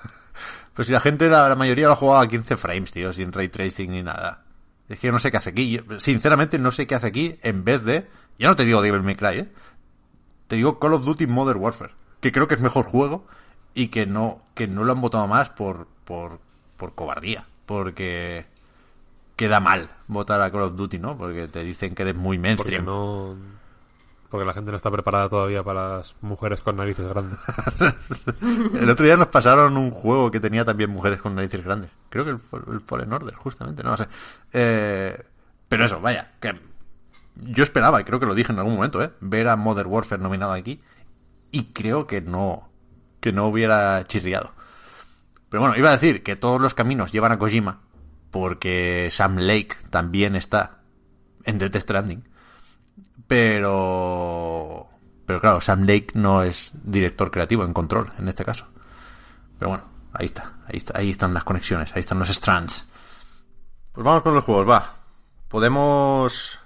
Pues 0.74 0.88
si 0.88 0.92
la 0.92 1.00
gente, 1.00 1.30
la, 1.30 1.48
la 1.48 1.56
mayoría 1.56 1.86
lo 1.86 1.94
ha 1.94 1.96
jugado 1.96 2.20
a 2.20 2.28
15 2.28 2.58
frames, 2.58 2.92
tío, 2.92 3.10
sin 3.14 3.32
ray 3.32 3.48
tracing 3.48 3.90
ni 3.92 4.02
nada. 4.02 4.42
Es 4.90 4.98
que 5.00 5.06
yo 5.06 5.12
no 5.12 5.18
sé 5.18 5.30
qué 5.30 5.38
hace 5.38 5.48
aquí. 5.48 5.70
Yo, 5.70 6.00
sinceramente, 6.00 6.58
no 6.58 6.70
sé 6.70 6.86
qué 6.86 6.94
hace 6.94 7.06
aquí 7.06 7.38
en 7.42 7.64
vez 7.64 7.82
de. 7.82 8.06
Ya 8.38 8.48
no 8.48 8.56
te 8.56 8.66
digo 8.66 8.82
Devil 8.82 9.02
May 9.02 9.16
Cry, 9.16 9.38
¿eh? 9.38 9.48
Te 10.48 10.56
digo 10.56 10.78
Call 10.78 10.92
of 10.92 11.06
Duty 11.06 11.26
Modern 11.28 11.60
Warfare. 11.60 11.94
Que 12.20 12.30
creo 12.30 12.46
que 12.46 12.56
es 12.56 12.60
mejor 12.60 12.84
juego 12.84 13.26
y 13.72 13.88
que 13.88 14.04
no, 14.04 14.42
que 14.54 14.68
no 14.68 14.84
lo 14.84 14.92
han 14.92 15.00
votado 15.00 15.26
más 15.26 15.48
por, 15.48 15.86
por, 16.04 16.40
por 16.76 16.94
cobardía. 16.94 17.46
Porque 17.64 18.44
queda 19.34 19.60
mal 19.60 19.88
votar 20.08 20.42
a 20.42 20.50
Call 20.52 20.60
of 20.62 20.76
Duty, 20.76 20.98
¿no? 20.98 21.16
Porque 21.16 21.48
te 21.48 21.64
dicen 21.64 21.94
que 21.94 22.02
eres 22.02 22.16
muy 22.16 22.36
Porque 22.36 22.48
mainstream. 22.48 22.84
no. 22.84 23.34
Porque 24.36 24.48
la 24.48 24.52
gente 24.52 24.70
no 24.70 24.76
está 24.76 24.90
preparada 24.90 25.30
todavía 25.30 25.62
para 25.62 25.96
las 25.96 26.14
mujeres 26.20 26.60
con 26.60 26.76
narices 26.76 27.08
grandes. 27.08 27.38
El 28.74 28.90
otro 28.90 29.06
día 29.06 29.16
nos 29.16 29.28
pasaron 29.28 29.78
un 29.78 29.90
juego 29.90 30.30
que 30.30 30.40
tenía 30.40 30.62
también 30.62 30.90
mujeres 30.90 31.22
con 31.22 31.34
narices 31.34 31.64
grandes. 31.64 31.90
Creo 32.10 32.26
que 32.26 32.32
el, 32.32 32.38
Fall- 32.38 32.70
el 32.70 32.80
Fallen 32.82 33.10
Order, 33.14 33.34
justamente, 33.34 33.82
no 33.82 33.92
lo 33.92 33.96
sé. 33.96 34.06
Eh, 34.52 35.18
pero 35.70 35.86
eso, 35.86 36.02
vaya, 36.02 36.32
que 36.38 36.54
yo 37.36 37.62
esperaba, 37.62 37.98
y 37.98 38.04
creo 38.04 38.20
que 38.20 38.26
lo 38.26 38.34
dije 38.34 38.52
en 38.52 38.58
algún 38.58 38.74
momento, 38.74 39.02
¿eh? 39.02 39.10
Ver 39.20 39.48
a 39.48 39.56
Modern 39.56 39.88
Warfare 39.88 40.20
nominado 40.22 40.52
aquí. 40.52 40.82
Y 41.50 41.72
creo 41.72 42.06
que 42.06 42.20
no, 42.20 42.68
que 43.20 43.32
no 43.32 43.46
hubiera 43.46 44.04
chirriado. 44.04 44.52
Pero 45.48 45.62
bueno, 45.62 45.76
iba 45.78 45.88
a 45.88 45.92
decir 45.92 46.22
que 46.22 46.36
todos 46.36 46.60
los 46.60 46.74
caminos 46.74 47.10
llevan 47.10 47.32
a 47.32 47.38
Kojima, 47.38 47.80
porque 48.30 49.08
Sam 49.10 49.38
Lake 49.38 49.76
también 49.88 50.36
está 50.36 50.80
en 51.44 51.56
Death 51.56 51.76
Stranding. 51.76 52.28
Pero. 53.26 54.88
Pero 55.26 55.40
claro, 55.40 55.60
Sam 55.60 55.82
Lake 55.82 56.08
no 56.14 56.42
es 56.42 56.70
director 56.72 57.30
creativo 57.30 57.64
en 57.64 57.72
control, 57.72 58.12
en 58.18 58.28
este 58.28 58.44
caso. 58.44 58.66
Pero 59.58 59.70
bueno, 59.70 59.84
ahí 60.12 60.26
está. 60.26 60.52
Ahí, 60.66 60.76
está, 60.76 60.98
ahí 60.98 61.10
están 61.10 61.34
las 61.34 61.44
conexiones, 61.44 61.92
ahí 61.94 62.00
están 62.00 62.18
los 62.18 62.30
strands. 62.30 62.86
Pues 63.92 64.04
vamos 64.04 64.22
con 64.22 64.34
los 64.34 64.44
juegos, 64.44 64.68
va. 64.68 64.94
Podemos 65.48 66.60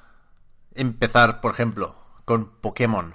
empezar, 0.74 1.40
por 1.40 1.52
ejemplo, 1.52 1.96
con 2.24 2.50
Pokémon. 2.60 3.14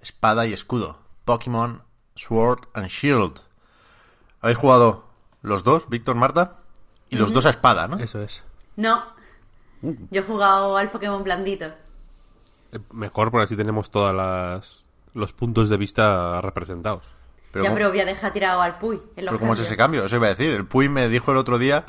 Espada 0.00 0.46
y 0.46 0.52
escudo. 0.52 0.98
Pokémon 1.24 1.82
Sword 2.14 2.68
and 2.74 2.88
Shield. 2.88 3.40
¿Habéis 4.40 4.58
jugado 4.58 5.08
los 5.42 5.64
dos, 5.64 5.88
Víctor, 5.88 6.16
Marta? 6.16 6.58
Y 7.10 7.16
los 7.16 7.32
dos 7.32 7.46
a 7.46 7.50
espada, 7.50 7.88
¿no? 7.88 7.98
Eso 7.98 8.22
es. 8.22 8.44
No. 8.76 9.02
Uh. 9.82 9.94
Yo 10.10 10.20
he 10.20 10.24
jugado 10.24 10.76
al 10.76 10.90
Pokémon 10.90 11.24
blandito. 11.24 11.72
Eh, 12.72 12.78
Mejor 12.92 13.30
porque 13.30 13.44
así 13.44 13.56
tenemos 13.56 13.90
todas 13.90 14.14
las 14.14 14.84
los 15.14 15.32
puntos 15.32 15.68
de 15.68 15.76
vista 15.76 16.40
representados. 16.40 17.02
Pero 17.50 17.64
ya, 17.64 17.70
¿cómo- 17.70 17.76
pero 17.78 17.88
voy 17.90 18.00
a 18.00 18.04
dejar 18.04 18.32
tirado 18.32 18.60
al 18.60 18.78
Puy. 18.78 18.96
en 19.16 19.24
los 19.24 19.32
Pero 19.32 19.38
¿cómo 19.40 19.54
es 19.54 19.60
ese 19.60 19.76
cambio? 19.76 20.04
Eso 20.04 20.16
iba 20.16 20.26
a 20.26 20.30
decir. 20.30 20.52
El 20.52 20.66
Puy 20.66 20.88
me 20.88 21.08
dijo 21.08 21.32
el 21.32 21.38
otro 21.38 21.58
día 21.58 21.84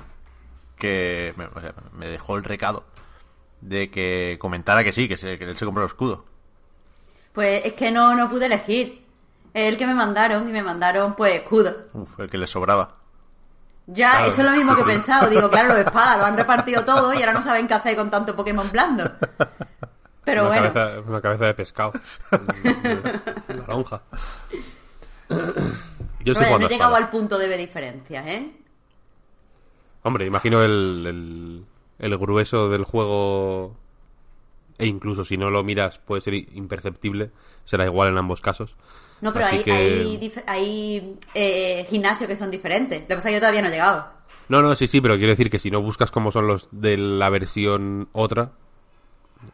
que... 0.77 1.34
Me, 1.38 1.45
o 1.45 1.60
sea, 1.61 1.73
me 1.93 2.07
dejó 2.07 2.38
el 2.38 2.43
recado 2.43 2.85
de 3.61 3.91
que 3.91 4.38
comentara 4.39 4.84
que 4.85 4.93
sí, 4.93 5.07
que, 5.10 5.18
se, 5.18 5.38
que 5.38 5.43
él 5.43 5.57
se 5.57 5.65
compró 5.65 5.84
el 5.84 5.88
escudo. 5.88 6.26
Pues 7.34 7.65
es 7.65 7.73
que 7.73 7.91
no, 7.91 8.15
no 8.15 8.30
pude 8.30 8.45
elegir. 8.45 9.06
Es 9.53 9.68
el 9.68 9.77
que 9.77 9.85
me 9.85 9.93
mandaron 9.93 10.47
y 10.47 10.51
me 10.51 10.64
mandaron, 10.64 11.14
pues, 11.15 11.34
escudo. 11.35 11.76
Uf, 11.93 12.19
el 12.22 12.30
que 12.30 12.38
le 12.38 12.47
sobraba. 12.47 12.95
Ya, 13.88 14.11
Claro. 14.11 14.31
eso 14.31 14.41
es 14.41 14.47
lo 14.47 14.53
mismo 14.53 14.76
que 14.76 14.81
he 14.84 14.85
pensado. 14.85 15.30
Digo, 15.30 15.49
claro, 15.49 15.69
los 15.69 15.80
espadas 15.80 16.18
lo 16.19 16.26
han 16.26 16.38
repartido 16.38 16.85
todo 16.85 17.14
y 17.14 17.18
ahora 17.18 17.34
no 17.34 17.43
saben 17.43 17.68
qué 17.68 17.73
hacer 17.73 17.95
con 17.97 18.10
tanto 18.10 18.34
Pokémon 18.35 18.72
blando. 18.72 19.11
Pero 20.25 20.41
una, 20.41 20.49
bueno, 20.49 20.73
cabeza, 20.73 21.01
una 21.09 21.21
cabeza 21.21 21.45
de 21.45 21.53
pescado. 21.53 21.91
Naranja. 23.47 24.01
Yo 26.23 26.33
estoy 26.33 26.49
no 26.49 26.65
he 26.65 26.69
llegado 26.69 26.95
al 26.95 27.09
punto 27.09 27.37
de 27.37 27.47
ver 27.47 27.57
diferencias, 27.59 28.25
¿eh? 28.27 28.51
Hombre, 30.03 30.25
imagino 30.25 30.63
el, 30.63 31.05
el, 31.07 31.65
el 31.99 32.17
grueso 32.17 32.69
del 32.69 32.83
juego, 32.83 33.75
e 34.77 34.85
incluso 34.87 35.23
si 35.23 35.37
no 35.37 35.49
lo 35.49 35.63
miras 35.63 35.99
puede 35.99 36.21
ser 36.21 36.33
imperceptible, 36.35 37.31
será 37.65 37.85
igual 37.85 38.09
en 38.09 38.17
ambos 38.17 38.41
casos. 38.41 38.75
No, 39.21 39.33
pero 39.33 39.45
Así 39.45 39.57
hay, 39.57 39.63
que- 39.63 39.71
hay, 39.71 40.31
hay 40.47 41.19
eh, 41.33 41.85
gimnasios 41.89 42.27
que 42.29 42.35
son 42.37 42.49
diferentes. 42.49 43.01
Lo 43.01 43.07
que 43.07 43.15
pasa 43.15 43.29
es 43.29 43.33
que 43.33 43.37
yo 43.37 43.39
todavía 43.41 43.61
no 43.61 43.67
he 43.67 43.71
llegado. 43.71 44.07
No, 44.47 44.61
no, 44.61 44.73
sí, 44.75 44.87
sí, 44.87 44.99
pero 45.01 45.17
quiero 45.17 45.31
decir 45.31 45.49
que 45.49 45.59
si 45.59 45.69
no 45.69 45.81
buscas 45.81 46.09
cómo 46.09 46.31
son 46.31 46.47
los 46.47 46.69
de 46.71 46.97
la 46.97 47.29
versión 47.29 48.07
otra, 48.13 48.51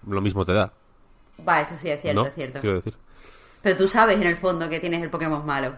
lo 0.07 0.21
mismo 0.21 0.45
te 0.45 0.53
da. 0.53 0.71
Va, 1.47 1.61
eso 1.61 1.75
sí 1.81 1.89
es 1.89 2.01
cierto, 2.01 2.21
¿no? 2.21 2.27
es 2.27 2.33
cierto. 2.35 2.59
Quiero 2.61 2.75
decir. 2.77 2.95
Pero 3.61 3.77
tú 3.77 3.87
sabes 3.87 4.17
en 4.17 4.23
el 4.27 4.37
fondo 4.37 4.69
que 4.69 4.79
tienes 4.79 5.01
el 5.01 5.09
Pokémon 5.09 5.45
malo. 5.45 5.73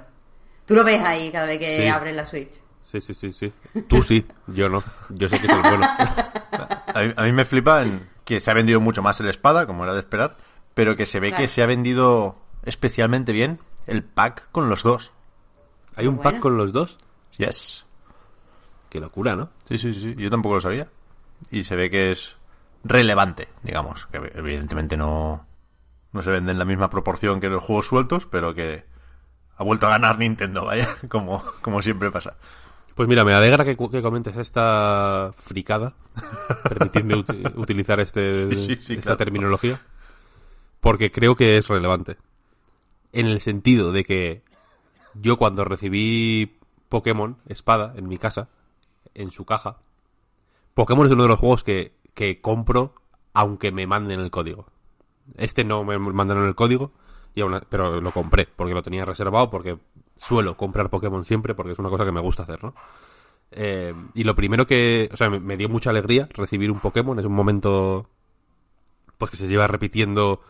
Tú 0.66 0.76
lo 0.76 0.84
ves 0.84 1.04
ahí 1.06 1.32
cada 1.32 1.45
vez 1.48 1.60
que 1.60 1.84
Sí. 1.84 1.88
abres 1.88 2.16
la 2.16 2.26
Switch. 2.26 2.52
Sí, 2.84 3.02
sí, 3.02 3.14
sí, 3.14 3.32
sí. 3.32 3.52
Tú 3.88 4.02
sí, 4.02 4.26
yo 4.48 4.70
no. 4.70 4.84
Yo 5.10 5.28
sé 5.30 5.40
que 5.40 5.48
soy 5.48 5.62
bueno. 5.62 5.86
A 5.88 7.02
mí, 7.04 7.14
a 7.16 7.24
mí 7.24 7.32
me 7.34 7.44
flipa 7.45 7.82
en 7.84 8.08
que 8.24 8.40
se 8.40 8.49
ha 8.52 8.54
vendido 8.54 8.80
mucho 8.80 9.02
más 9.02 9.20
el 9.20 9.28
espada, 9.28 9.66
como 9.66 9.84
era 9.84 9.94
de 9.94 9.99
esperar, 9.99 10.38
pero 10.74 10.95
que 10.95 11.06
se 11.06 11.20
ve 11.20 11.30
Claro. 11.30 11.44
que 11.44 11.48
se 11.49 11.64
ha 11.64 11.66
vendido 11.66 12.38
especialmente 12.64 13.34
bien 13.34 13.60
el 13.88 14.04
pack 14.04 14.49
con 14.52 14.70
los 14.70 14.84
dos. 14.84 15.12
¿Hay 15.95 16.08
un 16.08 16.16
Bueno. 16.18 16.32
pack 16.32 16.40
con 16.41 16.58
los 16.58 16.72
dos? 16.72 16.98
Yes. 17.38 17.86
Qué 18.90 18.99
locura, 19.02 19.36
¿no? 19.36 19.49
Sí, 19.68 19.78
sí, 19.78 19.94
sí, 19.94 19.99
sí. 20.02 20.16
Yo 20.18 20.30
tampoco 20.30 20.56
lo 20.56 20.62
sabía. 20.62 20.88
Y 21.52 21.64
se 21.66 21.76
ve 21.76 21.90
que 21.90 22.12
es 22.14 22.36
relevante, 22.89 23.47
digamos. 23.64 24.07
Que 24.07 24.18
evidentemente 24.35 24.97
no, 24.97 25.45
no 26.11 26.22
se 26.23 26.31
vende 26.31 26.51
en 26.51 26.59
la 26.59 26.65
misma 26.65 26.89
proporción 26.89 27.39
que 27.39 27.49
los 27.49 27.64
juegos 27.64 27.88
sueltos, 27.88 28.26
pero 28.26 28.53
que 28.53 28.85
ha 29.57 29.64
vuelto 29.64 29.88
a 29.88 29.91
ganar 29.91 30.18
Nintendo, 30.19 30.65
vaya, 30.65 30.88
como, 31.09 31.43
como 31.61 31.81
siempre 31.81 32.11
pasa. 32.11 32.35
Pues 32.95 33.07
mira, 33.07 33.23
me 33.23 33.34
alegra 33.34 33.64
que, 33.64 33.77
que 33.77 34.01
comentes 34.01 34.35
esta 34.38 35.31
fricada, 35.38 35.93
permitidme 36.64 37.15
ut- 37.15 37.53
utilizar 37.55 37.99
este, 37.99 38.49
Sí, 38.55 38.59
sí, 38.59 38.76
sí, 38.81 38.93
esta 38.93 39.01
claro. 39.03 39.18
terminología, 39.18 39.80
porque 40.80 41.11
creo 41.11 41.35
que 41.35 41.57
es 41.57 41.68
relevante. 41.68 42.18
En 43.14 43.27
el 43.27 43.39
sentido 43.39 43.91
de 43.91 44.03
que 44.03 44.41
yo 45.14 45.38
cuando 45.38 45.64
recibí 45.64 46.57
Pokémon 46.89 47.38
Espada 47.47 47.93
en 47.95 48.07
mi 48.07 48.18
casa, 48.18 48.49
en 49.14 49.30
su 49.31 49.45
caja, 49.45 49.77
Pokémon 50.73 51.05
es 51.05 51.11
uno 51.11 51.23
de 51.23 51.30
los 51.30 51.39
juegos 51.39 51.64
que, 51.64 51.93
que 52.18 52.41
compro 52.41 52.95
aunque 53.34 53.72
me 53.72 53.85
manden 53.85 54.19
el 54.22 54.31
código. 54.31 54.65
Este 55.35 55.64
no 55.64 55.84
me 55.84 55.99
mandaron 55.99 56.48
el 56.48 56.56
código, 56.56 56.91
y 57.35 57.41
aún 57.41 57.53
a- 57.53 57.60
pero 57.61 58.02
lo 58.02 58.11
compré 58.11 58.48
porque 58.56 58.73
lo 58.73 58.81
tenía 58.81 59.06
reservado, 59.06 59.52
porque 59.52 59.77
suelo 60.18 60.57
comprar 60.57 60.89
Pokémon 60.89 61.23
siempre, 61.26 61.53
porque 61.53 61.73
es 61.73 61.80
una 61.80 61.89
cosa 61.89 62.06
que 62.06 62.11
me 62.11 62.19
gusta 62.19 62.41
hacer, 62.44 62.64
¿no? 62.64 62.73
Eh, 63.52 63.94
y 64.15 64.23
lo 64.23 64.34
primero 64.34 64.65
que, 64.65 65.07
o 65.14 65.15
sea, 65.18 65.30
me, 65.30 65.39
me 65.39 65.56
dio 65.57 65.69
mucha 65.69 65.91
alegría 65.91 66.27
recibir 66.34 66.72
un 66.72 66.80
Pokémon, 66.80 67.19
es 67.19 67.26
un 67.26 67.34
momento 67.34 68.10
pues 69.19 69.30
que 69.31 69.38
se 69.38 69.48
lleva 69.48 69.68
repitiendo 69.68 70.41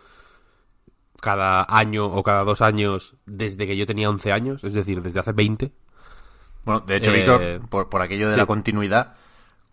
cada 1.20 1.66
año 1.68 2.06
o 2.06 2.24
cada 2.24 2.44
dos 2.46 2.62
años 2.62 3.16
desde 3.26 3.68
que 3.68 3.76
yo 3.76 3.86
tenía 3.86 4.10
11 4.10 4.32
años, 4.32 4.64
es 4.64 4.74
decir, 4.74 5.02
desde 5.02 5.20
hace 5.20 5.34
20. 5.34 5.72
Bueno, 6.64 6.82
de 6.82 6.96
hecho, 6.98 7.12
Eh, 7.12 7.16
Víctor, 7.18 7.70
por, 7.70 7.90
por 7.90 8.02
aquello 8.02 8.28
de 8.30 8.36
sí. 8.36 8.40
la 8.40 8.46
continuidad, 8.46 9.16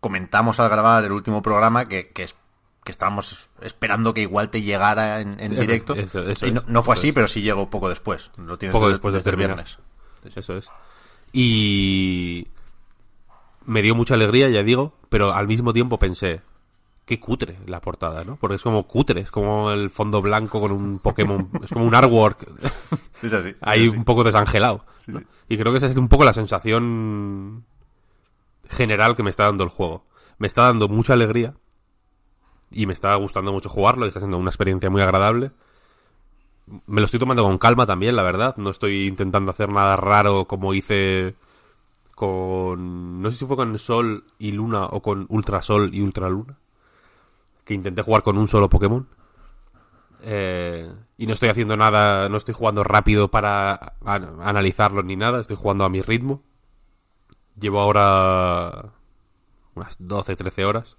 comentamos 0.04 0.60
al 0.60 0.68
grabar 0.68 1.02
el 1.04 1.12
último 1.12 1.40
programa 1.40 1.88
que, 1.88 2.10
que, 2.12 2.24
es- 2.24 2.36
que 2.84 2.90
estábamos 2.92 3.48
esperando 3.62 4.12
que 4.12 4.20
igual 4.20 4.50
te 4.50 4.60
llegara 4.60 5.22
en, 5.22 5.38
directo. 5.58 5.94
eso- 5.94 6.28
eso 6.28 6.46
y 6.46 6.52
no, 6.52 6.62
no 6.66 6.82
fue 6.82 6.94
así, 6.94 7.08
es. 7.08 7.14
pero 7.14 7.26
sí 7.26 7.40
llegó 7.40 7.70
poco 7.70 7.88
después. 7.88 8.30
Lo 8.36 8.58
tienes 8.58 8.72
Poco 8.74 8.86
desde- 8.88 8.96
después 8.96 9.14
de 9.14 9.18
desde 9.20 9.30
terminar. 9.30 9.56
viernes. 9.56 9.78
Eso 10.36 10.56
es. 10.58 10.68
Y 11.32 12.46
me 13.64 13.80
dio 13.80 13.94
mucha 13.94 14.12
alegría, 14.14 14.50
ya 14.50 14.62
digo, 14.62 14.92
pero 15.08 15.32
al 15.32 15.46
mismo 15.48 15.72
tiempo 15.72 15.98
pensé, 15.98 16.42
qué 17.06 17.18
cutre 17.18 17.56
la 17.66 17.80
portada, 17.80 18.22
¿no? 18.24 18.36
Porque 18.36 18.56
es 18.56 18.62
como 18.62 18.82
cutre, 18.86 19.22
es 19.22 19.30
como 19.30 19.70
el 19.72 19.88
fondo 19.90 20.20
blanco 20.20 20.60
con 20.60 20.70
un 20.72 20.98
Pokémon, 20.98 21.48
es 21.64 21.70
como 21.70 21.86
un 21.86 21.94
artwork 21.94 22.46
Es 23.22 23.32
así. 23.32 23.54
ahí 23.62 23.80
así. 23.80 23.88
un 23.88 24.04
poco 24.04 24.22
desangelado. 24.24 24.84
¿no? 25.06 25.22
Y 25.48 25.56
creo 25.56 25.72
que 25.72 25.78
esa 25.78 25.86
es 25.86 25.96
un 25.96 26.08
poco 26.08 26.24
la 26.24 26.34
sensación 26.34 27.64
general 28.68 29.16
que 29.16 29.22
me 29.22 29.30
está 29.30 29.44
dando 29.44 29.64
el 29.64 29.70
juego. 29.70 30.04
Me 30.38 30.46
está 30.46 30.62
dando 30.64 30.88
mucha 30.88 31.12
alegría 31.12 31.54
y 32.70 32.86
me 32.86 32.92
está 32.92 33.14
gustando 33.14 33.52
mucho 33.52 33.68
jugarlo 33.68 34.06
está 34.06 34.20
siendo 34.20 34.38
una 34.38 34.50
experiencia 34.50 34.90
muy 34.90 35.00
agradable. 35.02 35.52
Me 36.86 37.00
lo 37.00 37.04
estoy 37.04 37.20
tomando 37.20 37.42
con 37.42 37.58
calma 37.58 37.86
también, 37.86 38.16
la 38.16 38.22
verdad. 38.22 38.56
No 38.56 38.70
estoy 38.70 39.06
intentando 39.06 39.50
hacer 39.50 39.68
nada 39.68 39.96
raro 39.96 40.46
como 40.46 40.72
hice 40.74 41.34
con... 42.14 43.20
No 43.20 43.30
sé 43.30 43.38
si 43.38 43.46
fue 43.46 43.56
con 43.56 43.78
Sol 43.78 44.24
y 44.38 44.52
Luna 44.52 44.86
o 44.86 45.02
con 45.02 45.26
Ultrasol 45.28 45.94
y 45.94 46.00
Ultraluna. 46.00 46.56
Que 47.64 47.74
intenté 47.74 48.02
jugar 48.02 48.22
con 48.22 48.38
un 48.38 48.48
solo 48.48 48.68
Pokémon. 48.70 49.06
Eh, 50.22 50.90
y 51.18 51.26
no 51.26 51.34
estoy 51.34 51.50
haciendo 51.50 51.76
nada, 51.76 52.30
no 52.30 52.38
estoy 52.38 52.54
jugando 52.54 52.82
rápido 52.82 53.28
para 53.28 53.94
an- 54.04 54.40
analizarlo 54.40 55.02
ni 55.02 55.16
nada, 55.16 55.40
estoy 55.40 55.56
jugando 55.56 55.84
a 55.84 55.90
mi 55.90 56.00
ritmo. 56.00 56.42
Llevo 57.58 57.80
ahora 57.80 58.90
unas 59.74 59.96
12, 59.98 60.36
13 60.36 60.64
horas. 60.64 60.96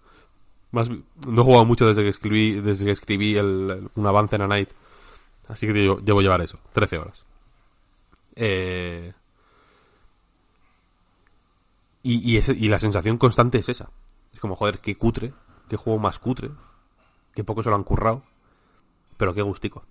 Más, 0.72 0.90
no 0.90 1.41
he 1.41 1.44
jugado 1.44 1.65
mucho 1.65 1.88
desde 1.88 2.03
que 2.03 2.10
escribí, 2.10 2.60
desde 2.60 2.86
que 2.86 2.91
escribí 2.91 3.38
el- 3.38 3.90
un 3.95 4.07
avance 4.07 4.36
en 4.36 4.41
a 4.41 4.48
Night. 4.48 4.69
Así 5.48 5.68
que 5.68 5.73
llevo, 5.73 5.99
llevo 5.99 6.22
llevar 6.22 6.41
eso, 6.41 6.60
13 6.73 6.98
horas. 6.98 7.26
Eh, 8.36 9.14
y, 12.03 12.38
y, 12.38 12.68
la 12.68 12.80
sensación 12.80 13.18
constante 13.18 13.57
es 13.57 13.69
esa. 13.69 13.90
Es 14.34 14.40
como, 14.40 14.56
joder, 14.56 14.80
qué 14.80 14.95
cutre, 14.98 15.34
qué 15.69 15.77
juego 15.77 15.98
más 15.99 16.19
cutre, 16.19 16.52
qué 17.34 17.44
poco 17.44 17.64
se 17.64 17.69
lo 17.69 17.76
han 17.76 17.84
currado, 17.84 18.23
pero 19.18 19.34
qué 19.34 19.41
gustico, 19.41 19.84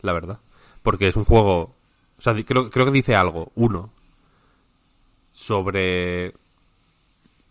la 0.00 0.12
verdad. 0.12 0.40
Porque 0.82 1.08
es 1.08 1.16
un 1.16 1.24
juego, 1.24 1.74
o 2.18 2.22
sea, 2.22 2.34
creo, 2.44 2.70
creo 2.70 2.84
que 2.86 2.92
dice 2.92 3.16
algo, 3.16 3.50
uno, 3.54 3.90
sobre 5.34 6.32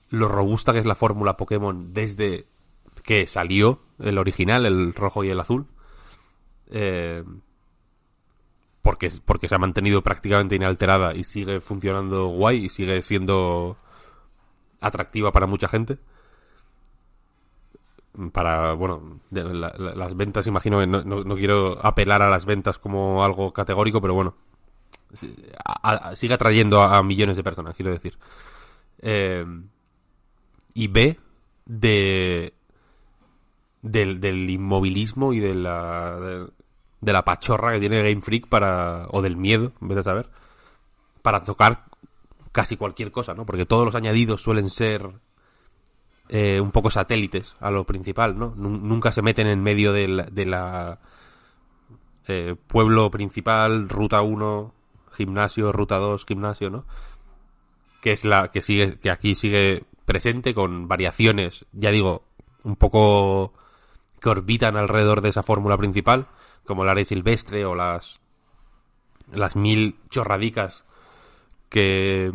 lo 0.10 0.28
robusta 0.28 0.74
que 0.74 0.80
es 0.80 0.86
la 0.86 0.96
fórmula 0.96 1.38
Pokémon 1.38 1.94
desde 1.94 2.48
que 3.04 3.28
salió 3.28 3.82
el 4.00 4.18
original, 4.18 4.66
el 4.66 4.94
rojo 4.94 5.24
y 5.24 5.30
el 5.30 5.40
azul. 5.40 5.68
Eh, 6.72 7.24
porque, 8.82 9.12
porque 9.26 9.48
se 9.48 9.56
ha 9.56 9.60
mantenido 9.60 10.02
prácticamente 10.02 10.56
inalterada 10.56 11.14
y 11.16 11.24
sigue 11.24 11.62
funcionando 11.62 12.28
guay 12.28 12.66
y 12.66 12.70
sigue 12.70 13.02
siendo 13.02 13.78
atractiva 14.82 15.32
para 15.32 15.48
mucha 15.48 15.68
gente. 15.70 15.98
Para, 18.32 18.74
bueno, 18.74 19.22
las 19.32 20.16
ventas, 20.16 20.46
imagino 20.46 20.80
que 20.80 20.86
no, 20.86 21.02
no- 21.04 21.36
quiero 21.36 21.84
apelar 21.84 22.22
a 22.22 22.30
las 22.30 22.46
ventas 22.46 22.78
como 22.78 23.24
algo 23.24 23.52
categórico, 23.54 24.02
pero 24.02 24.14
bueno, 24.14 24.36
a- 25.66 26.10
a- 26.10 26.16
sigue 26.16 26.34
atrayendo 26.34 26.82
a, 26.82 27.02
millones 27.04 27.36
de 27.36 27.44
personas, 27.44 27.76
quiero 27.76 27.92
decir. 27.92 28.18
Eh, 29.00 29.46
y 30.74 30.88
B, 30.88 31.20
de, 31.66 32.54
del, 33.82 34.20
del 34.20 34.50
inmovilismo 34.50 35.34
y 35.34 35.40
de 35.40 35.54
la, 35.56 36.20
de, 37.02 37.14
la 37.14 37.24
pachorra 37.26 37.74
que 37.74 37.80
tiene 37.80 38.02
Game 38.02 38.22
Freak 38.22 38.48
para, 38.48 39.08
o 39.12 39.22
del 39.22 39.36
miedo, 39.38 39.72
en 39.82 39.88
vez 39.90 39.98
de 39.98 40.04
saber, 40.04 40.30
para 41.22 41.44
tocar 41.44 41.86
casi 42.52 42.78
cualquier 42.78 43.12
cosa, 43.12 43.34
¿no? 43.34 43.46
Porque 43.46 43.66
todos 43.66 43.86
los 43.86 43.96
añadidos 43.96 44.42
suelen 44.42 44.70
ser 44.70 45.10
eh, 46.30 46.60
un 46.62 46.72
poco 46.72 46.90
satélites 46.90 47.56
a 47.60 47.70
lo 47.72 47.84
principal, 47.86 48.38
¿no? 48.38 48.54
Nun- 48.56 48.82
Nunca 48.84 49.12
se 49.12 49.22
meten 49.22 49.48
en 49.48 49.62
medio 49.62 49.92
de 49.94 50.08
la, 50.08 50.24
de 50.24 50.46
la, 50.46 51.00
eh, 52.28 52.56
pueblo 52.68 53.12
principal, 53.12 53.90
ruta 53.90 54.22
1, 54.22 54.74
gimnasio, 55.14 55.72
ruta 55.72 55.98
2, 55.98 56.26
gimnasio, 56.26 56.70
¿no? 56.70 56.86
Que 58.02 58.12
es 58.12 58.26
la 58.26 58.50
que 58.50 58.62
sigue, 58.62 59.00
que 59.00 59.12
aquí 59.12 59.36
sigue 59.36 59.86
presente 60.06 60.54
con 60.54 60.88
variaciones, 60.88 61.66
ya 61.72 61.92
digo, 61.92 62.24
un 62.64 62.76
poco 62.76 63.54
que 64.20 64.30
orbitan 64.30 64.78
alrededor 64.78 65.22
de 65.22 65.30
esa 65.30 65.44
fórmula 65.44 65.78
principal, 65.78 66.28
como 66.66 66.84
el 66.84 66.90
área 66.90 67.06
silvestre 67.06 67.66
o 67.66 67.76
las 67.76 68.20
las 69.32 69.56
mil 69.56 69.96
chorradicas 70.10 70.84
que 71.70 72.32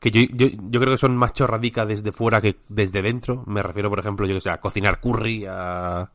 que 0.00 0.10
yo, 0.10 0.22
yo, 0.32 0.46
yo 0.48 0.80
creo 0.80 0.94
que 0.94 0.98
son 0.98 1.16
más 1.16 1.34
chorradicas 1.34 1.86
desde 1.86 2.10
fuera 2.10 2.40
que 2.40 2.56
desde 2.68 3.02
dentro. 3.02 3.44
Me 3.46 3.62
refiero, 3.62 3.90
por 3.90 3.98
ejemplo, 3.98 4.26
yo 4.26 4.34
que 4.34 4.40
sé, 4.40 4.50
a 4.50 4.60
cocinar 4.60 4.98
curry, 5.00 5.44
a 5.46 6.10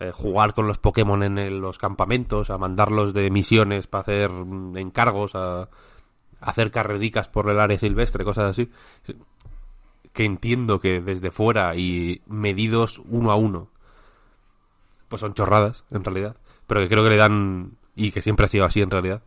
eh, 0.00 0.12
jugar 0.12 0.54
con 0.54 0.68
los 0.68 0.78
Pokémon 0.78 1.22
en 1.24 1.60
los 1.60 1.76
campamentos, 1.76 2.50
a 2.50 2.58
mandarlos 2.58 3.12
de 3.14 3.30
misiones 3.30 3.88
para 3.88 4.02
hacer 4.02 4.30
mm, 4.30 4.76
encargos, 4.76 5.34
a 5.34 5.68
hacer 6.40 6.70
carrericas 6.70 7.28
por 7.28 7.50
el 7.50 7.58
área 7.58 7.78
silvestre, 7.78 8.24
cosas 8.24 8.52
así. 8.52 8.70
Que 10.12 10.24
entiendo 10.24 10.78
que 10.78 11.00
desde 11.00 11.32
fuera 11.32 11.74
y 11.74 12.22
medidos 12.26 13.00
uno 13.08 13.32
a 13.32 13.34
uno, 13.34 13.70
pues 15.08 15.20
son 15.20 15.34
chorradas, 15.34 15.84
en 15.90 16.04
realidad. 16.04 16.36
Pero 16.68 16.80
que 16.80 16.88
creo 16.88 17.02
que 17.02 17.10
le 17.10 17.16
dan, 17.16 17.72
y 17.96 18.12
que 18.12 18.22
siempre 18.22 18.46
ha 18.46 18.48
sido 18.48 18.66
así 18.66 18.80
en 18.80 18.90
realidad, 18.90 19.22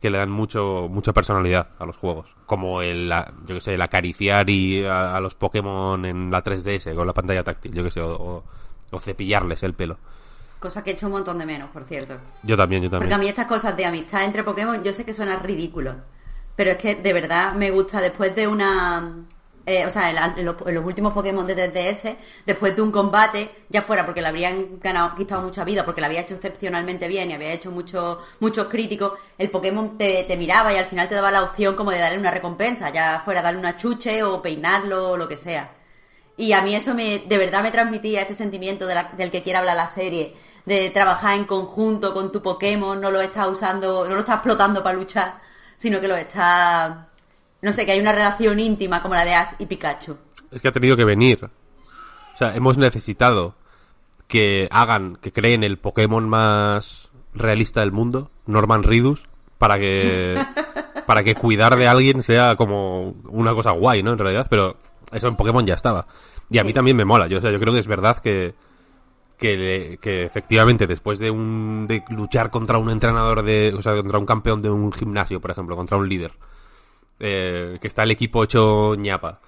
que 0.00 0.10
le 0.10 0.18
dan 0.18 0.30
mucho 0.30 0.88
mucha 0.88 1.12
personalidad 1.12 1.70
a 1.80 1.86
los 1.86 1.96
juegos. 1.96 2.28
Como 2.46 2.80
el, 2.82 3.12
yo 3.46 3.54
que 3.56 3.60
sé, 3.60 3.74
el 3.74 3.82
acariciar 3.82 4.48
y 4.50 4.84
a, 4.84 5.18
los 5.20 5.34
Pokémon 5.34 6.04
en 6.04 6.30
la 6.30 6.44
3DS 6.44 6.94
con 6.94 7.06
la 7.08 7.14
pantalla 7.14 7.42
táctil, 7.42 7.72
yo 7.72 7.82
que 7.82 7.90
sé, 7.90 8.00
o 8.00 8.44
cepillarles 9.00 9.62
el 9.64 9.74
pelo. 9.74 9.98
Cosa 10.62 10.82
que 10.84 10.90
he 10.90 10.94
hecho 10.94 11.06
un 11.06 11.12
montón 11.12 11.38
de 11.38 11.44
menos, 11.44 11.68
por 11.70 11.84
cierto. 11.84 12.18
Yo 12.44 12.56
también, 12.56 12.82
yo 12.84 12.88
Porque 12.88 13.04
a 13.06 13.08
también. 13.10 13.20
mí 13.20 13.28
estas 13.28 13.46
cosas 13.46 13.76
de 13.76 13.84
amistad 13.84 14.22
entre 14.24 14.44
Pokémon, 14.44 14.82
yo 14.84 14.92
sé 14.92 15.04
que 15.04 15.12
suena 15.12 15.36
ridículo. 15.36 15.96
Pero 16.54 16.70
es 16.70 16.76
que 16.76 16.94
de 16.94 17.12
verdad 17.12 17.52
me 17.54 17.70
gusta 17.72 18.00
después 18.00 18.34
de 18.36 18.46
una 18.46 19.24
eh, 19.64 19.86
o 19.86 19.90
sea, 19.90 20.10
en, 20.10 20.16
la- 20.16 20.34
los, 20.38 20.84
últimos 20.84 21.12
Pokémon 21.12 21.46
de 21.46 21.54
3DS, 21.56 22.16
después 22.44 22.74
de 22.74 22.82
un 22.82 22.90
combate, 22.90 23.48
ya 23.68 23.82
fuera 23.82 24.04
porque 24.04 24.20
le 24.20 24.26
habrían 24.26 24.80
ganado, 24.80 25.14
quitado 25.14 25.40
mucha 25.42 25.62
vida, 25.64 25.84
porque 25.84 26.00
le 26.00 26.08
había 26.08 26.20
hecho 26.22 26.34
excepcionalmente 26.34 27.06
bien 27.06 27.30
y 27.30 27.34
había 27.34 27.52
hecho 27.52 27.70
mucho, 27.70 28.20
muchos 28.40 28.66
críticos, 28.66 29.12
el 29.38 29.50
Pokémon 29.50 29.96
te, 29.96 30.24
te 30.24 30.36
miraba 30.36 30.72
y 30.72 30.78
al 30.78 30.86
final 30.86 31.08
te 31.08 31.14
daba 31.14 31.30
la 31.30 31.44
opción 31.44 31.76
como 31.76 31.92
de 31.92 31.98
darle 32.00 32.18
una 32.18 32.32
recompensa, 32.32 32.90
ya 32.90 33.20
fuera 33.24 33.40
darle 33.40 33.60
una 33.60 33.76
chuche 33.76 34.22
o 34.24 34.42
peinarlo 34.42 35.10
o 35.10 35.16
lo 35.16 35.28
que 35.28 35.36
sea. 35.36 35.70
Y 36.36 36.52
a 36.54 36.62
mí 36.62 36.74
eso 36.74 36.92
me, 36.94 37.20
de 37.20 37.38
verdad 37.38 37.62
me 37.62 37.70
transmitía 37.70 38.22
este 38.22 38.34
sentimiento 38.34 38.86
de 38.88 38.94
la- 38.96 39.12
del 39.16 39.30
que 39.30 39.42
quiere 39.44 39.58
hablar 39.60 39.76
la 39.76 39.86
serie, 39.86 40.34
de 40.64 40.90
trabajar 40.90 41.36
en 41.36 41.44
conjunto 41.44 42.12
con 42.14 42.30
tu 42.32 42.42
Pokémon, 42.42 43.00
no 43.00 43.10
lo 43.10 43.20
estás 43.20 43.48
usando, 43.48 44.06
no 44.08 44.14
lo 44.14 44.20
estás 44.20 44.36
explotando 44.36 44.82
para 44.82 44.96
luchar, 44.98 45.34
sino 45.76 46.00
que 46.00 46.08
lo 46.08 46.16
estás, 46.16 46.96
no 47.60 47.72
sé, 47.72 47.84
que 47.86 47.92
hay 47.92 48.00
una 48.00 48.12
relación 48.12 48.60
íntima 48.60 49.02
como 49.02 49.14
la 49.14 49.24
de 49.24 49.34
Ash 49.34 49.54
y 49.58 49.66
Pikachu. 49.66 50.16
Es 50.50 50.60
que 50.60 50.68
ha 50.68 50.72
tenido 50.72 50.96
que 50.96 51.04
venir. 51.04 51.44
O 52.34 52.36
sea, 52.38 52.54
hemos 52.54 52.76
necesitado 52.78 53.54
que 54.28 54.68
hagan, 54.70 55.16
que 55.16 55.32
creen 55.32 55.64
el 55.64 55.78
Pokémon 55.78 56.28
más 56.28 57.08
realista 57.34 57.80
del 57.80 57.92
mundo, 57.92 58.30
Norman 58.46 58.82
Ridus, 58.82 59.22
para 59.58 59.78
que 59.78 60.38
para 61.06 61.24
que 61.24 61.34
cuidar 61.34 61.76
de 61.76 61.88
alguien 61.88 62.22
sea 62.22 62.56
como 62.56 63.14
una 63.28 63.52
cosa 63.54 63.72
guay, 63.72 64.02
¿no? 64.02 64.12
En 64.12 64.18
realidad, 64.18 64.46
pero 64.48 64.76
eso 65.10 65.26
en 65.28 65.36
Pokémon 65.36 65.66
ya 65.66 65.74
estaba. 65.74 66.06
Y 66.50 66.58
a 66.58 66.64
mí 66.64 66.70
Sí. 66.70 66.74
también 66.74 66.96
me 66.96 67.04
mola. 67.04 67.26
Yo, 67.26 67.38
o 67.38 67.40
sea, 67.40 67.50
yo 67.50 67.58
creo 67.58 67.72
que 67.72 67.80
es 67.80 67.86
verdad 67.86 68.16
que 68.18 68.54
que, 69.42 70.24
efectivamente 70.24 70.86
después 70.86 71.18
de 71.18 71.30
un 71.30 71.86
de 71.88 72.04
luchar 72.10 72.50
contra 72.50 72.78
un 72.78 72.90
entrenador 72.90 73.42
de, 73.42 73.74
o 73.76 73.82
sea, 73.82 73.94
contra 73.94 74.18
un 74.18 74.26
campeón 74.26 74.62
de 74.62 74.70
un 74.70 74.92
gimnasio, 74.92 75.40
por 75.40 75.50
ejemplo, 75.50 75.74
contra 75.74 75.96
un 75.96 76.08
líder, 76.08 76.32
eh, 77.18 77.78
que 77.80 77.88
está 77.88 78.04
el 78.04 78.12
equipo 78.12 78.44
hecho 78.44 78.94
ñapa, 78.94 79.40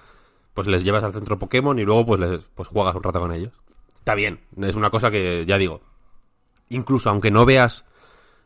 pues 0.53 0.67
les 0.67 0.83
llevas 0.83 1.03
al 1.03 1.13
centro 1.13 1.39
Pokémon 1.39 1.79
y 1.79 1.83
luego 1.83 2.05
pues 2.05 2.19
les 2.19 2.41
pues 2.53 2.67
juegas 2.67 2.95
un 2.95 3.03
rato 3.03 3.21
con 3.21 3.31
ellos. 3.31 3.53
Está 3.97 4.15
bien, 4.15 4.41
es 4.61 4.75
una 4.75 4.89
cosa 4.89 5.09
que 5.09 5.45
ya 5.45 5.57
digo, 5.57 5.81
incluso 6.69 7.09
aunque 7.09 7.31
no 7.31 7.45
veas 7.45 7.85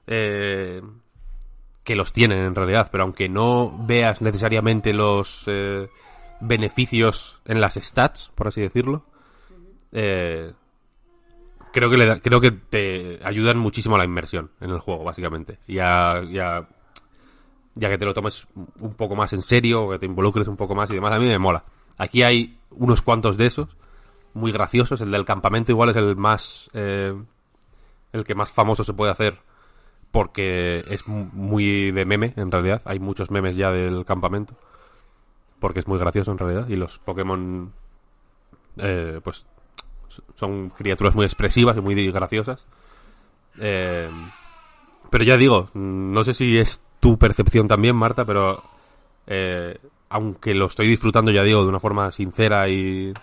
eh, 0.07 0.81
que 1.83 1.95
los 1.95 2.13
tienen 2.13 2.39
en 2.39 2.55
realidad, 2.55 2.89
pero 2.91 3.03
aunque 3.03 3.27
no 3.27 3.75
veas 3.85 4.21
necesariamente 4.21 4.93
los 4.93 5.43
eh, 5.47 5.89
beneficios 6.39 7.39
en 7.45 7.59
las 7.59 7.73
stats, 7.73 8.31
por 8.35 8.47
así 8.47 8.61
decirlo, 8.61 9.03
eh, 9.91 10.53
creo 11.71 11.89
que 11.89 11.97
le 11.97 12.05
da- 12.05 12.19
creo 12.19 12.41
que 12.41 12.51
te 12.51 13.19
ayudan 13.23 13.57
muchísimo 13.57 13.95
a 13.95 13.97
la 13.99 14.05
inmersión 14.05 14.51
en 14.61 14.69
el 14.71 14.79
juego, 14.79 15.03
básicamente. 15.03 15.59
Y 15.67 15.79
a, 15.79 16.21
ya 17.75 17.89
que 17.89 17.97
te 17.97 18.05
lo 18.05 18.13
tomes 18.13 18.47
un 18.79 18.93
poco 18.95 19.15
más 19.15 19.33
en 19.33 19.41
serio, 19.41 19.89
que 19.89 19.99
te 19.99 20.05
involucres 20.05 20.47
un 20.47 20.57
poco 20.57 20.75
más 20.75 20.89
y 20.91 20.95
demás, 20.95 21.13
a 21.13 21.19
mí 21.19 21.25
me 21.27 21.39
mola. 21.39 21.63
Aquí 21.97 22.23
hay 22.23 22.57
unos 22.71 23.01
cuantos 23.01 23.37
de 23.37 23.45
esos, 23.47 23.69
muy 24.33 24.51
graciosos. 24.51 25.01
El 25.01 25.11
del 25.11 25.25
campamento 25.25 25.71
igual 25.71 25.89
es 25.89 25.95
el 25.95 26.15
más... 26.15 26.69
eh, 26.73 27.13
el 28.11 28.23
que 28.23 28.33
más 28.35 28.51
famoso 28.51 28.83
se 28.83 28.93
puede 28.93 29.11
hacer 29.11 29.37
porque 30.11 30.83
es 30.87 31.07
mu- 31.07 31.29
muy 31.31 31.91
de 31.91 32.05
meme, 32.05 32.33
en 32.37 32.49
realidad. 32.49 32.81
Hay 32.85 32.99
muchos 32.99 33.29
memes 33.29 33.55
ya 33.55 33.71
del 33.71 34.03
campamento. 34.05 34.55
Porque 35.59 35.79
es 35.81 35.87
muy 35.87 35.99
gracioso, 35.99 36.31
en 36.31 36.37
realidad. 36.39 36.67
Y 36.69 36.75
los 36.75 36.97
Pokémon, 36.99 37.71
eh, 38.77 39.19
pues, 39.23 39.45
son 40.35 40.69
criaturas 40.69 41.15
muy 41.15 41.25
expresivas 41.25 41.77
y 41.77 41.81
muy 41.81 42.11
graciosas. 42.11 42.65
Eh, 43.59 44.09
pero 45.09 45.23
ya 45.23 45.37
digo, 45.37 45.69
no 45.73 46.23
sé 46.23 46.33
si 46.33 46.57
es 46.57 46.81
tu 46.99 47.17
percepción 47.17 47.67
también, 47.67 47.95
Marta, 47.95 48.25
pero 48.25 48.61
eh, 49.27 49.77
aunque 50.09 50.53
lo 50.53 50.67
estoy 50.67 50.87
disfrutando, 50.87 51.31
ya 51.31 51.43
digo, 51.43 51.63
de 51.63 51.69
una 51.69 51.79
forma 51.79 52.11
sincera 52.11 52.69
y, 52.69 53.13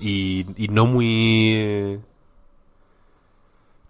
y, 0.00 0.46
y 0.56 0.68
no 0.68 0.86
muy 0.86 2.00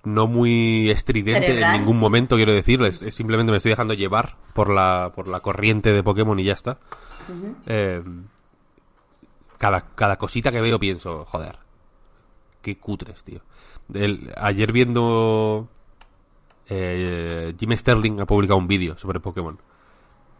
no 0.04 0.26
muy 0.26 0.90
estridente 0.90 1.46
Cerebral. 1.46 1.74
en 1.74 1.80
ningún 1.80 1.98
momento, 1.98 2.36
quiero 2.36 2.52
decir, 2.52 2.82
es, 2.82 3.02
es 3.02 3.14
simplemente 3.14 3.52
me 3.52 3.58
estoy 3.58 3.70
dejando 3.70 3.94
llevar 3.94 4.36
por 4.52 4.68
la, 4.70 5.12
por 5.14 5.28
la 5.28 5.40
corriente 5.40 5.92
de 5.92 6.02
Pokémon 6.02 6.38
y 6.40 6.44
ya 6.44 6.54
está. 6.54 6.78
Eh, 7.66 8.02
cada, 9.58 9.82
cada 9.94 10.16
cosita 10.16 10.50
que 10.50 10.60
veo 10.60 10.78
pienso, 10.78 11.24
joder, 11.24 11.56
qué 12.62 12.78
cutres, 12.78 13.22
tío. 13.24 13.40
Ayer 14.36 14.72
viendo 14.72 15.68
eh, 16.68 17.54
Jim 17.58 17.76
Sterling 17.76 18.20
ha 18.20 18.26
publicado 18.26 18.58
un 18.58 18.68
vídeo 18.68 18.96
sobre 18.96 19.20
Pokémon. 19.20 19.58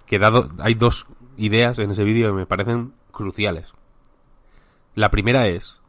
Que 0.07 0.19
dado, 0.19 0.49
hay 0.59 0.74
dos 0.74 1.07
ideas 1.36 1.78
en 1.78 1.90
ese 1.90 2.05
vídeo 2.05 2.28
que 2.28 2.35
me 2.35 2.47
parecen 2.47 2.93
cruciales. 3.11 3.73
La 4.94 5.11
primera 5.11 5.47
es 5.49 5.81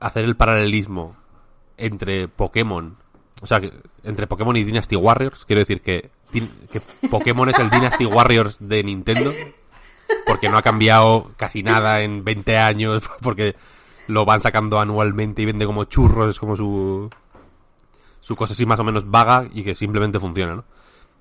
hacer 0.00 0.24
el 0.24 0.36
paralelismo 0.36 1.16
entre 1.76 2.28
Pokémon, 2.28 2.96
o 3.42 3.46
sea, 3.46 3.60
entre 4.02 4.26
Pokémon 4.26 4.56
y 4.56 4.64
Dynasty 4.64 4.96
Warriors. 4.96 5.44
Quiero 5.44 5.60
decir 5.60 5.80
que, 5.80 6.10
que 6.32 6.80
Pokémon 7.08 7.48
es 7.48 7.58
el 7.58 7.70
Dynasty 7.70 8.06
Warriors 8.06 8.56
de 8.60 8.82
Nintendo. 8.82 9.32
Porque 10.26 10.48
no 10.48 10.58
ha 10.58 10.62
cambiado 10.62 11.30
casi 11.36 11.62
nada 11.62 12.02
en 12.02 12.24
20 12.24 12.58
años. 12.58 13.08
Porque 13.22 13.56
lo 14.10 14.24
van 14.24 14.40
sacando 14.40 14.78
anualmente 14.80 15.42
y 15.42 15.46
vende 15.46 15.66
como 15.66 15.84
churros. 15.84 16.30
Es 16.30 16.38
como 16.38 16.56
su, 16.56 17.08
su 18.20 18.36
cosa 18.36 18.52
así 18.52 18.66
más 18.66 18.78
o 18.80 18.84
menos 18.84 19.10
vaga 19.10 19.48
y 19.52 19.62
que 19.64 19.74
simplemente 19.74 20.18
funciona, 20.20 20.54
¿no? 20.56 20.64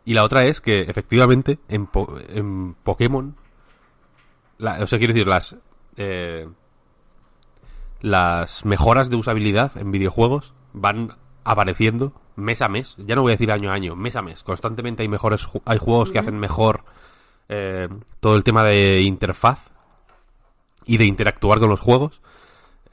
Y 0.06 0.14
la 0.14 0.24
otra 0.24 0.46
es 0.46 0.60
que 0.62 0.82
efectivamente 0.82 1.60
en, 1.68 1.86
Po- 1.88 2.16
en 2.30 2.74
Pokémon, 2.84 3.36
la- 4.58 4.82
o 4.84 4.88
sea, 4.88 4.98
quiero 4.98 5.14
decir, 5.14 5.28
las 5.28 5.56
eh, 5.98 6.48
las 8.02 8.66
mejoras 8.66 9.10
de 9.10 9.18
usabilidad 9.18 9.72
en 9.78 9.92
videojuegos 9.92 10.54
van 10.74 11.18
apareciendo 11.44 12.14
mes 12.36 12.62
a 12.62 12.70
mes. 12.70 12.96
Ya 13.00 13.16
no 13.16 13.22
voy 13.24 13.32
a 13.32 13.36
decir 13.36 13.52
año 13.52 13.72
a 13.72 13.74
año, 13.74 13.96
mes 13.96 14.16
a 14.16 14.22
mes. 14.22 14.44
Constantemente 14.44 15.04
hay 15.04 15.10
mejores, 15.10 15.46
hay 15.66 15.78
juegos 15.78 16.10
que 16.10 16.20
hacen 16.20 16.40
mejor 16.40 16.84
eh, 17.50 17.90
todo 18.20 18.36
el 18.36 18.44
tema 18.44 18.64
de 18.64 19.02
interfaz 19.02 19.70
y 20.86 20.98
de 20.98 21.06
interactuar 21.06 21.60
con 21.60 21.70
los 21.70 21.80
juegos 21.82 22.22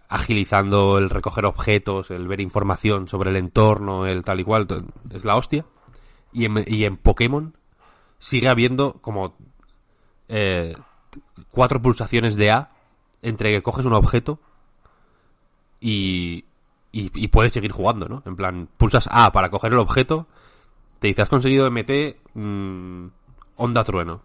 agilizando 0.08 0.98
el 0.98 1.10
recoger 1.10 1.46
objetos, 1.46 2.10
el 2.10 2.28
ver 2.28 2.40
información 2.40 3.08
sobre 3.08 3.30
el 3.30 3.36
entorno, 3.36 4.06
el 4.06 4.22
tal 4.22 4.40
y 4.40 4.44
cual, 4.44 4.66
es 5.12 5.24
la 5.24 5.36
hostia. 5.36 5.64
Y 6.32 6.44
en, 6.44 6.64
y 6.66 6.84
en 6.84 6.96
Pokémon 6.96 7.56
sigue 8.18 8.48
habiendo 8.48 8.94
como 9.00 9.36
eh, 10.28 10.74
cuatro 11.50 11.80
pulsaciones 11.80 12.36
de 12.36 12.50
A 12.50 12.70
entre 13.22 13.50
que 13.50 13.62
coges 13.62 13.84
un 13.84 13.94
objeto 13.94 14.38
y, 15.80 16.44
y, 16.92 17.28
puedes 17.28 17.52
seguir 17.52 17.72
jugando, 17.72 18.08
¿no? 18.08 18.22
En 18.24 18.36
plan, 18.36 18.68
pulsas 18.76 19.08
A 19.10 19.30
para 19.32 19.50
coger 19.50 19.72
el 19.72 19.78
objeto, 19.78 20.26
te 20.98 21.08
dice, 21.08 21.22
has 21.22 21.28
conseguido 21.28 21.70
MT 21.70 22.16
mm, 22.34 23.06
Onda 23.56 23.84
Trueno. 23.84 24.22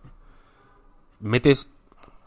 Metes 1.20 1.68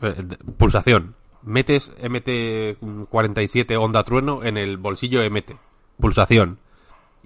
eh, 0.00 0.22
pulsación. 0.58 1.14
Metes 1.44 1.90
MT47 2.00 3.76
Onda 3.78 4.02
Trueno 4.02 4.42
en 4.42 4.56
el 4.56 4.76
bolsillo 4.78 5.20
MT. 5.28 5.52
Pulsación. 6.00 6.58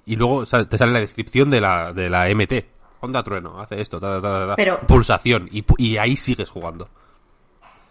Y 0.07 0.17
luego 0.17 0.45
te 0.47 0.79
sale 0.79 0.93
la 0.93 1.01
descripción 1.01 1.51
de 1.51 1.61
la, 1.61 1.93
de 1.93 2.09
la 2.11 2.27
MT. 2.35 2.65
Onda 3.01 3.23
Trueno, 3.23 3.61
hace 3.61 3.81
esto, 3.81 4.01
ta, 4.01 4.21
ta, 4.21 4.47
ta. 4.49 4.57
Pero- 4.57 4.81
pulsación. 4.81 5.49
Y, 5.53 5.65
y 5.77 5.97
ahí 5.99 6.17
sigues 6.17 6.51
jugando. 6.51 6.89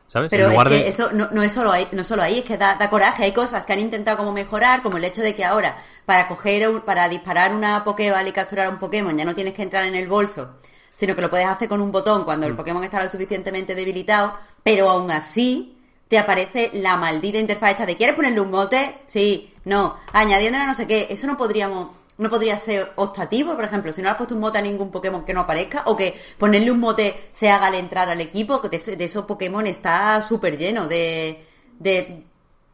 ¿Sabes? 0.10 0.30
Pero 0.30 0.50
en 0.50 0.54
es 0.54 0.64
que 0.64 0.70
de... 0.70 0.88
eso 0.88 1.10
no, 1.14 1.28
no 1.32 1.44
es 1.44 1.52
solo 1.52 1.70
ahí, 1.72 1.86
no 1.92 2.02
solo 2.04 2.22
ahí, 2.24 2.40
es 2.40 2.46
que 2.46 2.58
da, 2.58 2.76
da 2.76 2.90
coraje. 2.90 3.26
Hay 3.26 3.34
cosas 3.34 3.66
que 3.66 3.74
han 3.74 3.80
intentado 3.80 4.18
como 4.18 4.32
mejorar, 4.32 4.82
como 4.82 4.98
el 4.98 5.04
hecho 5.04 5.22
de 5.22 5.36
que 5.36 5.44
ahora 5.44 5.78
para 6.06 6.30
coger, 6.30 6.68
un- 6.70 6.82
para 6.82 7.10
disparar 7.10 7.54
una 7.54 7.84
Pokéball 7.84 8.26
y 8.28 8.32
capturar 8.32 8.70
un 8.70 8.80
Pokémon 8.80 9.18
ya 9.18 9.26
no 9.26 9.36
tienes 9.36 9.54
que 9.54 9.64
entrar 9.64 9.84
en 9.84 9.96
el 9.96 10.08
bolso, 10.08 10.56
sino 10.96 11.14
que 11.14 11.22
lo 11.22 11.30
puedes 11.30 11.46
hacer 11.48 11.68
con 11.68 11.82
un 11.82 11.92
botón 11.92 12.24
cuando 12.24 12.48
el 12.48 12.54
Mm. 12.54 12.58
Pokémon 12.58 12.84
está 12.86 13.04
lo 13.04 13.10
suficientemente 13.12 13.76
debilitado, 13.76 14.34
pero 14.64 14.90
aún 14.90 15.12
así 15.12 15.77
te 16.08 16.18
aparece 16.18 16.70
la 16.74 16.96
maldita 16.98 17.38
interfaz 17.38 17.72
esta 17.72 17.86
de 17.86 17.98
¿quieres 17.98 18.16
ponerle 18.16 18.40
un 18.42 18.52
mote? 18.52 19.00
Sí, 19.08 19.54
no, 19.66 19.98
añadiéndole 20.14 20.66
no 20.66 20.74
sé 20.74 20.88
qué. 20.88 21.08
Eso 21.10 21.28
no 21.28 21.38
podríamos 21.38 21.90
no 22.18 22.30
podría 22.32 22.58
ser 22.58 22.94
optativo, 22.96 23.54
por 23.56 23.64
ejemplo, 23.66 23.94
si 23.94 24.02
no 24.02 24.06
le 24.08 24.12
has 24.12 24.18
puesto 24.18 24.34
un 24.34 24.42
mote 24.42 24.58
a 24.58 24.62
ningún 24.62 24.90
Pokémon 24.90 25.24
que 25.24 25.36
no 25.36 25.42
aparezca, 25.42 25.84
o 25.86 25.96
que 25.96 26.20
ponerle 26.40 26.72
un 26.72 26.80
mote 26.80 27.28
se 27.32 27.52
haga 27.52 27.68
al 27.68 27.76
entrar 27.76 28.10
al 28.10 28.20
equipo, 28.22 28.60
que 28.60 28.70
de, 28.70 28.78
eso- 28.78 28.96
de 28.96 29.04
esos 29.04 29.26
Pokémon 29.26 29.68
está 29.68 30.20
súper 30.24 30.58
lleno 30.58 30.88
de, 30.88 31.46
de 31.78 32.24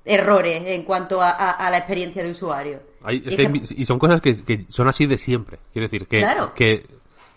errores 0.06 0.64
en 0.68 0.84
cuanto 0.84 1.22
a, 1.22 1.32
a- 1.32 1.52
a 1.52 1.70
la 1.70 1.78
experiencia 1.80 2.24
de 2.24 2.32
usuario. 2.32 2.80
Hay- 3.04 3.22
Y 3.26 3.30
es 3.34 3.68
que 3.76 3.86
son 3.86 4.00
cosas 4.00 4.22
que, 4.22 4.42
que 4.46 4.66
son 4.70 4.88
así 4.88 5.08
de 5.08 5.18
siempre. 5.18 5.60
Quiero 5.74 5.88
decir, 5.90 6.08
que, 6.08 6.20
Claro. 6.20 6.54
que 6.54 6.86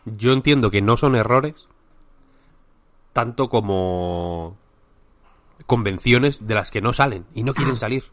yo 0.04 0.32
entiendo 0.32 0.70
que 0.70 0.82
no 0.82 0.96
son 0.96 1.16
errores 1.16 1.66
tanto 3.12 3.48
como 3.48 4.56
convenciones 5.66 6.46
de 6.46 6.54
las 6.54 6.70
que 6.70 6.80
no 6.80 6.92
salen 6.92 7.26
y 7.34 7.42
no 7.42 7.54
quieren 7.54 7.76
salir 7.78 8.04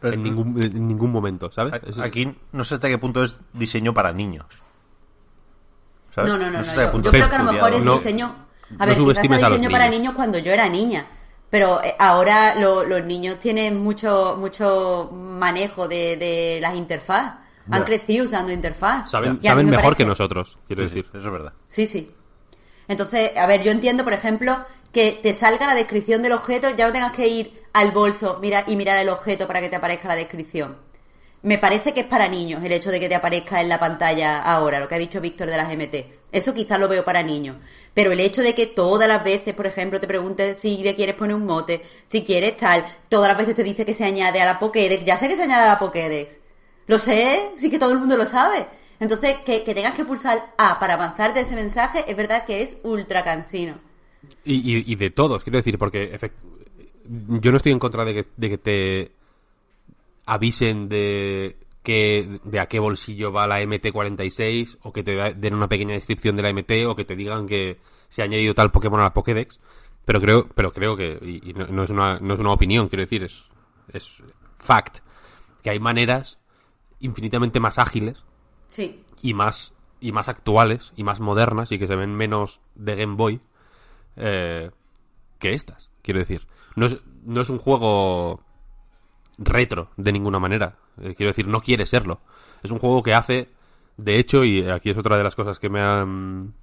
Pero- 0.00 0.14
en, 0.14 0.22
ningún, 0.22 0.62
en 0.62 0.86
ningún 0.88 1.10
momento, 1.10 1.50
¿sabes? 1.50 1.74
Es- 1.86 1.98
Aquí 1.98 2.34
no 2.52 2.64
sé 2.64 2.74
hasta 2.76 2.88
qué 2.88 2.98
punto 2.98 3.22
es 3.24 3.36
diseño 3.52 3.92
para 3.94 4.12
niños. 4.12 4.46
¿Sabes? 6.14 6.30
No, 6.32 6.38
no, 6.38 6.50
no, 6.50 6.58
no. 6.58 6.64
Yo, 7.00 7.10
creo 7.10 7.28
que 7.28 7.36
a 7.36 7.42
lo 7.42 7.52
mejor 7.52 7.72
es 7.74 7.82
No- 7.82 7.94
diseño. 7.94 8.34
A 8.78 8.84
ver, 8.86 8.96
quizás 8.98 9.06
los 9.06 9.22
diseño 9.22 9.70
para 9.70 9.88
niños. 9.88 10.14
cuando 10.14 10.38
yo 10.38 10.52
era 10.52 10.68
niña. 10.68 11.06
Pero 11.50 11.82
eh, 11.82 11.94
ahora 11.98 12.54
lo- 12.56 12.84
los 12.84 13.02
niños 13.04 13.38
tienen 13.38 13.82
mucho 13.82 14.36
mucho 14.38 15.10
manejo 15.12 15.88
de, 15.88 16.16
de 16.18 16.58
las 16.60 16.74
interfaz. 16.74 17.36
Han 17.70 17.84
crecido 17.84 18.24
usando 18.24 18.50
interfaz. 18.52 19.10
Saben, 19.10 19.32
Y 19.42 19.46
a 19.46 19.50
mí 19.54 19.60
saben 19.62 19.66
me 19.70 19.76
mejor 19.76 19.94
que 19.96 20.04
nosotros, 20.06 20.56
quiero 20.66 20.84
Sí, 20.84 20.88
sí, 20.88 20.94
decir. 20.96 21.10
eso 21.14 21.26
es 21.26 21.32
verdad. 21.32 21.52
Sí, 21.66 21.86
sí. 21.86 22.10
Entonces, 22.88 23.36
a 23.36 23.46
ver, 23.46 23.62
yo 23.62 23.70
entiendo, 23.70 24.04
por 24.04 24.14
ejemplo, 24.14 24.64
que 24.92 25.12
te 25.12 25.34
salga 25.34 25.66
la 25.66 25.74
descripción 25.74 26.22
del 26.22 26.32
objeto, 26.32 26.70
ya 26.70 26.86
no 26.86 26.92
tengas 26.92 27.12
que 27.12 27.28
ir 27.28 27.62
al 27.72 27.92
bolso 27.92 28.38
mira, 28.40 28.64
y 28.66 28.76
mirar 28.76 28.98
el 28.98 29.08
objeto 29.08 29.46
para 29.46 29.60
que 29.60 29.68
te 29.68 29.76
aparezca 29.76 30.08
la 30.08 30.16
descripción. 30.16 30.78
Me 31.42 31.56
parece 31.56 31.94
que 31.94 32.00
es 32.00 32.06
para 32.06 32.26
niños 32.26 32.64
el 32.64 32.72
hecho 32.72 32.90
de 32.90 32.98
que 32.98 33.08
te 33.08 33.14
aparezca 33.14 33.60
en 33.60 33.68
la 33.68 33.78
pantalla 33.78 34.40
ahora, 34.42 34.80
lo 34.80 34.88
que 34.88 34.96
ha 34.96 34.98
dicho 34.98 35.20
Víctor 35.20 35.48
de 35.48 35.56
las 35.56 35.68
MT. 35.68 36.18
Eso 36.32 36.52
quizás 36.52 36.80
lo 36.80 36.88
veo 36.88 37.04
para 37.04 37.22
niños. 37.22 37.56
Pero 37.94 38.10
el 38.10 38.18
hecho 38.18 38.42
de 38.42 38.54
que 38.54 38.66
todas 38.66 39.08
las 39.08 39.22
veces, 39.22 39.54
por 39.54 39.66
ejemplo, 39.66 40.00
te 40.00 40.08
preguntes 40.08 40.58
si 40.58 40.78
le 40.78 40.96
quieres 40.96 41.14
poner 41.14 41.36
un 41.36 41.46
mote, 41.46 41.82
si 42.08 42.24
quieres 42.24 42.56
tal, 42.56 42.84
todas 43.08 43.28
las 43.28 43.38
veces 43.38 43.54
te 43.54 43.62
dice 43.62 43.86
que 43.86 43.94
se 43.94 44.04
añade 44.04 44.40
a 44.40 44.46
la 44.46 44.58
Pokédex. 44.58 45.04
Ya 45.04 45.16
sé 45.16 45.28
que 45.28 45.36
se 45.36 45.44
añade 45.44 45.64
a 45.64 45.68
la 45.68 45.78
Pokédex. 45.78 46.38
Lo 46.88 46.98
sé, 46.98 47.50
sí 47.56 47.70
que 47.70 47.78
todo 47.78 47.92
el 47.92 47.98
mundo 47.98 48.16
lo 48.16 48.26
sabe. 48.26 48.66
Entonces, 48.98 49.36
que, 49.44 49.62
que 49.62 49.74
tengas 49.74 49.94
que 49.94 50.04
pulsar 50.04 50.54
A 50.58 50.80
para 50.80 50.94
avanzar 50.94 51.34
de 51.34 51.42
ese 51.42 51.54
mensaje, 51.54 52.04
es 52.08 52.16
verdad 52.16 52.44
que 52.44 52.62
es 52.62 52.78
ultra 52.82 53.22
cansino. 53.22 53.87
Y, 54.44 54.54
y- 54.78 54.84
y 54.92 54.96
de 54.96 55.10
todos, 55.10 55.42
quiero 55.44 55.58
decir, 55.58 55.78
porque 55.78 56.18
yo 57.40 57.50
no 57.50 57.56
estoy 57.56 57.72
en 57.72 57.78
contra 57.78 58.04
de 58.04 58.14
que, 58.14 58.26
de 58.36 58.48
que 58.50 58.58
te 58.58 59.12
avisen 60.26 60.88
de 60.88 61.56
que 61.82 62.40
de 62.44 62.60
a 62.60 62.66
qué 62.66 62.78
bolsillo 62.78 63.32
va 63.32 63.46
la 63.46 63.60
MT46 63.62 64.78
o 64.82 64.92
que 64.92 65.02
te 65.02 65.12
den 65.34 65.54
una 65.54 65.68
pequeña 65.68 65.94
descripción 65.94 66.36
de 66.36 66.42
la 66.42 66.52
MT 66.52 66.86
o 66.86 66.94
que 66.94 67.04
te 67.04 67.16
digan 67.16 67.46
que 67.46 67.78
se 68.10 68.20
ha 68.20 68.24
añadido 68.26 68.54
tal 68.54 68.70
Pokémon 68.70 69.00
a 69.00 69.04
la 69.04 69.14
Pokédex 69.14 69.58
pero 70.04 70.20
creo 70.20 70.48
pero 70.54 70.72
creo 70.72 70.96
que 70.96 71.18
y, 71.22 71.50
y 71.50 71.54
no, 71.54 71.66
no 71.68 71.84
es 71.84 71.90
una 71.90 72.18
no 72.20 72.34
es 72.34 72.40
una 72.40 72.52
opinión 72.52 72.88
quiero 72.88 73.02
decir 73.04 73.22
es 73.22 73.44
es 73.92 74.22
fact 74.56 74.98
que 75.62 75.70
hay 75.70 75.78
maneras 75.80 76.38
infinitamente 77.00 77.60
más 77.60 77.78
ágiles 77.78 78.18
Sí. 78.66 79.02
y 79.22 79.32
más 79.32 79.72
y 80.00 80.12
más 80.12 80.28
actuales 80.28 80.92
y 80.94 81.04
más 81.04 81.20
modernas 81.20 81.72
y 81.72 81.78
que 81.78 81.86
se 81.86 81.96
ven 81.96 82.14
menos 82.14 82.60
de 82.74 82.96
Game 82.96 83.14
Boy 83.14 83.40
eh, 84.18 84.70
que 85.38 85.52
estas 85.54 85.88
quiero 86.02 86.20
decir. 86.20 86.46
No 86.76 86.86
es, 86.86 86.96
no 87.24 87.40
es 87.40 87.48
un 87.48 87.58
juego 87.58 88.40
retro 89.38 89.90
de 89.96 90.12
ninguna 90.12 90.38
manera. 90.38 90.76
Eh, 91.00 91.14
quiero 91.16 91.30
decir 91.30 91.46
no 91.46 91.60
quiere 91.62 91.86
serlo. 91.86 92.20
Es 92.62 92.70
un 92.70 92.78
juego 92.78 93.02
que 93.02 93.14
hace 93.14 93.48
de 93.96 94.18
hecho 94.18 94.44
y 94.44 94.68
aquí 94.68 94.90
es 94.90 94.96
otra 94.98 95.16
de 95.16 95.24
las 95.24 95.34
cosas 95.34 95.58
que 95.58 95.68
me 95.68 95.80
han 95.80 96.54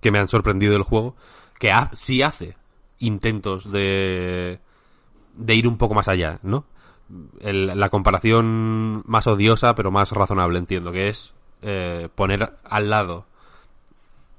que 0.00 0.10
me 0.10 0.18
han 0.18 0.28
sorprendido 0.28 0.72
del 0.72 0.82
juego 0.82 1.16
que 1.58 1.70
ha- 1.72 1.90
sí 1.94 2.22
hace 2.22 2.56
intentos 2.98 3.70
de 3.70 4.58
de 5.34 5.54
ir 5.54 5.66
un 5.68 5.78
poco 5.78 5.94
más 5.94 6.08
allá 6.08 6.38
no 6.42 6.64
la 7.40 7.88
comparación 7.90 9.02
más 9.06 9.26
odiosa 9.28 9.74
pero 9.76 9.90
más 9.92 10.10
razonable 10.12 10.58
entiendo 10.58 10.90
que 10.92 11.08
es 11.08 11.32
eh, 11.62 12.08
poner 12.14 12.54
al 12.64 12.90
lado 12.90 13.26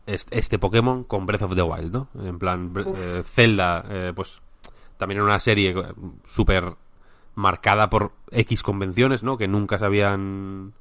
este 0.08 0.58
Pokémon 0.58 1.04
con 1.04 1.26
Breath 1.26 1.44
of 1.44 1.56
the 1.56 1.62
Wild, 1.62 1.94
¿no? 1.94 2.08
En 2.24 2.40
plan, 2.40 2.74
eh, 2.76 3.24
Zelda, 3.26 3.86
eh, 3.90 4.14
pues 4.16 4.42
también 4.98 5.20
en 5.20 5.26
una 5.26 5.40
serie 5.40 5.72
eh, 5.72 5.94
súper 6.26 6.76
marcada 7.36 7.90
por 7.90 8.14
X 8.32 8.64
convenciones, 8.64 9.22
¿no? 9.22 9.38
Que 9.38 9.48
nunca 9.48 9.78
se 9.78 9.86
habían... 9.86 10.74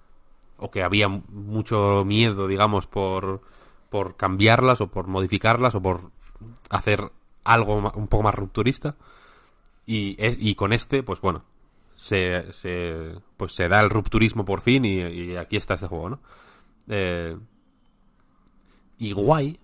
o 0.57 0.71
que 0.71 0.83
había 0.83 1.09
mucho 1.09 2.05
miedo, 2.07 2.47
digamos, 2.47 2.87
por, 2.87 3.43
por 3.91 4.17
cambiarlas 4.17 4.81
o 4.81 4.87
por 4.87 5.07
modificarlas 5.07 5.75
o 5.75 5.83
por 5.83 6.11
hacer 6.71 7.11
algo 7.45 7.93
un 7.95 8.09
poco 8.09 8.23
más 8.23 8.35
rupturista. 8.35 8.97
Y, 9.85 10.17
es, 10.19 10.37
y 10.41 10.55
con 10.55 10.73
este, 10.73 11.03
pues 11.03 11.21
bueno, 11.21 11.45
se, 11.95 12.53
se, 12.53 13.15
pues 13.37 13.53
se 13.53 13.69
da 13.69 13.81
el 13.81 13.91
rupturismo 13.91 14.45
por 14.45 14.61
fin 14.61 14.85
y, 14.85 15.01
y 15.01 15.37
aquí 15.37 15.57
está 15.57 15.75
este 15.75 15.87
juego, 15.87 16.11
¿no? 16.11 16.21
Eh, 16.89 17.37
y 18.99 19.13
guay, 19.13 19.59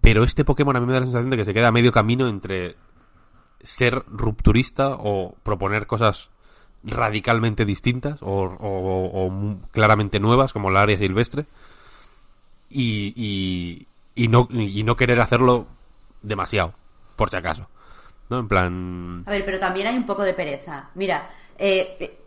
pero 0.00 0.24
este 0.24 0.44
Pokémon 0.44 0.76
a 0.76 0.80
mí 0.80 0.86
me 0.86 0.92
da 0.94 1.00
la 1.00 1.06
sensación 1.06 1.30
de 1.30 1.36
que 1.36 1.44
se 1.44 1.54
queda 1.54 1.70
medio 1.72 1.92
camino 1.92 2.28
entre 2.28 2.76
ser 3.62 4.02
rupturista 4.08 4.96
o 4.98 5.34
proponer 5.42 5.86
cosas 5.86 6.30
radicalmente 6.84 7.64
distintas 7.64 8.20
o, 8.22 8.42
o- 8.42 9.26
o 9.26 9.56
claramente 9.70 10.18
nuevas 10.18 10.52
como 10.52 10.70
la 10.70 10.80
área 10.82 10.98
silvestre 10.98 11.46
y, 12.70 13.86
y, 14.14 14.28
no, 14.28 14.48
y 14.50 14.82
no 14.82 14.96
querer 14.96 15.20
hacerlo 15.20 15.66
demasiado, 16.22 16.74
por 17.16 17.30
si 17.30 17.36
acaso. 17.36 17.68
¿No? 18.30 18.38
En 18.38 18.48
plan... 18.48 19.22
A 19.26 19.30
ver, 19.30 19.44
pero 19.44 19.58
también 19.60 19.86
hay 19.88 19.96
un 19.96 20.06
poco 20.06 20.22
de 20.22 20.32
pereza. 20.32 20.88
Mira, 20.94 21.28
eh, 21.58 21.96
eh, 22.00 22.18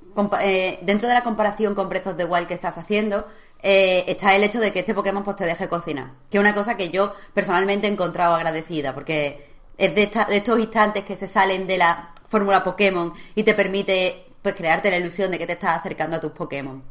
eh, 0.41 0.79
dentro 0.83 1.07
de 1.07 1.15
la 1.15 1.23
comparación 1.23 1.73
con 1.73 1.89
Breath 1.89 2.07
of 2.07 2.17
the 2.17 2.25
Wild 2.25 2.47
que 2.47 2.53
estás 2.53 2.77
haciendo, 2.77 3.27
eh, 3.67 4.05
está 4.11 4.35
el 4.35 4.43
hecho 4.43 4.59
de 4.59 4.71
que 4.71 4.81
este 4.81 4.93
Pokémon 4.93 5.23
pues 5.23 5.37
te 5.37 5.43
deje 5.43 5.67
cocinar. 5.67 6.11
Que 6.29 6.37
es 6.37 6.39
una 6.41 6.53
cosa 6.53 6.77
que 6.77 6.89
yo 6.89 7.13
personalmente 7.33 7.87
he 7.87 7.91
encontrado 7.91 8.35
agradecida, 8.35 8.93
porque 8.93 9.43
es 9.75 9.95
de, 9.95 10.11
estos 10.29 10.59
instantes 10.59 11.03
que 11.03 11.15
se 11.15 11.25
salen 11.25 11.65
de 11.65 11.79
la 11.79 12.13
fórmula 12.27 12.63
Pokémon 12.63 13.11
y 13.33 13.41
te 13.41 13.55
permite 13.55 14.27
pues 14.43 14.53
crearte 14.53 14.91
la 14.91 14.97
ilusión 14.97 15.31
de 15.31 15.39
que 15.39 15.47
te 15.47 15.53
estás 15.53 15.79
acercando 15.79 16.17
a 16.17 16.21
tus 16.21 16.31
Pokémon. 16.31 16.83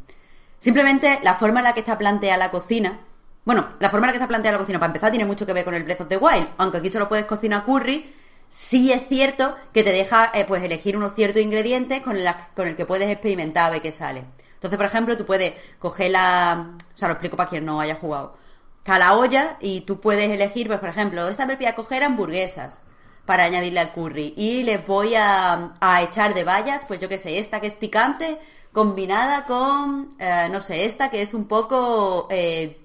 Simplemente 0.58 1.20
la 1.22 1.36
forma 1.36 1.60
en 1.60 1.64
la 1.64 1.74
que 1.74 1.80
está 1.80 1.96
planteada 1.96 2.38
la 2.38 2.50
cocina. 2.50 2.98
Bueno, 3.44 3.68
la 3.78 3.88
forma 3.88 4.06
en 4.06 4.08
la 4.08 4.12
que 4.14 4.18
está 4.18 4.28
planteada 4.28 4.56
la 4.56 4.62
cocina, 4.62 4.80
para 4.80 4.88
empezar, 4.88 5.10
tiene 5.12 5.26
mucho 5.26 5.46
que 5.46 5.52
ver 5.52 5.64
con 5.64 5.74
el 5.74 5.84
Breath 5.84 6.00
of 6.00 6.08
the 6.08 6.16
Wild. 6.16 6.48
Aunque 6.58 6.78
aquí 6.78 6.90
solo 6.90 7.08
puedes 7.08 7.26
cocinar 7.26 7.64
curry, 7.64 8.12
sí 8.48 8.90
es 8.90 9.06
cierto 9.06 9.54
que 9.72 9.84
te 9.84 9.92
deja 9.92 10.32
eh, 10.34 10.44
pues 10.44 10.60
elegir 10.64 10.96
unos 10.96 11.14
ciertos 11.14 11.40
ingredientes 11.40 12.00
con, 12.00 12.16
con 12.56 12.66
el 12.66 12.74
que 12.74 12.84
puedes 12.84 13.08
experimentar 13.08 13.66
a 13.66 13.70
ver 13.70 13.82
qué 13.82 13.92
sale. 13.92 14.24
Entonces, 14.64 14.78
por 14.78 14.86
ejemplo, 14.86 15.16
tú 15.18 15.26
puedes 15.26 15.52
coger 15.78 16.10
la... 16.12 16.70
O 16.94 16.96
sea, 16.96 17.08
lo 17.08 17.12
explico 17.12 17.36
para 17.36 17.50
quien 17.50 17.66
no 17.66 17.80
haya 17.82 17.96
jugado. 17.96 18.34
Está 18.78 18.98
la 18.98 19.12
olla 19.12 19.58
y 19.60 19.82
tú 19.82 20.00
puedes 20.00 20.30
elegir, 20.30 20.68
pues, 20.68 20.78
por 20.78 20.88
ejemplo, 20.88 21.28
esta 21.28 21.44
vez 21.44 21.58
voy 21.58 21.66
a 21.66 21.74
coger 21.74 22.02
hamburguesas 22.02 22.82
para 23.26 23.44
añadirle 23.44 23.80
al 23.80 23.92
curry. 23.92 24.32
Y 24.38 24.62
les 24.62 24.86
voy 24.86 25.16
a, 25.16 25.74
a 25.80 26.02
echar 26.02 26.32
de 26.32 26.44
bayas, 26.44 26.86
pues 26.88 26.98
yo 26.98 27.10
qué 27.10 27.18
sé, 27.18 27.38
esta 27.38 27.60
que 27.60 27.66
es 27.66 27.76
picante, 27.76 28.38
combinada 28.72 29.44
con, 29.44 30.16
eh, 30.18 30.48
no 30.50 30.62
sé, 30.62 30.86
esta 30.86 31.10
que 31.10 31.20
es 31.20 31.34
un 31.34 31.46
poco 31.46 32.26
eh, 32.30 32.80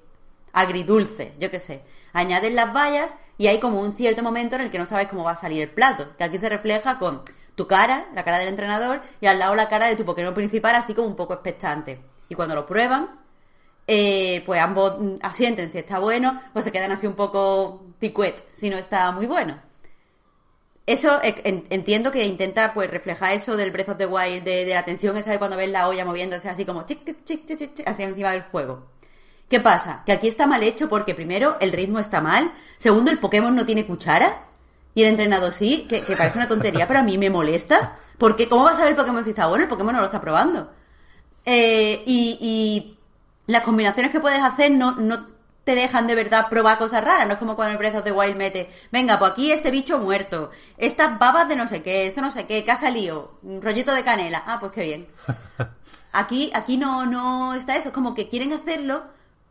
agridulce, 0.51 1.33
yo 1.39 1.49
qué 1.49 1.61
sé. 1.61 1.81
Añades 2.11 2.53
las 2.53 2.73
bayas 2.73 3.15
y 3.37 3.47
hay 3.47 3.61
como 3.61 3.79
un 3.79 3.95
cierto 3.95 4.21
momento 4.21 4.57
en 4.57 4.63
el 4.63 4.69
que 4.69 4.79
no 4.79 4.85
sabes 4.85 5.07
cómo 5.07 5.23
va 5.23 5.31
a 5.31 5.35
salir 5.37 5.61
el 5.61 5.69
plato. 5.69 6.09
Que 6.17 6.25
aquí 6.25 6.37
se 6.39 6.49
refleja 6.49 6.99
con 6.99 7.21
tu 7.59 7.67
cara, 7.67 8.07
la 8.15 8.23
cara 8.23 8.39
del 8.39 8.47
entrenador, 8.47 9.01
y 9.19 9.27
al 9.27 9.37
lado 9.37 9.53
la 9.53 9.67
cara 9.67 9.87
de 9.87 9.95
tu 9.97 10.05
Pokémon 10.05 10.33
principal, 10.33 10.75
así 10.75 10.93
como 10.93 11.07
un 11.09 11.15
poco 11.17 11.33
expectante. 11.33 11.99
Y 12.29 12.35
cuando 12.35 12.55
lo 12.55 12.65
prueban, 12.65 13.19
eh, 13.85 14.41
pues 14.45 14.61
ambos 14.61 14.97
mm, 14.99 15.15
asienten 15.21 15.69
si 15.69 15.77
está 15.79 15.99
bueno, 15.99 16.39
o 16.53 16.61
se 16.61 16.71
quedan 16.71 16.91
así 16.93 17.05
un 17.07 17.15
poco 17.15 17.83
picuet 17.99 18.41
si 18.53 18.69
no 18.69 18.77
está 18.77 19.11
muy 19.11 19.25
bueno. 19.25 19.59
Eso 20.85 21.21
eh, 21.21 21.35
en- 21.43 21.65
entiendo 21.69 22.11
que 22.11 22.23
intenta 22.25 22.73
pues 22.73 22.89
reflejar 22.89 23.33
eso 23.33 23.55
del 23.57 23.71
Breath 23.71 23.89
of 23.89 23.97
the 23.97 24.05
Wild, 24.05 24.43
de, 24.43 24.65
de 24.65 24.73
la 24.73 24.85
tensión 24.85 25.17
esa 25.17 25.31
de 25.31 25.37
cuando 25.37 25.57
ves 25.57 25.69
la 25.69 25.87
olla 25.87 26.05
moviéndose 26.05 26.49
así 26.49 26.65
como 26.65 26.83
chic, 26.85 27.03
chic, 27.05 27.23
chic, 27.25 27.45
chic, 27.45 27.75
chic, 27.75 27.87
así 27.87 28.03
encima 28.03 28.31
del 28.31 28.43
juego. 28.43 28.87
¿Qué 29.49 29.59
pasa? 29.59 30.03
Que 30.05 30.11
aquí 30.13 30.27
está 30.27 30.47
mal 30.47 30.63
hecho 30.63 30.87
porque 30.89 31.13
primero 31.15 31.57
el 31.59 31.71
ritmo 31.71 31.99
está 31.99 32.21
mal, 32.21 32.51
segundo 32.77 33.11
el 33.11 33.19
Pokémon 33.19 33.55
no 33.55 33.65
tiene 33.65 33.85
cuchara 33.85 34.45
y 34.99 35.03
el 35.03 35.09
entrenador 35.09 35.53
sí, 35.53 35.85
que, 35.89 36.01
que 36.01 36.15
parece 36.15 36.37
una 36.37 36.47
tontería, 36.47 36.87
pero 36.87 36.99
a 36.99 37.03
mí 37.03 37.17
me 37.17 37.29
molesta. 37.29 37.97
Porque 38.17 38.49
¿cómo 38.49 38.65
va 38.65 38.71
a 38.71 38.75
saber 38.75 38.89
el 38.91 38.95
Pokémon 38.97 39.23
si 39.23 39.29
está 39.31 39.47
bueno? 39.47 39.63
El 39.63 39.69
Pokémon 39.69 39.93
no 39.93 39.99
lo 40.01 40.05
está 40.05 40.19
probando. 40.21 40.71
Eh, 41.45 42.03
y, 42.05 42.37
y 42.41 42.97
las 43.51 43.63
combinaciones 43.63 44.11
que 44.11 44.19
puedes 44.19 44.41
hacer 44.41 44.71
no, 44.71 44.91
no 44.95 45.27
te 45.63 45.73
dejan 45.75 46.05
de 46.07 46.15
verdad 46.15 46.47
probar 46.49 46.77
cosas 46.77 47.03
raras. 47.03 47.27
No 47.27 47.33
es 47.33 47.39
como 47.39 47.55
cuando 47.55 47.71
el 47.73 47.77
Breath 47.77 47.95
of 47.95 48.03
the 48.03 48.11
Wild 48.11 48.35
mete, 48.35 48.69
venga, 48.91 49.17
pues 49.19 49.31
aquí 49.31 49.51
este 49.51 49.71
bicho 49.71 49.99
muerto, 49.99 50.51
estas 50.77 51.17
babas 51.17 51.47
de 51.47 51.55
no 51.55 51.67
sé 51.67 51.81
qué, 51.81 52.07
esto 52.07 52.21
no 52.21 52.31
sé 52.31 52.45
qué, 52.45 52.63
¿qué 52.63 52.71
ha 52.71 52.75
salido? 52.75 53.39
Un 53.43 53.61
rollito 53.61 53.93
de 53.93 54.03
canela. 54.03 54.43
Ah, 54.45 54.57
pues 54.59 54.71
qué 54.73 54.83
bien. 54.83 55.07
Aquí, 56.11 56.49
aquí 56.55 56.75
no, 56.77 57.05
no 57.05 57.53
está 57.53 57.75
eso, 57.75 57.89
es 57.89 57.93
como 57.93 58.15
que 58.15 58.29
quieren 58.29 58.51
hacerlo, 58.51 59.03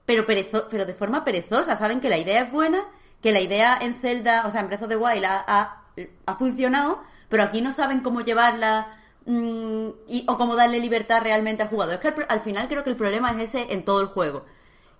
pero, 0.05 0.27
perezo- 0.27 0.67
pero 0.69 0.85
de 0.87 0.93
forma 0.95 1.25
perezosa. 1.25 1.77
Saben 1.77 2.01
que 2.01 2.09
la 2.09 2.19
idea 2.19 2.43
es 2.43 2.51
buena, 2.51 2.83
que 3.23 3.33
la 3.33 3.41
idea 3.41 3.79
en 3.81 3.95
Zelda, 3.95 4.45
o 4.47 4.51
sea, 4.51 4.61
en 4.61 4.69
Breath 4.69 4.83
of 4.83 4.89
the 4.89 4.97
Wild 4.97 5.25
ha, 5.25 5.45
ha- 5.47 5.83
ha 6.27 6.35
funcionado, 6.35 7.03
pero 7.29 7.43
aquí 7.43 7.61
no 7.61 7.73
saben 7.73 8.01
cómo 8.01 8.21
llevarla 8.21 8.87
mm, 9.27 9.89
y, 10.09 10.25
o 10.29 10.37
cómo 10.39 10.57
darle 10.57 10.79
libertad 10.81 11.23
realmente 11.23 11.63
al 11.63 11.69
jugador. 11.69 11.95
Es 11.95 12.01
que 12.01 12.09
al, 12.09 12.27
al 12.29 12.41
final 12.41 12.69
creo 12.69 12.85
que 12.85 12.91
el 12.91 12.97
problema 12.97 13.31
es 13.33 13.55
ese 13.55 13.73
en 13.73 13.85
todo 13.85 14.01
el 14.01 14.07
juego. 14.09 14.45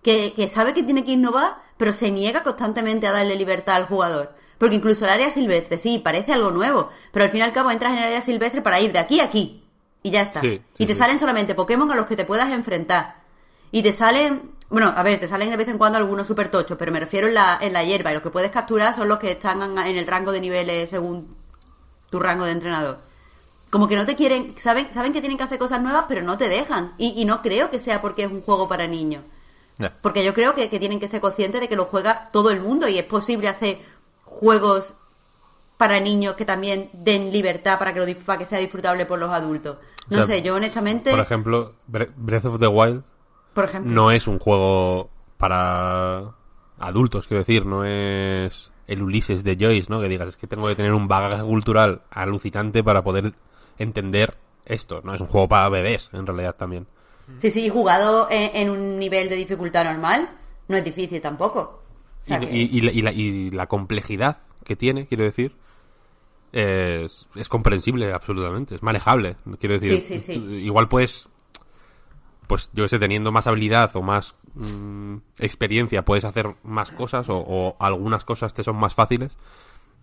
Que, 0.03 0.33
que 0.35 0.49
sabe 0.49 0.75
que 0.75 0.83
tiene 0.83 1.05
que 1.05 1.13
innovar, 1.13 1.57
pero 1.77 1.93
se 1.93 2.11
niega 2.11 2.43
constantemente 2.43 3.07
a 3.07 3.13
darle 3.13 3.35
libertad 3.37 3.77
al 3.77 3.87
jugador. 3.87 4.35
Porque 4.59 4.77
incluso 4.77 5.05
el 5.05 5.11
área 5.13 5.31
silvestre, 5.31 5.77
sí, 5.77 5.99
parece 5.99 6.33
algo 6.33 6.51
nuevo, 6.51 6.89
pero 7.13 7.25
al 7.25 7.31
fin 7.31 7.41
y 7.41 7.43
al 7.45 7.53
cabo 7.53 7.71
entras 7.71 7.93
en 7.93 7.99
el 7.99 8.05
área 8.05 8.21
silvestre 8.23 8.63
para 8.63 8.81
ir 8.81 8.93
de 8.93 8.99
aquí 8.99 9.21
a 9.21 9.25
aquí. 9.25 9.63
Y 10.03 10.11
ya 10.11 10.23
está. 10.23 10.41
Sí, 10.41 10.61
sí, 10.75 10.83
y 10.85 10.87
te 10.87 10.93
sí. 10.95 10.99
salen 10.99 11.19
solamente 11.19 11.55
Pokémon 11.55 11.91
a 11.91 11.95
los 11.97 12.07
que 12.07 12.17
te 12.17 12.25
puedas 12.25 12.51
enfrentar. 12.53 13.17
Y 13.71 13.83
te 13.83 13.93
salen, 13.93 14.53
bueno, 14.71 14.93
a 14.95 15.03
ver, 15.03 15.19
te 15.19 15.27
salen 15.29 15.51
de 15.51 15.57
vez 15.57 15.69
en 15.69 15.79
cuando 15.79 15.97
algunos 15.99 16.27
super 16.27 16.51
tochos, 16.51 16.77
pero 16.79 16.93
me 16.93 17.01
refiero 17.01 17.27
en 17.29 17.35
la, 17.35 17.59
en 17.61 17.73
la 17.73 17.85
hierba. 17.85 18.11
Y 18.11 18.15
los 18.15 18.23
que 18.23 18.31
puedes 18.31 18.51
capturar 18.51 18.95
son 18.95 19.09
los 19.09 19.19
que 19.19 19.33
están 19.33 19.63
en 19.79 19.97
el 19.97 20.07
rango 20.07 20.31
de 20.33 20.41
niveles 20.41 20.91
según 20.91 21.37
tu 22.11 22.19
rango 22.21 22.45
de 22.45 22.53
entrenador. 22.53 22.99
Como 23.71 23.87
que 23.89 23.97
no 23.97 24.07
te 24.07 24.17
quieren, 24.17 24.55
saben, 24.59 24.93
saben 24.93 25.13
que 25.13 25.21
tienen 25.21 25.37
que 25.39 25.45
hacer 25.45 25.59
cosas 25.59 25.81
nuevas, 25.83 26.05
pero 26.09 26.23
no 26.23 26.37
te 26.39 26.49
dejan. 26.49 26.93
Y, 26.99 27.15
y 27.21 27.25
no 27.25 27.43
creo 27.43 27.71
que 27.71 27.79
sea 27.79 28.01
porque 28.01 28.25
es 28.25 28.31
un 28.33 28.43
juego 28.43 28.69
para 28.69 28.87
niños. 28.87 29.23
Porque 30.03 30.25
yo 30.25 30.35
creo 30.35 30.55
que, 30.55 30.69
que 30.69 30.79
tienen 30.79 30.99
que 31.01 31.07
ser 31.09 31.21
conscientes 31.21 31.61
de 31.61 31.69
que 31.69 31.77
lo 31.77 31.85
juega 31.85 32.31
todo 32.33 32.51
el 32.51 32.61
mundo 32.61 32.89
y 32.89 32.99
es 32.99 33.05
posible 33.05 33.49
hacer 33.49 33.79
juegos 34.25 34.95
para 35.77 36.01
niños 36.01 36.35
que 36.35 36.45
también 36.45 36.91
den 36.93 37.31
libertad 37.31 37.79
para 37.79 37.95
que, 37.95 38.01
lo, 38.01 38.19
para 38.25 38.39
que 38.39 38.45
sea 38.45 38.59
disfrutable 38.59 39.07
por 39.07 39.19
los 39.19 39.31
adultos. 39.31 39.77
No 40.09 40.17
O 40.23 40.27
sea, 40.27 40.37
sé, 40.37 40.43
yo 40.43 40.57
honestamente, 40.57 41.11
Por 41.11 41.21
ejemplo, 41.21 41.75
Bre- 41.91 42.11
Breath 42.17 42.47
of 42.47 42.59
the 42.59 42.67
Wild 42.67 43.03
por 43.61 43.65
ejemplo, 43.69 43.93
no 43.93 44.11
es 44.13 44.27
un 44.29 44.39
juego 44.39 45.11
para 45.37 46.33
adultos, 46.79 47.27
quiero 47.27 47.41
decir, 47.41 47.67
no 47.67 47.85
es 47.85 48.71
el 48.87 49.03
Ulises 49.03 49.43
de 49.43 49.57
Joyce, 49.61 49.89
¿no? 49.91 50.01
Que 50.01 50.09
digas, 50.09 50.29
es 50.29 50.37
que 50.37 50.47
tengo 50.47 50.69
que 50.69 50.75
tener 50.77 50.95
un 50.95 51.09
bagaje 51.09 51.43
cultural 51.43 52.03
alucinante 52.11 52.85
para 52.85 53.03
poder 53.03 53.35
entender 53.79 54.37
esto, 54.65 55.01
¿no? 55.03 55.13
Es 55.15 55.21
un 55.21 55.27
juego 55.27 55.49
para 55.49 55.69
bebés, 55.69 56.09
en 56.13 56.25
realidad 56.27 56.55
también. 56.57 56.87
sí, 57.39 57.51
sí, 57.51 57.69
jugado 57.69 58.29
en, 58.31 58.51
en 58.55 58.71
un 58.71 58.99
nivel 58.99 59.29
de 59.29 59.35
dificultad 59.37 59.85
normal, 59.85 60.31
no 60.69 60.77
es 60.77 60.85
difícil 60.85 61.21
tampoco. 61.21 61.83
O 62.23 62.27
sea 62.27 62.41
y, 62.43 62.47
que- 62.47 62.57
y- 62.57 62.79
y 62.79 62.81
la, 62.83 62.93
y 62.93 63.03
la- 63.03 63.13
y 63.13 63.51
la 63.51 63.67
complejidad 63.67 64.39
que 64.65 64.77
tiene, 64.77 65.07
quiero 65.07 65.25
decir, 65.25 65.57
es, 66.53 67.29
es 67.35 67.49
comprensible 67.49 68.13
absolutamente, 68.13 68.75
es 68.77 68.83
manejable, 68.83 69.37
quiero 69.59 69.79
decir. 69.79 70.01
Sí, 70.01 70.19
sí, 70.19 70.21
sí. 70.21 70.33
Igual 70.65 70.89
puedes, 70.89 71.29
pues 72.49 72.71
yo 72.73 72.89
sé, 72.89 72.99
teniendo 72.99 73.31
más 73.31 73.47
habilidad 73.47 73.95
o 73.95 74.03
más 74.03 74.35
mm, 74.55 75.17
experiencia, 75.39 76.05
puedes 76.05 76.25
hacer 76.25 76.57
más 76.65 76.91
cosas 76.91 77.29
o, 77.29 77.37
o 77.37 77.77
algunas 77.79 78.25
cosas 78.25 78.53
te 78.55 78.65
son 78.65 78.77
más 78.77 78.95
fáciles, 78.95 79.31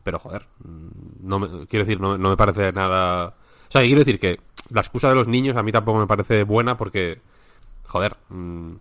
pero 0.03 0.19
joder, 0.19 0.47
mm, 0.63 1.27
no 1.27 1.39
me, 1.39 1.67
quiero 1.67 1.83
decir, 1.83 1.99
no, 1.99 2.17
no 2.17 2.29
me 2.29 2.37
parece 2.37 2.71
nada... 2.71 3.33
O 3.67 3.71
sea, 3.71 3.81
quiero 3.81 3.99
decir 3.99 4.19
que 4.19 4.39
la 4.69 4.81
excusa 4.81 5.09
de 5.09 5.15
los 5.15 5.27
niños 5.27 5.57
a 5.57 5.63
mí 5.63 5.71
tampoco 5.71 5.99
me 5.99 6.07
parece 6.07 6.43
buena 6.43 6.77
porque, 6.77 7.19
joder, 7.87 8.15
mm, 8.29 8.73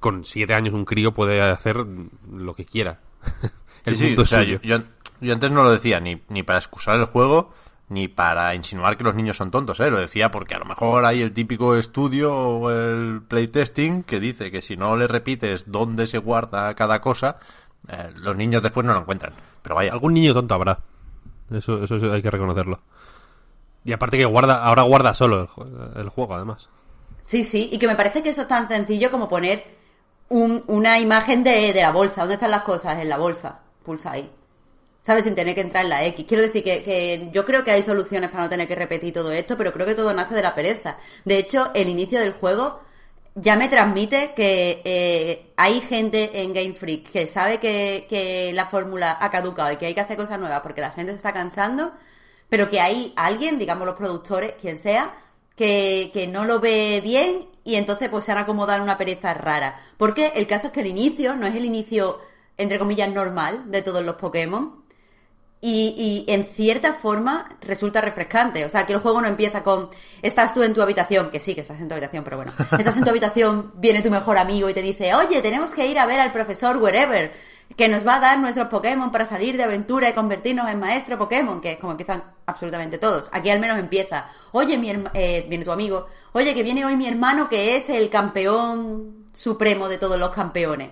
con 0.00 0.24
siete 0.24 0.54
años 0.54 0.74
un 0.74 0.84
crío 0.84 1.12
puede 1.12 1.40
hacer 1.40 1.86
lo 2.32 2.54
que 2.54 2.64
quiera. 2.64 3.00
El 3.84 3.96
Sí, 3.96 4.00
sí, 4.00 4.06
mundo 4.08 4.22
o 4.22 4.26
sea, 4.26 4.40
es 4.42 4.46
suyo. 4.46 4.60
Yo, 4.62 4.78
yo 5.20 5.32
antes 5.32 5.50
no 5.50 5.62
lo 5.62 5.70
decía 5.70 6.00
ni, 6.00 6.20
ni 6.28 6.42
para 6.42 6.58
excusar 6.58 6.96
el 6.96 7.04
juego, 7.04 7.54
ni 7.90 8.08
para 8.08 8.54
insinuar 8.54 8.96
que 8.96 9.04
los 9.04 9.14
niños 9.14 9.36
son 9.36 9.50
tontos, 9.50 9.78
¿eh? 9.80 9.90
Lo 9.90 9.98
decía 9.98 10.30
porque 10.30 10.54
a 10.54 10.58
lo 10.58 10.64
mejor 10.64 11.04
hay 11.04 11.20
el 11.22 11.32
típico 11.32 11.76
estudio 11.76 12.34
o 12.34 12.70
el 12.70 13.20
playtesting 13.28 14.04
que 14.04 14.18
dice 14.20 14.50
que 14.50 14.62
si 14.62 14.76
no 14.76 14.96
le 14.96 15.06
repites 15.06 15.70
dónde 15.70 16.06
se 16.06 16.18
guarda 16.18 16.74
cada 16.74 17.00
cosa, 17.00 17.36
eh, 17.88 18.10
los 18.16 18.34
niños 18.36 18.62
después 18.62 18.86
no 18.86 18.94
lo 18.94 19.00
encuentran. 19.00 19.32
Pero 19.62 19.74
vaya, 19.74 19.92
Algún 19.92 20.14
niño 20.14 20.32
tonto 20.32 20.54
habrá. 20.54 20.78
Eso, 21.50 21.84
eso 21.84 21.96
hay 22.12 22.22
que 22.22 22.30
reconocerlo. 22.30 22.80
Y 23.84 23.92
aparte 23.92 24.16
que 24.18 24.24
guarda, 24.24 24.62
ahora 24.64 24.82
guarda 24.82 25.12
solo 25.14 25.40
el, 25.42 25.48
jue- 25.48 25.96
el 26.00 26.08
juego, 26.10 26.34
además. 26.34 26.68
Sí, 27.22 27.44
sí, 27.44 27.68
y 27.72 27.78
que 27.78 27.86
me 27.86 27.96
parece 27.96 28.22
que 28.22 28.30
eso 28.30 28.42
es 28.42 28.48
tan 28.48 28.68
sencillo 28.68 29.10
como 29.10 29.28
poner 29.28 29.64
un- 30.28 30.62
una 30.68 30.98
imagen 30.98 31.42
de, 31.42 31.72
de 31.72 31.80
la 31.82 31.90
bolsa. 31.90 32.20
¿Dónde 32.22 32.34
están 32.34 32.50
las 32.52 32.62
cosas? 32.62 32.98
En 33.00 33.08
la 33.08 33.16
bolsa. 33.18 33.58
Pulsa 33.84 34.12
ahí. 34.12 34.30
¿Sabes? 35.02 35.24
Sin 35.24 35.34
tener 35.34 35.54
que 35.54 35.62
entrar 35.62 35.84
en 35.84 35.90
la 35.90 36.04
X. 36.06 36.26
Quiero 36.28 36.42
decir 36.42 36.62
que, 36.62 36.82
que 36.82 37.30
yo 37.32 37.46
creo 37.46 37.64
que 37.64 37.70
hay 37.70 37.82
soluciones 37.82 38.30
para 38.30 38.44
no 38.44 38.48
tener 38.50 38.68
que 38.68 38.74
repetir 38.74 39.14
todo 39.14 39.32
esto, 39.32 39.56
pero 39.56 39.72
creo 39.72 39.86
que 39.86 39.94
todo 39.94 40.12
nace 40.12 40.34
de 40.34 40.42
la 40.42 40.54
pereza. 40.54 40.98
De 41.24 41.38
hecho, 41.38 41.70
el 41.74 41.88
inicio 41.88 42.20
del 42.20 42.32
juego 42.32 42.80
ya 43.34 43.56
me 43.56 43.68
transmite 43.68 44.32
que 44.34 44.82
eh, 44.84 45.52
hay 45.56 45.80
gente 45.80 46.42
en 46.42 46.52
Game 46.52 46.74
Freak 46.74 47.10
que 47.10 47.26
sabe 47.26 47.58
que, 47.58 48.06
que 48.08 48.52
la 48.52 48.66
fórmula 48.66 49.16
ha 49.20 49.30
caducado 49.30 49.72
y 49.72 49.76
que 49.76 49.86
hay 49.86 49.94
que 49.94 50.00
hacer 50.00 50.16
cosas 50.16 50.38
nuevas 50.38 50.60
porque 50.60 50.80
la 50.80 50.90
gente 50.90 51.12
se 51.12 51.16
está 51.16 51.32
cansando, 51.32 51.92
pero 52.48 52.68
que 52.68 52.80
hay 52.80 53.12
alguien, 53.16 53.58
digamos 53.58 53.86
los 53.86 53.96
productores, 53.96 54.54
quien 54.60 54.78
sea, 54.78 55.14
que, 55.56 56.10
que 56.12 56.26
no 56.26 56.44
lo 56.44 56.60
ve 56.60 57.00
bien 57.02 57.48
y 57.64 57.76
entonces 57.76 58.08
pues 58.08 58.24
se 58.24 58.32
han 58.32 58.38
acomodado 58.38 58.78
en 58.78 58.82
una 58.82 58.98
pereza 58.98 59.34
rara. 59.34 59.78
Porque 59.96 60.32
el 60.34 60.46
caso 60.46 60.68
es 60.68 60.72
que 60.72 60.80
el 60.80 60.86
inicio 60.88 61.36
no 61.36 61.46
es 61.46 61.54
el 61.54 61.64
inicio, 61.64 62.18
entre 62.56 62.78
comillas, 62.78 63.10
normal 63.10 63.70
de 63.70 63.82
todos 63.82 64.04
los 64.04 64.16
Pokémon. 64.16 64.79
Y, 65.62 66.24
y 66.26 66.32
en 66.32 66.46
cierta 66.46 66.94
forma 66.94 67.56
resulta 67.60 68.00
refrescante. 68.00 68.64
O 68.64 68.68
sea, 68.68 68.86
que 68.86 68.94
el 68.94 69.00
juego 69.00 69.20
no 69.20 69.28
empieza 69.28 69.62
con 69.62 69.90
estás 70.22 70.54
tú 70.54 70.62
en 70.62 70.72
tu 70.72 70.80
habitación, 70.80 71.30
que 71.30 71.38
sí, 71.38 71.54
que 71.54 71.60
estás 71.60 71.80
en 71.80 71.88
tu 71.88 71.94
habitación, 71.94 72.24
pero 72.24 72.38
bueno. 72.38 72.52
Estás 72.78 72.96
en 72.96 73.04
tu 73.04 73.10
habitación, 73.10 73.72
viene 73.74 74.02
tu 74.02 74.10
mejor 74.10 74.38
amigo 74.38 74.70
y 74.70 74.74
te 74.74 74.80
dice, 74.82 75.14
oye, 75.14 75.42
tenemos 75.42 75.72
que 75.72 75.86
ir 75.86 75.98
a 75.98 76.06
ver 76.06 76.20
al 76.20 76.32
profesor 76.32 76.78
wherever, 76.78 77.32
que 77.76 77.88
nos 77.88 78.06
va 78.06 78.16
a 78.16 78.20
dar 78.20 78.38
nuestros 78.38 78.68
Pokémon 78.68 79.12
para 79.12 79.24
salir 79.24 79.56
de 79.56 79.62
aventura 79.62 80.08
y 80.08 80.12
convertirnos 80.12 80.68
en 80.68 80.80
maestro 80.80 81.18
Pokémon, 81.18 81.60
que 81.60 81.72
es 81.72 81.78
como 81.78 81.92
empiezan 81.92 82.22
absolutamente 82.46 82.98
todos. 82.98 83.28
Aquí 83.32 83.50
al 83.50 83.60
menos 83.60 83.78
empieza, 83.78 84.26
oye, 84.52 84.76
mi 84.76 84.90
eh, 85.14 85.46
viene 85.48 85.64
tu 85.64 85.72
amigo, 85.72 86.06
oye, 86.32 86.54
que 86.54 86.62
viene 86.62 86.84
hoy 86.84 86.96
mi 86.96 87.06
hermano 87.06 87.48
que 87.48 87.76
es 87.76 87.88
el 87.90 88.10
campeón 88.10 89.28
supremo 89.32 89.88
de 89.88 89.98
todos 89.98 90.18
los 90.18 90.30
campeones. 90.30 90.90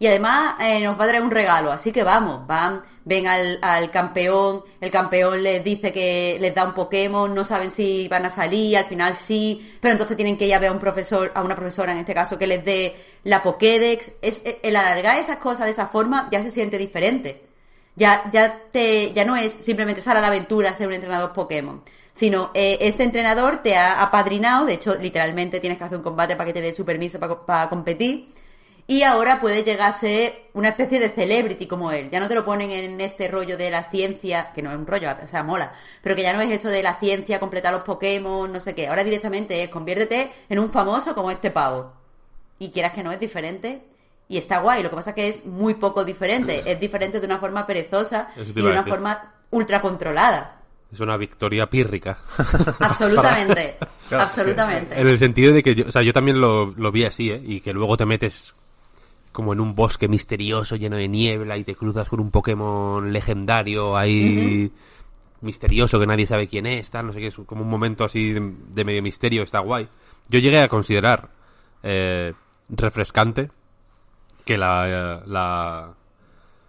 Y 0.00 0.06
además 0.06 0.54
eh, 0.60 0.80
nos 0.80 0.98
va 0.98 1.04
a 1.04 1.08
traer 1.08 1.22
un 1.22 1.30
regalo, 1.30 1.70
así 1.70 1.92
que 1.92 2.02
vamos, 2.02 2.46
van, 2.46 2.82
ven 3.04 3.26
al, 3.26 3.58
al 3.60 3.90
campeón, 3.90 4.64
el 4.80 4.90
campeón 4.90 5.42
les 5.42 5.62
dice 5.62 5.92
que 5.92 6.38
les 6.40 6.54
da 6.54 6.64
un 6.64 6.72
Pokémon, 6.72 7.34
no 7.34 7.44
saben 7.44 7.70
si 7.70 8.08
van 8.08 8.24
a 8.24 8.30
salir, 8.30 8.78
al 8.78 8.86
final 8.86 9.14
sí, 9.14 9.76
pero 9.78 9.92
entonces 9.92 10.16
tienen 10.16 10.38
que 10.38 10.46
ir 10.46 10.54
a 10.54 10.58
ver 10.58 10.70
a 10.70 10.72
un 10.72 10.78
profesor, 10.78 11.30
a 11.34 11.42
una 11.42 11.54
profesora 11.54 11.92
en 11.92 11.98
este 11.98 12.14
caso, 12.14 12.38
que 12.38 12.46
les 12.46 12.64
dé 12.64 12.96
la 13.24 13.42
Pokédex. 13.42 14.12
Es, 14.22 14.42
el 14.62 14.74
alargar 14.74 15.18
esas 15.18 15.36
cosas 15.36 15.66
de 15.66 15.72
esa 15.72 15.86
forma 15.86 16.30
ya 16.32 16.42
se 16.42 16.50
siente 16.50 16.78
diferente. 16.78 17.42
Ya, 17.94 18.22
ya 18.32 18.58
te, 18.72 19.12
ya 19.12 19.26
no 19.26 19.36
es 19.36 19.52
simplemente 19.52 20.00
sal 20.00 20.16
a 20.16 20.22
la 20.22 20.28
aventura 20.28 20.72
ser 20.72 20.86
un 20.86 20.94
entrenador 20.94 21.34
Pokémon, 21.34 21.82
sino 22.14 22.52
eh, 22.54 22.78
este 22.80 23.02
entrenador 23.02 23.58
te 23.58 23.76
ha 23.76 24.00
apadrinado, 24.02 24.64
de 24.64 24.72
hecho, 24.74 24.94
literalmente 24.94 25.60
tienes 25.60 25.76
que 25.76 25.84
hacer 25.84 25.98
un 25.98 26.04
combate 26.04 26.36
para 26.36 26.46
que 26.46 26.54
te 26.54 26.62
dé 26.62 26.74
su 26.74 26.86
permiso 26.86 27.20
para, 27.20 27.44
para 27.44 27.68
competir. 27.68 28.39
Y 28.90 29.04
ahora 29.04 29.38
puede 29.38 29.62
llegar 29.62 29.90
a 29.90 29.92
ser 29.92 30.46
una 30.52 30.70
especie 30.70 30.98
de 30.98 31.10
celebrity 31.10 31.68
como 31.68 31.92
él. 31.92 32.10
Ya 32.10 32.18
no 32.18 32.26
te 32.26 32.34
lo 32.34 32.44
ponen 32.44 32.72
en 32.72 33.00
este 33.00 33.28
rollo 33.28 33.56
de 33.56 33.70
la 33.70 33.84
ciencia, 33.84 34.50
que 34.52 34.62
no 34.62 34.72
es 34.72 34.76
un 34.76 34.84
rollo, 34.84 35.08
o 35.22 35.28
sea, 35.28 35.44
mola, 35.44 35.72
pero 36.02 36.16
que 36.16 36.22
ya 36.22 36.32
no 36.32 36.40
es 36.40 36.50
esto 36.50 36.66
de 36.66 36.82
la 36.82 36.98
ciencia, 36.98 37.38
completar 37.38 37.72
los 37.72 37.82
Pokémon, 37.82 38.52
no 38.52 38.58
sé 38.58 38.74
qué. 38.74 38.88
Ahora 38.88 39.04
directamente 39.04 39.62
es 39.62 39.68
conviértete 39.68 40.32
en 40.48 40.58
un 40.58 40.72
famoso 40.72 41.14
como 41.14 41.30
este 41.30 41.52
pavo. 41.52 41.92
Y 42.58 42.72
quieras 42.72 42.92
que 42.92 43.04
no, 43.04 43.12
es 43.12 43.20
diferente. 43.20 43.80
Y 44.26 44.38
está 44.38 44.58
guay. 44.58 44.82
Lo 44.82 44.90
que 44.90 44.96
pasa 44.96 45.10
es 45.10 45.14
que 45.14 45.28
es 45.28 45.46
muy 45.46 45.74
poco 45.74 46.04
diferente. 46.04 46.64
Es 46.66 46.80
diferente 46.80 47.20
de 47.20 47.26
una 47.26 47.38
forma 47.38 47.64
perezosa 47.68 48.30
y 48.36 48.60
de 48.60 48.70
una 48.72 48.82
forma 48.82 49.34
ultra 49.50 49.80
controlada. 49.80 50.62
Es 50.92 50.98
una 50.98 51.16
victoria 51.16 51.70
pírrica. 51.70 52.18
Absolutamente. 52.80 53.76
Absolutamente. 54.10 55.00
En 55.00 55.06
el 55.06 55.20
sentido 55.20 55.54
de 55.54 55.62
que 55.62 55.76
yo, 55.76 55.86
o 55.86 55.92
sea, 55.92 56.02
yo 56.02 56.12
también 56.12 56.40
lo, 56.40 56.66
lo 56.66 56.90
vi 56.90 57.04
así, 57.04 57.30
¿eh? 57.30 57.40
Y 57.40 57.60
que 57.60 57.72
luego 57.72 57.96
te 57.96 58.04
metes 58.04 58.52
como 59.40 59.54
en 59.54 59.60
un 59.60 59.74
bosque 59.74 60.06
misterioso 60.06 60.76
lleno 60.76 60.96
de 60.96 61.08
niebla 61.08 61.56
y 61.56 61.64
te 61.64 61.74
cruzas 61.74 62.06
con 62.06 62.20
un 62.20 62.30
Pokémon 62.30 63.10
legendario 63.10 63.96
ahí 63.96 64.70
misterioso 65.40 65.98
que 65.98 66.06
nadie 66.06 66.26
sabe 66.26 66.46
quién 66.46 66.66
es, 66.66 66.90
tal, 66.90 67.06
no 67.06 67.14
sé 67.14 67.20
qué, 67.20 67.28
es 67.28 67.36
como 67.46 67.62
un 67.62 67.70
momento 67.70 68.04
así 68.04 68.34
de, 68.34 68.52
de 68.68 68.84
medio 68.84 69.02
misterio, 69.02 69.42
está 69.42 69.60
guay. 69.60 69.88
Yo 70.28 70.40
llegué 70.40 70.60
a 70.60 70.68
considerar 70.68 71.30
eh, 71.82 72.34
refrescante 72.68 73.50
que 74.44 74.58
la, 74.58 74.88
eh, 74.88 75.22
la, 75.24 75.94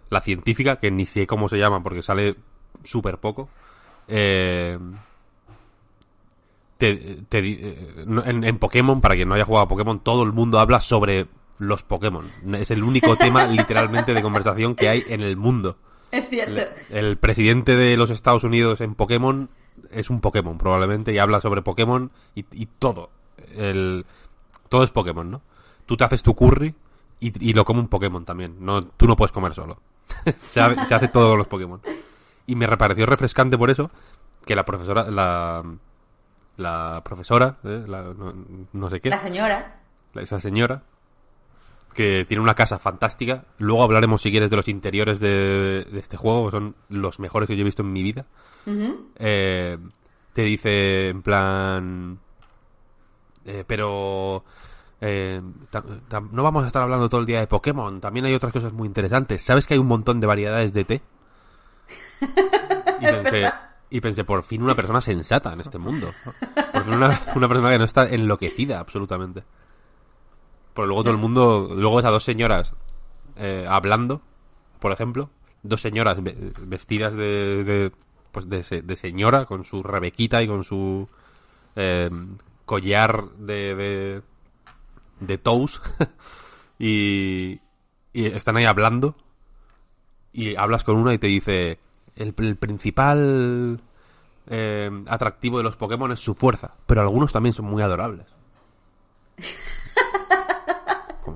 la 0.08 0.20
científica, 0.22 0.76
que 0.76 0.90
ni 0.90 1.04
sé 1.04 1.26
cómo 1.26 1.50
se 1.50 1.58
llama 1.58 1.82
porque 1.82 2.00
sale 2.00 2.36
súper 2.84 3.18
poco, 3.18 3.50
eh, 4.08 4.78
te, 6.78 7.18
te 7.28 7.38
eh, 7.38 8.04
en, 8.06 8.44
en 8.44 8.58
Pokémon, 8.58 9.02
para 9.02 9.14
quien 9.14 9.28
no 9.28 9.34
haya 9.34 9.44
jugado 9.44 9.66
a 9.66 9.68
Pokémon, 9.68 10.00
todo 10.00 10.22
el 10.22 10.32
mundo 10.32 10.58
habla 10.58 10.80
sobre 10.80 11.26
los 11.58 11.82
Pokémon. 11.82 12.24
Es 12.54 12.70
el 12.70 12.82
único 12.82 13.16
tema 13.16 13.44
literalmente 13.46 14.14
de 14.14 14.22
conversación 14.22 14.74
que 14.74 14.88
hay 14.88 15.04
en 15.08 15.20
el 15.20 15.36
mundo. 15.36 15.76
Es 16.10 16.28
cierto. 16.28 16.60
El, 16.90 17.06
el 17.06 17.16
presidente 17.16 17.76
de 17.76 17.96
los 17.96 18.10
Estados 18.10 18.44
Unidos 18.44 18.80
en 18.80 18.94
Pokémon 18.94 19.48
es 19.90 20.10
un 20.10 20.20
Pokémon 20.20 20.58
probablemente 20.58 21.12
y 21.12 21.18
habla 21.18 21.40
sobre 21.40 21.62
Pokémon 21.62 22.10
y, 22.34 22.44
y 22.52 22.66
todo. 22.66 23.10
El, 23.56 24.04
todo 24.68 24.84
es 24.84 24.90
Pokémon, 24.90 25.30
¿no? 25.30 25.40
Tú 25.86 25.96
te 25.96 26.04
haces 26.04 26.22
tu 26.22 26.34
curry 26.34 26.74
y, 27.20 27.48
y 27.50 27.54
lo 27.54 27.64
come 27.64 27.80
un 27.80 27.88
Pokémon 27.88 28.24
también. 28.24 28.56
No, 28.60 28.82
tú 28.82 29.06
no 29.06 29.16
puedes 29.16 29.32
comer 29.32 29.54
solo. 29.54 29.80
se, 30.50 30.60
ha- 30.60 30.84
se 30.84 30.94
hace 30.94 31.08
todos 31.08 31.38
los 31.38 31.46
Pokémon. 31.46 31.80
Y 32.46 32.56
me 32.56 32.68
pareció 32.76 33.06
refrescante 33.06 33.56
por 33.56 33.70
eso 33.70 33.90
que 34.44 34.54
la 34.56 34.64
profesora, 34.64 35.04
la, 35.10 35.62
la 36.56 37.00
profesora, 37.04 37.56
eh, 37.64 37.84
la- 37.86 38.02
no, 38.02 38.34
no 38.72 38.90
sé 38.90 39.00
qué, 39.00 39.08
La 39.10 39.18
señora. 39.18 39.80
esa 40.14 40.40
señora, 40.40 40.82
que 41.92 42.24
tiene 42.26 42.42
una 42.42 42.54
casa 42.54 42.78
fantástica. 42.78 43.44
Luego 43.58 43.82
hablaremos, 43.84 44.22
si 44.22 44.30
quieres, 44.30 44.50
de 44.50 44.56
los 44.56 44.68
interiores 44.68 45.20
de, 45.20 45.84
de 45.90 45.98
este 45.98 46.16
juego, 46.16 46.46
que 46.46 46.56
son 46.56 46.74
los 46.88 47.18
mejores 47.18 47.46
que 47.46 47.56
yo 47.56 47.62
he 47.62 47.64
visto 47.64 47.82
en 47.82 47.92
mi 47.92 48.02
vida. 48.02 48.26
Eh, 49.16 49.78
te 50.32 50.42
dice, 50.42 51.08
en 51.10 51.22
plan... 51.22 52.18
eh, 53.44 53.64
pero... 53.66 54.44
eh, 55.00 55.40
no 56.30 56.42
vamos 56.42 56.64
a 56.64 56.66
estar 56.68 56.82
hablando 56.82 57.08
todo 57.08 57.20
el 57.20 57.26
día 57.26 57.40
de 57.40 57.46
Pokémon. 57.46 58.00
También 58.00 58.26
hay 58.26 58.34
otras 58.34 58.52
cosas 58.52 58.72
muy 58.72 58.86
interesantes. 58.86 59.42
¿Sabes 59.42 59.66
que 59.66 59.74
hay 59.74 59.80
un 59.80 59.88
montón 59.88 60.20
de 60.20 60.26
variedades 60.26 60.72
de 60.72 60.84
té? 60.84 61.02
Y 63.00 63.04
pensé, 63.04 63.42
Y 63.90 64.00
pensé, 64.00 64.24
por 64.24 64.44
fin 64.44 64.62
una 64.62 64.76
persona 64.76 65.00
sensata 65.00 65.52
en 65.52 65.60
este 65.60 65.76
mundo. 65.76 66.08
Por 66.72 66.84
fin 66.84 66.94
una, 66.94 67.20
una 67.34 67.48
persona 67.48 67.70
que 67.70 67.78
no 67.78 67.84
está 67.84 68.06
enloquecida 68.08 68.78
absolutamente. 68.78 69.42
Porque 70.74 70.86
luego 70.86 71.02
todo 71.02 71.12
el 71.12 71.18
mundo, 71.20 71.70
luego 71.74 71.98
esas 72.00 72.12
dos 72.12 72.24
señoras 72.24 72.74
eh, 73.36 73.66
hablando, 73.68 74.22
por 74.80 74.92
ejemplo, 74.92 75.30
dos 75.62 75.80
señoras 75.80 76.22
ve- 76.22 76.52
vestidas 76.62 77.14
de, 77.14 77.62
de, 77.64 77.92
pues 78.32 78.48
de, 78.48 78.62
se- 78.62 78.82
de 78.82 78.96
señora, 78.96 79.44
con 79.46 79.64
su 79.64 79.82
rebequita 79.82 80.42
y 80.42 80.48
con 80.48 80.64
su 80.64 81.08
eh, 81.76 82.08
collar 82.64 83.24
de, 83.38 83.74
de, 83.74 84.22
de 85.20 85.38
toes, 85.38 85.80
y, 86.78 87.60
están 88.14 88.56
ahí 88.56 88.64
hablando, 88.64 89.14
y 90.32 90.56
hablas 90.56 90.84
con 90.84 90.96
una 90.96 91.12
y 91.14 91.18
te 91.18 91.26
dice, 91.26 91.78
el, 92.16 92.34
el 92.38 92.56
principal 92.56 93.80
eh, 94.46 94.90
atractivo 95.06 95.58
de 95.58 95.64
los 95.64 95.76
Pokémon 95.76 96.12
es 96.12 96.20
su 96.20 96.34
fuerza, 96.34 96.74
pero 96.86 97.02
algunos 97.02 97.32
también 97.32 97.54
son 97.54 97.66
muy 97.66 97.82
adorables. 97.82 98.26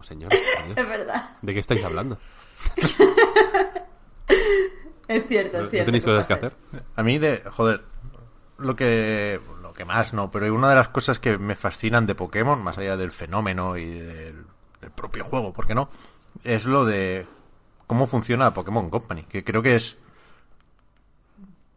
Como. 0.00 0.18
Dios. 0.20 0.32
Es 0.76 0.88
verdad. 0.88 1.36
¿De 1.42 1.54
qué 1.54 1.60
estáis 1.60 1.84
hablando? 1.84 2.18
Es 5.08 5.28
cierto, 5.28 5.58
¿No, 5.58 5.64
es 5.64 5.70
cierto. 5.70 5.86
tenéis 5.86 6.04
cosas 6.04 6.26
que 6.26 6.32
hacer? 6.34 6.52
A 6.96 7.02
mí, 7.04 7.18
de, 7.18 7.40
joder, 7.52 7.84
lo 8.58 8.74
que, 8.74 9.40
lo 9.62 9.72
que 9.72 9.84
más 9.84 10.12
no, 10.12 10.32
pero 10.32 10.52
una 10.52 10.68
de 10.68 10.74
las 10.74 10.88
cosas 10.88 11.20
que 11.20 11.38
me 11.38 11.54
fascinan 11.54 12.06
de 12.06 12.16
Pokémon, 12.16 12.60
más 12.60 12.78
allá 12.78 12.96
del 12.96 13.12
fenómeno 13.12 13.76
y 13.76 13.88
del, 13.88 14.44
del 14.80 14.90
propio 14.90 15.24
juego, 15.24 15.52
¿por 15.52 15.66
qué 15.66 15.76
no? 15.76 15.90
Es 16.42 16.64
lo 16.64 16.84
de 16.84 17.24
cómo 17.86 18.08
funciona 18.08 18.52
Pokémon 18.52 18.90
Company, 18.90 19.22
que 19.22 19.44
creo 19.44 19.62
que 19.62 19.76
es 19.76 19.96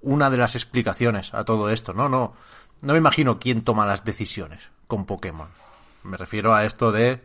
una 0.02 0.32
de 0.32 0.38
las 0.38 0.56
explicaciones 0.56 1.34
a 1.36 1.46
todo 1.46 1.70
esto, 1.70 1.94
¿no? 1.94 2.10
No, 2.10 2.34
no 2.82 2.94
me 2.94 3.00
imagino 3.00 3.40
quién 3.40 3.64
toma 3.64 3.86
las 3.86 4.06
decisiones 4.06 4.72
con 4.88 5.06
Pokémon. 5.06 5.50
Me 6.02 6.18
refiero 6.18 6.56
a 6.56 6.66
esto 6.66 6.92
de 6.92 7.22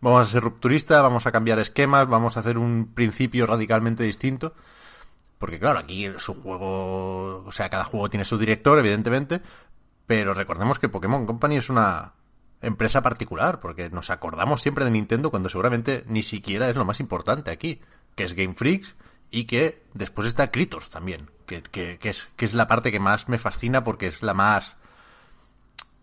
vamos 0.00 0.26
a 0.26 0.30
ser 0.30 0.42
rupturista, 0.42 1.00
vamos 1.02 1.26
a 1.26 1.32
cambiar 1.32 1.58
esquemas, 1.58 2.08
vamos 2.08 2.36
a 2.36 2.40
hacer 2.40 2.58
un 2.58 2.92
principio 2.94 3.46
radicalmente 3.46 4.02
distinto. 4.02 4.54
Porque 5.38 5.58
claro, 5.58 5.78
aquí 5.78 6.06
su 6.18 6.34
juego, 6.34 7.44
o 7.46 7.52
sea, 7.52 7.70
cada 7.70 7.84
juego 7.84 8.10
tiene 8.10 8.24
su 8.24 8.36
director, 8.36 8.78
evidentemente, 8.78 9.40
pero 10.06 10.34
recordemos 10.34 10.78
que 10.78 10.88
Pokémon 10.88 11.24
Company 11.24 11.56
es 11.56 11.70
una 11.70 12.12
empresa 12.60 13.02
particular, 13.02 13.60
porque 13.60 13.88
nos 13.88 14.10
acordamos 14.10 14.60
siempre 14.60 14.84
de 14.84 14.90
Nintendo 14.90 15.30
cuando 15.30 15.48
seguramente 15.48 16.04
ni 16.06 16.22
siquiera 16.22 16.68
es 16.68 16.76
lo 16.76 16.84
más 16.84 17.00
importante 17.00 17.50
aquí, 17.50 17.80
que 18.14 18.24
es 18.24 18.34
Game 18.34 18.54
Freaks 18.54 18.96
y 19.30 19.44
que 19.44 19.82
después 19.94 20.28
está 20.28 20.50
Critters 20.50 20.90
también, 20.90 21.30
que, 21.46 21.62
que, 21.62 21.98
que 21.98 22.10
es, 22.10 22.28
que 22.36 22.44
es 22.44 22.52
la 22.52 22.66
parte 22.66 22.92
que 22.92 23.00
más 23.00 23.28
me 23.28 23.38
fascina 23.38 23.82
porque 23.82 24.08
es 24.08 24.22
la 24.22 24.34
más... 24.34 24.76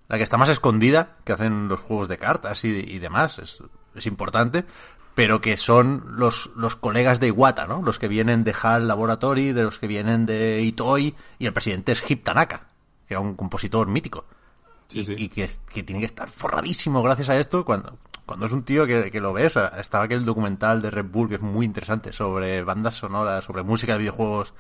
La 0.10 0.16
que 0.16 0.24
está 0.24 0.38
más 0.38 0.48
escondida, 0.48 1.18
que 1.26 1.34
hacen 1.34 1.68
los 1.68 1.82
juegos 1.82 2.08
de 2.08 2.18
cartas 2.18 2.64
y, 2.64 2.70
y 2.70 3.00
demás, 3.00 3.40
es, 3.40 3.62
es 3.98 4.06
importante, 4.08 4.66
pero 5.16 5.42
que 5.42 5.58
son 5.58 6.04
los, 6.18 6.52
los 6.56 6.76
colegas 6.76 7.20
de 7.20 7.28
Iwata, 7.28 7.66
¿no? 7.66 7.82
Los 7.82 7.98
que 8.00 8.08
vienen 8.08 8.44
de 8.44 8.54
HAL 8.62 8.88
Laboratory, 8.88 9.52
de 9.52 9.64
los 9.64 9.80
que 9.80 9.88
vienen 9.88 10.26
de 10.26 10.62
Itoi, 10.62 11.16
y 11.40 11.46
el 11.46 11.54
presidente 11.54 11.92
es 11.94 12.04
Hip 12.10 12.24
Tanaka, 12.24 12.68
que 13.08 13.16
era 13.16 13.20
un 13.22 13.36
compositor 13.36 13.88
mítico. 13.88 14.26
Sí, 14.90 15.00
y, 15.00 15.04
sí. 15.04 15.16
y 15.18 15.30
que, 15.30 15.44
es- 15.46 15.60
que 15.74 15.84
tiene 15.84 16.00
que 16.02 16.06
estar 16.06 16.30
forradísimo 16.30 17.02
gracias 17.02 17.30
a 17.30 17.38
esto 17.40 17.66
cuando, 17.66 17.98
cuando 18.26 18.46
es 18.46 18.52
un 18.52 18.64
tío 18.64 18.86
que, 18.86 19.10
que 19.12 19.20
lo 19.20 19.34
ves. 19.34 19.56
Estaba 19.80 20.06
aquel 20.06 20.24
documental 20.24 20.82
de 20.82 20.92
Red 20.92 21.06
Bull 21.06 21.28
que 21.30 21.36
es 21.36 21.42
muy 21.42 21.66
interesante 21.66 22.14
sobre 22.14 22.64
bandas 22.64 22.96
sonoras, 22.96 23.44
sobre 23.44 23.64
música 23.64 23.94
de 23.94 24.00
videojuegos 24.00 24.54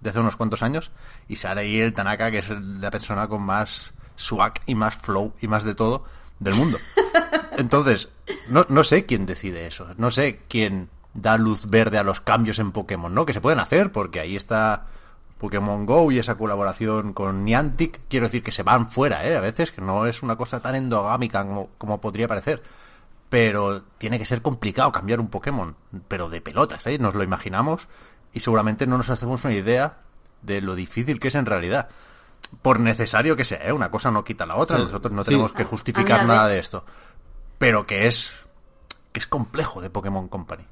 de 0.00 0.10
hace 0.10 0.20
unos 0.20 0.36
cuantos 0.36 0.62
años. 0.62 0.90
Y 1.28 1.36
sale 1.36 1.62
ahí 1.62 1.80
el 1.80 1.92
Tanaka, 1.92 2.30
que 2.30 2.38
es 2.38 2.48
la 2.50 2.90
persona 2.90 3.26
con 3.28 3.42
más 3.42 3.92
swag 4.16 4.54
y 4.66 4.74
más 4.76 4.94
flow 4.96 5.34
y 5.40 5.48
más 5.48 5.64
de 5.64 5.74
todo 5.74 6.04
del 6.38 6.54
mundo. 6.54 6.78
Entonces, 7.56 8.08
no, 8.48 8.66
no 8.68 8.82
sé 8.84 9.06
quién 9.06 9.26
decide 9.26 9.66
eso. 9.66 9.86
No 9.96 10.10
sé 10.10 10.40
quién 10.48 10.88
da 11.14 11.36
luz 11.38 11.66
verde 11.68 11.98
a 11.98 12.02
los 12.02 12.20
cambios 12.20 12.58
en 12.58 12.72
Pokémon, 12.72 13.14
¿no? 13.14 13.24
Que 13.26 13.32
se 13.32 13.40
pueden 13.40 13.60
hacer, 13.60 13.92
porque 13.92 14.20
ahí 14.20 14.34
está 14.36 14.86
Pokémon 15.38 15.86
Go 15.86 16.10
y 16.10 16.18
esa 16.18 16.36
colaboración 16.36 17.12
con 17.12 17.44
Niantic. 17.44 18.00
Quiero 18.08 18.26
decir 18.26 18.42
que 18.42 18.52
se 18.52 18.62
van 18.62 18.88
fuera, 18.90 19.26
¿eh? 19.28 19.36
A 19.36 19.40
veces, 19.40 19.70
que 19.72 19.80
no 19.80 20.06
es 20.06 20.22
una 20.22 20.36
cosa 20.36 20.60
tan 20.60 20.74
endogámica 20.74 21.44
como, 21.44 21.70
como 21.78 22.00
podría 22.00 22.28
parecer. 22.28 22.62
Pero 23.28 23.82
tiene 23.98 24.18
que 24.18 24.26
ser 24.26 24.42
complicado 24.42 24.92
cambiar 24.92 25.20
un 25.20 25.28
Pokémon. 25.28 25.74
Pero 26.08 26.28
de 26.28 26.40
pelotas, 26.40 26.86
¿eh? 26.86 26.98
Nos 26.98 27.14
lo 27.14 27.22
imaginamos 27.22 27.88
y 28.32 28.40
seguramente 28.40 28.86
no 28.86 28.96
nos 28.98 29.10
hacemos 29.10 29.44
una 29.44 29.54
idea 29.54 29.98
de 30.42 30.60
lo 30.60 30.74
difícil 30.74 31.18
que 31.20 31.28
es 31.28 31.34
en 31.34 31.46
realidad. 31.46 31.88
Por 32.62 32.78
necesario 32.78 33.36
que 33.36 33.44
sea, 33.44 33.66
¿eh? 33.66 33.72
Una 33.72 33.90
cosa 33.90 34.10
no 34.10 34.22
quita 34.24 34.46
la 34.46 34.56
otra. 34.56 34.76
Sí. 34.78 34.84
Nosotros 34.84 35.12
no 35.12 35.24
Sí. 35.24 35.30
tenemos 35.30 35.52
que 35.52 35.64
justificar 35.64 36.26
nada 36.26 36.46
de 36.48 36.58
esto. 36.58 36.84
Pero 37.58 37.86
que 37.86 38.06
es 38.06 38.32
que 39.14 39.20
es 39.20 39.26
complejo 39.28 39.80
de 39.80 39.90
Pokémon 39.90 40.26
Company. 40.26 40.64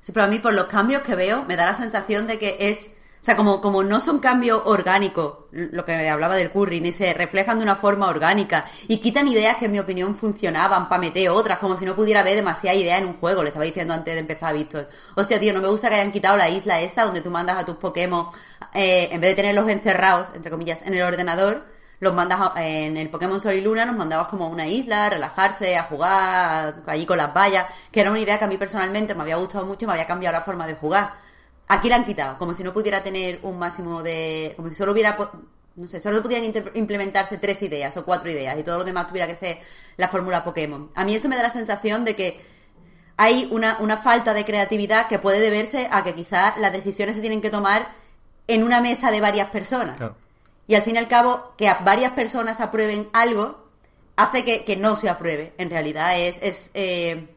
Sí, 0.00 0.12
pero 0.12 0.26
a 0.26 0.28
mí 0.28 0.38
por 0.38 0.52
los 0.52 0.66
cambios 0.66 1.02
que 1.02 1.16
veo 1.16 1.44
me 1.46 1.56
da 1.56 1.66
la 1.66 1.74
sensación 1.74 2.26
de 2.26 2.38
que 2.38 2.56
es, 2.60 2.92
o 3.20 3.24
sea, 3.24 3.34
como, 3.34 3.62
como 3.62 3.82
no 3.82 3.98
son 3.98 4.18
cambios 4.18 4.60
orgánicos, 4.66 5.46
lo 5.50 5.84
que 5.86 6.08
hablaba 6.08 6.36
del 6.36 6.50
curry, 6.50 6.82
ni 6.82 6.92
se 6.92 7.14
reflejan 7.14 7.58
de 7.58 7.64
una 7.64 7.76
forma 7.76 8.08
orgánica 8.08 8.66
y 8.86 8.98
quitan 8.98 9.26
ideas 9.26 9.56
que 9.56 9.64
en 9.64 9.72
mi 9.72 9.78
opinión 9.78 10.14
funcionaban 10.14 10.88
para 10.90 11.00
meter 11.00 11.30
otras, 11.30 11.58
como 11.58 11.78
si 11.78 11.86
no 11.86 11.96
pudiera 11.96 12.20
haber 12.20 12.36
demasiada 12.36 12.76
idea 12.76 12.98
en 12.98 13.06
un 13.06 13.14
juego, 13.14 13.42
le 13.42 13.48
estaba 13.48 13.64
diciendo 13.64 13.94
antes 13.94 14.12
de 14.12 14.20
empezar 14.20 14.54
Víctor. 14.54 14.90
Hostia, 15.14 15.40
tío, 15.40 15.54
no 15.54 15.62
me 15.62 15.68
gusta 15.68 15.88
que 15.88 15.94
hayan 15.94 16.12
quitado 16.12 16.36
la 16.36 16.50
isla 16.50 16.78
esta 16.80 17.06
donde 17.06 17.22
tú 17.22 17.30
mandas 17.30 17.56
a 17.56 17.64
tus 17.64 17.76
Pokémon, 17.76 18.28
eh, 18.74 19.08
en 19.10 19.20
vez 19.20 19.30
de 19.30 19.36
tenerlos 19.36 19.66
encerrados, 19.68 20.28
entre 20.34 20.50
comillas, 20.50 20.82
en 20.82 20.92
el 20.92 21.02
ordenador, 21.02 21.64
los 22.00 22.14
mandas 22.14 22.52
en 22.56 22.96
el 22.96 23.08
Pokémon 23.08 23.40
Sol 23.40 23.54
y 23.54 23.60
Luna, 23.60 23.84
nos 23.84 23.96
mandabas 23.96 24.28
como 24.28 24.44
a 24.44 24.48
una 24.48 24.66
isla, 24.66 25.06
a 25.06 25.10
relajarse, 25.10 25.76
a 25.76 25.84
jugar, 25.84 26.82
allí 26.86 27.06
con 27.06 27.16
las 27.16 27.32
vallas, 27.34 27.66
que 27.90 28.00
era 28.00 28.10
una 28.10 28.20
idea 28.20 28.38
que 28.38 28.44
a 28.44 28.48
mí 28.48 28.58
personalmente 28.58 29.14
me 29.14 29.22
había 29.22 29.36
gustado 29.36 29.64
mucho 29.64 29.84
y 29.84 29.86
me 29.86 29.94
había 29.94 30.06
cambiado 30.06 30.34
la 30.34 30.44
forma 30.44 30.66
de 30.66 30.74
jugar. 30.74 31.14
Aquí 31.68 31.88
la 31.88 31.96
han 31.96 32.04
quitado, 32.04 32.38
como 32.38 32.54
si 32.54 32.62
no 32.62 32.72
pudiera 32.72 33.02
tener 33.02 33.40
un 33.42 33.58
máximo 33.58 34.02
de... 34.02 34.52
como 34.56 34.68
si 34.68 34.74
solo 34.74 34.92
hubiera... 34.92 35.16
no 35.74 35.88
sé, 35.88 35.98
solo 36.00 36.22
pudieran 36.22 36.52
implementarse 36.74 37.38
tres 37.38 37.62
ideas 37.62 37.96
o 37.96 38.04
cuatro 38.04 38.30
ideas 38.30 38.58
y 38.58 38.62
todo 38.62 38.78
lo 38.78 38.84
demás 38.84 39.08
tuviera 39.08 39.26
que 39.26 39.34
ser 39.34 39.58
la 39.96 40.08
fórmula 40.08 40.44
Pokémon. 40.44 40.90
A 40.94 41.04
mí 41.04 41.14
esto 41.14 41.28
me 41.28 41.36
da 41.36 41.42
la 41.42 41.50
sensación 41.50 42.04
de 42.04 42.14
que 42.14 42.40
hay 43.16 43.48
una, 43.50 43.78
una 43.80 43.96
falta 43.96 44.34
de 44.34 44.44
creatividad 44.44 45.08
que 45.08 45.18
puede 45.18 45.40
deberse 45.40 45.88
a 45.90 46.04
que 46.04 46.14
quizás 46.14 46.58
las 46.58 46.72
decisiones 46.72 47.16
se 47.16 47.22
tienen 47.22 47.40
que 47.40 47.50
tomar 47.50 47.88
en 48.46 48.62
una 48.62 48.80
mesa 48.80 49.10
de 49.10 49.20
varias 49.20 49.48
personas. 49.50 49.96
Claro. 49.96 50.16
Y 50.68 50.74
al 50.74 50.82
fin 50.82 50.96
y 50.96 50.98
al 50.98 51.08
cabo, 51.08 51.52
que 51.56 51.72
varias 51.84 52.12
personas 52.12 52.60
aprueben 52.60 53.08
algo, 53.12 53.66
hace 54.16 54.44
que, 54.44 54.64
que 54.64 54.76
no 54.76 54.96
se 54.96 55.08
apruebe. 55.08 55.54
En 55.58 55.70
realidad 55.70 56.18
es, 56.18 56.38
es 56.42 56.70
eh, 56.74 57.28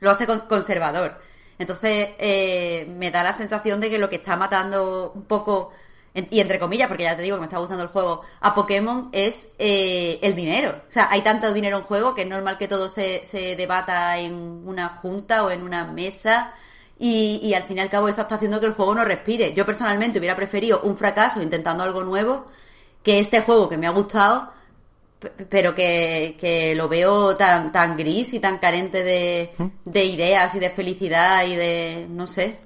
lo 0.00 0.10
hace 0.10 0.26
con- 0.26 0.46
conservador. 0.48 1.20
Entonces, 1.58 2.10
eh, 2.18 2.86
me 2.96 3.10
da 3.10 3.24
la 3.24 3.32
sensación 3.32 3.80
de 3.80 3.90
que 3.90 3.98
lo 3.98 4.08
que 4.08 4.16
está 4.16 4.36
matando 4.36 5.10
un 5.12 5.24
poco, 5.24 5.72
y 6.14 6.38
entre 6.40 6.60
comillas, 6.60 6.86
porque 6.86 7.02
ya 7.02 7.16
te 7.16 7.22
digo 7.22 7.36
que 7.36 7.40
me 7.40 7.46
está 7.46 7.58
gustando 7.58 7.82
el 7.82 7.88
juego, 7.88 8.22
a 8.40 8.54
Pokémon 8.54 9.08
es 9.12 9.48
eh, 9.58 10.20
el 10.22 10.36
dinero. 10.36 10.82
O 10.88 10.92
sea, 10.92 11.08
hay 11.10 11.22
tanto 11.22 11.52
dinero 11.52 11.78
en 11.78 11.82
juego 11.84 12.14
que 12.14 12.22
es 12.22 12.28
normal 12.28 12.58
que 12.58 12.68
todo 12.68 12.88
se, 12.88 13.24
se 13.24 13.56
debata 13.56 14.18
en 14.18 14.34
una 14.34 14.88
junta 15.02 15.42
o 15.42 15.50
en 15.50 15.62
una 15.62 15.84
mesa. 15.84 16.52
Y, 17.00 17.40
y 17.42 17.54
al 17.54 17.62
fin 17.64 17.78
y 17.78 17.80
al 17.80 17.90
cabo 17.90 18.08
eso 18.08 18.22
está 18.22 18.36
haciendo 18.36 18.60
que 18.60 18.66
el 18.66 18.74
juego 18.74 18.94
no 18.94 19.04
respire. 19.04 19.52
Yo 19.54 19.64
personalmente 19.66 20.18
hubiera 20.18 20.36
preferido 20.36 20.80
un 20.82 20.96
fracaso 20.96 21.40
intentando 21.42 21.82
algo 21.84 22.02
nuevo 22.04 22.46
que 23.02 23.18
este 23.18 23.42
juego 23.42 23.68
que 23.68 23.76
me 23.78 23.86
ha 23.86 23.90
gustado, 23.90 24.52
pero 25.48 25.74
que, 25.74 26.36
que 26.40 26.74
lo 26.74 26.88
veo 26.88 27.36
tan, 27.36 27.72
tan 27.72 27.96
gris 27.96 28.32
y 28.34 28.40
tan 28.40 28.58
carente 28.58 29.02
de, 29.02 29.52
de 29.84 30.04
ideas 30.04 30.54
y 30.54 30.58
de 30.60 30.70
felicidad 30.70 31.44
y 31.46 31.56
de, 31.56 32.06
no 32.10 32.26
sé. 32.26 32.60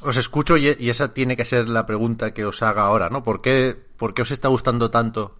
Os 0.00 0.16
escucho 0.16 0.56
y, 0.56 0.76
y 0.78 0.90
esa 0.90 1.14
tiene 1.14 1.36
que 1.36 1.44
ser 1.44 1.68
la 1.68 1.86
pregunta 1.86 2.34
que 2.34 2.44
os 2.44 2.62
haga 2.62 2.82
ahora, 2.86 3.08
¿no? 3.08 3.22
¿Por 3.22 3.40
qué, 3.40 3.76
por 3.96 4.14
qué 4.14 4.22
os 4.22 4.30
está 4.30 4.48
gustando 4.48 4.90
tanto 4.90 5.36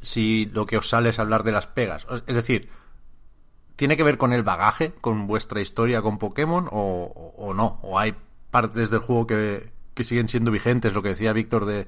si 0.00 0.46
lo 0.46 0.66
que 0.66 0.76
os 0.78 0.88
sale 0.88 1.10
es 1.10 1.18
hablar 1.18 1.42
de 1.44 1.52
las 1.52 1.66
pegas? 1.66 2.06
Es 2.26 2.34
decir, 2.34 2.68
¿tiene 3.76 3.96
que 3.96 4.02
ver 4.02 4.18
con 4.18 4.32
el 4.32 4.42
bagaje, 4.42 4.92
con 5.00 5.26
vuestra 5.26 5.60
historia 5.60 6.02
con 6.02 6.18
Pokémon 6.18 6.68
o- 6.70 7.34
o 7.36 7.54
no? 7.54 7.78
¿O 7.82 7.98
hay 7.98 8.14
partes 8.50 8.90
del 8.90 9.00
juego 9.00 9.26
que, 9.26 9.70
que 9.94 10.04
siguen 10.04 10.28
siendo 10.28 10.50
vigentes? 10.50 10.94
Lo 10.94 11.02
que 11.02 11.10
decía 11.10 11.32
Víctor 11.32 11.66
de, 11.66 11.86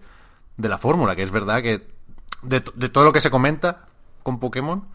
de 0.56 0.68
la 0.68 0.78
fórmula, 0.78 1.16
que 1.16 1.22
es 1.22 1.30
verdad 1.30 1.62
que 1.62 1.86
de, 2.42 2.60
to- 2.60 2.72
de 2.74 2.88
todo 2.88 3.04
lo 3.04 3.12
que 3.12 3.20
se 3.20 3.30
comenta 3.30 3.86
con 4.22 4.38
Pokémon, 4.40 4.86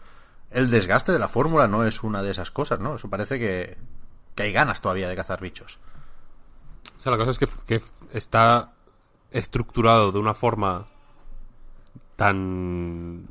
el 0.50 0.70
desgaste 0.70 1.12
de 1.12 1.18
la 1.18 1.28
fórmula 1.28 1.68
no 1.68 1.84
es 1.84 2.02
una 2.02 2.22
de 2.22 2.30
esas 2.30 2.50
cosas, 2.50 2.80
¿no? 2.80 2.96
Eso 2.96 3.08
parece 3.10 3.38
que, 3.38 3.76
que 4.34 4.42
hay 4.44 4.52
ganas 4.52 4.80
todavía 4.80 5.08
de 5.08 5.16
cazar 5.16 5.40
bichos. 5.40 5.78
O 6.98 7.02
sea, 7.02 7.12
la 7.12 7.18
cosa 7.18 7.30
es 7.30 7.38
que, 7.38 7.48
que 7.66 7.82
está 8.12 8.72
estructurado 9.30 10.12
de 10.12 10.18
una 10.18 10.34
forma 10.34 10.86
tan 12.16 13.28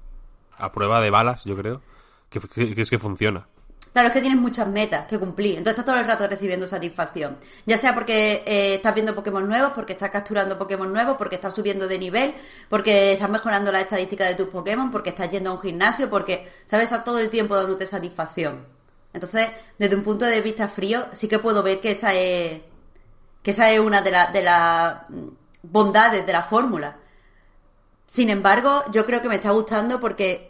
a 0.57 0.71
prueba 0.71 1.01
de 1.01 1.09
balas, 1.09 1.43
yo 1.45 1.55
creo, 1.55 1.81
que 2.29 2.39
es 2.81 2.89
que 2.89 2.99
funciona. 2.99 3.47
Claro, 3.91 4.09
es 4.09 4.13
que 4.13 4.21
tienes 4.21 4.39
muchas 4.39 4.67
metas 4.67 5.07
que 5.07 5.17
cumplir, 5.17 5.57
entonces 5.57 5.71
estás 5.79 5.85
todo 5.85 5.97
el 5.99 6.05
rato 6.05 6.27
recibiendo 6.27 6.67
satisfacción. 6.67 7.37
Ya 7.65 7.75
sea 7.77 7.93
porque 7.95 8.43
eh, 8.45 8.75
estás 8.75 8.93
viendo 8.93 9.15
Pokémon 9.15 9.47
nuevos, 9.47 9.71
porque 9.73 9.93
estás 9.93 10.11
capturando 10.11 10.57
Pokémon 10.59 10.93
nuevos, 10.93 11.17
porque 11.17 11.35
estás 11.35 11.55
subiendo 11.55 11.87
de 11.87 11.97
nivel, 11.97 12.35
porque 12.69 13.13
estás 13.13 13.29
mejorando 13.29 13.71
la 13.71 13.81
estadística 13.81 14.25
de 14.25 14.35
tus 14.35 14.47
Pokémon, 14.49 14.91
porque 14.91 15.09
estás 15.09 15.29
yendo 15.31 15.49
a 15.49 15.53
un 15.53 15.59
gimnasio, 15.61 16.07
porque, 16.09 16.47
¿sabes? 16.65 16.85
Estás 16.85 17.03
todo 17.03 17.17
el 17.19 17.29
tiempo 17.31 17.55
dándote 17.55 17.87
satisfacción. 17.87 18.63
Entonces, 19.11 19.49
desde 19.79 19.95
un 19.95 20.03
punto 20.03 20.25
de 20.25 20.39
vista 20.41 20.67
frío, 20.67 21.07
sí 21.11 21.27
que 21.27 21.39
puedo 21.39 21.63
ver 21.63 21.79
que 21.81 21.91
esa 21.91 22.13
es, 22.13 22.61
que 23.41 23.51
esa 23.51 23.71
es 23.71 23.79
una 23.79 24.01
de, 24.01 24.11
la- 24.11 24.27
de 24.31 24.43
las 24.43 24.95
bondades 25.63 26.25
de 26.25 26.33
la 26.33 26.43
fórmula. 26.43 26.97
Sin 28.07 28.29
embargo, 28.29 28.83
yo 28.91 29.05
creo 29.05 29.21
que 29.21 29.29
me 29.29 29.35
está 29.35 29.51
gustando 29.51 29.99
porque 29.99 30.48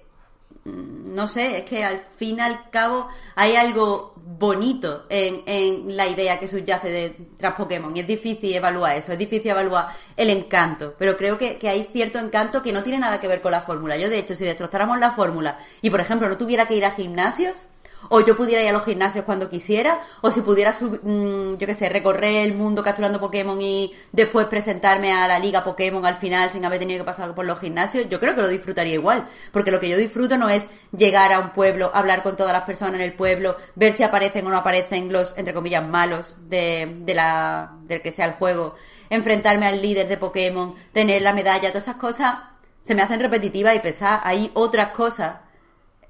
no 0.66 1.28
sé, 1.28 1.60
es 1.60 1.64
que 1.64 1.84
al 1.84 2.00
fin 2.00 2.38
y 2.38 2.42
al 2.42 2.70
cabo 2.70 3.08
hay 3.36 3.56
algo 3.56 4.14
bonito 4.16 5.06
en, 5.10 5.42
en 5.46 5.98
la 5.98 6.08
idea 6.08 6.40
que 6.40 6.48
subyace 6.48 6.90
de 6.90 7.18
tras 7.38 7.56
Pokémon 7.56 7.96
y 7.96 8.02
es 8.02 8.08
difícil 8.08 8.54
evaluar 8.54 8.96
eso, 8.96 9.12
es 9.12 9.18
difícil 9.18 9.52
evaluar 9.52 9.88
el 10.16 10.30
encanto, 10.30 10.96
pero 10.98 11.18
creo 11.18 11.38
que, 11.38 11.58
que 11.58 11.70
hay 11.70 11.90
cierto 11.92 12.20
encanto 12.20 12.62
que 12.62 12.72
no 12.72 12.84
tiene 12.84 13.00
nada 13.00 13.20
que 13.20 13.28
ver 13.28 13.42
con 13.42 13.52
la 13.52 13.62
fórmula. 13.62 13.98
Yo, 13.98 14.10
de 14.10 14.20
hecho, 14.20 14.36
si 14.36 14.44
destrozáramos 14.44 15.00
la 15.00 15.12
fórmula 15.12 15.58
y, 15.82 15.90
por 15.90 16.00
ejemplo, 16.00 16.30
no 16.30 16.38
tuviera 16.38 16.68
que 16.68 16.76
ir 16.76 16.86
a 16.86 16.92
gimnasios, 16.92 17.66
o 18.10 18.22
yo 18.22 18.38
pudiera 18.38 18.62
ir 18.64 18.70
a 18.70 18.74
los 18.74 18.86
gimnasios 18.86 19.26
cuando 19.26 19.50
quisiera, 19.50 20.00
o 20.22 20.32
si 20.32 20.42
pudiera, 20.42 20.72
sub- 20.74 21.00
mm, 21.04 21.58
yo 21.58 21.68
qué 21.68 21.74
sé, 21.74 21.90
recorrer 21.90 22.46
el 22.46 22.54
mundo 22.54 22.82
capturando 22.84 23.20
Pokémon 23.20 23.60
y 23.62 23.94
después 24.12 24.48
presentarme 24.48 25.12
a 25.12 25.28
la 25.28 25.40
liga 25.40 25.64
Pokémon 25.64 26.06
al 26.06 26.16
final 26.16 26.50
sin 26.50 26.64
haber 26.66 26.80
tenido 26.80 27.00
que 27.00 27.06
pasar 27.06 27.36
por 27.36 27.46
los 27.46 27.60
gimnasios, 27.60 28.08
yo 28.10 28.20
creo 28.20 28.36
que 28.36 28.42
lo 28.42 28.48
disfrutaría 28.48 28.94
igual, 28.94 29.28
porque 29.52 29.72
lo 29.72 29.80
que 29.80 29.90
yo 29.90 29.98
disfruto 29.98 30.38
no 30.38 30.50
es 30.50 30.70
llegar 30.96 31.34
a 31.34 31.40
un 31.40 31.50
pueblo, 31.52 31.92
hablar 31.94 32.24
con 32.24 32.38
todas 32.38 32.54
las 32.54 32.64
personas 32.64 32.96
en 32.96 33.02
el 33.02 33.14
pueblo, 33.14 33.58
ver 33.76 33.94
si 33.94 34.04
aparecen 34.04 34.48
o 34.48 34.50
no 34.50 34.58
aparecen 34.58 35.12
los, 35.12 35.34
entre 35.38 35.54
comillas, 35.54 35.86
malos 35.88 36.38
de, 36.50 36.98
de 37.02 37.14
la, 37.14 37.74
del 37.84 38.02
que 38.02 38.12
sea 38.12 38.26
el 38.26 38.34
juego, 38.34 38.76
enfrentarme 39.10 39.68
al 39.68 39.82
líder 39.82 40.08
de 40.08 40.18
Pokémon, 40.18 40.76
tener 40.94 41.22
la 41.22 41.34
medalla, 41.34 41.70
todas 41.70 41.84
esas 41.84 41.96
cosas 41.98 42.36
se 42.82 42.96
me 42.96 43.02
hacen 43.02 43.20
repetitivas 43.20 43.76
y 43.76 43.80
pesadas. 43.80 44.22
Hay 44.24 44.52
otras 44.54 44.92
cosas 44.92 45.36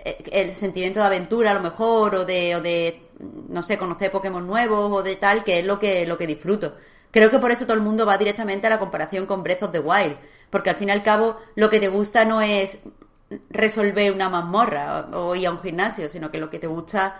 el 0.04 0.54
sentimiento 0.54 1.00
de 1.00 1.06
aventura 1.06 1.52
a 1.52 1.54
lo 1.54 1.60
mejor 1.60 2.16
o 2.16 2.26
de, 2.26 2.56
o 2.56 2.62
de 2.62 3.02
no 3.50 3.62
sé 3.62 3.78
conocer 3.78 4.12
Pokémon 4.12 4.46
nuevos 4.46 4.92
o 4.92 5.04
de 5.04 5.16
tal 5.18 5.44
que 5.44 5.60
es 5.60 5.66
lo 5.66 5.80
que 5.80 6.06
lo 6.06 6.18
que 6.18 6.28
disfruto. 6.28 6.76
Creo 7.12 7.30
que 7.30 7.40
por 7.40 7.52
eso 7.52 7.66
todo 7.66 7.76
el 7.76 7.84
mundo 7.84 8.06
va 8.06 8.18
directamente 8.18 8.68
a 8.68 8.70
la 8.70 8.80
comparación 8.80 9.26
con 9.26 9.44
Breath 9.44 9.64
of 9.64 9.72
the 9.72 9.80
Wild 9.80 10.18
porque 10.50 10.70
al 10.70 10.78
fin 10.78 10.90
y 10.90 10.92
al 10.92 11.04
cabo 11.04 11.38
lo 11.56 11.70
que 11.70 11.80
te 11.80 11.90
gusta 11.90 12.26
no 12.26 12.42
es 12.42 12.80
resolver 13.50 14.12
una 14.12 14.30
mazmorra 14.30 15.10
o, 15.14 15.36
ir 15.36 15.48
a 15.48 15.52
un 15.52 15.62
gimnasio 15.62 16.10
sino 16.10 16.32
que 16.32 16.40
lo 16.40 16.50
que 16.50 16.60
te 16.60 16.68
gusta 16.68 17.20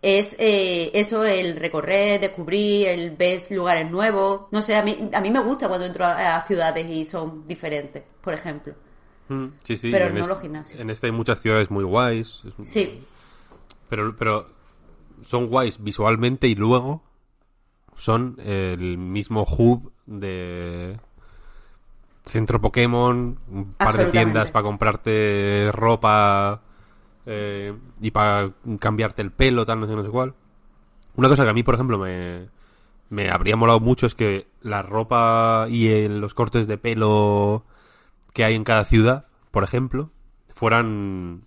es 0.00 0.36
eh, 0.38 0.90
eso 0.94 1.24
el 1.24 1.56
recorrer 1.56 2.20
descubrir 2.20 2.88
el 2.88 3.10
ver 3.12 3.40
lugares 3.50 3.90
nuevos. 3.90 4.42
No 4.50 4.62
sé 4.62 4.76
a 4.76 4.82
mí 4.82 5.08
a 5.12 5.20
mí 5.20 5.30
me 5.30 5.40
gusta 5.40 5.68
cuando 5.68 5.86
entro 5.86 6.04
a, 6.04 6.36
a 6.36 6.46
ciudades 6.46 6.86
y 6.88 7.04
son 7.04 7.46
diferentes 7.46 8.02
por 8.20 8.34
ejemplo 8.34 8.74
Sí, 9.64 9.76
sí. 9.76 9.90
Pero 9.90 10.10
no 10.10 10.16
este- 10.20 10.28
los 10.28 10.40
gimnasios. 10.40 10.80
En 10.80 10.90
este 10.90 11.06
hay 11.06 11.12
muchas 11.12 11.40
ciudades 11.40 11.70
muy 11.70 11.84
guays. 11.84 12.42
es- 12.44 12.68
sí 12.68 13.02
Pero, 13.88 14.14
pero 14.16 14.46
son 15.26 15.46
guays 15.48 15.82
visualmente 15.82 16.46
y 16.48 16.54
luego 16.54 17.02
son 17.96 18.36
el 18.44 18.96
mismo 18.98 19.42
hub 19.44 19.92
de 20.06 20.98
centro 22.26 22.60
Pokémon, 22.60 23.38
un 23.50 23.70
par 23.72 23.94
de 23.96 24.04
tiendas 24.12 24.50
para 24.52 24.62
comprarte 24.62 25.70
ropa 25.72 26.62
eh, 27.26 27.74
y 28.00 28.10
para 28.10 28.52
cambiarte 28.78 29.22
el 29.22 29.30
pelo, 29.32 29.66
tal, 29.66 29.80
no 29.80 29.86
sé, 29.86 29.94
no 29.94 30.02
sé 30.02 30.08
cuál. 30.10 30.34
Una 31.16 31.28
cosa 31.28 31.44
que 31.44 31.50
a 31.50 31.54
mí, 31.54 31.62
por 31.62 31.74
ejemplo, 31.74 31.98
me, 31.98 32.48
me 33.10 33.30
habría 33.30 33.56
molado 33.56 33.80
mucho 33.80 34.06
es 34.06 34.14
que 34.14 34.46
la 34.62 34.82
ropa 34.82 35.66
y 35.68 35.88
el- 35.88 36.20
los 36.20 36.34
cortes 36.34 36.66
de 36.66 36.78
pelo 36.78 37.64
que 38.38 38.44
hay 38.44 38.54
en 38.54 38.62
cada 38.62 38.84
ciudad, 38.84 39.26
por 39.50 39.64
ejemplo, 39.64 40.12
fueran 40.50 41.42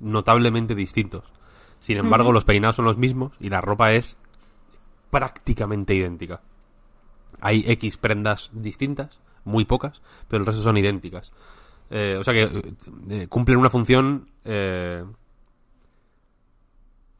notablemente 0.00 0.74
distintos. 0.74 1.24
Sin 1.78 1.98
embargo, 1.98 2.32
los 2.32 2.46
peinados 2.46 2.76
son 2.76 2.86
los 2.86 2.96
mismos 2.96 3.34
y 3.38 3.50
la 3.50 3.60
ropa 3.60 3.92
es 3.92 4.16
prácticamente 5.10 5.94
idéntica. 5.94 6.40
Hay 7.42 7.66
X 7.68 7.98
prendas 7.98 8.48
distintas, 8.54 9.20
muy 9.44 9.66
pocas, 9.66 10.00
pero 10.26 10.40
el 10.40 10.46
resto 10.46 10.62
son 10.62 10.78
idénticas. 10.78 11.32
Eh, 11.90 12.16
o 12.18 12.24
sea 12.24 12.32
que 12.32 12.44
eh, 12.44 12.74
eh, 13.10 13.26
cumplen 13.28 13.58
una 13.58 13.68
función 13.68 14.30
eh, 14.42 15.04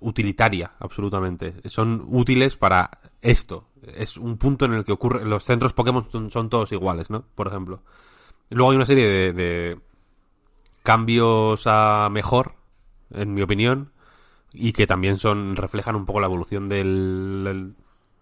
utilitaria, 0.00 0.72
absolutamente. 0.78 1.60
Son 1.68 2.02
útiles 2.08 2.56
para 2.56 2.90
esto. 3.20 3.68
Es 3.82 4.16
un 4.16 4.38
punto 4.38 4.64
en 4.64 4.72
el 4.72 4.86
que 4.86 4.92
ocurre. 4.92 5.22
Los 5.26 5.44
centros 5.44 5.74
Pokémon 5.74 6.10
son, 6.10 6.30
son 6.30 6.48
todos 6.48 6.72
iguales, 6.72 7.10
¿no? 7.10 7.26
Por 7.34 7.48
ejemplo. 7.48 7.82
Luego 8.50 8.70
hay 8.70 8.76
una 8.76 8.86
serie 8.86 9.06
de, 9.06 9.32
de 9.32 9.78
cambios 10.82 11.62
a 11.66 12.08
mejor, 12.10 12.52
en 13.10 13.34
mi 13.34 13.42
opinión, 13.42 13.90
y 14.52 14.72
que 14.72 14.86
también 14.86 15.18
son 15.18 15.56
reflejan 15.56 15.96
un 15.96 16.06
poco 16.06 16.20
la 16.20 16.26
evolución 16.26 16.68
del, 16.68 17.42
del, 17.44 17.74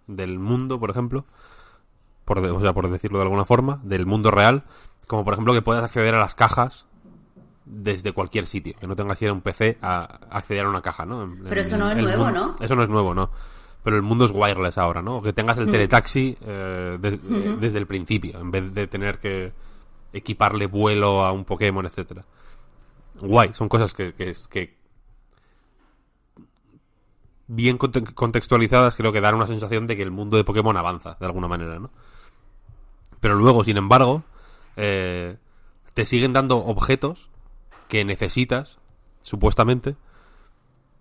del 0.06 0.38
mundo, 0.38 0.80
por 0.80 0.90
ejemplo, 0.90 1.24
por, 2.24 2.40
de- 2.40 2.50
o 2.50 2.60
sea, 2.60 2.72
por 2.72 2.88
decirlo 2.90 3.18
de 3.18 3.24
alguna 3.24 3.44
forma, 3.44 3.80
del 3.82 4.06
mundo 4.06 4.30
real, 4.30 4.64
como 5.06 5.24
por 5.24 5.34
ejemplo 5.34 5.52
que 5.52 5.62
puedas 5.62 5.84
acceder 5.84 6.14
a 6.14 6.18
las 6.20 6.34
cajas 6.34 6.86
desde 7.66 8.12
cualquier 8.12 8.46
sitio, 8.46 8.74
que 8.80 8.86
no 8.86 8.96
tengas 8.96 9.18
que 9.18 9.26
ir 9.26 9.30
a 9.30 9.34
un 9.34 9.40
PC 9.42 9.78
a 9.82 10.04
acceder 10.30 10.64
a 10.64 10.68
una 10.68 10.80
caja, 10.82 11.04
¿no? 11.04 11.22
En- 11.22 11.38
Pero 11.44 11.60
en 11.60 11.66
eso 11.66 11.76
no 11.78 11.90
es 11.90 11.96
nuevo, 12.02 12.24
mundo- 12.24 12.56
¿no? 12.58 12.64
Eso 12.64 12.74
no 12.74 12.82
es 12.82 12.88
nuevo, 12.88 13.14
¿no? 13.14 13.30
Pero 13.82 13.96
el 13.96 14.02
mundo 14.02 14.24
es 14.24 14.30
wireless 14.34 14.78
ahora, 14.78 15.02
¿no? 15.02 15.18
O 15.18 15.22
que 15.22 15.34
tengas 15.34 15.58
Mm. 15.58 15.60
el 15.60 15.70
teletaxi 15.70 16.36
eh, 16.40 16.96
de- 17.00 17.08
eh, 17.30 17.56
desde 17.60 17.78
el 17.78 17.86
principio, 17.86 18.38
en 18.38 18.50
vez 18.50 18.72
de 18.72 18.86
tener 18.86 19.18
que 19.18 19.52
equiparle 20.14 20.66
vuelo 20.66 21.24
a 21.24 21.32
un 21.32 21.44
Pokémon, 21.44 21.84
etcétera. 21.84 22.24
Guay, 23.20 23.52
son 23.54 23.68
cosas 23.68 23.92
que, 23.92 24.14
que, 24.14 24.32
que 24.50 24.76
bien 27.46 27.78
conte- 27.78 28.14
contextualizadas 28.14 28.96
creo 28.96 29.12
que 29.12 29.20
dan 29.20 29.34
una 29.34 29.46
sensación 29.46 29.86
de 29.86 29.96
que 29.96 30.02
el 30.02 30.10
mundo 30.10 30.36
de 30.36 30.44
Pokémon 30.44 30.76
avanza, 30.76 31.16
de 31.20 31.26
alguna 31.26 31.48
manera, 31.48 31.78
¿no? 31.78 31.90
Pero 33.20 33.34
luego, 33.34 33.64
sin 33.64 33.76
embargo, 33.76 34.22
eh, 34.76 35.36
te 35.94 36.06
siguen 36.06 36.32
dando 36.32 36.58
objetos 36.58 37.30
que 37.88 38.04
necesitas, 38.04 38.78
supuestamente, 39.22 39.96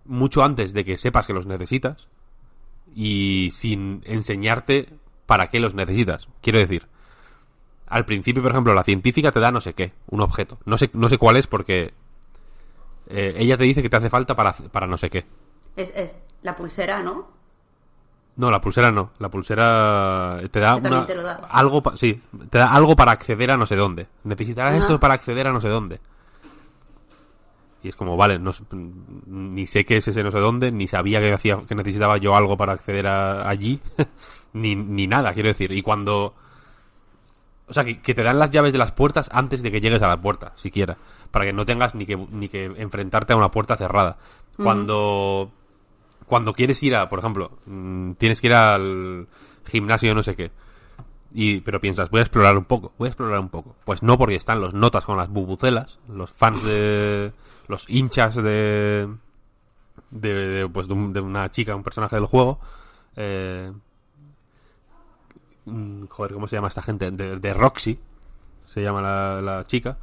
mucho 0.04 0.44
antes 0.44 0.72
de 0.74 0.84
que 0.84 0.96
sepas 0.96 1.26
que 1.26 1.32
los 1.32 1.46
necesitas 1.46 2.08
y 2.94 3.50
sin 3.52 4.02
enseñarte 4.04 4.88
para 5.26 5.48
qué 5.48 5.60
los 5.60 5.74
necesitas. 5.74 6.28
Quiero 6.40 6.58
decir, 6.58 6.86
al 7.86 8.04
principio, 8.04 8.42
por 8.42 8.50
ejemplo, 8.52 8.74
la 8.74 8.82
científica 8.84 9.30
te 9.32 9.40
da 9.40 9.50
no 9.52 9.60
sé 9.60 9.74
qué, 9.74 9.92
un 10.08 10.20
objeto. 10.20 10.58
No 10.64 10.78
sé, 10.78 10.90
no 10.94 11.08
sé 11.08 11.18
cuál 11.18 11.36
es 11.36 11.46
porque 11.46 11.92
eh, 13.08 13.34
ella 13.38 13.56
te 13.56 13.64
dice 13.64 13.82
que 13.82 13.90
te 13.90 13.96
hace 13.96 14.10
falta 14.10 14.34
para, 14.34 14.52
para 14.52 14.86
no 14.86 14.96
sé 14.96 15.10
qué. 15.10 15.24
Es, 15.76 15.92
es 15.94 16.16
la 16.42 16.56
pulsera, 16.56 17.02
¿no? 17.02 17.32
No, 18.36 18.50
la 18.50 18.60
pulsera 18.60 18.90
no. 18.90 19.10
La 19.20 19.28
pulsera 19.28 20.40
te 20.50 20.58
da 20.58 20.76
una- 20.76 21.06
te 21.06 21.14
lo 21.14 21.22
da. 21.22 21.34
algo, 21.50 21.82
pa- 21.82 21.96
sí, 21.96 22.20
te 22.50 22.58
da 22.58 22.72
algo 22.72 22.96
para 22.96 23.12
acceder 23.12 23.50
a 23.52 23.56
no 23.56 23.66
sé 23.66 23.76
dónde. 23.76 24.08
Necesitarás 24.24 24.72
Ajá. 24.72 24.80
esto 24.80 24.98
para 24.98 25.14
acceder 25.14 25.46
a 25.46 25.52
no 25.52 25.60
sé 25.60 25.68
dónde. 25.68 26.00
Y 27.82 27.88
es 27.88 27.96
como, 27.96 28.16
vale, 28.16 28.38
no, 28.38 28.52
sé- 28.52 28.64
ni 29.26 29.66
sé 29.66 29.84
qué 29.84 29.98
es 29.98 30.08
ese 30.08 30.24
no 30.24 30.32
sé 30.32 30.38
dónde, 30.38 30.72
ni 30.72 30.88
sabía 30.88 31.20
que 31.20 31.32
hacía, 31.32 31.58
que 31.68 31.74
necesitaba 31.74 32.16
yo 32.16 32.34
algo 32.34 32.56
para 32.56 32.72
acceder 32.72 33.06
a, 33.06 33.46
allí, 33.48 33.78
ni, 34.54 34.74
ni 34.74 35.06
nada, 35.06 35.32
quiero 35.34 35.48
decir. 35.50 35.70
Y 35.70 35.82
cuando, 35.82 36.34
o 37.66 37.72
sea, 37.72 37.84
que, 37.84 38.00
que 38.00 38.14
te 38.14 38.22
dan 38.22 38.38
las 38.38 38.50
llaves 38.50 38.72
de 38.72 38.78
las 38.78 38.92
puertas 38.92 39.28
antes 39.32 39.62
de 39.62 39.70
que 39.72 39.80
llegues 39.80 40.02
a 40.02 40.08
la 40.08 40.20
puerta, 40.20 40.52
siquiera. 40.56 40.96
Para 41.30 41.44
que 41.46 41.52
no 41.52 41.64
tengas 41.64 41.94
ni 41.94 42.06
que, 42.06 42.16
ni 42.16 42.48
que 42.48 42.64
enfrentarte 42.64 43.32
a 43.32 43.36
una 43.36 43.50
puerta 43.50 43.76
cerrada. 43.76 44.16
Cuando, 44.56 45.50
cuando 46.26 46.52
quieres 46.52 46.82
ir 46.82 46.94
a, 46.94 47.08
por 47.08 47.18
ejemplo, 47.18 47.58
mm, 47.66 48.12
tienes 48.12 48.40
que 48.40 48.46
ir 48.48 48.54
al 48.54 49.26
gimnasio 49.66 50.14
no 50.14 50.22
sé 50.22 50.36
qué. 50.36 50.50
Y, 51.32 51.60
pero 51.62 51.80
piensas, 51.80 52.10
voy 52.10 52.20
a 52.20 52.22
explorar 52.22 52.56
un 52.56 52.64
poco, 52.64 52.92
voy 52.98 53.06
a 53.06 53.10
explorar 53.10 53.40
un 53.40 53.48
poco. 53.48 53.74
Pues 53.84 54.02
no, 54.04 54.16
porque 54.16 54.36
están 54.36 54.60
los 54.60 54.72
notas 54.74 55.04
con 55.04 55.16
las 55.16 55.28
bubucelas, 55.28 55.98
los 56.08 56.30
fans 56.30 56.62
de. 56.62 57.32
los 57.66 57.84
hinchas 57.90 58.36
de. 58.36 59.08
de, 60.10 60.34
de, 60.34 60.68
pues 60.68 60.86
de, 60.86 60.94
un- 60.94 61.12
de 61.12 61.20
una 61.20 61.50
chica, 61.50 61.74
un 61.74 61.82
personaje 61.82 62.14
del 62.14 62.26
juego. 62.26 62.60
Eh, 63.16 63.72
joder, 66.08 66.32
¿cómo 66.34 66.46
se 66.48 66.56
llama 66.56 66.68
esta 66.68 66.82
gente? 66.82 67.10
De, 67.10 67.38
de 67.38 67.54
Roxy, 67.54 67.98
se 68.66 68.82
llama 68.82 69.00
la, 69.02 69.40
la 69.40 69.66
chica. 69.66 69.98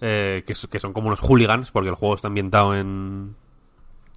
eh, 0.00 0.44
que, 0.46 0.54
son 0.80 0.92
como 0.92 1.08
unos 1.08 1.20
hooligans, 1.20 1.70
porque 1.70 1.88
el 1.88 1.94
juego 1.94 2.14
está 2.16 2.28
ambientado 2.28 2.74
en 2.76 3.34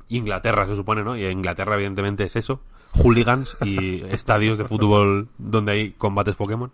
Inglaterra, 0.09 0.65
se 0.65 0.75
supone, 0.75 1.03
¿no? 1.03 1.15
Y 1.15 1.25
en 1.25 1.31
Inglaterra, 1.33 1.75
evidentemente, 1.75 2.23
es 2.23 2.35
eso. 2.35 2.61
Hooligans 2.93 3.57
y 3.63 4.01
estadios 4.09 4.57
de 4.57 4.65
fútbol 4.65 5.29
donde 5.37 5.71
hay 5.73 5.91
combates 5.91 6.35
Pokémon. 6.35 6.71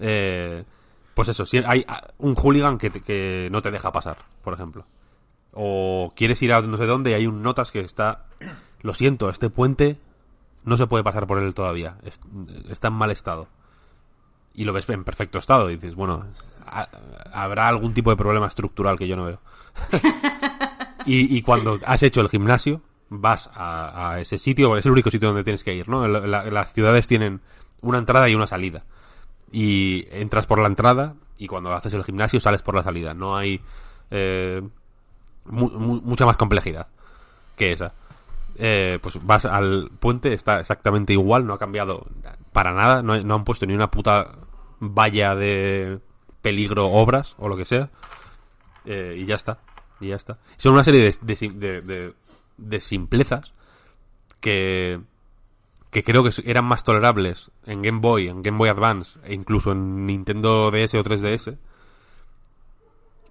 Eh, 0.00 0.64
pues 1.14 1.28
eso, 1.28 1.46
si 1.46 1.58
hay 1.58 1.84
un 2.18 2.34
hooligan 2.34 2.76
que, 2.78 2.90
te- 2.90 3.00
que 3.00 3.48
no 3.50 3.62
te 3.62 3.70
deja 3.70 3.90
pasar, 3.92 4.18
por 4.44 4.52
ejemplo. 4.54 4.84
o 5.52 6.12
quieres 6.14 6.42
ir 6.42 6.52
a 6.52 6.60
no 6.60 6.76
sé 6.76 6.84
dónde 6.86 7.10
y 7.10 7.14
hay 7.14 7.26
un 7.26 7.42
notas 7.42 7.70
que 7.70 7.80
está... 7.80 8.26
Lo 8.82 8.92
siento, 8.92 9.30
este 9.30 9.48
puente 9.48 9.96
no 10.66 10.76
se 10.76 10.86
puede 10.86 11.02
pasar 11.02 11.26
por 11.26 11.38
él 11.38 11.54
todavía. 11.54 11.96
es- 12.02 12.20
está 12.68 12.88
en 12.88 12.94
mal 12.94 13.10
estado. 13.10 13.48
Y 14.52 14.64
lo 14.64 14.72
ves 14.74 14.86
en 14.90 15.04
perfecto 15.04 15.38
estado. 15.38 15.70
Y 15.70 15.76
dices, 15.76 15.94
bueno, 15.94 16.26
ha- 16.66 16.88
habrá 17.32 17.68
algún 17.68 17.94
tipo 17.94 18.10
de 18.10 18.16
problema 18.16 18.46
estructural 18.46 18.98
que 18.98 19.08
yo 19.08 19.16
no 19.16 19.24
veo. 19.24 19.40
y, 21.06 21.36
y 21.36 21.42
cuando 21.42 21.78
has 21.86 22.02
hecho 22.02 22.20
el 22.20 22.28
gimnasio, 22.28 22.80
vas 23.08 23.48
a, 23.54 24.10
a 24.12 24.20
ese 24.20 24.38
sitio, 24.38 24.76
es 24.76 24.84
el 24.86 24.92
único 24.92 25.10
sitio 25.10 25.28
donde 25.28 25.44
tienes 25.44 25.62
que 25.64 25.74
ir, 25.74 25.88
¿no? 25.88 26.06
La- 26.08 26.20
la- 26.26 26.50
las 26.50 26.72
ciudades 26.72 27.06
tienen 27.06 27.40
una 27.80 27.98
entrada 27.98 28.28
y 28.28 28.34
una 28.34 28.46
salida. 28.46 28.84
Y 29.52 30.06
entras 30.10 30.46
por 30.46 30.58
la 30.58 30.66
entrada 30.66 31.14
y 31.38 31.46
cuando 31.46 31.72
haces 31.72 31.94
el 31.94 32.02
gimnasio 32.04 32.40
sales 32.40 32.62
por 32.62 32.74
la 32.74 32.82
salida. 32.82 33.14
No 33.14 33.36
hay 33.36 33.60
eh, 34.10 34.62
mu- 35.44 35.70
mu- 35.70 36.00
mucha 36.02 36.26
más 36.26 36.36
complejidad 36.36 36.88
que 37.56 37.72
esa. 37.72 37.92
Eh, 38.58 38.98
pues 39.02 39.18
vas 39.24 39.44
al 39.44 39.90
puente, 40.00 40.32
está 40.32 40.60
exactamente 40.60 41.12
igual, 41.12 41.46
no 41.46 41.52
ha 41.52 41.58
cambiado 41.58 42.06
para 42.52 42.72
nada, 42.72 43.02
no, 43.02 43.12
han 43.34 43.44
puesto 43.44 43.66
ni 43.66 43.74
una 43.74 43.90
puta 43.90 44.38
valla 44.80 45.34
de 45.34 46.00
peligro 46.42 46.86
obras 46.90 47.34
o 47.38 47.48
lo 47.48 47.56
que 47.56 47.64
sea. 47.66 47.90
Eh, 48.86 49.16
y 49.18 49.26
ya 49.26 49.34
está, 49.34 49.58
y 50.00 50.08
ya 50.08 50.16
está. 50.16 50.38
Son 50.56 50.72
una 50.72 50.84
serie 50.84 51.00
de, 51.02 51.34
de 51.50 52.14
de- 52.56 52.80
simplezas 52.80 53.52
que, 54.40 55.00
que 55.90 56.02
creo 56.02 56.22
que 56.24 56.30
eran 56.44 56.64
más 56.64 56.82
tolerables 56.84 57.50
en 57.66 57.82
Game 57.82 58.00
Boy, 58.00 58.28
en 58.28 58.40
Game 58.42 58.56
Boy 58.58 58.68
Advance 58.70 59.18
e 59.24 59.34
incluso 59.34 59.72
en 59.72 60.06
Nintendo 60.06 60.70
DS 60.70 60.94
o 60.94 61.02
3DS, 61.04 61.56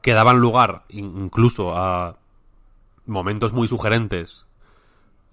que 0.01 0.11
daban 0.13 0.39
lugar 0.39 0.83
in- 0.89 1.17
incluso 1.17 1.75
a 1.75 2.17
momentos 3.07 3.53
muy 3.53 3.67
sugerentes. 3.67 4.44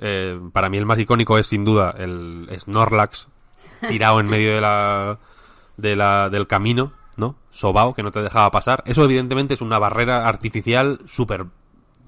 Eh, 0.05 0.37
para 0.53 0.69
mí 0.69 0.79
el 0.79 0.85
más 0.85 0.99
icónico 0.99 1.39
es 1.39 1.47
sin 1.47 1.65
duda 1.65 1.95
el 1.97 2.49
Snorlax 2.59 3.29
tirado 3.89 4.19
en 4.19 4.27
medio 4.27 4.53
de 4.53 4.61
la, 4.61 5.21
de 5.77 5.95
la 5.95 6.29
del 6.29 6.49
camino, 6.49 6.93
¿no? 7.17 7.37
Sobao, 7.51 7.95
que 7.95 8.03
no 8.03 8.11
te 8.11 8.21
dejaba 8.21 8.51
pasar. 8.51 8.83
Eso 8.85 9.05
evidentemente 9.05 9.55
es 9.55 9.61
una 9.61 9.79
barrera 9.79 10.27
artificial 10.27 10.99
súper 11.07 11.47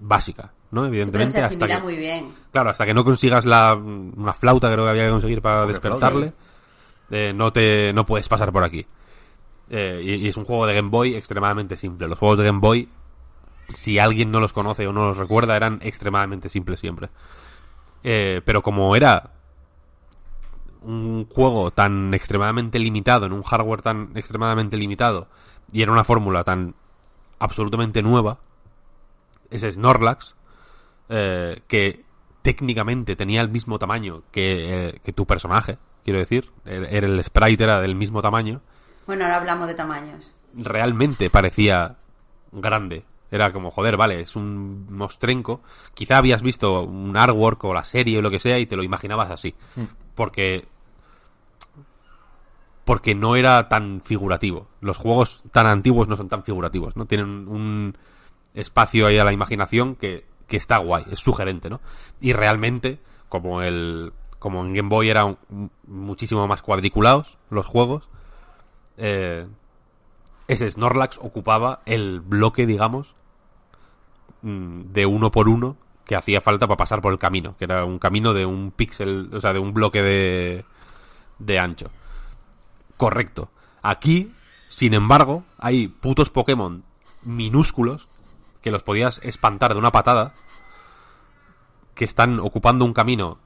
básica, 0.00 0.52
¿no? 0.72 0.80
Pero 0.80 0.92
Evidentemente 0.92 1.38
se 1.38 1.42
hasta 1.44 1.68
que... 1.68 1.78
muy 1.78 1.94
bien. 1.94 2.32
Claro, 2.50 2.70
hasta 2.70 2.84
que 2.84 2.94
no 2.94 3.04
consigas 3.04 3.44
la, 3.44 3.74
una 3.74 4.34
flauta, 4.34 4.72
creo 4.72 4.84
que 4.84 4.90
había 4.90 5.04
que 5.04 5.12
conseguir 5.12 5.40
para 5.40 5.64
despertarle, 5.64 6.32
eh, 7.10 7.32
no 7.32 7.52
te 7.52 7.92
no 7.92 8.04
puedes 8.04 8.28
pasar 8.28 8.50
por 8.50 8.64
aquí. 8.64 8.84
Eh, 9.70 10.00
y, 10.02 10.14
y 10.14 10.28
es 10.28 10.36
un 10.36 10.44
juego 10.44 10.66
de 10.66 10.74
Game 10.74 10.90
Boy 10.90 11.14
extremadamente 11.14 11.76
simple. 11.76 12.08
Los 12.08 12.18
juegos 12.18 12.38
de 12.38 12.44
Game 12.44 12.58
Boy, 12.58 12.88
si 13.68 14.00
alguien 14.00 14.32
no 14.32 14.40
los 14.40 14.52
conoce 14.52 14.84
o 14.88 14.92
no 14.92 15.10
los 15.10 15.16
recuerda, 15.16 15.56
eran 15.56 15.78
extremadamente 15.80 16.48
simples 16.48 16.80
siempre. 16.80 17.08
Eh, 18.04 18.42
pero 18.44 18.62
como 18.62 18.94
era 18.94 19.30
un 20.82 21.26
juego 21.26 21.70
tan 21.70 22.12
extremadamente 22.12 22.78
limitado, 22.78 23.26
en 23.26 23.32
un 23.32 23.42
hardware 23.42 23.82
tan 23.82 24.10
extremadamente 24.14 24.76
limitado, 24.76 25.26
y 25.72 25.82
era 25.82 25.90
una 25.90 26.04
fórmula 26.04 26.44
tan 26.44 26.74
absolutamente 27.38 28.02
nueva, 28.02 28.38
ese 29.50 29.72
Snorlax, 29.72 30.36
eh, 31.08 31.62
que 31.66 32.04
técnicamente 32.42 33.16
tenía 33.16 33.40
el 33.40 33.48
mismo 33.48 33.78
tamaño 33.78 34.22
que, 34.30 34.88
eh, 34.88 35.00
que 35.02 35.12
tu 35.14 35.24
personaje, 35.26 35.78
quiero 36.04 36.18
decir, 36.18 36.50
era, 36.66 36.86
era 36.88 37.06
el 37.06 37.24
sprite 37.24 37.64
era 37.64 37.80
del 37.80 37.94
mismo 37.94 38.20
tamaño, 38.20 38.60
Bueno, 39.06 39.24
ahora 39.24 39.36
hablamos 39.38 39.68
de 39.68 39.74
tamaños. 39.74 40.30
realmente 40.54 41.30
parecía 41.30 41.96
grande. 42.52 43.04
Era 43.34 43.52
como, 43.52 43.72
joder, 43.72 43.96
vale, 43.96 44.20
es 44.20 44.36
un 44.36 44.86
mostrenco. 44.90 45.60
Quizá 45.92 46.18
habías 46.18 46.40
visto 46.40 46.84
un 46.84 47.16
artwork 47.16 47.64
o 47.64 47.74
la 47.74 47.82
serie 47.82 48.18
o 48.18 48.22
lo 48.22 48.30
que 48.30 48.38
sea 48.38 48.60
y 48.60 48.66
te 48.66 48.76
lo 48.76 48.84
imaginabas 48.84 49.28
así. 49.28 49.56
Porque. 50.14 50.68
Porque 52.84 53.16
no 53.16 53.34
era 53.34 53.68
tan 53.68 54.02
figurativo. 54.02 54.68
Los 54.80 54.98
juegos 54.98 55.42
tan 55.50 55.66
antiguos 55.66 56.06
no 56.06 56.16
son 56.16 56.28
tan 56.28 56.44
figurativos, 56.44 56.96
¿no? 56.96 57.06
Tienen 57.06 57.48
un 57.48 57.98
espacio 58.54 59.08
ahí 59.08 59.18
a 59.18 59.24
la 59.24 59.32
imaginación 59.32 59.96
que, 59.96 60.26
que 60.46 60.56
está 60.56 60.78
guay, 60.78 61.04
es 61.10 61.18
sugerente, 61.18 61.68
¿no? 61.68 61.80
Y 62.20 62.34
realmente, 62.34 63.00
como 63.28 63.62
el. 63.62 64.12
Como 64.38 64.64
en 64.64 64.74
Game 64.74 64.90
Boy 64.90 65.08
eran 65.08 65.38
muchísimo 65.88 66.46
más 66.46 66.62
cuadriculados 66.62 67.36
los 67.50 67.66
juegos, 67.66 68.08
eh, 68.96 69.48
ese 70.46 70.70
Snorlax 70.70 71.18
ocupaba 71.18 71.80
el 71.86 72.20
bloque, 72.20 72.66
digamos, 72.66 73.16
de 74.44 75.06
uno 75.06 75.30
por 75.30 75.48
uno 75.48 75.76
que 76.04 76.16
hacía 76.16 76.42
falta 76.42 76.66
para 76.66 76.76
pasar 76.76 77.00
por 77.00 77.12
el 77.12 77.18
camino, 77.18 77.56
que 77.56 77.64
era 77.64 77.84
un 77.84 77.98
camino 77.98 78.34
de 78.34 78.44
un 78.44 78.72
píxel, 78.72 79.30
o 79.32 79.40
sea, 79.40 79.54
de 79.54 79.58
un 79.58 79.72
bloque 79.72 80.02
de, 80.02 80.64
de 81.38 81.58
ancho. 81.58 81.90
Correcto. 82.98 83.50
Aquí, 83.80 84.32
sin 84.68 84.92
embargo, 84.92 85.44
hay 85.58 85.88
putos 85.88 86.28
Pokémon 86.28 86.84
minúsculos 87.22 88.06
que 88.60 88.70
los 88.70 88.82
podías 88.82 89.18
espantar 89.22 89.72
de 89.72 89.78
una 89.78 89.92
patada, 89.92 90.34
que 91.94 92.04
están 92.04 92.38
ocupando 92.38 92.84
un 92.84 92.92
camino 92.92 93.38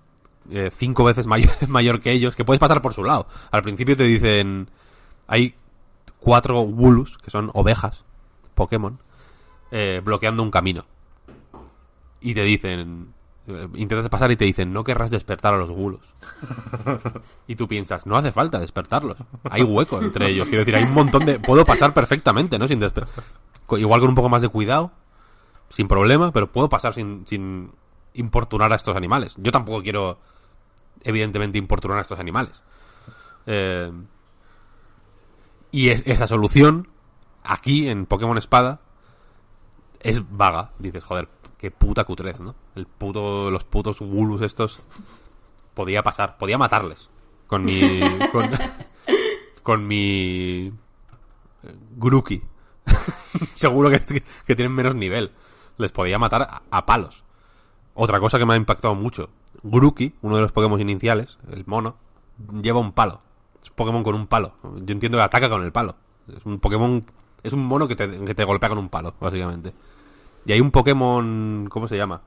eh, 0.51 0.71
cinco 0.75 1.05
veces 1.05 1.27
mayor, 1.29 1.69
mayor 1.69 2.01
que 2.01 2.11
ellos, 2.11 2.35
que 2.35 2.45
puedes 2.45 2.61
pasar 2.61 2.83
por 2.83 2.93
su 2.93 3.05
lado. 3.05 3.29
Al 3.53 3.63
principio 3.63 3.97
te 3.97 4.05
dicen, 4.05 4.69
hay 5.29 5.55
cuatro 6.19 6.63
Woolus, 6.63 7.19
que 7.19 7.31
son 7.31 7.51
ovejas, 7.55 8.05
Pokémon, 8.55 8.99
eh, 9.71 10.01
bloqueando 10.05 10.43
un 10.43 10.51
camino. 10.51 10.85
Y 12.21 12.35
te 12.35 12.43
dicen, 12.43 13.13
eh, 13.47 13.69
intentas 13.75 14.09
pasar 14.09 14.31
y 14.33 14.37
te 14.37 14.45
dicen, 14.45 14.73
no 14.73 14.83
querrás 14.85 15.11
despertar 15.11 15.55
a 15.55 15.57
los 15.59 15.71
Woolus. 15.71 16.01
y 17.47 17.55
tú 17.57 17.69
piensas, 17.69 18.07
no 18.07 18.17
hace 18.17 18.33
falta 18.33 18.59
despertarlos. 18.59 19.17
Hay 19.51 19.63
hueco 19.63 20.01
entre 20.03 20.31
ellos. 20.31 20.47
Quiero 20.47 20.61
decir, 20.61 20.77
hay 20.77 20.85
un 20.85 20.95
montón 20.95 21.25
de... 21.25 21.39
Puedo 21.39 21.65
pasar 21.65 21.95
perfectamente, 21.95 22.59
¿no? 22.59 22.67
Sin 22.69 22.81
despertar. 22.81 23.25
Igual 23.77 24.01
con 24.01 24.09
un 24.11 24.15
poco 24.15 24.29
más 24.29 24.43
de 24.43 24.49
cuidado, 24.49 24.91
sin 25.69 25.87
problema, 25.89 26.33
pero 26.33 26.51
puedo 26.51 26.69
pasar 26.69 26.95
sin, 26.95 27.27
sin 27.29 27.71
importunar 28.15 28.73
a 28.73 28.77
estos 28.77 28.97
animales. 28.97 29.35
Yo 29.37 29.53
tampoco 29.53 29.83
quiero, 29.83 30.19
evidentemente, 31.03 31.59
importunar 31.59 31.99
a 31.99 32.03
estos 32.03 32.19
animales. 32.19 32.63
Eh, 33.47 33.93
y 35.71 35.91
es- 35.91 36.03
esa 36.07 36.27
solución, 36.27 36.89
aquí 37.45 37.89
en 37.89 38.07
Pokémon 38.07 38.39
Espada, 38.39 38.81
es 40.01 40.23
vaga. 40.31 40.73
Dices, 40.79 41.05
joder, 41.05 41.29
qué 41.59 41.71
puta 41.71 42.05
cutrez, 42.05 42.41
¿no? 42.41 42.55
El 42.75 42.87
puto, 42.87 43.51
los 43.51 43.65
putos 43.65 44.01
Woolus 44.01 44.43
estos 44.43 44.83
podía 45.75 46.03
pasar, 46.03 46.37
podía 46.39 46.59
matarles. 46.59 47.11
Con 47.47 47.65
mi. 47.65 48.01
con, 48.33 48.51
con 49.63 49.87
mi. 49.87 50.67
eh, 51.63 51.75
Grookey. 51.97 52.43
Seguro 53.53 53.91
que, 53.91 54.01
que 54.47 54.57
tienen 54.57 54.73
menos 54.75 54.95
nivel. 54.95 55.33
Les 55.77 55.93
podía 55.93 56.19
matar 56.19 56.43
a, 56.43 56.63
a 56.71 56.87
palos. 56.87 57.25
Otra 57.95 58.21
cosa 58.21 58.39
que 58.39 58.47
me 58.47 58.55
ha 58.55 58.57
impactado 58.57 58.95
mucho. 58.95 59.31
Grookey, 59.63 60.15
uno 60.23 60.37
de 60.37 60.43
los 60.43 60.53
Pokémon 60.53 60.81
iniciales, 60.81 61.39
el 61.51 61.65
mono, 61.67 61.97
lleva 62.63 62.79
un 62.81 62.93
palo. 62.93 63.21
Es 63.63 63.71
un 63.71 63.77
Pokémon 63.77 64.05
con 64.05 64.15
un 64.15 64.27
palo. 64.27 64.55
Yo 64.63 64.93
entiendo 64.93 65.19
que 65.19 65.25
ataca 65.25 65.49
con 65.49 65.65
el 65.65 65.73
palo. 65.73 65.97
Es 66.29 66.45
un 66.45 66.59
Pokémon. 66.61 67.05
Es 67.43 67.53
un 67.53 67.65
mono 67.65 67.87
que 67.87 67.97
te, 67.97 68.09
que 68.25 68.35
te 68.35 68.45
golpea 68.45 68.69
con 68.69 68.79
un 68.79 68.89
palo, 68.89 69.15
básicamente. 69.21 69.73
Y 70.45 70.53
hay 70.53 70.61
un 70.61 70.71
Pokémon. 70.71 71.67
¿Cómo 71.71 71.89
se 71.89 71.97
llama? 71.97 72.21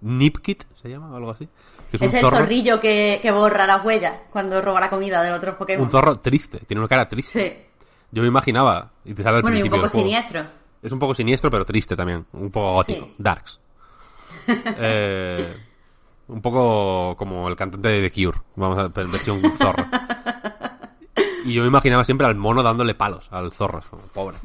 Nipkit, 0.00 0.64
¿se 0.80 0.88
llama? 0.88 1.10
O 1.10 1.16
algo 1.16 1.30
así. 1.30 1.48
Que 1.90 1.96
Es, 1.96 2.02
un 2.02 2.16
el 2.16 2.22
zorro, 2.22 2.36
zorrillo 2.38 2.80
que, 2.80 3.18
que 3.22 3.30
borra 3.30 3.66
las 3.66 3.84
huellas 3.84 4.14
cuando 4.30 4.60
roba 4.60 4.80
la 4.80 4.90
comida 4.90 5.22
de 5.22 5.32
otros 5.32 5.54
Pokémon. 5.56 5.84
un 5.84 5.90
zorro 5.90 6.18
triste. 6.20 6.60
Tiene 6.60 6.80
una 6.80 6.88
cara 6.88 7.08
triste. 7.08 7.40
Sí. 7.40 7.86
Yo 8.10 8.22
me 8.22 8.28
imaginaba. 8.28 8.90
Y 9.04 9.14
te 9.14 9.22
sale 9.22 9.36
al 9.36 9.42
Bueno, 9.42 9.56
y 9.56 9.62
un 9.62 9.68
principio 9.68 9.88
poco 9.88 9.96
del 9.96 10.04
siniestro. 10.04 10.46
Es 10.82 10.92
un 10.92 10.98
poco 10.98 11.14
siniestro, 11.14 11.50
pero 11.50 11.64
triste 11.64 11.96
también. 11.96 12.26
Un 12.32 12.50
poco 12.50 12.74
gótico. 12.74 13.06
Sí. 13.06 13.14
Darks. 13.18 13.60
Eh, 14.46 15.56
un 16.28 16.42
poco 16.42 17.16
como 17.16 17.48
el 17.48 17.56
cantante 17.56 17.88
de 17.88 18.08
The 18.08 18.24
Cure. 18.24 18.38
Vamos 18.56 18.78
a 18.78 18.88
ver, 18.88 19.06
versión 19.06 19.40
zorro. 19.56 19.86
Y 21.44 21.52
yo 21.52 21.62
me 21.62 21.68
imaginaba 21.68 22.04
siempre 22.04 22.26
al 22.26 22.36
mono 22.36 22.62
dándole 22.62 22.94
palos 22.94 23.28
al 23.30 23.52
zorro. 23.52 23.82
Pobre. 24.12 24.38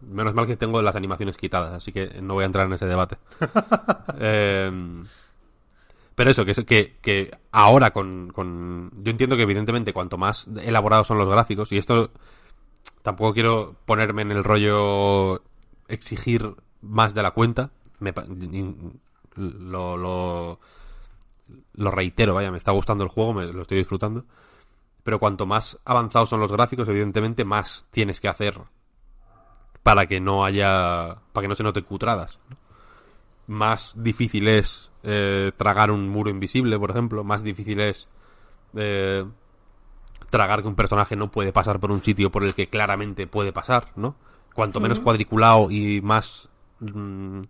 Menos 0.00 0.34
mal 0.34 0.46
que 0.46 0.56
tengo 0.56 0.80
las 0.80 0.94
animaciones 0.94 1.36
quitadas, 1.36 1.72
así 1.72 1.92
que 1.92 2.20
no 2.22 2.34
voy 2.34 2.44
a 2.44 2.46
entrar 2.46 2.66
en 2.66 2.74
ese 2.74 2.86
debate. 2.86 3.18
Eh, 4.20 4.72
pero 6.18 6.32
eso, 6.32 6.44
que, 6.44 6.52
que, 6.64 6.96
que 7.00 7.30
ahora 7.52 7.92
con, 7.92 8.32
con... 8.32 8.90
Yo 9.04 9.12
entiendo 9.12 9.36
que 9.36 9.42
evidentemente 9.42 9.92
cuanto 9.92 10.18
más 10.18 10.48
elaborados 10.60 11.06
son 11.06 11.18
los 11.18 11.28
gráficos, 11.28 11.70
y 11.70 11.78
esto 11.78 12.10
tampoco 13.02 13.34
quiero 13.34 13.76
ponerme 13.86 14.22
en 14.22 14.32
el 14.32 14.42
rollo 14.42 15.40
exigir 15.86 16.54
más 16.82 17.14
de 17.14 17.22
la 17.22 17.30
cuenta. 17.30 17.70
Me 18.00 18.12
lo, 19.36 19.96
lo, 19.96 20.58
lo 21.74 21.90
reitero, 21.92 22.34
vaya, 22.34 22.50
me 22.50 22.58
está 22.58 22.72
gustando 22.72 23.04
el 23.04 23.10
juego, 23.10 23.34
me, 23.34 23.46
lo 23.52 23.62
estoy 23.62 23.78
disfrutando. 23.78 24.24
Pero 25.08 25.18
cuanto 25.18 25.46
más 25.46 25.78
avanzados 25.86 26.28
son 26.28 26.38
los 26.40 26.52
gráficos, 26.52 26.86
evidentemente 26.86 27.42
más 27.42 27.86
tienes 27.90 28.20
que 28.20 28.28
hacer 28.28 28.60
para 29.82 30.04
que 30.06 30.20
no 30.20 30.44
haya, 30.44 31.16
para 31.32 31.44
que 31.44 31.48
no 31.48 31.54
se 31.54 31.62
noten 31.62 31.84
cutradas. 31.84 32.38
¿no? 32.50 32.56
Más 33.46 33.94
difícil 33.96 34.48
es 34.48 34.90
eh, 35.04 35.50
tragar 35.56 35.90
un 35.90 36.10
muro 36.10 36.28
invisible, 36.28 36.78
por 36.78 36.90
ejemplo. 36.90 37.24
Más 37.24 37.42
difícil 37.42 37.80
es 37.80 38.06
eh, 38.74 39.24
tragar 40.28 40.60
que 40.60 40.68
un 40.68 40.74
personaje 40.74 41.16
no 41.16 41.30
puede 41.30 41.54
pasar 41.54 41.80
por 41.80 41.90
un 41.90 42.02
sitio 42.02 42.30
por 42.30 42.44
el 42.44 42.52
que 42.52 42.68
claramente 42.68 43.26
puede 43.26 43.50
pasar, 43.50 43.92
¿no? 43.96 44.14
Cuanto 44.52 44.78
menos 44.78 45.00
cuadriculado 45.00 45.70
y 45.70 46.02
más 46.02 46.50
mm, 46.80 47.40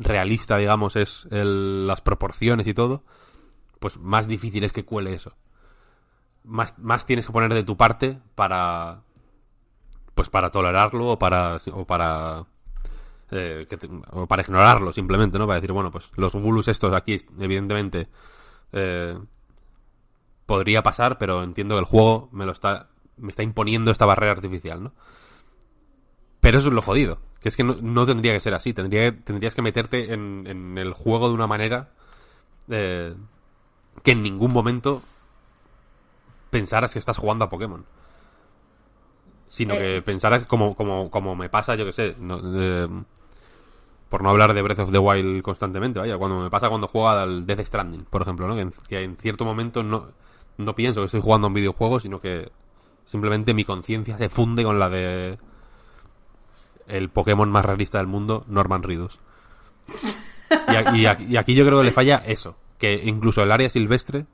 realista, 0.00 0.58
digamos, 0.58 0.96
es 0.96 1.26
el- 1.30 1.86
las 1.86 2.02
proporciones 2.02 2.66
y 2.66 2.74
todo, 2.74 3.04
pues 3.78 3.96
más 3.96 4.28
difícil 4.28 4.64
es 4.64 4.72
que 4.74 4.84
cuele 4.84 5.14
eso. 5.14 5.34
Más, 6.46 6.78
más 6.78 7.04
tienes 7.04 7.26
que 7.26 7.32
poner 7.32 7.52
de 7.52 7.64
tu 7.64 7.76
parte 7.76 8.18
para 8.34 9.02
pues 10.14 10.30
para 10.30 10.50
tolerarlo 10.50 11.08
o 11.08 11.18
para 11.18 11.60
o 11.72 11.84
para 11.84 12.46
eh, 13.30 13.66
o 14.12 14.26
para 14.26 14.42
ignorarlo 14.42 14.92
simplemente, 14.92 15.38
¿no? 15.38 15.46
Para 15.46 15.60
decir, 15.60 15.72
bueno, 15.72 15.90
pues 15.90 16.08
los 16.16 16.32
gulus 16.32 16.68
estos 16.68 16.94
aquí, 16.94 17.20
evidentemente, 17.38 18.08
eh, 18.72 19.18
podría 20.46 20.82
pasar, 20.82 21.18
pero 21.18 21.42
entiendo 21.42 21.74
que 21.74 21.80
el 21.80 21.84
juego 21.84 22.28
me 22.32 22.46
lo 22.46 22.52
está 22.52 22.88
me 23.18 23.30
está 23.30 23.42
imponiendo 23.42 23.90
esta 23.90 24.06
barrera 24.06 24.32
artificial, 24.32 24.84
¿no? 24.84 24.92
Pero 26.40 26.58
eso 26.58 26.68
es 26.68 26.74
lo 26.74 26.82
jodido, 26.82 27.18
que 27.40 27.48
es 27.48 27.56
que 27.56 27.64
no, 27.64 27.76
no 27.82 28.06
tendría 28.06 28.32
que 28.32 28.40
ser 28.40 28.54
así, 28.54 28.72
tendría 28.72 29.14
tendrías 29.24 29.54
que 29.54 29.62
meterte 29.62 30.14
en, 30.14 30.46
en 30.46 30.78
el 30.78 30.92
juego 30.92 31.28
de 31.28 31.34
una 31.34 31.46
manera 31.46 31.90
eh, 32.68 33.14
que 34.02 34.12
en 34.12 34.22
ningún 34.22 34.52
momento 34.52 35.02
pensaras 36.50 36.92
que 36.92 36.98
estás 36.98 37.16
jugando 37.16 37.44
a 37.44 37.50
Pokémon. 37.50 37.84
Sino 39.48 39.74
Eh. 39.74 39.78
que 39.78 40.02
pensaras 40.02 40.44
como, 40.44 40.74
como, 40.74 41.10
como 41.10 41.36
me 41.36 41.48
pasa, 41.48 41.74
yo 41.76 41.84
que 41.84 41.92
sé, 41.92 42.16
no, 42.18 42.40
eh, 42.60 42.88
por 44.08 44.22
no 44.22 44.30
hablar 44.30 44.54
de 44.54 44.62
Breath 44.62 44.80
of 44.80 44.92
the 44.92 44.98
Wild 44.98 45.42
constantemente, 45.42 45.98
vaya, 45.98 46.16
cuando 46.18 46.40
me 46.40 46.50
pasa 46.50 46.68
cuando 46.68 46.88
juego 46.88 47.08
al 47.08 47.46
Death 47.46 47.60
Stranding, 47.60 48.04
por 48.04 48.22
ejemplo, 48.22 48.48
¿no? 48.48 48.54
Que 48.54 48.62
en, 48.62 48.72
que 48.88 49.02
en 49.02 49.16
cierto 49.16 49.44
momento 49.44 49.82
no, 49.82 50.06
no 50.58 50.74
pienso 50.74 51.00
que 51.00 51.06
estoy 51.06 51.20
jugando 51.20 51.46
a 51.46 51.48
un 51.48 51.54
videojuego, 51.54 52.00
sino 52.00 52.20
que 52.20 52.50
simplemente 53.04 53.54
mi 53.54 53.64
conciencia 53.64 54.18
se 54.18 54.28
funde 54.28 54.64
con 54.64 54.78
la 54.78 54.88
de 54.88 55.38
el 56.88 57.08
Pokémon 57.08 57.50
más 57.50 57.64
realista 57.64 57.98
del 57.98 58.06
mundo, 58.06 58.44
Norman 58.48 58.82
Reedus. 58.82 59.18
Y, 60.92 60.98
y 61.00 61.06
y 61.32 61.36
aquí 61.36 61.54
yo 61.54 61.64
creo 61.64 61.78
que 61.78 61.84
le 61.84 61.92
falla 61.92 62.22
eso, 62.26 62.56
que 62.78 62.94
incluso 63.04 63.42
el 63.42 63.50
área 63.52 63.68
silvestre 63.68 64.26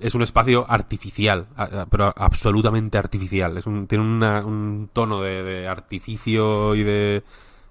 es 0.00 0.14
un 0.14 0.22
espacio 0.22 0.66
artificial, 0.68 1.46
pero 1.90 2.12
absolutamente 2.16 2.98
artificial. 2.98 3.56
Es 3.56 3.64
tiene 3.88 4.04
un 4.04 4.90
tono 4.92 5.22
de, 5.22 5.66
artificio 5.68 6.74
y 6.74 6.84
de 6.84 7.22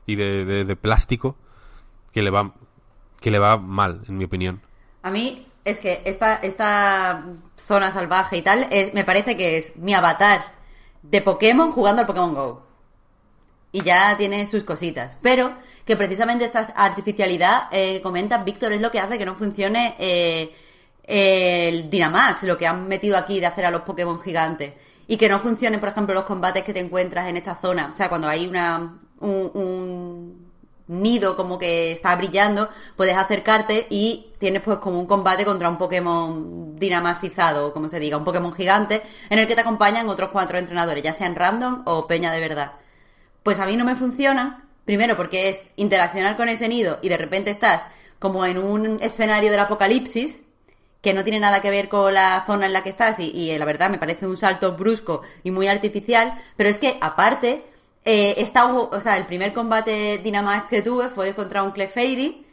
y 0.05 0.15
de 0.15 0.75
plástico 0.75 1.35
que 2.11 2.21
le 2.21 2.29
va 2.29 2.53
que 3.19 3.31
le 3.31 3.39
va 3.39 3.57
mal, 3.57 4.01
en 4.07 4.17
mi 4.17 4.25
opinión. 4.25 4.61
A 5.03 5.11
mí 5.11 5.47
es 5.65 5.79
que 5.79 6.01
esta, 6.05 6.35
esta 6.35 7.25
zona 7.55 7.91
salvaje 7.91 8.37
y 8.37 8.41
tal, 8.41 8.67
es, 8.71 8.93
me 8.93 9.03
parece 9.03 9.35
que 9.35 9.57
es 9.57 9.75
mi 9.77 9.93
avatar 9.93 10.53
de 11.01 11.21
Pokémon 11.21 11.71
jugando 11.71 12.01
al 12.01 12.07
Pokémon 12.07 12.33
Go. 12.33 12.67
Y 13.71 13.81
ya 13.81 14.15
tiene 14.17 14.45
sus 14.45 14.63
cositas. 14.63 15.17
Pero 15.21 15.53
que 15.85 15.97
precisamente 15.97 16.45
esta 16.45 16.61
artificialidad, 16.75 17.67
eh, 17.71 18.01
comenta 18.01 18.37
Víctor, 18.39 18.71
es 18.71 18.81
lo 18.81 18.91
que 18.91 18.99
hace 18.99 19.17
que 19.17 19.25
no 19.25 19.35
funcione 19.35 19.95
eh, 19.99 20.55
el 21.07 21.89
Dynamax, 21.89 22.43
lo 22.43 22.57
que 22.57 22.67
han 22.67 22.88
metido 22.88 23.17
aquí 23.17 23.39
de 23.39 23.47
hacer 23.47 23.65
a 23.65 23.71
los 23.71 23.81
Pokémon 23.81 24.19
gigantes. 24.21 24.73
Y 25.07 25.15
que 25.17 25.29
no 25.29 25.39
funcionen, 25.39 25.79
por 25.79 25.89
ejemplo, 25.89 26.13
los 26.13 26.25
combates 26.25 26.63
que 26.65 26.73
te 26.73 26.81
encuentras 26.81 27.27
en 27.27 27.38
esta 27.38 27.55
zona. 27.55 27.91
O 27.93 27.95
sea, 27.95 28.09
cuando 28.09 28.27
hay 28.27 28.45
una 28.45 28.99
un- 29.19 29.51
un 29.55 30.47
nido 30.89 31.35
como 31.35 31.57
que 31.57 31.91
está 31.91 32.15
brillando, 32.15 32.69
puedes 32.95 33.17
acercarte 33.17 33.88
y 33.89 34.27
tienes 34.38 34.61
pues 34.61 34.77
como 34.77 34.99
un 34.99 35.07
combate 35.07 35.43
contra 35.43 35.69
un 35.69 35.77
Pokémon 35.77 36.75
dinamazizado, 36.77 37.67
o 37.67 37.73
como 37.73 37.89
se 37.89 37.99
diga, 37.99 38.17
un 38.17 38.23
Pokémon 38.23 38.53
gigante, 38.53 39.01
en 39.29 39.39
el 39.39 39.47
que 39.47 39.55
te 39.55 39.61
acompañan 39.61 40.07
otros 40.07 40.29
cuatro 40.29 40.57
entrenadores, 40.57 41.03
ya 41.03 41.13
sean 41.13 41.35
random 41.35 41.81
o 41.85 42.05
peña 42.07 42.31
de 42.31 42.39
verdad. 42.39 42.73
Pues 43.43 43.59
a 43.59 43.65
mí 43.65 43.75
no 43.75 43.85
me 43.85 43.95
funciona, 43.95 44.65
primero 44.85 45.17
porque 45.17 45.49
es 45.49 45.71
interaccionar 45.77 46.38
con 46.38 46.47
ese 46.47 46.67
nido 46.69 46.99
y 47.01 47.09
de 47.09 47.17
repente 47.17 47.49
estás 47.51 47.88
como 48.19 48.45
en 48.45 48.57
un 48.57 48.99
escenario 49.01 49.51
del 49.51 49.59
apocalipsis, 49.61 50.41
que 51.02 51.14
no 51.14 51.24
tiene 51.24 51.40
nada 51.40 51.61
que 51.61 51.69
ver 51.69 51.90
con 51.90 52.14
la 52.14 52.44
zona 52.45 52.65
en 52.65 52.74
la 52.74 52.84
que 52.84 52.90
estás 52.90 53.19
y, 53.19 53.52
eh, 53.52 53.60
la 53.60 53.65
verdad 53.65 53.90
me 53.90 53.99
parece 53.99 54.28
un 54.28 54.38
salto 54.38 54.74
brusco 54.76 55.22
y 55.44 55.52
muy 55.52 55.68
artificial, 55.68 56.34
pero 56.56 56.69
es 56.69 56.80
que 56.80 56.98
aparte, 57.02 57.64
eh, 58.06 58.36
esta, 58.38 58.65
o 58.65 58.99
sea, 59.02 59.18
el 59.18 59.26
primer 59.26 59.53
combate 59.53 60.19
Dynamax 60.24 60.69
que 60.69 60.82
tuve 60.82 61.10
fue 61.10 61.34
contra 61.36 61.64
un 61.64 61.72
Clefairy, 61.72 62.45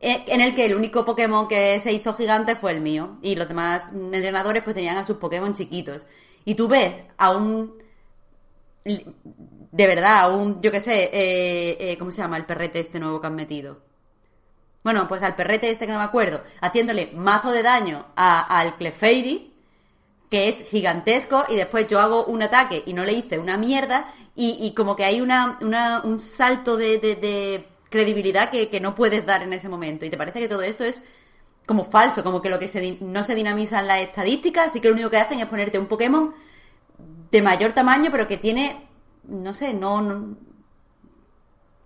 eh, 0.00 0.24
en 0.26 0.40
el 0.40 0.54
que 0.54 0.64
el 0.64 0.74
único 0.74 1.04
Pokémon 1.04 1.46
que 1.48 1.78
se 1.80 1.92
hizo 1.92 2.14
gigante 2.14 2.56
fue 2.56 2.72
el 2.72 2.80
mío 2.80 3.18
y 3.22 3.36
los 3.36 3.48
demás 3.48 3.92
entrenadores 3.92 4.62
pues 4.64 4.74
tenían 4.74 4.96
a 4.96 5.04
sus 5.04 5.16
Pokémon 5.18 5.54
chiquitos. 5.54 6.06
Y 6.44 6.54
tú 6.56 6.66
ves 6.68 6.92
a 7.18 7.30
un 7.30 7.82
de 9.72 9.86
verdad, 9.86 10.34
un, 10.34 10.60
yo 10.60 10.70
qué 10.70 10.80
sé, 10.80 11.04
eh, 11.12 11.76
eh, 11.80 11.96
¿cómo 11.98 12.10
se 12.10 12.18
llama 12.22 12.36
el 12.36 12.44
perrete 12.46 12.80
este 12.80 13.00
nuevo 13.00 13.20
que 13.20 13.26
han 13.26 13.34
metido? 13.34 13.78
Bueno, 14.84 15.06
pues 15.08 15.22
al 15.22 15.36
perrete 15.36 15.70
este 15.70 15.86
que 15.86 15.92
no 15.92 15.98
me 15.98 16.04
acuerdo, 16.04 16.42
haciéndole 16.60 17.12
mazo 17.14 17.52
de 17.52 17.62
daño 17.62 18.06
a- 18.16 18.40
al 18.58 18.76
Clefairy, 18.76 19.52
que 20.30 20.48
es 20.48 20.64
gigantesco, 20.68 21.44
y 21.48 21.56
después 21.56 21.86
yo 21.88 22.00
hago 22.00 22.24
un 22.24 22.42
ataque 22.42 22.82
y 22.86 22.94
no 22.94 23.04
le 23.04 23.12
hice 23.12 23.38
una 23.38 23.56
mierda, 23.58 24.06
y, 24.34 24.72
como 24.74 24.96
que 24.96 25.04
hay 25.04 25.20
una, 25.20 25.58
un 26.04 26.20
salto 26.20 26.76
de, 26.76 27.66
credibilidad 27.90 28.50
que, 28.50 28.80
no 28.80 28.94
puedes 28.94 29.26
dar 29.26 29.42
en 29.42 29.52
ese 29.52 29.68
momento. 29.68 30.06
Y 30.06 30.10
te 30.10 30.16
parece 30.16 30.40
que 30.40 30.48
todo 30.48 30.62
esto 30.62 30.84
es 30.84 31.02
como 31.66 31.84
falso, 31.84 32.24
como 32.24 32.40
que 32.42 32.48
lo 32.50 32.58
que 32.58 32.68
se, 32.68 32.98
no 33.00 33.22
se 33.24 33.34
dinamizan 33.34 33.86
las 33.86 34.00
estadísticas, 34.00 34.68
así 34.70 34.80
que 34.80 34.88
lo 34.88 34.94
único 34.94 35.10
que 35.10 35.18
hacen 35.18 35.38
es 35.40 35.46
ponerte 35.46 35.78
un 35.78 35.86
Pokémon 35.86 36.34
de 37.30 37.42
mayor 37.42 37.72
tamaño, 37.72 38.10
pero 38.10 38.26
que 38.26 38.38
tiene, 38.38 38.88
no 39.24 39.52
sé, 39.54 39.74
no, 39.74 40.00
no- 40.02 40.36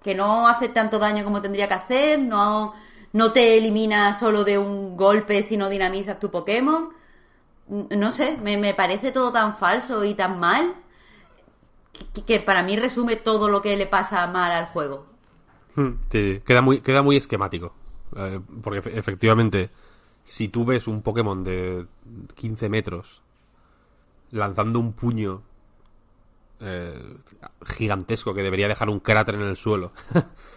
que 0.02 0.14
no 0.14 0.46
hace 0.46 0.68
tanto 0.68 0.98
daño 0.98 1.24
como 1.24 1.42
tendría 1.42 1.66
que 1.68 1.74
hacer, 1.74 2.18
no, 2.18 2.72
no 3.18 3.32
te 3.32 3.56
elimina 3.58 4.12
solo 4.14 4.44
de 4.44 4.58
un 4.58 4.96
golpe 4.96 5.42
si 5.42 5.56
no 5.56 5.68
dinamizas 5.68 6.20
tu 6.20 6.30
Pokémon. 6.30 6.90
No 8.02 8.12
sé, 8.12 8.36
me, 8.38 8.74
parece 8.74 9.12
todo 9.12 9.32
tan 9.32 9.56
falso 9.56 10.04
y 10.04 10.14
tan 10.14 10.38
mal 10.40 10.74
que, 12.26 12.40
para 12.40 12.62
mí 12.62 12.76
resume 12.76 13.16
todo 13.16 13.48
lo 13.48 13.62
que 13.62 13.76
le 13.76 13.86
pasa 13.86 14.26
mal 14.26 14.50
al 14.52 14.66
juego. 14.66 15.06
Hmm, 15.74 15.92
Sí, 16.10 16.40
queda 16.46 16.62
muy, 16.62 16.80
queda 16.80 17.02
muy 17.02 17.16
esquemático. 17.16 17.74
Eh, 18.16 18.40
porque 18.62 18.80
efe- 18.82 18.96
efectivamente, 18.98 19.70
si 20.24 20.48
tú 20.48 20.64
ves 20.64 20.86
un 20.86 21.02
Pokémon 21.02 21.44
de 21.44 21.86
15 22.34 22.68
metros 22.68 23.22
lanzando 24.30 24.78
un 24.78 24.92
puño 24.92 25.42
eh, 26.60 27.16
gigantesco 27.66 28.34
que 28.34 28.42
debería 28.42 28.68
dejar 28.68 28.88
un 28.88 29.00
cráter 29.00 29.34
en 29.34 29.42
el 29.42 29.56
suelo, 29.56 29.92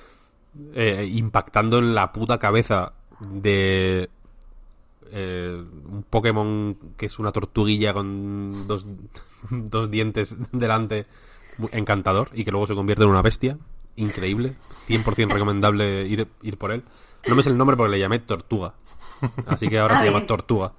eh, 0.73 1.09
impactando 1.11 1.79
en 1.79 1.93
la 1.95 2.11
puta 2.11 2.37
cabeza 2.39 2.93
de 3.19 4.09
eh, 5.11 5.63
un 5.91 6.03
Pokémon 6.09 6.75
que 6.97 7.05
es 7.07 7.19
una 7.19 7.31
tortuguilla 7.31 7.93
con 7.93 8.67
dos, 8.67 8.85
dos 9.49 9.89
dientes 9.91 10.35
delante, 10.51 11.05
encantador, 11.71 12.29
y 12.33 12.43
que 12.45 12.51
luego 12.51 12.67
se 12.67 12.75
convierte 12.75 13.03
en 13.03 13.09
una 13.09 13.21
bestia, 13.21 13.57
increíble, 13.95 14.53
100% 14.87 15.29
recomendable 15.29 16.05
ir, 16.07 16.27
ir 16.41 16.57
por 16.57 16.71
él. 16.71 16.83
No 17.27 17.35
me 17.35 17.43
sé 17.43 17.49
el 17.49 17.57
nombre 17.57 17.75
porque 17.75 17.91
le 17.91 17.99
llamé 17.99 18.19
Tortuga, 18.19 18.73
así 19.47 19.67
que 19.67 19.79
ahora 19.79 19.95
Ah, 19.95 19.99
se 19.99 20.05
llama. 20.11 20.25
Tortuga. 20.25 20.71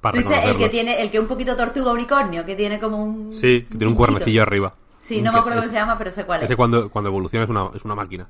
Para 0.00 0.20
Tú 0.20 0.28
dices 0.28 0.44
el 0.46 0.56
que 0.56 0.68
tiene, 0.68 1.00
el 1.00 1.10
que 1.12 1.20
un 1.20 1.28
poquito 1.28 1.54
tortuga 1.54 1.92
unicornio, 1.92 2.44
que 2.44 2.56
tiene 2.56 2.80
como 2.80 3.04
un. 3.04 3.32
Sí, 3.34 3.62
que 3.70 3.78
tiene 3.78 3.86
un 3.86 3.94
cuernecillo 3.94 4.42
arriba. 4.42 4.74
Sí, 4.98 5.20
no 5.22 5.32
me 5.32 5.38
acuerdo 5.38 5.60
es- 5.60 5.66
cómo 5.66 5.72
se 5.72 5.78
llama, 5.78 5.96
pero 5.96 6.10
sé 6.10 6.24
cuál 6.24 6.40
es. 6.40 6.46
Ese 6.46 6.56
cuando, 6.56 6.90
cuando 6.90 7.08
evoluciona 7.08 7.44
es 7.44 7.50
una, 7.50 7.70
es 7.74 7.84
una 7.84 7.94
máquina. 7.94 8.26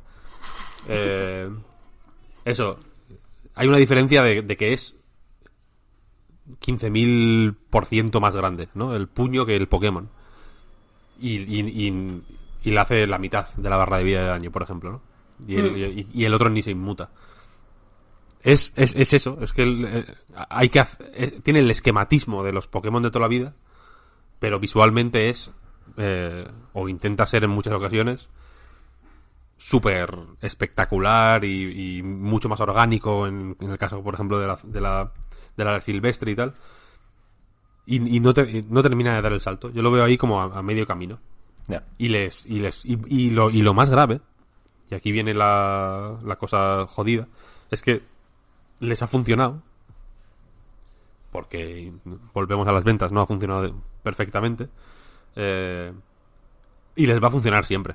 Eh, 0.88 1.48
eso. 2.44 2.78
Hay 3.54 3.68
una 3.68 3.76
diferencia 3.78 4.22
de, 4.22 4.42
de 4.42 4.56
que 4.56 4.72
es 4.72 4.94
15.000% 6.60 8.20
más 8.20 8.34
grande, 8.36 8.68
¿no? 8.74 8.94
El 8.94 9.08
puño 9.08 9.44
que 9.46 9.56
el 9.56 9.68
Pokémon. 9.68 10.08
Y, 11.20 11.38
y, 11.38 11.60
y- 11.88 12.22
y 12.64 12.70
le 12.70 12.80
hace 12.80 13.06
la 13.06 13.18
mitad 13.18 13.48
de 13.54 13.70
la 13.70 13.76
barra 13.76 13.98
de 13.98 14.04
vida 14.04 14.20
de 14.20 14.26
daño, 14.28 14.50
por 14.50 14.62
ejemplo, 14.62 14.90
¿no? 14.92 15.02
Y 15.46 15.56
el, 15.56 16.06
y- 16.12 16.24
el 16.24 16.34
otro 16.34 16.50
ni 16.50 16.62
se 16.62 16.70
inmuta. 16.72 17.10
Es, 18.42 18.72
es, 18.76 18.94
es 18.96 19.12
eso, 19.12 19.38
es 19.40 19.52
que 19.52 19.62
el- 19.62 19.84
eh, 19.84 20.04
hay 20.48 20.68
que 20.68 20.80
es- 21.14 21.42
tiene 21.42 21.60
el 21.60 21.70
esquematismo 21.70 22.42
de 22.44 22.52
los 22.52 22.66
Pokémon 22.68 23.02
de 23.02 23.10
toda 23.10 23.22
la 23.24 23.28
vida, 23.28 23.54
pero 24.38 24.58
visualmente 24.60 25.28
es, 25.28 25.50
eh, 25.96 26.46
o 26.72 26.88
intenta 26.88 27.26
ser 27.26 27.44
en 27.44 27.50
muchas 27.50 27.74
ocasiones, 27.74 28.28
súper 29.58 30.16
espectacular 30.40 31.44
y, 31.44 31.98
y 31.98 32.02
mucho 32.02 32.48
más 32.48 32.60
orgánico 32.60 33.26
en, 33.26 33.56
en 33.60 33.70
el 33.70 33.78
caso, 33.78 34.02
por 34.02 34.14
ejemplo, 34.14 34.38
de 34.38 34.46
la, 34.46 34.58
de 34.62 34.80
la, 34.80 35.12
de 35.56 35.64
la 35.64 35.80
silvestre 35.80 36.30
y 36.32 36.34
tal. 36.36 36.54
Y, 37.86 38.16
y 38.16 38.20
no, 38.20 38.32
te- 38.34 38.50
y 38.50 38.62
no 38.68 38.82
termina 38.82 39.14
de 39.14 39.22
dar 39.22 39.32
el 39.32 39.40
salto. 39.40 39.70
Yo 39.70 39.82
lo 39.82 39.90
veo 39.90 40.04
ahí 40.04 40.16
como 40.16 40.40
a, 40.40 40.58
a 40.58 40.62
medio 40.62 40.86
camino. 40.86 41.18
Y 41.98 42.08
les, 42.08 42.46
y 42.46 42.60
les, 42.60 42.84
y, 42.84 42.98
y 43.08 43.30
lo, 43.30 43.50
y 43.50 43.60
lo 43.62 43.74
más 43.74 43.90
grave, 43.90 44.20
y 44.90 44.94
aquí 44.94 45.12
viene 45.12 45.34
la, 45.34 46.18
la 46.24 46.36
cosa 46.36 46.86
jodida, 46.86 47.28
es 47.70 47.82
que 47.82 48.02
les 48.80 49.02
ha 49.02 49.06
funcionado. 49.06 49.62
Porque 51.30 51.92
volvemos 52.32 52.66
a 52.68 52.72
las 52.72 52.84
ventas, 52.84 53.12
no 53.12 53.20
ha 53.20 53.26
funcionado 53.26 53.74
perfectamente. 54.02 54.68
eh, 55.36 55.92
y 56.96 57.06
les 57.06 57.22
va 57.22 57.28
a 57.28 57.30
funcionar 57.30 57.64
siempre. 57.64 57.94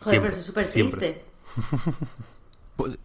Joder, 0.00 0.10
Siempre, 0.10 0.30
pero 0.30 0.40
es 0.40 0.46
súper 0.46 0.68
triste. 0.68 1.24
Pues, 2.76 2.96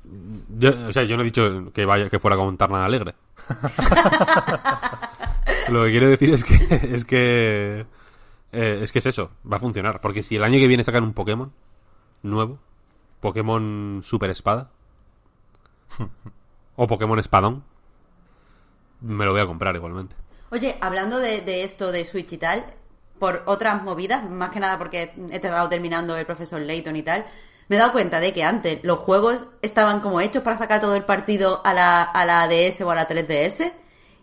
yo, 0.58 0.70
o 0.88 0.94
sea, 0.94 1.04
yo 1.04 1.18
no 1.18 1.24
he 1.24 1.26
dicho 1.26 1.70
que 1.74 1.84
vaya 1.84 2.10
que 2.10 2.18
fuera 2.18 2.38
con 2.38 2.56
Tarna 2.56 2.86
alegre. 2.86 3.14
Lo 5.68 5.84
que 5.84 5.92
quiero 5.92 6.08
decir 6.08 6.30
es 6.30 6.46
que 6.46 6.56
es 6.94 7.04
que 7.04 7.86
eh, 8.54 8.80
es 8.82 8.94
que 8.94 9.00
es 9.00 9.06
eso, 9.06 9.32
va 9.52 9.58
a 9.58 9.60
funcionar, 9.60 10.00
porque 10.00 10.24
si 10.24 10.38
el 10.38 10.46
año 10.46 10.60
que 10.60 10.70
viene 10.70 10.86
sacan 10.86 11.04
un 11.04 11.12
Pokémon 11.12 11.52
nuevo, 12.24 12.58
Pokémon 13.20 14.00
Super 14.02 14.30
Espada 14.30 14.72
o 16.78 16.88
Pokémon 16.88 17.20
Espadón, 17.20 17.66
me 19.02 19.26
lo 19.26 19.34
voy 19.34 19.42
a 19.42 19.48
comprar 19.48 19.76
igualmente. 19.76 20.16
Oye, 20.52 20.78
hablando 20.80 21.18
de, 21.18 21.42
de 21.42 21.66
esto 21.66 21.92
de 21.92 22.06
Switch 22.06 22.32
y 22.32 22.38
tal, 22.38 22.66
por 23.20 23.44
otras 23.46 23.82
movidas, 23.84 24.30
más 24.30 24.50
que 24.50 24.60
nada 24.60 24.78
porque 24.78 25.14
he 25.32 25.36
estado 25.36 25.70
terminando 25.70 26.18
el 26.18 26.26
profesor 26.26 26.62
Layton 26.62 26.96
y 26.96 27.04
tal, 27.04 27.26
me 27.68 27.76
he 27.76 27.80
dado 27.80 27.92
cuenta 27.92 28.20
de 28.20 28.34
que 28.34 28.44
antes 28.44 28.84
los 28.84 29.00
juegos 29.00 29.46
estaban 29.62 30.00
como 30.02 30.22
hechos 30.22 30.44
para 30.44 30.58
sacar 30.58 30.80
todo 30.80 30.96
el 30.96 31.04
partido 31.04 31.62
a 31.66 31.74
la, 31.74 32.04
a 32.04 32.26
la 32.26 32.48
DS 32.48 32.82
o 32.82 32.92
a 32.92 32.96
la 32.96 33.08
3DS 33.08 33.72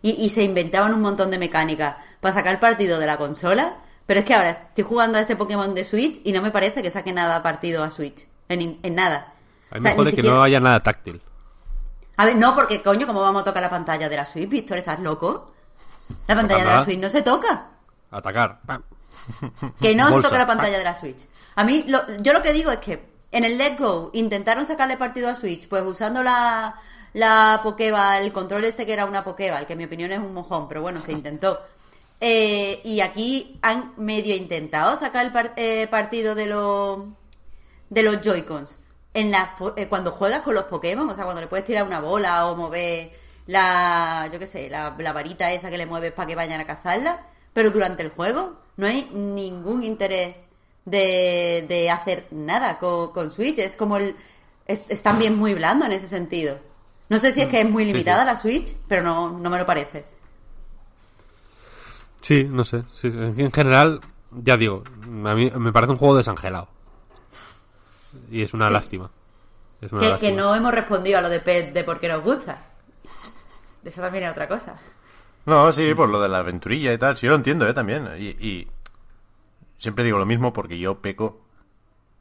y, 0.03 0.11
y 0.11 0.29
se 0.29 0.45
inventaban 0.45 0.95
un 0.95 1.01
montón 1.01 1.31
de 1.31 1.39
mecánicas 1.39 1.97
para 2.21 2.35
sacar 2.35 2.61
partido 2.61 2.99
de 2.99 3.07
la 3.07 3.17
consola, 3.17 3.79
pero 4.07 4.21
es 4.21 4.27
que 4.27 4.35
ahora 4.35 4.51
estoy 4.51 4.85
jugando 4.85 5.19
a 5.19 5.21
este 5.21 5.37
Pokémon 5.37 5.75
de 5.75 5.85
Switch 5.85 6.21
y 6.25 6.33
no 6.33 6.43
me 6.43 6.51
parece 6.51 6.83
que 6.83 6.91
saque 6.91 7.13
nada 7.13 7.43
partido 7.43 7.83
a 7.83 7.91
Switch, 7.91 8.27
en, 8.49 8.79
en 8.83 8.95
nada. 8.95 9.35
A 9.71 9.75
mí 9.75 9.81
O 9.81 9.83
sea, 9.83 9.91
me 9.93 9.97
jode 9.97 10.11
ni 10.11 10.17
que 10.17 10.23
no 10.23 10.43
haya 10.43 10.61
nada 10.61 10.81
táctil. 10.81 11.21
A 12.17 12.27
ver, 12.27 12.37
no, 12.37 12.55
porque 12.55 12.83
coño, 12.83 13.07
¿cómo 13.07 13.23
vamos 13.23 13.43
a 13.43 13.45
tocar 13.47 13.63
la 13.63 13.71
pantalla 13.71 14.09
de 14.09 14.17
la 14.17 14.27
Switch, 14.27 14.49
Víctor? 14.49 14.79
¿Estás 14.79 15.01
loco? 15.01 15.53
La 16.29 16.37
pantalla 16.37 16.65
de 16.65 16.71
la. 16.71 16.85
Switch 16.85 16.99
no 16.99 17.09
se 17.09 17.23
toca. 17.23 17.72
Atacar. 18.13 18.61
¡pam! 18.67 18.83
Que 19.81 19.95
no 19.95 20.09
se 20.13 20.23
toca 20.23 20.39
la 20.39 20.47
pantalla 20.47 20.79
de 20.79 20.85
la 20.85 20.95
Switch. 20.95 21.27
A 21.57 21.65
mí, 21.65 21.85
lo- 21.89 22.17
yo 22.19 22.33
lo 22.33 22.43
que 22.43 22.53
digo 22.53 22.71
es 22.71 22.79
que 22.79 23.05
en 23.33 23.45
el 23.45 23.59
Let 23.59 23.77
Go 23.79 24.11
intentaron 24.13 24.67
sacarle 24.67 24.97
partido 24.97 25.29
a 25.29 25.35
Switch, 25.35 25.69
pues 25.69 25.83
usando 25.85 26.23
la, 26.23 26.75
la 27.15 27.61
Pokéball, 27.63 28.23
el 28.23 28.33
control 28.33 28.65
este 28.65 28.85
que 28.87 28.93
era 28.93 29.05
una 29.07 29.25
Pokéball, 29.25 29.67
que 29.67 29.73
en 29.73 29.79
mi 29.79 29.85
opinión 29.85 30.13
es 30.13 30.19
un 30.19 30.35
mojón, 30.35 30.69
pero 30.69 30.83
bueno, 30.83 31.01
se 31.01 31.13
intentó. 31.13 31.59
Eh, 32.21 32.81
y 32.85 33.01
aquí 33.01 33.59
han 33.63 33.95
medio 33.97 34.35
intentado 34.37 34.97
sacar 34.97 35.27
el 35.27 35.33
par- 35.33 35.55
eh, 35.57 35.89
partido 35.91 36.35
de 36.35 36.47
los 36.47 37.01
de 37.91 38.03
los 38.03 38.21
Joy-Cons. 38.21 38.79
En 39.15 39.31
la, 39.31 39.55
eh, 39.77 39.89
cuando 39.89 40.13
juegas 40.13 40.41
con 40.43 40.55
los 40.55 40.65
Pokémon, 40.65 41.09
o 41.11 41.15
sea, 41.15 41.25
cuando 41.25 41.41
le 41.43 41.49
puedes 41.49 41.65
tirar 41.67 41.85
una 41.85 42.01
bola 42.01 42.47
o 42.47 42.57
mover 42.57 43.11
la, 43.47 44.31
yo 44.33 44.39
qué 44.39 44.47
sé, 44.47 44.71
la, 44.71 44.95
la 44.99 45.13
varita 45.13 45.51
esa 45.53 45.69
que 45.69 45.77
le 45.77 45.85
mueves 45.87 46.13
para 46.13 46.27
que 46.29 46.35
vayan 46.35 46.61
a 46.61 46.65
cazarla, 46.67 47.27
pero 47.53 47.71
durante 47.71 48.03
el 48.03 48.11
juego 48.11 48.59
no 48.77 48.87
hay 48.87 49.09
ningún 49.13 49.83
interés 49.85 50.37
de, 50.85 51.65
de 51.69 51.91
hacer 51.91 52.27
nada 52.31 52.79
con, 52.79 53.13
con 53.13 53.33
Switch. 53.33 53.59
Es 53.59 53.77
como 53.77 53.97
el, 53.99 54.17
es, 54.67 54.85
es 54.89 55.03
también 55.03 55.37
muy 55.39 55.55
blando 55.55 55.85
en 55.87 55.93
ese 55.93 56.07
sentido. 56.09 56.59
No 57.09 57.19
sé 57.19 57.33
si 57.33 57.43
es 57.43 57.49
que 57.49 57.61
es 57.61 57.69
muy 57.69 57.85
Sí, 57.85 57.93
limitada 57.93 58.23
sí. 58.23 58.27
la 58.27 58.37
Switch, 58.37 58.75
pero 58.89 59.03
no, 59.03 59.31
no 59.39 59.51
me 59.51 59.59
lo 59.59 59.67
parece. 59.67 60.05
Sí, 62.21 62.45
no 62.45 62.65
sé. 62.65 62.85
sí, 62.93 63.11
sí. 63.11 63.19
En 63.19 63.53
general, 63.53 64.01
ya 64.31 64.57
digo, 64.57 64.83
a 65.25 65.35
mí 65.35 65.51
me 65.57 65.73
parece 65.73 65.93
un 65.93 65.99
juego 65.99 66.17
desangelado. 66.17 66.69
Y 68.31 68.43
es 68.43 68.55
una 68.55 68.71
lástima. 68.71 69.11
Es 69.81 69.93
una 69.93 70.01
Que, 70.01 70.09
lástima. 70.09 70.31
que 70.31 70.33
no 70.37 70.55
hemos 70.55 70.73
respondido 70.73 71.19
a 71.19 71.23
lo 71.23 71.29
de 71.29 71.41
Pet 71.41 71.73
de 71.73 71.85
por 71.85 71.99
qué 72.01 72.09
nos 72.09 72.23
gusta. 72.23 72.59
Eso 73.85 74.01
también 74.01 74.25
es 74.25 74.31
otra 74.31 74.49
cosa. 74.49 74.75
No, 75.47 75.73
sí, 75.73 75.95
por 75.95 76.09
lo 76.09 76.21
de 76.21 76.29
la 76.29 76.39
aventurilla 76.39 76.93
y 76.93 76.99
tal. 76.99 77.17
Sí, 77.17 77.27
yo 77.27 77.31
lo 77.31 77.37
entiendo, 77.37 77.69
¿eh? 77.69 77.75
También. 77.75 78.09
Y, 78.19 78.29
y 78.47 78.69
siempre 79.77 80.05
digo 80.05 80.19
lo 80.19 80.27
mismo 80.27 80.53
porque 80.53 80.79
yo 80.79 81.01
peco 81.01 81.43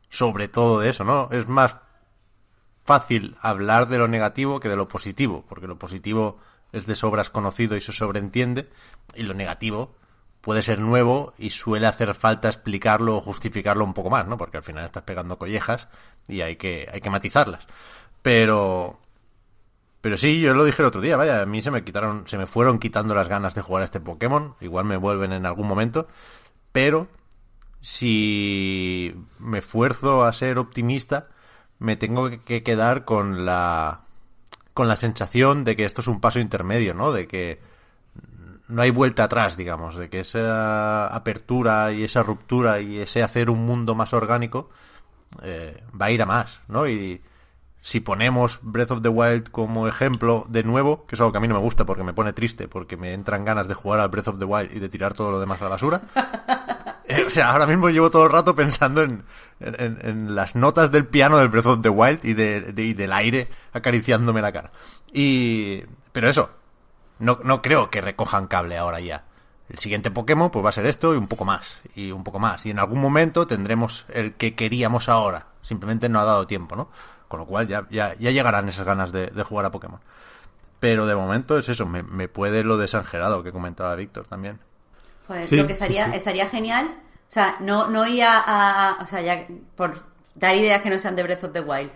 sobre 0.09 0.47
todo 0.47 0.79
de 0.79 0.89
eso, 0.89 1.03
¿no? 1.03 1.29
Es 1.31 1.47
más 1.47 1.77
fácil 2.83 3.35
hablar 3.41 3.87
de 3.87 3.97
lo 3.97 4.07
negativo 4.07 4.59
que 4.59 4.69
de 4.69 4.75
lo 4.75 4.87
positivo, 4.87 5.45
porque 5.47 5.67
lo 5.67 5.79
positivo 5.79 6.39
es 6.71 6.85
de 6.85 6.95
sobras 6.95 7.29
conocido 7.29 7.75
y 7.75 7.81
se 7.81 7.93
sobreentiende, 7.93 8.69
y 9.15 9.23
lo 9.23 9.33
negativo 9.33 9.95
puede 10.41 10.63
ser 10.63 10.79
nuevo 10.79 11.33
y 11.37 11.51
suele 11.51 11.87
hacer 11.87 12.13
falta 12.15 12.49
explicarlo 12.49 13.17
o 13.17 13.21
justificarlo 13.21 13.85
un 13.85 13.93
poco 13.93 14.09
más, 14.09 14.27
¿no? 14.27 14.37
Porque 14.37 14.57
al 14.57 14.63
final 14.63 14.83
estás 14.83 15.03
pegando 15.03 15.37
collejas 15.37 15.87
y 16.27 16.41
hay 16.41 16.55
que, 16.55 16.89
hay 16.91 16.99
que 16.99 17.09
matizarlas. 17.09 17.67
Pero, 18.21 18.99
pero 20.01 20.17
sí, 20.17 20.41
yo 20.41 20.53
lo 20.53 20.65
dije 20.65 20.81
el 20.81 20.87
otro 20.87 21.01
día, 21.01 21.15
vaya, 21.15 21.41
a 21.41 21.45
mí 21.45 21.61
se 21.61 21.71
me 21.71 21.83
quitaron, 21.83 22.27
se 22.27 22.37
me 22.37 22.47
fueron 22.47 22.79
quitando 22.79 23.13
las 23.15 23.27
ganas 23.27 23.55
de 23.55 23.61
jugar 23.61 23.83
a 23.83 23.85
este 23.85 23.99
Pokémon, 23.99 24.55
igual 24.59 24.85
me 24.85 24.97
vuelven 24.97 25.31
en 25.31 25.45
algún 25.45 25.67
momento, 25.67 26.07
pero 26.71 27.07
si 27.79 29.15
me 29.39 29.59
esfuerzo 29.59 30.23
a 30.23 30.33
ser 30.33 30.57
optimista, 30.57 31.27
me 31.79 31.95
tengo 31.95 32.29
que 32.43 32.63
quedar 32.63 33.05
con 33.05 33.45
la 33.45 34.01
con 34.73 34.87
la 34.87 34.95
sensación 34.95 35.63
de 35.63 35.75
que 35.75 35.85
esto 35.85 36.01
es 36.01 36.07
un 36.07 36.21
paso 36.21 36.39
intermedio, 36.39 36.93
¿no? 36.93 37.11
De 37.11 37.27
que 37.27 37.59
no 38.67 38.81
hay 38.81 38.91
vuelta 38.91 39.25
atrás, 39.25 39.57
digamos, 39.57 39.95
de 39.97 40.09
que 40.09 40.21
esa 40.21 41.07
apertura 41.07 41.91
y 41.91 42.03
esa 42.03 42.23
ruptura 42.23 42.79
y 42.79 42.99
ese 42.99 43.21
hacer 43.21 43.49
un 43.49 43.65
mundo 43.65 43.95
más 43.95 44.13
orgánico 44.13 44.69
eh, 45.43 45.83
va 45.99 46.05
a 46.07 46.11
ir 46.11 46.21
a 46.21 46.25
más, 46.25 46.61
¿no? 46.67 46.87
Y 46.87 47.21
si 47.81 47.99
ponemos 47.99 48.59
Breath 48.61 48.91
of 48.91 49.01
the 49.01 49.09
Wild 49.09 49.49
como 49.49 49.87
ejemplo 49.87 50.45
de 50.49 50.63
nuevo, 50.63 51.05
que 51.07 51.15
es 51.15 51.19
algo 51.21 51.31
que 51.31 51.37
a 51.39 51.41
mí 51.41 51.47
no 51.47 51.55
me 51.55 51.61
gusta 51.61 51.85
porque 51.85 52.03
me 52.03 52.13
pone 52.13 52.31
triste, 52.33 52.67
porque 52.67 52.95
me 52.97 53.13
entran 53.13 53.43
ganas 53.45 53.67
de 53.67 53.73
jugar 53.73 53.99
al 53.99 54.09
Breath 54.09 54.27
of 54.29 54.39
the 54.39 54.45
Wild 54.45 54.75
y 54.75 54.79
de 54.79 54.89
tirar 54.89 55.13
todo 55.13 55.31
lo 55.31 55.39
demás 55.39 55.59
a 55.61 55.65
la 55.65 55.69
basura. 55.71 56.01
Eh, 57.13 57.25
o 57.27 57.29
sea, 57.29 57.49
ahora 57.51 57.67
mismo 57.67 57.89
llevo 57.89 58.09
todo 58.09 58.23
el 58.25 58.31
rato 58.31 58.55
pensando 58.55 59.01
en, 59.01 59.25
en- 59.59 59.97
en 60.01 60.33
las 60.35 60.55
notas 60.55 60.91
del 60.91 61.05
piano 61.05 61.37
del 61.39 61.49
Breath 61.49 61.65
of 61.65 61.81
the 61.81 61.89
Wild 61.89 62.23
y, 62.23 62.33
de, 62.33 62.61
de- 62.71 62.83
y 62.85 62.93
del 62.93 63.11
aire 63.11 63.49
acariciándome 63.73 64.41
la 64.41 64.53
cara. 64.53 64.71
Y... 65.11 65.83
Pero 66.13 66.29
eso, 66.29 66.51
no, 67.19 67.39
no 67.43 67.61
creo 67.61 67.89
que 67.89 67.99
recojan 67.99 68.47
cable 68.47 68.77
ahora 68.77 69.01
ya. 69.01 69.25
El 69.67 69.77
siguiente 69.77 70.09
Pokémon 70.09 70.51
pues 70.51 70.63
va 70.63 70.69
a 70.69 70.73
ser 70.73 70.85
esto 70.85 71.13
y 71.13 71.17
un 71.17 71.27
poco 71.27 71.43
más, 71.43 71.81
y 71.95 72.11
un 72.11 72.23
poco 72.23 72.39
más. 72.39 72.65
Y 72.65 72.69
en 72.69 72.79
algún 72.79 73.01
momento 73.01 73.45
tendremos 73.45 74.05
el 74.13 74.35
que 74.35 74.55
queríamos 74.55 75.09
ahora. 75.09 75.47
Simplemente 75.63 76.07
no 76.07 76.21
ha 76.21 76.23
dado 76.23 76.47
tiempo, 76.47 76.77
¿no? 76.77 76.89
Con 77.31 77.39
lo 77.39 77.45
cual 77.45 77.65
ya, 77.67 77.87
ya, 77.89 78.13
ya 78.19 78.29
llegarán 78.31 78.67
esas 78.67 78.85
ganas 78.85 79.13
de, 79.13 79.27
de 79.27 79.43
jugar 79.43 79.65
a 79.65 79.71
Pokémon. 79.71 80.01
Pero 80.81 81.05
de 81.05 81.15
momento 81.15 81.57
es 81.57 81.69
eso, 81.69 81.85
me, 81.85 82.03
me 82.03 82.27
puede 82.27 82.63
lo 82.65 82.75
desangelado 82.77 83.41
que 83.41 83.53
comentaba 83.53 83.95
Víctor 83.95 84.27
también. 84.27 84.59
Joder, 85.27 85.45
Sí, 85.47 85.55
lo 85.55 85.65
que 85.65 85.71
estaría, 85.73 86.05
sí, 86.07 86.11
sí. 86.11 86.17
estaría 86.17 86.49
genial, 86.49 86.87
o 87.29 87.31
sea, 87.31 87.55
no, 87.61 87.87
no 87.87 88.05
ir 88.05 88.23
a, 88.23 88.37
a- 88.39 88.89
a- 88.89 89.01
o 89.01 89.05
sea, 89.05 89.21
ya 89.21 89.47
por 89.77 90.03
dar 90.35 90.55
ideas 90.57 90.81
que 90.81 90.89
no 90.89 90.99
sean 90.99 91.15
de 91.15 91.23
Breath 91.23 91.45
of 91.45 91.53
the 91.53 91.61
Wild. 91.61 91.89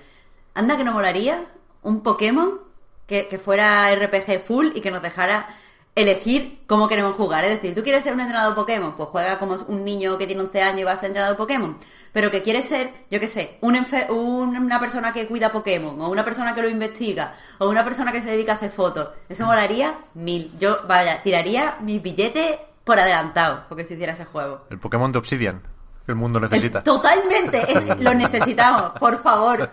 Anda 0.53 0.78
que 0.78 0.86
no 0.86 0.94
molaría 0.94 1.45
un 1.82 2.02
Pokémon 2.02 2.62
que, 3.07 3.28
que 3.28 3.38
fuera 3.40 3.94
RPG 3.94 4.45
full 4.45 4.68
y 4.74 4.80
que 4.82 4.90
nos 4.91 5.02
dejara 5.02 5.49
elegir 5.96 6.60
cómo 6.68 6.88
queremos 6.90 7.16
jugar. 7.16 7.46
Es 7.46 7.52
decir, 7.52 7.74
tú 7.74 7.82
quieres 7.82 8.04
ser 8.04 8.14
un 8.14 8.20
entrenador 8.20 8.54
Pokémon, 8.54 8.96
pues 8.98 9.08
juega 9.10 9.40
como 9.40 9.56
un 9.68 9.86
niño 9.86 10.18
que 10.18 10.28
tiene 10.28 10.42
11 10.42 10.62
años 10.62 10.82
y 10.82 10.84
va 10.84 10.92
a 10.92 10.98
ser 10.98 11.08
entrenador 11.08 11.38
Pokémon. 11.38 11.78
Pero 12.12 12.30
que 12.30 12.44
quieres 12.44 12.66
ser, 12.66 12.92
yo 13.10 13.20
qué 13.20 13.28
sé, 13.28 13.58
un 13.62 13.76
enfer- 13.76 14.10
una 14.10 14.80
persona 14.80 15.14
que 15.14 15.26
cuida 15.28 15.52
Pokémon, 15.52 16.00
o 16.02 16.10
una 16.10 16.26
persona 16.26 16.54
que 16.54 16.62
lo 16.62 16.70
investiga, 16.70 17.34
o 17.60 17.70
una 17.70 17.84
persona 17.86 18.12
que 18.12 18.22
se 18.22 18.30
dedica 18.32 18.54
a 18.54 18.56
hacer 18.56 18.72
fotos. 18.72 19.10
Eso 19.30 19.46
molaría 19.46 19.96
mil. 20.16 20.52
Yo, 20.60 20.80
vaya, 20.88 21.22
tiraría 21.22 21.78
mis 21.82 22.02
billetes 22.02 22.58
por 22.84 23.00
adelantado, 23.00 23.64
porque 23.70 23.86
se 23.86 23.94
hiciera 23.94 24.14
ese 24.14 24.26
juego. 24.26 24.66
El 24.70 24.80
Pokémon 24.80 25.12
de 25.12 25.20
Obsidian, 25.20 25.62
que 26.06 26.12
el 26.12 26.16
mundo 26.18 26.40
necesita. 26.42 26.84
Totalmente, 26.84 27.64
lo 28.00 28.14
necesitamos, 28.14 28.92
por 29.00 29.22
favor. 29.24 29.72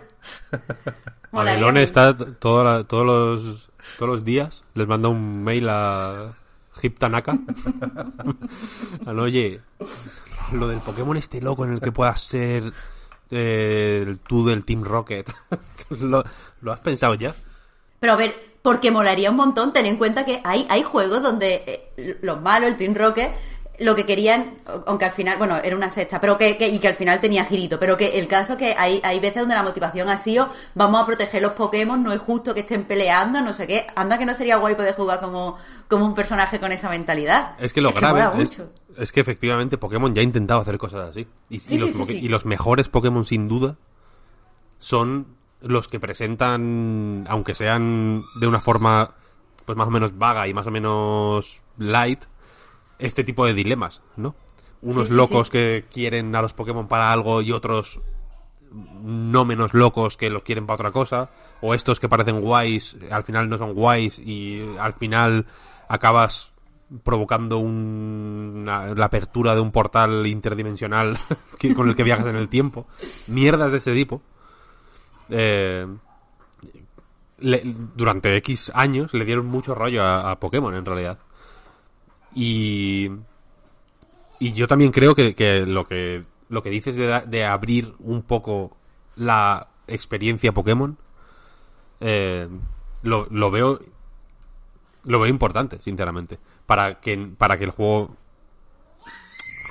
Mil. 1.31 1.77
está 1.77 2.15
toda 2.15 2.63
la- 2.63 2.83
todos 2.83 3.05
los 3.05 3.69
todos 3.97 4.11
los 4.11 4.25
días 4.25 4.61
les 4.73 4.87
manda 4.87 5.09
un 5.09 5.43
mail 5.43 5.67
a 5.69 6.33
Hip 6.81 6.97
Tanaka. 6.99 7.37
Al, 9.05 9.19
Oye, 9.19 9.61
lo 10.51 10.67
del 10.67 10.79
Pokémon 10.79 11.17
este 11.17 11.41
loco 11.41 11.65
en 11.65 11.73
el 11.73 11.81
que 11.81 11.91
puedas 11.91 12.21
ser 12.21 12.71
eh, 13.31 14.03
el 14.05 14.19
tú 14.19 14.45
del 14.45 14.65
Team 14.65 14.83
Rocket. 14.83 15.31
¿Lo, 15.89 16.23
lo 16.61 16.71
has 16.71 16.79
pensado 16.79 17.15
ya? 17.15 17.35
Pero 17.99 18.13
a 18.13 18.17
ver, 18.17 18.53
porque 18.63 18.91
molaría 18.91 19.29
un 19.29 19.35
montón, 19.35 19.73
ten 19.73 19.85
en 19.85 19.97
cuenta 19.97 20.25
que 20.25 20.41
hay, 20.43 20.65
hay 20.69 20.83
juegos 20.83 21.21
donde 21.21 21.91
eh, 21.97 22.17
los 22.21 22.41
malos, 22.41 22.69
el 22.69 22.77
Twin 22.77 22.95
Rocket, 22.95 23.31
lo 23.79 23.95
que 23.95 24.05
querían, 24.05 24.59
aunque 24.85 25.05
al 25.05 25.11
final, 25.11 25.37
bueno, 25.39 25.57
era 25.57 25.75
una 25.75 25.89
sexta, 25.89 26.21
pero 26.21 26.37
que, 26.37 26.57
que- 26.57 26.67
y 26.69 26.77
que 26.79 26.87
al 26.89 26.95
final 26.95 27.19
tenía 27.19 27.43
girito, 27.45 27.79
pero 27.79 27.97
que 27.97 28.19
el 28.19 28.27
caso 28.27 28.55
que 28.55 28.75
hay, 28.77 29.01
hay 29.03 29.19
veces 29.19 29.39
donde 29.41 29.55
la 29.55 29.63
motivación 29.63 30.09
ha 30.09 30.17
sido, 30.17 30.49
vamos 30.75 31.01
a 31.01 31.05
proteger 31.07 31.41
los 31.41 31.53
Pokémon, 31.53 32.01
no 32.03 32.13
es 32.13 32.19
justo 32.19 32.53
que 32.53 32.59
estén 32.59 32.83
peleando, 32.83 33.41
no 33.41 33.51
sé 33.51 33.65
qué, 33.65 33.87
anda 33.95 34.17
que 34.19 34.25
no 34.27 34.35
sería 34.35 34.57
guay 34.57 34.75
poder 34.75 34.93
jugar 34.95 35.19
como, 35.19 35.57
como 35.87 36.05
un 36.05 36.13
personaje 36.13 36.59
con 36.59 36.71
esa 36.71 36.87
mentalidad. 36.89 37.55
Es 37.59 37.73
que 37.73 37.81
lo 37.81 37.89
mola 37.91 38.13
grave 38.13 38.43
es, 38.43 38.49
mucho. 38.49 38.69
es 38.95 39.11
que 39.11 39.21
efectivamente 39.21 39.77
Pokémon 39.79 40.13
ya 40.13 40.21
ha 40.21 40.23
intentado 40.23 40.61
hacer 40.61 40.77
cosas 40.77 41.09
así. 41.09 41.27
Y, 41.49 41.57
Sí, 41.59 41.73
y 41.75 41.77
los, 41.79 41.93
sí, 41.93 42.03
sí. 42.05 42.17
y 42.21 42.27
los 42.29 42.45
mejores 42.45 42.89
Pokémon, 42.89 43.25
sin 43.25 43.47
duda, 43.47 43.75
son 44.79 45.27
los 45.61 45.87
que 45.87 45.99
presentan, 45.99 47.25
aunque 47.29 47.55
sean 47.55 48.23
de 48.39 48.47
una 48.47 48.59
forma 48.61 49.15
pues 49.65 49.77
más 49.77 49.87
o 49.87 49.91
menos 49.91 50.17
vaga 50.17 50.47
y 50.47 50.53
más 50.53 50.67
o 50.67 50.71
menos 50.71 51.61
light, 51.77 52.23
este 53.05 53.23
tipo 53.23 53.45
de 53.45 53.53
dilemas, 53.53 54.01
¿no? 54.17 54.35
Unos 54.81 55.05
Sí, 55.07 55.11
sí, 55.11 55.15
locos 55.17 55.47
sí. 55.47 55.51
que 55.51 55.85
quieren 55.91 56.35
a 56.35 56.41
los 56.41 56.53
Pokémon 56.53 56.87
para 56.87 57.11
algo 57.11 57.41
y 57.41 57.51
otros 57.51 57.99
no 59.03 59.45
menos 59.45 59.73
locos 59.73 60.17
que 60.17 60.29
los 60.29 60.41
quieren 60.43 60.65
para 60.65 60.75
otra 60.75 60.91
cosa, 60.91 61.29
o 61.61 61.73
estos 61.75 61.99
que 61.99 62.09
parecen 62.09 62.41
guays, 62.41 62.97
al 63.11 63.23
final 63.23 63.47
no 63.49 63.57
son 63.57 63.73
guays 63.73 64.17
y 64.19 64.63
al 64.79 64.93
final 64.93 65.45
acabas 65.87 66.51
provocando 67.03 67.57
un- 67.59 68.53
una- 68.61 68.93
la 68.93 69.05
apertura 69.05 69.53
de 69.55 69.61
un 69.61 69.71
portal 69.71 70.25
interdimensional 70.27 71.17
que- 71.59 71.73
con 71.73 71.87
el 71.89 71.95
que 71.95 72.03
viajas 72.03 72.25
en 72.27 72.35
el 72.35 72.49
tiempo. 72.49 72.87
Mierdas 73.27 73.71
de 73.71 73.77
ese 73.77 73.93
tipo. 73.93 74.21
Eh, 75.29 75.87
le- 77.39 77.61
durante 77.95 78.35
X 78.37 78.71
años 78.73 79.13
le 79.13 79.25
dieron 79.25 79.45
mucho 79.45 79.75
rollo 79.75 80.03
a, 80.03 80.31
a 80.31 80.39
Pokémon 80.39 80.73
en 80.75 80.85
realidad. 80.85 81.17
Y 82.35 83.09
y 84.39 84.51
yo 84.51 84.67
también 84.67 84.91
creo 84.91 85.15
que, 85.15 85.35
que 85.35 85.65
lo 85.65 85.87
que 85.87 86.23
lo 86.49 86.61
que 86.61 86.69
dices 86.69 86.97
de, 86.97 87.21
de 87.25 87.45
abrir 87.45 87.93
un 87.99 88.23
poco 88.23 88.75
la 89.15 89.67
experiencia 89.87 90.51
Pokémon 90.51 90.97
eh, 92.01 92.49
lo, 93.03 93.27
lo 93.29 93.51
veo 93.51 93.79
lo 95.05 95.19
veo 95.19 95.29
importante 95.29 95.79
sinceramente 95.81 96.39
para 96.65 96.99
que 96.99 97.17
para 97.37 97.57
que 97.57 97.63
el 97.63 97.71
juego 97.71 98.17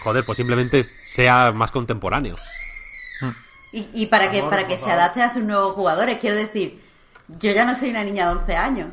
joder 0.02 0.24
pues 0.24 0.36
simplemente 0.36 0.84
sea 1.04 1.52
más 1.52 1.70
contemporáneo. 1.70 2.36
Y, 3.72 3.88
y 3.92 4.06
para 4.06 4.30
que, 4.30 4.42
para 4.42 4.66
que 4.66 4.76
se 4.76 4.90
adapte 4.90 5.22
a 5.22 5.30
sus 5.30 5.42
nuevos 5.42 5.74
jugadores, 5.74 6.18
quiero 6.18 6.36
decir, 6.36 6.82
yo 7.28 7.52
ya 7.52 7.64
no 7.64 7.74
soy 7.74 7.90
una 7.90 8.04
niña 8.04 8.26
de 8.26 8.36
11 8.40 8.56
años. 8.56 8.88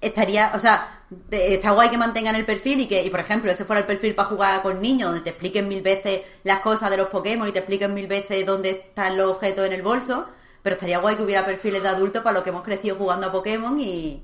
Estaría, 0.00 0.52
o 0.54 0.58
sea, 0.58 1.01
está 1.30 1.70
guay 1.72 1.90
que 1.90 1.98
mantengan 1.98 2.34
el 2.36 2.44
perfil 2.44 2.80
y 2.80 2.86
que, 2.86 3.04
y 3.04 3.10
por 3.10 3.20
ejemplo, 3.20 3.50
ese 3.50 3.64
fuera 3.64 3.80
el 3.80 3.86
perfil 3.86 4.14
para 4.14 4.28
jugar 4.28 4.62
con 4.62 4.80
niños, 4.80 5.08
donde 5.08 5.20
te 5.22 5.30
expliquen 5.30 5.68
mil 5.68 5.82
veces 5.82 6.22
las 6.44 6.60
cosas 6.60 6.90
de 6.90 6.96
los 6.96 7.08
Pokémon 7.08 7.48
y 7.48 7.52
te 7.52 7.58
expliquen 7.60 7.94
mil 7.94 8.06
veces 8.06 8.44
dónde 8.46 8.70
están 8.70 9.16
los 9.16 9.32
objetos 9.32 9.66
en 9.66 9.72
el 9.72 9.82
bolso, 9.82 10.26
pero 10.62 10.74
estaría 10.74 10.98
guay 10.98 11.16
que 11.16 11.22
hubiera 11.22 11.44
perfiles 11.44 11.82
de 11.82 11.88
adultos 11.88 12.22
para 12.22 12.34
los 12.34 12.42
que 12.44 12.50
hemos 12.50 12.62
crecido 12.62 12.96
jugando 12.96 13.26
a 13.28 13.32
Pokémon 13.32 13.78
y, 13.80 14.22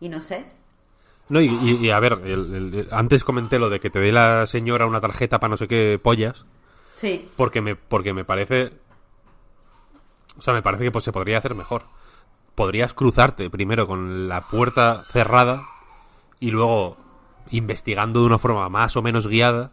y 0.00 0.08
no 0.08 0.20
sé. 0.20 0.44
no 1.28 1.40
y, 1.40 1.46
y- 1.46 1.86
y 1.86 1.90
a 1.90 1.98
ver 2.00 2.20
el- 2.24 2.88
antes 2.90 3.24
comenté 3.24 3.58
lo 3.58 3.70
de 3.70 3.80
que 3.80 3.88
te 3.90 3.98
dé 4.00 4.12
la 4.12 4.46
señora 4.46 4.86
una 4.86 5.00
tarjeta 5.00 5.38
para 5.40 5.50
no 5.52 5.56
sé 5.56 5.66
qué 5.68 5.98
pollas 6.02 6.44
Sí, 6.94 7.28
porque 7.36 7.60
me 7.62 7.74
porque 7.74 8.12
me 8.12 8.24
parece 8.24 8.72
o 10.38 10.42
sea 10.42 10.52
me 10.54 10.62
parece 10.62 10.84
que 10.84 10.90
pues 10.92 11.04
se 11.04 11.12
podría 11.12 11.38
hacer 11.38 11.54
mejor 11.54 11.84
podrías 12.54 12.92
cruzarte 12.94 13.48
primero 13.50 13.86
con 13.86 14.28
la 14.28 14.46
puerta 14.48 15.04
cerrada 15.10 15.62
y 16.42 16.50
luego 16.50 16.96
investigando 17.50 18.20
de 18.20 18.26
una 18.26 18.38
forma 18.38 18.68
más 18.68 18.96
o 18.96 19.02
menos 19.02 19.26
guiada 19.28 19.70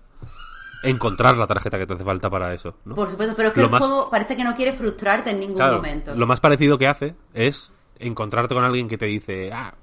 encontrar 0.84 1.36
la 1.36 1.48
tarjeta 1.48 1.78
que 1.78 1.86
te 1.88 1.94
hace 1.94 2.04
falta 2.04 2.30
para 2.30 2.54
eso 2.54 2.76
¿no? 2.86 2.96
por 2.96 3.10
supuesto, 3.10 3.36
pero 3.36 3.50
es 3.50 3.54
que 3.54 3.60
Lo 3.62 3.66
el 3.68 3.72
más- 3.72 3.82
juego 3.82 4.10
parece 4.10 4.38
que 4.38 4.44
no 4.44 4.56
quiere 4.56 4.74
frustrarte 4.74 5.32
en 5.32 5.40
ningún 5.40 5.58
Claro, 5.58 5.78
momento. 5.78 6.16
lo 6.16 6.28
más 6.28 6.40
parecido 6.40 6.78
que 6.78 6.88
hace 6.88 7.16
es 7.34 7.72
encontrarte 7.98 8.54
con 8.56 8.64
alguien 8.64 8.88
que 8.88 8.98
te 8.98 9.06
dice 9.08 9.52
ah 9.52 9.74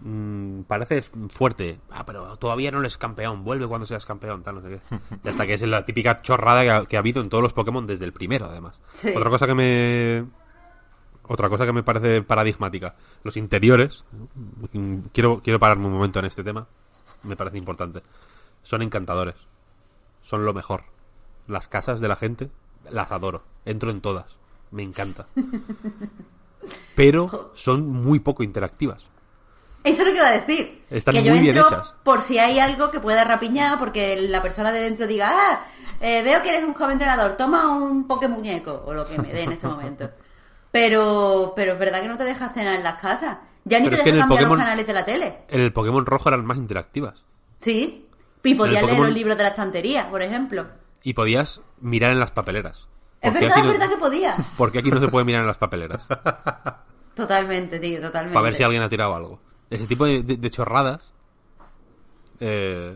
mm, 0.00 0.62
pareces 0.62 1.10
fuerte 1.30 1.80
ah 1.90 2.04
pero 2.06 2.36
todavía 2.38 2.70
no 2.70 2.80
eres 2.80 2.96
campeón 2.98 3.44
vuelve 3.44 3.66
cuando 3.66 3.86
seas 3.86 4.06
campeón 4.06 4.42
tal 4.42 4.54
no 4.56 4.60
sé 4.62 4.68
qué 4.68 4.80
y 5.24 5.28
hasta 5.28 5.46
que 5.46 5.54
es 5.54 5.62
la 5.62 5.84
típica 5.84 6.22
chorrada 6.22 6.62
que 6.62 6.70
ha, 6.70 6.84
que 6.86 6.96
ha 6.96 7.00
habido 7.00 7.20
en 7.20 7.28
todos 7.28 7.42
los 7.42 7.52
Pokémon 7.52 7.86
desde 7.86 8.04
el 8.04 8.12
primero 8.12 8.46
además 8.46 8.78
Sí. 8.92 9.10
otra 9.14 9.28
cosa 9.30 9.46
que 9.46 9.54
me 9.54 10.24
otra 11.28 11.48
cosa 11.48 11.66
que 11.66 11.72
me 11.72 11.82
parece 11.82 12.22
paradigmática. 12.22 12.94
Los 13.22 13.36
interiores 13.36 14.04
mm, 14.72 14.98
quiero 15.12 15.40
quiero 15.42 15.58
pararme 15.58 15.86
un 15.86 15.92
momento 15.92 16.18
en 16.18 16.26
este 16.26 16.44
tema 16.44 16.66
me 17.26 17.36
parece 17.36 17.58
importante. 17.58 18.02
Son 18.62 18.82
encantadores. 18.82 19.34
Son 20.22 20.44
lo 20.44 20.54
mejor. 20.54 20.84
Las 21.46 21.68
casas 21.68 22.00
de 22.00 22.08
la 22.08 22.16
gente 22.16 22.50
las 22.90 23.12
adoro. 23.12 23.42
Entro 23.64 23.90
en 23.90 24.00
todas. 24.00 24.36
Me 24.70 24.82
encanta. 24.82 25.26
Pero 26.94 27.52
son 27.54 27.86
muy 27.86 28.20
poco 28.20 28.42
interactivas. 28.42 29.04
Eso 29.84 30.02
es 30.02 30.08
lo 30.08 30.12
que 30.12 30.18
iba 30.18 30.28
a 30.28 30.32
decir. 30.32 30.84
Están 30.90 31.14
que 31.14 31.22
yo 31.22 31.30
muy 31.30 31.40
bien 31.42 31.56
entro 31.56 31.68
hechas. 31.68 31.94
por 32.02 32.20
si 32.20 32.38
hay 32.38 32.58
algo 32.58 32.90
que 32.90 32.98
pueda 32.98 33.22
rapiñar, 33.22 33.78
porque 33.78 34.20
la 34.20 34.42
persona 34.42 34.72
de 34.72 34.80
dentro 34.80 35.06
diga, 35.06 35.30
ah, 35.32 35.60
eh, 36.00 36.24
veo 36.24 36.42
que 36.42 36.48
eres 36.48 36.64
un 36.64 36.74
joven 36.74 36.92
entrenador, 36.92 37.36
toma 37.36 37.70
un 37.70 38.08
Pokémuñeco, 38.08 38.82
o 38.84 38.92
lo 38.92 39.06
que 39.06 39.16
me 39.16 39.32
dé 39.32 39.42
en 39.42 39.52
ese 39.52 39.68
momento. 39.68 40.10
Pero, 40.78 41.52
pero 41.56 41.72
es 41.72 41.78
verdad 41.78 42.02
que 42.02 42.08
no 42.08 42.16
te 42.16 42.24
deja 42.24 42.48
cenar 42.50 42.74
en 42.74 42.82
las 42.84 43.00
casas. 43.00 43.38
Ya 43.64 43.78
ni 43.80 43.86
Pero 43.88 44.02
te 44.02 44.10
deja 44.12 44.18
cambiar 44.20 44.40
Pokémon- 44.42 44.48
los 44.50 44.58
canales 44.58 44.86
de 44.86 44.92
la 44.92 45.04
tele. 45.04 45.38
en 45.48 45.60
el 45.60 45.72
Pokémon 45.72 46.04
rojo 46.06 46.28
eran 46.28 46.44
más 46.44 46.56
interactivas 46.58 47.24
Sí. 47.58 48.06
Y 48.44 48.54
podías 48.54 48.82
leer 48.84 48.98
los 48.98 49.12
libros 49.12 49.36
de 49.36 49.42
la 49.42 49.48
estantería, 49.48 50.08
por 50.10 50.22
ejemplo. 50.22 50.66
y 51.02 51.14
podías 51.14 51.60
mirar 51.80 52.12
en 52.12 52.20
las 52.20 52.30
papeleras 52.30 52.86
Es 53.20 53.30
¿Por 53.30 53.40
qué 53.40 53.46
verdad, 53.46 53.58
es 53.58 53.64
no- 53.64 53.72
verdad 53.72 53.88
que 53.88 53.96
podía. 53.96 54.34
porque 54.58 54.78
aquí 54.80 54.90
no 54.90 55.00
se 55.00 55.08
puede 55.08 55.24
mirar 55.24 55.40
en 55.42 55.46
las 55.48 55.56
papeleras 55.56 56.02
Totalmente, 57.14 57.78
tío, 57.80 58.00
totalmente. 58.00 58.34
para 58.34 58.44
ver 58.44 58.54
si 58.54 58.62
alguien 58.62 58.82
ha 58.82 58.88
tirado 58.88 59.14
algo. 59.16 59.40
Ese 59.70 59.86
tipo 59.86 60.04
de, 60.04 60.22
de- 60.22 60.36
de 60.36 60.50
chorradas, 60.50 61.02
eh, 62.40 62.94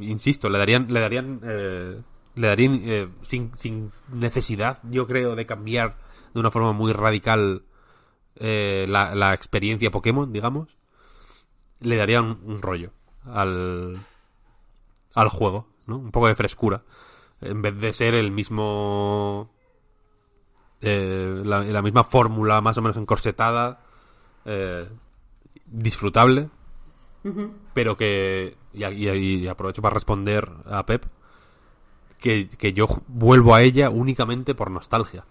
insisto, 0.00 0.48
le 0.48 0.58
darían, 0.58 0.86
le 0.92 1.00
darían, 1.00 1.40
eh, 1.44 2.00
le 2.36 2.46
darían 2.46 2.80
eh, 2.84 3.08
sin, 3.22 3.52
sin 3.56 3.90
necesidad, 4.12 4.78
yo 4.88 5.06
creo, 5.08 5.34
de 5.34 5.44
cambiar 5.46 5.96
de 6.32 6.40
una 6.40 6.50
forma 6.52 6.72
muy 6.72 6.92
radical 6.92 7.64
eh, 8.36 8.86
la, 8.88 9.14
la 9.14 9.34
experiencia 9.34 9.90
Pokémon, 9.90 10.32
digamos, 10.32 10.68
le 11.80 11.96
darían 11.96 12.24
un, 12.24 12.40
un 12.44 12.62
rollo 12.62 12.92
al, 13.24 14.00
al 15.14 15.28
juego, 15.28 15.66
¿no? 15.86 15.96
Un 15.98 16.10
poco 16.12 16.28
de 16.28 16.34
frescura. 16.34 16.82
En 17.40 17.60
vez 17.62 17.76
de 17.78 17.92
ser 17.92 18.14
el 18.14 18.30
mismo 18.30 19.50
eh, 20.80 21.42
la, 21.44 21.62
la 21.62 21.82
misma 21.82 22.04
fórmula 22.04 22.60
más 22.60 22.76
o 22.78 22.82
menos 22.82 22.96
encorsetada, 22.96 23.80
eh, 24.44 24.88
disfrutable, 25.66 26.48
pero 27.74 27.96
que, 27.96 28.56
y, 28.72 28.84
y- 28.84 29.08
y 29.42 29.48
aprovecho 29.48 29.82
para 29.82 29.94
responder 29.94 30.48
a 30.66 30.86
Pep, 30.86 31.04
que, 32.26 32.48
que 32.48 32.72
yo 32.72 32.86
vuelvo 33.06 33.54
a 33.54 33.62
ella 33.62 33.88
únicamente 33.90 34.54
por 34.54 34.70
nostalgia, 34.70 35.24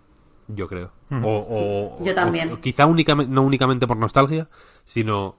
yo 0.48 0.68
creo. 0.68 0.92
O, 1.12 1.18
o- 2.00 2.04
Yo 2.06 2.14
también. 2.16 2.52
o 2.54 2.62
quizá 2.62 2.86
únicamente, 2.86 3.34
no 3.34 3.42
únicamente 3.44 3.86
por 3.88 3.98
nostalgia, 3.98 4.48
sino 4.86 5.36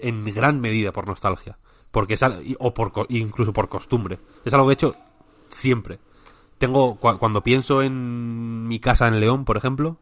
en 0.00 0.24
gran 0.32 0.60
medida 0.60 0.92
por 0.92 1.08
nostalgia. 1.08 1.56
Porque 1.90 2.14
es 2.14 2.20
o 2.60 2.72
por, 2.72 2.92
incluso 3.08 3.52
por 3.52 3.68
costumbre. 3.68 4.18
Es 4.44 4.54
algo 4.54 4.66
que 4.68 4.72
he 4.72 4.74
hecho 4.74 4.94
siempre. 5.48 5.98
Tengo, 6.58 7.00
cua- 7.00 7.18
cuando 7.18 7.42
pienso 7.42 7.82
en 7.82 8.68
mi 8.68 8.78
casa 8.78 9.08
en 9.08 9.18
León, 9.18 9.44
por 9.44 9.56
ejemplo, 9.56 9.96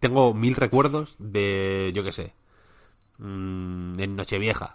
tengo 0.00 0.34
mil 0.34 0.56
recuerdos 0.56 1.14
de, 1.18 1.92
yo 1.94 2.02
qué 2.02 2.12
sé, 2.12 2.34
mm, 3.18 4.00
en 4.00 4.16
Nochevieja, 4.16 4.74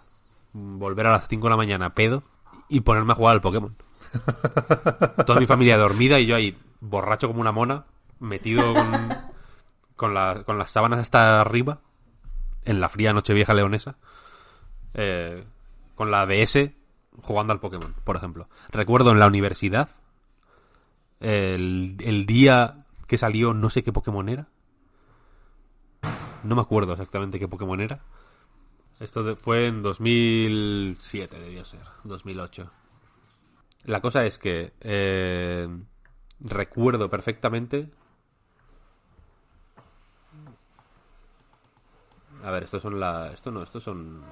volver 0.52 1.06
a 1.06 1.10
las 1.12 1.28
5 1.28 1.46
de 1.46 1.50
la 1.50 1.56
mañana 1.56 1.94
pedo 1.94 2.22
y 2.68 2.80
ponerme 2.80 3.12
a 3.12 3.16
jugar 3.16 3.34
al 3.34 3.40
Pokémon. 3.40 3.74
Toda 5.26 5.40
mi 5.40 5.46
familia 5.46 5.78
dormida 5.78 6.18
y 6.20 6.26
yo 6.26 6.36
ahí 6.36 6.56
borracho 6.80 7.28
como 7.28 7.40
una 7.40 7.52
mona, 7.52 7.84
metido 8.20 8.74
con, 8.74 9.08
con, 9.96 10.14
la- 10.14 10.42
con 10.44 10.58
las 10.58 10.70
sábanas 10.70 10.98
hasta 11.00 11.40
arriba, 11.40 11.80
en 12.64 12.80
la 12.80 12.88
fría 12.88 13.12
Nochevieja 13.12 13.54
leonesa, 13.54 13.96
eh, 14.94 15.44
con 15.94 16.10
la 16.10 16.26
DS 16.26 16.70
jugando 17.22 17.52
al 17.52 17.60
Pokémon, 17.60 17.94
por 18.04 18.16
ejemplo. 18.16 18.48
Recuerdo 18.70 19.12
en 19.12 19.18
la 19.18 19.26
universidad, 19.26 19.88
el, 21.20 21.96
el 22.00 22.26
día 22.26 22.84
que 23.06 23.18
salió 23.18 23.54
no 23.54 23.70
sé 23.70 23.82
qué 23.82 23.92
Pokémon 23.92 24.28
era. 24.28 24.48
No 26.42 26.56
me 26.56 26.62
acuerdo 26.62 26.92
exactamente 26.92 27.38
qué 27.38 27.46
Pokémon 27.48 27.80
era. 27.80 28.00
Esto 29.02 29.34
fue 29.34 29.66
en 29.66 29.82
2007, 29.82 31.40
debió 31.40 31.64
ser, 31.64 31.80
2008. 32.04 32.70
La 33.84 34.00
cosa 34.00 34.24
es 34.24 34.38
que 34.38 34.72
eh, 34.80 35.68
recuerdo 36.38 37.10
perfectamente. 37.10 37.90
A 42.44 42.50
ver, 42.52 42.62
estos 42.62 42.80
son 42.80 43.00
la. 43.00 43.32
Esto 43.32 43.50
no, 43.50 43.64
estos 43.64 43.82
son. 43.82 44.22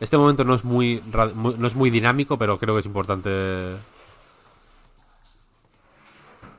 Este 0.00 0.16
momento 0.16 0.42
no 0.42 0.54
es 0.54 0.64
muy- 0.64 1.02
no 1.12 1.66
es 1.66 1.74
muy 1.74 1.90
dinámico, 1.90 2.38
pero 2.38 2.58
creo 2.58 2.74
que 2.74 2.80
es 2.80 2.86
importante. 2.86 3.76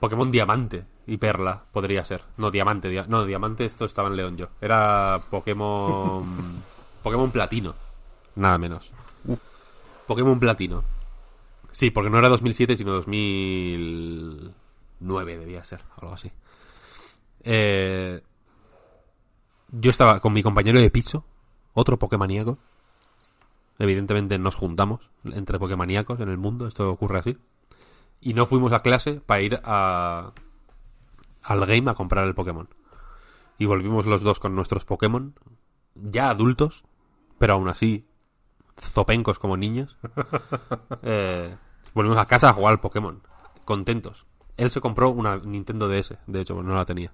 Pokémon 0.03 0.29
Diamante 0.31 0.83
y 1.07 1.15
Perla 1.15 1.63
podría 1.71 2.03
ser. 2.03 2.23
No, 2.35 2.51
Diamante, 2.51 2.89
dia- 2.89 3.05
no, 3.07 3.23
Diamante 3.23 3.63
esto 3.63 3.85
estaba 3.85 4.09
en 4.09 4.17
León 4.17 4.35
yo. 4.35 4.49
Era 4.59 5.21
Pokémon 5.31 6.61
Pokémon 7.03 7.31
Platino. 7.31 7.73
Nada 8.35 8.57
menos. 8.57 8.91
Pokémon 10.05 10.37
Platino. 10.41 10.83
Sí, 11.71 11.89
porque 11.89 12.09
no 12.09 12.19
era 12.19 12.27
2007, 12.27 12.75
sino 12.75 12.91
2009 12.91 15.37
debía 15.37 15.63
ser, 15.63 15.79
algo 16.01 16.15
así. 16.15 16.29
Eh, 17.41 18.21
yo 19.71 19.89
estaba 19.89 20.19
con 20.19 20.33
mi 20.33 20.43
compañero 20.43 20.81
de 20.81 20.91
piso, 20.91 21.23
otro 21.73 21.97
Pokémoníaco. 21.97 22.57
Evidentemente 23.79 24.37
nos 24.37 24.55
juntamos 24.55 24.99
entre 25.23 25.59
Pokémoníacos 25.59 26.19
en 26.19 26.27
el 26.27 26.37
mundo, 26.37 26.67
esto 26.67 26.91
ocurre 26.91 27.19
así. 27.19 27.37
Y 28.25 28.33
no 28.33 28.45
fuimos 28.45 28.71
a 28.71 28.81
clase 28.81 29.19
para 29.25 29.41
ir 29.41 29.59
a, 29.65 30.31
al 31.41 31.65
game 31.65 31.89
a 31.91 31.93
comprar 31.93 32.25
el 32.25 32.33
Pokémon. 32.35 32.69
Y 33.57 33.65
volvimos 33.65 34.05
los 34.05 34.21
dos 34.21 34.39
con 34.39 34.55
nuestros 34.55 34.85
Pokémon, 34.85 35.35
ya 35.95 36.29
adultos, 36.29 36.83
pero 37.37 37.53
aún 37.53 37.67
así 37.67 38.05
zopencos 38.79 39.39
como 39.39 39.57
niños. 39.57 39.97
Eh, 41.05 41.53
volvimos 41.93 42.17
a 42.17 42.25
casa 42.25 42.49
a 42.49 42.53
jugar 42.53 42.71
al 42.73 42.79
Pokémon, 42.79 43.21
contentos. 43.65 44.25
Él 44.55 44.69
se 44.69 44.79
compró 44.79 45.09
una 45.09 45.37
Nintendo 45.37 45.87
DS, 45.89 46.15
de 46.27 46.41
hecho, 46.41 46.61
no 46.63 46.73
la 46.75 46.85
tenía. 46.85 47.11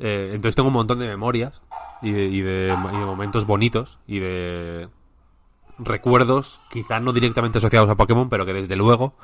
Eh, 0.00 0.30
entonces 0.34 0.56
tengo 0.56 0.68
un 0.68 0.74
montón 0.74 0.98
de 0.98 1.06
memorias 1.06 1.60
y 2.02 2.10
de, 2.10 2.24
y 2.24 2.40
de- 2.40 2.76
y 2.92 2.96
de 2.96 3.04
momentos 3.06 3.46
bonitos 3.46 3.98
y 4.08 4.18
de 4.18 4.88
recuerdos, 5.78 6.60
quizás 6.70 7.00
no 7.00 7.12
directamente 7.12 7.58
asociados 7.58 7.88
a 7.90 7.94
Pokémon, 7.96 8.28
pero 8.28 8.44
que 8.44 8.52
desde 8.52 8.74
luego 8.76 9.14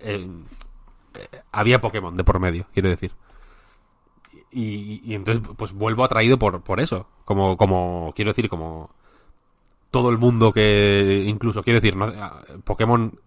eh, 0.00 0.28
eh, 1.14 1.40
había 1.52 1.80
Pokémon 1.80 2.16
de 2.16 2.24
por 2.24 2.38
medio, 2.40 2.66
quiero 2.72 2.88
decir. 2.88 3.12
Y, 4.52 5.14
entonces 5.14 5.46
pues 5.56 5.72
vuelvo 5.72 6.02
atraído 6.04 6.38
por, 6.38 6.62
por 6.62 6.80
eso, 6.80 7.06
como, 7.24 7.56
como, 7.56 8.12
quiero 8.16 8.32
decir, 8.32 8.48
como 8.48 8.90
todo 9.90 10.10
el 10.10 10.18
mundo 10.18 10.52
que, 10.52 11.24
incluso, 11.26 11.62
quiero 11.62 11.80
decir, 11.80 11.96
¿no? 11.96 12.12
Pokémon 12.64 13.18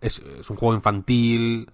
es, 0.00 0.18
es 0.20 0.48
un 0.48 0.56
juego 0.56 0.74
infantil, 0.74 1.70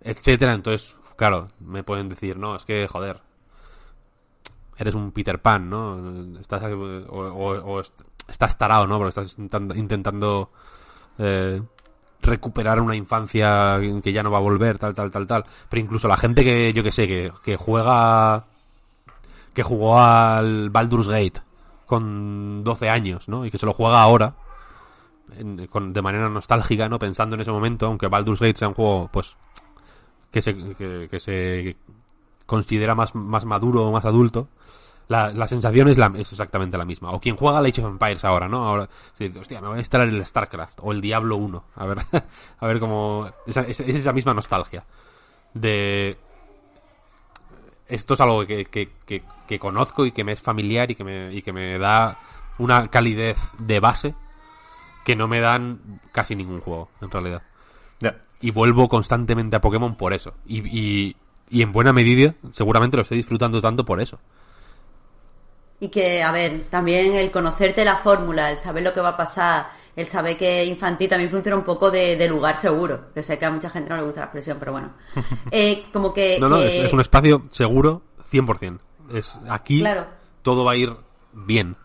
etcétera, 0.00 0.54
entonces, 0.54 0.96
claro, 1.16 1.48
me 1.60 1.82
pueden 1.82 2.08
decir, 2.08 2.36
no, 2.38 2.56
es 2.56 2.64
que, 2.64 2.86
joder, 2.88 3.20
eres 4.78 4.94
un 4.94 5.12
Peter 5.12 5.40
Pan, 5.40 5.68
¿no? 5.68 6.38
Estás, 6.40 6.62
o, 6.62 6.76
o- 7.10 7.60
o 7.74 7.80
est- 7.80 8.00
estás 8.28 8.56
tarado, 8.56 8.86
¿no? 8.86 8.96
Porque 8.96 9.10
estás 9.10 9.32
intentando, 9.38 9.74
intentando 9.74 10.50
eh, 11.18 11.60
recuperar 12.22 12.80
una 12.80 12.96
infancia 12.96 13.78
que 14.02 14.12
ya 14.12 14.22
no 14.22 14.30
va 14.30 14.38
a 14.38 14.42
volver, 14.42 14.78
tal, 14.78 14.94
tal, 14.94 15.10
tal, 15.10 15.26
tal. 15.26 15.44
Pero 15.68 15.80
incluso 15.80 16.08
la 16.08 16.16
gente 16.16 16.44
que, 16.44 16.72
yo 16.72 16.82
que 16.82 16.92
sé, 16.92 17.06
que, 17.08 17.32
que 17.44 17.56
juega, 17.56 18.44
que 19.54 19.62
jugó 19.62 19.98
al 19.98 20.70
Baldur's 20.70 21.08
Gate 21.08 21.40
con 21.86 22.62
12 22.62 22.88
años, 22.88 23.28
¿no? 23.28 23.44
Y 23.44 23.50
que 23.50 23.58
se 23.58 23.66
lo 23.66 23.72
juega 23.72 24.00
ahora, 24.02 24.34
en- 25.36 25.66
con- 25.66 25.92
de 25.92 26.02
manera 26.02 26.28
nostálgica, 26.28 26.88
¿no? 26.88 26.98
Pensando 26.98 27.34
en 27.34 27.40
ese 27.42 27.50
momento, 27.50 27.86
aunque 27.86 28.06
Baldur's 28.08 28.40
Gate 28.40 28.58
sea 28.58 28.68
un 28.68 28.74
juego, 28.74 29.08
pues, 29.12 29.36
que 30.30 30.42
se, 30.42 30.54
que, 31.08 31.18
se 31.20 31.76
considera 32.46 32.94
más, 32.94 33.14
más 33.14 33.44
maduro 33.44 33.86
o 33.88 33.92
más 33.92 34.04
adulto, 34.04 34.48
la, 35.10 35.30
la 35.32 35.46
sensación 35.46 35.88
es, 35.88 35.98
la, 35.98 36.10
es 36.16 36.32
exactamente 36.32 36.78
la 36.78 36.84
misma. 36.86 37.10
O 37.10 37.20
quien 37.20 37.36
juega 37.36 37.58
a 37.58 37.60
Age 37.60 37.82
of 37.82 37.90
Empires 37.90 38.24
ahora, 38.24 38.48
¿no? 38.48 38.66
Ahora, 38.66 38.88
se 39.18 39.24
dice, 39.24 39.40
hostia, 39.40 39.60
me 39.60 39.68
voy 39.68 39.76
a 39.76 39.80
instalar 39.80 40.08
el 40.08 40.24
StarCraft 40.24 40.78
o 40.82 40.92
el 40.92 41.00
Diablo 41.00 41.36
1. 41.36 41.64
A 41.76 41.86
ver, 41.86 41.98
a 42.60 42.66
ver 42.66 42.80
cómo... 42.80 43.30
Esa, 43.46 43.62
es, 43.62 43.80
es 43.80 43.96
esa 43.96 44.12
misma 44.12 44.34
nostalgia. 44.34 44.84
De... 45.52 46.16
Esto 47.88 48.14
es 48.14 48.20
algo 48.20 48.46
que, 48.46 48.64
que, 48.64 48.88
que, 49.04 49.22
que 49.46 49.58
conozco 49.58 50.06
y 50.06 50.12
que 50.12 50.24
me 50.24 50.32
es 50.32 50.40
familiar 50.40 50.90
y 50.90 50.94
que 50.94 51.04
me, 51.04 51.34
y 51.34 51.42
que 51.42 51.52
me 51.52 51.76
da 51.78 52.18
una 52.58 52.88
calidez 52.88 53.38
de 53.58 53.80
base 53.80 54.14
que 55.04 55.16
no 55.16 55.26
me 55.28 55.40
dan 55.40 56.00
casi 56.12 56.36
ningún 56.36 56.60
juego, 56.60 56.88
en 57.00 57.10
realidad 57.10 57.42
y 58.40 58.50
vuelvo 58.50 58.88
constantemente 58.88 59.56
a 59.56 59.60
Pokémon 59.60 59.94
por 59.96 60.12
eso. 60.12 60.34
Y, 60.46 60.66
y, 60.66 61.16
y 61.48 61.62
en 61.62 61.72
buena 61.72 61.92
medida, 61.92 62.34
seguramente 62.50 62.96
lo 62.96 63.02
estoy 63.02 63.18
disfrutando 63.18 63.60
tanto 63.60 63.84
por 63.84 64.00
eso. 64.00 64.18
Y 65.82 65.88
que, 65.88 66.22
a 66.22 66.30
ver, 66.30 66.64
también 66.68 67.14
el 67.14 67.30
conocerte 67.30 67.84
la 67.84 67.96
fórmula, 67.96 68.50
el 68.50 68.58
saber 68.58 68.82
lo 68.82 68.92
que 68.92 69.00
va 69.00 69.10
a 69.10 69.16
pasar, 69.16 69.70
el 69.96 70.06
saber 70.06 70.36
que 70.36 70.64
infantil 70.66 71.08
también 71.08 71.30
funciona 71.30 71.56
un 71.56 71.64
poco 71.64 71.90
de, 71.90 72.16
de 72.16 72.28
lugar 72.28 72.56
seguro. 72.56 73.06
Que 73.14 73.22
sé 73.22 73.38
que 73.38 73.46
a 73.46 73.50
mucha 73.50 73.70
gente 73.70 73.88
no 73.88 73.96
le 73.96 74.02
gusta 74.02 74.20
la 74.20 74.24
expresión, 74.26 74.58
pero 74.58 74.72
bueno. 74.72 74.90
Eh, 75.50 75.86
como 75.92 76.12
que. 76.12 76.38
No, 76.38 76.48
no, 76.50 76.58
es, 76.58 76.84
es 76.84 76.92
un 76.92 77.00
espacio 77.00 77.44
seguro 77.50 78.02
100%. 78.30 78.78
Es, 79.14 79.38
aquí 79.48 79.80
Claro. 79.80 80.06
todo 80.42 80.64
va 80.64 80.72
a 80.72 80.76
ir 80.76 80.94
bien. 81.32 81.76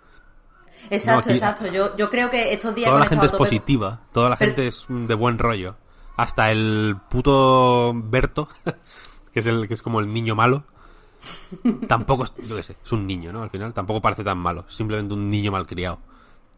Exacto, 0.89 1.29
no, 1.29 1.33
aquí- 1.35 1.39
exacto. 1.39 1.67
Yo, 1.67 1.95
yo 1.95 2.09
creo 2.09 2.29
que 2.29 2.51
estos 2.53 2.75
días. 2.75 2.89
Toda 2.89 2.99
la 2.99 3.05
gente 3.07 3.25
es 3.27 3.31
positiva, 3.31 4.01
toda 4.11 4.29
la 4.29 4.35
Pero- 4.35 4.49
gente 4.51 4.67
es 4.67 4.85
de 4.89 5.13
buen 5.15 5.37
rollo. 5.37 5.77
Hasta 6.17 6.51
el 6.51 6.97
puto 7.09 7.91
Berto, 7.95 8.47
que 9.33 9.39
es 9.39 9.45
el 9.45 9.67
que 9.67 9.73
es 9.73 9.81
como 9.81 9.99
el 10.01 10.13
niño 10.13 10.35
malo. 10.35 10.63
Tampoco 11.87 12.23
es, 12.25 12.33
yo 12.47 12.55
qué 12.55 12.63
sé, 12.63 12.75
es 12.83 12.91
un 12.91 13.05
niño, 13.07 13.31
¿no? 13.31 13.43
Al 13.43 13.49
final 13.49 13.73
tampoco 13.73 14.01
parece 14.01 14.23
tan 14.23 14.37
malo, 14.37 14.65
simplemente 14.69 15.13
un 15.13 15.29
niño 15.29 15.51
malcriado. 15.51 15.99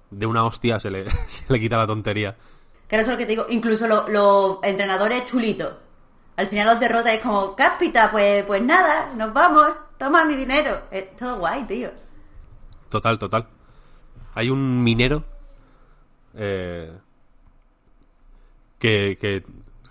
De 0.10 0.26
una 0.26 0.44
hostia 0.46 0.80
se 0.80 0.90
le, 0.92 1.10
se 1.28 1.44
le 1.52 1.60
quita 1.60 1.78
la 1.78 1.88
tontería. 1.88 2.36
Claro, 2.88 3.02
eso 3.02 3.12
es 3.12 3.16
lo 3.16 3.18
que 3.18 3.26
te 3.26 3.32
digo. 3.32 3.46
Incluso 3.50 3.88
lo- 3.88 4.08
los 4.08 4.58
entrenadores 4.64 5.26
chulitos. 5.26 5.74
Al 6.38 6.48
final 6.48 6.68
los 6.68 6.80
derrotas 6.80 7.14
es 7.16 7.22
como, 7.22 7.56
cáspita, 7.56 8.12
pues, 8.12 8.44
pues 8.46 8.62
nada, 8.62 9.14
nos 9.16 9.34
vamos, 9.34 9.72
toma 9.98 10.24
mi 10.24 10.36
dinero. 10.36 10.84
Es 10.92 11.16
todo 11.16 11.38
guay, 11.40 11.64
tío. 11.66 11.90
Total, 12.90 13.18
total. 13.20 13.48
Hay 14.36 14.50
un 14.50 14.84
minero 14.84 15.24
eh, 16.36 16.92
que, 18.80 19.18
que, 19.20 19.44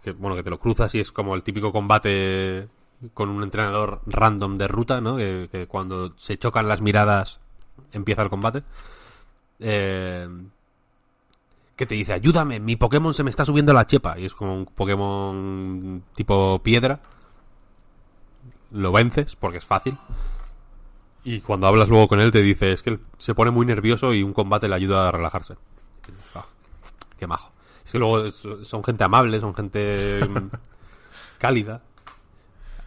que, 0.03 0.13
bueno, 0.13 0.37
que 0.37 0.43
te 0.43 0.51
lo 0.51 0.59
cruzas 0.61 0.95
y 0.95 1.01
es 1.01 1.11
como 1.11 1.35
el 1.35 1.43
típico 1.43 1.73
combate 1.73 2.69
con 3.15 3.29
un 3.29 3.43
entrenador 3.43 4.01
random 4.07 4.59
de 4.59 4.69
ruta, 4.69 5.01
¿no? 5.01 5.17
Que, 5.17 5.49
que 5.51 5.67
cuando 5.67 6.13
se 6.17 6.39
chocan 6.39 6.69
las 6.69 6.81
miradas 6.81 7.41
empieza 7.93 8.23
el 8.23 8.31
combate. 8.31 8.63
Eh, 9.59 10.29
que 11.77 11.87
te 11.87 11.95
dice, 11.95 12.15
ayúdame, 12.15 12.59
mi 12.59 12.77
Pokémon 12.77 13.13
se 13.13 13.23
me 13.23 13.29
está 13.31 13.45
subiendo 13.45 13.75
la 13.75 13.87
chepa. 13.87 14.19
Y 14.19 14.25
es 14.25 14.35
como 14.35 14.55
un 14.55 14.65
Pokémon 14.67 16.03
tipo 16.15 16.59
piedra. 16.63 17.01
Lo 18.71 18.93
vences 18.93 19.37
porque 19.37 19.59
es 19.59 19.65
fácil. 19.67 19.97
Y 21.23 21.41
cuando 21.41 21.67
hablas 21.67 21.89
luego 21.89 22.09
con 22.09 22.21
él 22.21 22.31
te 22.33 22.41
dice, 22.41 22.73
es 22.73 22.83
que 22.83 22.99
se 23.19 23.35
pone 23.35 23.51
muy 23.51 23.67
nervioso 23.67 24.15
y 24.15 24.23
un 24.23 24.33
combate 24.33 24.69
le 24.69 24.75
ayuda 24.77 25.09
a 25.09 25.13
relajarse. 25.13 25.57
"Ah, 26.35 26.47
qué 27.19 27.27
majo. 27.27 27.53
Es 27.85 27.93
que 27.93 27.99
luego 27.99 28.31
son 28.31 28.83
gente 28.85 29.05
amable, 29.05 29.41
son 29.41 29.55
gente 29.55 30.21
cálida. 31.39 31.83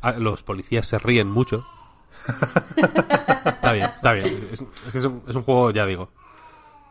Ah, 0.02 0.14
Los 0.14 0.44
policías 0.44 0.88
se 0.88 1.00
ríen 1.00 1.30
mucho. 1.30 1.66
está 3.46 3.72
bien, 3.72 3.92
está 3.96 4.14
bien. 4.14 4.50
Es, 4.52 5.06
un 5.06 5.44
juego, 5.44 5.72
ya 5.72 5.86
digo. 5.86 6.10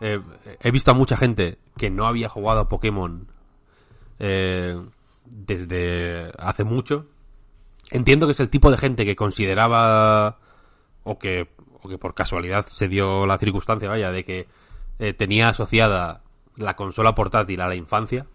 Eh, 0.01 0.21
he 0.61 0.71
visto 0.71 0.91
a 0.91 0.95
mucha 0.95 1.17
gente 1.17 1.59
que 1.77 1.91
no 1.91 2.07
había 2.07 2.29
jugado 2.29 2.61
a 2.61 2.69
Pokémon 2.69 3.27
eh, 4.19 4.81
desde 5.25 6.33
hace 6.39 6.65
mucho. 6.65 7.07
Entiendo 7.91 8.27
que 8.27 8.33
es 8.33 8.41
el 8.41 8.49
tipo 8.49 8.71
de 8.71 8.77
gente 8.77 9.05
que 9.05 9.17
consideraba 9.17 10.39
o 11.05 11.19
que, 11.19 11.49
o 11.83 11.89
que 11.89 11.99
por 11.99 12.15
casualidad 12.15 12.67
se 12.67 12.89
dio 12.89 13.27
la 13.27 13.39
circunstancia, 13.39 13.89
vaya, 13.89 14.13
de 14.13 14.25
que 14.25 14.47
eh, 14.99 15.15
tenía 15.15 15.49
asociada 15.49 16.23
la 16.57 16.77
consola 16.77 17.15
portátil 17.15 17.61
a 17.61 17.69
la 17.69 17.77
infancia, 17.77 18.27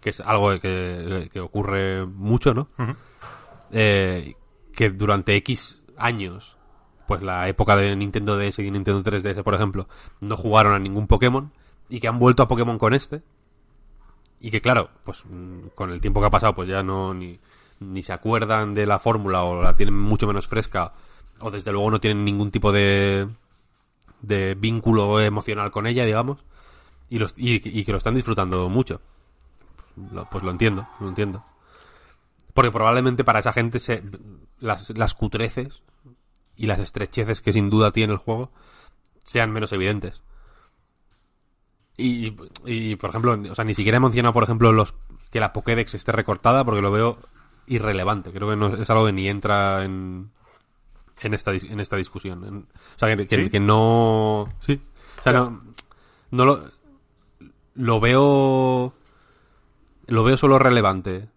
que 0.00 0.10
es 0.10 0.20
algo 0.20 0.58
que, 0.60 1.28
que 1.32 1.40
ocurre 1.40 2.06
mucho, 2.06 2.54
¿no? 2.54 2.68
Eh, 3.72 4.34
que 4.72 4.90
durante 4.90 5.36
X 5.36 5.80
años, 5.96 6.56
pues 7.06 7.22
la 7.22 7.48
época 7.48 7.76
de 7.76 7.94
Nintendo 7.96 8.36
DS 8.36 8.60
y 8.60 8.70
Nintendo 8.70 9.02
3DS, 9.02 9.42
por 9.42 9.54
ejemplo, 9.54 9.88
no 10.20 10.36
jugaron 10.36 10.74
a 10.74 10.78
ningún 10.78 11.06
Pokémon 11.06 11.52
y 11.88 12.00
que 12.00 12.08
han 12.08 12.18
vuelto 12.18 12.42
a 12.42 12.48
Pokémon 12.48 12.78
con 12.78 12.94
este. 12.94 13.22
Y 14.40 14.50
que 14.50 14.60
claro, 14.60 14.90
pues 15.04 15.22
mm, 15.28 15.68
con 15.74 15.90
el 15.90 16.00
tiempo 16.00 16.20
que 16.20 16.26
ha 16.26 16.30
pasado, 16.30 16.54
pues 16.54 16.68
ya 16.68 16.82
no 16.82 17.12
ni, 17.12 17.38
se 18.02 18.12
acuerdan 18.12 18.74
de 18.74 18.86
la 18.86 18.98
fórmula 18.98 19.42
o 19.44 19.62
la 19.62 19.76
tienen 19.76 19.98
mucho 19.98 20.26
menos 20.26 20.46
fresca 20.46 20.92
o 21.40 21.50
desde 21.50 21.72
luego 21.72 21.90
no 21.90 22.00
tienen 22.00 22.24
ningún 22.24 22.50
tipo 22.50 22.72
de 22.72 23.28
de 24.22 24.54
vínculo 24.54 25.20
emocional 25.20 25.70
con 25.70 25.86
ella, 25.86 26.04
digamos, 26.04 26.44
y, 27.08 27.84
que 27.84 27.92
lo 27.92 27.98
están 27.98 28.14
disfrutando 28.14 28.68
mucho. 28.68 29.00
Pues 30.30 30.44
lo 30.44 30.50
entiendo, 30.50 30.86
lo 31.00 31.08
entiendo. 31.08 31.44
Porque 32.62 32.72
probablemente 32.72 33.24
para 33.24 33.40
esa 33.40 33.52
gente 33.52 33.78
se, 33.78 34.02
las, 34.58 34.90
las 34.90 35.14
cutreces 35.14 35.82
y 36.56 36.66
las 36.66 36.78
estrecheces 36.78 37.40
que 37.40 37.52
sin 37.52 37.70
duda 37.70 37.90
tiene 37.90 38.12
el 38.12 38.18
juego 38.18 38.50
sean 39.24 39.50
menos 39.52 39.72
evidentes. 39.72 40.22
Y, 41.96 42.34
y, 42.64 42.96
por 42.96 43.10
ejemplo, 43.10 43.38
o 43.50 43.54
sea, 43.54 43.64
ni 43.64 43.74
siquiera 43.74 43.98
he 43.98 44.00
mencionado, 44.00 44.32
por 44.32 44.42
ejemplo, 44.44 44.72
los 44.72 44.94
que 45.30 45.40
la 45.40 45.52
Pokédex 45.52 45.94
esté 45.94 46.12
recortada 46.12 46.64
porque 46.64 46.80
lo 46.82 46.90
veo 46.90 47.18
irrelevante. 47.66 48.32
Creo 48.32 48.48
que 48.48 48.56
no 48.56 48.68
es 48.74 48.88
algo 48.90 49.06
que 49.06 49.12
ni 49.12 49.28
entra 49.28 49.84
en, 49.84 50.30
en 51.20 51.34
esta 51.34 51.52
en 51.52 51.78
esta 51.80 51.96
discusión. 51.96 52.44
En- 52.44 52.56
o 52.96 52.98
sea, 52.98 53.14
que, 53.16 53.26
que- 53.26 53.44
¿Sí? 53.44 53.50
que 53.50 53.60
no... 53.60 54.48
Sí. 54.60 54.80
O 55.18 55.22
sea, 55.22 55.32
no, 55.34 55.62
no 56.30 56.44
lo, 56.46 56.64
lo 57.74 58.00
veo, 58.00 58.94
lo 60.06 60.24
veo 60.24 60.36
solo 60.38 60.58
relevante. 60.58 61.28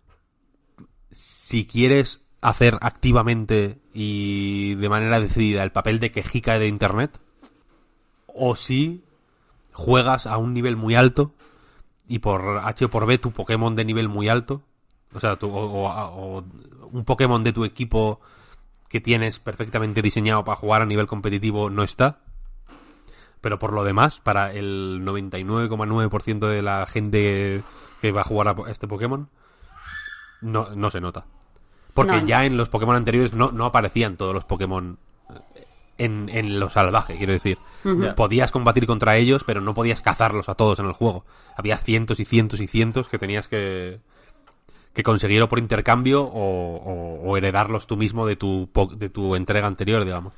Si 1.54 1.68
quieres 1.68 2.20
hacer 2.42 2.80
activamente 2.82 3.78
y 3.94 4.74
de 4.74 4.90
manera 4.90 5.20
decidida 5.20 5.62
el 5.62 5.72
papel 5.72 6.00
de 6.00 6.12
quejica 6.12 6.58
de 6.58 6.68
Internet, 6.68 7.16
o 8.26 8.56
si 8.56 9.04
juegas 9.72 10.26
a 10.26 10.38
un 10.38 10.56
nivel 10.56 10.76
muy 10.78 10.96
alto 10.96 11.36
y 12.08 12.18
por 12.18 12.58
H 12.64 12.86
o 12.86 12.90
por 12.90 13.06
B 13.06 13.20
tu 13.20 13.30
Pokémon 13.34 13.76
de 13.76 13.86
nivel 13.86 14.10
muy 14.10 14.30
alto, 14.30 14.64
o 15.14 15.20
sea, 15.20 15.36
tu- 15.36 15.52
o, 15.54 16.44
un 16.92 17.06
Pokémon 17.06 17.44
de 17.44 17.54
tu 17.54 17.66
equipo 17.66 18.20
que 18.90 19.00
tienes 19.00 19.38
perfectamente 19.38 20.02
diseñado 20.02 20.44
para 20.44 20.56
jugar 20.56 20.82
a 20.82 20.88
nivel 20.88 21.06
competitivo 21.06 21.70
no 21.70 21.84
está. 21.84 22.22
Pero 23.42 23.60
por 23.60 23.74
lo 23.74 23.84
demás, 23.84 24.20
para 24.22 24.52
el 24.54 25.02
99,9% 25.06 26.48
de 26.48 26.64
la 26.64 26.88
gente 26.88 27.62
que 28.02 28.12
va 28.12 28.22
a 28.22 28.24
jugar 28.24 28.48
a 28.48 28.72
este 28.72 28.88
Pokémon, 28.88 29.30
no 30.42 30.90
se 30.90 31.00
nota. 31.00 31.28
Porque 31.94 32.22
No. 32.22 32.26
ya 32.28 32.46
en 32.46 32.58
los 32.58 32.70
Pokémon 32.70 32.96
anteriores 32.96 33.34
no, 33.34 33.52
no 33.52 33.66
aparecían 33.66 34.18
todos 34.18 34.34
los 34.34 34.46
Pokémon 34.46 34.98
eh, 35.56 35.66
en, 36.00 36.30
en 36.30 36.60
lo 36.60 36.70
salvaje, 36.70 37.18
quiero 37.18 37.34
decir. 37.34 37.58
Podías 38.16 38.50
combatir 38.52 38.88
contra 38.88 39.18
ellos, 39.18 39.44
pero 39.44 39.62
no 39.62 39.74
podías 39.74 40.02
cazarlos 40.02 40.50
a 40.50 40.56
todos 40.56 40.80
en 40.80 40.86
el 40.88 40.94
juego. 40.94 41.26
Había 41.56 41.78
cientos 41.78 42.20
y 42.20 42.26
cientos 42.26 42.60
y 42.62 42.68
cientos 42.68 43.08
que 43.10 43.20
tenías 43.20 43.48
que, 43.48 44.00
que 44.94 45.04
conseguir 45.04 45.42
o 45.44 45.50
por 45.50 45.60
intercambio 45.60 46.24
o, 46.24 46.30
o- 46.78 47.30
o 47.30 47.38
heredarlos 47.38 47.86
tú 47.88 47.96
mismo 47.98 48.26
de 48.26 48.38
tu, 48.38 48.70
po- 48.74 48.92
de 48.96 49.10
tu 49.10 49.36
entrega 49.36 49.68
anterior, 49.68 50.04
digamos. 50.06 50.34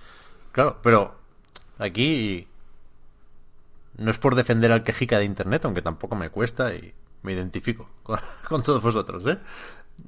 Claro, 0.51 0.79
pero 0.81 1.15
aquí 1.77 2.47
no 3.97 4.11
es 4.11 4.17
por 4.17 4.35
defender 4.35 4.71
al 4.71 4.83
quejica 4.83 5.19
de 5.19 5.25
internet, 5.25 5.63
aunque 5.65 5.81
tampoco 5.81 6.15
me 6.15 6.29
cuesta 6.29 6.73
y 6.73 6.93
me 7.23 7.33
identifico 7.33 7.89
con, 8.03 8.19
con 8.47 8.61
todos 8.63 8.81
vosotros, 8.81 9.23
¿eh? 9.27 9.37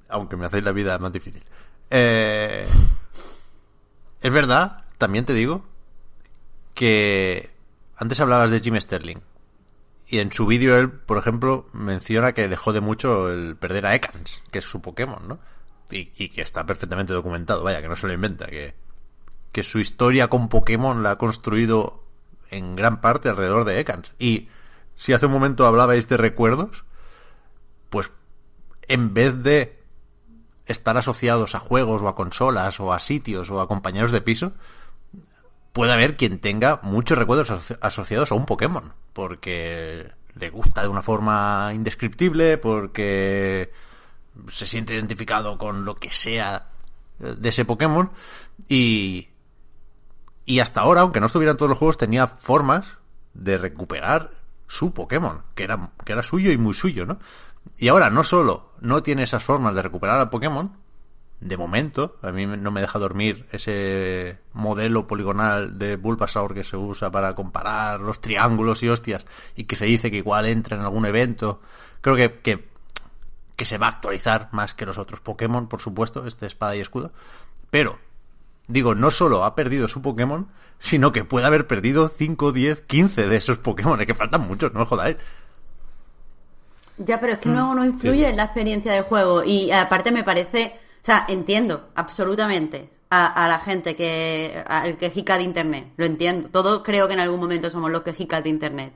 Aunque 0.09 0.37
me 0.37 0.45
hacéis 0.45 0.63
la 0.63 0.71
vida 0.71 0.97
más 0.99 1.11
difícil. 1.11 1.43
Eh, 1.89 2.67
es 4.21 4.31
verdad, 4.31 4.83
también 4.97 5.25
te 5.25 5.33
digo, 5.33 5.65
que 6.73 7.49
antes 7.95 8.19
hablabas 8.19 8.51
de 8.51 8.59
Jim 8.59 8.79
Sterling. 8.79 9.19
Y 10.09 10.19
en 10.19 10.31
su 10.31 10.45
vídeo 10.45 10.77
él, 10.77 10.89
por 10.89 11.17
ejemplo, 11.17 11.67
menciona 11.73 12.31
que 12.31 12.47
le 12.47 12.55
jode 12.55 12.79
mucho 12.79 13.29
el 13.29 13.57
perder 13.57 13.85
a 13.85 13.95
Ekans, 13.95 14.41
que 14.51 14.59
es 14.59 14.65
su 14.65 14.81
Pokémon, 14.81 15.27
¿no? 15.27 15.39
Y, 15.91 16.11
y 16.15 16.29
que 16.29 16.41
está 16.41 16.65
perfectamente 16.65 17.13
documentado, 17.13 17.63
vaya, 17.63 17.81
que 17.81 17.89
no 17.89 17.95
se 17.95 18.07
lo 18.07 18.13
inventa, 18.13 18.47
que, 18.47 18.73
que 19.51 19.63
su 19.63 19.79
historia 19.79 20.29
con 20.29 20.49
Pokémon 20.49 21.03
la 21.03 21.11
ha 21.11 21.17
construido 21.17 22.03
en 22.51 22.75
gran 22.75 23.01
parte 23.01 23.27
alrededor 23.29 23.65
de 23.65 23.79
Ekans. 23.79 24.13
Y 24.19 24.49
si 24.95 25.13
hace 25.13 25.25
un 25.25 25.31
momento 25.31 25.65
hablabais 25.65 26.07
de 26.07 26.17
recuerdos, 26.17 26.83
pues 27.89 28.11
en 28.87 29.13
vez 29.13 29.43
de 29.43 29.76
estar 30.67 30.97
asociados 30.97 31.55
a 31.55 31.59
juegos 31.59 32.01
o 32.01 32.07
a 32.07 32.15
consolas 32.15 32.79
o 32.79 32.93
a 32.93 32.99
sitios 32.99 33.49
o 33.49 33.59
a 33.61 33.67
compañeros 33.67 34.11
de 34.11 34.21
piso, 34.21 34.53
puede 35.73 35.93
haber 35.93 36.17
quien 36.17 36.39
tenga 36.39 36.79
muchos 36.83 37.17
recuerdos 37.17 37.49
aso- 37.51 37.77
asociados 37.81 38.31
a 38.31 38.35
un 38.35 38.45
Pokémon, 38.45 38.93
porque 39.13 40.11
le 40.35 40.49
gusta 40.49 40.81
de 40.81 40.87
una 40.87 41.01
forma 41.01 41.71
indescriptible, 41.73 42.57
porque 42.57 43.71
se 44.49 44.67
siente 44.67 44.93
identificado 44.93 45.57
con 45.57 45.85
lo 45.85 45.95
que 45.95 46.11
sea 46.11 46.67
eh, 47.19 47.35
de 47.37 47.49
ese 47.49 47.65
Pokémon 47.65 48.11
y 48.67 49.29
y 50.45 50.61
hasta 50.61 50.79
ahora, 50.79 51.01
aunque 51.01 51.19
no 51.19 51.25
estuvieran 51.25 51.57
todos 51.57 51.69
los 51.69 51.77
juegos, 51.77 51.97
tenía 51.97 52.25
formas 52.27 52.97
de 53.33 53.57
recuperar 53.57 54.31
su 54.65 54.93
Pokémon, 54.93 55.43
que 55.55 55.63
era, 55.65 55.89
que 56.05 56.13
era 56.13 56.23
suyo 56.23 56.51
y 56.51 56.57
muy 56.57 56.73
suyo, 56.73 57.05
¿no? 57.05 57.19
Y 57.77 57.87
ahora 57.87 58.09
no 58.09 58.23
solo 58.23 58.73
no 58.79 59.03
tiene 59.03 59.23
esas 59.23 59.43
formas 59.43 59.75
de 59.75 59.81
recuperar 59.81 60.19
al 60.19 60.29
Pokémon, 60.29 60.71
de 61.39 61.55
momento, 61.55 62.17
a 62.23 62.31
mí 62.31 62.47
no 62.47 62.71
me 62.71 62.81
deja 62.81 62.97
dormir 62.97 63.45
ese 63.51 64.39
modelo 64.53 65.05
poligonal 65.05 65.77
de 65.77 65.95
Bulbasaur 65.95 66.55
que 66.55 66.63
se 66.63 66.77
usa 66.77 67.11
para 67.11 67.35
comparar 67.35 67.99
los 67.99 68.21
triángulos 68.21 68.81
y 68.81 68.89
hostias, 68.89 69.25
y 69.55 69.65
que 69.65 69.75
se 69.75 69.85
dice 69.85 70.09
que 70.09 70.17
igual 70.17 70.47
entra 70.47 70.75
en 70.77 70.83
algún 70.83 71.05
evento. 71.05 71.61
Creo 72.01 72.15
que, 72.15 72.39
que, 72.39 72.67
que 73.55 73.65
se 73.65 73.77
va 73.77 73.85
a 73.85 73.91
actualizar 73.91 74.49
más 74.51 74.73
que 74.73 74.87
los 74.87 74.97
otros 74.97 75.19
Pokémon, 75.19 75.67
por 75.67 75.79
supuesto, 75.79 76.25
este 76.25 76.47
espada 76.47 76.75
y 76.75 76.79
escudo. 76.79 77.11
Pero, 77.69 77.99
digo, 78.67 78.95
no 78.95 79.11
solo 79.11 79.43
ha 79.43 79.53
perdido 79.53 79.87
su 79.87 80.01
Pokémon, 80.01 80.47
sino 80.79 81.11
que 81.11 81.23
puede 81.23 81.45
haber 81.45 81.67
perdido 81.67 82.07
5, 82.07 82.51
10, 82.51 82.81
15 82.81 83.27
de 83.27 83.35
esos 83.35 83.59
Pokémon, 83.59 84.03
que 84.05 84.15
faltan 84.15 84.47
muchos, 84.47 84.73
no 84.73 84.81
os 84.81 84.87
jodáis. 84.87 85.17
Ya, 86.97 87.19
pero 87.19 87.33
es 87.33 87.39
que 87.39 87.49
no, 87.49 87.75
no 87.75 87.85
influye 87.85 88.27
en 88.27 88.37
la 88.37 88.45
experiencia 88.45 88.93
del 88.93 89.03
juego. 89.03 89.43
Y 89.43 89.71
aparte 89.71 90.11
me 90.11 90.23
parece. 90.23 90.79
O 91.01 91.05
sea, 91.07 91.25
entiendo 91.27 91.89
absolutamente 91.95 92.89
a, 93.09 93.27
a 93.27 93.47
la 93.47 93.59
gente 93.59 93.95
que. 93.95 94.63
al 94.67 94.97
quejica 94.97 95.37
de 95.37 95.43
internet. 95.43 95.93
Lo 95.97 96.05
entiendo. 96.05 96.49
Todos 96.49 96.81
creo 96.83 97.07
que 97.07 97.13
en 97.13 97.19
algún 97.19 97.39
momento 97.39 97.69
somos 97.69 97.91
los 97.91 98.01
quejicas 98.03 98.43
de 98.43 98.49
internet. 98.49 98.93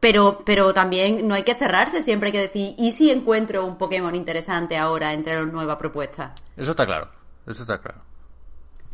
Pero, 0.00 0.42
pero 0.46 0.72
también 0.72 1.28
no 1.28 1.34
hay 1.34 1.42
que 1.42 1.54
cerrarse, 1.54 2.02
siempre 2.02 2.28
hay 2.28 2.32
que 2.32 2.40
decir, 2.40 2.74
¿y 2.78 2.92
si 2.92 3.10
encuentro 3.10 3.66
un 3.66 3.76
Pokémon 3.76 4.14
interesante 4.14 4.78
ahora 4.78 5.12
entre 5.12 5.34
las 5.34 5.52
nuevas 5.52 5.76
propuestas? 5.76 6.32
Eso 6.56 6.70
está 6.70 6.86
claro, 6.86 7.10
eso 7.46 7.62
está 7.62 7.78
claro. 7.82 8.00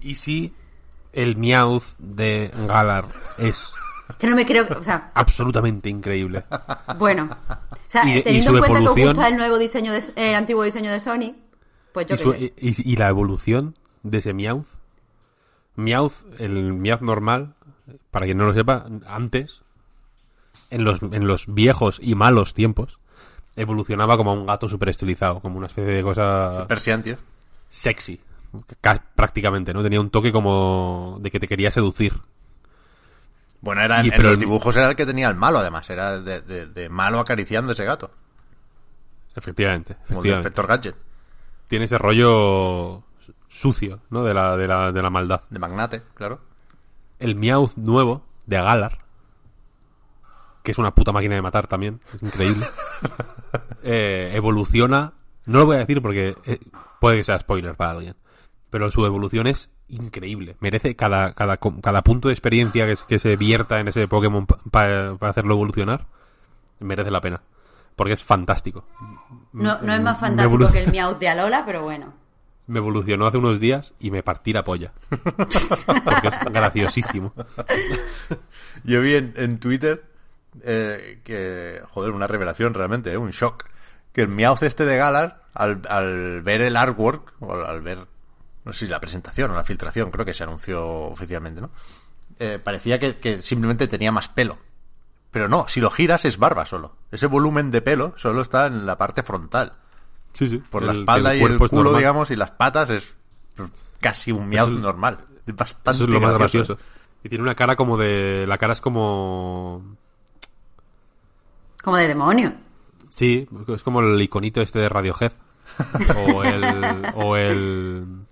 ¿Y 0.00 0.16
si 0.16 0.52
el 1.12 1.36
Meowth 1.36 1.96
de 1.98 2.50
Galar 2.66 3.06
es 3.38 3.72
Que 4.18 4.26
no 4.28 4.36
me 4.36 4.46
creo, 4.46 4.66
o 4.78 4.82
sea, 4.82 5.10
absolutamente 5.14 5.88
increíble? 5.90 6.44
bueno. 6.98 7.28
O 7.50 7.76
sea, 7.88 8.04
Y- 8.06 8.18
y 8.18 8.22
teniendo 8.22 8.52
en 8.52 8.58
cuenta 8.58 8.78
que 8.80 8.88
os 8.88 8.96
gusta 9.08 9.28
el 9.28 9.36
nuevo 9.36 9.58
diseño, 9.58 9.92
de, 9.92 10.02
el 10.16 10.34
antiguo 10.34 10.62
diseño 10.62 10.90
de 10.90 11.00
Sony, 11.00 11.34
pues 11.92 12.06
yo 12.06 12.14
y, 12.14 12.18
su- 12.18 12.34
y- 12.34 12.52
y 12.92 12.96
la 12.96 13.08
evolución 13.08 13.74
de 14.02 14.18
ese 14.18 14.32
Meowth. 14.32 14.66
Meowth, 15.76 16.14
el 16.38 16.72
Meowth 16.72 17.02
normal, 17.02 17.54
para 18.10 18.24
quien 18.26 18.38
no 18.38 18.46
lo 18.46 18.54
sepa, 18.54 18.86
antes, 19.06 19.62
en 20.70 20.84
los, 20.84 21.02
en 21.02 21.26
los 21.26 21.52
viejos 21.52 21.98
y 22.02 22.14
malos 22.14 22.54
tiempos, 22.54 22.98
evolucionaba 23.56 24.16
como 24.16 24.32
un 24.32 24.46
gato 24.46 24.68
super 24.68 24.88
estilizado, 24.88 25.40
como 25.40 25.58
una 25.58 25.66
especie 25.66 25.92
de 25.94 26.02
cosa 26.02 26.64
Persian, 26.68 27.02
tío. 27.02 27.16
sexy, 27.68 28.20
ca- 28.80 29.02
prácticamente, 29.14 29.72
¿no? 29.74 29.82
Tenía 29.82 30.00
un 30.00 30.10
toque 30.10 30.32
como 30.32 31.18
de 31.20 31.30
que 31.30 31.40
te 31.40 31.48
quería 31.48 31.70
seducir. 31.70 32.14
Bueno, 33.60 33.80
era, 33.82 34.00
en 34.00 34.10
pero 34.10 34.30
los 34.30 34.38
dibujos 34.38 34.76
era 34.76 34.90
el 34.90 34.96
que 34.96 35.06
tenía 35.06 35.28
el 35.28 35.34
malo, 35.36 35.58
además. 35.58 35.88
Era 35.90 36.20
de, 36.20 36.40
de- 36.42 36.66
de 36.66 36.88
malo 36.88 37.18
acariciando 37.20 37.72
ese 37.72 37.84
gato. 37.84 38.10
Efectivamente, 39.34 39.96
Como 40.08 40.22
el. 40.22 40.30
Inspector 40.30 40.66
Gadget. 40.66 40.96
Tiene 41.68 41.84
ese 41.86 41.98
rollo 41.98 43.02
sucio, 43.48 44.00
¿no? 44.10 44.22
De 44.24 44.32
la, 44.34 44.56
de 44.56 44.68
la, 44.68 44.92
de 44.92 45.02
la 45.02 45.10
maldad. 45.10 45.42
De 45.50 45.58
Magnate, 45.58 46.02
claro. 46.14 46.40
el 47.18 47.34
Meowth 47.36 47.76
nuevo 47.76 48.24
de 48.46 48.56
Galar, 48.56 48.98
que 50.62 50.70
es 50.72 50.78
una 50.78 50.94
puta 50.94 51.12
máquina 51.12 51.34
de 51.34 51.42
matar 51.42 51.66
también, 51.66 52.00
es 52.14 52.22
increíble, 52.22 52.66
eh, 53.82 54.30
evoluciona, 54.34 55.12
no 55.46 55.58
lo 55.60 55.66
voy 55.66 55.76
a 55.76 55.80
decir 55.80 56.00
porque 56.02 56.36
eh, 56.44 56.60
puede 57.00 57.16
que 57.18 57.24
sea 57.24 57.38
spoiler 57.38 57.74
para 57.74 57.90
alguien, 57.92 58.14
pero 58.70 58.90
su 58.90 59.04
evolución 59.04 59.46
es 59.46 59.70
increíble, 59.88 60.56
merece 60.60 60.96
cada, 60.96 61.32
cada, 61.34 61.56
com- 61.58 61.80
cada 61.80 62.02
punto 62.02 62.28
de 62.28 62.34
experiencia 62.34 62.86
que, 62.86 62.96
se- 62.96 63.04
que 63.06 63.18
se 63.18 63.36
vierta 63.36 63.78
en 63.80 63.88
ese 63.88 64.08
Pokémon 64.08 64.46
para 64.70 65.12
hacerlo 65.20 65.54
evolucionar, 65.54 66.06
merece 66.80 67.10
la 67.10 67.20
pena, 67.20 67.42
porque 67.94 68.12
es 68.14 68.22
fantástico. 68.22 68.84
No, 69.52 69.78
no 69.82 69.94
es 69.94 70.00
más 70.02 70.18
fantástico 70.18 70.70
que 70.72 70.82
el 70.84 70.90
Meowth 70.90 71.18
de 71.18 71.28
Alola, 71.28 71.64
pero 71.64 71.82
bueno. 71.82 72.12
Me 72.68 72.80
evolucionó 72.80 73.26
hace 73.28 73.38
unos 73.38 73.60
días 73.60 73.94
y 74.00 74.10
me 74.10 74.24
partí 74.24 74.52
la 74.52 74.64
polla, 74.64 74.92
porque 75.08 76.28
es 76.28 76.52
graciosísimo. 76.52 77.32
Yo 78.84 79.00
vi 79.00 79.14
en, 79.16 79.34
en 79.36 79.58
Twitter 79.60 80.04
eh, 80.62 81.20
que, 81.24 81.80
joder, 81.90 82.10
una 82.12 82.26
revelación 82.26 82.74
realmente, 82.74 83.12
eh, 83.12 83.16
un 83.16 83.30
shock. 83.30 83.64
Que 84.12 84.22
el 84.22 84.28
Meowth 84.28 84.62
este 84.62 84.84
de 84.84 84.96
Galar, 84.96 85.42
al, 85.54 85.82
al 85.88 86.42
ver 86.42 86.62
el 86.62 86.74
artwork, 86.76 87.34
o 87.40 87.52
al 87.54 87.82
ver, 87.82 88.06
no 88.66 88.72
sé 88.74 88.84
si 88.86 88.90
la 88.90 89.00
presentación 89.00 89.50
o 89.52 89.54
la 89.54 89.64
filtración, 89.64 90.10
creo 90.10 90.26
que 90.26 90.34
se 90.34 90.42
anunció 90.44 90.84
oficialmente, 90.86 91.60
¿no? 91.62 91.70
Eh, 92.38 92.58
parecía 92.62 92.98
que, 92.98 93.16
que 93.16 93.42
simplemente 93.42 93.86
tenía 93.88 94.12
más 94.12 94.28
pelo. 94.28 94.58
Pero 95.30 95.48
no, 95.48 95.66
si 95.68 95.80
lo 95.80 95.90
giras 95.90 96.24
es 96.26 96.36
barba 96.38 96.66
solo. 96.66 96.96
Ese 97.10 97.26
volumen 97.26 97.70
de 97.70 97.80
pelo 97.80 98.12
solo 98.16 98.42
está 98.42 98.66
en 98.66 98.84
la 98.84 98.98
parte 98.98 99.22
frontal. 99.22 99.72
Sí, 100.34 100.50
sí. 100.50 100.58
Por 100.58 100.82
la 100.82 100.92
El- 100.92 101.00
espalda 101.00 101.34
y 101.34 101.40
el 101.42 101.56
culo, 101.58 101.96
digamos, 101.96 102.30
y 102.30 102.36
las 102.36 102.50
patas 102.50 102.90
es 102.90 103.16
casi 104.00 104.32
un 104.32 104.52
es- 104.52 104.68
normal. 104.68 105.18
Es 105.46 105.54
bastante 105.56 105.90
Eso 105.92 106.04
es 106.04 106.10
lo 106.10 106.20
más 106.20 106.36
gracioso. 106.38 106.74
gracioso. 106.74 106.90
Y 107.22 107.28
tiene 107.28 107.42
una 107.42 107.54
cara 107.54 107.76
como 107.76 107.96
de... 107.96 108.44
La 108.46 108.58
cara 108.58 108.72
es 108.74 108.80
como... 108.80 109.96
Como 111.82 111.96
de 111.96 112.08
demonio. 112.08 112.52
Sí, 113.08 113.48
es 113.68 113.82
como 113.82 114.00
el 114.00 114.20
iconito 114.20 114.60
este 114.60 114.78
de 114.80 114.88
Radiohead. 114.88 115.32
O 116.16 116.42
el... 116.44 116.64
o 117.14 117.36
el... 117.36 118.25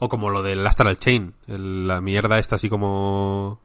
O 0.00 0.08
como 0.08 0.30
lo 0.30 0.42
del 0.42 0.66
Astral 0.66 0.98
Chain. 0.98 1.34
el- 1.46 1.86
la 1.86 2.00
mierda 2.00 2.38
esta 2.40 2.56
así 2.56 2.68
como... 2.68 3.60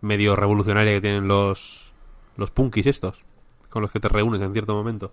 medio 0.00 0.34
revolucionaria 0.34 0.92
que 0.94 1.00
tienen 1.02 1.28
los, 1.28 1.92
los 2.36 2.50
punkis 2.50 2.86
estos, 2.86 3.22
con 3.68 3.82
los 3.82 3.90
que 3.92 4.00
te 4.00 4.08
reúnes 4.08 4.40
en 4.42 4.52
cierto 4.52 4.74
momento. 4.74 5.12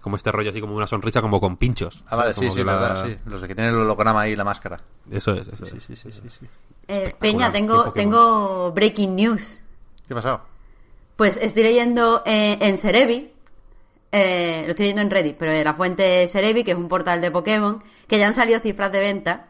Como 0.00 0.16
este 0.16 0.30
rollo 0.32 0.50
así 0.50 0.60
como 0.60 0.74
una 0.74 0.86
sonrisa 0.86 1.20
como 1.22 1.40
con 1.40 1.56
pinchos. 1.56 2.02
Ah, 2.08 2.16
vale, 2.16 2.34
sí, 2.34 2.50
sí, 2.50 2.62
la- 2.64 2.76
verdad, 2.78 3.04
sí. 3.06 3.16
Los 3.26 3.40
de 3.42 3.48
que 3.48 3.54
tienen 3.54 3.74
el 3.74 3.80
holograma 3.80 4.20
ahí 4.22 4.32
y 4.32 4.36
la 4.36 4.44
máscara. 4.44 4.80
Eso 5.10 5.32
es, 5.34 5.46
eso 5.48 5.66
Sí, 5.66 5.76
es. 5.76 5.82
sí, 5.84 5.96
sí, 5.96 6.10
sí, 6.12 6.28
sí. 6.40 6.46
Eh, 6.88 7.14
Peña, 7.18 7.52
tengo, 7.52 7.92
tengo 7.92 8.72
breaking 8.72 9.14
news. 9.16 9.62
¿Qué 10.06 10.14
ha 10.14 10.16
pasado? 10.16 10.40
Pues 11.16 11.36
estoy 11.36 11.64
leyendo 11.64 12.22
eh, 12.24 12.56
en 12.60 12.78
Cerebi, 12.78 13.32
eh, 14.12 14.62
lo 14.64 14.70
estoy 14.70 14.84
leyendo 14.84 15.02
en 15.02 15.10
Reddit, 15.10 15.36
pero 15.36 15.52
en 15.52 15.64
la 15.64 15.74
fuente 15.74 16.26
Cerebi, 16.28 16.64
que 16.64 16.70
es 16.70 16.76
un 16.78 16.88
portal 16.88 17.20
de 17.20 17.30
Pokémon, 17.30 17.82
que 18.06 18.18
ya 18.18 18.28
han 18.28 18.34
salido 18.34 18.60
cifras 18.60 18.90
de 18.92 19.00
venta, 19.00 19.47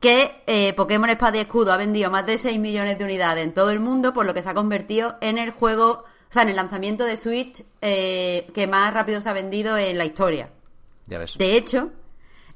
que 0.00 0.42
eh, 0.46 0.72
Pokémon 0.74 1.10
Espada 1.10 1.36
y 1.36 1.40
Escudo 1.40 1.72
ha 1.72 1.76
vendido 1.76 2.10
más 2.10 2.26
de 2.26 2.38
6 2.38 2.58
millones 2.58 2.98
de 2.98 3.04
unidades 3.04 3.44
en 3.44 3.52
todo 3.52 3.70
el 3.70 3.80
mundo, 3.80 4.12
por 4.12 4.26
lo 4.26 4.34
que 4.34 4.42
se 4.42 4.50
ha 4.50 4.54
convertido 4.54 5.16
en 5.20 5.38
el 5.38 5.50
juego, 5.50 6.04
o 6.04 6.32
sea, 6.32 6.42
en 6.42 6.50
el 6.50 6.56
lanzamiento 6.56 7.04
de 7.04 7.16
Switch 7.16 7.64
eh, 7.80 8.48
que 8.54 8.66
más 8.66 8.92
rápido 8.94 9.20
se 9.20 9.28
ha 9.28 9.32
vendido 9.32 9.76
en 9.76 9.98
la 9.98 10.04
historia. 10.04 10.50
Ya 11.06 11.18
ves. 11.18 11.36
De 11.38 11.56
hecho, 11.56 11.90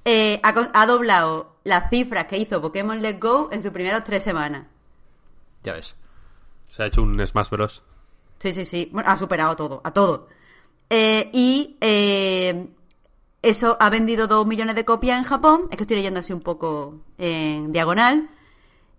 eh, 0.05 0.41
ha, 0.43 0.87
doblado 0.87 1.57
las 1.65 1.89
cifras 1.91 2.27
que 2.27 2.37
hizo 2.37 2.61
Pokémon 2.61 3.01
Let's 3.01 3.21
Go 3.21 3.49
en 3.53 3.63
sus 3.63 3.73
primeras 3.73 4.05
tres 4.05 4.23
semanas. 4.23 4.67
Ya 5.63 5.73
ves. 5.75 5.95
Se 6.69 6.83
ha 6.83 6.87
hecho 6.87 7.03
un 7.03 7.25
Smash 7.25 7.51
Bros. 7.51 7.83
Sí, 8.39 8.53
sí, 8.53 8.65
sí. 8.65 8.89
Bueno, 8.93 9.09
ha 9.09 9.17
superado 9.17 9.55
todo, 9.55 9.81
a 9.85 9.93
todo. 9.93 10.29
Eh, 10.91 11.31
y 11.33 11.77
eh, 11.81 12.67
eso 13.43 13.77
ha 13.81 13.91
vendido 13.91 14.27
2 14.27 14.47
millones 14.47 14.75
de 14.77 14.85
copias 14.85 15.19
en 15.19 15.25
Japón. 15.25 15.63
Es 15.71 15.77
que 15.77 15.83
estoy 15.85 15.97
leyendo 15.97 16.21
así 16.21 16.33
un 16.33 16.41
poco 16.41 17.01
en 17.19 17.73
diagonal. 17.73 18.29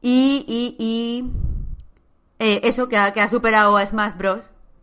Y, 0.02 0.44
y, 0.48 0.76
y 0.84 1.32
eh, 2.40 2.62
eso 2.64 2.90
que 2.90 2.98
ha, 2.98 3.14
que 3.14 3.22
ha 3.22 3.30
superado 3.30 3.78
a 3.78 3.86
Smash 3.86 4.16
Bros. 4.16 4.42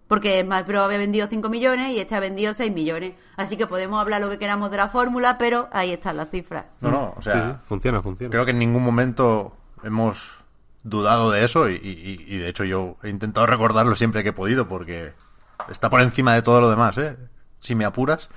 Porque 0.09 0.43
Smash 0.43 0.67
Bros. 0.67 0.83
había 0.83 0.99
vendido 0.99 1.27
5 1.29 1.49
millones 1.49 1.91
y 1.91 2.01
este 2.01 2.15
ha 2.17 2.21
vendido 2.21 2.53
6 2.55 2.73
millones. 2.73 3.15
Así 3.37 3.57
que 3.57 3.67
podemos 3.67 4.01
hablar 4.01 4.21
lo 4.21 4.29
que 4.31 4.39
queramos 4.39 4.71
de 4.71 4.79
la 4.79 4.89
fórmula, 4.89 5.39
pero 5.39 5.69
ahí 5.73 5.93
están 5.93 6.17
las 6.17 6.31
cifras. 6.31 6.65
No, 6.81 6.91
no, 6.91 7.15
o 7.17 7.23
sea, 7.23 7.33
sí, 7.33 7.39
sí, 7.53 7.57
funciona, 7.65 8.03
funciona. 8.03 8.31
creo 8.31 8.45
que 8.45 8.51
en 8.51 8.59
ningún 8.59 8.83
momento 8.83 9.57
hemos 9.85 10.33
dudado 10.83 11.31
de 11.31 11.45
eso 11.45 11.69
y, 11.69 11.75
y- 11.75 12.25
y 12.35 12.39
de 12.39 12.49
hecho 12.49 12.65
yo 12.65 12.97
he 13.03 13.09
intentado 13.11 13.47
recordarlo 13.47 13.95
siempre 13.95 14.23
que 14.23 14.31
he 14.31 14.33
podido 14.33 14.67
porque 14.67 15.13
está 15.69 15.91
por 15.91 16.01
encima 16.01 16.35
de 16.35 16.43
todo 16.43 16.61
lo 16.63 16.71
demás, 16.71 16.97
¿eh? 16.99 17.17
Si 17.61 17.75
me 17.75 17.85
apuras. 17.85 18.31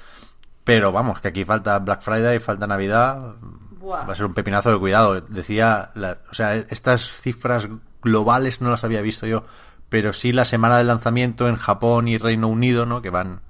Pero 0.64 0.92
vamos, 0.92 1.20
que 1.20 1.28
aquí 1.28 1.44
falta 1.46 1.78
Black 1.80 2.02
Friday, 2.02 2.40
falta 2.40 2.68
Navidad. 2.68 3.36
Buah. 3.80 4.06
Va 4.06 4.14
a 4.14 4.16
ser 4.16 4.26
un 4.26 4.34
pepinazo 4.34 4.72
de 4.72 4.80
cuidado. 4.80 5.20
Decía, 5.22 5.92
la- 5.96 6.20
o 6.32 6.34
sea, 6.34 6.56
estas 6.56 7.02
cifras 7.22 7.68
globales 8.02 8.62
no 8.62 8.70
las 8.72 8.84
había 8.84 9.02
visto 9.02 9.26
yo, 9.28 9.46
pero 9.90 10.14
sí 10.14 10.32
la 10.32 10.46
semana 10.46 10.78
de 10.78 10.84
lanzamiento 10.86 11.48
en 11.48 11.56
Japón 11.58 12.08
y 12.08 12.18
Reino 12.18 12.48
Unido, 12.48 12.86
¿no? 12.86 13.02
Que 13.02 13.10
van 13.10 13.42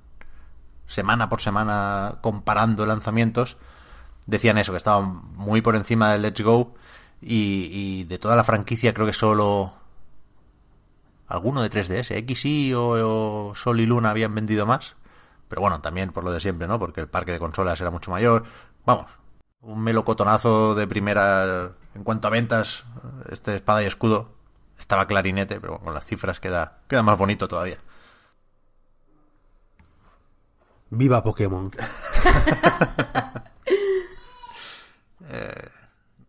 semana 0.88 1.30
por 1.30 1.42
semana 1.42 2.16
comparando 2.22 2.86
lanzamientos, 2.86 3.58
decían 4.26 4.58
eso, 4.58 4.72
que 4.74 4.78
estaban 4.78 5.22
muy 5.36 5.62
por 5.62 5.76
encima 5.76 6.12
del 6.12 6.22
Let's 6.24 6.42
Go 6.42 6.74
y, 7.22 7.70
y 7.72 8.04
de 8.06 8.18
toda 8.20 8.36
la 8.36 8.44
franquicia 8.44 8.94
creo 8.94 9.08
que 9.08 9.14
solo 9.14 9.74
alguno 11.28 11.62
de 11.62 11.70
3DS, 11.72 12.26
XY 12.26 12.74
o, 12.74 13.50
o 13.50 13.56
Sol 13.56 13.80
y 13.80 13.86
Luna 13.86 14.10
habían 14.12 14.36
vendido 14.36 14.66
más. 14.66 14.96
Pero 15.54 15.62
bueno, 15.62 15.82
también 15.82 16.12
por 16.12 16.24
lo 16.24 16.32
de 16.32 16.40
siempre, 16.40 16.68
¿no? 16.68 16.80
Porque 16.80 17.02
el 17.02 17.08
parque 17.08 17.32
de 17.32 17.38
consolas 17.38 17.80
era 17.80 17.92
mucho 17.92 18.10
mayor. 18.10 18.44
Vamos, 18.88 19.06
un 19.62 19.84
melocotonazo 19.84 20.74
de 20.74 20.88
primera 20.88 21.74
en 21.94 22.04
cuanto 22.04 22.28
a 22.28 22.32
ventas. 22.32 22.86
Este 23.30 23.58
espada 23.58 23.84
y 23.84 23.86
escudo 23.86 24.34
estaba 24.80 25.06
clarinete, 25.06 25.62
pero 25.62 25.78
con 25.78 25.94
las 25.94 26.08
cifras 26.08 26.40
queda, 26.40 26.80
queda 26.88 27.04
más 27.04 27.20
bonito 27.20 27.48
todavía. 27.48 27.78
Viva 30.90 31.24
Pokémon. 31.24 31.70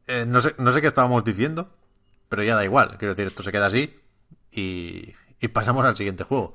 Eh, 0.06 0.26
no, 0.26 0.38
sé, 0.42 0.54
no 0.58 0.70
sé 0.70 0.82
qué 0.82 0.88
estábamos 0.88 1.24
diciendo, 1.24 1.70
pero 2.28 2.42
ya 2.42 2.54
da 2.54 2.64
igual. 2.64 2.98
Quiero 2.98 3.14
decir, 3.14 3.26
esto 3.26 3.42
se 3.42 3.52
queda 3.52 3.66
así 3.66 3.98
y, 4.50 5.14
y 5.40 5.48
pasamos 5.48 5.84
al 5.86 5.96
siguiente 5.96 6.24
juego. 6.24 6.52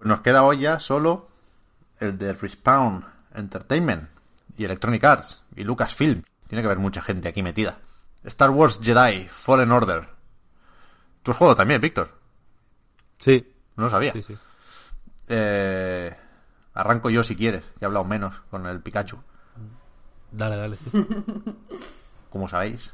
Nos 0.00 0.20
queda 0.20 0.44
hoy 0.44 0.60
ya 0.60 0.78
solo 0.78 1.26
el 2.04 2.18
de 2.18 2.32
Respawn 2.32 3.04
Entertainment 3.34 4.08
y 4.56 4.64
Electronic 4.64 5.02
Arts 5.04 5.42
y 5.56 5.64
Lucasfilm. 5.64 6.22
Tiene 6.46 6.62
que 6.62 6.66
haber 6.66 6.78
mucha 6.78 7.02
gente 7.02 7.28
aquí 7.28 7.42
metida. 7.42 7.78
Star 8.24 8.50
Wars 8.50 8.80
Jedi 8.82 9.28
Fallen 9.28 9.72
Order. 9.72 10.08
Tu 11.22 11.32
juego 11.32 11.54
también, 11.54 11.80
Víctor. 11.80 12.18
Sí, 13.18 13.52
No 13.76 13.84
lo 13.84 13.90
sabía. 13.90 14.12
sí, 14.12 14.22
sí. 14.22 14.36
Eh, 15.28 16.14
arranco 16.74 17.08
yo 17.10 17.24
si 17.24 17.34
quieres, 17.34 17.64
que 17.78 17.84
he 17.84 17.86
hablado 17.86 18.04
menos 18.04 18.40
con 18.50 18.66
el 18.66 18.80
Pikachu. 18.80 19.18
Dale, 20.30 20.56
dale. 20.56 20.76
como 22.30 22.48
sabéis. 22.48 22.92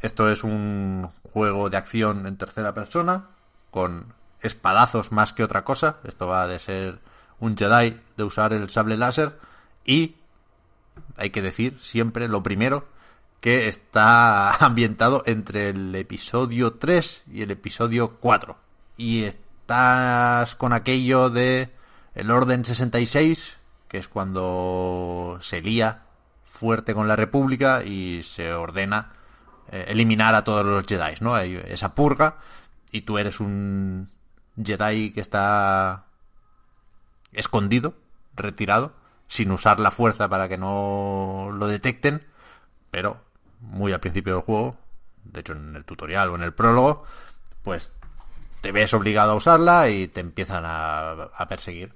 Esto 0.00 0.30
es 0.30 0.44
un 0.44 1.08
juego 1.32 1.68
de 1.70 1.76
acción 1.76 2.26
en 2.26 2.36
tercera 2.36 2.72
persona, 2.72 3.28
con 3.70 4.14
espadazos 4.40 5.12
más 5.12 5.32
que 5.32 5.42
otra 5.44 5.64
cosa. 5.64 5.98
Esto 6.04 6.26
va 6.26 6.46
de 6.46 6.58
ser 6.58 7.00
un 7.40 7.56
Jedi, 7.56 7.96
de 8.16 8.24
usar 8.24 8.52
el 8.52 8.68
sable 8.70 8.96
láser 8.96 9.38
y, 9.84 10.14
hay 11.16 11.30
que 11.30 11.42
decir 11.42 11.78
siempre 11.82 12.28
lo 12.28 12.42
primero, 12.42 12.86
que 13.40 13.68
está 13.68 14.54
ambientado 14.64 15.22
entre 15.26 15.70
el 15.70 15.94
episodio 15.94 16.74
3 16.74 17.24
y 17.32 17.42
el 17.42 17.50
episodio 17.50 18.16
4. 18.20 18.56
Y 18.96 19.24
estás 19.24 20.54
con 20.54 20.72
aquello 20.72 21.30
de 21.30 21.70
el 22.14 22.30
Orden 22.30 22.64
66, 22.64 23.56
que 23.88 23.98
es 23.98 24.08
cuando 24.08 25.38
se 25.40 25.62
lía 25.62 26.02
fuerte 26.44 26.94
con 26.94 27.08
la 27.08 27.16
República 27.16 27.82
y 27.82 28.22
se 28.22 28.52
ordena 28.52 29.12
eh, 29.72 29.86
eliminar 29.88 30.34
a 30.34 30.44
todos 30.44 30.64
los 30.64 30.84
Jedi, 30.84 31.14
¿no? 31.20 31.34
Hay 31.34 31.60
esa 31.66 31.94
purga 31.94 32.36
y 32.92 33.02
tú 33.02 33.18
eres 33.18 33.40
un 33.40 34.10
Jedi 34.62 35.12
que 35.12 35.20
está 35.20 36.04
escondido, 37.32 37.94
retirado, 38.34 38.94
sin 39.28 39.50
usar 39.52 39.80
la 39.80 39.90
fuerza 39.90 40.28
para 40.28 40.48
que 40.48 40.58
no 40.58 41.50
lo 41.52 41.66
detecten, 41.66 42.26
pero 42.90 43.22
muy 43.60 43.92
al 43.92 44.00
principio 44.00 44.34
del 44.34 44.42
juego, 44.42 44.76
de 45.24 45.40
hecho 45.40 45.52
en 45.52 45.76
el 45.76 45.84
tutorial 45.84 46.30
o 46.30 46.34
en 46.34 46.42
el 46.42 46.54
prólogo, 46.54 47.04
pues 47.62 47.92
te 48.60 48.72
ves 48.72 48.92
obligado 48.94 49.32
a 49.32 49.36
usarla 49.36 49.88
y 49.88 50.08
te 50.08 50.20
empiezan 50.20 50.64
a, 50.66 51.10
a 51.10 51.48
perseguir. 51.48 51.94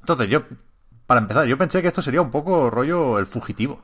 Entonces 0.00 0.28
yo, 0.28 0.42
para 1.06 1.20
empezar, 1.20 1.46
yo 1.46 1.58
pensé 1.58 1.82
que 1.82 1.88
esto 1.88 2.02
sería 2.02 2.22
un 2.22 2.30
poco 2.30 2.70
rollo 2.70 3.18
el 3.18 3.26
fugitivo, 3.26 3.82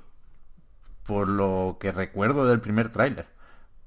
por 1.05 1.29
lo 1.29 1.77
que 1.81 1.93
recuerdo 1.93 2.47
del 2.47 2.61
primer 2.61 2.91
tráiler. 2.91 3.27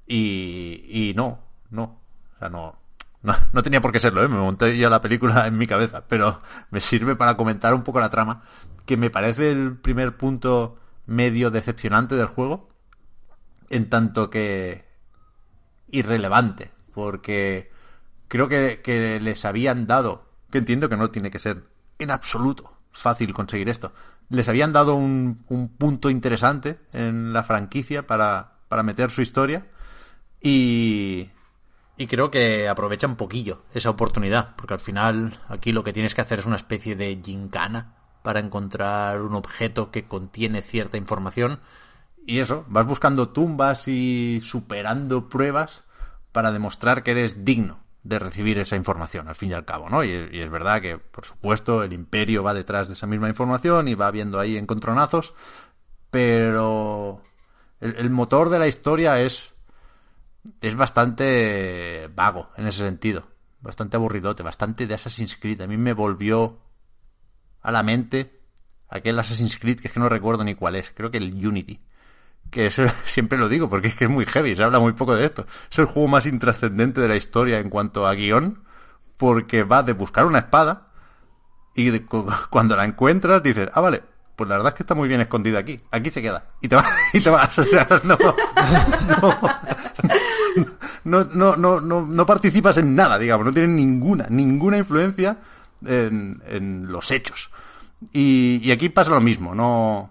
Y, 0.06 0.82
y 0.88 1.14
no, 1.14 1.40
no, 1.70 2.00
o 2.34 2.38
sea, 2.38 2.48
no, 2.48 2.79
no, 3.22 3.34
no 3.52 3.62
tenía 3.62 3.80
por 3.80 3.92
qué 3.92 4.00
serlo, 4.00 4.22
¿eh? 4.22 4.28
me 4.28 4.38
monté 4.38 4.76
ya 4.76 4.88
la 4.88 5.00
película 5.00 5.46
en 5.46 5.58
mi 5.58 5.66
cabeza, 5.66 6.04
pero 6.08 6.40
me 6.70 6.80
sirve 6.80 7.16
para 7.16 7.36
comentar 7.36 7.74
un 7.74 7.82
poco 7.82 8.00
la 8.00 8.10
trama, 8.10 8.42
que 8.86 8.96
me 8.96 9.10
parece 9.10 9.50
el 9.50 9.76
primer 9.76 10.16
punto 10.16 10.78
medio 11.06 11.50
decepcionante 11.50 12.14
del 12.14 12.26
juego, 12.26 12.70
en 13.68 13.88
tanto 13.90 14.30
que 14.30 14.84
irrelevante, 15.90 16.70
porque 16.94 17.70
creo 18.28 18.48
que, 18.48 18.80
que 18.82 19.20
les 19.20 19.44
habían 19.44 19.86
dado, 19.86 20.26
que 20.50 20.58
entiendo 20.58 20.88
que 20.88 20.96
no 20.96 21.10
tiene 21.10 21.30
que 21.30 21.38
ser 21.38 21.64
en 21.98 22.10
absoluto 22.10 22.78
fácil 22.92 23.34
conseguir 23.34 23.68
esto, 23.68 23.92
les 24.30 24.48
habían 24.48 24.72
dado 24.72 24.94
un, 24.94 25.44
un 25.48 25.68
punto 25.68 26.08
interesante 26.08 26.78
en 26.92 27.32
la 27.32 27.42
franquicia 27.42 28.06
para, 28.06 28.52
para 28.68 28.82
meter 28.82 29.10
su 29.10 29.22
historia 29.22 29.66
y, 30.40 31.28
y 32.00 32.06
creo 32.06 32.30
que 32.30 32.66
aprovecha 32.66 33.06
un 33.06 33.16
poquillo 33.16 33.60
esa 33.74 33.90
oportunidad, 33.90 34.56
porque 34.56 34.72
al 34.72 34.80
final 34.80 35.38
aquí 35.48 35.70
lo 35.70 35.84
que 35.84 35.92
tienes 35.92 36.14
que 36.14 36.22
hacer 36.22 36.38
es 36.38 36.46
una 36.46 36.56
especie 36.56 36.96
de 36.96 37.20
gincana 37.22 37.92
para 38.22 38.40
encontrar 38.40 39.20
un 39.20 39.34
objeto 39.34 39.90
que 39.90 40.08
contiene 40.08 40.62
cierta 40.62 40.96
información 40.96 41.60
y 42.26 42.38
eso, 42.38 42.64
vas 42.68 42.86
buscando 42.86 43.28
tumbas 43.28 43.86
y 43.86 44.40
superando 44.42 45.28
pruebas 45.28 45.84
para 46.32 46.52
demostrar 46.52 47.02
que 47.02 47.10
eres 47.10 47.44
digno 47.44 47.80
de 48.02 48.18
recibir 48.18 48.56
esa 48.56 48.76
información, 48.76 49.28
al 49.28 49.34
fin 49.34 49.50
y 49.50 49.52
al 49.52 49.66
cabo, 49.66 49.90
¿no? 49.90 50.02
Y, 50.02 50.10
es 50.10 50.48
verdad 50.48 50.80
que, 50.80 50.96
por 50.96 51.26
supuesto, 51.26 51.82
el 51.82 51.92
imperio 51.92 52.42
va 52.42 52.54
detrás 52.54 52.88
de 52.88 52.94
esa 52.94 53.06
misma 53.06 53.28
información 53.28 53.88
y 53.88 53.94
va 53.94 54.10
viendo 54.10 54.40
ahí 54.40 54.56
encontronazos, 54.56 55.34
pero 56.10 57.20
el 57.80 58.08
motor 58.08 58.48
de 58.48 58.58
la 58.58 58.68
historia 58.68 59.20
es 59.20 59.49
es 60.60 60.76
bastante 60.76 62.10
vago 62.14 62.50
en 62.56 62.66
ese 62.66 62.84
sentido, 62.84 63.28
bastante 63.60 63.96
aburridote, 63.96 64.42
bastante 64.42 64.86
de 64.86 64.94
Assassin's 64.94 65.36
Creed. 65.36 65.60
A 65.62 65.66
mí 65.66 65.76
me 65.76 65.92
volvió 65.92 66.58
a 67.62 67.72
la 67.72 67.82
mente 67.82 68.40
aquel 68.88 69.18
Assassin's 69.18 69.58
Creed 69.58 69.80
que 69.80 69.88
es 69.88 69.94
que 69.94 70.00
no 70.00 70.08
recuerdo 70.08 70.44
ni 70.44 70.54
cuál 70.54 70.74
es, 70.76 70.90
creo 70.94 71.10
que 71.10 71.18
el 71.18 71.46
Unity, 71.46 71.80
que 72.50 72.66
eso 72.66 72.84
siempre 73.04 73.38
lo 73.38 73.48
digo 73.48 73.68
porque 73.68 73.88
es 73.88 73.96
que 73.96 74.04
es 74.04 74.10
muy 74.10 74.26
heavy, 74.26 74.56
se 74.56 74.64
habla 74.64 74.80
muy 74.80 74.92
poco 74.94 75.14
de 75.14 75.24
esto. 75.26 75.46
Es 75.70 75.78
el 75.78 75.86
juego 75.86 76.08
más 76.08 76.26
intrascendente 76.26 77.00
de 77.00 77.08
la 77.08 77.16
historia 77.16 77.58
en 77.60 77.70
cuanto 77.70 78.06
a 78.06 78.14
guion, 78.14 78.64
porque 79.16 79.64
va 79.64 79.82
de 79.82 79.92
buscar 79.92 80.26
una 80.26 80.38
espada 80.40 80.88
y 81.74 81.90
de- 81.90 82.04
cu- 82.06 82.26
cuando 82.50 82.76
la 82.76 82.84
encuentras 82.84 83.42
dices, 83.42 83.68
ah, 83.74 83.80
vale, 83.80 84.02
pues 84.36 84.48
la 84.48 84.56
verdad 84.56 84.72
es 84.72 84.76
que 84.76 84.82
está 84.82 84.94
muy 84.94 85.08
bien 85.08 85.20
escondida 85.20 85.58
aquí, 85.58 85.80
aquí 85.90 86.10
se 86.10 86.22
queda. 86.22 86.46
Y 86.60 86.68
te 86.68 86.76
vas, 86.76 86.86
y 87.12 87.20
te 87.20 87.30
vas, 87.30 87.58
o 87.58 87.64
sea, 87.64 87.86
no, 88.04 88.16
no, 91.04 91.24
no, 91.24 91.56
no, 91.56 91.80
no, 91.80 92.06
no 92.06 92.26
participas 92.26 92.76
en 92.78 92.94
nada, 92.94 93.18
digamos, 93.18 93.46
no 93.46 93.52
tienes 93.52 93.70
ninguna, 93.70 94.26
ninguna 94.30 94.78
influencia 94.78 95.38
en, 95.84 96.42
en 96.46 96.90
los 96.90 97.10
hechos. 97.10 97.50
Y, 98.12 98.60
y 98.62 98.70
aquí 98.72 98.88
pasa 98.88 99.10
lo 99.10 99.20
mismo, 99.20 99.54
no, 99.54 100.10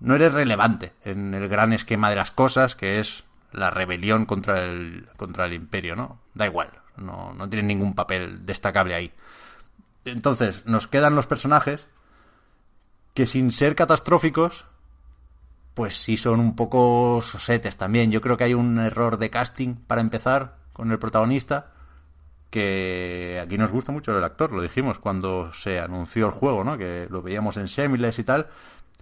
no 0.00 0.14
eres 0.14 0.32
relevante 0.32 0.92
en 1.04 1.34
el 1.34 1.48
gran 1.48 1.72
esquema 1.72 2.10
de 2.10 2.16
las 2.16 2.30
cosas, 2.30 2.76
que 2.76 3.00
es 3.00 3.24
la 3.52 3.70
rebelión 3.70 4.26
contra 4.26 4.64
el, 4.64 5.06
contra 5.16 5.46
el 5.46 5.54
imperio, 5.54 5.96
¿no? 5.96 6.20
Da 6.34 6.46
igual, 6.46 6.70
no, 6.96 7.34
no 7.34 7.48
tienes 7.48 7.66
ningún 7.66 7.94
papel 7.94 8.44
destacable 8.44 8.94
ahí. 8.94 9.12
Entonces, 10.04 10.64
nos 10.66 10.86
quedan 10.86 11.16
los 11.16 11.26
personajes 11.26 11.88
que 13.16 13.24
sin 13.24 13.50
ser 13.50 13.74
catastróficos, 13.74 14.66
pues 15.72 15.96
sí 15.96 16.18
son 16.18 16.38
un 16.38 16.54
poco 16.54 17.22
sosetes 17.22 17.78
también. 17.78 18.12
Yo 18.12 18.20
creo 18.20 18.36
que 18.36 18.44
hay 18.44 18.52
un 18.52 18.78
error 18.78 19.16
de 19.16 19.30
casting 19.30 19.74
para 19.74 20.02
empezar 20.02 20.58
con 20.74 20.92
el 20.92 20.98
protagonista, 20.98 21.72
que 22.50 23.40
aquí 23.42 23.56
nos 23.56 23.72
gusta 23.72 23.90
mucho 23.90 24.16
el 24.16 24.22
actor, 24.22 24.52
lo 24.52 24.60
dijimos 24.60 24.98
cuando 24.98 25.50
se 25.54 25.80
anunció 25.80 26.26
el 26.26 26.32
juego, 26.32 26.62
¿no? 26.62 26.76
Que 26.76 27.08
lo 27.08 27.22
veíamos 27.22 27.56
en 27.56 27.68
Semiles 27.68 28.18
y 28.18 28.24
tal, 28.24 28.48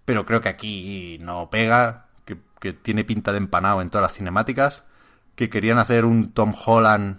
pero 0.05 0.25
creo 0.25 0.41
que 0.41 0.49
aquí 0.49 1.19
no 1.21 1.51
pega, 1.51 2.07
que, 2.25 2.39
que 2.61 2.73
tiene 2.73 3.03
pinta 3.03 3.33
de 3.33 3.39
empanado 3.39 3.83
en 3.83 3.91
todas 3.91 4.11
las 4.11 4.17
cinemáticas, 4.17 4.85
que 5.35 5.51
querían 5.51 5.79
hacer 5.79 6.05
un 6.05 6.31
Tom 6.31 6.55
Holland 6.65 7.19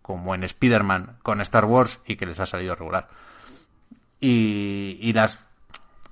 como 0.00 0.34
en 0.34 0.42
Spider-Man 0.42 1.18
con 1.22 1.42
Star 1.42 1.66
Wars 1.66 2.00
y 2.06 2.16
que 2.16 2.24
les 2.24 2.40
ha 2.40 2.46
salido 2.46 2.74
regular. 2.74 3.10
Y, 4.20 4.96
y 5.02 5.12
las 5.12 5.43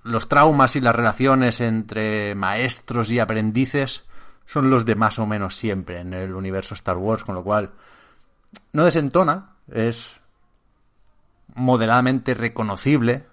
los 0.02 0.28
traumas 0.28 0.76
y 0.76 0.80
las 0.80 0.94
relaciones 0.94 1.60
entre 1.60 2.34
maestros 2.34 3.10
y 3.10 3.18
aprendices 3.18 4.04
son 4.46 4.70
los 4.70 4.84
de 4.84 4.96
más 4.96 5.18
o 5.18 5.26
menos 5.26 5.56
siempre 5.56 6.00
en 6.00 6.12
el 6.14 6.34
universo 6.34 6.74
Star 6.74 6.96
Wars, 6.96 7.24
con 7.24 7.34
lo 7.34 7.44
cual 7.44 7.70
no 8.72 8.84
desentona, 8.84 9.56
es 9.72 10.20
moderadamente 11.54 12.34
reconocible 12.34 13.26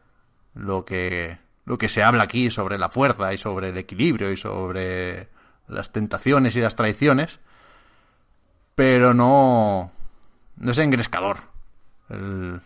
lo 0.54 0.86
que 0.86 1.38
lo 1.66 1.78
que 1.78 1.90
se 1.90 2.02
habla 2.02 2.24
aquí 2.24 2.50
sobre 2.50 2.80
la 2.80 2.90
fuerza 2.90 3.32
y 3.34 3.38
sobre 3.38 3.70
el 3.70 3.78
equilibrio 3.78 4.32
y 4.32 4.38
sobre 4.38 5.30
las 5.68 5.92
tentaciones 5.92 6.56
y 6.56 6.62
las 6.62 6.76
traiciones, 6.76 7.40
pero 8.76 9.14
no 9.14 9.92
no 10.58 10.72
es 10.72 10.78
engrescador 10.78 11.38
el, 12.10 12.62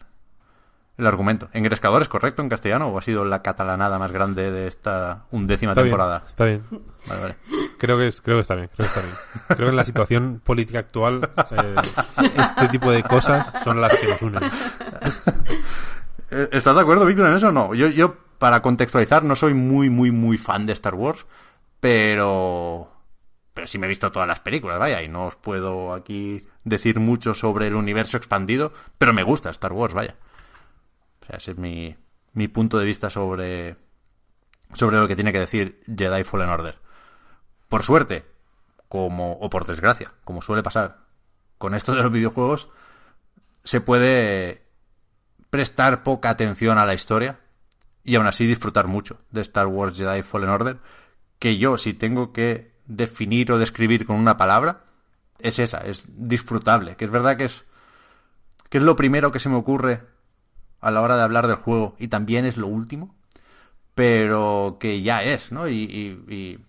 el 0.98 1.08
argumento. 1.08 1.50
¿Engrescador 1.54 2.02
es 2.02 2.08
correcto 2.08 2.42
en 2.42 2.50
castellano 2.50 2.88
o 2.88 2.98
ha 2.98 3.02
sido 3.02 3.26
la 3.26 3.42
catalanada 3.42 3.98
más 4.00 4.12
grande 4.12 4.52
de 4.52 4.68
esta 4.68 5.26
undécima 5.32 5.72
Está 5.72 5.82
bien, 5.82 5.92
temporada? 5.92 6.24
está 6.28 6.46
bien. 6.46 6.64
Vale, 7.08 7.22
vale. 7.22 7.36
Creo 7.80 7.98
que, 7.98 8.08
es- 8.08 8.22
creo 8.22 8.38
que 8.38 8.42
está 8.42 8.56
bien, 8.56 8.70
creo 8.76 8.88
que 8.88 9.00
está 9.00 9.02
bien. 9.02 9.16
Creo 9.48 9.66
que 9.68 9.70
en 9.72 9.76
la 9.76 9.86
situación 9.86 10.42
política 10.44 10.80
actual 10.80 11.30
eh, 11.52 11.76
este 12.38 12.68
tipo 12.70 12.92
de 12.92 13.04
cosas 13.04 13.48
son 13.64 13.82
las 13.82 13.94
que 13.98 14.08
nos 14.08 14.22
unen. 14.22 14.44
Eh, 16.32 16.50
¿Estás 16.52 16.76
de 16.76 16.82
acuerdo, 16.82 17.06
Víctor, 17.06 17.28
en 17.28 17.36
eso 17.36 17.50
o 17.50 17.52
no? 17.52 17.74
Yo, 17.76 17.88
yo, 17.88 18.16
para 18.38 18.62
contextualizar, 18.62 19.24
no 19.24 19.36
soy 19.36 19.54
muy, 19.54 19.90
muy, 19.90 20.12
muy 20.12 20.38
fan 20.38 20.66
de 20.66 20.74
Star 20.74 20.96
Wars, 20.96 21.26
pero... 21.80 22.90
Pero 23.54 23.68
sí 23.68 23.78
me 23.78 23.86
he 23.86 23.90
visto 23.90 24.12
todas 24.12 24.28
las 24.28 24.40
películas, 24.40 24.80
vaya, 24.80 25.04
y 25.04 25.08
no 25.10 25.28
os 25.28 25.36
puedo 25.36 25.94
aquí 25.94 26.42
decir 26.64 27.00
mucho 27.00 27.36
sobre 27.36 27.68
el 27.68 27.76
universo 27.76 28.18
expandido, 28.18 28.74
pero 28.98 29.14
me 29.14 29.22
gusta 29.22 29.52
Star 29.52 29.74
Wars, 29.74 29.94
vaya. 29.94 30.16
O 31.24 31.26
sea, 31.26 31.38
ese 31.38 31.52
es 31.52 31.58
mi, 31.58 31.96
mi 32.34 32.48
punto 32.48 32.78
de 32.78 32.86
vista 32.86 33.10
sobre, 33.10 33.78
sobre 34.74 34.98
lo 34.98 35.08
que 35.08 35.16
tiene 35.16 35.32
que 35.32 35.40
decir 35.40 35.82
Jedi 35.86 36.24
Fallen 36.24 36.50
Order. 36.50 36.78
Por 37.70 37.84
suerte, 37.84 38.26
como, 38.90 39.34
o 39.34 39.50
por 39.50 39.66
desgracia, 39.66 40.14
como 40.24 40.42
suele 40.42 40.64
pasar 40.64 41.00
con 41.58 41.74
esto 41.76 41.96
de 41.96 42.04
los 42.04 42.12
videojuegos, 42.12 42.70
se 43.64 43.82
puede 43.82 44.64
prestar 45.50 46.04
poca 46.04 46.30
atención 46.30 46.78
a 46.78 46.86
la 46.86 46.94
historia 46.94 47.40
y 48.04 48.16
aún 48.16 48.28
así 48.28 48.46
disfrutar 48.46 48.88
mucho 48.88 49.20
de 49.32 49.42
Star 49.42 49.68
Wars 49.68 49.96
Jedi 49.96 50.22
Fallen 50.24 50.50
Order, 50.50 50.80
que 51.40 51.58
yo 51.58 51.78
si 51.78 51.94
tengo 51.94 52.34
que 52.34 52.74
definir 52.86 53.52
o 53.52 53.58
describir 53.58 54.06
con 54.06 54.18
una 54.18 54.38
palabra, 54.38 54.84
es 55.40 55.60
esa, 55.60 55.80
es 55.80 56.04
disfrutable, 56.08 56.96
que 56.96 57.06
es 57.06 57.12
verdad 57.12 57.38
que 57.38 57.46
es 57.46 57.64
que 58.70 58.80
es 58.80 58.84
lo 58.84 58.96
primero 58.96 59.32
que 59.32 59.40
se 59.40 59.50
me 59.50 59.56
ocurre 59.56 60.13
a 60.84 60.92
la 60.92 61.02
hora 61.02 61.18
de 61.18 61.24
hablar 61.24 61.48
del 61.48 61.58
juego 61.58 61.96
y 62.00 62.08
también 62.10 62.46
es 62.46 62.58
lo 62.58 62.68
último, 62.68 63.16
pero 63.96 64.78
que 64.80 65.02
ya 65.04 65.24
es, 65.24 65.52
¿no? 65.52 65.68
Y, 65.68 65.76
y- 66.30 66.34
y 66.36 66.60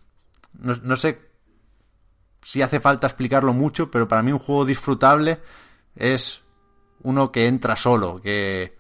no, 0.60 0.76
no 0.82 0.96
sé 0.96 1.20
si 2.42 2.62
hace 2.62 2.80
falta 2.80 3.06
explicarlo 3.06 3.52
mucho, 3.52 3.90
pero 3.90 4.06
para 4.08 4.22
mí 4.22 4.32
un 4.32 4.38
juego 4.38 4.64
disfrutable 4.64 5.40
es 5.96 6.42
uno 7.02 7.32
que 7.32 7.46
entra 7.46 7.76
solo, 7.76 8.20
que, 8.20 8.76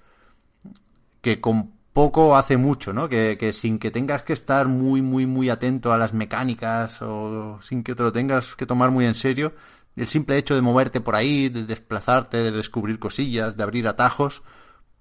que 1.20 1.40
con 1.40 1.72
poco 1.92 2.36
hace 2.36 2.56
mucho, 2.56 2.92
¿no? 2.92 3.08
Que, 3.08 3.36
que 3.38 3.52
sin 3.52 3.78
que 3.78 3.90
tengas 3.90 4.22
que 4.24 4.32
estar 4.32 4.66
muy, 4.66 5.00
muy, 5.00 5.26
muy 5.26 5.48
atento 5.48 5.92
a 5.92 5.98
las 5.98 6.12
mecánicas 6.12 7.00
o 7.02 7.60
sin 7.62 7.84
que 7.84 7.94
te 7.94 8.02
lo 8.02 8.12
tengas 8.12 8.54
que 8.56 8.66
tomar 8.66 8.90
muy 8.90 9.04
en 9.06 9.14
serio, 9.14 9.54
el 9.96 10.08
simple 10.08 10.36
hecho 10.36 10.54
de 10.56 10.60
moverte 10.60 11.00
por 11.00 11.14
ahí, 11.14 11.48
de 11.48 11.64
desplazarte, 11.64 12.38
de 12.38 12.50
descubrir 12.50 12.98
cosillas, 12.98 13.56
de 13.56 13.62
abrir 13.62 13.86
atajos, 13.86 14.42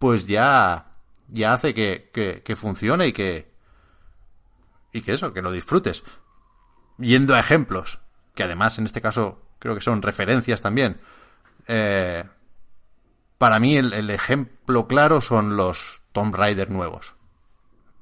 pues 0.03 0.27
ya, 0.27 0.97
ya 1.29 1.53
hace 1.53 1.73
que, 1.73 2.09
que, 2.11 2.41
que 2.43 2.57
funcione 2.57 3.07
y 3.07 3.13
que, 3.13 3.49
y 4.91 4.99
que 4.99 5.13
eso, 5.13 5.31
que 5.31 5.41
lo 5.41 5.49
disfrutes. 5.49 6.03
Yendo 6.97 7.33
a 7.33 7.39
ejemplos, 7.39 8.01
que 8.35 8.43
además 8.43 8.77
en 8.77 8.85
este 8.85 8.99
caso 8.99 9.41
creo 9.59 9.75
que 9.75 9.79
son 9.79 10.01
referencias 10.01 10.61
también. 10.61 10.99
Eh, 11.67 12.25
para 13.37 13.61
mí 13.61 13.77
el, 13.77 13.93
el 13.93 14.09
ejemplo 14.09 14.89
claro 14.89 15.21
son 15.21 15.55
los 15.55 16.01
Tomb 16.11 16.35
Raider 16.35 16.69
nuevos. 16.69 17.15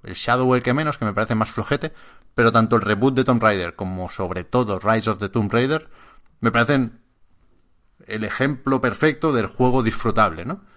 El 0.01 0.15
Shadow 0.15 0.55
el 0.55 0.63
que 0.63 0.73
menos, 0.73 0.97
que 0.97 1.05
me 1.05 1.13
parece 1.13 1.35
más 1.35 1.51
flojete, 1.51 1.93
pero 2.33 2.51
tanto 2.51 2.77
el 2.77 2.81
reboot 2.81 3.13
de 3.13 3.25
Tomb 3.25 3.43
Raider 3.43 3.75
como 3.75 4.09
sobre 4.09 4.43
todo 4.43 4.79
Rise 4.79 5.11
of 5.11 5.19
the 5.19 5.29
Tomb 5.29 5.53
Raider 5.53 5.87
me 6.39 6.51
parecen 6.51 6.99
el 8.07 8.23
ejemplo 8.23 8.81
perfecto 8.81 9.31
del 9.33 9.45
juego 9.45 9.83
disfrutable, 9.83 10.45
¿no? 10.45 10.70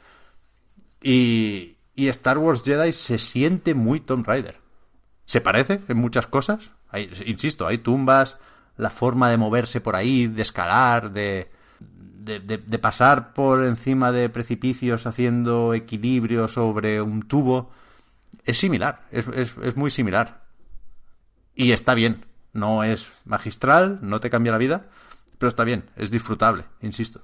Y, 1.07 1.77
Star 2.09 2.39
Wars 2.39 2.63
Jedi 2.65 2.93
se 2.93 3.19
siente 3.19 3.75
muy 3.75 4.01
Tomb 4.01 4.27
Raider. 4.27 4.57
Se 5.27 5.41
parece 5.41 5.83
en 5.89 5.99
muchas 5.99 6.27
cosas. 6.27 6.71
Hay, 6.89 7.11
insisto, 7.27 7.67
hay 7.67 7.79
tumbas, 7.79 8.39
la 8.77 8.91
forma 8.91 9.29
de 9.31 9.37
moverse 9.37 9.81
por 9.81 9.95
ahí, 9.97 10.27
de 10.27 10.43
escalar, 10.43 11.13
de, 11.13 11.51
de, 11.81 12.41
de- 12.41 12.59
de 12.59 12.79
pasar 12.79 13.33
por 13.35 13.65
encima 13.65 14.13
de 14.13 14.29
precipicios 14.31 15.07
haciendo 15.07 15.75
equilibrio 15.75 16.49
sobre 16.49 17.01
un 17.03 17.23
tubo. 17.23 17.71
Es 18.45 18.59
similar, 18.59 19.03
es, 19.11 19.27
es- 19.29 19.55
es 19.63 19.77
muy 19.77 19.91
similar. 19.91 20.45
Y 21.55 21.73
está 21.73 21.95
bien. 21.95 22.25
No 22.53 22.83
es 22.85 23.09
magistral, 23.25 23.99
no 24.01 24.21
te 24.21 24.31
cambia 24.31 24.53
la 24.53 24.59
vida, 24.59 24.87
pero 25.39 25.49
está 25.51 25.65
bien, 25.65 25.91
es 25.97 26.11
disfrutable, 26.13 26.65
insisto. 26.81 27.23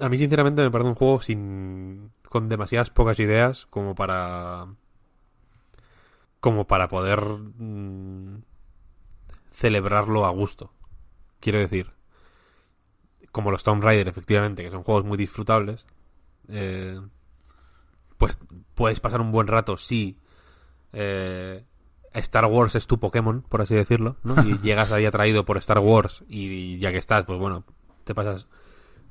A 0.00 0.08
mí, 0.08 0.18
sinceramente, 0.18 0.62
me 0.62 0.70
parece 0.70 0.88
un 0.90 0.94
juego 0.94 1.20
sin 1.20 2.12
con 2.28 2.48
demasiadas 2.48 2.90
pocas 2.90 3.18
ideas 3.18 3.66
como 3.66 3.94
para 3.94 4.66
como 6.40 6.66
para 6.66 6.88
poder 6.88 7.20
mm, 7.22 8.42
celebrarlo 9.50 10.24
a 10.24 10.30
gusto. 10.30 10.72
Quiero 11.40 11.58
decir, 11.58 11.92
como 13.30 13.50
los 13.50 13.62
Tomb 13.62 13.82
Raider, 13.82 14.08
efectivamente, 14.08 14.62
que 14.64 14.70
son 14.70 14.82
juegos 14.82 15.04
muy 15.04 15.16
disfrutables, 15.16 15.86
eh, 16.48 17.00
pues 18.18 18.38
puedes 18.74 19.00
pasar 19.00 19.20
un 19.20 19.30
buen 19.30 19.46
rato 19.46 19.76
si 19.76 20.18
eh, 20.92 21.64
Star 22.14 22.46
Wars 22.46 22.74
es 22.74 22.86
tu 22.86 22.98
Pokémon, 22.98 23.42
por 23.42 23.62
así 23.62 23.74
decirlo, 23.74 24.16
¿no? 24.22 24.34
Y 24.44 24.58
llegas 24.62 24.92
ahí 24.92 25.06
atraído 25.06 25.44
por 25.44 25.58
Star 25.58 25.78
Wars 25.78 26.24
y 26.28 26.78
ya 26.78 26.92
que 26.92 26.98
estás, 26.98 27.24
pues 27.24 27.38
bueno, 27.38 27.64
te 28.04 28.14
pasas... 28.14 28.46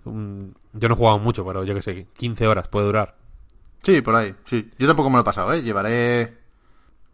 un- 0.06 0.56
Yo 0.74 0.88
no 0.90 0.96
he 0.96 0.98
jugado 0.98 1.20
mucho, 1.20 1.46
pero 1.46 1.64
yo 1.64 1.74
que 1.76 1.82
sé, 1.82 2.08
15 2.18 2.48
horas 2.48 2.68
puede 2.68 2.86
durar. 2.88 3.16
Sí, 3.82 4.02
por 4.02 4.16
ahí, 4.16 4.36
sí. 4.46 4.70
Yo 4.78 4.88
tampoco 4.88 5.10
me 5.10 5.16
lo 5.16 5.22
he 5.22 5.26
pasado, 5.26 5.54
¿eh? 5.54 5.62
Llevaré 5.64 6.38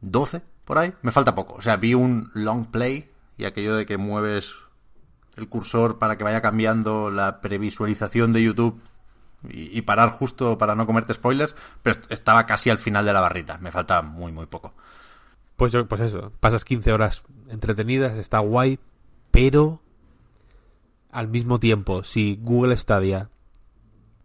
12 0.02 0.42
por 0.66 0.78
ahí. 0.78 0.94
Me 1.02 1.12
falta 1.12 1.34
poco. 1.36 1.54
O 1.56 1.62
sea, 1.62 1.78
vi 1.78 1.94
un 1.94 2.30
long 2.34 2.68
play 2.68 3.10
y 3.38 3.46
aquello 3.46 3.76
de 3.76 3.86
que 3.86 3.98
mueves 3.98 4.54
el 5.38 5.48
cursor 5.48 5.98
para 6.00 6.18
que 6.18 6.24
vaya 6.24 6.42
cambiando 6.42 7.10
la 7.12 7.42
previsualización 7.42 8.34
de 8.34 8.44
YouTube 8.44 8.82
y, 9.50 9.78
y 9.78 9.82
parar 9.84 10.12
justo 10.12 10.58
para 10.58 10.76
no 10.76 10.86
comerte 10.86 11.14
spoilers, 11.14 11.56
pero 11.84 12.00
estaba 12.10 12.46
casi 12.46 12.70
al 12.70 12.80
final 12.80 13.06
de 13.06 13.14
la 13.14 13.22
barrita. 13.22 13.58
Me 13.60 13.72
falta 13.72 14.02
muy, 14.02 14.32
muy 14.32 14.48
poco. 14.48 14.74
Pues, 15.56 15.72
yo- 15.72 15.88
pues 15.88 16.02
eso, 16.02 16.32
pasas 16.40 16.66
15 16.66 16.92
horas 16.92 17.24
entretenidas, 17.50 18.18
está 18.18 18.40
guay, 18.40 18.80
pero 19.32 19.80
al 21.12 21.28
mismo 21.28 21.60
tiempo, 21.60 22.04
si 22.04 22.40
Google 22.42 22.76
Stadia 22.78 23.30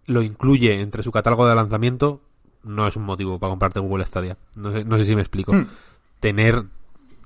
lo 0.07 0.23
incluye 0.23 0.81
entre 0.81 1.03
su 1.03 1.13
catálogo 1.13 1.47
de 1.47 1.55
lanzamiento, 1.55 2.21
no 2.65 2.87
es 2.87 2.97
un 2.97 3.05
motivo 3.05 3.39
para 3.39 3.51
comprarte 3.51 3.81
Google 3.81 4.07
Stadia. 4.07 4.37
No 4.55 4.73
sé, 4.73 4.85
no 4.85 4.99
sé 4.99 5.07
si 5.07 5.15
me 5.15 5.23
explico. 5.23 5.53
Hmm. 5.53 5.69
Tener 6.21 6.65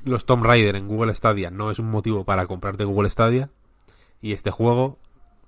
los 0.05 0.25
Tomb 0.25 0.45
Raider 0.45 0.77
en 0.77 0.89
Google 0.89 1.15
Stadia 1.15 1.51
no 1.51 1.71
es 1.71 1.79
un 1.79 1.91
motivo 1.91 2.25
para 2.25 2.47
comprarte 2.47 2.85
Google 2.85 3.11
Stadia. 3.11 3.51
Y 4.23 4.33
este 4.33 4.51
juego, 4.51 4.99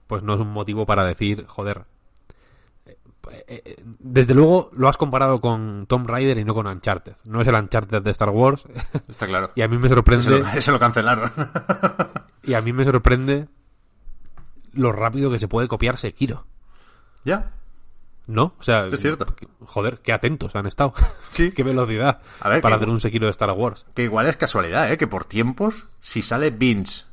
pues 0.06 0.22
no 0.22 0.34
es 0.34 0.40
un 0.40 0.50
motivo 0.52 0.84
para 0.84 1.04
decir, 1.04 1.46
joder. 1.46 1.84
eh, 2.86 2.96
eh, 3.46 3.82
Desde 3.98 4.34
luego 4.34 4.70
lo 4.72 4.88
has 4.88 4.96
comparado 4.96 5.40
con 5.40 5.86
Tomb 5.86 6.08
Raider 6.08 6.38
y 6.38 6.44
no 6.44 6.54
con 6.54 6.66
Uncharted. 6.66 7.14
No 7.24 7.40
es 7.40 7.48
el 7.48 7.54
Uncharted 7.54 8.02
de 8.02 8.10
Star 8.10 8.30
Wars. 8.30 8.64
Está 9.08 9.26
claro. 9.26 9.50
y 9.54 9.62
a 9.62 9.68
mí 9.68 9.78
me 9.78 9.88
sorprende. 9.88 10.30
lo, 10.30 10.46
ese 10.48 10.72
lo 10.72 10.78
cancelaron. 10.78 11.30
Y 12.44 12.54
a 12.54 12.62
mí 12.62 12.72
me 12.72 12.84
sorprende 12.84 13.46
lo 14.72 14.92
rápido 14.92 15.30
que 15.30 15.38
se 15.38 15.48
puede 15.48 15.68
copiar 15.68 15.96
Sekiro. 15.98 16.46
ya. 17.24 17.52
¿No? 18.26 18.52
O 18.58 18.62
sea, 18.62 18.86
Es 18.88 19.00
cierto. 19.00 19.24
joder, 19.60 20.00
qué 20.02 20.12
atentos 20.12 20.54
han 20.54 20.66
estado. 20.66 20.92
Sí. 21.32 21.50
qué 21.52 21.62
velocidad 21.62 22.20
A 22.40 22.50
ver, 22.50 22.60
para 22.60 22.74
que- 22.74 22.82
hacer 22.82 22.88
un 22.90 23.00
Sekiro 23.00 23.24
de 23.24 23.30
Star 23.30 23.50
Wars. 23.52 23.86
Que 23.94 24.02
igual 24.02 24.26
es 24.26 24.36
casualidad, 24.36 24.92
¿eh? 24.92 24.98
Que 24.98 25.06
por 25.06 25.24
tiempos, 25.24 25.86
si 26.02 26.20
sale 26.20 26.50
Vince 26.50 27.04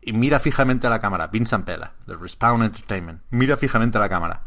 y 0.00 0.12
mira 0.12 0.38
fijamente 0.38 0.86
a 0.86 0.90
la 0.90 1.00
cámara, 1.00 1.26
Vince 1.26 1.50
Zampella, 1.50 1.94
de 2.06 2.16
Respawn 2.16 2.62
Entertainment, 2.62 3.22
mira 3.30 3.56
fijamente 3.56 3.98
a 3.98 4.00
la 4.00 4.08
cámara 4.08 4.44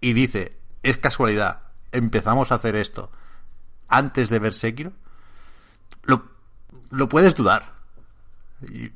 y 0.00 0.12
dice, 0.12 0.56
es 0.84 0.98
casualidad, 0.98 1.62
empezamos 1.90 2.52
a 2.52 2.54
hacer 2.54 2.76
esto 2.76 3.10
antes 3.88 4.28
de 4.30 4.38
ver 4.38 4.54
Sekiro, 4.54 4.92
lo, 6.04 6.22
lo 6.90 7.08
puedes 7.08 7.34
dudar. 7.34 7.72
Y 8.68 8.92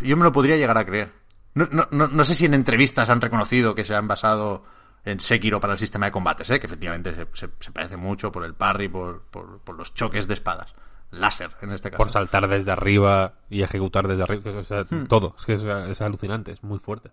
yo 0.00 0.16
me 0.16 0.24
lo 0.24 0.32
podría 0.32 0.56
llegar 0.56 0.78
a 0.78 0.84
creer. 0.84 1.12
No, 1.54 1.68
no, 1.70 1.88
no, 1.90 2.08
no 2.08 2.24
sé 2.24 2.34
si 2.34 2.46
en 2.46 2.54
entrevistas 2.54 3.08
han 3.08 3.20
reconocido 3.20 3.74
que 3.74 3.84
se 3.84 3.94
han 3.94 4.06
basado 4.08 4.62
en 5.04 5.18
Sekiro 5.20 5.60
para 5.60 5.72
el 5.74 5.78
sistema 5.78 6.06
de 6.06 6.12
combates, 6.12 6.48
¿eh? 6.50 6.60
que 6.60 6.66
efectivamente 6.66 7.14
se, 7.14 7.26
se- 7.32 7.50
se 7.58 7.72
parece 7.72 7.96
mucho 7.96 8.30
por 8.30 8.44
el 8.44 8.54
parry, 8.54 8.88
por, 8.88 9.22
por, 9.22 9.58
por 9.60 9.76
los 9.76 9.94
choques 9.94 10.28
de 10.28 10.34
espadas. 10.34 10.74
Láser, 11.10 11.50
en 11.62 11.72
este 11.72 11.90
caso. 11.90 11.96
Por 12.02 12.10
saltar 12.12 12.46
desde 12.46 12.70
arriba 12.70 13.32
y 13.48 13.62
ejecutar 13.62 14.06
desde 14.06 14.22
arriba. 14.22 14.42
que, 14.44 14.50
o 14.50 14.64
sea, 14.64 14.84
Hmm. 14.88 15.06
todo. 15.08 15.34
Es 15.38 15.44
que 15.44 15.54
es, 15.54 15.62
es 15.64 16.00
alucinante, 16.02 16.52
es 16.52 16.62
muy 16.62 16.78
fuerte. 16.78 17.10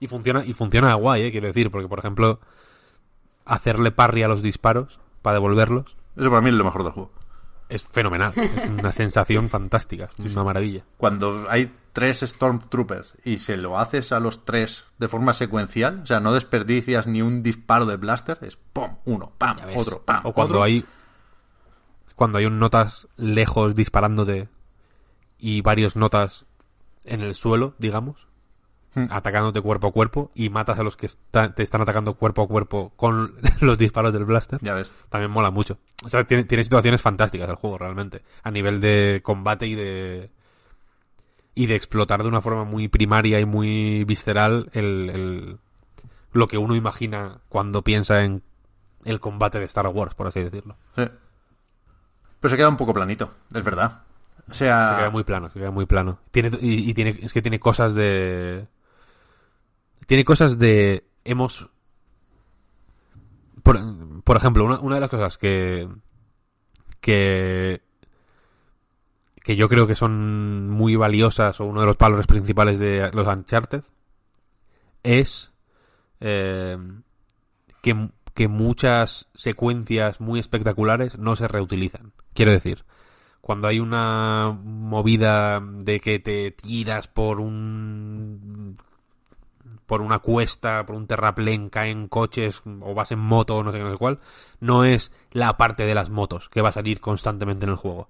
Y 0.00 0.08
funciona, 0.08 0.44
y 0.44 0.54
funciona 0.54 0.94
guay, 0.94 1.22
eh, 1.24 1.30
quiero 1.30 1.48
decir, 1.48 1.70
porque 1.70 1.86
por 1.88 1.98
ejemplo, 1.98 2.40
hacerle 3.44 3.90
parry 3.90 4.22
a 4.22 4.28
los 4.28 4.42
disparos 4.42 4.98
para 5.22 5.34
devolverlos 5.34 5.96
Eso 6.16 6.30
para 6.30 6.40
mí 6.42 6.48
es 6.48 6.54
lo 6.54 6.64
mejor 6.64 6.84
del 6.84 6.92
juego. 6.92 7.12
Es 7.74 7.82
fenomenal. 7.82 8.32
es 8.36 8.70
una 8.70 8.92
sensación 8.92 9.50
fantástica, 9.50 10.10
es 10.24 10.32
una 10.32 10.44
maravilla. 10.44 10.84
Cuando 10.96 11.46
hay 11.48 11.72
tres 11.92 12.20
Stormtroopers 12.20 13.14
y 13.24 13.38
se 13.38 13.56
lo 13.56 13.78
haces 13.78 14.12
a 14.12 14.20
los 14.20 14.44
tres 14.44 14.86
de 14.98 15.08
forma 15.08 15.34
secuencial, 15.34 16.00
o 16.02 16.06
sea, 16.06 16.20
no 16.20 16.32
desperdicias 16.32 17.06
ni 17.06 17.20
un 17.22 17.42
disparo 17.42 17.86
de 17.86 17.96
blaster, 17.96 18.38
es 18.42 18.56
pum, 18.72 18.96
uno, 19.04 19.32
pam, 19.36 19.58
otro, 19.74 20.02
pam, 20.02 20.24
o 20.24 20.32
cuando 20.32 20.54
otro. 20.54 20.62
hay 20.62 20.84
cuando 22.14 22.38
hay 22.38 22.46
un 22.46 22.60
notas 22.60 23.08
lejos 23.16 23.74
disparándote 23.74 24.48
y 25.36 25.62
varios 25.62 25.96
notas 25.96 26.46
en 27.04 27.22
el 27.22 27.34
suelo, 27.34 27.74
digamos, 27.78 28.28
Hmm. 28.94 29.06
atacándote 29.10 29.60
cuerpo 29.60 29.88
a 29.88 29.92
cuerpo 29.92 30.30
y 30.34 30.50
matas 30.50 30.78
a 30.78 30.82
los 30.84 30.96
que 30.96 31.06
está- 31.06 31.52
te 31.52 31.62
están 31.64 31.80
atacando 31.80 32.14
cuerpo 32.14 32.42
a 32.42 32.46
cuerpo 32.48 32.92
con 32.96 33.34
los 33.60 33.76
disparos 33.78 34.12
del 34.12 34.24
blaster. 34.24 34.58
Ya 34.62 34.74
ves. 34.74 34.90
También 35.08 35.30
mola 35.30 35.50
mucho. 35.50 35.78
O 36.04 36.08
sea, 36.08 36.24
tiene, 36.24 36.44
tiene 36.44 36.62
situaciones 36.64 37.00
fantásticas 37.02 37.48
el 37.48 37.56
juego 37.56 37.76
realmente, 37.78 38.22
a 38.42 38.50
nivel 38.50 38.80
de 38.80 39.20
combate 39.24 39.66
y 39.66 39.74
de 39.74 40.30
y 41.56 41.66
de 41.66 41.74
explotar 41.76 42.22
de 42.22 42.28
una 42.28 42.40
forma 42.40 42.64
muy 42.64 42.88
primaria 42.88 43.38
y 43.40 43.44
muy 43.44 44.04
visceral 44.04 44.70
el, 44.72 45.10
el- 45.10 45.58
lo 46.32 46.48
que 46.48 46.58
uno 46.58 46.74
imagina 46.74 47.38
cuando 47.48 47.82
piensa 47.82 48.24
en 48.24 48.42
el 49.04 49.20
combate 49.20 49.58
de 49.60 49.66
Star 49.66 49.86
Wars, 49.88 50.14
por 50.14 50.26
así 50.26 50.40
decirlo. 50.40 50.76
Sí. 50.96 51.04
Pero 52.40 52.50
se 52.50 52.56
queda 52.56 52.68
un 52.68 52.76
poco 52.76 52.92
planito, 52.92 53.32
es 53.54 53.62
verdad. 53.62 54.02
O 54.50 54.52
sea, 54.54 54.90
Se 54.90 54.96
queda 54.98 55.10
muy 55.10 55.24
plano, 55.24 55.48
se 55.50 55.58
queda 55.58 55.70
muy 55.70 55.86
plano. 55.86 56.18
Tiene, 56.30 56.50
y, 56.60 56.90
y 56.90 56.94
tiene, 56.94 57.18
es 57.22 57.32
que 57.32 57.40
tiene 57.42 57.58
cosas 57.60 57.94
de. 57.94 58.66
Tiene 60.06 60.24
cosas 60.24 60.58
de. 60.58 61.06
Hemos. 61.24 61.68
Por, 63.62 63.78
por 64.22 64.36
ejemplo, 64.36 64.64
una, 64.64 64.78
una 64.80 64.96
de 64.96 65.00
las 65.00 65.10
cosas 65.10 65.38
que. 65.38 65.88
que. 67.00 67.82
que 69.42 69.56
yo 69.56 69.68
creo 69.68 69.86
que 69.86 69.96
son 69.96 70.68
muy 70.70 70.96
valiosas, 70.96 71.60
o 71.60 71.64
uno 71.64 71.80
de 71.80 71.86
los 71.86 71.98
valores 71.98 72.26
principales 72.26 72.78
de 72.78 73.10
los 73.12 73.26
Uncharted, 73.26 73.84
es. 75.02 75.52
eh, 76.20 76.78
que, 77.82 78.10
que 78.32 78.48
muchas 78.48 79.28
secuencias 79.34 80.20
muy 80.20 80.40
espectaculares 80.40 81.18
no 81.18 81.36
se 81.36 81.48
reutilizan. 81.48 82.12
Quiero 82.32 82.50
decir, 82.50 82.84
cuando 83.42 83.68
hay 83.68 83.78
una 83.78 84.58
movida 84.64 85.60
de 85.60 86.00
que 86.00 86.18
te 86.18 86.50
tiras 86.50 87.08
por 87.08 87.40
un 87.40 88.78
por 89.86 90.00
una 90.00 90.18
cuesta, 90.18 90.84
por 90.86 90.96
un 90.96 91.06
terraplén, 91.06 91.68
caen 91.68 92.08
coches 92.08 92.62
o 92.80 92.94
vas 92.94 93.12
en 93.12 93.18
moto 93.18 93.56
o 93.56 93.62
no 93.62 93.72
sé 93.72 93.78
qué, 93.78 93.84
no 93.84 93.92
sé 93.92 93.98
cuál, 93.98 94.20
no 94.60 94.84
es 94.84 95.12
la 95.30 95.56
parte 95.56 95.84
de 95.84 95.94
las 95.94 96.10
motos 96.10 96.48
que 96.48 96.62
va 96.62 96.70
a 96.70 96.72
salir 96.72 97.00
constantemente 97.00 97.64
en 97.64 97.70
el 97.70 97.76
juego. 97.76 98.08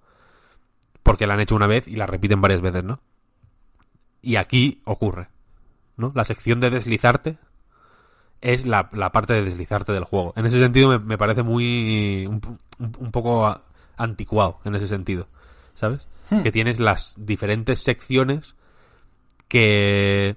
Porque 1.02 1.26
la 1.26 1.34
han 1.34 1.40
hecho 1.40 1.56
una 1.56 1.66
vez 1.66 1.86
y 1.88 1.96
la 1.96 2.06
repiten 2.06 2.40
varias 2.40 2.62
veces, 2.62 2.84
¿no? 2.84 3.00
Y 4.22 4.36
aquí 4.36 4.80
ocurre, 4.84 5.28
¿no? 5.96 6.12
La 6.14 6.24
sección 6.24 6.60
de 6.60 6.70
deslizarte 6.70 7.38
es 8.40 8.66
la, 8.66 8.88
la 8.92 9.10
parte 9.10 9.32
de 9.32 9.42
deslizarte 9.42 9.92
del 9.92 10.04
juego. 10.04 10.32
En 10.36 10.46
ese 10.46 10.60
sentido 10.60 10.90
me, 10.90 10.98
me 10.98 11.18
parece 11.18 11.42
muy... 11.42 12.26
un, 12.26 12.40
poco 13.10 13.60
anticuado 13.96 14.60
en 14.64 14.74
ese 14.74 14.88
sentido, 14.88 15.28
¿sabes? 15.74 16.06
Que 16.42 16.50
tienes 16.50 16.80
las 16.80 17.14
diferentes 17.16 17.80
secciones 17.80 18.54
que 19.46 20.36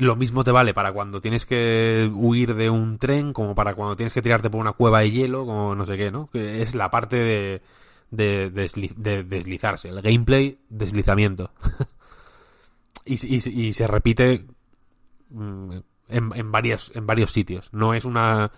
lo 0.00 0.16
mismo 0.16 0.44
te 0.44 0.50
vale 0.50 0.74
para 0.74 0.92
cuando 0.92 1.20
tienes 1.20 1.46
que 1.46 2.10
huir 2.12 2.54
de 2.54 2.70
un 2.70 2.98
tren, 2.98 3.32
como 3.32 3.54
para 3.54 3.74
cuando 3.74 3.96
tienes 3.96 4.12
que 4.12 4.22
tirarte 4.22 4.50
por 4.50 4.60
una 4.60 4.72
cueva 4.72 5.00
de 5.00 5.10
hielo, 5.10 5.44
como 5.46 5.74
no 5.74 5.86
sé 5.86 5.96
qué, 5.96 6.10
¿no? 6.10 6.28
Que 6.30 6.62
es 6.62 6.74
la 6.74 6.90
parte 6.90 7.16
de, 7.16 7.62
de, 8.10 8.50
de 8.50 9.22
deslizarse, 9.24 9.88
el 9.88 10.02
gameplay, 10.02 10.58
deslizamiento. 10.68 11.52
y, 13.04 13.16
se- 13.16 13.28
y 13.28 13.66
y 13.68 13.72
se 13.72 13.86
repite 13.86 14.46
mm, 15.30 15.72
en, 16.08 16.32
en, 16.34 16.34
en 16.34 16.52
varios 17.06 17.32
sitios. 17.32 17.68
No 17.72 17.94
es 17.94 18.04
una 18.04 18.50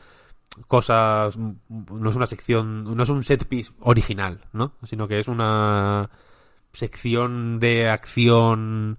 cosa, 0.69 1.29
no 1.69 2.11
es 2.11 2.17
una 2.17 2.27
sección, 2.27 2.85
no 2.97 3.03
es 3.03 3.09
un 3.09 3.25
set 3.25 3.47
piece 3.47 3.73
original, 3.81 4.41
¿no? 4.53 4.73
Sino 4.85 5.09
que 5.09 5.19
es 5.19 5.29
una 5.29 6.11
sección 6.73 7.59
de 7.61 7.89
acción 7.91 8.99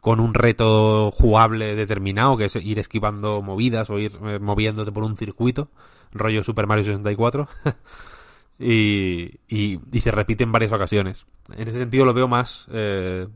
con 0.00 0.20
un 0.20 0.34
reto 0.34 1.10
jugable 1.10 1.74
determinado, 1.74 2.36
que 2.36 2.46
es 2.46 2.56
ir 2.56 2.78
esquivando 2.78 3.42
movidas 3.42 3.90
o 3.90 3.98
ir 3.98 4.18
eh, 4.24 4.38
moviéndote 4.38 4.92
por 4.92 5.04
un 5.04 5.16
circuito, 5.16 5.68
rollo 6.12 6.42
Super 6.42 6.66
Mario 6.66 6.84
64, 6.84 7.48
y, 8.58 9.38
y, 9.48 9.80
y 9.92 10.00
se 10.00 10.10
repite 10.10 10.44
en 10.44 10.52
varias 10.52 10.72
ocasiones. 10.72 11.26
En 11.52 11.68
ese 11.68 11.78
sentido 11.78 12.04
lo 12.04 12.14
veo 12.14 12.28
más 12.28 12.66
eh, 12.70 13.26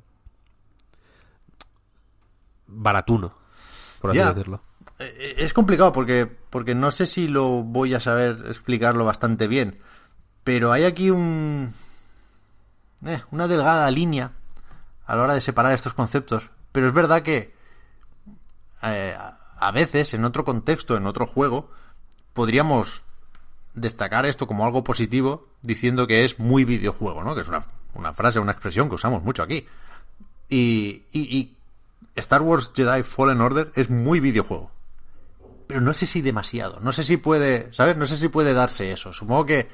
baratuno, 2.67 3.35
por 4.01 4.11
así 4.11 4.19
decirlo. 4.35 4.61
Eh, 4.99 5.35
Es 5.39 5.53
complicado 5.53 5.93
porque, 5.93 6.27
porque 6.51 6.75
no 6.75 6.91
sé 6.91 7.07
si 7.07 7.29
lo 7.29 7.63
voy 7.63 7.95
a 7.95 8.01
saber 8.01 8.45
explicarlo 8.49 9.05
bastante 9.05 9.47
bien. 9.49 9.79
Pero 10.45 10.73
hay 10.73 10.85
aquí 10.85 11.11
un. 11.11 11.73
eh, 13.07 13.23
una 13.31 13.49
delgada 13.49 13.91
línea 13.91 14.33
a 15.07 15.17
la 15.17 15.23
hora 15.23 15.35
de 15.35 15.41
separar 15.41 15.73
estos 15.73 15.95
conceptos. 15.95 16.51
Pero 16.75 16.89
es 16.89 16.93
verdad 16.93 17.23
que. 17.23 17.55
eh, 18.83 19.17
a 19.57 19.71
veces, 19.71 20.13
en 20.13 20.25
otro 20.25 20.45
contexto, 20.45 20.97
en 20.97 21.07
otro 21.07 21.25
juego, 21.25 21.71
podríamos 22.33 23.03
destacar 23.75 24.27
esto 24.27 24.49
como 24.49 24.65
algo 24.65 24.83
positivo 24.83 25.47
diciendo 25.63 26.09
que 26.09 26.25
es 26.25 26.41
muy 26.41 26.65
videojuego, 26.65 27.23
¿no? 27.23 27.37
Que 27.37 27.43
es 27.43 27.49
una, 27.49 27.65
una 27.95 28.13
frase, 28.13 28.41
una 28.41 28.51
expresión 28.51 28.89
que 28.89 28.97
usamos 28.97 29.23
mucho 29.23 29.45
aquí. 29.45 29.69
Y, 30.49 31.05
y, 31.13 31.57
Star 32.17 32.43
Wars 32.43 32.73
Jedi 32.75 33.05
Fallen 33.05 33.41
Order 33.41 33.71
es 33.77 33.89
muy 33.89 34.19
videojuego. 34.19 34.73
Pero 35.69 35.81
no 35.81 35.95
sé 35.95 36.07
si 36.07 36.21
demasiado. 36.21 36.81
No 36.81 36.93
sé 36.93 37.05
si 37.05 37.17
puede, 37.17 37.73
¿sabes? 37.73 37.97
No 37.97 38.07
sé 38.07 38.17
si 38.17 38.27
puede 38.27 38.53
darse 38.53 38.91
eso. 38.91 39.13
Supongo 39.13 39.47
que, 39.47 39.69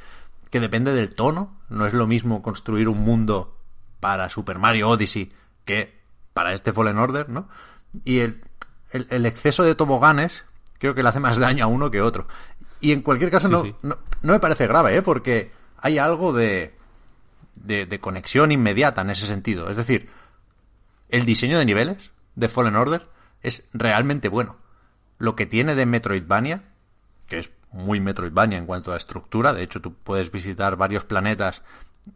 que 0.51 0.61
depende 0.61 0.93
del 0.93 1.15
tono. 1.15 1.57
No 1.71 1.87
es 1.87 1.95
lo 1.95 2.07
mismo 2.07 2.43
construir 2.43 2.89
un 2.89 3.01
mundo 3.01 3.57
para 4.01 4.29
Super 4.29 4.59
Mario 4.59 4.91
Odyssey 4.91 5.33
que 5.65 6.00
para 6.33 6.55
este 6.55 6.73
Fallen 6.73 6.99
Order, 6.99 7.29
¿no? 7.29 7.49
Y 8.05 8.21
el, 8.21 8.43
el, 8.91 9.07
el 9.11 9.27
exceso 9.27 9.63
de 9.65 9.75
toboganes 9.75 10.45
creo 10.79 10.95
que 10.95 11.03
le 11.03 11.09
hace 11.09 11.21
más 11.21 11.39
daño 11.39 11.65
a 11.65 11.69
uno 11.69 11.91
que 11.91 11.99
a 11.99 12.05
otro. 12.05 12.27
Y 12.81 12.93
en 12.93 13.03
cualquier 13.03 13.31
caso 13.31 13.49
Sí, 13.49 13.53
no, 13.53 13.63
sí. 13.63 13.75
no, 13.83 13.99
no 14.23 14.33
me 14.33 14.41
parece 14.41 14.67
grave, 14.67 14.97
¿eh? 14.97 15.03
Porque 15.03 15.53
hay 15.79 15.99
algo 15.99 16.33
de, 16.33 16.75
de, 17.55 17.87
de 17.87 18.01
conexión 18.01 18.53
inmediata 18.53 19.03
en 19.03 19.11
ese 19.11 19.27
sentido. 19.27 19.71
Es 19.71 19.77
decir, 19.77 20.09
el 21.09 21.25
diseño 21.25 21.59
de 21.59 21.67
niveles 21.67 22.11
de 22.35 22.49
Fallen 22.49 22.77
Order 22.77 23.09
es 23.43 23.65
realmente 23.73 24.29
bueno. 24.29 24.57
Lo 25.19 25.37
que 25.37 25.47
tiene 25.47 25.75
de 25.75 25.87
Metroidvania, 25.87 26.63
que 27.27 27.41
es 27.41 27.51
muy 27.73 28.01
Metroidvania 28.01 28.59
en 28.59 28.67
cuanto 28.67 28.93
a 28.93 28.97
estructura, 28.97 29.53
de 29.53 29.63
hecho 29.63 29.81
tú 29.81 29.95
puedes 29.95 30.33
visitar 30.33 30.77
varios 30.77 31.05
planetas 31.05 31.63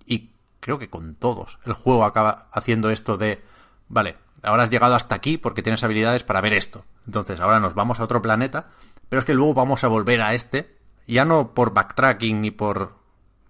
y 0.06 0.30
creo 0.60 0.78
que 0.78 0.88
con 0.88 1.14
todos 1.14 1.58
el 1.66 1.74
juego 1.74 2.04
acaba 2.04 2.48
haciendo 2.50 2.90
esto 2.90 3.18
de, 3.18 3.42
vale, 3.88 4.16
ahora 4.42 4.62
has 4.62 4.70
llegado 4.70 4.94
hasta 4.94 5.14
aquí 5.14 5.38
porque 5.38 5.62
tienes 5.62 5.84
habilidades 5.84 6.22
para 6.24 6.40
ver 6.40 6.52
esto. 6.52 6.84
Entonces 7.06 7.40
ahora 7.40 7.60
nos 7.60 7.74
vamos 7.74 8.00
a 8.00 8.04
otro 8.04 8.22
planeta, 8.22 8.68
pero 9.08 9.20
es 9.20 9.26
que 9.26 9.34
luego 9.34 9.54
vamos 9.54 9.84
a 9.84 9.88
volver 9.88 10.20
a 10.22 10.34
este, 10.34 10.76
ya 11.06 11.24
no 11.24 11.54
por 11.54 11.74
backtracking 11.74 12.40
ni 12.40 12.50
por 12.50 12.94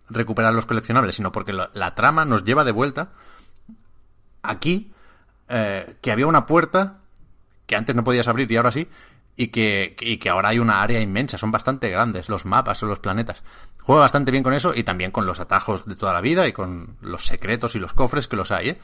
recuperar 0.08 0.54
los 0.54 0.66
coleccionables, 0.66 1.16
sino 1.16 1.32
porque 1.32 1.52
la, 1.52 1.94
trama 1.94 2.24
nos 2.24 2.44
lleva 2.44 2.64
de 2.64 2.72
vuelta 2.72 3.12
aquí, 4.42 4.92
eh, 5.48 5.96
que 6.00 6.12
había 6.12 6.26
una 6.26 6.46
puerta 6.46 6.98
que 7.66 7.76
antes 7.76 7.96
no 7.96 8.04
podías 8.04 8.28
abrir 8.28 8.50
y 8.50 8.56
ahora 8.56 8.72
sí, 8.72 8.88
y 9.36 9.48
que, 9.48 9.96
y 10.00 10.18
que 10.18 10.30
ahora 10.30 10.50
hay 10.50 10.58
una 10.58 10.82
área 10.82 11.00
inmensa, 11.00 11.38
son 11.38 11.50
bastante 11.50 11.88
grandes 11.88 12.28
los 12.28 12.44
mapas 12.44 12.82
o 12.82 12.86
los 12.86 13.00
planetas. 13.00 13.42
Juega 13.80 14.02
bastante 14.02 14.30
bien 14.30 14.44
con 14.44 14.54
eso 14.54 14.74
y 14.74 14.84
también 14.84 15.10
con 15.10 15.26
los 15.26 15.40
atajos 15.40 15.86
de 15.86 15.96
toda 15.96 16.12
la 16.12 16.20
vida 16.20 16.46
y 16.46 16.52
con 16.52 16.96
los 17.00 17.26
secretos 17.26 17.74
y 17.74 17.78
los 17.78 17.92
cofres 17.92 18.28
que 18.28 18.36
los 18.36 18.50
hay, 18.50 18.70
¿eh? 18.70 18.80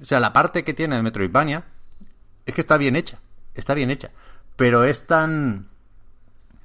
O 0.00 0.04
sea, 0.04 0.20
la 0.20 0.32
parte 0.32 0.64
que 0.64 0.74
tiene 0.74 0.96
de 0.96 1.02
Metroidvania 1.02 1.64
es 2.46 2.54
que 2.54 2.60
está 2.60 2.76
bien 2.76 2.96
hecha, 2.96 3.18
está 3.54 3.74
bien 3.74 3.90
hecha, 3.90 4.10
pero 4.56 4.84
es 4.84 5.06
tan 5.06 5.68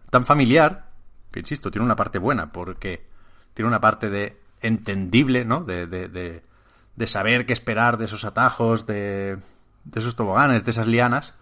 tan 0.09 0.25
familiar 0.25 0.85
que 1.31 1.41
insisto, 1.41 1.71
tiene 1.71 1.85
una 1.85 1.97
parte 1.97 2.17
buena 2.19 2.51
porque 2.53 3.05
tiene 3.53 3.67
una 3.67 3.81
parte 3.81 4.09
de 4.09 4.39
entendible, 4.61 5.43
¿no? 5.43 5.61
De, 5.61 5.85
de, 5.85 6.07
de, 6.07 6.43
de 6.95 7.07
saber 7.07 7.45
qué 7.45 7.53
esperar 7.53 7.97
de 7.97 8.05
esos 8.05 8.23
atajos, 8.23 8.85
de, 8.85 9.37
de 9.83 9.99
esos 9.99 10.15
toboganes, 10.15 10.63
de 10.63 10.71
esas 10.71 10.87
lianas, 10.87 11.33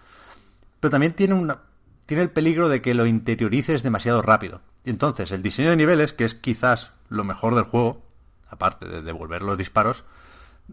pero 0.80 0.92
también 0.92 1.14
tiene 1.14 1.36
una 1.36 1.60
tiene 2.06 2.24
el 2.24 2.32
peligro 2.32 2.70
de 2.70 2.82
que 2.82 2.94
lo 2.94 3.06
interiorices 3.06 3.84
demasiado 3.84 4.22
rápido. 4.22 4.62
Y 4.84 4.90
entonces, 4.90 5.32
el 5.32 5.42
diseño 5.42 5.70
de 5.70 5.78
niveles, 5.78 6.12
que 6.14 6.26
es 6.26 6.36
quizás 6.36 6.92
lo 7.10 7.24
mejor 7.24 7.56
del 7.56 7.64
juego, 7.64 8.04
aparte 8.50 8.88
de 8.88 9.02
devolver 9.02 9.42
los 9.42 9.58
disparos, 9.58 10.04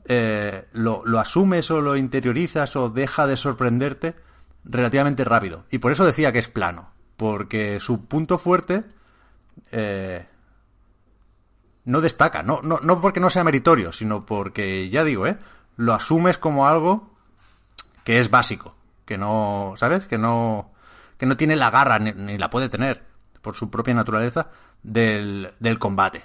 eh, 0.06 0.68
lo, 0.72 1.02
asumes 1.18 1.70
o 1.70 1.80
lo 1.80 1.96
interiorizas 1.96 2.74
o 2.76 2.90
deja 2.90 3.26
de 3.26 3.36
sorprenderte 3.36 4.14
relativamente 4.64 5.24
rápido. 5.24 5.64
Y 5.70 5.78
por 5.78 5.92
eso 5.92 6.04
decía 6.04 6.32
que 6.32 6.38
es 6.38 6.48
plano. 6.48 6.90
Porque 7.16 7.80
su 7.80 8.06
punto 8.06 8.38
fuerte 8.38 8.84
eh, 9.72 10.26
no 11.84 12.00
destaca. 12.00 12.42
No, 12.42 12.60
no, 12.62 12.80
no 12.82 13.00
porque 13.00 13.20
no 13.20 13.30
sea 13.30 13.44
meritorio, 13.44 13.92
sino 13.92 14.24
porque, 14.24 14.88
ya 14.88 15.04
digo, 15.04 15.26
¿eh? 15.26 15.38
lo 15.76 15.94
asumes 15.94 16.38
como 16.38 16.66
algo 16.66 17.10
que 18.04 18.20
es 18.20 18.30
básico. 18.30 18.74
Que 19.04 19.18
no, 19.18 19.74
¿sabes? 19.76 20.06
Que 20.06 20.18
no, 20.18 20.72
que 21.18 21.26
no 21.26 21.36
tiene 21.36 21.56
la 21.56 21.70
garra, 21.70 21.98
ni, 21.98 22.12
ni 22.12 22.38
la 22.38 22.48
puede 22.48 22.68
tener, 22.68 23.04
por 23.42 23.54
su 23.56 23.70
propia 23.70 23.94
naturaleza, 23.94 24.48
del, 24.82 25.52
del 25.58 25.78
combate. 25.78 26.22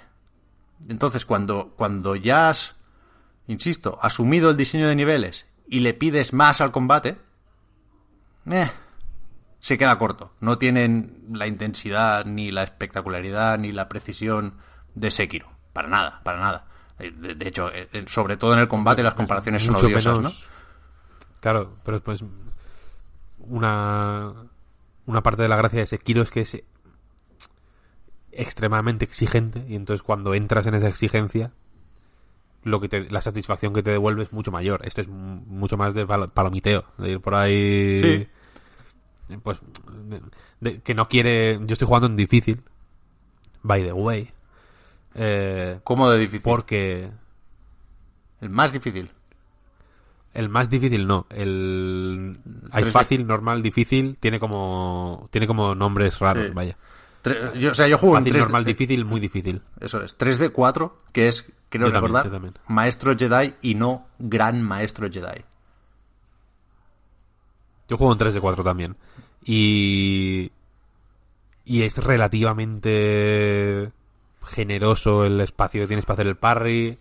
Entonces, 0.88 1.24
cuando, 1.24 1.72
cuando 1.76 2.16
ya 2.16 2.50
has, 2.50 2.76
insisto, 3.46 3.98
asumido 4.02 4.50
el 4.50 4.56
diseño 4.56 4.88
de 4.88 4.96
niveles 4.96 5.46
y 5.68 5.80
le 5.80 5.94
pides 5.94 6.32
más 6.32 6.60
al 6.60 6.70
combate, 6.72 7.16
eh, 8.50 8.70
se 9.60 9.78
queda 9.78 9.98
corto. 9.98 10.32
No 10.40 10.58
tienen 10.58 11.24
la 11.32 11.46
intensidad, 11.46 12.24
ni 12.24 12.50
la 12.52 12.62
espectacularidad, 12.62 13.58
ni 13.58 13.72
la 13.72 13.88
precisión 13.88 14.54
de 14.94 15.10
Sekiro. 15.10 15.50
Para 15.72 15.88
nada, 15.88 16.20
para 16.22 16.38
nada. 16.38 16.66
De, 16.98 17.34
de 17.34 17.48
hecho, 17.48 17.70
eh, 17.72 17.88
sobre 18.06 18.36
todo 18.36 18.54
en 18.54 18.60
el 18.60 18.68
combate 18.68 19.02
las 19.02 19.14
comparaciones 19.14 19.62
son 19.64 19.76
odiosas, 19.76 20.18
menos- 20.18 20.40
¿no? 20.40 20.46
Claro, 21.40 21.76
pero 21.84 22.00
pues 22.02 22.24
una 23.38 24.32
una 25.04 25.22
parte 25.22 25.42
de 25.42 25.48
la 25.48 25.56
gracia 25.56 25.80
de 25.80 25.86
Sekiro 25.86 26.22
es 26.22 26.30
que 26.30 26.40
es 26.40 26.62
extremadamente 28.32 29.04
exigente 29.04 29.64
y 29.68 29.76
entonces 29.76 30.02
cuando 30.02 30.34
entras 30.34 30.66
en 30.66 30.74
esa 30.74 30.88
exigencia 30.88 31.52
lo 32.64 32.80
que 32.80 32.88
te, 32.88 33.08
la 33.10 33.20
satisfacción 33.20 33.72
que 33.72 33.82
te 33.82 33.90
devuelve 33.92 34.22
es 34.24 34.32
mucho 34.32 34.50
mayor. 34.50 34.80
Este 34.84 35.02
es 35.02 35.08
mucho 35.08 35.76
más 35.76 35.94
de 35.94 36.06
palo- 36.06 36.26
palomiteo, 36.28 36.84
de 36.98 37.10
ir 37.12 37.20
por 37.20 37.34
ahí 37.34 38.28
pues 39.42 39.58
de- 40.08 40.20
de- 40.60 40.80
que 40.82 40.94
no 40.94 41.08
quiere, 41.08 41.58
yo 41.64 41.72
estoy 41.72 41.86
jugando 41.86 42.06
en 42.06 42.16
difícil 42.16 42.62
by 43.62 43.82
the 43.82 43.92
way. 43.92 44.30
Eh, 45.14 45.80
¿Cómo 45.84 46.08
de 46.10 46.18
difícil? 46.18 46.42
porque 46.42 47.10
El 48.40 48.50
más 48.50 48.72
difícil. 48.72 49.10
El 50.34 50.48
más 50.50 50.68
difícil 50.68 51.06
no. 51.06 51.26
El 51.30 52.38
hay 52.70 52.84
3D. 52.84 52.90
fácil, 52.92 53.26
normal, 53.26 53.62
difícil. 53.62 54.16
Tiene 54.20 54.38
como 54.38 55.28
tiene 55.32 55.46
como 55.46 55.74
nombres 55.74 56.18
raros, 56.18 56.48
Sí. 56.48 56.52
vaya. 56.54 56.76
Tre- 57.26 57.58
yo, 57.58 57.70
o 57.70 57.74
sea, 57.74 57.88
yo 57.88 57.98
juego 57.98 58.14
Fácil, 58.14 58.28
en 58.28 58.32
3 58.34 58.44
normal, 58.44 58.64
difícil, 58.64 59.04
muy 59.04 59.20
difícil. 59.20 59.62
Eso 59.80 60.02
es, 60.02 60.16
3 60.16 60.38
de 60.38 60.50
4, 60.50 60.96
que 61.12 61.28
es, 61.28 61.44
creo 61.68 61.88
Yo 61.88 61.94
recordar, 61.94 62.30
también. 62.30 62.54
Maestro 62.68 63.16
Jedi 63.16 63.54
y 63.62 63.74
no 63.74 64.06
Gran 64.18 64.62
Maestro 64.62 65.08
Jedi. 65.10 65.44
Yo 67.88 67.96
juego 67.96 68.12
en 68.12 68.18
3 68.18 68.34
de 68.34 68.40
4 68.40 68.64
también. 68.64 68.96
Y 69.44 70.50
y 71.64 71.82
es 71.82 71.96
relativamente 71.98 73.92
generoso 74.44 75.24
el 75.24 75.40
espacio 75.40 75.80
que 75.82 75.86
tienes 75.88 76.04
para 76.06 76.14
hacer 76.14 76.26
el 76.28 76.36
parry. 76.36 76.96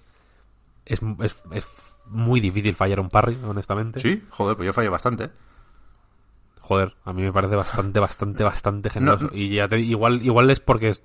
Es, 0.86 1.00
es, 1.22 1.36
es 1.52 1.68
muy 2.08 2.40
difícil 2.40 2.76
fallar 2.76 3.00
un 3.00 3.10
parry, 3.10 3.38
honestamente. 3.44 4.00
Sí, 4.00 4.24
joder, 4.30 4.56
pues 4.58 4.68
yo 4.68 4.74
fallo 4.74 4.92
bastante. 4.92 5.30
Joder, 6.68 6.96
a 7.06 7.14
mí 7.14 7.22
me 7.22 7.32
parece 7.32 7.56
bastante, 7.56 8.00
bastante, 8.00 8.44
bastante 8.44 8.90
generoso. 8.90 9.26
No, 9.26 9.38
y 9.38 9.54
ya 9.54 9.68
te, 9.68 9.80
igual, 9.80 10.24
igual 10.24 10.50
es 10.50 10.60
porque, 10.60 10.90
es- 10.90 11.04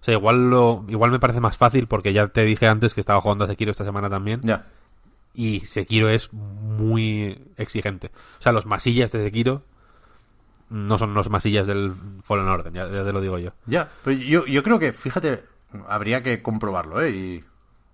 o 0.00 0.04
sea, 0.04 0.14
igual 0.14 0.48
lo, 0.48 0.84
igual 0.88 1.10
me 1.10 1.18
parece 1.18 1.40
más 1.40 1.56
fácil 1.56 1.88
porque 1.88 2.12
ya 2.12 2.28
te 2.28 2.44
dije 2.44 2.68
antes 2.68 2.94
que 2.94 3.00
estaba 3.00 3.20
jugando 3.20 3.44
a 3.44 3.48
Sekiro 3.48 3.72
esta 3.72 3.84
semana 3.84 4.08
también. 4.08 4.40
Ya. 4.42 4.66
Y 5.34 5.60
Sekiro 5.60 6.08
es 6.08 6.32
muy 6.32 7.42
exigente. 7.56 8.12
O 8.38 8.42
sea, 8.42 8.52
los 8.52 8.64
masillas 8.66 9.10
de 9.10 9.24
Sekiro 9.24 9.64
no 10.70 10.98
son 10.98 11.14
los 11.14 11.28
masillas 11.30 11.66
del 11.66 11.92
Fallen 12.22 12.46
Order, 12.48 12.72
ya, 12.72 12.82
ya 12.88 13.04
te 13.04 13.12
lo 13.12 13.20
digo 13.20 13.38
yo. 13.38 13.50
Ya, 13.66 13.90
pero 14.04 14.16
yo, 14.16 14.46
yo 14.46 14.62
creo 14.62 14.78
que, 14.78 14.92
fíjate, 14.92 15.42
habría 15.88 16.22
que 16.22 16.42
comprobarlo, 16.42 17.00
¿eh? 17.02 17.10
Y 17.10 17.44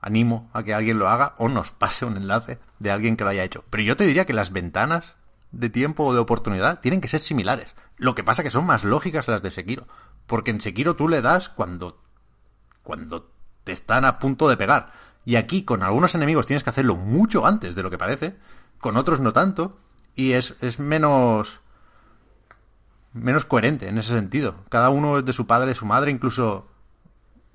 animo 0.00 0.48
a 0.52 0.62
que 0.62 0.74
alguien 0.74 0.98
lo 0.98 1.08
haga 1.08 1.34
o 1.38 1.48
nos 1.48 1.70
pase 1.72 2.04
un 2.04 2.16
enlace 2.16 2.58
de 2.78 2.90
alguien 2.90 3.16
que 3.16 3.24
lo 3.24 3.30
haya 3.30 3.44
hecho. 3.44 3.64
Pero 3.70 3.82
yo 3.82 3.96
te 3.96 4.06
diría 4.06 4.26
que 4.26 4.32
las 4.32 4.52
ventanas 4.52 5.16
de 5.50 5.70
tiempo 5.70 6.04
o 6.04 6.12
de 6.12 6.20
oportunidad 6.20 6.80
tienen 6.80 7.00
que 7.00 7.08
ser 7.08 7.20
similares. 7.20 7.74
Lo 7.96 8.14
que 8.14 8.24
pasa 8.24 8.42
que 8.42 8.50
son 8.50 8.66
más 8.66 8.84
lógicas 8.84 9.28
las 9.28 9.42
de 9.42 9.50
Sekiro. 9.50 9.86
Porque 10.26 10.50
en 10.50 10.60
Sekiro 10.60 10.96
tú 10.96 11.08
le 11.08 11.22
das 11.22 11.48
cuando, 11.48 12.00
cuando 12.82 13.30
te 13.64 13.72
están 13.72 14.04
a 14.04 14.18
punto 14.18 14.48
de 14.48 14.56
pegar. 14.56 14.92
Y 15.24 15.36
aquí 15.36 15.62
con 15.62 15.82
algunos 15.82 16.14
enemigos 16.14 16.46
tienes 16.46 16.64
que 16.64 16.70
hacerlo 16.70 16.96
mucho 16.96 17.46
antes 17.46 17.74
de 17.74 17.82
lo 17.82 17.90
que 17.90 17.98
parece. 17.98 18.36
Con 18.78 18.96
otros 18.96 19.20
no 19.20 19.32
tanto. 19.32 19.78
Y 20.14 20.32
es, 20.32 20.56
es 20.60 20.78
menos 20.78 21.60
menos 23.12 23.44
coherente 23.44 23.88
en 23.88 23.98
ese 23.98 24.14
sentido. 24.14 24.56
Cada 24.68 24.90
uno 24.90 25.18
es 25.18 25.24
de 25.24 25.32
su 25.32 25.46
padre, 25.46 25.74
su 25.74 25.86
madre, 25.86 26.10
incluso 26.10 26.68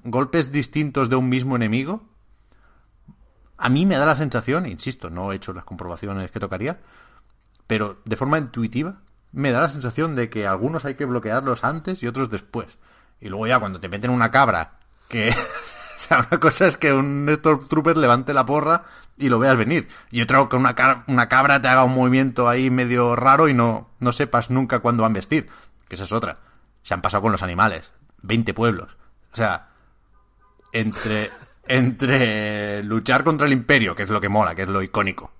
golpes 0.04 0.52
distintos 0.52 1.10
de 1.10 1.16
un 1.16 1.30
mismo 1.30 1.56
enemigo. 1.56 2.04
A 3.58 3.70
mí 3.70 3.86
me 3.86 3.96
da 3.96 4.06
la 4.06 4.16
sensación, 4.16 4.66
insisto, 4.66 5.10
no 5.10 5.32
he 5.32 5.36
hecho 5.36 5.54
las 5.54 5.64
comprobaciones 5.64 6.32
que 6.32 6.40
tocaría, 6.40 6.80
pero 7.67 8.01
de 8.06 8.16
forma 8.16 8.38
intuitiva 8.38 9.01
me 9.32 9.51
da 9.51 9.61
la 9.61 9.69
sensación 9.69 10.16
de 10.16 10.30
que 10.30 10.45
algunos 10.48 10.85
hay 10.85 10.95
que 10.95 11.06
bloquearlos 11.06 11.64
antes 11.64 12.01
y 12.03 12.08
otros 12.08 12.30
después. 12.30 12.67
Y 13.19 13.30
luego 13.30 13.48
ya 13.48 13.59
cuando 13.59 13.80
te 13.80 13.90
meten 13.90 14.11
una 14.11 14.32
cabra, 14.32 14.80
que... 15.08 15.30
o 15.98 16.00
sea, 16.00 16.19
una 16.19 16.40
cosa 16.40 16.67
es 16.67 16.77
que 16.77 16.93
un 16.93 17.27
Stormtrooper 17.30 17.98
levante 17.98 18.33
la 18.33 18.45
porra 18.45 18.83
y 19.17 19.30
lo 19.30 19.40
veas 19.40 19.58
venir. 19.58 19.88
Y 20.11 20.22
otra 20.22 20.48
que 20.50 20.56
una, 20.56 21.03
una 21.08 21.30
cabra 21.30 21.61
te 21.61 21.67
haga 21.67 21.83
un 21.83 21.95
movimiento 21.95 22.48
ahí 22.48 22.69
medio 22.69 23.16
raro 23.16 23.48
y 23.48 23.53
no, 23.53 23.90
no 24.00 24.11
sepas 24.11 24.50
nunca 24.50 24.80
cuándo 24.80 25.03
van 25.03 25.14
a 25.14 25.16
vestir. 25.16 25.50
Que 25.88 25.95
esa 25.95 26.03
es 26.03 26.11
otra. 26.11 26.40
Se 26.83 26.93
han 26.93 27.01
pasado 27.01 27.22
con 27.22 27.32
los 27.32 27.42
animales. 27.42 27.92
20 28.22 28.53
pueblos. 28.53 28.95
O 29.32 29.35
sea, 29.35 29.69
entre, 30.72 31.32
entre 31.67 32.83
luchar 32.83 33.24
contra 33.24 33.48
el 33.48 33.53
imperio, 33.53 33.95
que 33.95 34.03
es 34.03 34.09
lo 34.09 34.22
que 34.22 34.30
mola, 34.30 34.56
que 34.56 34.64
es 34.64 34.69
lo 34.69 34.82
icónico, 34.82 35.32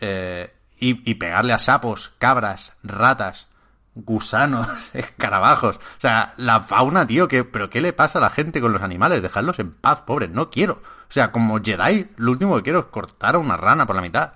eh, 0.00 0.54
y, 0.78 1.08
y 1.10 1.14
pegarle 1.16 1.52
a 1.52 1.58
sapos, 1.58 2.12
cabras, 2.18 2.74
ratas, 2.82 3.48
gusanos, 3.94 4.68
escarabajos. 4.94 5.76
O 5.76 6.00
sea, 6.00 6.34
la 6.36 6.60
fauna, 6.60 7.06
tío, 7.06 7.28
que, 7.28 7.44
pero 7.44 7.68
¿qué 7.70 7.80
le 7.80 7.92
pasa 7.92 8.18
a 8.18 8.22
la 8.22 8.30
gente 8.30 8.60
con 8.60 8.72
los 8.72 8.82
animales? 8.82 9.22
Dejadlos 9.22 9.58
en 9.58 9.72
paz, 9.72 10.02
pobres, 10.02 10.30
no 10.30 10.50
quiero. 10.50 10.74
O 10.74 11.10
sea, 11.12 11.32
como 11.32 11.60
Jedi, 11.62 12.10
lo 12.16 12.32
último 12.32 12.56
que 12.56 12.62
quiero 12.64 12.80
es 12.80 12.84
cortar 12.86 13.34
a 13.34 13.38
una 13.38 13.56
rana 13.56 13.86
por 13.86 13.96
la 13.96 14.02
mitad. 14.02 14.34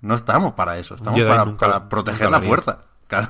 No 0.00 0.14
estamos 0.16 0.52
para 0.54 0.78
eso, 0.78 0.96
estamos 0.96 1.18
Jedi 1.18 1.30
para, 1.30 1.44
nunca- 1.44 1.66
para 1.66 1.88
proteger 1.88 2.30
la 2.30 2.40
fuerza. 2.40 2.78
Claro, 3.12 3.28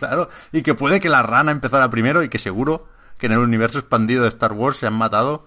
claro. 0.00 0.28
Y 0.50 0.62
que 0.62 0.74
puede 0.74 0.98
que 0.98 1.08
la 1.08 1.22
rana 1.22 1.52
empezara 1.52 1.88
primero 1.88 2.24
y 2.24 2.28
que 2.28 2.40
seguro 2.40 2.88
que 3.16 3.26
en 3.26 3.32
el 3.32 3.38
universo 3.38 3.78
expandido 3.78 4.24
de 4.24 4.28
Star 4.30 4.52
Wars 4.54 4.78
se 4.78 4.88
han 4.88 4.94
matado 4.94 5.46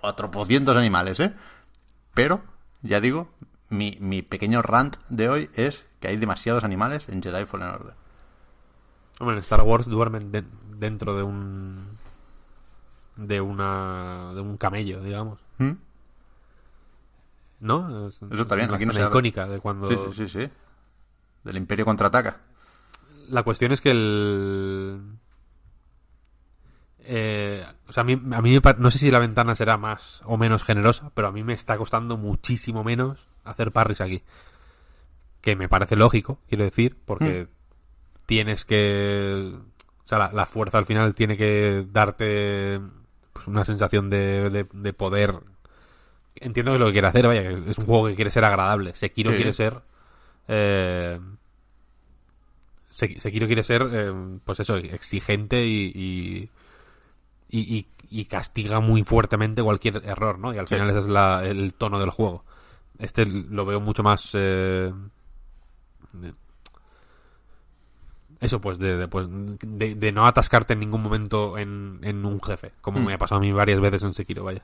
a 0.00 0.12
tropocientos 0.14 0.76
animales, 0.76 1.18
¿eh? 1.18 1.34
Pero, 2.14 2.40
ya 2.82 3.00
digo, 3.00 3.30
mi, 3.70 3.96
mi 4.00 4.22
pequeño 4.22 4.62
rant 4.62 4.96
de 5.08 5.28
hoy 5.28 5.50
es 5.54 5.84
que 6.00 6.08
hay 6.08 6.16
demasiados 6.16 6.64
animales 6.64 7.08
en 7.08 7.22
Jedi 7.22 7.44
Fallen 7.46 7.68
Order. 7.68 7.94
Hombre, 9.20 9.34
en 9.36 9.40
Star 9.42 9.62
Wars 9.62 9.86
duermen 9.86 10.30
de- 10.32 10.44
dentro 10.76 11.16
de 11.16 11.22
un. 11.22 11.88
de 13.16 13.40
una. 13.40 14.32
de 14.34 14.40
un 14.40 14.56
camello, 14.56 15.02
digamos. 15.02 15.40
¿Mm? 15.58 15.72
¿No? 17.60 18.08
Es- 18.08 18.22
Eso 18.22 18.42
está 18.42 18.54
bien, 18.54 18.66
es 18.66 18.68
una 18.68 18.76
aquí 18.76 18.86
no 18.86 18.92
se 18.92 19.02
icónica 19.02 19.46
de 19.48 19.58
cuando. 19.60 19.88
Sí, 19.88 19.96
sí, 20.14 20.28
sí, 20.28 20.40
sí. 20.46 20.50
Del 21.44 21.56
Imperio 21.56 21.84
contraataca. 21.84 22.38
La 23.28 23.42
cuestión 23.42 23.72
es 23.72 23.80
que 23.80 23.90
el. 23.90 25.00
Eh, 27.00 27.64
o 27.88 27.92
sea, 27.92 28.02
a 28.02 28.04
mí, 28.04 28.12
a 28.32 28.42
mí 28.42 28.60
no 28.78 28.90
sé 28.90 28.98
si 28.98 29.10
la 29.10 29.18
ventana 29.18 29.54
será 29.54 29.76
más 29.78 30.20
o 30.24 30.36
menos 30.36 30.62
generosa, 30.62 31.10
pero 31.14 31.28
a 31.28 31.32
mí 31.32 31.42
me 31.42 31.54
está 31.54 31.76
costando 31.78 32.16
muchísimo 32.16 32.84
menos 32.84 33.27
hacer 33.50 33.70
parries 33.72 34.00
aquí. 34.00 34.22
Que 35.40 35.56
me 35.56 35.68
parece 35.68 35.96
lógico, 35.96 36.40
quiero 36.48 36.64
decir, 36.64 36.96
porque 37.04 37.46
tienes 38.26 38.64
que. 38.64 39.52
O 40.04 40.08
sea, 40.08 40.18
la, 40.18 40.32
la 40.32 40.46
fuerza 40.46 40.78
al 40.78 40.86
final 40.86 41.14
tiene 41.14 41.36
que 41.36 41.86
darte 41.90 42.80
pues, 43.32 43.46
una 43.46 43.64
sensación 43.64 44.10
de, 44.10 44.50
de, 44.50 44.66
de 44.72 44.92
poder. 44.92 45.34
Entiendo 46.34 46.72
que 46.72 46.76
es 46.76 46.80
lo 46.80 46.86
que 46.86 46.92
quiere 46.92 47.08
hacer, 47.08 47.26
vaya, 47.26 47.42
es 47.50 47.78
un 47.78 47.86
juego 47.86 48.06
que 48.06 48.14
quiere 48.14 48.30
ser 48.30 48.44
agradable. 48.44 48.94
Sekiro 48.94 49.30
Sí. 49.30 49.36
quiere 49.36 49.52
ser. 49.52 49.80
Eh, 50.48 51.20
Se- 52.90 53.20
Sekiro 53.20 53.46
quiere 53.46 53.62
ser, 53.62 53.88
eh, 53.92 54.12
pues 54.44 54.60
eso, 54.60 54.76
exigente 54.76 55.64
y, 55.64 55.92
y, 55.94 56.50
y, 57.50 57.76
y- 57.78 57.86
y 58.10 58.24
castiga 58.24 58.80
muy 58.80 59.04
fuertemente 59.04 59.62
cualquier 59.62 60.02
error, 60.04 60.38
¿no? 60.38 60.52
Y 60.54 60.58
al 60.58 60.66
Sí. 60.66 60.74
final 60.74 60.90
ese 60.90 60.98
es 61.00 61.06
la- 61.06 61.44
el 61.46 61.74
tono 61.74 62.00
del 62.00 62.10
juego. 62.10 62.44
Este 62.98 63.24
lo 63.26 63.64
veo 63.64 63.80
mucho 63.80 64.02
más... 64.02 64.30
eh, 64.34 64.92
eso, 68.40 68.60
pues, 68.60 68.78
de, 68.78 68.96
de, 68.96 69.08
pues, 69.08 69.26
de, 69.30 69.94
de 69.96 70.12
no 70.12 70.26
atascarte 70.26 70.74
en 70.74 70.80
ningún 70.80 71.02
momento 71.02 71.58
en, 71.58 71.98
en 72.02 72.24
un 72.24 72.40
jefe, 72.40 72.72
como 72.80 73.00
Mm. 73.00 73.04
me 73.06 73.14
ha 73.14 73.18
pasado 73.18 73.38
a 73.38 73.42
mí 73.42 73.50
varias 73.52 73.80
veces 73.80 74.02
en 74.02 74.14
Sekiro, 74.14 74.44
vaya. 74.44 74.62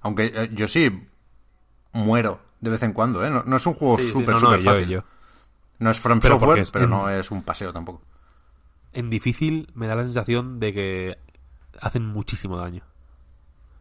Aunque 0.00 0.32
eh, 0.34 0.50
yo 0.52 0.66
sí 0.66 1.06
muero 1.92 2.40
de 2.60 2.70
vez 2.70 2.82
en 2.82 2.92
cuando, 2.92 3.24
¿eh? 3.24 3.30
No, 3.30 3.44
no 3.44 3.56
es 3.56 3.66
un 3.66 3.74
juego 3.74 3.98
Sí, 3.98 4.06
sí, 4.06 4.12
súper, 4.12 4.30
no, 4.34 4.40
no, 4.40 4.46
súper 4.48 4.60
yo- 4.60 4.70
fácil. 4.72 4.88
yo. 4.88 5.04
No 5.78 5.90
es 5.90 6.00
From 6.00 6.20
Pero 6.20 6.34
Software, 6.38 6.58
es 6.60 6.70
pero 6.70 6.84
en- 6.84 6.90
no 6.90 7.08
es 7.10 7.30
un 7.30 7.42
paseo 7.42 7.72
tampoco. 7.72 8.02
En 8.92 9.08
difícil 9.10 9.68
me 9.74 9.86
da 9.86 9.94
la 9.94 10.04
sensación 10.04 10.58
de 10.58 10.72
que 10.74 11.18
hacen 11.80 12.06
muchísimo 12.06 12.58
daño 12.58 12.82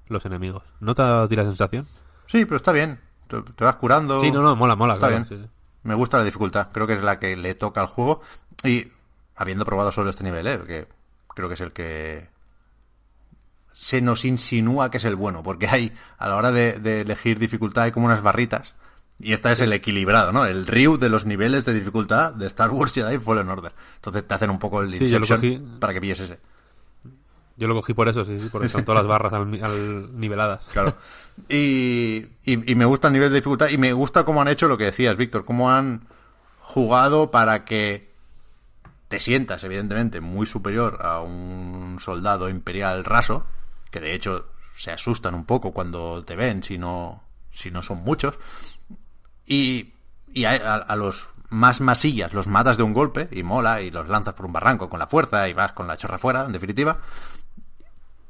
los 0.07 0.25
enemigos. 0.25 0.63
¿No 0.80 0.93
te 0.95 1.01
da 1.03 1.27
la 1.27 1.43
sensación? 1.43 1.85
Sí, 2.27 2.45
pero 2.45 2.57
está 2.57 2.71
bien. 2.71 2.99
Te, 3.31 3.41
te 3.53 3.63
vas 3.63 3.75
curando. 3.75 4.19
Sí, 4.19 4.31
no, 4.31 4.41
no, 4.41 4.55
mola, 4.55 4.75
mola, 4.75 4.93
Está 4.93 5.07
claro, 5.07 5.25
bien. 5.25 5.39
sí, 5.39 5.43
sí. 5.45 5.49
Me 5.83 5.95
gusta 5.95 6.17
la 6.17 6.23
dificultad. 6.23 6.67
Creo 6.71 6.85
que 6.85 6.93
es 6.93 7.01
la 7.01 7.17
que 7.19 7.35
le 7.35 7.55
toca 7.55 7.81
al 7.81 7.87
juego. 7.87 8.21
Y 8.63 8.87
habiendo 9.35 9.65
probado 9.65 9.91
solo 9.91 10.09
este 10.11 10.23
nivel, 10.23 10.45
¿eh? 10.47 10.59
que 10.67 10.87
creo 11.33 11.47
que 11.47 11.55
es 11.55 11.61
el 11.61 11.71
que 11.71 12.29
se 13.73 14.01
nos 14.01 14.25
insinúa 14.25 14.91
que 14.91 14.97
es 14.97 15.05
el 15.05 15.15
bueno. 15.15 15.41
Porque 15.43 15.67
hay, 15.67 15.93
a 16.17 16.27
la 16.27 16.35
hora 16.35 16.51
de, 16.51 16.73
de 16.73 17.01
elegir 17.01 17.39
dificultad, 17.39 17.85
hay 17.85 17.91
como 17.91 18.05
unas 18.05 18.21
barritas. 18.21 18.75
Y 19.17 19.33
esta 19.33 19.51
es 19.51 19.59
el 19.61 19.71
equilibrado, 19.73 20.31
¿no? 20.31 20.45
El 20.45 20.65
Ryu 20.67 20.97
de 20.97 21.09
los 21.09 21.25
niveles 21.25 21.63
de 21.65 21.73
dificultad 21.73 22.33
de 22.33 22.47
Star 22.47 22.71
Wars 22.71 22.91
Jedi 22.93 23.19
Fallen 23.19 23.49
Order. 23.49 23.71
Entonces 23.95 24.27
te 24.27 24.33
hacen 24.33 24.49
un 24.49 24.57
poco 24.59 24.81
el 24.81 24.91
Sí, 24.97 25.03
Inception 25.03 25.37
cogí. 25.39 25.57
para 25.79 25.93
que 25.93 26.01
pilles 26.01 26.19
ese. 26.21 26.39
Yo 27.57 27.67
lo 27.67 27.75
cogí 27.75 27.93
por 27.93 28.07
eso, 28.09 28.25
sí, 28.25 28.39
sí, 28.39 28.49
porque 28.51 28.65
están 28.67 28.83
todas 28.85 29.03
las 29.03 29.07
barras 29.07 29.33
al, 29.33 29.63
al- 29.63 30.19
niveladas. 30.19 30.63
Claro. 30.73 30.95
Y, 31.49 32.27
y, 32.45 32.75
me 32.75 32.85
gusta 32.85 33.07
el 33.07 33.13
nivel 33.13 33.29
de 33.29 33.35
dificultad 33.35 33.69
y 33.69 33.77
me 33.77 33.93
gusta 33.93 34.23
cómo 34.25 34.41
han 34.41 34.47
hecho 34.47 34.67
lo 34.67 34.77
que 34.77 34.85
decías, 34.85 35.17
Víctor, 35.17 35.43
cómo 35.45 35.71
han 35.71 36.07
jugado 36.59 37.31
para 37.31 37.65
que 37.65 38.09
te 39.07 39.19
sientas, 39.19 39.63
evidentemente, 39.63 40.21
muy 40.21 40.45
superior 40.45 40.99
a 41.01 41.19
un 41.21 41.97
soldado 41.99 42.47
imperial 42.49 43.03
raso, 43.03 43.45
que 43.89 43.99
de 43.99 44.13
hecho 44.13 44.45
se 44.75 44.91
asustan 44.91 45.35
un 45.35 45.45
poco 45.45 45.71
cuando 45.73 46.23
te 46.23 46.35
ven, 46.37 46.63
si 46.63 46.77
no, 46.77 47.21
si 47.51 47.71
no 47.71 47.83
son 47.83 48.03
muchos. 48.03 48.39
Y, 49.45 49.93
y 50.33 50.45
a, 50.45 50.51
a- 50.51 50.75
a 50.77 50.95
los 50.95 51.27
más 51.49 51.81
masillas 51.81 52.31
los 52.33 52.47
matas 52.47 52.77
de 52.77 52.83
un 52.83 52.93
golpe 52.93 53.27
y 53.29 53.43
mola 53.43 53.81
y 53.81 53.91
los 53.91 54.07
lanzas 54.07 54.33
por 54.35 54.45
un 54.45 54.53
barranco 54.53 54.87
con 54.87 54.99
la 54.99 55.07
fuerza 55.07 55.49
y 55.49 55.53
vas 55.53 55.73
con 55.73 55.85
la 55.85 55.97
chorra 55.97 56.17
fuera, 56.17 56.45
en 56.45 56.53
definitiva 56.53 56.97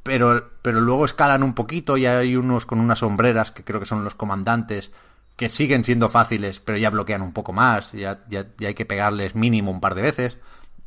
pero, 0.04 0.52
pero 0.62 0.82
luego 0.82 1.06
escalan 1.06 1.44
un 1.44 1.54
poquito 1.54 1.98
y 1.98 2.06
hay 2.06 2.36
unos 2.36 2.66
con 2.66 2.80
unas 2.80 3.00
sombreras 3.00 3.52
que 3.52 3.64
creo 3.64 3.80
que 3.80 3.86
son 3.86 4.04
los 4.04 4.16
comandantes 4.16 4.92
que 5.36 5.50
siguen 5.50 5.84
siendo 5.84 6.10
fáciles, 6.10 6.60
pero 6.60 6.78
ya 6.78 6.90
bloquean 6.90 7.22
un 7.22 7.34
poco 7.34 7.54
más, 7.54 7.94
ya, 7.94 8.20
ya, 8.28 8.46
hay 8.60 8.74
que 8.74 8.86
pegarles 8.86 9.36
mínimo 9.36 9.72
un 9.72 9.80
par 9.80 9.96
de 9.96 10.04
veces. 10.04 10.38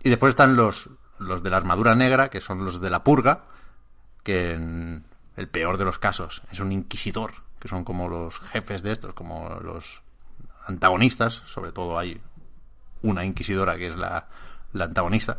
Y 0.03 0.11
después 0.11 0.31
están 0.31 0.55
los, 0.55 0.91
los 1.19 1.43
de 1.43 1.51
la 1.51 1.57
armadura 1.57 1.95
negra, 1.95 2.29
que 2.29 2.41
son 2.41 2.65
los 2.65 2.81
de 2.81 2.91
la 2.91 3.03
purga, 3.03 3.47
que 4.23 4.53
en 4.53 5.05
el 5.37 5.49
peor 5.49 5.77
de 5.79 5.85
los 5.85 5.99
casos 5.99 6.43
es 6.53 6.61
un 6.61 6.73
inquisidor, 6.73 7.33
que 7.59 7.69
son 7.69 7.85
como 7.85 8.09
los 8.09 8.39
jefes 8.41 8.83
de 8.83 8.93
estos, 8.93 9.15
como 9.15 9.59
los 9.61 10.03
antagonistas, 10.67 11.43
sobre 11.47 11.73
todo 11.73 11.99
hay 11.99 12.21
una 13.03 13.25
inquisidora 13.25 13.77
que 13.77 13.89
es 13.89 13.97
la, 13.97 14.29
la 14.73 14.85
antagonista. 14.85 15.39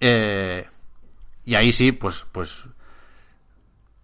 Eh, 0.00 0.66
y 1.44 1.54
ahí 1.54 1.72
sí, 1.72 1.92
pues, 1.92 2.26
pues 2.32 2.64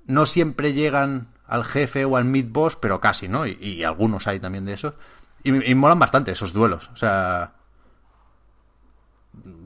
no 0.06 0.26
siempre 0.26 0.72
llegan 0.72 1.28
al 1.46 1.64
jefe 1.64 2.04
o 2.04 2.16
al 2.16 2.24
mid 2.24 2.46
boss, 2.50 2.76
pero 2.76 3.00
casi, 3.00 3.28
¿no? 3.28 3.46
Y, 3.46 3.52
y 3.60 3.84
algunos 3.84 4.26
hay 4.26 4.40
también 4.40 4.64
de 4.64 4.72
esos. 4.74 4.94
Y, 5.42 5.70
y 5.70 5.74
molan 5.74 5.98
bastante 5.98 6.32
esos 6.32 6.52
duelos. 6.52 6.90
O 6.92 6.96
sea, 6.96 7.52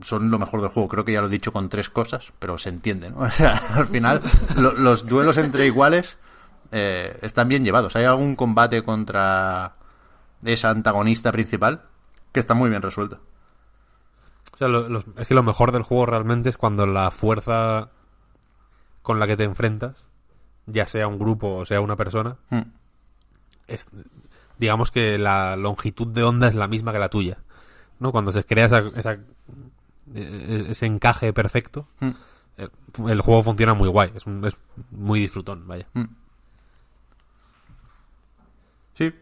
son 0.03 0.29
lo 0.29 0.39
mejor 0.39 0.61
del 0.61 0.69
juego. 0.69 0.89
Creo 0.89 1.05
que 1.05 1.13
ya 1.13 1.21
lo 1.21 1.27
he 1.27 1.31
dicho 1.31 1.51
con 1.53 1.69
tres 1.69 1.89
cosas, 1.89 2.33
pero 2.39 2.57
se 2.57 2.69
entiende, 2.69 3.09
¿no? 3.09 3.19
O 3.21 3.29
sea, 3.29 3.53
al 3.75 3.87
final, 3.87 4.21
lo- 4.55 4.73
los 4.73 5.05
duelos 5.05 5.37
entre 5.37 5.65
iguales 5.65 6.17
eh, 6.71 7.17
están 7.21 7.47
bien 7.47 7.63
llevados. 7.63 7.95
Hay 7.95 8.03
algún 8.05 8.35
combate 8.35 8.81
contra 8.83 9.75
esa 10.43 10.69
antagonista 10.69 11.31
principal 11.31 11.83
que 12.31 12.39
está 12.39 12.53
muy 12.53 12.69
bien 12.69 12.81
resuelto. 12.81 13.19
O 14.53 14.57
sea, 14.57 14.67
es 15.17 15.27
que 15.27 15.33
lo 15.33 15.43
mejor 15.43 15.71
del 15.71 15.83
juego 15.83 16.05
realmente 16.05 16.49
es 16.49 16.57
cuando 16.57 16.85
la 16.85 17.09
fuerza 17.11 17.89
con 19.01 19.19
la 19.19 19.25
que 19.27 19.37
te 19.37 19.43
enfrentas, 19.43 19.95
ya 20.71 20.87
sea 20.87 21.07
un 21.07 21.19
grupo 21.19 21.55
o 21.57 21.65
sea 21.65 21.81
una 21.81 21.95
persona, 21.95 22.37
Hmm. 22.49 22.61
es, 23.67 23.87
digamos 24.57 24.91
que 24.91 25.17
la 25.17 25.55
longitud 25.55 26.07
de 26.07 26.23
onda 26.23 26.47
es 26.47 26.55
la 26.55 26.67
misma 26.67 26.91
que 26.91 26.99
la 26.99 27.09
tuya. 27.09 27.37
¿No? 27.99 28.11
Cuando 28.11 28.31
se 28.31 28.43
crea 28.43 28.65
esa, 28.65 28.79
esa- 28.79 29.19
eh, 30.15 30.65
ese 30.69 30.85
encaje 30.87 31.33
perfecto, 31.33 31.87
Hmm. 31.99 32.11
el, 32.57 32.71
el 33.09 33.21
juego 33.21 33.43
funciona 33.43 33.73
muy 33.75 33.87
guay. 33.89 34.11
Es, 34.15 34.25
un- 34.25 34.43
es 34.45 34.55
muy 34.89 35.19
disfrutón, 35.19 35.67
vaya. 35.67 35.85
Sí. 38.97 39.13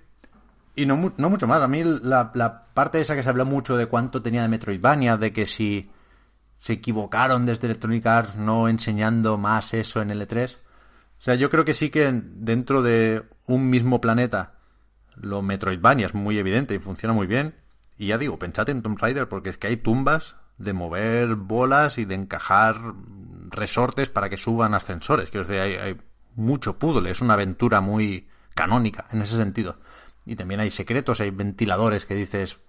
Y 0.76 0.86
no, 0.86 1.14
no 1.18 1.30
mucho 1.30 1.48
más. 1.48 1.62
A 1.62 1.68
mí 1.68 1.84
la, 1.84 2.32
la 2.34 2.64
parte 2.74 3.02
esa 3.02 3.16
que 3.16 3.24
se 3.24 3.30
habla 3.30 3.44
mucho 3.44 3.76
de 3.76 3.88
cuánto 3.88 4.22
tenía 4.22 4.42
de 4.42 4.48
Metroidvania, 4.48 5.18
de 5.18 5.34
que 5.34 5.46
si 5.46 5.90
se 6.60 6.74
equivocaron 6.74 7.46
desde 7.46 7.68
Electronic 7.68 8.06
Arts 8.06 8.36
no 8.36 8.68
enseñando 8.70 9.38
más 9.38 9.74
eso 9.74 10.02
en 10.02 10.10
L3. 10.12 10.58
O 11.20 11.24
sea, 11.24 11.36
yo 11.36 11.50
creo 11.50 11.66
que 11.66 11.74
sí 11.74 11.90
que 11.90 12.08
en- 12.08 12.46
dentro 12.46 12.82
de 12.82 13.24
un 13.48 13.70
mismo 13.70 14.00
planeta 14.02 14.54
lo 15.16 15.42
Metroidvania 15.42 16.08
es 16.08 16.14
muy 16.14 16.38
evidente 16.38 16.76
y 16.76 16.80
funciona 16.80 17.14
muy 17.14 17.28
bien. 17.28 17.56
Y 17.98 18.08
ya 18.08 18.18
digo, 18.18 18.40
pensad 18.40 18.70
en 18.70 18.82
Tomb 18.82 18.98
Raider 19.00 19.28
porque 19.28 19.50
es 19.50 19.58
que 19.58 19.68
hay 19.68 19.78
tumbas 19.78 20.36
de 20.58 20.74
mover 20.74 21.36
bolas 21.36 21.98
y 21.98 22.06
de 22.06 22.16
encajar 22.16 22.80
resortes 23.50 24.10
para 24.10 24.30
que 24.30 24.38
suban 24.38 24.74
ascensores. 24.74 25.30
Quiero 25.30 25.46
decir, 25.46 25.62
hay, 25.62 25.74
hay 25.76 25.98
mucho 26.36 26.78
puzzle, 26.78 27.10
es 27.12 27.22
una 27.22 27.34
aventura 27.34 27.82
muy 27.82 28.30
canónica 28.56 29.06
en 29.12 29.22
ese 29.22 29.36
sentido. 29.36 29.78
Y 30.26 30.36
también 30.36 30.60
hay 30.62 30.70
secretos, 30.70 31.20
hay 31.22 31.32
ventiladores 31.32 32.06
que 32.06 32.16
dices, 32.16 32.60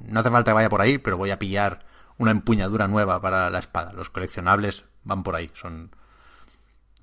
no 0.00 0.20
hace 0.20 0.30
falta 0.30 0.50
que 0.50 0.54
vaya 0.54 0.70
por 0.70 0.80
ahí, 0.80 0.98
pero 0.98 1.16
voy 1.18 1.30
a 1.30 1.38
pillar 1.38 1.80
una 2.18 2.30
empuñadura 2.30 2.88
nueva 2.88 3.20
para 3.20 3.50
la 3.50 3.58
espada. 3.58 3.92
Los 3.92 4.10
coleccionables 4.10 4.84
van 5.04 5.22
por 5.22 5.36
ahí, 5.36 5.50
son 5.54 5.90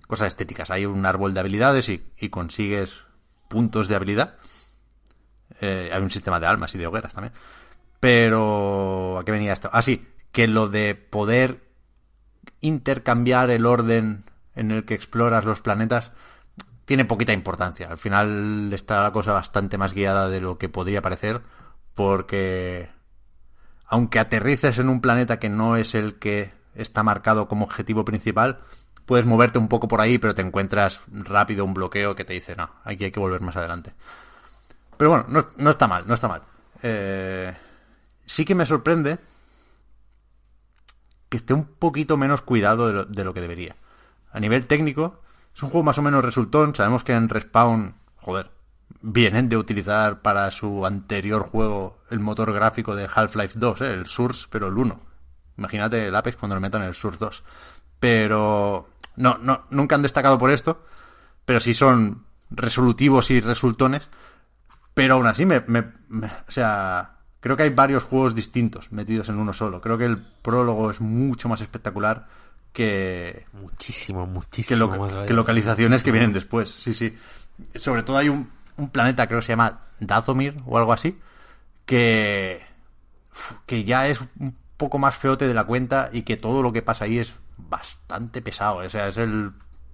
cosas 0.09 0.29
estéticas. 0.29 0.71
Hay 0.71 0.87
un 0.87 1.05
árbol 1.05 1.35
de 1.35 1.39
habilidades 1.39 1.87
y, 1.87 2.03
y 2.17 2.29
consigues 2.29 3.03
puntos 3.47 3.87
de 3.87 3.95
habilidad. 3.95 4.37
Eh, 5.61 5.91
hay 5.93 6.01
un 6.01 6.09
sistema 6.09 6.39
de 6.39 6.47
almas 6.47 6.73
y 6.73 6.79
de 6.79 6.87
hogueras 6.87 7.13
también. 7.13 7.33
Pero, 7.99 9.19
¿a 9.19 9.23
qué 9.23 9.31
venía 9.31 9.53
esto? 9.53 9.69
Ah, 9.71 9.83
sí, 9.83 10.07
que 10.31 10.47
lo 10.47 10.67
de 10.67 10.95
poder 10.95 11.69
intercambiar 12.59 13.51
el 13.51 13.67
orden 13.67 14.23
en 14.55 14.71
el 14.71 14.83
que 14.83 14.95
exploras 14.95 15.45
los 15.45 15.61
planetas 15.61 16.11
tiene 16.85 17.05
poquita 17.05 17.31
importancia. 17.31 17.87
Al 17.91 17.99
final 17.99 18.71
está 18.73 19.03
la 19.03 19.11
cosa 19.11 19.31
bastante 19.33 19.77
más 19.77 19.93
guiada 19.93 20.27
de 20.27 20.41
lo 20.41 20.57
que 20.57 20.69
podría 20.69 21.03
parecer, 21.03 21.41
porque 21.93 22.89
aunque 23.85 24.17
aterrices 24.17 24.79
en 24.79 24.89
un 24.89 25.01
planeta 25.01 25.37
que 25.37 25.49
no 25.49 25.75
es 25.75 25.93
el 25.93 26.15
que 26.15 26.51
está 26.73 27.03
marcado 27.03 27.47
como 27.47 27.65
objetivo 27.65 28.05
principal, 28.05 28.61
puedes 29.09 29.25
moverte 29.25 29.57
un 29.57 29.67
poco 29.67 29.87
por 29.87 30.01
ahí, 30.01 30.19
pero 30.19 30.35
te 30.35 30.43
encuentras 30.43 31.01
rápido 31.07 31.65
un 31.65 31.73
bloqueo 31.73 32.15
que 32.15 32.25
te 32.25 32.33
dice, 32.33 32.55
no, 32.55 32.69
aquí 32.83 33.05
hay 33.05 33.11
que 33.11 33.19
volver 33.19 33.41
más 33.41 33.55
adelante. 33.55 33.95
Pero 34.97 35.09
bueno, 35.09 35.25
no, 35.29 35.47
no 35.57 35.71
está 35.71 35.87
mal, 35.87 36.03
no 36.05 36.13
está 36.13 36.27
mal. 36.27 36.43
Eh, 36.83 37.51
sí 38.27 38.45
que 38.45 38.53
me 38.53 38.67
sorprende 38.67 39.17
que 41.27 41.37
esté 41.37 41.55
un 41.55 41.65
poquito 41.65 42.17
menos 42.17 42.43
cuidado 42.43 42.85
de 42.85 42.93
lo, 42.93 43.05
de 43.05 43.23
lo 43.23 43.33
que 43.33 43.41
debería. 43.41 43.75
A 44.31 44.39
nivel 44.39 44.67
técnico, 44.67 45.23
es 45.55 45.63
un 45.63 45.71
juego 45.71 45.85
más 45.85 45.97
o 45.97 46.03
menos 46.03 46.23
resultón. 46.23 46.75
Sabemos 46.75 47.03
que 47.03 47.13
en 47.13 47.29
Respawn, 47.29 47.95
joder, 48.17 48.51
vienen 49.01 49.49
de 49.49 49.57
utilizar 49.57 50.21
para 50.21 50.51
su 50.51 50.85
anterior 50.85 51.41
juego 51.41 51.97
el 52.11 52.19
motor 52.19 52.53
gráfico 52.53 52.95
de 52.95 53.09
Half-Life 53.11 53.57
2, 53.57 53.81
¿eh? 53.81 53.91
el 53.91 54.05
Source, 54.05 54.45
pero 54.51 54.67
el 54.67 54.77
1. 54.77 55.01
Imagínate 55.57 56.05
el 56.05 56.15
Apex 56.15 56.37
cuando 56.37 56.55
le 56.55 56.61
metan 56.61 56.83
el 56.83 56.93
Source 56.93 57.17
2. 57.17 57.43
Pero 57.99 58.87
no, 59.19 59.37
no, 59.37 59.65
nunca 59.69 59.95
han 59.95 60.01
destacado 60.01 60.37
por 60.39 60.49
esto, 60.51 60.83
pero 61.45 61.59
sí 61.59 61.73
son 61.73 62.25
resolutivos 62.49 63.29
y 63.31 63.41
resultones. 63.41 64.07
Pero 64.93 65.15
aún 65.15 65.27
así, 65.27 65.45
me, 65.45 65.61
me- 65.67 65.91
me- 66.09 66.27
o 66.27 66.51
sea, 66.51 67.17
creo 67.39 67.55
que 67.55 67.63
hay 67.63 67.69
varios 67.69 68.03
juegos 68.03 68.33
distintos 68.33 68.91
metidos 68.91 69.29
en 69.29 69.37
uno 69.37 69.53
solo. 69.53 69.79
Creo 69.81 69.97
que 69.97 70.05
el 70.05 70.17
prólogo 70.17 70.89
es 70.91 70.99
mucho 71.01 71.47
más 71.49 71.61
espectacular 71.61 72.27
que, 72.73 73.45
Muchísimo, 73.53 74.25
que, 74.25 74.31
muchísimo 74.31 74.87
más 74.97 75.25
que 75.25 75.33
localizaciones 75.33 76.01
que 76.03 76.11
vienen 76.11 76.33
después. 76.33 76.69
Sí, 76.69 76.93
sí. 76.93 77.15
Sobre 77.75 78.03
todo 78.03 78.17
hay 78.17 78.29
un, 78.29 78.49
un 78.77 78.89
planeta, 78.89 79.27
creo 79.27 79.39
que 79.39 79.45
se 79.45 79.51
llama 79.53 79.79
Dathomir 79.99 80.55
o 80.65 80.77
algo 80.77 80.93
así, 80.93 81.17
que, 81.85 82.61
que 83.65 83.83
ya 83.83 84.07
es 84.07 84.19
un 84.39 84.55
poco 84.77 84.97
más 84.97 85.15
feote 85.17 85.47
de 85.47 85.53
la 85.53 85.65
cuenta 85.65 86.09
y 86.13 86.21
que 86.23 86.37
todo 86.37 86.61
lo 86.61 86.71
que 86.73 86.81
pasa 86.81 87.05
ahí 87.05 87.19
es 87.19 87.33
bastante 87.67 88.41
pesado. 88.41 88.77
O 88.77 88.89
sea, 88.89 89.07
es 89.07 89.17
el 89.17 89.51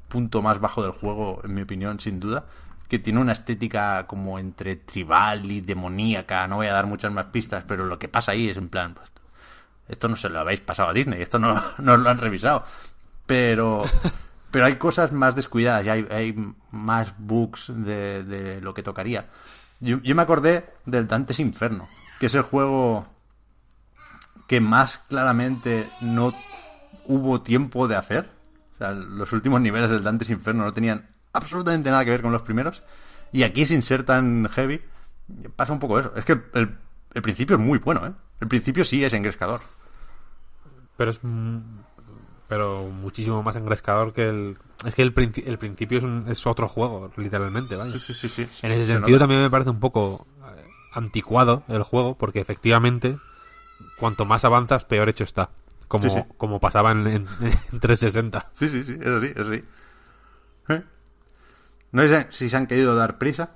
punto 0.07 0.41
más 0.41 0.59
bajo 0.59 0.83
del 0.83 0.91
juego, 0.91 1.41
en 1.43 1.53
mi 1.53 1.61
opinión, 1.61 1.99
sin 1.99 2.19
duda. 2.19 2.45
Que 2.87 2.99
tiene 2.99 3.19
una 3.19 3.31
estética 3.31 4.05
como 4.07 4.37
entre 4.39 4.75
tribal 4.75 5.49
y 5.51 5.61
demoníaca. 5.61 6.47
No 6.47 6.57
voy 6.57 6.67
a 6.67 6.73
dar 6.73 6.85
muchas 6.85 7.11
más 7.11 7.25
pistas, 7.25 7.63
pero 7.67 7.85
lo 7.85 7.97
que 7.97 8.07
pasa 8.07 8.33
ahí 8.33 8.49
es 8.49 8.57
en 8.57 8.69
plan, 8.69 8.93
pues, 8.93 9.11
esto 9.87 10.07
no 10.07 10.15
se 10.15 10.29
lo 10.29 10.39
habéis 10.39 10.61
pasado 10.61 10.89
a 10.89 10.93
Disney, 10.93 11.21
esto 11.21 11.39
no, 11.39 11.61
no 11.79 11.97
lo 11.97 12.09
han 12.09 12.19
revisado. 12.19 12.63
Pero, 13.25 13.83
pero 14.51 14.65
hay 14.65 14.75
cosas 14.75 15.11
más 15.11 15.35
descuidadas 15.35 15.85
y 15.85 15.89
hay, 15.89 16.07
hay 16.11 16.35
más 16.71 17.13
bugs 17.17 17.71
de, 17.73 18.23
de 18.23 18.61
lo 18.61 18.73
que 18.73 18.83
tocaría. 18.83 19.27
Yo, 19.79 19.99
yo 20.01 20.15
me 20.15 20.21
acordé 20.21 20.73
del 20.85 21.07
Dante's 21.07 21.39
Inferno, 21.39 21.89
que 22.19 22.27
es 22.27 22.35
el 22.35 22.43
juego 22.43 23.05
que 24.47 24.61
más 24.61 24.99
claramente 25.09 25.89
no 26.01 26.33
hubo 27.07 27.41
tiempo 27.41 27.87
de 27.87 27.95
hacer. 27.95 28.29
O 28.75 28.77
sea, 28.77 28.91
los 28.91 29.31
últimos 29.31 29.61
niveles 29.61 29.89
del 29.89 30.03
Dante's 30.03 30.29
Inferno 30.29 30.63
no 30.65 30.73
tenían 30.73 31.07
absolutamente 31.33 31.89
nada 31.89 32.03
que 32.05 32.11
ver 32.11 32.21
con 32.21 32.31
los 32.31 32.41
primeros. 32.41 32.83
Y 33.31 33.43
aquí, 33.43 33.65
sin 33.65 33.83
ser 33.83 34.03
tan 34.03 34.47
heavy, 34.49 34.81
pasa 35.55 35.73
un 35.73 35.79
poco 35.79 35.99
eso. 35.99 36.11
Es 36.15 36.25
que 36.25 36.33
el, 36.53 36.77
el 37.13 37.21
principio 37.21 37.55
es 37.55 37.61
muy 37.61 37.79
bueno, 37.79 38.05
¿eh? 38.05 38.11
El 38.41 38.47
principio 38.47 38.83
sí 38.85 39.03
es 39.03 39.13
engrescador. 39.13 39.61
Pero 40.97 41.11
es. 41.11 41.19
Pero 42.47 42.83
muchísimo 42.89 43.41
más 43.41 43.55
engrescador 43.55 44.13
que 44.13 44.29
el. 44.29 44.57
Es 44.85 44.93
que 44.93 45.01
el, 45.01 45.13
el 45.45 45.57
principio 45.57 45.97
es, 45.97 46.03
un- 46.03 46.25
es 46.29 46.45
otro 46.45 46.67
juego, 46.67 47.11
literalmente, 47.17 47.75
¿vale? 47.75 47.99
Sí, 47.99 48.13
sí, 48.13 48.29
sí. 48.29 48.47
En 48.61 48.71
ese 48.71 48.85
Se 48.85 48.91
sentido 48.93 49.17
también 49.17 49.41
me 49.41 49.49
parece 49.49 49.71
un 49.71 49.79
poco 49.79 50.27
eh, 50.55 50.63
anticuado 50.93 51.63
el 51.69 51.81
juego, 51.83 52.15
porque 52.15 52.39
efectivamente, 52.39 53.17
cuanto 53.99 54.25
más 54.25 54.45
avanzas, 54.45 54.85
peor 54.85 55.09
hecho 55.09 55.23
está. 55.23 55.49
Como, 55.87 56.03
Sí, 56.03 56.09
sí. 56.09 56.23
como 56.37 56.59
pasaba 56.59 56.91
en, 56.91 57.07
en- 57.07 57.27
en 57.71 57.79
360. 57.79 58.49
Sí, 58.53 58.69
sí, 58.69 58.83
sí, 58.83 58.97
eso 58.99 59.19
sí, 59.21 59.31
eso 59.35 59.51
sí. 59.51 59.63
¿Eh? 60.69 60.83
No 61.91 62.07
sé 62.07 62.27
si 62.31 62.49
se 62.49 62.57
han 62.57 62.67
querido 62.67 62.95
dar 62.95 63.17
prisa, 63.17 63.51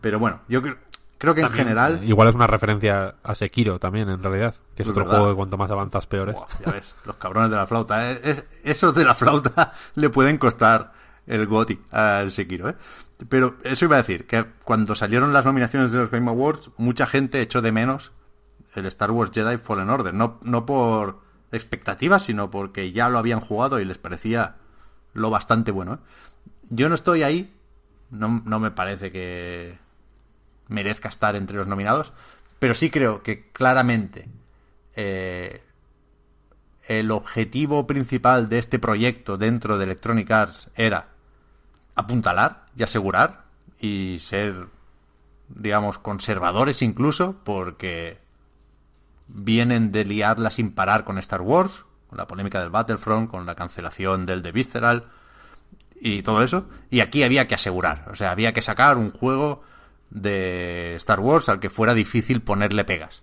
pero 0.00 0.18
bueno, 0.18 0.40
yo 0.48 0.62
creo, 0.62 0.76
creo 1.18 1.34
que 1.34 1.42
en 1.42 1.50
general... 1.50 2.00
eh, 2.02 2.06
Igual 2.06 2.28
es 2.28 2.34
una 2.34 2.46
referencia 2.46 3.16
a 3.22 3.34
Sekiro 3.34 3.78
también, 3.78 4.08
en 4.08 4.22
realidad. 4.22 4.54
Que 4.74 4.82
es 4.82 4.86
Es 4.86 4.90
otro 4.90 5.04
verdad. 5.04 5.18
juego 5.18 5.32
que 5.32 5.36
cuanto 5.36 5.58
más 5.58 5.70
avanzas, 5.70 6.06
peor 6.06 6.30
es. 6.30 6.34
Buah, 6.34 6.46
ya 6.64 6.72
ves, 6.72 6.94
los 7.04 7.16
cabrones 7.16 7.50
de 7.50 7.56
la 7.56 7.66
flauta. 7.66 8.10
¿eh? 8.12 8.20
Es- 8.24 8.44
esos 8.64 8.94
de 8.94 9.04
la 9.04 9.14
flauta 9.14 9.72
le 9.96 10.08
pueden 10.10 10.38
costar 10.38 10.92
el 11.26 11.46
GOTY 11.46 11.80
al 11.90 12.30
Sekiro, 12.30 12.68
¿eh? 12.70 12.76
Pero 13.28 13.56
eso 13.62 13.84
iba 13.84 13.94
a 13.96 13.98
decir, 13.98 14.26
que 14.26 14.44
cuando 14.64 14.94
salieron 14.96 15.32
las 15.32 15.44
nominaciones 15.44 15.92
de 15.92 15.98
los 15.98 16.10
Game 16.10 16.28
Awards, 16.28 16.70
mucha 16.78 17.06
gente 17.06 17.40
echó 17.40 17.62
de 17.62 17.70
menos 17.70 18.10
el 18.74 18.86
Star 18.86 19.10
Wars 19.12 19.30
Jedi 19.32 19.58
Fallen 19.58 19.90
Order. 19.90 20.12
No, 20.14 20.38
no 20.42 20.66
por 20.66 21.20
expectativas, 21.52 22.24
sino 22.24 22.50
porque 22.50 22.92
ya 22.92 23.08
lo 23.08 23.18
habían 23.18 23.40
jugado 23.40 23.80
y 23.80 23.84
les 23.84 23.98
parecía 23.98 24.56
lo 25.12 25.30
bastante 25.30 25.70
bueno. 25.70 25.94
¿eh? 25.94 25.98
Yo 26.70 26.88
no 26.88 26.94
estoy 26.94 27.22
ahí, 27.22 27.54
no, 28.10 28.42
no 28.44 28.58
me 28.58 28.70
parece 28.70 29.12
que 29.12 29.78
merezca 30.68 31.08
estar 31.08 31.36
entre 31.36 31.58
los 31.58 31.66
nominados, 31.66 32.12
pero 32.58 32.74
sí 32.74 32.90
creo 32.90 33.22
que 33.22 33.50
claramente 33.50 34.28
eh, 34.94 35.62
el 36.86 37.10
objetivo 37.10 37.86
principal 37.86 38.48
de 38.48 38.58
este 38.58 38.78
proyecto 38.78 39.36
dentro 39.36 39.78
de 39.78 39.84
Electronic 39.84 40.30
Arts 40.30 40.70
era 40.74 41.08
apuntalar 41.94 42.66
y 42.76 42.82
asegurar 42.82 43.44
y 43.78 44.18
ser, 44.20 44.68
digamos, 45.48 45.98
conservadores 45.98 46.82
incluso, 46.82 47.36
porque 47.44 48.18
vienen 49.32 49.92
de 49.92 50.04
liarla 50.04 50.50
sin 50.50 50.72
parar 50.72 51.04
con 51.04 51.18
Star 51.18 51.40
Wars, 51.40 51.84
con 52.08 52.18
la 52.18 52.26
polémica 52.26 52.60
del 52.60 52.70
Battlefront, 52.70 53.30
con 53.30 53.46
la 53.46 53.54
cancelación 53.54 54.26
del 54.26 54.42
de 54.42 54.52
Visceral 54.52 55.04
y 56.00 56.22
todo 56.22 56.42
eso. 56.42 56.68
Y 56.90 57.00
aquí 57.00 57.22
había 57.22 57.48
que 57.48 57.54
asegurar, 57.54 58.08
o 58.10 58.16
sea, 58.16 58.30
había 58.30 58.52
que 58.52 58.62
sacar 58.62 58.98
un 58.98 59.10
juego 59.10 59.62
de 60.10 60.94
Star 60.96 61.20
Wars 61.20 61.48
al 61.48 61.60
que 61.60 61.70
fuera 61.70 61.94
difícil 61.94 62.42
ponerle 62.42 62.84
pegas. 62.84 63.22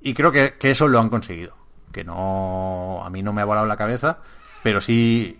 Y 0.00 0.14
creo 0.14 0.32
que, 0.32 0.54
que 0.58 0.70
eso 0.70 0.88
lo 0.88 0.98
han 0.98 1.08
conseguido. 1.08 1.54
Que 1.92 2.04
no. 2.04 3.02
A 3.04 3.10
mí 3.10 3.22
no 3.22 3.32
me 3.32 3.42
ha 3.42 3.46
volado 3.46 3.66
la 3.66 3.76
cabeza. 3.76 4.18
Pero 4.62 4.80
sí. 4.80 5.38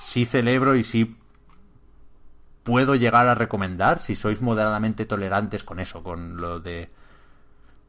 Sí 0.00 0.26
celebro 0.26 0.76
y 0.76 0.84
sí. 0.84 1.16
Puedo 2.62 2.94
llegar 2.94 3.26
a 3.28 3.34
recomendar. 3.34 4.00
Si 4.00 4.14
sois 4.14 4.42
moderadamente 4.42 5.06
tolerantes 5.06 5.64
con 5.64 5.80
eso. 5.80 6.02
Con 6.02 6.36
lo 6.36 6.60
de. 6.60 6.90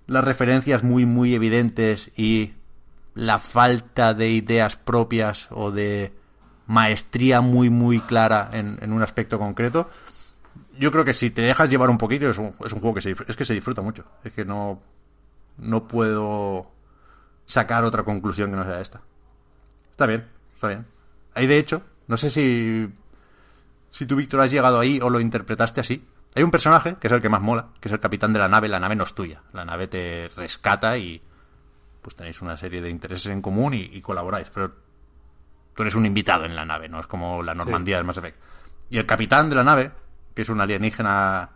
Las 0.10 0.24
referencias 0.24 0.84
muy, 0.84 1.06
muy 1.06 1.34
evidentes. 1.34 2.12
Y. 2.18 2.54
La 3.16 3.40
falta 3.40 4.14
de 4.14 4.30
ideas 4.30 4.76
propias. 4.76 5.48
O 5.52 5.72
de. 5.72 6.14
Maestría 6.68 7.42
muy, 7.42 7.70
muy 7.70 8.00
clara 8.00 8.50
en, 8.54 8.78
en 8.82 8.94
un 8.94 9.02
aspecto 9.02 9.40
concreto. 9.40 9.90
Yo 10.78 10.92
creo 10.92 11.04
que 11.04 11.16
si 11.16 11.32
te 11.32 11.42
dejas 11.42 11.70
llevar 11.70 11.90
un 11.90 11.98
poquito. 11.98 12.30
Es 12.30 12.38
un, 12.38 12.54
es 12.64 12.74
un 12.74 12.80
juego 12.80 12.96
que 12.96 13.02
se, 13.02 13.16
es 13.28 13.36
que 13.36 13.46
se 13.46 13.54
disfruta 13.54 13.82
mucho. 13.82 14.06
Es 14.24 14.34
que 14.34 14.46
no 14.46 14.82
no 15.62 15.88
puedo 15.88 16.72
sacar 17.46 17.84
otra 17.84 18.04
conclusión 18.04 18.50
que 18.52 18.58
no 18.58 18.64
sea 18.64 18.82
esta. 18.82 19.02
Está 19.92 20.06
bien, 20.06 20.26
está 20.56 20.68
bien. 20.68 20.86
Ahí 21.34 21.48
de 21.48 21.58
hecho, 21.58 21.82
no 22.08 22.18
sé 22.18 22.30
si 22.30 22.90
si 23.92 24.06
tú 24.06 24.16
Víctor 24.16 24.42
has 24.42 24.52
llegado 24.52 24.80
ahí 24.80 25.00
o 25.02 25.10
lo 25.10 25.20
interpretaste 25.20 25.82
así. 25.82 26.06
Hay 26.36 26.44
un 26.44 26.52
personaje 26.52 26.96
que 27.00 27.08
es 27.08 27.14
el 27.14 27.22
que 27.22 27.30
más 27.30 27.42
mola, 27.42 27.70
que 27.80 27.90
es 27.90 27.94
el 27.94 28.00
capitán 28.00 28.34
de 28.34 28.40
la 28.40 28.48
nave. 28.48 28.68
La 28.68 28.80
nave 28.80 28.96
no 28.96 29.04
es 29.04 29.14
tuya, 29.14 29.42
la 29.54 29.66
nave 29.66 29.88
te 29.88 30.30
rescata 30.36 30.98
y 30.98 31.22
pues 32.02 32.16
tenéis 32.16 32.42
una 32.42 32.58
serie 32.58 32.82
de 32.82 32.90
intereses 32.90 33.32
en 33.32 33.42
común 33.42 33.74
y, 33.74 33.82
y 33.82 34.02
colaboráis. 34.02 34.48
Pero 34.54 34.74
tú 35.74 35.84
eres 35.84 35.96
un 35.96 36.06
invitado 36.06 36.46
en 36.46 36.56
la 36.56 36.66
nave, 36.66 36.88
no 36.90 37.00
es 37.00 37.08
como 37.08 37.42
la 37.42 37.56
Normandía 37.56 37.98
del 37.98 38.06
Mass 38.06 38.18
Effect. 38.18 38.38
Y 38.90 38.98
el 38.98 39.06
capitán 39.06 39.50
de 39.50 39.56
la 39.56 39.64
nave, 39.64 39.92
que 40.34 40.42
es 40.44 40.50
un 40.50 40.62
alienígena 40.62 41.52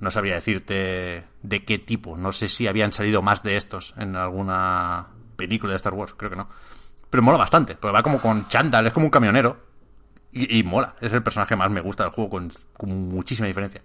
no 0.00 0.10
sabría 0.10 0.34
decirte 0.34 1.24
de 1.42 1.64
qué 1.64 1.78
tipo. 1.78 2.16
No 2.16 2.32
sé 2.32 2.48
si 2.48 2.66
habían 2.66 2.92
salido 2.92 3.22
más 3.22 3.42
de 3.42 3.56
estos 3.56 3.94
en 3.96 4.16
alguna 4.16 5.08
película 5.36 5.72
de 5.72 5.76
Star 5.76 5.94
Wars, 5.94 6.14
creo 6.16 6.30
que 6.30 6.36
no. 6.36 6.48
Pero 7.10 7.22
mola 7.22 7.38
bastante, 7.38 7.74
porque 7.74 7.92
va 7.92 8.02
como 8.02 8.20
con 8.20 8.48
chándal, 8.48 8.86
es 8.86 8.92
como 8.92 9.06
un 9.06 9.10
camionero. 9.10 9.67
Y, 10.32 10.58
y 10.58 10.62
mola, 10.62 10.94
es 11.00 11.12
el 11.12 11.22
personaje 11.22 11.50
que 11.50 11.56
más 11.56 11.70
me 11.70 11.80
gusta 11.80 12.04
del 12.04 12.12
juego, 12.12 12.30
con, 12.30 12.52
con 12.76 13.08
muchísima 13.08 13.48
diferencia. 13.48 13.82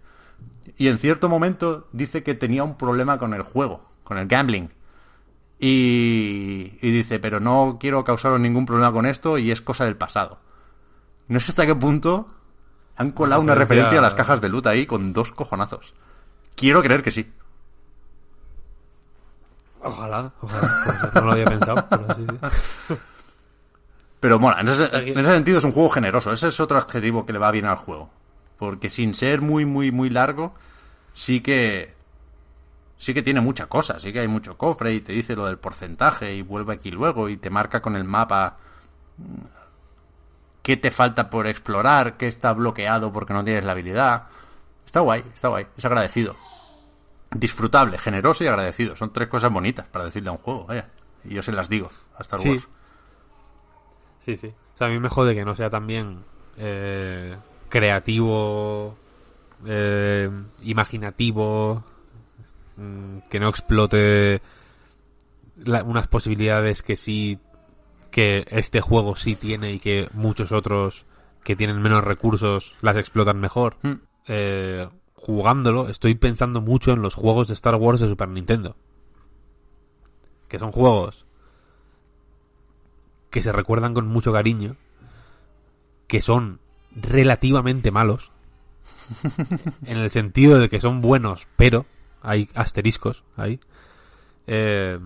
Y 0.77 0.87
en 0.87 0.97
cierto 0.97 1.29
momento 1.29 1.87
dice 1.93 2.23
que 2.23 2.33
tenía 2.35 2.63
un 2.63 2.77
problema 2.77 3.17
con 3.19 3.33
el 3.33 3.43
juego, 3.43 3.89
con 4.03 4.17
el 4.17 4.27
gambling. 4.27 4.69
Y, 5.59 6.77
y 6.81 6.91
dice, 6.91 7.19
pero 7.19 7.39
no 7.39 7.77
quiero 7.79 8.03
causaros 8.03 8.39
ningún 8.39 8.65
problema 8.65 8.91
con 8.91 9.05
esto 9.05 9.37
y 9.37 9.51
es 9.51 9.61
cosa 9.61 9.85
del 9.85 9.95
pasado. 9.95 10.39
No 11.29 11.39
sé 11.39 11.51
hasta 11.53 11.65
qué 11.65 11.75
punto 11.75 12.27
han 12.97 13.11
colado 13.11 13.41
una 13.41 13.55
referencia- 13.55 13.85
referencia 13.85 13.99
a 13.99 14.01
las 14.01 14.13
cajas 14.13 14.41
de 14.41 14.49
loot 14.49 14.67
ahí 14.67 14.85
con 14.85 15.13
dos 15.13 15.31
cojonazos. 15.31 15.93
Quiero 16.55 16.81
creer 16.83 17.01
que 17.01 17.11
sí. 17.11 17.31
Ojalá, 19.81 20.31
ojalá. 20.41 20.71
Pues 21.01 21.13
no 21.15 21.21
lo 21.21 21.31
había 21.31 21.45
pensado, 21.45 21.85
pero 21.89 22.15
sí, 22.15 22.25
sí. 22.29 22.95
Pero 24.23 24.39
bueno, 24.39 24.57
en 24.57 24.69
ese, 24.69 24.85
en 24.85 25.19
ese 25.19 25.33
sentido 25.33 25.57
es 25.57 25.65
un 25.65 25.73
juego 25.73 25.89
generoso. 25.89 26.31
Ese 26.31 26.47
es 26.47 26.57
otro 26.61 26.77
adjetivo 26.77 27.25
que 27.25 27.33
le 27.33 27.39
va 27.39 27.51
bien 27.51 27.65
al 27.65 27.75
juego. 27.75 28.09
Porque 28.57 28.89
sin 28.89 29.15
ser 29.15 29.41
muy, 29.41 29.65
muy, 29.65 29.91
muy 29.91 30.09
largo, 30.09 30.53
sí 31.13 31.41
que. 31.41 31.93
Sí 32.97 33.13
que 33.13 33.21
tiene 33.21 33.41
mucha 33.41 33.65
cosa. 33.65 33.99
Sí 33.99 34.13
que 34.13 34.21
hay 34.21 34.29
mucho 34.29 34.57
cofre 34.57 34.93
y 34.93 35.01
te 35.01 35.11
dice 35.11 35.35
lo 35.35 35.45
del 35.45 35.57
porcentaje 35.57 36.33
y 36.33 36.41
vuelve 36.41 36.73
aquí 36.73 36.89
luego 36.89 37.27
y 37.27 37.35
te 37.35 37.49
marca 37.49 37.81
con 37.81 37.97
el 37.97 38.05
mapa 38.05 38.55
mm, 39.17 39.23
qué 40.61 40.77
te 40.77 40.89
falta 40.89 41.29
por 41.29 41.45
explorar, 41.45 42.15
qué 42.15 42.29
está 42.29 42.53
bloqueado 42.53 43.11
porque 43.11 43.33
no 43.33 43.43
tienes 43.43 43.65
la 43.65 43.73
habilidad. 43.73 44.27
Está 44.85 45.01
guay, 45.01 45.21
está 45.33 45.49
guay, 45.49 45.67
es 45.75 45.83
agradecido. 45.83 46.37
Disfrutable, 47.29 47.97
generoso 47.97 48.45
y 48.45 48.47
agradecido. 48.47 48.95
Son 48.95 49.11
tres 49.11 49.27
cosas 49.27 49.51
bonitas 49.51 49.85
para 49.85 50.05
decirle 50.05 50.29
a 50.29 50.31
un 50.31 50.37
juego, 50.37 50.63
vaya. 50.63 50.87
Y 51.25 51.33
yo 51.33 51.43
se 51.43 51.51
las 51.51 51.67
digo 51.67 51.91
a 52.17 52.21
Star 52.21 52.39
Sí. 52.39 52.63
Sí, 54.23 54.35
sí. 54.37 54.47
O 54.47 54.77
sea, 54.77 54.87
a 54.87 54.89
mí 54.89 54.99
me 54.99 55.09
jode 55.09 55.35
que 55.35 55.45
no 55.45 55.55
sea 55.55 55.69
también 55.69 56.19
eh, 56.57 57.35
creativo, 57.69 58.95
eh, 59.65 60.29
imaginativo, 60.63 61.83
mm, 62.77 63.17
que 63.29 63.39
no 63.39 63.49
explote 63.49 64.41
la- 65.57 65.83
unas 65.83 66.07
posibilidades 66.07 66.81
que 66.83 66.95
sí, 66.97 67.39
que 68.11 68.45
este 68.49 68.81
juego 68.81 69.15
sí 69.15 69.35
tiene 69.35 69.73
y 69.73 69.79
que 69.79 70.09
muchos 70.13 70.51
otros 70.51 71.05
que 71.43 71.55
tienen 71.55 71.81
menos 71.81 72.03
recursos 72.03 72.75
las 72.81 72.95
explotan 72.95 73.39
mejor. 73.39 73.77
Hmm. 73.81 73.93
Eh, 74.27 74.87
jugándolo, 75.15 75.89
estoy 75.89 76.15
pensando 76.15 76.61
mucho 76.61 76.91
en 76.93 77.01
los 77.01 77.15
juegos 77.15 77.47
de 77.47 77.53
Star 77.55 77.75
Wars 77.75 77.99
de 77.99 78.07
Super 78.07 78.29
Nintendo. 78.29 78.75
Que 80.47 80.59
son 80.59 80.71
juegos 80.71 81.25
que 83.33 83.41
se 83.41 83.51
recuerdan 83.51 83.93
con 83.93 84.07
mucho 84.07 84.31
cariño, 84.31 84.75
que 86.07 86.21
son 86.21 86.59
relativamente 86.95 87.91
malos, 87.91 88.31
en 89.85 89.97
el 89.97 90.09
sentido 90.11 90.59
de 90.59 90.69
que 90.69 90.79
son 90.79 91.01
buenos, 91.01 91.47
pero 91.57 91.85
hay 92.21 92.47
asteriscos 92.53 93.23
ahí. 93.35 93.59
Eh, 94.47 94.99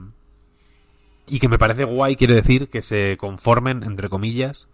y 1.27 1.39
que 1.39 1.47
me 1.49 1.57
parece 1.57 1.83
guay, 1.85 2.15
quiere 2.15 2.35
decir, 2.35 2.69
que 2.69 2.81
se 2.81 3.17
conformen, 3.17 3.83
entre 3.83 4.09
comillas, 4.09 4.67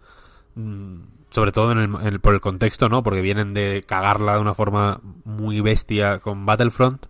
mm, 0.56 0.96
sobre 1.30 1.52
todo 1.52 1.72
en 1.72 1.78
el, 1.78 1.84
en 1.94 2.06
el- 2.06 2.20
por 2.20 2.34
el 2.34 2.40
contexto, 2.40 2.88
¿no? 2.88 3.02
Porque 3.02 3.20
vienen 3.20 3.54
de 3.54 3.84
cagarla 3.86 4.34
de 4.34 4.40
una 4.40 4.54
forma 4.54 5.00
muy 5.24 5.60
bestia 5.60 6.18
con 6.20 6.44
Battlefront 6.46 7.06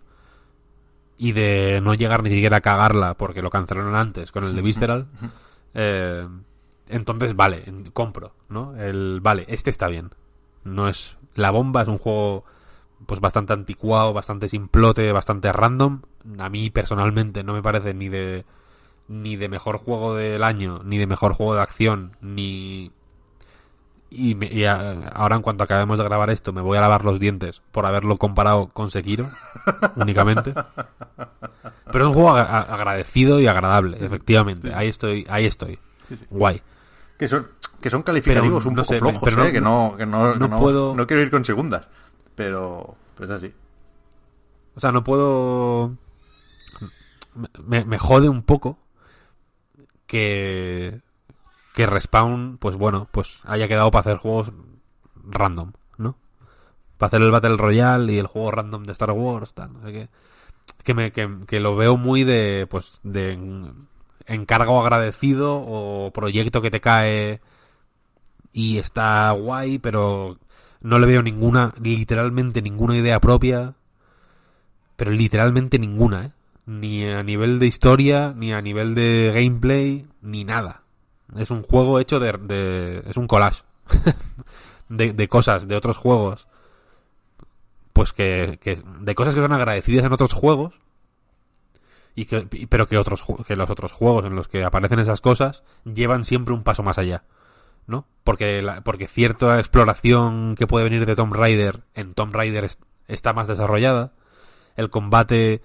y 1.17 1.31
de 1.31 1.79
no 1.81 1.93
llegar 1.93 2.23
ni 2.23 2.29
siquiera 2.29 2.57
a 2.57 2.61
cagarla 2.61 3.13
porque 3.15 3.41
lo 3.41 3.49
cancelaron 3.49 3.95
antes 3.95 4.31
con 4.31 4.43
el 4.43 4.55
de 4.55 4.61
Visceral. 4.61 5.07
Eh, 5.75 6.27
entonces, 6.87 7.35
vale, 7.35 7.65
compro, 7.93 8.33
¿no? 8.49 8.75
El, 8.75 9.19
vale, 9.21 9.45
este 9.47 9.69
está 9.69 9.87
bien. 9.87 10.11
No 10.63 10.87
es 10.87 11.17
la 11.35 11.51
bomba, 11.51 11.83
es 11.83 11.87
un 11.87 11.99
juego 11.99 12.43
pues 13.05 13.19
bastante 13.19 13.53
anticuado, 13.53 14.13
bastante 14.13 14.49
simplote, 14.49 15.11
bastante 15.11 15.51
random. 15.51 16.01
A 16.39 16.49
mí 16.49 16.69
personalmente 16.69 17.43
no 17.43 17.53
me 17.53 17.61
parece 17.61 17.93
ni 17.93 18.09
de 18.09 18.45
ni 19.07 19.35
de 19.35 19.49
mejor 19.49 19.77
juego 19.77 20.15
del 20.15 20.43
año, 20.43 20.81
ni 20.83 20.97
de 20.97 21.05
mejor 21.05 21.33
juego 21.33 21.55
de 21.55 21.61
acción, 21.61 22.17
ni 22.21 22.91
y, 24.09 24.35
me- 24.35 24.47
y 24.51 24.65
a- 24.65 25.09
ahora 25.09 25.35
en 25.35 25.41
cuanto 25.41 25.63
acabemos 25.63 25.97
de 25.97 26.03
grabar 26.03 26.29
esto 26.29 26.53
me 26.53 26.61
voy 26.61 26.77
a 26.77 26.81
lavar 26.81 27.03
los 27.03 27.19
dientes 27.19 27.61
por 27.71 27.85
haberlo 27.85 28.17
comparado 28.17 28.67
con 28.67 28.91
Sekiro 28.91 29.29
únicamente. 29.95 30.53
Pero 31.91 32.03
es 32.05 32.07
un 32.09 32.13
juego 32.13 32.35
a- 32.35 32.61
agradecido 32.61 33.39
y 33.39 33.47
agradable, 33.47 33.97
efectivamente. 34.03 34.73
Ahí 34.73 34.87
estoy, 34.89 35.25
ahí 35.29 35.45
estoy. 35.45 35.79
Guay. 36.29 36.61
Que 37.17 37.27
son, 37.27 37.47
que 37.81 37.89
son 37.89 38.03
calificativos 38.03 38.63
Pero, 38.63 38.69
un 38.69 38.75
no 38.75 38.81
poco 38.83 38.93
sé, 38.93 38.99
flojos, 38.99 39.21
pero 39.23 39.37
no- 39.37 39.45
¿eh? 39.45 39.51
que 39.51 39.61
no, 39.61 39.95
que 39.97 40.05
no, 40.05 40.35
no 40.35 40.59
puedo- 40.59 40.95
no 40.95 41.07
quiero 41.07 41.23
ir 41.23 41.31
con 41.31 41.43
segundas. 41.45 41.87
Pero, 42.35 42.95
pues 43.15 43.29
así. 43.29 43.53
O 44.75 44.79
sea, 44.81 44.91
no 44.91 45.03
puedo. 45.03 45.95
Me, 47.65 47.85
me 47.85 47.97
jode 47.97 48.27
un 48.29 48.43
poco 48.43 48.77
que. 50.07 51.01
Que 51.75 51.85
Respawn, 51.85 52.57
pues 52.57 52.75
bueno, 52.77 53.07
pues 53.11 53.39
haya 53.43 53.67
quedado 53.67 53.91
para 53.91 54.01
hacer 54.01 54.17
juegos 54.17 54.51
random, 55.25 55.73
¿no? 55.97 56.15
Para 56.97 57.07
hacer 57.07 57.21
el 57.21 57.31
Battle 57.31 57.57
Royale 57.57 58.13
y 58.13 58.17
el 58.19 58.27
juego 58.27 58.51
random 58.51 58.85
de 58.85 58.93
Star 58.93 59.11
Wars, 59.11 59.53
tal, 59.53 59.73
no 59.73 59.81
sé 59.83 59.91
qué. 59.91 60.09
Que, 60.83 60.93
me, 60.93 61.11
que, 61.11 61.29
que 61.47 61.59
lo 61.59 61.75
veo 61.75 61.97
muy 61.97 62.23
de, 62.23 62.67
pues, 62.69 62.99
de 63.03 63.33
en- 63.33 63.87
encargo 64.27 64.81
agradecido 64.81 65.55
o 65.57 66.11
proyecto 66.13 66.61
que 66.61 66.71
te 66.71 66.81
cae 66.81 67.41
y 68.53 68.77
está 68.77 69.31
guay, 69.31 69.79
pero 69.79 70.37
no 70.81 70.99
le 70.99 71.07
veo 71.07 71.21
ninguna, 71.21 71.73
literalmente 71.81 72.61
ninguna 72.61 72.95
idea 72.95 73.19
propia 73.19 73.75
pero 74.95 75.11
literalmente 75.11 75.79
ninguna, 75.79 76.25
¿eh? 76.25 76.31
Ni 76.65 77.05
a 77.07 77.21
nivel 77.21 77.59
de 77.59 77.67
historia, 77.67 78.33
ni 78.35 78.53
a 78.53 78.61
nivel 78.61 78.95
de 78.95 79.31
gameplay, 79.35 80.07
ni 80.21 80.43
nada. 80.43 80.81
Es 81.37 81.49
un 81.51 81.63
juego 81.63 81.99
hecho 81.99 82.19
de... 82.19 82.33
de- 82.33 83.03
es 83.07 83.17
un 83.17 83.27
collage. 83.27 83.63
de, 84.89 85.13
de 85.13 85.27
cosas, 85.27 85.67
de 85.67 85.75
otros 85.75 85.97
juegos. 85.97 86.47
Pues 87.93 88.13
que, 88.13 88.59
que... 88.61 88.81
De 89.01 89.15
cosas 89.15 89.35
que 89.35 89.41
son 89.41 89.53
agradecidas 89.53 90.05
en 90.05 90.13
otros 90.13 90.33
juegos. 90.33 90.73
Y 92.15 92.25
que, 92.25 92.47
pero 92.69 92.87
que 92.87 92.97
otros 92.97 93.23
que 93.45 93.55
los 93.57 93.69
otros 93.69 93.91
juegos 93.91 94.23
en 94.25 94.35
los 94.35 94.47
que 94.47 94.63
aparecen 94.63 94.99
esas 94.99 95.19
cosas 95.19 95.63
llevan 95.83 96.23
siempre 96.23 96.53
un 96.53 96.63
paso 96.63 96.81
más 96.83 96.97
allá. 96.97 97.23
¿No? 97.87 98.07
Porque, 98.23 98.61
la- 98.61 98.81
porque 98.81 99.07
cierta 99.07 99.59
exploración 99.59 100.55
que 100.55 100.65
puede 100.67 100.85
venir 100.85 101.05
de 101.05 101.15
Tomb 101.15 101.33
Raider 101.33 101.81
en 101.93 102.13
Tomb 102.13 102.33
Raider 102.33 102.63
es- 102.65 102.79
está 103.07 103.33
más 103.33 103.47
desarrollada 103.47 104.13
el 104.75 104.89
combate 104.89 105.61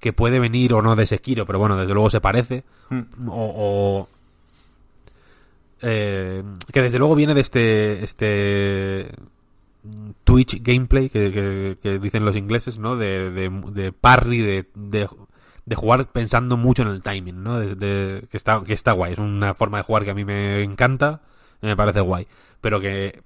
que 0.00 0.12
puede 0.12 0.38
venir 0.40 0.74
o 0.74 0.82
no 0.82 0.94
de 0.96 1.06
Sekiro, 1.06 1.46
pero 1.46 1.58
bueno, 1.60 1.76
desde 1.76 1.94
luego 1.94 2.10
se 2.10 2.20
parece. 2.20 2.64
Mm. 2.90 3.28
O, 3.28 3.32
o, 3.56 4.08
eh, 5.82 6.42
que 6.72 6.82
desde 6.82 6.98
luego 6.98 7.14
viene 7.14 7.34
de 7.34 7.40
este 7.40 8.04
este 8.04 9.10
Twitch 10.24 10.62
gameplay 10.62 11.08
que, 11.08 11.98
dicen 12.00 12.24
los 12.24 12.36
ingleses, 12.36 12.78
¿no? 12.78 12.96
De, 12.96 13.30
de, 13.30 13.50
de 13.72 13.92
parry, 13.92 14.40
de, 14.40 14.68
de, 14.74 15.74
jugar 15.74 16.06
pensando 16.12 16.56
mucho 16.56 16.82
en 16.82 16.88
el 16.88 17.02
timing, 17.02 17.42
¿no? 17.42 17.58
Que, 17.58 18.28
está, 18.32 18.62
que 18.64 18.74
está 18.74 18.92
guay. 18.92 19.14
Es 19.14 19.18
una 19.18 19.54
forma 19.54 19.78
de 19.78 19.84
jugar 19.84 20.04
que 20.04 20.10
a 20.10 20.14
mí 20.14 20.24
me 20.24 20.62
encanta 20.62 21.22
me 21.62 21.76
parece 21.76 22.00
guay. 22.00 22.26
Pero 22.60 22.80
que, 22.80 23.22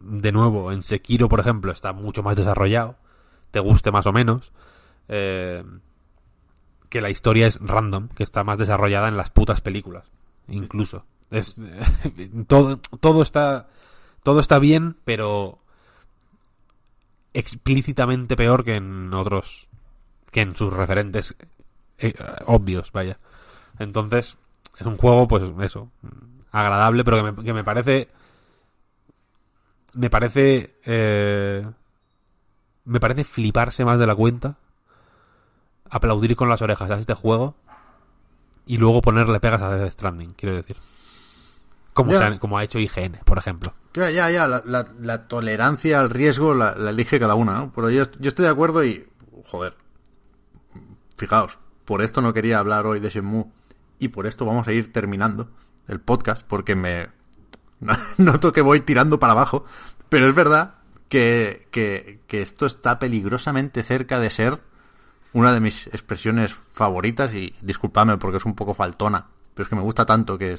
de 0.00 0.32
nuevo, 0.32 0.72
en 0.72 0.82
Sekiro, 0.82 1.28
por 1.28 1.40
ejemplo, 1.40 1.72
está 1.72 1.92
mucho 1.92 2.22
más 2.22 2.36
desarrollado. 2.36 2.96
Te 3.50 3.60
guste 3.60 3.90
más 3.90 4.06
o 4.06 4.12
menos. 4.12 4.52
Eh, 5.08 5.62
que 6.88 7.00
la 7.00 7.10
historia 7.10 7.46
es 7.46 7.58
random, 7.60 8.08
que 8.08 8.22
está 8.22 8.44
más 8.44 8.58
desarrollada 8.58 9.08
en 9.08 9.16
las 9.16 9.30
putas 9.30 9.60
películas, 9.60 10.04
incluso. 10.48 11.04
Es 11.30 11.56
todo, 12.46 12.78
todo 13.00 13.22
está 13.22 13.68
todo 14.22 14.40
está 14.40 14.58
bien, 14.58 14.96
pero 15.04 15.58
explícitamente 17.32 18.36
peor 18.36 18.64
que 18.64 18.76
en 18.76 19.12
otros 19.14 19.68
que 20.30 20.40
en 20.40 20.56
sus 20.56 20.72
referentes 20.72 21.36
eh, 21.98 22.14
obvios, 22.46 22.92
vaya. 22.92 23.18
Entonces, 23.78 24.36
es 24.78 24.86
un 24.86 24.96
juego 24.96 25.28
pues 25.28 25.42
eso, 25.62 25.90
agradable, 26.50 27.04
pero 27.04 27.18
que 27.18 27.32
me, 27.32 27.44
que 27.44 27.52
me 27.52 27.64
parece 27.64 28.08
me 29.94 30.10
parece 30.10 30.76
eh, 30.84 31.66
me 32.84 33.00
parece 33.00 33.24
fliparse 33.24 33.84
más 33.84 33.98
de 33.98 34.06
la 34.06 34.14
cuenta 34.14 34.56
aplaudir 35.90 36.36
con 36.36 36.48
las 36.48 36.62
orejas 36.62 36.90
a 36.90 36.98
este 36.98 37.14
juego 37.14 37.54
y 38.66 38.78
luego 38.78 39.00
ponerle 39.00 39.40
pegas 39.40 39.62
a 39.62 39.70
Death 39.70 39.92
Stranding, 39.92 40.34
quiero 40.34 40.56
decir. 40.56 40.76
Como, 41.96 42.12
han- 42.16 42.38
ha 42.58 42.64
hecho 42.64 42.78
IGN, 42.78 43.20
por 43.24 43.38
ejemplo. 43.38 43.74
Ya, 43.94 44.10
ya, 44.10 44.30
ya, 44.30 44.46
la, 44.46 44.62
la- 44.66 44.86
la 45.00 45.26
tolerancia 45.26 46.00
al 46.00 46.10
riesgo 46.10 46.54
la, 46.54 46.74
la 46.74 46.90
elige 46.90 47.18
cada 47.18 47.34
una, 47.34 47.54
¿no? 47.58 47.72
Pero 47.74 47.88
yo, 47.90 48.04
yo 48.20 48.28
estoy 48.28 48.44
de 48.44 48.50
acuerdo 48.50 48.84
y, 48.84 49.06
joder, 49.46 49.74
fijaos, 51.16 51.58
por 51.84 52.02
esto 52.02 52.20
no 52.20 52.32
quería 52.32 52.58
hablar 52.58 52.86
hoy 52.86 53.00
de 53.00 53.10
Shenmue 53.10 53.46
y 53.98 54.08
por 54.08 54.26
esto 54.26 54.44
vamos 54.44 54.68
a 54.68 54.72
ir 54.72 54.92
terminando 54.92 55.50
el 55.88 56.00
podcast 56.00 56.44
porque 56.46 56.74
me 56.74 57.08
noto 58.18 58.52
que 58.52 58.60
voy 58.60 58.80
tirando 58.80 59.18
para 59.18 59.32
abajo, 59.32 59.64
pero 60.08 60.28
es 60.28 60.34
verdad 60.34 60.74
que, 61.08 61.68
que, 61.70 62.20
que 62.26 62.42
esto 62.42 62.66
está 62.66 62.98
peligrosamente 62.98 63.82
cerca 63.82 64.20
de 64.20 64.30
ser 64.30 64.60
una 65.32 65.52
de 65.52 65.60
mis 65.60 65.86
expresiones 65.88 66.54
favoritas 66.54 67.34
y 67.34 67.54
disculpadme 67.62 68.16
porque 68.18 68.38
es 68.38 68.44
un 68.44 68.54
poco 68.54 68.74
faltona, 68.74 69.26
pero 69.54 69.64
es 69.64 69.68
que 69.68 69.76
me 69.76 69.82
gusta 69.82 70.04
tanto 70.06 70.36
que, 70.38 70.58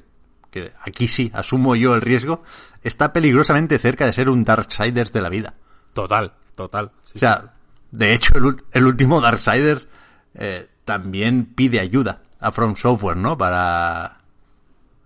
que 0.52 0.72
aquí 0.86 1.08
sí 1.08 1.32
asumo 1.34 1.76
yo 1.76 1.96
el 1.96 2.02
riesgo, 2.02 2.44
está 2.84 3.14
peligrosamente 3.14 3.78
cerca 3.80 4.06
de 4.06 4.14
ser 4.14 4.30
un 4.30 4.44
Darksiders 4.44 5.12
de 5.12 5.22
la 5.22 5.30
vida. 5.30 5.54
Total, 5.94 6.34
total. 6.56 6.92
Sí, 7.06 7.14
O 7.16 7.20
sea, 7.20 7.54
de 7.92 8.14
hecho 8.14 8.38
el, 8.38 8.56
el 8.72 8.86
último 8.86 9.20
Darksiders 9.22 9.88
eh, 10.36 10.68
también 10.86 11.46
pide 11.46 11.80
ayuda 11.80 12.22
a 12.40 12.52
From 12.52 12.76
Software, 12.76 13.18
¿no? 13.18 13.38
Para 13.38 14.20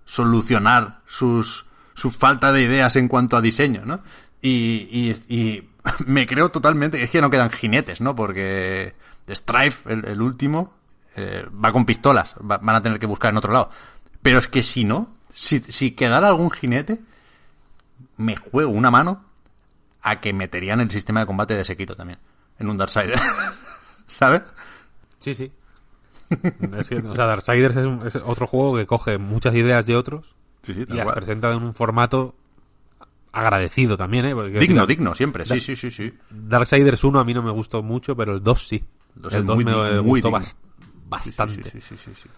solucionar 0.06 1.02
sus, 1.08 1.66
su 1.94 2.12
falta 2.12 2.52
de 2.52 2.64
ideas 2.64 2.96
en 2.96 3.08
cuanto 3.08 3.38
a 3.38 3.42
diseño, 3.42 3.84
¿no? 3.86 4.02
Y, 4.42 4.88
y, 4.92 5.36
y 5.36 5.70
me 6.06 6.28
creo 6.28 6.50
totalmente, 6.52 7.02
es 7.04 7.10
que 7.10 7.22
no 7.22 7.30
quedan 7.30 7.50
jinetes, 7.52 8.02
¿no? 8.02 8.16
Porque 8.16 8.96
Strife, 9.30 9.92
el, 9.94 10.06
el 10.06 10.22
último, 10.22 10.74
eh, 11.16 11.46
va 11.64 11.72
con 11.72 11.86
pistolas, 11.86 12.36
va- 12.40 12.58
van 12.58 12.76
a 12.76 12.82
tener 12.82 13.00
que 13.00 13.06
buscar 13.06 13.32
en 13.32 13.38
otro 13.38 13.54
lado. 13.54 13.70
Pero 14.22 14.40
es 14.40 14.48
que 14.48 14.64
si 14.64 14.84
no, 14.84 15.16
si, 15.34 15.60
si 15.60 15.92
quedara 15.92 16.28
algún 16.30 16.52
jinete, 16.52 17.00
me 18.18 18.36
juego 18.36 18.72
una 18.72 18.92
mano 18.92 19.24
a 20.02 20.20
que 20.20 20.34
meterían 20.34 20.80
el 20.82 20.90
sistema 20.92 21.20
de 21.22 21.26
combate 21.28 21.56
de 21.56 21.64
Sekiro 21.66 21.96
también, 21.96 22.20
en 22.60 22.70
un 22.70 22.78
Darksider. 22.78 23.20
¿Sabes? 24.08 24.42
Sí, 25.20 25.34
sí. 25.36 25.52
Es 26.78 26.88
que, 26.90 26.96
o 26.98 27.16
sea, 27.16 27.26
Darksiders 27.26 27.76
es, 27.76 27.86
un- 27.86 28.08
es 28.08 28.16
otro 28.16 28.48
juego 28.48 28.76
que 28.78 28.86
coge 28.88 29.18
muchas 29.18 29.54
ideas 29.54 29.86
de 29.86 29.96
otros 29.96 30.34
Sí, 30.64 30.74
sí, 30.74 30.86
y 30.88 30.94
las 30.94 31.04
cual. 31.06 31.16
presenta 31.16 31.52
en 31.54 31.62
un 31.64 31.74
formato 31.74 32.36
agradecido 33.34 33.98
también, 33.98 34.26
¿eh? 34.26 34.34
Porque, 34.36 34.60
Digno, 34.60 34.86
digno, 34.86 35.16
siempre. 35.16 35.46
Sí, 35.46 35.60
sí, 35.60 35.76
sí, 35.76 35.92
sí. 35.92 36.14
Darksiders 36.30 37.04
1 37.04 37.20
a 37.20 37.24
mí 37.26 37.34
no 37.34 37.42
me 37.44 37.52
gustó 37.52 37.82
mucho, 37.84 38.16
pero 38.16 38.34
el 38.34 38.44
2 38.44 38.68
sí. 38.68 38.84
El 39.18 39.26
es 39.42 39.46
2 39.46 39.56
muy 39.56 39.66
me 39.66 40.02
muy 40.02 40.22
gustó 40.22 40.30
digno. 40.30 40.46
bastante. 41.08 41.70
Sí, 41.72 41.82
sí, 41.82 41.96
sí. 41.98 42.30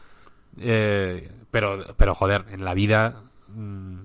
Eh, 0.60 1.32
pero, 1.52 1.84
pero 1.98 2.16
joder, 2.16 2.46
en 2.52 2.66
la 2.66 2.74
vida. 2.74 3.24
mm, 3.50 4.02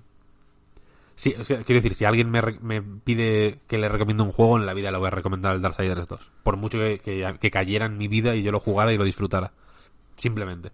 sí, 1.15 1.33
quiero 1.33 1.65
decir, 1.65 1.95
si 1.95 2.05
alguien 2.05 2.31
me, 2.31 2.43
me 2.61 2.83
pide 2.83 3.61
que 3.67 3.79
le 3.79 3.89
recomiende 3.89 4.23
un 4.23 4.33
juego, 4.33 4.57
en 4.57 4.67
la 4.67 4.75
vida 4.75 4.91
le 4.91 4.99
voy 4.99 5.09
a 5.09 5.11
recomendar 5.11 5.57
el 5.57 5.63
Darksiders 5.63 6.09
2. 6.09 6.21
Por 6.43 6.57
mucho 6.57 6.79
que, 6.79 7.01
que, 7.41 7.51
cayera 7.51 7.87
en 7.87 7.99
mi 7.99 8.09
vida 8.09 8.35
y 8.35 8.43
yo 8.43 8.53
lo 8.53 8.61
jugara 8.61 8.93
y 8.93 8.99
lo 8.99 9.05
disfrutara. 9.05 9.53
Simplemente. 10.17 10.73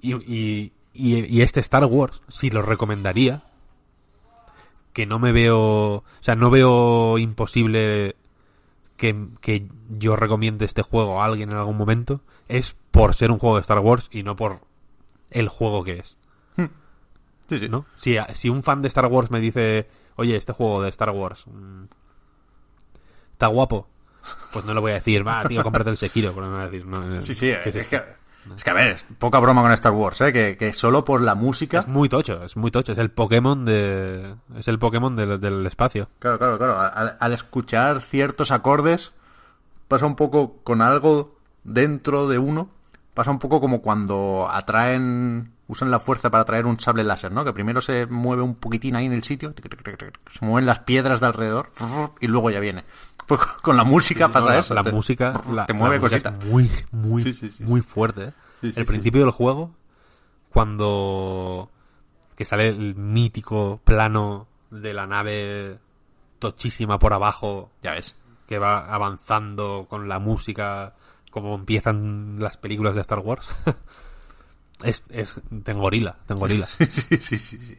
Y, 0.00 0.14
y, 0.14 0.72
y, 0.92 1.36
y 1.36 1.42
este 1.42 1.60
Star 1.60 1.84
Wars, 1.84 2.22
sí 2.28 2.50
lo 2.50 2.62
recomendaría. 2.62 3.44
Que 4.92 5.06
no 5.06 5.18
me 5.18 5.32
veo. 5.32 5.58
O 5.58 6.04
sea, 6.20 6.34
no 6.34 6.50
veo 6.50 7.16
imposible 7.18 8.16
que, 9.00 9.28
que 9.40 9.66
yo 9.88 10.14
recomiende 10.14 10.66
este 10.66 10.82
juego 10.82 11.22
a 11.22 11.24
alguien 11.24 11.50
en 11.50 11.56
algún 11.56 11.78
momento 11.78 12.20
es 12.48 12.76
por 12.90 13.14
ser 13.14 13.30
un 13.30 13.38
juego 13.38 13.56
de 13.56 13.62
Star 13.62 13.78
Wars 13.78 14.08
y 14.12 14.22
no 14.22 14.36
por 14.36 14.60
el 15.30 15.48
juego 15.48 15.82
que 15.82 16.00
es, 16.00 16.18
Sí, 17.48 17.58
sí. 17.58 17.68
¿no? 17.68 17.86
Si, 17.96 18.16
si 18.34 18.48
un 18.48 18.62
fan 18.62 18.80
de 18.82 18.88
Star 18.88 19.06
Wars 19.06 19.30
me 19.32 19.40
dice, 19.40 19.88
oye, 20.16 20.36
este 20.36 20.52
juego 20.52 20.82
de 20.82 20.90
Star 20.90 21.10
Wars 21.10 21.44
mm, 21.46 21.84
está 23.32 23.48
guapo, 23.48 23.88
pues 24.52 24.64
no 24.66 24.74
le 24.74 24.80
voy 24.80 24.92
a 24.92 24.94
decir, 24.96 25.26
va, 25.26 25.42
tío, 25.44 25.62
cómprate 25.64 25.90
el 25.90 25.96
Sekiro, 25.96 26.32
pero 26.32 26.48
va 26.48 26.62
a 26.62 26.68
decir, 26.68 26.86
no, 26.86 27.20
Sí, 27.22 27.34
sí, 27.34 27.52
¿qué 27.64 27.70
es, 27.70 27.88
que, 27.88 28.02
es 28.56 28.64
que, 28.64 28.70
a 28.70 28.74
ver, 28.74 28.88
es 28.88 29.06
poca 29.18 29.38
broma 29.38 29.62
con 29.62 29.72
Star 29.72 29.92
Wars, 29.92 30.20
¿eh? 30.20 30.32
Que, 30.32 30.56
que 30.56 30.72
solo 30.72 31.04
por 31.04 31.20
la 31.20 31.34
música... 31.34 31.80
Es 31.80 31.88
muy 31.88 32.08
tocho, 32.08 32.42
es 32.44 32.56
muy 32.56 32.70
tocho, 32.70 32.92
es 32.92 32.98
el 32.98 33.10
Pokémon 33.10 33.64
de, 33.64 34.34
es 34.56 34.68
el 34.68 34.78
Pokémon 34.78 35.14
del, 35.14 35.40
del 35.40 35.66
espacio. 35.66 36.08
Claro, 36.18 36.38
claro, 36.38 36.58
claro. 36.58 36.78
Al, 36.78 37.16
al 37.18 37.32
escuchar 37.32 38.00
ciertos 38.00 38.50
acordes, 38.50 39.12
pasa 39.88 40.06
un 40.06 40.16
poco 40.16 40.56
con 40.62 40.82
algo 40.82 41.36
dentro 41.64 42.28
de 42.28 42.38
uno. 42.38 42.70
Pasa 43.14 43.32
un 43.32 43.40
poco 43.40 43.60
como 43.60 43.82
cuando 43.82 44.48
atraen, 44.50 45.52
usan 45.70 45.90
la 45.90 46.00
fuerza 46.00 46.30
para 46.30 46.42
atraer 46.42 46.66
un 46.66 46.78
sable 46.80 47.04
láser, 47.04 47.30
¿no? 47.32 47.44
Que 47.44 47.52
primero 47.52 47.80
se 47.80 48.06
mueve 48.06 48.42
un 48.42 48.54
poquitín 48.56 48.96
ahí 48.96 49.06
en 49.06 49.12
el 49.12 49.22
sitio, 49.22 49.54
se 50.38 50.44
mueven 50.44 50.66
las 50.66 50.80
piedras 50.80 51.20
de 51.20 51.26
alrededor 51.26 51.70
y 52.20 52.26
luego 52.26 52.50
ya 52.50 52.60
viene. 52.60 52.84
Pues 53.26 53.40
con 53.62 53.76
la 53.76 53.84
música 53.84 54.28
pasa 54.28 54.40
No, 54.40 54.46
la, 54.52 54.58
eso. 54.58 54.74
la 54.74 54.82
te- 54.82 54.92
música, 54.92 55.40
la, 55.52 55.66
te 55.66 55.72
mueve 55.72 55.96
la 55.96 56.00
música 56.02 56.30
cositas. 56.32 56.46
muy, 56.50 56.70
muy, 56.90 57.22
Sí, 57.22 57.32
sí, 57.34 57.50
sí, 57.50 57.62
muy 57.62 57.80
fuerte. 57.80 58.24
¿eh? 58.24 58.32
Sí, 58.60 58.72
sí, 58.72 58.80
el 58.80 58.84
sí, 58.84 58.90
principio 58.90 59.20
del 59.22 59.30
juego, 59.30 59.70
cuando 60.52 61.70
que 62.36 62.44
sale 62.44 62.68
el 62.68 62.94
mítico 62.96 63.80
plano 63.84 64.46
de 64.70 64.94
la 64.94 65.06
nave 65.06 65.78
tochísima 66.38 66.98
por 66.98 67.12
abajo 67.12 67.70
Ya 67.82 67.92
ves. 67.92 68.16
que 68.48 68.58
va 68.58 68.92
avanzando 68.92 69.86
con 69.88 70.08
la 70.08 70.18
música 70.18 70.94
como 71.30 71.54
empiezan 71.54 72.36
las 72.40 72.56
películas 72.56 72.94
de 72.96 73.02
Star 73.02 73.20
Wars. 73.20 73.46
es, 74.82 75.04
es, 75.10 75.40
tengo 75.64 75.80
gorila, 75.82 76.16
tengo 76.26 76.40
gorila. 76.40 76.66
sí, 76.88 77.16
sí, 77.18 77.38
sí, 77.38 77.58
sí. 77.58 77.78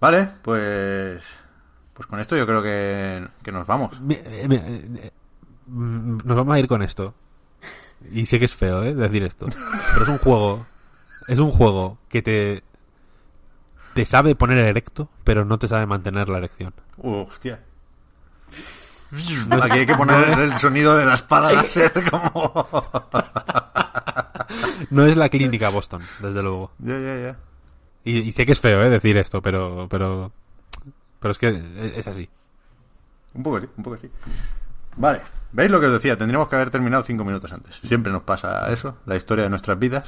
Vale, 0.00 0.28
pues... 0.42 1.22
Pues 1.94 2.06
con 2.06 2.20
esto 2.20 2.36
yo 2.36 2.46
creo 2.46 2.62
que, 2.62 3.26
que 3.42 3.50
nos 3.52 3.66
vamos. 3.66 3.98
Mi- 4.00 4.18
eh, 4.22 4.46
mi- 4.48 4.56
eh, 4.56 4.88
eh, 5.04 5.10
mm, 5.66 6.18
Nos 6.24 6.36
vamos 6.36 6.54
a 6.54 6.58
ir 6.58 6.68
con 6.68 6.82
esto. 6.82 7.14
Y 8.12 8.26
sé 8.26 8.38
que 8.38 8.44
es 8.44 8.54
feo, 8.54 8.82
¿eh? 8.82 8.94
Decir 8.94 9.22
esto. 9.22 9.46
Pero 9.92 10.02
es 10.02 10.08
un 10.10 10.18
juego. 10.18 10.66
Es 11.26 11.38
un 11.38 11.50
juego 11.50 11.96
que 12.10 12.20
te. 12.20 12.62
Te 13.94 14.04
sabe 14.04 14.34
poner 14.34 14.58
erecto, 14.58 15.08
pero 15.24 15.46
no 15.46 15.58
te 15.58 15.68
sabe 15.68 15.86
mantener 15.86 16.28
la 16.28 16.36
erección. 16.36 16.74
Hostia. 16.98 17.62
Aquí 19.62 19.78
hay 19.78 19.86
que 19.86 19.94
poner 19.94 20.38
el 20.38 20.58
sonido 20.58 20.94
de 20.98 21.06
la 21.06 21.14
espada 21.14 21.50
láser 21.54 21.92
como... 22.10 22.68
No 24.90 25.04
es 25.06 25.16
la 25.16 25.28
clínica 25.28 25.68
Boston, 25.68 26.02
desde 26.20 26.42
luego. 26.42 26.72
ya, 26.78 26.98
ya, 26.98 27.16
ya. 27.20 27.36
Y, 28.04 28.18
y 28.18 28.32
sé 28.32 28.46
que 28.46 28.52
es 28.52 28.60
feo, 28.60 28.82
¿eh? 28.82 28.90
Decir 28.90 29.16
esto, 29.16 29.42
pero. 29.42 29.88
Pero. 29.90 30.32
Pero 31.18 31.32
es 31.32 31.38
que 31.38 31.48
es 31.48 31.64
es 31.96 32.06
así. 32.06 32.28
Un 33.34 33.42
poco 33.42 33.60
sí, 33.60 33.66
un 33.76 33.82
poco 33.82 33.96
sí. 33.98 34.08
Vale, 34.96 35.20
¿veis 35.52 35.70
lo 35.70 35.80
que 35.80 35.86
os 35.86 35.92
decía? 35.92 36.16
Tendríamos 36.16 36.48
que 36.48 36.56
haber 36.56 36.70
terminado 36.70 37.02
cinco 37.02 37.24
minutos 37.24 37.52
antes. 37.52 37.76
Siempre 37.84 38.12
nos 38.12 38.22
pasa 38.22 38.72
eso, 38.72 38.96
la 39.06 39.16
historia 39.16 39.44
de 39.44 39.50
nuestras 39.50 39.78
vidas. 39.78 40.04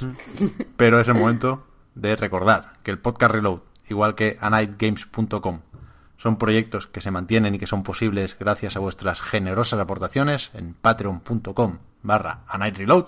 Pero 0.77 0.99
es 0.99 1.07
el 1.07 1.13
momento 1.15 1.67
de 1.95 2.15
recordar 2.15 2.73
que 2.83 2.91
el 2.91 2.99
podcast 2.99 3.33
Reload, 3.33 3.59
igual 3.89 4.15
que 4.15 4.37
anightgames.com, 4.39 5.61
son 6.17 6.37
proyectos 6.37 6.87
que 6.87 7.01
se 7.01 7.11
mantienen 7.11 7.55
y 7.55 7.59
que 7.59 7.67
son 7.67 7.83
posibles 7.83 8.35
gracias 8.39 8.75
a 8.75 8.79
vuestras 8.79 9.21
generosas 9.21 9.79
aportaciones 9.79 10.51
en 10.53 10.73
patreon.com 10.73 11.77
barra 12.01 12.39
anightreload. 12.47 13.07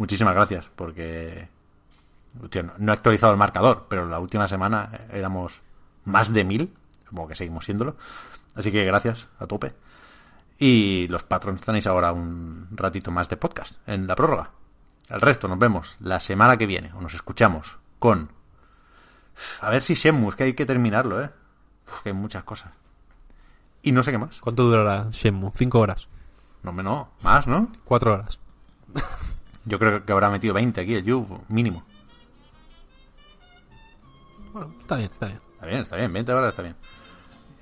Muchísimas 0.00 0.34
gracias, 0.34 0.66
porque 0.76 1.46
hostia, 2.42 2.62
no- 2.62 2.72
no 2.78 2.90
he 2.90 2.94
actualizado 2.94 3.32
el 3.32 3.38
marcador, 3.38 3.84
pero 3.88 4.06
la 4.08 4.18
última 4.18 4.48
semana 4.48 4.90
éramos 5.12 5.60
más 6.06 6.32
de 6.32 6.42
mil, 6.42 6.74
supongo 7.06 7.28
que 7.28 7.34
seguimos 7.34 7.66
siéndolo. 7.66 7.96
Así 8.54 8.72
que 8.72 8.82
gracias 8.86 9.28
a 9.38 9.46
tope. 9.46 9.74
Y 10.58 11.06
los 11.08 11.22
patrons 11.22 11.60
tenéis 11.60 11.86
ahora 11.86 12.12
un 12.12 12.68
ratito 12.72 13.10
más 13.10 13.28
de 13.28 13.36
podcast 13.36 13.76
en 13.86 14.06
la 14.06 14.16
prórroga. 14.16 14.52
El 15.10 15.20
resto 15.20 15.48
nos 15.48 15.58
vemos 15.58 15.96
la 16.00 16.18
semana 16.18 16.56
que 16.56 16.64
viene, 16.66 16.92
o 16.94 17.00
nos 17.02 17.12
escuchamos 17.12 17.76
con... 17.98 18.30
A 19.60 19.68
ver 19.68 19.82
si 19.82 19.92
Shenmue, 19.94 20.30
es 20.30 20.34
que 20.36 20.44
hay 20.44 20.52
que 20.54 20.64
terminarlo, 20.66 21.22
¿eh? 21.22 21.30
Uf, 21.86 22.00
que 22.02 22.08
hay 22.08 22.14
muchas 22.14 22.44
cosas. 22.44 22.70
Y 23.82 23.92
no 23.92 24.02
sé 24.02 24.12
qué 24.12 24.18
más. 24.18 24.40
¿Cuánto 24.40 24.64
durará 24.64 25.08
Shenmue? 25.10 25.50
¿Cinco 25.54 25.78
horas? 25.80 26.08
No, 26.62 26.72
me 26.72 26.82
no. 26.82 27.10
Más, 27.22 27.46
¿no? 27.46 27.70
¿Cuatro 27.84 28.14
horas? 28.14 28.38
Yo 29.64 29.78
creo 29.78 30.04
que 30.04 30.12
habrá 30.12 30.30
metido 30.30 30.54
20 30.54 30.80
aquí 30.80 30.94
el 30.94 31.04
Yu, 31.04 31.26
mínimo. 31.48 31.84
Bueno, 34.52 34.74
está 34.80 34.96
bien, 34.96 35.10
está 35.12 35.26
bien. 35.26 35.40
Está 35.52 35.66
bien, 35.66 35.82
está 35.82 35.96
bien, 35.96 36.12
20 36.12 36.32
horas 36.32 36.50
está 36.50 36.62
bien. 36.62 36.76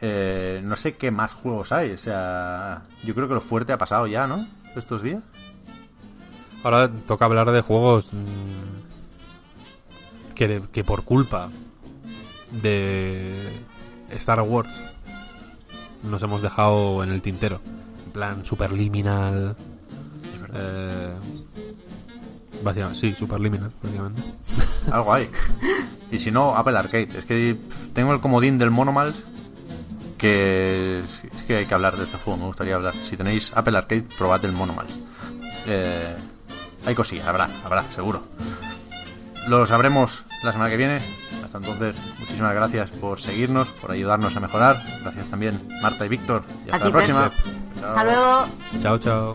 Eh, 0.00 0.60
no 0.64 0.76
sé 0.76 0.96
qué 0.96 1.10
más 1.10 1.32
juegos 1.32 1.72
hay, 1.72 1.90
o 1.90 1.98
sea... 1.98 2.84
Yo 3.02 3.14
creo 3.14 3.26
que 3.26 3.34
lo 3.34 3.40
fuerte 3.40 3.72
ha 3.72 3.78
pasado 3.78 4.06
ya, 4.06 4.26
¿no? 4.26 4.46
Estos 4.76 5.02
días. 5.02 5.22
Ahora 6.62 6.88
toca 6.88 7.24
hablar 7.24 7.50
de 7.50 7.60
juegos 7.60 8.06
mm, 8.12 8.78
que, 10.34 10.62
que 10.72 10.84
por 10.84 11.04
culpa 11.04 11.50
de 12.50 13.64
Star 14.10 14.40
Wars 14.42 14.70
nos 16.02 16.22
hemos 16.22 16.42
dejado 16.42 17.02
en 17.02 17.10
el 17.10 17.22
tintero. 17.22 17.60
En 18.06 18.12
plan, 18.12 18.44
Superliminal. 18.44 19.56
Eh, 20.54 21.14
básicamente, 22.62 23.00
sí, 23.00 23.14
Superliminal, 23.18 23.72
básicamente. 23.82 24.22
Algo 24.92 25.12
hay. 25.12 25.30
Y 26.10 26.18
si 26.18 26.30
no, 26.30 26.56
Apple 26.56 26.76
Arcade. 26.76 27.18
Es 27.18 27.24
que 27.24 27.54
pff, 27.54 27.88
tengo 27.92 28.12
el 28.12 28.20
comodín 28.20 28.58
del 28.58 28.70
Monomals 28.70 29.22
que 30.18 31.04
es, 31.04 31.44
que 31.46 31.56
hay 31.56 31.66
que 31.66 31.74
hablar 31.74 31.96
de 31.96 32.04
este 32.04 32.18
juego, 32.18 32.38
me 32.38 32.46
gustaría 32.46 32.74
hablar. 32.74 32.94
Si 33.04 33.16
tenéis 33.16 33.52
Apple 33.54 33.78
Arcade, 33.78 34.02
probad 34.18 34.44
el 34.44 34.52
Monomals. 34.52 34.98
Eh, 35.66 36.16
hay 36.84 36.94
cosillas, 36.94 37.26
habrá, 37.26 37.48
habrá, 37.64 37.90
seguro. 37.92 38.24
Lo 39.46 39.66
sabremos 39.66 40.24
la 40.42 40.52
semana 40.52 40.70
que 40.70 40.76
viene. 40.76 41.16
Hasta 41.42 41.58
entonces, 41.58 41.96
muchísimas 42.18 42.52
gracias 42.54 42.90
por 42.90 43.20
seguirnos, 43.20 43.68
por 43.68 43.92
ayudarnos 43.92 44.36
a 44.36 44.40
mejorar. 44.40 44.82
Gracias 45.00 45.26
también, 45.28 45.66
Marta 45.80 46.04
y 46.04 46.08
Víctor. 46.08 46.44
Y 46.66 46.70
hasta 46.70 46.76
A 46.76 46.80
ti, 46.80 46.84
la 46.84 46.92
próxima. 46.92 47.32
Chao. 47.78 47.90
Hasta 47.90 48.04
luego. 48.04 48.48
Chao, 48.82 48.98
chao. 48.98 49.34